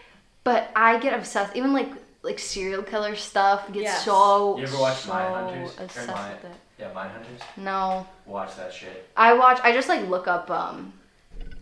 But 0.44 0.70
I 0.74 0.98
get 0.98 1.12
obsessed 1.14 1.54
even 1.56 1.72
like 1.72 1.90
like 2.22 2.38
serial 2.38 2.82
killer 2.82 3.16
stuff 3.16 3.66
gets 3.72 3.84
Yes. 3.84 4.04
so 4.04 4.56
You 4.58 4.64
ever 4.64 4.78
watch 4.78 4.96
so 4.98 5.10
Mindhunters? 5.12 5.80
Or 5.80 5.84
obsessed 5.84 6.08
Mind- 6.08 6.34
with 6.42 6.50
it. 6.52 6.56
yeah, 6.78 6.90
Mindhunters. 6.92 7.42
No. 7.56 8.06
Watch 8.26 8.56
that 8.56 8.72
shit. 8.72 9.08
I 9.16 9.32
watch 9.34 9.58
I 9.62 9.72
just 9.72 9.88
like 9.88 10.06
look 10.08 10.26
up 10.28 10.50
um 10.50 10.92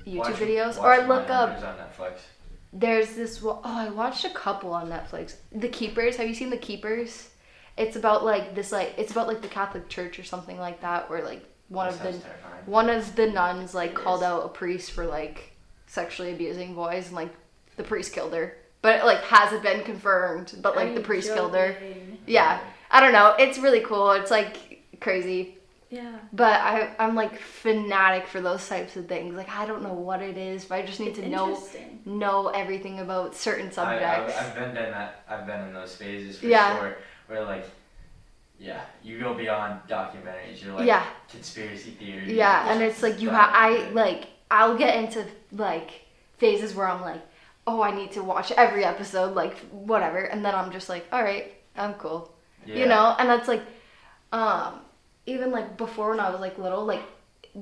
YouTube 0.06 0.16
Watch- 0.18 0.32
videos 0.34 0.76
watch 0.76 0.78
or 0.78 0.92
I 0.94 1.06
look 1.06 1.28
up 1.30 1.50
Mindhunters 1.58 1.68
on 1.68 1.76
Netflix. 1.78 2.18
There's 2.72 3.14
this. 3.14 3.40
one- 3.42 3.58
Oh, 3.64 3.78
I 3.78 3.88
watched 3.88 4.24
a 4.24 4.30
couple 4.30 4.72
on 4.74 4.88
Netflix. 4.90 5.36
The 5.52 5.68
Keepers. 5.68 6.16
Have 6.16 6.28
you 6.28 6.34
seen 6.34 6.50
The 6.50 6.56
Keepers? 6.58 7.30
It's 7.76 7.96
about 7.96 8.24
like 8.24 8.54
this 8.54 8.72
like 8.72 8.94
it's 8.98 9.12
about 9.12 9.28
like 9.28 9.40
the 9.42 9.48
Catholic 9.48 9.88
Church 9.88 10.18
or 10.18 10.24
something 10.24 10.58
like 10.58 10.80
that, 10.80 11.08
where 11.08 11.22
like 11.24 11.44
one 11.68 11.86
That 11.86 11.94
of 11.94 12.02
the 12.02 12.18
terrifying. 12.18 12.62
one 12.66 12.90
of 12.90 13.14
the 13.16 13.26
nuns 13.30 13.74
like 13.74 13.90
It 13.90 13.96
called 13.96 14.20
is. 14.20 14.24
out 14.26 14.44
a 14.44 14.48
priest 14.48 14.90
for 14.92 15.06
like 15.06 15.52
sexually 15.86 16.32
abusing 16.32 16.74
boys, 16.74 17.06
and 17.06 17.14
like 17.16 17.32
the 17.76 17.84
priest 17.84 18.12
killed 18.12 18.34
her. 18.34 18.56
But 18.82 19.00
it 19.00 19.04
like 19.04 19.22
hasn't 19.24 19.62
been 19.62 19.82
confirmed. 19.84 20.54
But 20.62 20.74
Are 20.74 20.76
like 20.76 20.94
the 20.94 21.00
you 21.00 21.06
priest 21.06 21.32
killed 21.34 21.54
her. 21.54 21.76
Yeah, 22.26 22.60
I 22.90 23.00
don't 23.00 23.12
know. 23.12 23.34
It's 23.38 23.58
really 23.58 23.80
cool. 23.80 24.12
It's 24.12 24.30
like 24.30 24.82
crazy. 25.00 25.56
Yeah. 25.90 26.18
But 26.32 26.60
I 26.60 26.94
I'm 26.98 27.14
like 27.14 27.38
fanatic 27.38 28.26
for 28.28 28.40
those 28.40 28.66
types 28.68 28.96
of 28.96 29.08
things. 29.08 29.34
Like 29.34 29.48
I 29.48 29.66
don't 29.66 29.82
know 29.82 29.94
what 29.94 30.20
it 30.22 30.36
is, 30.36 30.64
but 30.66 30.76
I 30.76 30.82
just 30.86 31.00
need 31.00 31.08
It's 31.08 31.20
to 31.20 31.28
know 31.28 31.62
know 32.04 32.48
everything 32.48 33.00
about 33.00 33.34
certain 33.34 33.72
subjects. 33.72 34.34
I, 34.36 34.46
I've 34.46 34.54
been 34.54 34.68
in 34.76 34.90
that. 34.92 35.22
I've 35.28 35.46
been 35.46 35.60
in 35.68 35.72
those 35.74 35.96
phases 35.96 36.38
for 36.38 36.46
Yeah. 36.46 36.78
sure. 36.78 36.96
Where 37.26 37.44
like, 37.44 37.64
yeah, 38.58 38.82
you 39.02 39.18
go 39.18 39.34
beyond 39.34 39.80
documentaries. 39.88 40.62
You're 40.62 40.74
like 40.74 40.86
yeah, 40.86 41.06
conspiracy 41.30 41.90
theories. 41.92 42.28
yeah, 42.28 42.70
and 42.72 42.82
it's 42.82 43.02
like 43.02 43.20
you 43.20 43.28
stuff 43.28 43.40
have 43.40 43.50
I 43.54 43.90
like 43.90 44.26
I'll 44.50 44.76
get 44.76 44.96
into 45.02 45.24
like 45.52 45.90
phases 46.38 46.74
where 46.74 46.88
I'm 46.88 47.00
like, 47.00 47.22
oh, 47.68 47.78
I 47.88 47.90
need 48.00 48.10
to 48.18 48.22
watch 48.32 48.48
every 48.64 48.84
episode, 48.92 49.30
like 49.42 49.56
whatever, 49.90 50.20
and 50.32 50.38
then 50.44 50.54
I'm 50.58 50.70
just 50.76 50.88
like, 50.94 51.04
all 51.12 51.22
right, 51.30 51.46
I'm 51.76 51.94
cool, 52.02 52.20
Yeah. 52.66 52.76
you 52.80 52.86
know, 52.92 53.14
and 53.18 53.26
that's 53.28 53.48
like, 53.54 53.62
um, 54.32 54.80
even 55.26 55.48
like 55.56 55.68
before 55.76 56.10
when 56.10 56.20
I 56.26 56.30
was 56.30 56.40
like 56.40 56.56
little, 56.58 56.84
like 56.84 57.02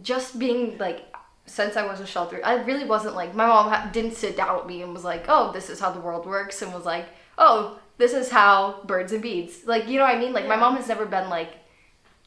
just 0.02 0.38
being 0.38 0.78
like. 0.78 1.00
Since 1.48 1.76
I 1.76 1.86
was 1.86 2.00
a 2.00 2.06
shelter, 2.14 2.40
I 2.44 2.54
really 2.68 2.84
wasn't 2.94 3.14
like 3.14 3.32
my 3.40 3.46
mom 3.46 3.68
ha- 3.72 3.88
didn't 3.92 4.14
sit 4.16 4.36
down 4.36 4.56
with 4.56 4.66
me 4.66 4.82
and 4.82 4.92
was 4.92 5.04
like, 5.04 5.26
"Oh, 5.28 5.52
this 5.52 5.70
is 5.70 5.78
how 5.78 5.92
the 5.92 6.00
world 6.00 6.26
works," 6.26 6.60
and 6.60 6.74
was 6.74 6.84
like, 6.84 7.06
"Oh, 7.38 7.78
this 7.98 8.12
is 8.14 8.30
how 8.32 8.80
birds 8.84 9.12
and 9.12 9.22
bees." 9.22 9.62
Like, 9.64 9.86
you 9.88 9.96
know 9.96 10.06
what 10.06 10.16
I 10.16 10.18
mean? 10.18 10.32
Like, 10.32 10.48
my 10.48 10.56
mom 10.56 10.74
has 10.76 10.88
never 10.88 11.06
been 11.06 11.28
like, 11.30 11.50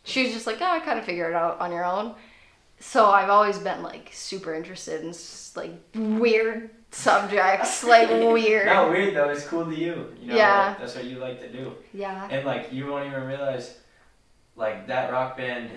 she 0.06 0.24
was 0.24 0.32
just 0.32 0.48
like, 0.48 0.60
"Oh, 0.62 0.72
I 0.78 0.80
kind 0.80 0.98
of 0.98 1.04
figure 1.04 1.28
it 1.30 1.36
out 1.36 1.60
on 1.60 1.70
your 1.74 1.84
own." 1.84 2.16
So 2.80 3.08
I've 3.18 3.30
always 3.30 3.60
been 3.60 3.84
like 3.84 4.10
super 4.14 4.54
interested 4.56 5.04
in 5.04 5.14
like 5.62 5.74
weird 5.94 6.70
subjects, 6.92 7.84
like 7.84 8.10
weird. 8.34 8.66
Not 8.66 8.90
weird 8.90 9.16
though. 9.16 9.30
It's 9.30 9.46
cool 9.46 9.66
to 9.66 9.76
you. 9.76 10.14
You 10.20 10.28
know, 10.28 10.36
Yeah. 10.36 10.68
like, 10.70 10.80
that's 10.80 10.96
what 10.96 11.06
you 11.06 11.18
like 11.18 11.40
to 11.42 11.50
do. 11.52 11.74
Yeah. 11.94 12.28
And 12.32 12.46
like 12.46 12.72
you 12.74 12.88
won't 12.88 13.06
even 13.08 13.24
realize, 13.24 13.78
like 14.56 14.88
that 14.88 15.12
rock 15.12 15.38
band 15.38 15.70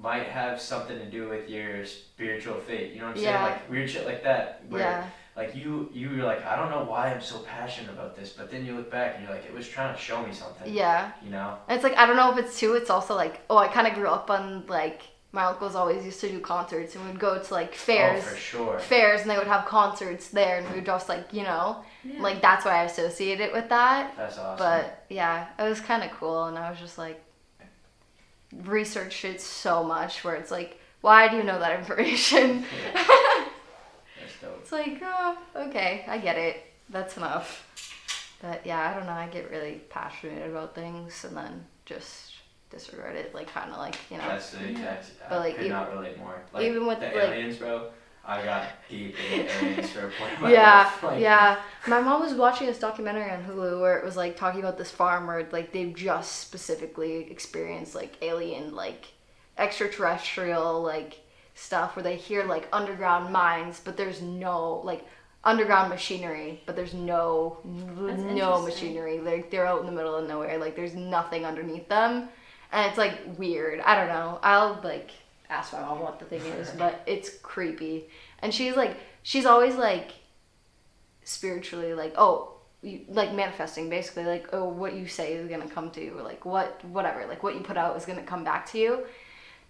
might 0.00 0.26
have 0.28 0.60
something 0.60 0.98
to 0.98 1.04
do 1.10 1.28
with 1.28 1.48
your 1.48 1.84
spiritual 1.84 2.58
fate. 2.60 2.92
You 2.92 3.00
know 3.00 3.08
what 3.08 3.16
I'm 3.16 3.22
Yeah. 3.22 3.32
saying? 3.44 3.52
Like 3.52 3.70
weird 3.70 3.90
shit 3.90 4.06
like 4.06 4.22
that. 4.24 4.62
Where 4.68 4.80
Yeah. 4.80 5.04
like 5.36 5.54
you 5.54 5.90
you 5.92 6.10
were 6.10 6.22
like 6.24 6.44
I 6.46 6.56
don't 6.56 6.70
know 6.70 6.84
why 6.84 7.10
I'm 7.12 7.20
so 7.20 7.40
passionate 7.40 7.90
about 7.90 8.16
this, 8.16 8.30
but 8.32 8.50
then 8.50 8.64
you 8.64 8.76
look 8.76 8.90
back 8.90 9.16
and 9.16 9.24
you're 9.24 9.34
like 9.34 9.44
it 9.44 9.52
was 9.52 9.68
trying 9.68 9.94
to 9.94 10.00
show 10.00 10.24
me 10.24 10.32
something. 10.32 10.72
Yeah. 10.72 11.10
You 11.22 11.30
know. 11.30 11.58
And 11.68 11.76
it's 11.76 11.84
like 11.84 11.96
I 11.98 12.06
don't 12.06 12.16
know 12.16 12.30
if 12.32 12.38
it's 12.38 12.58
too. 12.58 12.74
It's 12.74 12.90
also 12.90 13.14
like 13.14 13.40
oh, 13.50 13.58
I 13.58 13.68
kind 13.68 13.86
of 13.86 13.94
grew 13.94 14.08
up 14.08 14.30
on 14.30 14.64
like 14.68 15.02
my 15.32 15.44
uncles 15.44 15.74
always 15.76 16.04
used 16.04 16.20
to 16.20 16.28
do 16.28 16.40
concerts 16.40 16.94
and 16.96 17.06
we'd 17.06 17.18
go 17.20 17.40
to 17.40 17.54
like 17.54 17.70
oh, 17.72 17.76
fairs. 17.76 18.24
Oh, 18.24 18.28
for 18.30 18.36
sure. 18.36 18.78
Fairs 18.80 19.20
and 19.22 19.30
they 19.30 19.38
would 19.38 19.46
have 19.46 19.64
concerts 19.66 20.28
there 20.28 20.58
and 20.58 20.68
we 20.68 20.76
would 20.76 20.86
just 20.86 21.08
like 21.08 21.32
you 21.32 21.42
know 21.44 21.84
Yeah. 22.02 22.20
like 22.22 22.42
that's 22.42 22.64
why 22.64 22.80
I 22.80 22.84
associate 22.84 23.40
it 23.40 23.52
with 23.52 23.68
that. 23.68 24.14
That's 24.16 24.38
awesome. 24.38 24.58
But 24.58 25.04
yeah, 25.08 25.46
it 25.58 25.62
was 25.62 25.80
kind 25.80 26.02
of 26.02 26.10
cool, 26.12 26.46
and 26.46 26.58
I 26.58 26.70
was 26.70 26.78
just 26.80 26.98
like, 26.98 27.22
researched 28.64 29.24
it 29.24 29.40
so 29.40 29.84
much 29.84 30.24
where 30.24 30.34
it's 30.34 30.50
like, 30.50 30.78
why 31.00 31.28
do 31.28 31.36
you 31.36 31.42
know 31.44 31.58
that 31.58 31.78
information? 31.78 32.64
That's 32.94 34.40
dope. 34.40 34.58
it's 34.62 34.72
like, 34.72 35.00
oh, 35.02 35.38
okay, 35.56 36.04
I 36.08 36.18
get 36.18 36.36
it. 36.36 36.64
That's 36.88 37.16
enough. 37.16 37.66
But 38.42 38.64
yeah, 38.66 38.90
I 38.90 38.94
don't 38.96 39.06
know. 39.06 39.12
I 39.12 39.28
get 39.28 39.50
really 39.50 39.80
passionate 39.90 40.48
about 40.50 40.74
things 40.74 41.24
and 41.24 41.36
then 41.36 41.66
just 41.84 42.32
disregard 42.70 43.16
it, 43.16 43.34
like 43.34 43.48
kind 43.48 43.70
of 43.70 43.78
like 43.78 43.96
you 44.10 44.16
know. 44.18 44.26
That's 44.28 44.50
the 44.52 44.68
exact. 44.68 45.06
I 45.26 45.28
But, 45.28 45.38
like, 45.40 45.54
could 45.56 45.66
even- 45.66 45.76
not 45.76 45.92
relate 45.92 46.18
more. 46.18 46.40
Like, 46.52 46.64
even 46.64 46.86
with, 46.86 47.00
the 47.00 47.06
like- 47.06 47.14
aliens, 47.16 47.56
bro. 47.56 47.90
I 48.22 48.44
got 48.44 48.68
deep 48.88 49.16
in 49.32 49.46
the 49.46 49.52
aliens 49.56 49.90
for 49.90 50.00
a 50.06 50.10
point 50.10 50.34
in 50.36 50.42
my 50.42 50.52
yeah, 50.52 50.78
life. 50.84 51.02
Like, 51.02 51.20
yeah. 51.20 51.58
My 51.88 52.00
mom 52.00 52.20
was 52.20 52.34
watching 52.34 52.66
this 52.66 52.78
documentary 52.78 53.28
on 53.30 53.42
Hulu 53.44 53.80
where 53.80 53.98
it 53.98 54.04
was 54.04 54.16
like 54.16 54.36
talking 54.36 54.60
about 54.60 54.76
this 54.78 54.90
farm 54.90 55.26
where 55.26 55.48
like 55.50 55.72
they've 55.72 55.92
just 55.94 56.38
specifically 56.38 57.28
experienced 57.30 57.94
like 57.94 58.16
alien, 58.22 58.74
like 58.74 59.06
extraterrestrial, 59.56 60.82
like 60.82 61.18
stuff 61.54 61.96
where 61.96 62.02
they 62.02 62.16
hear 62.16 62.44
like 62.44 62.68
underground 62.72 63.32
mines, 63.32 63.80
but 63.82 63.96
there's 63.96 64.20
no 64.22 64.80
like 64.84 65.04
underground 65.42 65.88
machinery, 65.88 66.60
but 66.66 66.76
there's 66.76 66.94
no 66.94 67.58
That's 67.64 68.20
no 68.22 68.62
machinery. 68.62 69.18
Like 69.20 69.50
they're 69.50 69.66
out 69.66 69.80
in 69.80 69.86
the 69.86 69.92
middle 69.92 70.14
of 70.14 70.28
nowhere. 70.28 70.58
Like 70.58 70.76
there's 70.76 70.94
nothing 70.94 71.44
underneath 71.46 71.88
them, 71.88 72.28
and 72.72 72.88
it's 72.88 72.98
like 72.98 73.18
weird. 73.38 73.80
I 73.80 73.94
don't 73.94 74.08
know. 74.08 74.38
I'll 74.42 74.80
like 74.82 75.10
ask 75.48 75.72
my 75.72 75.80
mom 75.80 76.00
what 76.00 76.18
the 76.18 76.24
thing 76.24 76.42
is, 76.42 76.70
but 76.78 77.02
it's 77.06 77.30
creepy. 77.42 78.08
And 78.40 78.52
she's 78.54 78.76
like, 78.76 78.96
she's 79.22 79.46
always 79.46 79.74
like 79.76 80.12
spiritually 81.24 81.94
like, 81.94 82.14
oh, 82.16 82.54
you, 82.82 83.02
like 83.08 83.34
manifesting 83.34 83.90
basically, 83.90 84.24
like, 84.24 84.48
oh, 84.52 84.68
what 84.68 84.94
you 84.94 85.06
say 85.06 85.34
is 85.34 85.48
gonna 85.48 85.68
come 85.68 85.90
to 85.90 86.02
you, 86.02 86.18
or 86.18 86.22
like 86.22 86.44
what, 86.44 86.82
whatever, 86.86 87.26
like 87.26 87.42
what 87.42 87.54
you 87.54 87.60
put 87.60 87.76
out 87.76 87.96
is 87.96 88.06
gonna 88.06 88.22
come 88.22 88.44
back 88.44 88.64
to 88.70 88.78
you. 88.78 89.06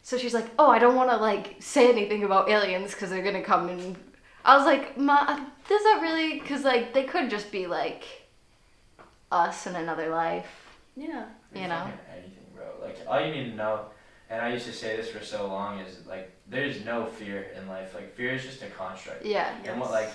So 0.02 0.16
she's 0.16 0.32
like, 0.32 0.46
oh, 0.58 0.70
I 0.70 0.78
don't 0.78 0.96
want 0.96 1.10
to 1.10 1.16
like 1.16 1.56
say 1.58 1.90
anything 1.90 2.24
about 2.24 2.48
aliens 2.48 2.92
because 2.92 3.10
they're 3.10 3.24
gonna 3.24 3.42
come 3.42 3.68
and. 3.68 3.96
I 4.42 4.56
was 4.56 4.64
like, 4.64 4.96
ma, 4.96 5.16
uh, 5.28 5.36
does 5.68 5.82
that 5.82 5.98
really? 6.00 6.40
Because 6.40 6.64
like 6.64 6.94
they 6.94 7.04
could 7.04 7.28
just 7.28 7.52
be 7.52 7.66
like 7.66 8.04
us 9.30 9.66
in 9.66 9.76
another 9.76 10.08
life. 10.08 10.46
Yeah. 10.96 11.26
You 11.54 11.68
know? 11.68 11.90
Fucking 12.80 12.94
anything, 12.96 13.04
bro. 13.06 13.14
Like 13.14 13.22
all 13.22 13.26
you 13.26 13.34
need 13.34 13.50
to 13.50 13.56
know, 13.56 13.80
and 14.28 14.40
I 14.40 14.52
used 14.52 14.66
to 14.66 14.72
say 14.72 14.96
this 14.96 15.10
for 15.10 15.24
so 15.24 15.46
long, 15.46 15.78
is 15.80 16.06
like 16.06 16.30
there's 16.48 16.84
no 16.84 17.06
fear 17.06 17.46
in 17.56 17.68
life. 17.68 17.94
Like 17.94 18.14
fear 18.14 18.32
is 18.32 18.42
just 18.42 18.62
a 18.62 18.66
construct. 18.66 19.24
Yeah. 19.24 19.54
And 19.64 19.80
what 19.80 19.90
like, 19.90 20.10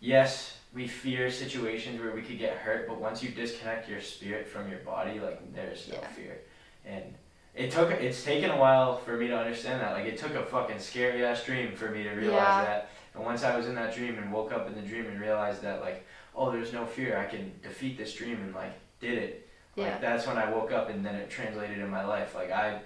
yes, 0.00 0.58
we 0.74 0.86
fear 0.86 1.30
situations 1.30 2.00
where 2.00 2.12
we 2.12 2.22
could 2.22 2.38
get 2.38 2.56
hurt, 2.56 2.88
but 2.88 3.00
once 3.00 3.22
you 3.22 3.30
disconnect 3.30 3.88
your 3.88 4.00
spirit 4.00 4.48
from 4.48 4.68
your 4.70 4.78
body, 4.80 5.20
like 5.20 5.54
there's 5.54 5.88
no 5.88 5.96
Yeah. 5.96 6.06
fear. 6.08 6.38
And 6.84 7.14
it 7.54 7.70
took 7.70 7.90
it's 7.90 8.24
taken 8.24 8.50
a 8.50 8.56
while 8.56 8.96
for 8.96 9.16
me 9.16 9.28
to 9.28 9.36
understand 9.36 9.80
that. 9.82 9.92
Like 9.92 10.06
it 10.06 10.18
took 10.18 10.34
a 10.34 10.42
fucking 10.44 10.78
scary 10.78 11.24
ass 11.24 11.44
dream 11.44 11.74
for 11.74 11.90
me 11.90 12.02
to 12.04 12.10
realize 12.10 12.32
Yeah. 12.32 12.64
that. 12.64 12.90
And 13.14 13.24
once 13.24 13.44
I 13.44 13.54
was 13.56 13.66
in 13.66 13.74
that 13.74 13.94
dream 13.94 14.16
and 14.16 14.32
woke 14.32 14.52
up 14.52 14.66
in 14.66 14.74
the 14.74 14.80
dream 14.80 15.06
and 15.06 15.20
realized 15.20 15.60
that 15.62 15.82
like, 15.82 16.06
oh, 16.34 16.50
there's 16.50 16.72
no 16.72 16.86
fear. 16.86 17.18
I 17.18 17.26
can 17.26 17.52
defeat 17.62 17.98
this 17.98 18.14
dream 18.14 18.36
and 18.40 18.54
like 18.54 18.72
did 19.00 19.18
it. 19.18 19.41
Like 19.76 19.86
Yeah. 19.86 19.98
that's 19.98 20.26
when 20.26 20.36
I 20.38 20.50
woke 20.50 20.70
up 20.72 20.88
and 20.90 21.04
then 21.04 21.14
it 21.14 21.30
translated 21.30 21.78
in 21.78 21.88
my 21.90 22.04
life. 22.04 22.34
Like 22.34 22.50
I 22.50 22.80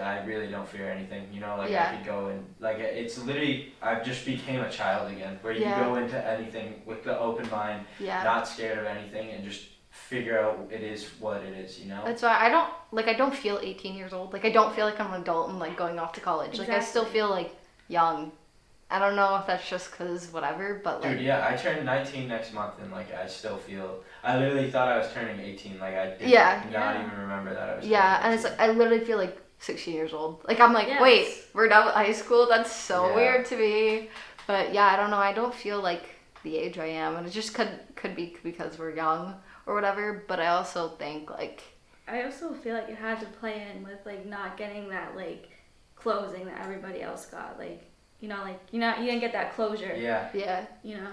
I 0.00 0.22
really 0.24 0.46
don't 0.48 0.68
fear 0.68 0.88
anything, 0.90 1.32
you 1.32 1.40
know, 1.40 1.56
like 1.56 1.70
Yeah. 1.70 1.90
I 1.90 1.96
could 1.96 2.06
go 2.06 2.26
and 2.28 2.44
like 2.60 2.78
it's 2.78 3.18
literally 3.18 3.74
I 3.82 3.96
just 4.00 4.24
became 4.24 4.60
a 4.60 4.70
child 4.70 5.10
again 5.10 5.38
where 5.42 5.52
you 5.52 5.62
Yeah. 5.62 5.82
go 5.84 5.96
into 5.96 6.16
anything 6.26 6.82
with 6.86 7.02
the 7.04 7.18
open 7.18 7.48
mind, 7.50 7.84
Yeah. 7.98 8.22
not 8.22 8.46
scared 8.46 8.78
of 8.78 8.86
anything 8.86 9.30
and 9.30 9.44
just 9.44 9.62
figure 9.90 10.38
out 10.38 10.68
it 10.70 10.82
is 10.82 11.08
what 11.18 11.42
it 11.42 11.54
is, 11.56 11.80
you 11.80 11.88
know? 11.88 12.02
That's 12.04 12.22
why 12.22 12.36
I 12.38 12.48
don't 12.48 12.70
like 12.92 13.08
I 13.08 13.14
don't 13.14 13.34
feel 13.34 13.58
18 13.60 13.94
years 13.94 14.12
old. 14.12 14.32
Like 14.32 14.44
I 14.44 14.50
don't 14.50 14.74
feel 14.74 14.86
like 14.86 15.00
I'm 15.00 15.12
an 15.12 15.22
adult 15.22 15.50
and 15.50 15.58
like 15.58 15.76
going 15.76 15.98
off 15.98 16.12
to 16.12 16.20
college. 16.20 16.58
Like 16.58 16.68
I 16.70 16.80
still 16.80 17.04
feel 17.04 17.28
like 17.28 17.50
young. 17.88 18.32
I 18.90 18.98
don't 18.98 19.16
know 19.16 19.36
if 19.36 19.46
that's 19.46 19.68
just 19.68 19.92
cause 19.92 20.28
whatever, 20.32 20.80
but 20.82 21.02
like 21.02 21.12
Dude, 21.16 21.20
yeah, 21.20 21.46
I 21.46 21.56
turn 21.56 21.84
19 21.84 22.26
next 22.26 22.54
month 22.54 22.74
and 22.80 22.90
like 22.90 23.12
I 23.12 23.26
still 23.26 23.58
feel 23.58 24.02
I 24.24 24.38
literally 24.38 24.70
thought 24.70 24.88
I 24.88 24.96
was 24.96 25.12
turning 25.12 25.38
18 25.40 25.78
like 25.78 25.94
I 25.94 26.06
did 26.16 26.22
Yeah. 26.22 26.62
not 26.72 26.94
Yeah. 26.94 27.06
even 27.06 27.18
remember 27.20 27.52
that 27.54 27.68
I 27.68 27.76
was 27.76 27.86
yeah, 27.86 28.20
and 28.22 28.34
it's 28.34 28.44
like 28.44 28.58
I 28.58 28.68
literally 28.68 29.04
feel 29.04 29.18
like 29.18 29.36
16 29.60 29.92
years 29.94 30.14
old. 30.14 30.42
Like 30.48 30.60
I'm 30.60 30.72
like, 30.72 30.86
Yes. 30.88 31.02
wait, 31.02 31.28
we're 31.52 31.68
done 31.68 31.84
with 31.86 31.94
high 31.94 32.12
school. 32.12 32.46
That's 32.48 32.72
so 32.72 33.08
Yeah. 33.08 33.14
weird 33.16 33.46
to 33.46 33.56
me. 33.56 34.08
But 34.46 34.72
yeah, 34.72 34.86
I 34.86 34.96
don't 34.96 35.10
know. 35.10 35.18
I 35.18 35.32
don't 35.34 35.54
feel 35.54 35.80
like 35.82 36.04
the 36.42 36.56
age 36.56 36.78
I 36.78 36.86
am, 36.86 37.16
and 37.16 37.26
it 37.26 37.30
just 37.30 37.52
could 37.54 37.68
could 37.94 38.14
be 38.16 38.36
because 38.42 38.78
we're 38.78 38.94
young 38.94 39.34
or 39.66 39.74
whatever. 39.74 40.24
But 40.26 40.40
I 40.40 40.46
also 40.46 40.88
think 40.90 41.28
like 41.30 41.62
I 42.06 42.22
also 42.22 42.54
feel 42.54 42.74
like 42.74 42.88
it 42.88 42.96
had 42.96 43.20
to 43.20 43.26
play 43.26 43.66
in 43.70 43.82
with 43.82 43.98
like 44.06 44.24
not 44.24 44.56
getting 44.56 44.88
that 44.88 45.14
like 45.14 45.50
closing 45.94 46.46
that 46.46 46.58
everybody 46.62 47.02
else 47.02 47.26
got. 47.26 47.58
Like 47.58 47.84
you 48.20 48.28
know, 48.28 48.40
like 48.42 48.60
you 48.72 48.80
know, 48.80 48.96
you 48.98 49.06
didn't 49.06 49.20
get 49.20 49.32
that 49.32 49.54
closure. 49.54 49.94
yeah. 49.96 50.28
yeah, 50.34 50.66
You 50.82 50.96
know. 50.98 51.12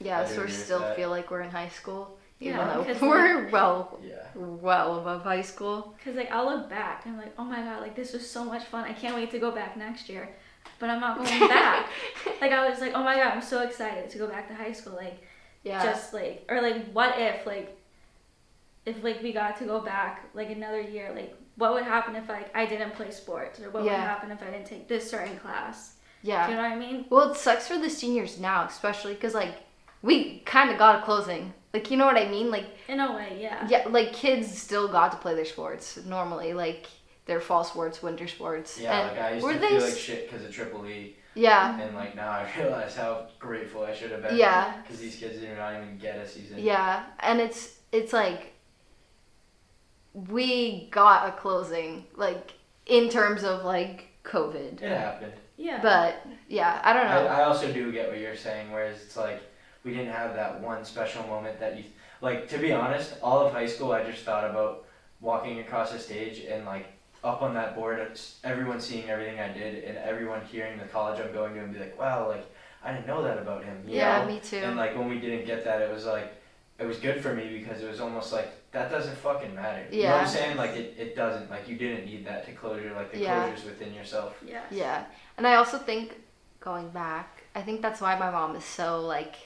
yeah. 0.00 0.24
So 0.24 0.36
we 0.36 0.42
agree 0.44 0.52
still 0.52 0.80
that. 0.80 0.96
feel 0.96 1.10
like 1.10 1.30
we're 1.30 1.40
in 1.42 1.50
high 1.50 1.68
school, 1.70 2.18
even 2.40 2.56
Yeah, 2.58 2.84
though 3.00 3.06
we're 3.08 3.48
well 3.50 3.98
Yeah. 4.02 4.16
well 4.34 4.98
above 5.00 5.22
high 5.22 5.42
school. 5.42 5.94
Cause 6.04 6.14
like 6.16 6.30
I'll 6.30 6.44
look 6.46 6.68
back 6.68 7.06
and 7.06 7.14
I'm 7.14 7.20
like, 7.20 7.34
oh 7.38 7.44
my 7.44 7.62
god, 7.62 7.80
like 7.80 7.94
this 7.96 8.12
was 8.12 8.28
so 8.28 8.44
much 8.44 8.64
fun. 8.64 8.84
I 8.84 8.92
can't 8.92 9.14
wait 9.14 9.30
to 9.32 9.38
go 9.38 9.50
back 9.50 9.76
next 9.76 10.08
year. 10.08 10.28
But 10.78 10.90
I'm 10.90 11.00
not 11.00 11.16
going 11.24 11.48
back. 11.48 11.88
like 12.40 12.52
I 12.52 12.68
was 12.68 12.80
like, 12.80 12.92
oh 12.94 13.02
my 13.02 13.16
god, 13.16 13.32
I'm 13.34 13.42
so 13.42 13.62
excited 13.62 14.10
to 14.10 14.18
go 14.18 14.26
back 14.26 14.48
to 14.48 14.54
high 14.54 14.72
school. 14.72 14.94
Like 14.94 15.22
Yeah. 15.64 15.82
just 15.82 16.12
like 16.12 16.44
or 16.50 16.60
like 16.60 16.84
what 16.92 17.14
if 17.18 17.46
like 17.46 17.74
if 18.86 19.02
like 19.02 19.22
we 19.22 19.32
got 19.32 19.56
to 19.58 19.64
go 19.64 19.80
back 19.80 20.26
like 20.34 20.50
another 20.50 20.80
year, 20.80 21.12
like 21.14 21.34
what 21.56 21.72
would 21.74 21.84
happen 21.84 22.14
if 22.16 22.28
like 22.28 22.54
I 22.54 22.66
didn't 22.66 22.94
play 22.94 23.10
sports 23.10 23.60
or 23.60 23.70
what 23.70 23.82
would 23.82 23.92
happen 23.92 24.30
if 24.30 24.42
I 24.42 24.46
didn't 24.50 24.66
take 24.66 24.88
this 24.88 25.10
certain 25.10 25.36
class? 25.38 25.94
Yeah. 26.22 26.46
Do 26.46 26.52
you 26.52 26.56
know 26.58 26.62
what 26.64 26.72
I 26.72 26.76
mean? 26.76 27.04
Well, 27.10 27.32
it 27.32 27.36
sucks 27.36 27.68
for 27.68 27.78
the 27.78 27.90
seniors 27.90 28.38
now, 28.38 28.66
especially 28.66 29.14
because 29.14 29.34
like 29.34 29.54
we 30.02 30.40
kind 30.40 30.70
of 30.70 30.78
got 30.78 31.00
a 31.00 31.04
closing. 31.04 31.52
Like 31.74 31.90
you 31.90 31.96
know 31.96 32.06
what 32.06 32.16
I 32.16 32.28
mean? 32.28 32.50
Like 32.50 32.66
In 32.88 33.00
a 33.00 33.14
way, 33.14 33.38
yeah. 33.40 33.66
yeah, 33.68 33.84
like 33.88 34.12
kids 34.12 34.56
still 34.56 34.88
got 34.88 35.12
to 35.12 35.18
play 35.18 35.34
their 35.34 35.44
sports 35.44 35.98
normally, 36.06 36.54
like 36.54 36.86
their 37.26 37.40
fall 37.40 37.62
sports, 37.64 38.02
winter 38.02 38.26
sports. 38.26 38.78
Yeah, 38.80 39.00
and 39.00 39.16
like 39.16 39.20
I 39.20 39.32
used 39.34 39.44
were 39.44 39.52
to 39.52 39.58
they 39.58 39.68
feel 39.68 39.80
like 39.80 39.94
shit 39.94 40.30
because 40.30 40.46
of 40.46 40.52
Triple 40.52 40.86
E, 40.86 41.14
yeah, 41.34 41.78
and 41.80 41.94
like 41.94 42.16
now 42.16 42.30
I 42.30 42.48
realize 42.58 42.96
how 42.96 43.28
grateful 43.38 43.84
I 43.84 43.94
should 43.94 44.10
have 44.10 44.22
been. 44.22 44.36
Yeah. 44.36 44.80
Because 44.82 44.98
these 44.98 45.16
kids 45.16 45.38
did 45.38 45.56
not 45.56 45.74
even 45.74 45.98
get 45.98 46.16
a 46.16 46.26
season. 46.26 46.58
yeah, 46.58 47.04
and 47.20 47.40
it's 47.40 47.76
it's 47.92 48.12
like 48.12 48.54
we 50.14 50.88
got 50.90 51.28
a 51.28 51.32
closing, 51.32 52.06
like 52.16 52.54
in 52.86 53.08
terms 53.08 53.44
of 53.44 53.64
like 53.64 54.08
COVID. 54.24 54.82
It 54.82 54.96
happened. 54.96 55.32
Yeah. 55.58 55.80
But 55.82 56.24
yeah, 56.48 56.80
I 56.84 56.92
don't 56.94 57.08
know. 57.08 57.26
I 57.26 57.44
also 57.44 57.70
do 57.70 57.92
get 57.92 58.08
what 58.08 58.18
you're 58.18 58.36
saying, 58.36 58.72
whereas 58.72 59.02
it's 59.02 59.16
like 59.16 59.42
we 59.84 59.92
didn't 59.92 60.12
have 60.12 60.34
that 60.36 60.60
one 60.60 60.84
special 60.84 61.26
moment 61.26 61.58
that 61.60 61.76
you 61.76 61.84
like. 62.22 62.48
To 62.48 62.58
be 62.58 62.72
honest, 62.72 63.14
all 63.22 63.44
of 63.44 63.52
high 63.52 63.66
school, 63.66 63.92
I 63.92 64.04
just 64.04 64.24
thought 64.24 64.48
about 64.48 64.86
walking 65.20 65.58
across 65.58 65.92
the 65.92 65.98
stage 65.98 66.44
and 66.48 66.64
like 66.64 66.86
up 67.24 67.42
on 67.42 67.54
that 67.54 67.74
board, 67.74 68.18
everyone 68.44 68.80
seeing 68.80 69.10
everything 69.10 69.40
I 69.40 69.52
did 69.52 69.84
and 69.84 69.98
everyone 69.98 70.40
hearing 70.42 70.78
the 70.78 70.84
college 70.84 71.20
I'm 71.20 71.32
going 71.32 71.54
to 71.54 71.60
and 71.60 71.72
be 71.72 71.80
like, 71.80 71.98
wow, 71.98 72.28
like 72.28 72.46
I 72.84 72.92
didn't 72.92 73.08
know 73.08 73.22
that 73.24 73.38
about 73.38 73.64
him. 73.64 73.82
you 73.86 73.96
yeah, 73.96 74.20
know? 74.20 74.28
me 74.28 74.40
too. 74.40 74.58
And 74.58 74.76
like 74.76 74.96
when 74.96 75.08
we 75.08 75.18
didn't 75.18 75.44
get 75.44 75.64
that, 75.64 75.82
it 75.82 75.92
was 75.92 76.06
like 76.06 76.32
it 76.78 76.86
was 76.86 76.98
good 76.98 77.20
for 77.20 77.34
me 77.34 77.58
because 77.58 77.82
it 77.82 77.90
was 77.90 78.00
almost 78.00 78.32
like 78.32 78.52
that 78.72 78.90
doesn't 78.90 79.16
fucking 79.18 79.54
matter. 79.54 79.86
You 79.90 80.02
know 80.04 80.10
what 80.10 80.20
I'm 80.22 80.28
saying? 80.28 80.56
Like 80.56 80.72
it, 80.72 80.94
it 80.98 81.16
doesn't. 81.16 81.50
Like 81.50 81.68
you 81.68 81.76
didn't 81.76 82.04
need 82.06 82.26
that 82.26 82.44
to 82.46 82.52
closure. 82.52 82.92
Like 82.94 83.12
the 83.12 83.18
Yeah. 83.18 83.44
closure's 83.46 83.64
within 83.64 83.94
yourself. 83.94 84.36
yeah. 84.46 84.62
Yeah. 84.70 85.04
And 85.36 85.46
I 85.46 85.54
also 85.56 85.78
think 85.78 86.20
going 86.60 86.88
back, 86.90 87.44
I 87.54 87.62
think 87.62 87.80
that's 87.82 88.00
why 88.00 88.18
my 88.18 88.30
mom 88.30 88.56
is 88.56 88.64
so 88.64 89.00
like, 89.00 89.36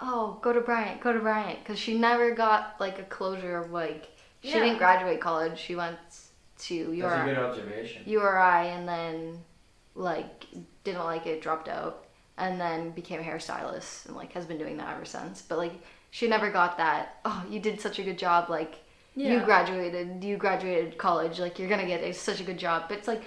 oh, 0.00 0.38
go 0.42 0.52
to 0.52 0.60
Bryant, 0.60 1.00
go 1.00 1.12
to 1.12 1.18
Bryant, 1.20 1.58
because 1.60 1.78
she 1.78 1.98
never 1.98 2.32
got 2.34 2.76
like 2.80 2.98
a 2.98 3.04
closure 3.04 3.56
of 3.58 3.70
like, 3.72 4.08
she 4.42 4.50
Yeah. 4.50 4.60
didn't 4.60 4.78
graduate 4.78 5.20
college. 5.20 5.58
She 5.58 5.74
went 5.74 5.98
to 6.58 6.74
URI. 6.74 7.00
That's 7.00 7.12
a 7.14 7.16
URI, 7.24 7.34
good 7.34 7.38
observation. 7.38 8.02
URI 8.06 8.68
and 8.70 8.88
then 8.88 9.44
like 9.94 10.46
didn't 10.84 11.04
like 11.04 11.26
it, 11.26 11.42
dropped 11.42 11.68
out, 11.68 12.04
and 12.36 12.60
then 12.60 12.90
became 12.90 13.20
a 13.20 13.22
hairstylist 13.22 14.06
and 14.06 14.16
like 14.16 14.32
has 14.32 14.44
been 14.46 14.58
doing 14.58 14.76
that 14.78 14.94
ever 14.94 15.04
since. 15.04 15.42
But 15.42 15.58
like 15.58 15.72
she 16.18 16.26
never 16.26 16.50
got 16.50 16.76
that. 16.78 17.20
Oh, 17.24 17.44
you 17.48 17.60
did 17.60 17.80
such 17.80 17.98
a 17.98 18.02
good 18.02 18.18
job. 18.18 18.50
Like 18.50 18.80
you 19.18 19.40
graduated 19.40 20.22
you 20.22 20.36
graduated 20.36 20.96
college 20.96 21.40
like 21.40 21.58
you're 21.58 21.68
gonna 21.68 21.86
get 21.86 22.02
a, 22.02 22.12
such 22.12 22.40
a 22.40 22.44
good 22.44 22.58
job 22.58 22.84
but 22.88 22.98
it's 22.98 23.08
like 23.08 23.22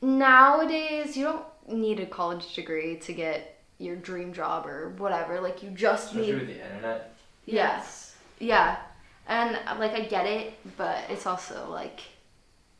nowadays 0.00 1.16
you 1.16 1.24
don't 1.24 1.44
need 1.68 2.00
a 2.00 2.06
college 2.06 2.54
degree 2.54 2.96
to 2.96 3.12
get 3.12 3.60
your 3.78 3.96
dream 3.96 4.32
job 4.32 4.66
or 4.66 4.90
whatever 4.96 5.40
like 5.40 5.62
you 5.62 5.70
just 5.70 6.06
Especially 6.06 6.32
need 6.32 6.38
with 6.40 6.48
the 6.48 6.64
internet. 6.64 7.14
yes 7.44 8.16
yeah 8.38 8.76
and 9.26 9.58
like 9.78 9.92
i 9.92 10.00
get 10.00 10.26
it 10.26 10.54
but 10.76 10.98
it's 11.10 11.26
also 11.26 11.68
like 11.70 12.00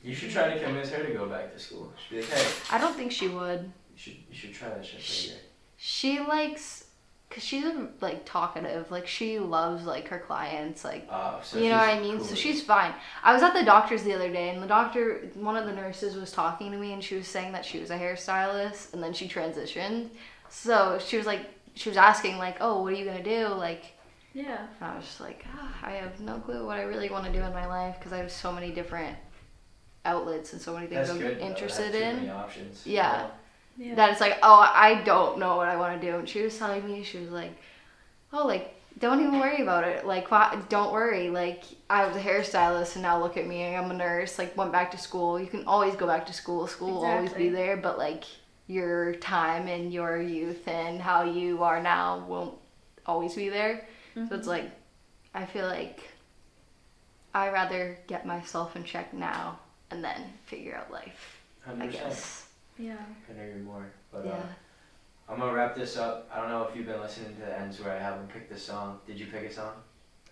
You 0.02 0.14
should 0.14 0.30
try 0.30 0.54
to 0.54 0.58
convince 0.64 0.90
her 0.90 1.02
to 1.04 1.12
go 1.12 1.26
back 1.26 1.52
to 1.52 1.58
school. 1.58 1.92
She'd 2.08 2.14
be 2.16 2.20
like, 2.22 2.30
hey, 2.30 2.46
i 2.70 2.78
don't 2.78 2.96
think 2.96 3.12
she 3.12 3.28
would 3.28 3.60
you 3.94 3.98
should 3.98 4.14
you 4.30 4.34
should 4.34 4.54
try 4.54 4.68
that 4.70 4.84
shit 4.84 5.02
for 5.02 5.34
a 5.34 5.40
she 5.76 6.20
likes 6.20 6.84
because 7.28 7.42
she's 7.42 7.64
like 8.00 8.24
talkative 8.24 8.90
like 8.90 9.06
she 9.06 9.38
loves 9.38 9.84
like 9.84 10.08
her 10.08 10.18
clients 10.18 10.82
like 10.84 11.06
Uh, 11.10 11.40
so 11.42 11.58
you 11.58 11.68
know 11.68 11.76
what 11.76 11.88
I 11.88 12.00
mean? 12.00 12.20
So 12.22 12.34
she's 12.34 12.62
fine. 12.62 12.94
I 13.22 13.34
was 13.34 13.42
at 13.42 13.54
the 13.54 13.64
doctor's 13.64 14.02
the 14.02 14.14
other 14.14 14.30
day, 14.32 14.48
and 14.50 14.62
the 14.62 14.66
doctor, 14.66 15.30
one 15.34 15.56
of 15.56 15.66
the 15.66 15.72
nurses, 15.74 16.16
was 16.16 16.32
talking 16.32 16.70
to 16.72 16.78
me, 16.78 16.92
and 16.92 17.02
she 17.04 17.16
was 17.16 17.28
saying 17.28 17.52
that 17.52 17.64
she 17.64 17.78
was 17.78 17.90
a 17.90 17.98
hairstylist, 17.98 18.94
and 18.94 19.02
then 19.02 19.12
she 19.12 19.28
transitioned. 19.28 20.08
So 20.48 20.98
she 21.04 21.16
was 21.18 21.26
like, 21.26 21.42
she 21.74 21.88
was 21.90 21.98
asking 21.98 22.38
like, 22.38 22.56
"Oh, 22.60 22.82
what 22.82 22.92
are 22.92 22.96
you 22.96 23.04
gonna 23.04 23.22
do?" 23.22 23.48
Like, 23.48 23.84
Yeah. 24.32 24.66
And 24.80 24.90
I 24.90 24.96
was 24.96 25.04
just 25.04 25.20
like, 25.20 25.44
ah, 25.54 25.74
I 25.82 25.92
have 25.92 26.20
no 26.20 26.38
clue 26.38 26.64
what 26.66 26.78
I 26.78 26.82
really 26.82 27.10
want 27.10 27.26
to 27.26 27.32
do 27.32 27.42
in 27.42 27.52
my 27.52 27.66
life 27.66 27.96
because 27.98 28.12
I 28.12 28.18
have 28.18 28.30
so 28.32 28.52
many 28.52 28.70
different 28.70 29.16
outlets 30.04 30.52
and 30.52 30.62
so 30.62 30.74
many 30.74 30.86
things 30.86 31.08
That's 31.08 31.10
I'm 31.10 31.18
good. 31.18 31.38
interested 31.38 31.94
in. 31.94 32.30
options. 32.30 32.86
you 32.86 32.94
Yeah. 32.94 33.28
Know? 33.78 33.86
Yeah. 33.86 33.94
That 33.94 34.10
it's 34.10 34.20
like, 34.20 34.38
oh, 34.42 34.70
I 34.72 35.02
don't 35.04 35.38
know 35.38 35.56
what 35.56 35.68
I 35.68 35.76
want 35.76 36.00
to 36.00 36.06
do. 36.06 36.16
And 36.16 36.28
she 36.28 36.42
was 36.42 36.56
telling 36.58 36.84
me, 36.86 37.02
she 37.02 37.18
was 37.18 37.30
like, 37.30 37.52
oh, 38.32 38.46
like, 38.46 38.74
don't 38.98 39.20
even 39.20 39.38
worry 39.38 39.62
about 39.62 39.84
it. 39.84 40.06
Like, 40.06 40.30
why, 40.30 40.60
don't 40.68 40.92
worry. 40.92 41.30
Like, 41.30 41.64
I 41.88 42.06
was 42.06 42.16
a 42.16 42.20
hairstylist 42.20 42.94
and 42.94 43.02
now 43.02 43.20
look 43.22 43.36
at 43.36 43.46
me. 43.46 43.74
I'm 43.74 43.90
a 43.90 43.94
nurse. 43.94 44.38
Like, 44.38 44.56
went 44.56 44.72
back 44.72 44.90
to 44.92 44.98
school. 44.98 45.38
You 45.38 45.46
can 45.46 45.64
always 45.66 45.94
go 45.94 46.06
back 46.06 46.26
to 46.26 46.32
school. 46.32 46.66
School 46.66 46.94
will 46.94 47.06
always 47.06 47.32
be 47.32 47.48
there. 47.48 47.76
But, 47.76 47.98
like, 47.98 48.24
your 48.66 49.14
time 49.14 49.68
and 49.68 49.92
your 49.92 50.20
youth 50.20 50.66
and 50.68 51.00
how 51.00 51.24
you 51.24 51.62
are 51.62 51.82
now 51.82 52.24
won't 52.26 52.54
always 53.06 53.34
be 53.34 53.48
there. 53.48 53.86
So 54.14 54.22
it's 54.22 54.32
mm-hmm. 54.32 54.48
like, 54.48 54.70
I 55.34 55.46
feel 55.46 55.66
like 55.66 56.02
i 57.34 57.50
rather 57.50 57.98
get 58.06 58.26
myself 58.26 58.74
in 58.74 58.82
check 58.84 59.12
now 59.12 59.58
and 59.90 60.02
then 60.02 60.20
figure 60.46 60.74
out 60.74 60.90
life, 60.90 61.40
I 61.66 61.70
100%. 61.72 61.92
guess. 61.92 62.47
Yeah. 62.78 62.96
Couldn't 63.26 63.42
agree 63.48 63.62
more. 63.62 63.86
But 64.12 64.24
Yeah. 64.26 64.32
uh, 64.32 64.42
I'm 65.32 65.38
gonna 65.38 65.52
wrap 65.52 65.74
this 65.76 65.96
up. 65.96 66.28
I 66.32 66.40
don't 66.40 66.48
know 66.48 66.62
if 66.64 66.74
you've 66.76 66.86
been 66.86 67.00
listening 67.00 67.34
to 67.34 67.40
the 67.42 67.58
ends 67.58 67.80
where 67.80 67.94
I 67.94 67.98
haven't 67.98 68.28
picked 68.32 68.50
a 68.52 68.58
song. 68.58 69.00
Did 69.06 69.18
you 69.20 69.26
pick 69.26 69.44
a 69.44 69.52
song? 69.52 69.72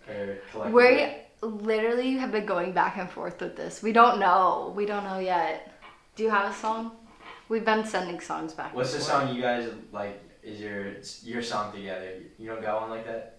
Or 0.07 0.37
collectively? 0.51 0.73
We 1.41 1.47
literally 1.47 2.11
have 2.13 2.31
been 2.31 2.45
going 2.45 2.71
back 2.71 2.97
and 2.97 3.09
forth 3.09 3.39
with 3.41 3.55
this. 3.55 3.83
We 3.83 3.91
don't 3.91 4.19
know. 4.19 4.73
We 4.75 4.85
don't 4.85 5.03
know 5.03 5.19
yet. 5.19 5.71
Do 6.15 6.23
you 6.23 6.29
have 6.31 6.51
a 6.51 6.55
song? 6.55 6.91
We've 7.49 7.63
been 7.65 7.85
sending 7.85 8.19
songs 8.19 8.53
back. 8.53 8.73
What's 8.73 8.93
the 8.93 8.99
song 9.01 9.33
you 9.35 9.41
guys 9.41 9.69
like? 9.91 10.19
Is 10.41 10.59
your 10.61 10.93
your 11.23 11.41
song 11.43 11.73
together? 11.73 12.13
You 12.39 12.47
don't 12.49 12.61
got 12.61 12.81
one 12.81 12.89
like 12.89 13.05
that? 13.05 13.37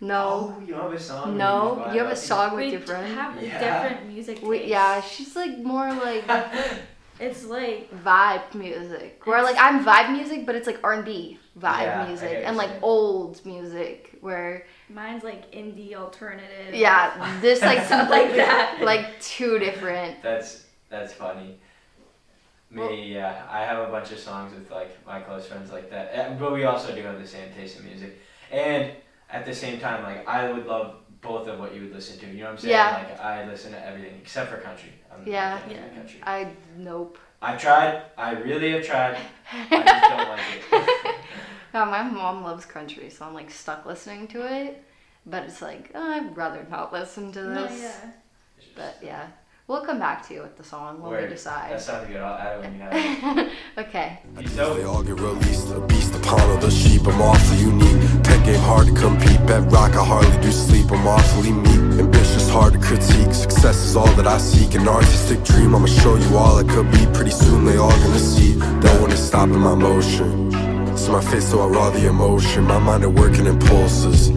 No. 0.00 0.54
Oh, 0.56 0.60
you 0.60 0.74
don't 0.74 0.82
have 0.82 0.92
a 0.92 1.00
song. 1.00 1.36
No. 1.38 1.86
You 1.86 1.92
You 1.94 1.98
have 2.04 2.12
a 2.12 2.16
song 2.16 2.54
with 2.56 2.66
we 2.66 2.72
your 2.72 2.80
friend? 2.80 3.14
have 3.14 3.42
Yeah. 3.42 3.58
different 3.58 4.08
music 4.12 4.42
We, 4.42 4.64
yeah, 4.64 5.00
she's 5.00 5.34
like 5.36 5.56
more 5.58 5.90
like 5.94 6.28
out. 6.28 6.52
It's 7.18 7.44
like 7.46 7.90
vibe 8.04 8.54
music. 8.54 9.20
Where 9.24 9.42
like 9.42 9.56
I'm 9.58 9.84
vibe 9.84 10.12
music, 10.12 10.44
but 10.46 10.54
it's 10.54 10.66
like 10.66 10.80
R&B 10.84 11.38
vibe 11.58 11.80
Yeah, 11.82 12.06
music 12.06 12.42
and 12.44 12.56
like 12.56 12.68
saying. 12.68 12.80
old 12.82 13.44
music 13.46 14.18
where 14.20 14.66
mine's 14.90 15.24
like 15.24 15.50
indie 15.52 15.94
alternative. 15.94 16.74
yeah, 16.74 17.38
this 17.40 17.62
like 17.62 17.84
Stuff 17.86 18.10
like 18.10 18.34
that. 18.36 18.80
like 18.82 19.18
two 19.20 19.58
different. 19.58 20.22
that's 20.22 20.64
that's 20.90 21.12
funny. 21.12 21.58
Me, 22.70 22.80
Well- 22.82 22.92
yeah, 22.92 23.46
I 23.50 23.60
have 23.64 23.88
a 23.88 23.90
bunch 23.90 24.12
of 24.12 24.18
songs 24.18 24.52
with 24.54 24.70
like 24.70 24.90
my 25.06 25.20
close 25.20 25.46
friends 25.46 25.70
like 25.72 25.88
that, 25.90 26.38
but 26.38 26.52
we 26.52 26.64
also 26.64 26.94
do 26.94 27.02
have 27.02 27.18
the 27.18 27.26
same 27.26 27.48
taste 27.56 27.78
in 27.78 27.86
music. 27.86 28.18
And 28.52 28.92
at 29.30 29.44
the 29.46 29.54
same 29.54 29.80
time, 29.80 30.02
like 30.02 30.26
I 30.28 30.52
would 30.52 30.66
love 30.66 30.96
both 31.26 31.46
of 31.48 31.58
what 31.58 31.74
you 31.74 31.82
would 31.82 31.92
listen 31.92 32.18
to. 32.20 32.26
You 32.26 32.38
know 32.38 32.44
what 32.46 32.50
I'm 32.52 32.58
saying? 32.58 32.72
Yeah. 32.72 33.04
Like 33.10 33.20
I 33.20 33.46
listen 33.46 33.72
to 33.72 33.86
everything 33.86 34.14
except 34.22 34.50
for 34.50 34.58
country. 34.58 34.92
I'm 35.12 35.26
Yeah. 35.26 35.50
not 35.50 35.58
a 35.58 35.60
fan 35.68 35.70
of 35.84 35.92
Yeah. 35.92 35.98
country. 35.98 36.20
I 36.22 36.48
nope. 36.76 37.18
I've 37.42 37.60
tried. 37.60 38.02
I 38.16 38.32
really 38.32 38.72
have 38.72 38.84
tried. 38.84 39.16
I 39.52 39.68
just 39.68 40.02
don't 40.10 40.28
like 40.28 40.40
it. 41.06 41.14
Yeah, 41.74 41.84
my 41.84 42.02
mom 42.04 42.42
loves 42.42 42.64
country, 42.64 43.10
so 43.10 43.26
I'm 43.26 43.34
like 43.34 43.50
stuck 43.50 43.84
listening 43.84 44.28
to 44.28 44.40
it. 44.50 44.82
But 45.26 45.44
it's 45.44 45.60
like 45.60 45.90
oh, 45.94 46.10
I'd 46.12 46.34
rather 46.36 46.66
not 46.70 46.92
listen 46.92 47.32
to 47.32 47.42
No, 47.42 47.66
this. 47.66 47.80
yeah. 47.82 48.10
But 48.74 48.96
yeah, 49.02 49.26
we'll 49.66 49.84
come 49.84 49.98
back 49.98 50.26
to 50.28 50.34
you 50.34 50.40
with 50.42 50.56
the 50.56 50.64
song 50.64 51.02
when 51.02 51.10
we 51.12 51.16
Word. 51.18 51.28
decide. 51.28 51.72
That 51.72 51.82
sounds 51.82 52.06
good. 52.08 52.16
I'll 52.16 52.38
add 52.38 52.56
it 52.56 52.60
when 52.62 52.74
you 52.76 52.80
have 52.80 53.38
it. 53.38 53.52
okay. 53.78 54.20
Peace 54.38 54.54
They 54.56 54.84
all 54.84 55.02
get 55.02 55.20
released, 55.20 55.70
a 55.70 55.80
beast 55.80 56.14
upon 56.14 56.40
all 56.40 56.56
the 56.58 56.70
sheep. 56.70 57.06
I'm 57.06 57.20
awfully 57.20 57.58
unique. 57.58 57.72
Pet 57.72 57.75
game 58.46 58.60
hard 58.60 58.86
to 58.86 58.94
compete. 58.94 59.40
Bet 59.46 59.70
rock, 59.72 59.92
I 59.96 60.04
hardly 60.04 60.40
do 60.40 60.52
sleep. 60.52 60.90
I'm 60.92 61.06
awfully 61.06 61.52
meek. 61.52 61.82
Ambitious, 61.98 62.48
hard 62.48 62.74
to 62.74 62.78
critique. 62.78 63.34
Success 63.34 63.76
is 63.84 63.96
all 63.96 64.12
that 64.18 64.26
I 64.26 64.38
seek. 64.38 64.74
An 64.74 64.88
artistic 64.88 65.42
dream, 65.42 65.74
I'ma 65.74 65.86
show 65.86 66.14
you 66.14 66.36
all 66.36 66.56
I 66.56 66.64
could 66.64 66.88
be. 66.92 67.02
Pretty 67.12 67.32
soon 67.32 67.64
they 67.64 67.76
all 67.76 67.98
gonna 68.04 68.18
see. 68.18 68.54
No 68.56 68.92
one 69.02 69.10
is 69.10 69.22
stopping 69.26 69.58
my 69.58 69.74
motion. 69.74 70.52
See 70.96 71.10
my 71.10 71.20
face, 71.20 71.48
so 71.50 71.60
I 71.60 71.66
raw 71.66 71.90
the 71.90 72.06
emotion. 72.06 72.64
My 72.64 72.78
mind 72.78 73.02
at 73.02 73.12
work 73.12 73.36
in 73.38 73.46
impulses. 73.46 74.30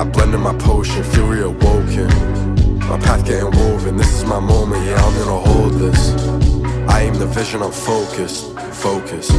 I 0.00 0.04
blend 0.04 0.34
in 0.34 0.40
my 0.40 0.54
potion, 0.58 1.02
feel 1.04 1.26
reawoken. 1.28 2.10
My 2.90 2.98
path 2.98 3.24
getting 3.24 3.52
woven. 3.58 3.96
This 3.96 4.12
is 4.18 4.24
my 4.24 4.40
moment, 4.40 4.84
yeah, 4.84 4.96
I'm 5.04 5.14
gonna 5.18 5.40
hold 5.50 5.74
this. 5.74 6.02
I 6.88 7.02
aim 7.02 7.14
the 7.14 7.26
vision, 7.26 7.62
I'm 7.62 7.72
focused, 7.72 8.58
focused. 8.86 9.32